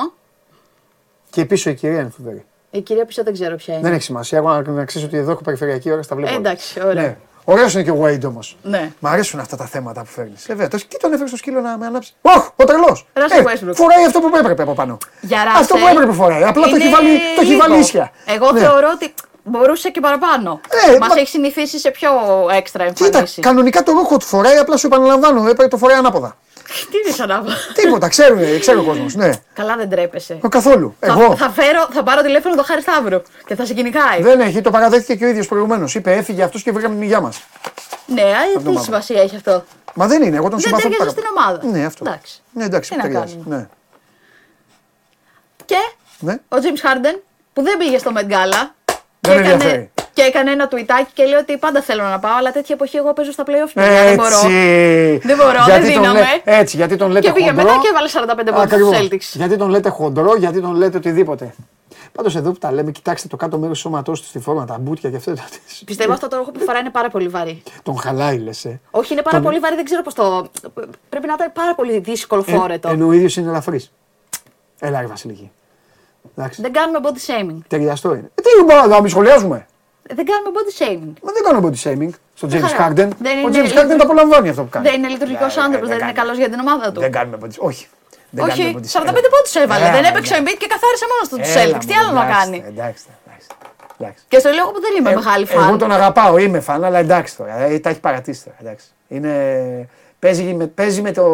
Και 1.31 1.45
πίσω 1.45 1.71
η 1.71 1.75
κυρία 1.75 2.01
είναι 2.01 2.11
φοβερή. 2.17 2.45
Η 2.71 2.81
κυρία 2.81 3.05
πίσω 3.05 3.23
δεν 3.23 3.33
ξέρω 3.33 3.57
ποια 3.57 3.75
είναι. 3.75 3.83
Δεν 3.83 3.93
έχει 3.93 4.03
σημασία. 4.03 4.39
Εγώ 4.39 4.49
να, 4.49 4.63
να 4.71 4.85
ξέρεις 4.85 5.09
ότι 5.09 5.17
εδώ 5.17 5.31
έχω 5.31 5.43
περιφερειακή 5.43 5.91
ώρα, 5.91 6.01
τα 6.05 6.17
βλέπω. 6.17 6.31
Ε, 6.33 6.37
όλα. 6.37 6.41
εντάξει, 6.49 6.81
ωραία. 6.85 7.03
Ναι. 7.03 7.17
Ωραίος 7.45 7.75
είναι 7.75 7.83
και 7.83 7.91
ο 7.91 8.05
Wade 8.05 8.25
όμως. 8.27 8.57
Ναι. 8.63 8.91
Μ' 8.99 9.07
αρέσουν 9.07 9.41
αυτά 9.41 9.57
τα 9.57 9.65
θέματα 9.65 10.01
που 10.01 10.07
φέρνεις. 10.07 10.45
Ε, 10.45 10.45
βέβαια. 10.49 10.69
Το- 10.69 10.77
Τι 10.89 10.97
τον 10.99 11.13
έφερε 11.13 11.29
στο 11.29 11.37
σκύλο 11.37 11.61
να 11.61 11.77
με 11.79 11.87
ανάψει. 11.87 12.15
Όχ, 12.23 12.49
ο 12.57 12.65
τρελός. 12.65 13.07
Russell 13.15 13.43
Westbrook. 13.47 13.75
φοράει 13.75 14.05
αυτό 14.05 14.21
που 14.21 14.37
έπρεπε 14.37 14.63
από 14.63 14.75
πάνω. 14.75 14.99
Για 15.21 15.41
Αυτό 15.57 15.75
Russell 15.75 15.79
που 15.81 15.87
έπρεπε 15.89 16.13
φοράει. 16.13 16.43
Απλά 16.45 16.69
το 16.69 16.75
έχει 16.77 16.87
είναι 16.87 16.95
βάλει, 16.95 17.19
το 17.37 17.41
έχει 17.41 17.57
βάλει 17.57 17.71
λίγο. 17.71 17.83
ίσια. 17.85 18.11
Εγώ 18.27 18.53
Ναι. 18.53 18.61
θεωρώ 18.61 18.91
ότι 18.95 19.15
Μπορούσε 19.45 19.91
και 19.91 20.01
παραπάνω. 20.01 20.61
Ε, 20.89 20.99
Μας 20.99 21.09
μα- 21.09 21.15
έχει 21.21 21.29
συνηθίσει 21.29 21.79
σε 21.79 21.91
πιο 21.91 22.11
έξτρα 22.57 22.85
Κοίτα, 22.91 23.07
εμφανίσεις. 23.07 23.39
κανονικά 23.45 23.83
το 23.83 23.93
ρούχο 23.93 24.17
του 24.17 24.27
φοράει, 24.27 24.57
απλά 24.57 24.77
σου 24.77 24.87
επαναλαμβάνω, 24.87 25.41
έπρεπε 25.41 25.69
το 25.69 25.77
φοράει 25.77 25.97
ανάποδα. 25.97 26.37
Τι 26.91 26.97
είναι 27.05 27.15
σαν 27.17 27.29
να 27.29 27.43
Τίποτα, 27.75 28.09
ξέρει, 28.09 28.59
ξέρει 28.59 28.79
ο 28.79 28.83
κόσμος. 28.83 29.15
Ναι. 29.15 29.31
Καλά 29.55 29.77
δεν 29.77 29.89
τρέπεσαι. 29.89 30.39
Ε, 30.45 30.49
Καθόλου. 30.49 30.97
Θα, 31.01 31.07
Εγώ. 31.07 31.37
θα, 31.37 31.51
φέρω, 31.51 31.89
θα 31.93 32.03
πάρω 32.03 32.23
τηλέφωνο 32.23 32.55
το 32.55 32.63
Χάρη 32.65 32.81
Σταύρου 32.83 33.23
και 33.47 33.55
θα 33.55 33.65
σε 33.67 33.75
κυνηγάει. 33.75 34.23
Δεν 34.23 34.41
έχει, 34.41 34.61
το 34.61 34.71
παραδέχτηκε 34.71 35.15
και 35.15 35.25
ο 35.25 35.29
ίδιος 35.29 35.47
προηγουμένως. 35.49 35.95
Είπε, 35.95 36.13
έφυγε 36.13 36.43
αυτός 36.43 36.63
και 36.63 36.73
βρήκαμε 36.73 36.95
την 36.95 37.03
υγεία 37.03 37.21
μας. 37.21 37.43
Ναι, 38.07 38.23
α, 38.23 38.25
τι 38.53 38.57
μάθαμε. 38.59 38.81
σημασία 38.81 39.23
έχει 39.23 39.37
αυτό; 39.37 39.65
Μα 39.95 40.07
δεν 40.07 40.23
είναι, 40.23 40.37
εγώ 40.37 40.49
τον 40.49 40.59
Δεν 40.59 40.61
συμπαθώ 40.61 40.83
ταιριάζει 40.83 40.99
πάρα 40.99 41.11
στην 41.11 41.23
πολύ. 41.23 41.37
ομάδα. 41.69 41.79
Ναι, 41.79 41.85
αυτό. 41.87 42.05
Εντάξει. 42.09 42.41
Ναι, 42.53 42.65
εντάξει, 42.65 42.91
Τι 42.91 42.97
να 42.97 43.03
ταιριάζει. 43.03 43.35
κάνουμε. 43.37 43.57
Ναι. 43.57 43.67
Και 45.65 45.77
Ναι. 46.19 46.33
ο 46.33 46.57
James 46.63 46.87
Harden 46.87 47.19
που 47.53 47.63
δεν 47.63 47.77
πήγε 47.79 47.99
στο 47.99 48.13
Met 48.17 48.21
Gala 48.33 48.69
και 48.87 48.95
Δεν 49.21 49.33
έκανε, 49.39 49.53
ενδιαφέρει. 49.53 49.91
Και 50.23 50.29
έκανε 50.29 50.51
ένα 50.51 50.69
τουιτάκι 50.69 51.11
και 51.15 51.25
λέει 51.25 51.39
ότι 51.39 51.57
πάντα 51.59 51.81
θέλω 51.83 52.03
να 52.03 52.19
πάω, 52.19 52.37
αλλά 52.37 52.51
τέτοια 52.53 52.75
εποχή 52.75 52.97
εγώ 52.97 53.13
παίζω 53.13 53.33
στα 53.33 53.43
playoff. 53.47 53.71
παιδιά, 53.75 54.05
δεν 54.05 54.15
μπορώ. 54.15 54.29
Έτσι. 54.37 55.21
Δεν 55.29 55.37
μπορώ, 55.37 55.51
δεν 55.53 55.65
Γιατί 55.67 55.93
τον 55.93 56.03
δίνομαι. 56.03 56.19
λέ- 56.21 56.41
Έτσι, 56.45 56.77
γιατί 56.77 56.97
τον 56.97 57.11
λέτε 57.11 57.27
Και 57.27 57.33
πήγε 57.33 57.49
χοντρό. 57.51 57.65
μετά 57.65 57.79
και 57.83 57.89
έβαλε 57.91 58.09
45 58.09 58.53
πόντους 58.53 58.63
Ακριβώς. 58.73 58.97
στους 58.97 59.09
Celtics. 59.09 59.37
Γιατί 59.37 59.57
τον 59.57 59.69
λέτε 59.69 59.89
χοντρό, 59.89 60.37
γιατί 60.37 60.61
τον 60.61 60.75
λέτε 60.75 60.97
οτιδήποτε. 60.97 61.55
Πάντως 62.13 62.37
εδώ 62.37 62.51
που 62.53 62.59
τα 62.59 62.73
λέμε, 62.73 62.91
κοιτάξτε 62.91 63.29
το 63.29 63.37
κάτω 63.37 63.59
μέρος 63.59 63.77
του 63.77 63.83
σώματός 63.83 64.21
τους 64.21 64.29
στη 64.29 64.39
φόρμα, 64.39 64.65
τα 64.65 64.79
μπουτια 64.81 65.11
και 65.11 65.17
αυτό. 65.17 65.35
Πιστεύω 65.85 66.13
αυτό 66.13 66.29
το 66.29 66.37
ρούχο 66.37 66.51
που 66.53 66.61
φοράει 66.61 66.81
είναι 66.81 66.91
πάρα 66.91 67.09
πολύ 67.11 67.29
βαρύ. 67.29 67.63
Τον 67.83 67.99
χαλάει, 67.99 68.39
λες. 68.39 68.65
Ε. 68.65 68.81
Όχι, 68.91 69.13
είναι 69.13 69.23
πάρα 69.23 69.37
Τον- 69.37 69.45
πολύ 69.47 69.59
βαρύ, 69.59 69.75
δεν 69.75 69.85
ξέρω 69.85 70.03
πώς 70.03 70.15
το. 70.15 70.47
Πρέπει 71.09 71.27
να 71.27 71.33
ήταν 71.33 71.53
πάρα 71.53 71.75
πολύ 71.75 71.99
δύσκολο 71.99 72.43
φόρετο. 72.43 72.89
Ε, 72.89 72.93
ενώ 72.93 73.07
ο 73.07 73.13
ίδιος 73.13 73.37
είναι 73.37 73.49
ελαφρύς. 73.49 73.93
Έλα, 74.81 75.01
ρε 75.01 75.07
Βασιλική. 75.07 75.51
Εντάξει. 76.37 76.63
Δεν 76.63 76.73
κάνουμε 76.73 76.99
body 77.03 77.31
shaming. 77.31 77.59
Ταιριαστό 77.69 78.09
είναι. 78.15 78.31
Ε, 78.35 78.43
τι 78.43 78.65
μπορούμε 78.67 78.87
να 78.95 79.01
μην 79.01 79.11
σχολιάζουμε. 79.11 79.67
Δεν 80.19 80.25
κάνουμε 80.31 80.51
body 80.57 80.73
shaming. 80.81 81.13
Μα 81.27 81.31
δεν 81.37 81.43
κάνω 81.47 81.59
body 81.67 81.79
shaming 81.85 82.13
στον 82.35 82.49
Δεν 82.49 82.61
James 82.65 82.71
χαρά. 82.77 82.89
Harden. 82.91 83.09
Δεν 83.27 83.37
Ο 83.37 83.49
είναι 83.49 83.49
James 83.49 83.51
Harden 83.51 83.73
λειτουργικό- 83.73 83.97
το 83.97 84.05
απολαμβάνει 84.05 84.49
αυτό 84.49 84.63
που 84.63 84.69
κάνει. 84.69 84.85
Δεν 84.89 84.95
είναι 84.99 85.09
λειτουργικός 85.09 85.57
Ναι, 85.57 85.63
άνθρωπος, 85.63 85.89
δεν 85.89 85.97
είναι 85.99 86.07
κάνει. 86.07 86.19
καλός 86.21 86.37
για 86.37 86.49
την 86.51 86.59
ομάδα 86.61 86.93
του. 86.93 87.01
Δεν 87.01 87.13
κάνουμε 87.13 87.37
body 87.43 87.57
Όχι. 87.59 87.87
Δεν 88.31 88.45
κάνουμε 88.47 88.69
Όχι, 88.69 88.77
body 88.79 88.87
45 88.87 89.27
shaming. 89.27 89.31
πόντους 89.35 89.55
έβαλε. 89.55 89.87
Ε, 89.89 89.91
Δεν 89.91 90.05
έπαιξε 90.05 90.33
ο 90.35 90.37
εντάξει. 90.37 90.55
Embiid 90.55 90.59
και 90.63 90.67
καθάρισε 90.75 91.05
μόνος 91.13 91.27
του 91.31 91.37
τους 91.43 91.55
Έλα, 91.55 91.77
Celtics. 91.77 91.85
Τι 91.87 91.95
μωρέ, 91.95 91.99
άλλο 92.07 92.13
να 92.19 92.25
εντάξει, 92.25 92.39
κάνει; 92.41 92.57
Εντάξει, 92.73 93.03
εντάξει. 93.27 93.47
εντάξει. 93.99 94.23
Και 94.29 94.39
στο 94.39 94.49
λέω 94.51 94.63
εγώ 94.65 94.73
που 94.75 94.81
δεν 94.87 94.93
είμαι 94.99 95.11
Ε, 95.11 95.15
μεγάλη 95.15 95.47
Εγώ 95.51 95.61
φαν. 95.63 95.79
τον 95.79 95.93
αγαπάω, 95.93 96.39
είμαι 96.39 96.61
φαν, 96.61 96.85
αλλά 96.85 96.99
εντάξει 96.99 97.37
τώρα. 97.37 97.53
Ε, 97.59 97.79
τα 97.79 97.89
έχει 97.91 98.01
παρατήσει 98.01 98.41
τώρα. 98.45 98.57
Εντάξει. 98.61 98.87
Είναι... 99.09 99.33
Παίζει, 100.19 100.43
με, 100.55 100.67
παίζει 100.67 101.01
με, 101.03 101.13
το, 101.13 101.25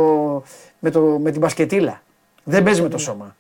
με, 0.79 0.91
το, 0.91 1.01
με 1.01 1.31
την 1.31 1.41
μπασκετήλα. 1.41 2.03
Δεν 2.45 2.63
παίζει 2.63 2.83
με 2.83 2.89
το 2.89 2.99
σώμα. 2.99 3.37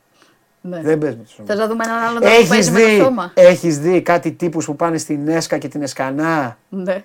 Ναι. 0.68 0.80
Δεν 0.82 0.98
παίζει 0.98 1.16
με 1.16 1.22
το 1.22 1.28
σώμα. 1.30 1.48
Θες 1.48 1.58
να 1.58 1.66
δούμε 1.66 1.84
έναν 1.84 1.98
άλλον 1.98 2.20
τρόπο 2.20 2.34
που 2.34 2.40
Έχεις 2.40 2.48
παίζει 2.48 2.70
με 2.70 2.80
το 2.80 2.86
δει, 2.86 2.96
σώμα; 3.00 3.30
έχεις 3.34 3.78
δει 3.78 4.02
κάτι 4.02 4.32
τύπους 4.32 4.64
που 4.64 4.76
πάνε 4.76 4.98
στην 4.98 5.28
Έσκα 5.28 5.58
και 5.58 5.68
την 5.68 5.82
Εσκανά, 5.82 6.58
Ναι. 6.68 7.04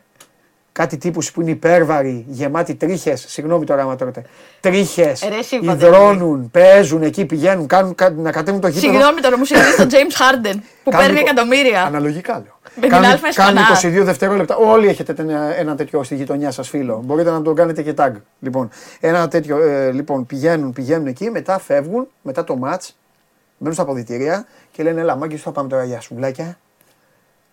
κάτι 0.71 0.97
τύπους 0.97 1.31
που 1.31 1.41
είναι 1.41 1.49
υπέρβαροι, 1.51 2.25
γεμάτοι 2.27 2.75
τρίχες, 2.75 3.25
συγγνώμη 3.27 3.65
τώρα 3.65 3.81
άμα 3.81 3.95
τρώτε, 3.95 4.21
τρίχες, 4.59 5.21
Ε, 5.21 5.29
ρε, 5.29 5.35
εσύ, 5.37 5.55
είπατε. 5.55 5.85
υδρώνουν, 5.85 6.51
παίζουν 6.51 7.01
εκεί, 7.01 7.25
πηγαίνουν, 7.25 7.67
κάνουν, 7.67 7.95
κα- 7.95 8.09
να 8.09 8.31
κατέβουν 8.31 8.59
το 8.61 8.67
γήπεδο. 8.67 8.91
Συγγνώμη 8.93 9.21
τώρα, 9.21 9.37
μου 9.37 9.45
συμβεί 9.45 9.71
στον 9.71 9.87
James 9.91 9.93
Harden 9.93 10.55
που 10.83 10.89
Κάνουν 10.91 11.05
παίρνει 11.05 11.19
το- 11.21 11.25
εκατομμύρια. 11.31 11.83
Αναλογικά 11.83 12.33
λέω. 12.33 12.57
Με 12.75 12.81
την 12.81 12.89
Κάνουν- 12.89 13.11
Αλφα 13.11 13.27
Εσκανά. 13.27 13.47
Κάνουν 13.61 14.01
22 14.01 14.03
δευτερόλεπτα. 14.03 14.55
Όλοι 14.55 14.87
έχετε 14.87 15.15
ένα, 15.17 15.55
ένα 15.59 15.75
τέτοιο 15.75 16.03
στη 16.03 16.15
γειτονιά 16.15 16.51
σας 16.51 16.69
φίλο. 16.69 17.01
Μπορείτε 17.05 17.29
να 17.31 17.41
τον 17.41 17.55
κάνετε 17.55 17.81
και 17.81 17.93
tag. 17.97 18.11
Λοιπόν, 18.39 18.69
ένα 18.99 19.27
τέτοιο. 19.27 19.57
Ε, 19.63 19.91
λοιπόν, 19.91 20.25
πηγαίνουν, 20.25 20.73
πηγαίνουν 20.73 21.07
εκεί, 21.07 21.29
μετά 21.29 21.59
φεύγουν, 21.59 22.07
μετά 22.21 22.43
το 22.43 22.59
match, 22.63 22.89
μένουν 23.63 23.73
στα 23.73 23.83
αποδητήρια 23.83 24.45
και 24.71 24.83
λένε 24.83 25.01
Ελά, 25.01 25.15
μάγκε, 25.15 25.37
θα 25.37 25.51
πάμε 25.51 25.69
τώρα 25.69 25.83
για 25.83 26.01
σουβλάκια. 26.01 26.57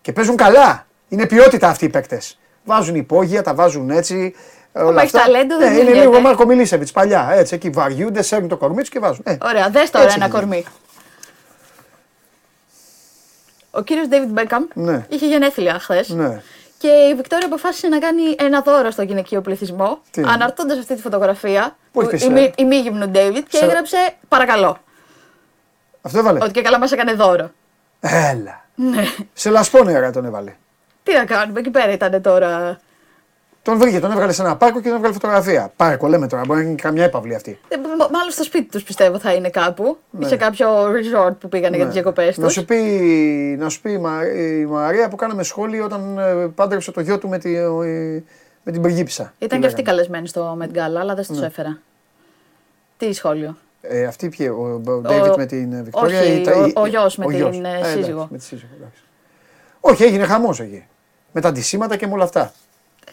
Και 0.01 0.13
παίζουν 0.13 0.35
καλά. 0.35 0.85
Είναι 1.09 1.25
ποιότητα 1.25 1.67
αυτοί 1.69 1.85
οι 1.85 1.89
παίκτες. 1.89 2.39
Βάζουν 2.65 2.95
υπόγεια, 2.95 3.41
τα 3.43 3.53
βάζουν 3.53 3.89
έτσι. 3.89 4.35
ε, 4.73 4.81
όλα 4.81 5.01
έχεις 5.01 5.13
αυτά. 5.13 5.25
ταλέντο, 5.31 5.57
δεν 5.57 5.67
ναι, 5.69 5.73
είναι 5.75 5.83
μιλιέται. 5.83 6.07
λίγο 6.07 6.19
Μάρκο 6.19 6.45
Μιλίσεβιτ 6.45 6.87
παλιά. 6.93 7.29
Έτσι, 7.31 7.55
εκεί 7.55 7.69
βαριούνται, 7.69 8.21
σέρνουν 8.21 8.49
το 8.49 8.57
κορμί 8.57 8.79
τους 8.79 8.89
και 8.89 8.99
βάζουν. 8.99 9.23
Ε, 9.27 9.37
Ωραία, 9.43 9.69
δες 9.69 9.89
τώρα 9.89 10.03
Έτσι 10.05 10.15
ένα 10.17 10.25
είναι. 10.25 10.33
κορμί. 10.37 10.65
Ο 13.71 13.81
κύριος 13.81 14.07
David 14.11 14.39
Beckham 14.39 14.67
Ναι. 14.73 15.05
είχε 15.09 15.25
γενέθλια 15.27 15.79
χθες. 15.79 16.09
ναι. 16.09 16.41
Και 16.77 16.87
η 16.87 17.15
Βικτόρια 17.15 17.45
αποφάσισε 17.45 17.87
να 17.87 17.99
κάνει 17.99 18.21
ένα 18.39 18.61
δώρο 18.61 18.91
στο 18.91 19.01
γυναικείο 19.01 19.41
πληθυσμό, 19.41 19.99
Τι; 20.11 20.21
αναρτώντας 20.25 20.77
αυτή 20.77 20.95
τη 20.95 21.01
φωτογραφία. 21.01 21.77
Πού 21.91 22.01
έχει 22.01 22.15
η, 22.15 22.27
πει, 22.27 22.33
μη- 22.33 22.53
ε; 22.57 22.61
η 22.61 22.65
μη 22.65 22.83
David 23.13 23.41
και 23.47 23.57
Σε- 23.57 23.65
έγραψε 23.65 23.97
παρακαλώ. 24.27 24.77
Αυτό 26.01 26.19
έβαλε. 26.19 26.39
Ότι 26.43 26.51
και 26.51 26.61
καλά 26.61 26.79
μας 26.79 26.91
έκανε 26.91 27.13
δώρο. 27.13 27.51
Έλα. 27.99 28.65
Ναι. 28.75 29.03
Σε 29.33 29.49
λασπόνερα 29.49 30.11
τον 30.11 30.25
έβαλε. 30.25 30.53
Τι 31.03 31.13
να 31.13 31.25
κάνουμε, 31.25 31.59
εκεί 31.59 31.69
πέρα 31.69 31.91
ήταν 31.91 32.21
τώρα. 32.21 32.79
Τον 33.63 33.77
βρήκε, 33.77 33.99
τον 33.99 34.11
έβγαλε 34.11 34.31
σε 34.31 34.41
ένα 34.41 34.55
πάρκο 34.57 34.81
και 34.81 34.87
τον 34.87 34.95
έβγαλε 34.97 35.13
φωτογραφία. 35.13 35.71
Πάρκο, 35.75 36.07
λέμε 36.07 36.27
τώρα, 36.27 36.43
μπορεί 36.45 36.59
να 36.63 36.65
είναι 36.67 36.75
καμιά 36.81 37.03
έπαυλη 37.03 37.35
αυτή. 37.35 37.59
Ε, 37.67 37.77
μ- 37.77 38.11
Μάλλον 38.11 38.31
στο 38.31 38.43
σπίτι 38.43 38.69
τους 38.71 38.83
πιστεύω 38.83 39.19
θα 39.19 39.33
είναι 39.33 39.49
κάπου. 39.49 39.97
Ναι. 40.09 40.25
Ή 40.25 40.29
σε 40.29 40.35
κάποιο 40.35 40.67
resort 40.85 41.33
που 41.39 41.49
πήγανε 41.49 41.75
για 41.75 41.85
τις 41.85 41.93
διακοπές 41.93 42.37
Να 42.37 42.43
τους. 42.43 42.53
σου 42.53 42.65
πει, 42.65 42.75
να 43.59 43.69
σου 43.69 43.81
πει 43.81 43.91
η, 43.91 43.97
Μα- 43.97 44.25
η 44.27 44.65
Μαρία 44.65 45.07
που 45.09 45.15
κάναμε 45.15 45.43
σχόλιο 45.43 45.83
όταν 45.85 46.17
ε, 46.17 46.33
πάντρεψε 46.55 46.91
το 46.91 47.01
γιο 47.01 47.17
του 47.17 47.27
με, 47.29 47.37
τη, 47.37 47.55
ε, 47.55 47.67
με 48.63 48.71
την 48.71 48.81
πριγκίπισσα. 48.81 49.23
Ήταν 49.23 49.49
Τι 49.49 49.59
και 49.59 49.65
αυτή 49.71 49.81
λέγανε. 49.81 49.83
καλεσμένη 49.97 50.27
στο 50.27 50.57
Met 50.61 50.77
Gala, 50.77 50.99
αλλά 50.99 51.15
δεν 51.15 51.25
τους 51.27 51.39
Ναι. 51.39 51.45
έφερα. 51.45 51.77
Τι 52.97 53.13
σχόλιο. 53.13 53.57
Ε, 53.81 54.03
αυτή 54.05 54.29
ποιοι, 54.29 54.47
ο, 54.57 54.81
ο 54.91 54.95
Ντέιβιτ 55.01 55.35
με 55.35 55.45
την 55.45 55.73
ε, 55.73 55.81
Βικτόρια. 55.81 56.19
όχι, 56.19 56.31
ή 56.31 56.41
τα- 56.41 56.55
ο- 56.55 56.65
ή- 56.65 56.73
ο 56.75 56.85
γιος 56.85 57.17
με 57.17 57.25
ο 57.25 57.27
την, 57.27 57.37
γιος. 57.37 57.55
ε, 57.55 57.59
εντάξει, 57.59 57.91
σύζυγο. 57.91 58.27
με 58.31 58.37
τη 58.37 58.43
σύζυγο 58.43 58.69
εντάξει. 58.77 59.01
Όχι, 59.79 60.03
έγινε 60.03 60.25
χαμός 60.25 60.59
εκεί. 60.59 60.85
Με 61.31 61.41
τα 61.41 61.47
αντισήματα 61.47 61.95
και 61.95 62.07
με 62.07 62.13
όλα 62.13 62.23
αυτά. 62.23 62.51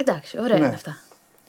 Εντάξει, 0.01 0.39
ωραία 0.41 0.59
Ναι. 0.59 0.65
είναι 0.67 0.75
αυτά. 0.75 0.97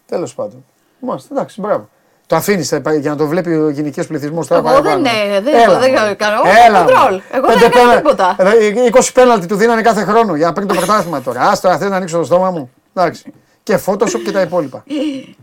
Τέλος 0.06 0.36
πάντων. 0.36 0.66
Μάλιστα, 1.00 1.30
εντάξει, 1.32 1.62
μπράβο. 1.62 1.90
Το 2.28 2.36
αφήνεις 2.36 2.70
για 3.00 3.10
να 3.12 3.16
το 3.16 3.28
βλέπει 3.28 3.56
ο 3.56 3.70
γυναικείο 3.70 4.04
πληθυσμός 4.04 4.48
τώρα. 4.48 4.62
Εγώ 4.62 4.70
παραπάνω. 4.82 5.02
δεν, 5.04 5.32
ε, 5.32 5.42
δεν, 5.42 5.56
Έλα, 5.56 5.80
δεν 5.80 5.92
μωρέ. 5.92 6.14
κάνω. 6.14 6.42
Έλα, 6.68 6.80
Κοντρόλ. 6.84 7.00
μωρέ. 7.00 7.22
Εγώ 7.32 7.48
Πέντε 7.48 7.60
δεν 7.60 7.70
έκανα 7.72 7.88
πένα- 7.90 8.02
τίποτα. 8.02 8.36
ε, 8.40 8.90
20 8.92 9.12
πέναλτι 9.14 9.46
του 9.46 9.56
δίνανε 9.56 9.82
κάθε 9.82 10.04
χρόνο 10.04 10.36
για 10.36 10.48
να 10.48 10.54
παίρνει 10.54 10.70
το 10.70 10.76
πρωτάθλημα 10.76 11.22
τώρα. 11.22 11.42
Α 11.42 11.60
τώρα 11.60 11.78
θέλω 11.78 11.90
να 11.90 11.96
ανοίξω 11.96 12.18
το 12.18 12.24
στόμα 12.24 12.52
μου. 12.52 12.72
Εντάξει. 12.94 13.34
Και 13.64 13.80
Photoshop 13.86 14.22
και 14.26 14.32
τα 14.32 14.42
υπόλοιπα. 14.42 14.84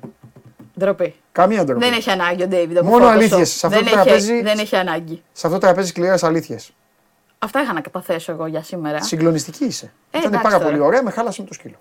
Ντροπή. 0.79 1.15
Καμία 1.37 1.65
ντροπή. 1.65 1.85
Δεν 1.85 1.93
έχει 1.93 2.11
ανάγκη 2.11 2.43
ο 2.43 2.49
David. 2.51 2.75
από 2.77 2.85
Μόνο 2.89 3.05
Photoshop. 3.07 3.11
αλήθειες. 3.11 3.51
Σε 3.51 3.67
αυτό 3.67 3.79
δεν 3.79 3.89
το 3.89 3.95
έχει- 3.99 4.05
τραπέζι- 4.05 4.43
Δεν 4.43 4.59
έχει 4.59 4.77
ανάγκη. 4.77 5.23
Σε 5.33 5.47
αυτό 5.47 5.59
το 5.59 5.67
τραπέζι 5.67 5.89
σκληρέ 5.89 6.15
αλήθειες. 6.21 6.73
Αυτά 7.39 7.63
είχα 7.63 7.73
να 7.73 7.81
καταθέσω 7.81 8.33
εγώ 8.33 8.47
για 8.47 8.63
σήμερα. 8.63 9.03
Συγκλονιστική 9.03 9.65
είσαι. 9.65 9.93
Ε, 10.11 10.19
Ήταν 10.19 10.23
εντάξει 10.33 10.43
πάρα 10.43 10.59
τώρα. 10.59 10.71
πολύ 10.71 10.83
ωραία, 10.87 11.03
με 11.03 11.11
χάλασε 11.11 11.41
με 11.43 11.47
το 11.49 11.55
σκύλο. 11.55 11.75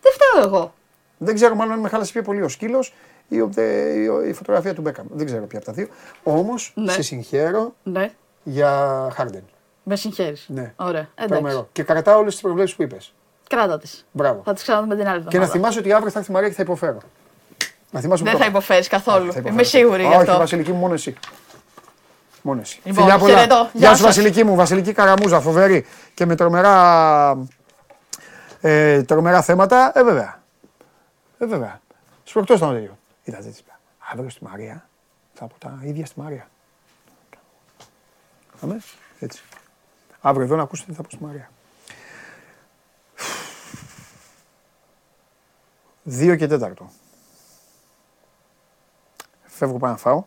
Δεν 0.00 0.12
φταίω 0.12 0.44
εγώ. 0.48 0.74
Δεν 1.18 1.34
ξέρω 1.34 1.54
μάλλον 1.54 1.72
αν 1.72 1.80
με 1.80 1.88
χάλασε 1.88 2.12
πιο 2.12 2.22
πολύ 2.22 2.42
ο 2.42 2.48
σκύλος 2.48 2.94
ή, 3.28 3.40
ο- 3.40 3.50
ε, 3.56 3.92
ή 4.00 4.06
ο- 4.08 4.22
η 4.24 4.32
φωτογραφία 4.32 4.74
του 4.74 4.80
Μπέκαμ. 4.80 5.06
Δεν 5.10 5.26
ξέρω 5.26 5.44
ποια 5.46 5.58
από 5.58 5.66
τα 5.66 5.72
δύο. 5.72 5.86
Όμως 6.22 6.72
Ναι. 6.76 6.92
σε 6.92 7.02
συγχαίρω 7.02 7.74
Ναι, 7.82 8.10
για 8.42 8.68
Χάρντεν. 9.14 9.42
με 9.82 9.96
συγχαίρεις. 9.96 10.44
Ναι. 10.48 10.72
Ωραία. 10.76 11.08
Εντάξει. 11.14 11.26
Τρομερό. 11.40 11.68
Και 11.72 11.82
κρατάω 11.82 12.18
όλες 12.18 12.32
τις 12.32 12.42
προβλέψεις 12.42 12.76
που 12.76 12.82
είπες. 12.82 13.14
Κράτα 13.48 13.78
τις. 13.78 14.06
Μπράβο. 14.12 14.42
Θα 14.44 14.52
τις 14.52 14.62
ξαναδούμε 14.62 14.96
την 14.96 15.08
άλλη 15.08 15.18
Και 15.18 15.22
να 15.24 15.26
εβδομάδα. 15.28 15.52
θυμάσαι 15.52 15.78
ότι 15.78 15.92
αύριο 15.92 16.10
θα 16.10 16.18
έρθει 16.18 16.30
η 16.30 16.34
Μαρία 16.34 16.48
και 16.48 16.54
θα 16.54 16.62
υποφέρω. 16.62 16.98
Να 17.90 18.00
θυμάσαι 18.00 18.22
που 18.22 18.28
Δεν 18.28 18.32
το 18.32 18.38
θα 18.38 18.44
είπα. 18.46 18.56
υποφέρεις 18.58 18.88
καθόλου. 18.88 19.32
Θα 19.32 19.38
Είμαι 19.38 19.48
υποφέρω. 19.48 19.68
σίγουρη 19.68 20.02
γι' 20.02 20.08
Όχι, 20.08 20.16
αυτό. 20.16 20.36
Βασιλική 20.38 20.72
μου, 20.72 20.78
μόνο 20.78 20.94
εσύ. 20.94 21.14
Μόνο 22.42 22.60
εσύ. 22.60 22.80
Λοιπόν, 22.84 23.02
Φιλιά 23.02 23.18
πολλά. 23.18 23.34
χαιρετώ. 23.34 23.54
Γεια 23.56 23.70
Γεια 23.72 23.88
σου, 23.90 23.96
σας. 23.96 24.06
Βασιλική 24.06 24.44
μου. 24.44 24.54
Βασιλική 24.54 24.92
Καραμούζα, 24.92 25.40
φοβερή. 25.40 25.86
Και 26.14 26.26
με 26.26 26.34
τρομερά, 26.34 27.46
ε, 28.60 29.02
τρομερά 29.02 29.42
θέματα. 29.42 29.92
Ε, 29.94 30.02
βέβαια. 30.04 30.42
Ε, 31.38 31.46
βέβαια. 31.46 31.80
Σου 32.24 32.38
ρωτώ 32.38 32.56
στον 32.56 32.68
Αντέλιο. 32.70 32.98
Είδατε 33.24 33.48
τι 33.48 33.56
είπα. 33.60 33.80
Αύριο 34.12 34.30
στη 34.30 34.44
Μαρία 34.44 34.88
θα 35.34 35.46
πω 35.46 35.54
τα 35.58 35.78
ίδια 35.82 36.06
στη 36.06 36.20
Μαρία. 36.20 36.48
Αμέ. 38.62 38.80
Έτσι. 39.18 39.42
Αύριο 40.20 40.44
εδώ 40.44 40.56
να 40.56 40.62
ακούσετε 40.62 40.90
τι 40.90 40.96
θα 40.96 41.02
πω 41.02 41.08
στη 41.10 41.24
Μαρία. 41.24 41.50
Δύο 46.02 46.36
και 46.36 46.46
τέταρτο. 46.46 46.90
Φεύγω 49.56 49.78
πάω 49.78 49.90
να 49.90 49.96
φάω. 49.96 50.24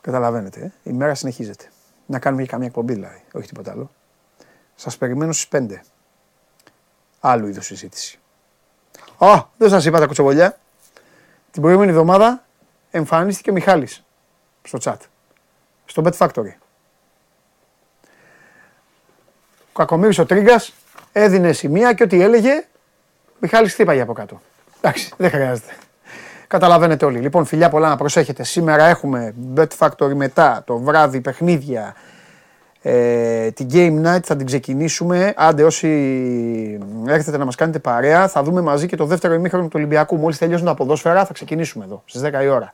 Καταλαβαίνετε, 0.00 0.60
ε; 0.60 0.90
η 0.90 0.92
μέρα 0.92 1.14
συνεχίζεται. 1.14 1.70
Να 2.06 2.18
κάνουμε 2.18 2.42
και 2.42 2.48
καμία 2.48 2.66
εκπομπή 2.66 2.92
δηλαδή, 2.92 3.22
όχι 3.32 3.46
τίποτα 3.46 3.70
άλλο. 3.70 3.90
Σας 4.74 4.96
περιμένω 4.96 5.32
στις 5.32 5.48
5. 5.48 5.82
Άλλου 7.20 7.46
είδους 7.46 7.66
συζήτηση. 7.66 8.18
Α, 9.18 9.44
δεν 9.56 9.68
σας 9.68 9.84
είπα 9.84 9.98
τα 9.98 10.06
κουτσοβολιά. 10.06 10.58
Την 11.50 11.62
προηγούμενη 11.62 11.90
εβδομάδα 11.90 12.44
εμφανίστηκε 12.90 13.50
ο 13.50 13.52
Μιχάλης 13.52 14.04
στο 14.62 14.78
chat. 14.82 14.98
Στο 15.84 16.02
Bet 16.04 16.16
Factory. 16.16 16.52
Ο 19.68 19.72
Κακομύρης 19.72 20.18
ο 20.18 20.26
Τρίγκας 20.26 20.72
έδινε 21.12 21.52
σημεία 21.52 21.92
και 21.92 22.02
ό,τι 22.02 22.22
έλεγε, 22.22 22.66
Μιχάλης 23.38 23.72
χτύπαγε 23.72 24.00
από 24.00 24.12
κάτω. 24.12 24.40
Εντάξει, 24.80 25.14
δεν 25.16 25.30
χρειάζεται. 25.30 25.76
Καταλαβαίνετε 26.50 27.04
όλοι. 27.04 27.18
Λοιπόν, 27.18 27.44
φιλιά 27.44 27.68
πολλά 27.68 27.88
να 27.88 27.96
προσέχετε. 27.96 28.44
Σήμερα 28.44 28.84
έχουμε 28.86 29.34
Bet 29.56 29.66
Factory 29.78 30.14
μετά, 30.14 30.62
το 30.66 30.78
βράδυ 30.78 31.20
παιχνίδια. 31.20 31.94
Ε, 32.82 33.50
την 33.50 33.68
Game 33.72 34.06
Night 34.06 34.20
θα 34.22 34.36
την 34.36 34.46
ξεκινήσουμε. 34.46 35.32
Άντε, 35.36 35.64
όσοι 35.64 35.88
έρθετε 37.06 37.36
να 37.36 37.44
μας 37.44 37.54
κάνετε 37.54 37.78
παρέα, 37.78 38.28
θα 38.28 38.42
δούμε 38.42 38.60
μαζί 38.60 38.86
και 38.86 38.96
το 38.96 39.04
δεύτερο 39.04 39.34
ημίχρονο 39.34 39.64
του 39.64 39.72
Ολυμπιακού. 39.74 40.16
Μόλις 40.16 40.38
τελειώσουν 40.38 40.66
τα 40.66 40.74
ποδόσφαιρα, 40.74 41.24
θα 41.24 41.32
ξεκινήσουμε 41.32 41.84
εδώ 41.84 42.02
στις 42.04 42.20
10 42.20 42.42
η 42.42 42.48
ώρα. 42.48 42.72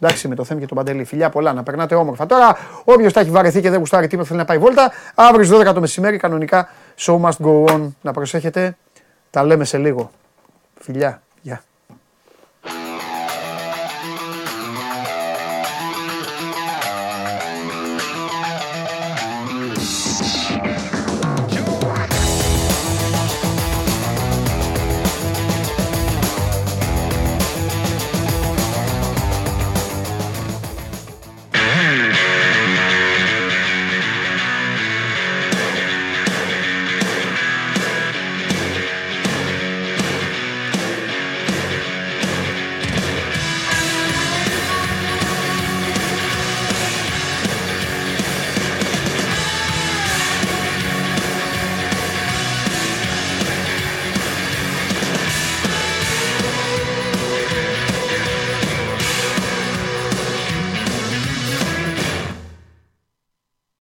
Εντάξει, 0.00 0.28
με 0.28 0.34
το 0.34 0.44
θέμα 0.44 0.60
και 0.60 0.66
τον 0.66 0.76
Παντελή. 0.76 1.04
Φιλιά 1.04 1.30
πολλά, 1.30 1.52
να 1.52 1.62
περνάτε 1.62 1.94
όμορφα. 1.94 2.26
Τώρα, 2.26 2.56
όποιος 2.84 3.12
τα 3.12 3.20
έχει 3.20 3.30
βαρεθεί 3.30 3.60
και 3.60 3.70
δεν 3.70 3.78
γουστάρει 3.78 4.06
τίποτα, 4.06 4.28
θέλει 4.28 4.38
να 4.38 4.44
πάει 4.44 4.58
βόλτα. 4.58 4.92
Αύριο 5.14 5.44
στις 5.44 5.58
12 5.58 5.74
το 5.74 5.80
μεσημέρι, 5.80 6.16
κανονικά, 6.16 6.68
show 6.98 7.20
must 7.20 7.38
go 7.44 7.64
on. 7.64 7.88
Να 8.00 8.12
προσέχετε. 8.12 8.76
Τα 9.30 9.44
λέμε 9.44 9.64
σε 9.64 9.78
λίγο. 9.78 10.10
Φιλιά. 10.80 11.22
Γεια. 11.40 11.62